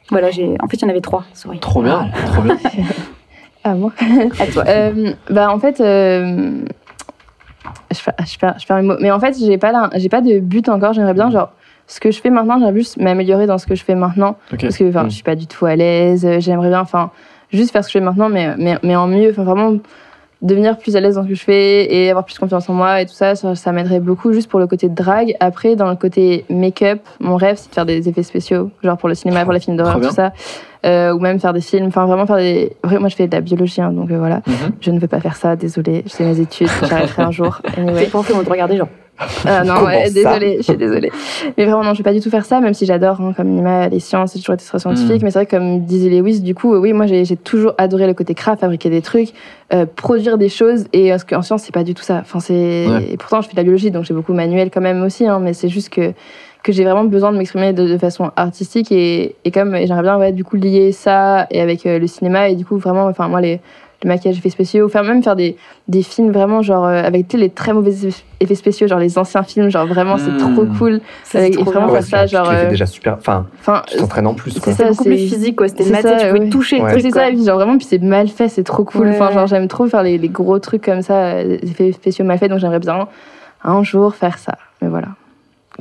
Voilà, 0.10 0.30
j'ai. 0.32 0.56
En 0.62 0.68
fait, 0.68 0.78
il 0.78 0.82
y 0.84 0.86
en 0.86 0.90
avait 0.90 1.02
trois. 1.02 1.24
Sorry. 1.34 1.60
Trop 1.60 1.82
bien, 1.82 2.08
trop 2.28 2.42
bien. 2.42 2.58
Ah, 3.66 3.76
moi 3.76 3.92
À 4.40 4.46
toi. 4.48 4.66
Euh, 4.68 5.14
bah 5.30 5.50
en 5.50 5.58
fait 5.58 5.80
euh, 5.80 6.66
je, 7.92 7.98
je, 8.26 8.38
perds, 8.38 8.56
je 8.60 8.68
perds 8.68 8.76
mes 8.78 8.82
mots 8.84 8.98
mais 9.00 9.10
en 9.10 9.22
fait 9.22 9.38
j'ai 9.40 9.58
pas 9.58 9.72
la- 9.72 9.90
j'ai 9.96 10.10
pas 10.10 10.20
de 10.20 10.40
but 10.40 10.68
encore 10.68 10.92
j'aimerais 10.92 11.14
bien 11.14 11.30
genre 11.32 11.52
ce 11.88 12.00
que 12.00 12.12
je 12.12 12.20
fais 12.22 12.30
maintenant 12.30 12.58
j'aimerais 12.60 12.74
juste 12.76 12.98
m'améliorer 12.98 13.46
dans 13.48 13.58
ce 13.58 13.66
que 13.68 13.76
je 13.76 13.84
fais 13.84 13.96
maintenant 13.96 14.38
parce 14.50 14.78
que 14.78 14.90
enfin 14.90 15.04
Mm. 15.04 15.10
je 15.10 15.14
suis 15.16 15.24
pas 15.24 15.36
du 15.36 15.48
tout 15.48 15.66
à 15.66 15.76
l'aise 15.76 16.26
euh, 16.26 16.40
j'aimerais 16.40 16.70
bien 16.70 16.80
enfin 16.82 17.12
juste 17.52 17.72
faire 17.72 17.84
ce 17.84 17.90
que 17.90 17.94
je 17.94 17.98
fais 18.00 18.06
maintenant 18.06 18.30
mais 18.30 18.56
mais, 18.58 18.78
mais 18.84 18.96
en 18.96 19.08
mieux 19.08 19.30
enfin 19.32 19.44
vraiment 19.44 19.78
devenir 20.42 20.78
plus 20.78 20.98
à 20.98 21.00
l'aise 21.00 21.16
dans 21.16 21.24
ce 21.24 21.30
que 21.30 21.36
je 21.36 21.44
fais 21.44 21.94
et 21.94 22.10
avoir 22.10 22.26
plus 22.26 22.38
confiance 22.38 22.68
en 22.70 22.74
moi 22.74 23.00
et 23.02 23.06
tout 23.06 23.14
ça 23.14 23.36
ça, 23.36 23.56
ça 23.56 23.72
m'aiderait 23.72 24.02
beaucoup 24.02 24.34
juste 24.34 24.50
pour 24.50 24.60
le 24.60 24.68
côté 24.68 24.90
drague 24.90 25.36
après 25.40 25.76
dans 25.78 25.90
le 25.90 25.96
côté 25.96 26.44
make-up 26.50 27.00
mon 27.22 27.38
rêve 27.38 27.56
c'est 27.58 27.70
de 27.70 27.74
faire 27.76 27.86
des 27.86 28.10
effets 28.10 28.24
spéciaux 28.24 28.70
genre 28.84 28.98
pour 28.98 29.08
le 29.08 29.16
cinéma 29.16 29.44
pour 29.46 29.54
les 29.54 29.60
films 29.62 29.78
d'horreur 29.78 30.02
tout 30.02 30.12
ça 30.12 30.32
Euh, 30.86 31.14
ou 31.14 31.20
même 31.20 31.40
faire 31.40 31.54
des 31.54 31.62
films 31.62 31.86
enfin 31.88 32.06
vraiment 32.06 32.26
faire 32.26 32.36
des 32.36 32.76
moi 33.00 33.08
je 33.08 33.16
fais 33.16 33.28
de 33.30 33.34
la 33.34 33.40
biologie 33.40 33.80
hein, 33.80 33.94
donc 33.94 34.12
euh, 34.12 34.18
voilà 34.18 34.42
Mhm. 34.46 34.72
je 34.82 34.92
ne 34.92 35.00
veux 35.00 35.08
pas 35.08 35.22
faire 35.22 35.38
ça, 35.38 35.56
désolée. 35.56 36.04
Je 36.06 36.12
fais 36.14 36.26
mes 36.26 36.38
études, 36.42 36.68
j'arrêterai 36.90 37.24
un 37.24 37.32
jour. 37.32 37.62
Anyway. 37.78 38.04
Tes 38.04 38.10
profs 38.10 38.30
vont 38.32 38.44
te 38.44 38.50
regarder, 38.50 38.76
genre. 38.76 38.90
Euh, 39.46 39.64
non, 39.64 39.84
ouais, 39.84 40.10
désolée, 40.10 40.58
je 40.58 40.64
suis 40.64 40.78
désolée. 40.78 41.12
Mais 41.58 41.66
vraiment, 41.66 41.84
non, 41.84 41.94
je 41.94 42.00
vais 42.00 42.04
pas 42.04 42.14
du 42.14 42.20
tout 42.20 42.30
faire 42.30 42.46
ça, 42.46 42.60
même 42.60 42.74
si 42.74 42.86
j'adore, 42.86 43.22
hein, 43.22 43.34
comme 43.36 43.48
Nima, 43.50 43.88
les 43.88 44.00
sciences, 44.00 44.34
j'ai 44.34 44.40
toujours 44.40 44.56
été 44.56 44.66
très 44.66 44.80
scientifique. 44.80 45.22
Mm. 45.22 45.26
Mais 45.26 45.32
c'est 45.32 45.40
vrai 45.40 45.46
comme 45.46 45.82
disait 45.82 46.10
Lewis, 46.10 46.42
du 46.42 46.56
coup, 46.56 46.74
euh, 46.74 46.80
oui, 46.80 46.94
moi, 46.94 47.06
j'ai 47.06 47.38
toujours 47.38 47.74
adoré 47.78 48.08
le 48.08 48.14
côté 48.14 48.34
craft, 48.34 48.62
fabriquer 48.62 48.90
des 48.90 49.02
trucs, 49.02 49.30
euh, 49.74 49.86
produire 49.86 50.38
des 50.38 50.50
choses. 50.50 50.86
Et 50.94 51.10
parce 51.10 51.24
qu'en 51.24 51.42
science, 51.42 51.64
c'est 51.64 51.74
pas 51.74 51.84
du 51.84 51.94
tout 51.94 52.04
ça. 52.04 52.20
Enfin, 52.22 52.40
c'est. 52.40 52.88
Ouais. 52.88 53.12
Et 53.12 53.18
pourtant, 53.18 53.42
je 53.42 53.48
fais 53.48 53.54
de 53.54 53.58
la 53.58 53.64
biologie, 53.64 53.92
donc 53.92 54.04
j'ai 54.04 54.14
beaucoup 54.14 54.34
manuel 54.34 54.72
quand 54.72 54.82
même 54.82 55.04
aussi, 55.04 55.28
hein, 55.28 55.40
mais 55.40 55.54
c'est 55.54 55.70
juste 55.70 55.90
que 55.90 56.14
que 56.64 56.72
j'ai 56.72 56.86
vraiment 56.86 57.04
besoin 57.04 57.32
de 57.34 57.38
m'exprimer 57.38 57.74
de, 57.74 57.86
de 57.86 57.98
façon 57.98 58.32
artistique 58.38 58.92
et, 58.92 59.36
et 59.44 59.52
comme 59.52 59.76
j'aimerais 59.76 60.02
bien 60.02 60.18
ouais, 60.18 60.32
du 60.32 60.46
coup 60.46 60.56
lier 60.56 60.94
ça 60.94 61.46
et 61.52 61.60
avec 61.60 61.86
euh, 61.86 62.00
le 62.00 62.08
cinéma 62.08 62.48
et 62.48 62.56
du 62.56 62.66
coup 62.66 62.78
vraiment 62.78 63.06
enfin 63.08 63.28
moi 63.28 63.42
les 63.42 63.60
le 64.04 64.10
maquillage 64.10 64.38
effets 64.38 64.50
spéciaux 64.50 64.88
faire 64.90 65.04
même 65.04 65.24
faire 65.24 65.36
des, 65.36 65.56
des 65.88 66.04
films 66.04 66.32
vraiment 66.32 66.62
genre 66.62 66.86
euh, 66.86 67.02
avec 67.04 67.32
les 67.34 67.50
très 67.50 67.74
mauvais 67.74 67.94
effets 68.40 68.56
spéciaux 68.56 68.88
genre 68.88 69.00
les 69.00 69.18
anciens 69.18 69.44
films 69.44 69.70
genre 69.70 69.86
vraiment 69.88 70.18
c'est 70.18 70.38
trop 70.38 70.66
cool 70.78 71.02
Ça, 71.24 71.40
Avec- 71.40 71.60
et 71.60 71.64
vraiment 71.64 72.02
ça 72.02 72.26
tu 72.26 72.32
genre 72.32 72.50
euh, 72.50 72.70
déjà 72.70 72.86
super. 72.86 73.16
Enfin, 73.16 73.46
enfin 73.60 73.82
tu 73.88 73.98
t'entraînes 73.98 74.28
en 74.28 74.34
plus. 74.34 74.52
c'est 74.52 74.60
Quoi. 74.62 74.74
ça, 74.74 74.78
C'est 74.84 74.90
beaucoup 74.90 75.04
c'est- 75.04 75.10
plus 75.10 75.18
physique, 75.28 75.56
quoi. 75.56 75.68
C'était 75.68 75.84
ça, 75.86 76.02
tu 76.18 76.28
pouvais 76.28 76.40
ouais. 76.40 76.50
toucher 76.50 76.82
Ouais. 76.82 77.00
c'est 77.00 77.12
ça 77.12 77.30
et 77.30 77.34
puis 77.34 77.44
genre 77.46 77.56
vraiment 77.58 77.78
puis 77.78 77.86
c'est 77.90 78.02
mal 78.02 78.28
fait 78.28 78.50
c'est 78.50 78.64
trop 78.64 78.84
cool 78.84 79.08
Ouais. 79.08 79.16
enfin 79.16 79.32
genre 79.32 79.48
j'aime 79.48 79.68
trop 79.68 79.88
faire 79.88 80.04
les, 80.04 80.18
les 80.18 80.30
gros 80.30 80.60
trucs 80.60 80.84
comme 80.84 81.02
ça 81.02 81.16
euh, 81.16 81.58
des 81.60 81.70
effets 81.72 81.92
spéciaux 81.92 82.26
mal 82.26 82.38
faits 82.38 82.50
donc 82.50 82.60
j'aimerais 82.60 82.80
bien 82.80 83.08
un 83.64 83.84
jour 83.84 84.14
faire 84.16 84.38
ça 84.38 84.58
mais 84.82 84.88
voilà 84.90 85.08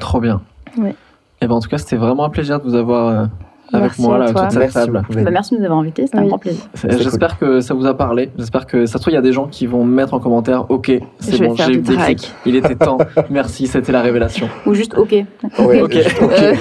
Trop 0.01 0.21
bien. 0.21 0.41
Ouais. 0.79 0.95
Et 1.43 1.47
ben 1.47 1.55
en 1.57 1.61
tout 1.61 1.69
cas, 1.69 1.77
c'était 1.77 1.97
vraiment 1.97 2.25
un 2.25 2.31
plaisir 2.31 2.59
de 2.61 2.65
vous 2.65 2.75
avoir 2.77 3.09
euh, 3.09 3.25
avec 3.73 3.91
Merci 3.91 4.03
moi 4.03 4.19
là, 4.19 4.33
toi. 4.33 4.43
toute 4.43 4.51
cette 4.53 4.61
Merci 4.61 4.75
table. 4.75 5.03
Bah, 5.11 5.31
merci 5.31 5.55
de 5.55 5.59
nous 5.61 5.65
avoir 5.65 5.81
invités, 5.81 6.07
c'était 6.07 6.19
un 6.19 6.27
grand 6.27 6.39
plaisir. 6.39 6.65
J'espère 6.89 7.39
que 7.39 7.61
ça 7.61 7.75
vous 7.75 7.87
a 7.87 7.97
parlé. 7.97 8.31
J'espère 8.39 8.67
que 8.67 8.87
ça 8.87 8.95
se 8.95 8.99
trouve, 9.03 9.13
il 9.13 9.17
y 9.17 9.19
a 9.19 9.23
des 9.23 9.33
gens 9.33 9.47
qui 9.47 9.67
vont 9.67 9.85
mettre 9.85 10.15
en 10.15 10.21
commentaire 10.21 10.71
Ok, 10.71 10.91
c'est 11.21 11.39
bon, 11.45 11.55
j'ai 11.57 11.73
eu 11.73 11.77
déclic. 11.79 11.99
drag. 11.99 12.19
Il 12.47 12.57
était 12.57 12.75
temps. 12.75 12.99
Merci, 13.31 13.67
c'était 13.67 13.93
la 13.93 14.03
révélation. 14.03 14.49
Ou 14.67 14.75
juste 14.75 14.97
OK. 14.97 15.13
Ouais, 15.59 15.83
Ok. 15.83 15.97
Euh, 15.97 16.55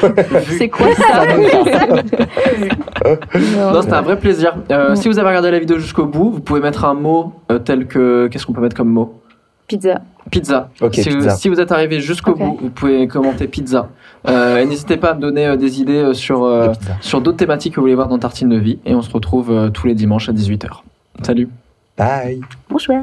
c'est 0.57 0.69
quoi 0.69 0.87
ça 0.95 1.25
Non. 1.37 1.43
Non, 3.73 3.81
c'était 3.81 3.93
un 3.93 4.01
vrai 4.01 4.17
plaisir. 4.19 4.55
Euh, 4.71 4.95
Si 4.95 5.07
vous 5.07 5.19
avez 5.19 5.27
regardé 5.29 5.51
la 5.51 5.59
vidéo 5.59 5.77
jusqu'au 5.77 6.05
bout, 6.05 6.31
vous 6.31 6.39
pouvez 6.41 6.59
mettre 6.61 6.85
un 6.85 6.93
mot 6.93 7.33
euh, 7.51 7.59
tel 7.59 7.87
que. 7.87 8.27
Qu'est-ce 8.27 8.45
qu'on 8.45 8.53
peut 8.53 8.61
mettre 8.61 8.75
comme 8.75 8.89
mot? 8.89 9.21
Pizza. 9.67 10.01
Pizza. 10.31 10.69
Si, 10.93 11.03
pizza. 11.03 11.29
si 11.31 11.49
vous 11.49 11.59
êtes 11.59 11.73
arrivé 11.73 11.99
jusqu'au 11.99 12.33
bout, 12.33 12.57
vous 12.61 12.69
pouvez 12.69 13.05
commenter 13.07 13.47
pizza. 13.47 13.89
Euh, 14.29 14.57
et 14.59 14.65
N'hésitez 14.65 14.95
pas 14.95 15.11
à 15.11 15.13
me 15.13 15.19
donner 15.19 15.45
euh, 15.45 15.57
des 15.57 15.81
idées 15.81 15.97
euh, 15.97 16.13
sur, 16.13 16.43
euh, 16.43 16.71
sur 17.01 17.19
d'autres 17.19 17.37
thématiques 17.37 17.73
que 17.73 17.79
vous 17.81 17.83
voulez 17.83 17.95
voir 17.95 18.07
dans 18.07 18.17
Tartine 18.17 18.47
de 18.47 18.57
Vie. 18.57 18.79
Et 18.85 18.95
on 18.95 19.01
se 19.01 19.11
retrouve 19.11 19.51
euh, 19.51 19.69
tous 19.69 19.87
les 19.87 19.93
dimanches 19.93 20.29
à 20.29 20.31
18h. 20.31 20.69
Salut. 21.21 21.49
Bye. 21.97 22.39
Bonsoir. 22.69 23.01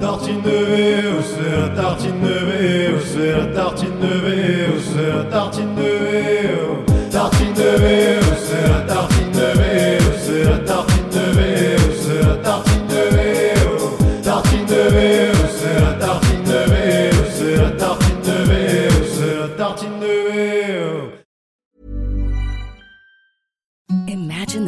Tartine 0.00 0.42
de 0.42 0.50
véo, 0.50 1.12
c'est 1.22 1.60
la 1.60 1.68
tartine 1.68 2.20
de 2.20 2.26
véo, 2.28 2.98
c'est 3.00 3.32
la 3.32 3.46
tartine 3.46 4.00
de 4.00 4.06
véo, 4.06 4.72
c'est 4.94 5.16
la 5.16 5.24
tartine 5.24 5.74
de. 5.76 5.82
Tartine 7.10 7.52
de 7.54 8.21